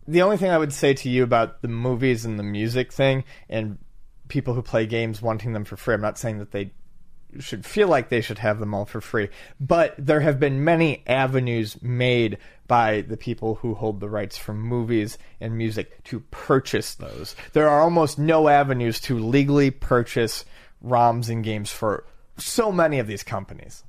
the 0.07 0.21
only 0.21 0.37
thing 0.37 0.51
I 0.51 0.57
would 0.57 0.73
say 0.73 0.93
to 0.93 1.09
you 1.09 1.23
about 1.23 1.61
the 1.61 1.67
movies 1.67 2.25
and 2.25 2.37
the 2.37 2.43
music 2.43 2.93
thing 2.93 3.23
and 3.49 3.77
people 4.27 4.53
who 4.53 4.61
play 4.61 4.85
games 4.85 5.21
wanting 5.21 5.53
them 5.53 5.65
for 5.65 5.77
free, 5.77 5.93
I'm 5.93 6.01
not 6.01 6.17
saying 6.17 6.39
that 6.39 6.51
they 6.51 6.71
should 7.39 7.65
feel 7.65 7.87
like 7.87 8.09
they 8.09 8.21
should 8.21 8.39
have 8.39 8.59
them 8.59 8.73
all 8.73 8.85
for 8.85 9.01
free, 9.01 9.29
but 9.59 9.93
there 9.97 10.21
have 10.21 10.39
been 10.39 10.63
many 10.63 11.03
avenues 11.07 11.81
made 11.81 12.37
by 12.67 13.01
the 13.01 13.17
people 13.17 13.55
who 13.55 13.73
hold 13.73 13.99
the 13.99 14.09
rights 14.09 14.37
for 14.37 14.53
movies 14.53 15.17
and 15.39 15.57
music 15.57 16.03
to 16.05 16.19
purchase 16.31 16.95
those. 16.95 17.35
There 17.53 17.69
are 17.69 17.81
almost 17.81 18.17
no 18.17 18.47
avenues 18.47 18.99
to 19.01 19.19
legally 19.19 19.71
purchase 19.71 20.45
ROMs 20.83 21.29
and 21.29 21.43
games 21.43 21.71
for 21.71 22.05
so 22.37 22.71
many 22.71 22.99
of 22.99 23.07
these 23.07 23.23
companies. 23.23 23.83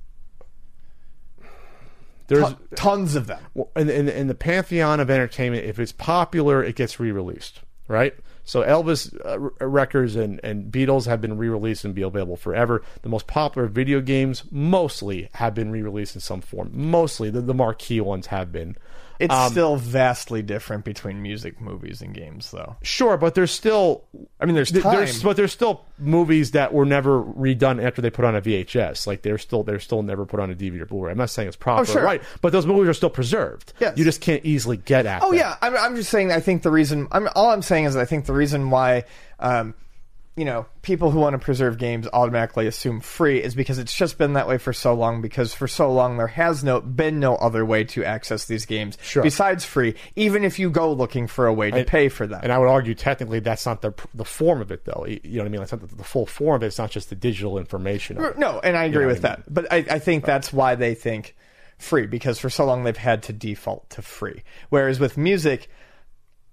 There's 2.27 2.43
Ton- 2.43 2.59
tons 2.75 3.15
of 3.15 3.27
them. 3.27 3.41
in, 3.75 3.89
in, 3.89 4.09
in 4.09 4.27
the 4.27 4.35
pantheon 4.35 5.01
of 5.01 5.11
entertainment, 5.11 5.65
if 5.65 5.79
it's 5.79 5.93
popular, 5.93 6.63
it 6.63 6.77
gets 6.77 7.01
re-released, 7.01 7.61
right? 7.89 8.15
So 8.49 8.63
Elvis 8.63 9.15
uh, 9.27 9.51
r- 9.61 9.69
records 9.69 10.17
and, 10.17 10.41
and 10.43 10.73
Beatles 10.73 11.05
have 11.05 11.21
been 11.21 11.37
re-released 11.37 11.85
and 11.85 11.95
be 11.95 12.01
available 12.01 12.39
forever. 12.39 12.81
The 13.03 13.11
most 13.11 13.27
popular 13.27 13.69
video 13.69 14.01
games 14.01 14.43
mostly 14.51 15.29
have 15.35 15.55
been 15.55 15.71
re-released 15.71 16.15
in 16.15 16.23
some 16.23 16.41
form. 16.41 16.71
Mostly, 16.73 17.29
the, 17.29 17.43
the 17.43 17.53
marquee 17.53 18.01
ones 18.01 18.29
have 18.29 18.51
been. 18.51 18.75
It's 19.19 19.35
Um, 19.35 19.51
still 19.51 19.77
vastly 19.77 20.43
different 20.43 20.85
between 20.85 21.21
music, 21.23 21.61
movies, 21.61 22.01
and 22.03 22.15
games, 22.15 22.51
though. 22.53 22.77
Sure, 22.83 23.17
but 23.17 23.35
there's 23.35 23.51
still 23.51 24.05
I 24.41 24.47
mean, 24.47 24.55
there's 24.55 24.71
th- 24.71 24.85
there's 24.85 25.23
but 25.23 25.37
there's 25.37 25.53
still 25.53 25.85
movies 25.99 26.53
that 26.53 26.73
were 26.73 26.85
never 26.87 27.23
redone 27.23 27.83
after 27.85 28.01
they 28.01 28.11
put 28.11 28.25
on 28.25 28.37
a 28.37 28.41
VHS. 28.41 29.07
Like 29.09 29.23
they're 29.23 29.39
still 29.39 29.65
they're 29.65 29.81
still 29.81 30.03
never 30.03 30.25
put 30.25 30.39
on 30.39 30.51
a 30.51 30.55
DVD 30.55 30.81
or 30.83 30.87
Blu-ray. 30.87 31.11
I'm 31.13 31.19
not 31.19 31.31
saying 31.31 31.49
it's 31.49 31.57
proper, 31.57 31.83
Oh, 31.83 31.85
sure. 31.85 32.03
right? 32.05 32.23
But 32.43 32.53
those 32.53 32.65
movies 32.67 32.89
are 32.89 32.95
still 32.95 33.11
preserved. 33.11 33.73
Yes. 33.81 33.99
You 33.99 34.05
just 34.05 34.21
can't 34.21 34.45
easily 34.45 34.77
get 34.77 35.05
at. 35.07 35.23
Oh 35.25 35.31
them. 35.31 35.39
yeah, 35.41 35.57
I'm, 35.61 35.77
I'm 35.77 35.97
just 35.97 36.11
saying. 36.11 36.31
I 36.31 36.39
think 36.41 36.63
the 36.63 36.71
reason 36.71 37.09
I'm 37.11 37.29
all 37.35 37.51
I'm 37.51 37.63
saying 37.63 37.87
is 37.87 37.97
I 37.97 38.05
think 38.05 38.27
the 38.27 38.33
reason 38.35 38.71
why, 38.71 39.03
um, 39.41 39.75
you 40.39 40.45
know, 40.45 40.67
people 40.83 41.11
who 41.11 41.19
want 41.19 41.35
to 41.35 41.39
preserve 41.39 41.79
games 41.79 42.07
automatically 42.13 42.67
assume 42.67 43.01
free 43.01 43.43
is 43.43 43.55
because 43.55 43.79
it's 43.79 43.93
just 43.95 44.17
been 44.19 44.35
that 44.35 44.47
way 44.47 44.57
for 44.57 44.73
so 44.73 44.95
long. 44.95 45.21
Because 45.21 45.53
for 45.53 45.67
so 45.69 45.93
long 45.93 46.17
there 46.17 46.29
has 46.29 46.63
no 46.63 46.81
been 46.81 47.19
no 47.19 47.35
other 47.37 47.65
way 47.65 47.85
to 47.85 48.05
access 48.05 48.45
these 48.45 48.65
games 48.65 48.97
Sure. 49.03 49.23
besides 49.23 49.65
free. 49.65 49.95
Even 50.17 50.45
if 50.45 50.59
you 50.59 50.71
go 50.71 50.93
looking 50.93 51.27
for 51.27 51.47
a 51.47 51.53
way 51.53 51.71
to 51.71 51.79
And- 51.79 51.87
pay 51.87 52.09
for 52.09 52.27
them. 52.27 52.41
And 52.43 52.53
I 52.53 52.59
would 52.59 52.69
argue 52.69 52.95
technically 52.95 53.41
that's 53.41 53.67
not 53.67 53.83
the 53.83 53.93
the 54.15 54.25
form 54.25 54.61
of 54.61 54.71
it 54.71 54.85
though. 54.85 55.05
You 55.07 55.19
know 55.25 55.43
what 55.43 55.47
I 55.47 55.49
mean? 55.51 55.61
That's 55.61 55.73
not 55.73 55.89
the, 55.89 55.95
the 55.97 56.05
full 56.05 56.27
form 56.27 56.57
of 56.57 56.63
it. 56.63 56.67
It's 56.67 56.79
not 56.79 56.91
just 56.91 57.11
the 57.11 57.17
digital 57.17 57.59
information. 57.59 58.17
No, 58.39 58.61
and 58.61 58.77
I 58.77 58.85
agree 58.85 59.03
know 59.03 59.09
with 59.09 59.25
I 59.25 59.29
that. 59.31 59.53
But 59.53 59.73
I, 59.73 59.77
I 59.91 59.99
think 59.99 60.25
that's 60.25 60.53
why 60.53 60.75
they 60.77 60.95
think 60.95 61.35
free 61.79 62.07
because 62.07 62.39
for 62.39 62.51
so 62.51 62.65
long 62.65 62.85
they've 62.85 62.97
had 62.97 63.23
to 63.25 63.33
default 63.33 63.91
to 63.91 64.03
free. 64.03 64.43
Whereas 64.69 64.99
with 65.01 65.17
music, 65.17 65.69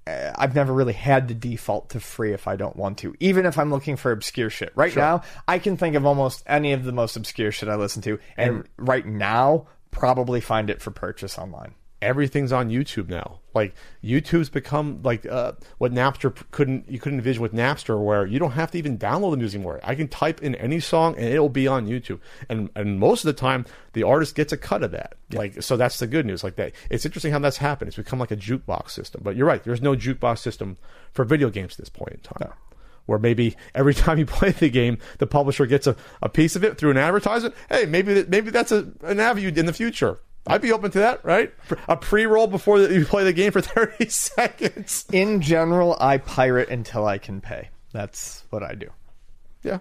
Uh, 0.08 0.32
I've 0.36 0.54
never 0.54 0.72
really 0.72 0.94
had 0.94 1.28
to 1.30 1.34
default 1.34 1.90
to 1.90 2.00
free 2.00 2.34
if 2.34 2.48
I 2.48 2.56
don't 2.56 2.76
want 2.76 3.00
to, 3.00 3.16
even 3.20 3.46
if 3.46 3.58
I'm 3.58 3.72
looking 3.72 3.96
for 3.96 4.12
obscure 4.12 4.50
shit. 4.50 4.72
Right 4.76 4.96
now, 4.96 5.24
I 5.48 5.58
can 5.60 5.78
think 5.78 5.96
of 5.96 6.06
almost 6.06 6.44
any 6.46 6.74
of 6.74 6.84
the 6.84 6.92
most 6.92 7.16
obscure 7.16 7.52
shit 7.52 7.70
I 7.70 7.76
listen 7.76 8.02
to, 8.04 8.20
and 8.38 8.68
right 8.78 9.06
now, 9.06 9.68
probably 9.92 10.42
find 10.42 10.70
it 10.70 10.82
for 10.82 10.92
purchase 10.92 11.40
online. 11.40 11.74
Everything's 12.06 12.52
on 12.52 12.70
YouTube 12.70 13.10
now. 13.10 13.40
Like 13.56 13.74
YouTube's 14.04 14.50
become 14.50 15.02
like 15.02 15.26
uh, 15.26 15.54
what 15.80 15.92
Napster 15.92 16.36
couldn't 16.52 16.88
you 16.88 17.00
couldn't 17.00 17.18
envision 17.18 17.42
with 17.42 17.54
Napster, 17.54 18.00
where 18.00 18.26
you 18.26 18.38
don't 18.38 18.52
have 18.52 18.70
to 18.72 18.78
even 18.78 19.00
download 19.00 19.32
the 19.32 19.38
music 19.38 19.58
anymore. 19.58 19.80
I 19.84 19.96
can 19.96 20.08
type 20.08 20.44
in 20.44 20.54
any 20.56 20.80
song 20.80 21.16
and 21.16 21.26
it'll 21.26 21.50
be 21.50 21.68
on 21.68 21.88
YouTube. 21.88 22.20
And 22.48 22.70
and 22.76 23.00
most 23.00 23.24
of 23.24 23.28
the 23.28 23.40
time, 23.40 23.66
the 23.94 24.04
artist 24.04 24.36
gets 24.36 24.54
a 24.54 24.58
cut 24.58 24.84
of 24.84 24.92
that. 24.92 25.16
Like 25.32 25.64
so, 25.64 25.78
that's 25.78 25.98
the 25.98 26.06
good 26.06 26.26
news. 26.26 26.44
Like 26.44 26.58
that, 26.58 26.74
it's 26.92 27.06
interesting 27.06 27.32
how 27.32 27.40
that's 27.40 27.58
happened. 27.58 27.88
It's 27.88 27.98
become 27.98 28.20
like 28.20 28.32
a 28.32 28.38
jukebox 28.38 28.92
system. 28.92 29.22
But 29.24 29.36
you're 29.36 29.48
right. 29.48 29.64
There's 29.64 29.82
no 29.82 29.96
jukebox 29.96 30.40
system 30.40 30.78
for 31.12 31.26
video 31.26 31.50
games 31.50 31.74
at 31.74 31.80
this 31.80 31.90
point 31.90 32.14
in 32.14 32.20
time. 32.20 32.54
Where 33.08 33.20
maybe 33.20 33.56
every 33.74 33.94
time 34.04 34.20
you 34.20 34.26
play 34.26 34.52
the 34.52 34.70
game, 34.70 35.00
the 35.18 35.28
publisher 35.28 35.66
gets 35.66 35.88
a, 35.88 35.96
a 36.22 36.30
piece 36.30 36.56
of 36.56 36.64
it 36.64 36.78
through 36.78 36.92
an 36.92 36.98
advertisement. 36.98 37.56
Hey, 37.70 37.86
maybe 37.86 38.26
maybe 38.28 38.52
that's 38.52 38.72
a, 38.72 38.92
an 39.02 39.20
avenue 39.20 39.52
in 39.56 39.66
the 39.66 39.74
future. 39.74 40.20
I'd 40.48 40.62
be 40.62 40.72
open 40.72 40.92
to 40.92 41.00
that, 41.00 41.26
right? 41.26 41.52
A 41.88 41.98
pre-roll 41.98 42.48
before 42.48 42.80
you 42.80 43.06
play 43.06 43.24
the 43.24 43.34
game 43.34 43.52
for 43.52 43.62
30 43.62 44.10
seconds. 44.10 45.06
In 45.12 45.42
general, 45.42 45.98
I 46.00 46.18
pirate 46.18 46.70
until 46.70 47.06
I 47.08 47.18
can 47.18 47.42
pay. 47.42 47.70
That's 47.92 48.44
what 48.52 48.62
I 48.62 48.76
do. 48.76 48.90
Yeah, 49.64 49.80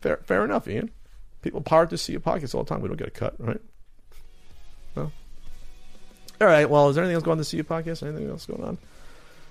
fair, 0.00 0.18
fair 0.24 0.44
enough, 0.44 0.66
Ian. 0.66 0.90
People 1.42 1.60
pirate 1.60 1.90
to 1.90 1.98
see 1.98 2.14
a 2.14 2.20
podcast 2.20 2.54
all 2.54 2.64
the 2.64 2.68
time. 2.68 2.80
We 2.80 2.88
don't 2.88 2.96
get 2.96 3.08
a 3.08 3.12
cut, 3.12 3.34
right? 3.38 3.60
No. 4.96 5.12
All 6.40 6.46
right. 6.46 6.68
Well, 6.68 6.88
is 6.88 6.94
there 6.94 7.04
anything 7.04 7.14
else 7.16 7.24
going 7.24 7.34
on 7.34 7.38
to 7.38 7.44
see 7.44 7.58
a 7.58 7.64
podcast? 7.64 8.02
Anything 8.02 8.28
else 8.30 8.46
going 8.46 8.64
on? 8.64 8.78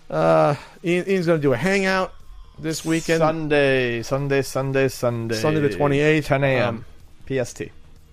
Uh, 0.09 0.55
Ian, 0.83 1.07
Ian's 1.09 1.25
going 1.27 1.39
to 1.39 1.41
do 1.41 1.53
a 1.53 1.57
hangout 1.57 2.13
this 2.59 2.83
weekend. 2.83 3.19
Sunday, 3.19 4.01
Sunday, 4.03 4.41
Sunday, 4.41 4.87
Sunday. 4.87 5.35
Sunday 5.35 5.59
the 5.61 5.69
28th, 5.69 6.25
10 6.25 6.43
a.m. 6.43 6.67
um, 6.67 6.85
PST. 7.45 7.63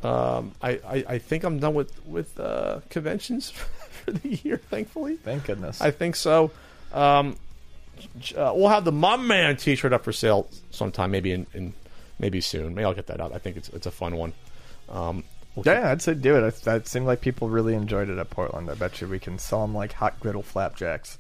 Um, 0.05 0.53
I, 0.61 0.71
I, 0.87 1.05
I 1.09 1.19
think 1.19 1.45
I'm 1.45 1.59
done 1.59 1.75
with 1.75 2.05
with 2.07 2.39
uh, 2.39 2.81
conventions 2.91 3.51
for 4.05 4.13
the 4.13 4.29
year. 4.29 4.59
Thankfully, 4.59 5.17
Thank 5.17 5.45
goodness. 5.47 5.81
I 5.81 5.91
think 5.91 6.17
so. 6.17 6.51
Um, 6.93 7.37
uh, 8.37 8.53
we'll 8.55 8.69
have 8.69 8.85
the 8.85 8.93
Mom 8.93 9.27
Man 9.27 9.57
T-shirt 9.57 9.93
up 9.93 10.05
for 10.05 10.13
sale 10.13 10.49
sometime, 10.71 11.11
maybe 11.11 11.33
in, 11.33 11.47
in 11.55 11.75
maybe 12.19 12.41
soon. 12.41 12.75
Maybe 12.75 12.85
I'll 12.85 12.95
get 12.95 13.07
that 13.07 13.21
out. 13.21 13.33
I 13.33 13.39
think 13.39 13.57
it's 13.57 13.69
it's 13.71 13.87
a 13.87 13.91
fun 13.91 14.17
one. 14.17 14.33
Um, 14.89 15.25
we'll 15.55 15.65
yeah, 15.67 15.91
I'd 15.91 16.03
say 16.03 16.15
do 16.15 16.37
it. 16.37 16.55
That 16.63 16.87
seemed 16.87 17.07
like 17.07 17.21
people 17.21 17.49
really 17.49 17.75
enjoyed 17.75 18.09
it 18.09 18.19
at 18.19 18.31
Portland. 18.31 18.71
I 18.71 18.75
bet 18.75 19.01
you 19.01 19.09
we 19.09 19.19
can 19.19 19.39
sell 19.39 19.63
them 19.63 19.75
like 19.75 19.93
hot 19.93 20.21
griddle 20.21 20.43
flapjacks. 20.43 21.19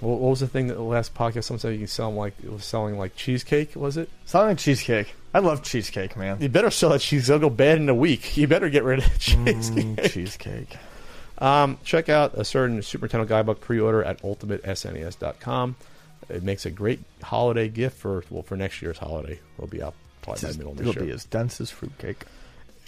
What, 0.00 0.18
what 0.20 0.30
was 0.30 0.40
the 0.40 0.46
thing 0.48 0.66
that 0.68 0.74
the 0.74 0.82
last 0.82 1.14
podcast 1.14 1.44
someone 1.44 1.60
said 1.60 1.72
you 1.72 1.78
can 1.78 1.86
sell 1.86 2.08
them 2.10 2.16
like 2.18 2.34
it 2.42 2.52
was 2.52 2.64
selling 2.64 2.98
like 2.98 3.16
cheesecake? 3.16 3.74
Was 3.76 3.96
it? 3.96 4.10
Something 4.26 4.48
like 4.48 4.58
cheesecake. 4.58 5.14
I 5.32 5.38
love 5.40 5.62
cheesecake, 5.62 6.16
man. 6.16 6.38
You 6.40 6.48
better 6.48 6.70
sell 6.70 6.90
that 6.90 7.00
cheese. 7.00 7.28
It'll 7.28 7.40
go 7.40 7.50
bad 7.50 7.78
in 7.78 7.88
a 7.88 7.94
week. 7.94 8.36
You 8.36 8.46
better 8.46 8.68
get 8.70 8.84
rid 8.84 8.98
of 9.00 9.12
the 9.12 9.18
cheesecake. 9.18 9.84
Mm, 9.86 10.10
cheesecake. 10.10 10.76
Um, 11.38 11.78
check 11.84 12.08
out 12.08 12.32
a 12.34 12.44
certain 12.44 12.80
Super 12.82 13.08
Nintendo 13.08 13.26
guidebook 13.28 13.60
pre-order 13.60 14.02
at 14.02 14.22
ultimatesnes.com. 14.22 15.76
It 16.28 16.42
makes 16.42 16.66
a 16.66 16.70
great 16.70 17.00
holiday 17.22 17.68
gift 17.68 17.98
for 17.98 18.24
well 18.30 18.42
for 18.42 18.56
next 18.56 18.82
year's 18.82 18.98
holiday. 18.98 19.38
It'll 19.56 19.68
be 19.68 19.82
out 19.82 19.94
probably 20.22 20.42
by 20.42 20.52
the 20.52 20.58
middle 20.58 20.72
of 20.72 20.80
It'll 20.80 20.94
year. 20.94 21.04
be 21.04 21.10
as 21.12 21.24
dense 21.24 21.60
as 21.60 21.70
fruitcake. 21.70 22.24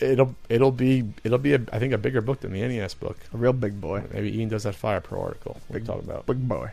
It'll 0.00 0.34
it'll 0.48 0.72
be 0.72 1.04
it'll 1.24 1.38
be 1.38 1.54
a, 1.54 1.60
I 1.72 1.78
think 1.78 1.92
a 1.92 1.98
bigger 1.98 2.20
book 2.20 2.40
than 2.40 2.52
the 2.52 2.60
NES 2.66 2.94
book. 2.94 3.18
A 3.34 3.36
real 3.36 3.52
big 3.52 3.80
boy. 3.80 4.02
Maybe 4.12 4.36
Ian 4.38 4.48
does 4.48 4.62
that 4.62 4.74
Fire 4.74 5.00
Pro 5.00 5.20
article 5.22 5.60
we're 5.68 5.80
talking 5.80 6.08
about. 6.08 6.26
Big 6.26 6.46
boy. 6.48 6.70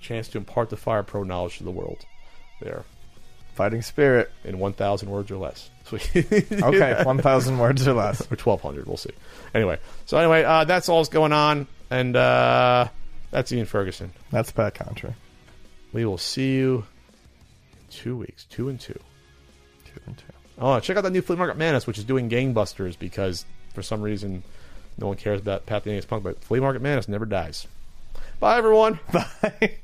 Chance 0.00 0.28
to 0.28 0.38
impart 0.38 0.70
the 0.70 0.76
Fire 0.76 1.02
Pro 1.02 1.22
knowledge 1.22 1.58
to 1.58 1.64
the 1.64 1.70
world. 1.70 2.04
There 2.60 2.84
Fighting 3.54 3.82
spirit. 3.82 4.30
in 4.44 4.58
1,000 4.60 5.10
words 5.10 5.30
or 5.32 5.36
less. 5.36 5.68
Okay, 5.90 7.02
1,000 7.02 7.58
words 7.58 7.88
or 7.88 7.92
less. 7.94 8.20
or 8.30 8.36
1,200. 8.36 8.86
We'll 8.86 8.96
see. 8.96 9.10
Anyway, 9.54 9.78
so 10.06 10.16
anyway, 10.18 10.44
uh, 10.44 10.64
that's 10.64 10.88
all's 10.88 11.08
going 11.08 11.32
on, 11.32 11.66
and 11.90 12.14
uh, 12.14 12.86
That's 13.30 13.50
Ian 13.52 13.66
Ferguson. 13.66 14.12
That's 14.30 14.52
Pat 14.52 14.74
Contri. 14.74 15.14
We 15.92 16.04
will 16.04 16.18
see 16.18 16.54
you 16.54 16.84
in 17.72 17.78
two 17.90 18.16
weeks. 18.16 18.44
Two 18.44 18.68
and 18.68 18.78
two. 18.78 18.98
Two 19.86 20.00
and 20.06 20.16
two. 20.16 20.24
Oh, 20.58 20.78
check 20.80 20.96
out 20.96 21.02
that 21.04 21.10
new 21.12 21.22
Flea 21.22 21.36
Market 21.36 21.56
Madness, 21.56 21.86
which 21.86 21.98
is 21.98 22.04
doing 22.04 22.28
gangbusters 22.28 22.98
because 22.98 23.44
for 23.74 23.82
some 23.82 24.02
reason 24.02 24.42
no 24.98 25.06
one 25.08 25.16
cares 25.16 25.40
about 25.40 25.66
Pat 25.66 25.84
the 25.84 25.90
NES 25.92 26.04
Punk, 26.04 26.22
but 26.22 26.42
Flea 26.44 26.60
Market 26.60 26.82
Madness 26.82 27.08
never 27.08 27.24
dies. 27.26 27.66
Bye, 28.40 28.58
everyone. 28.58 29.00
Bye. 29.12 29.78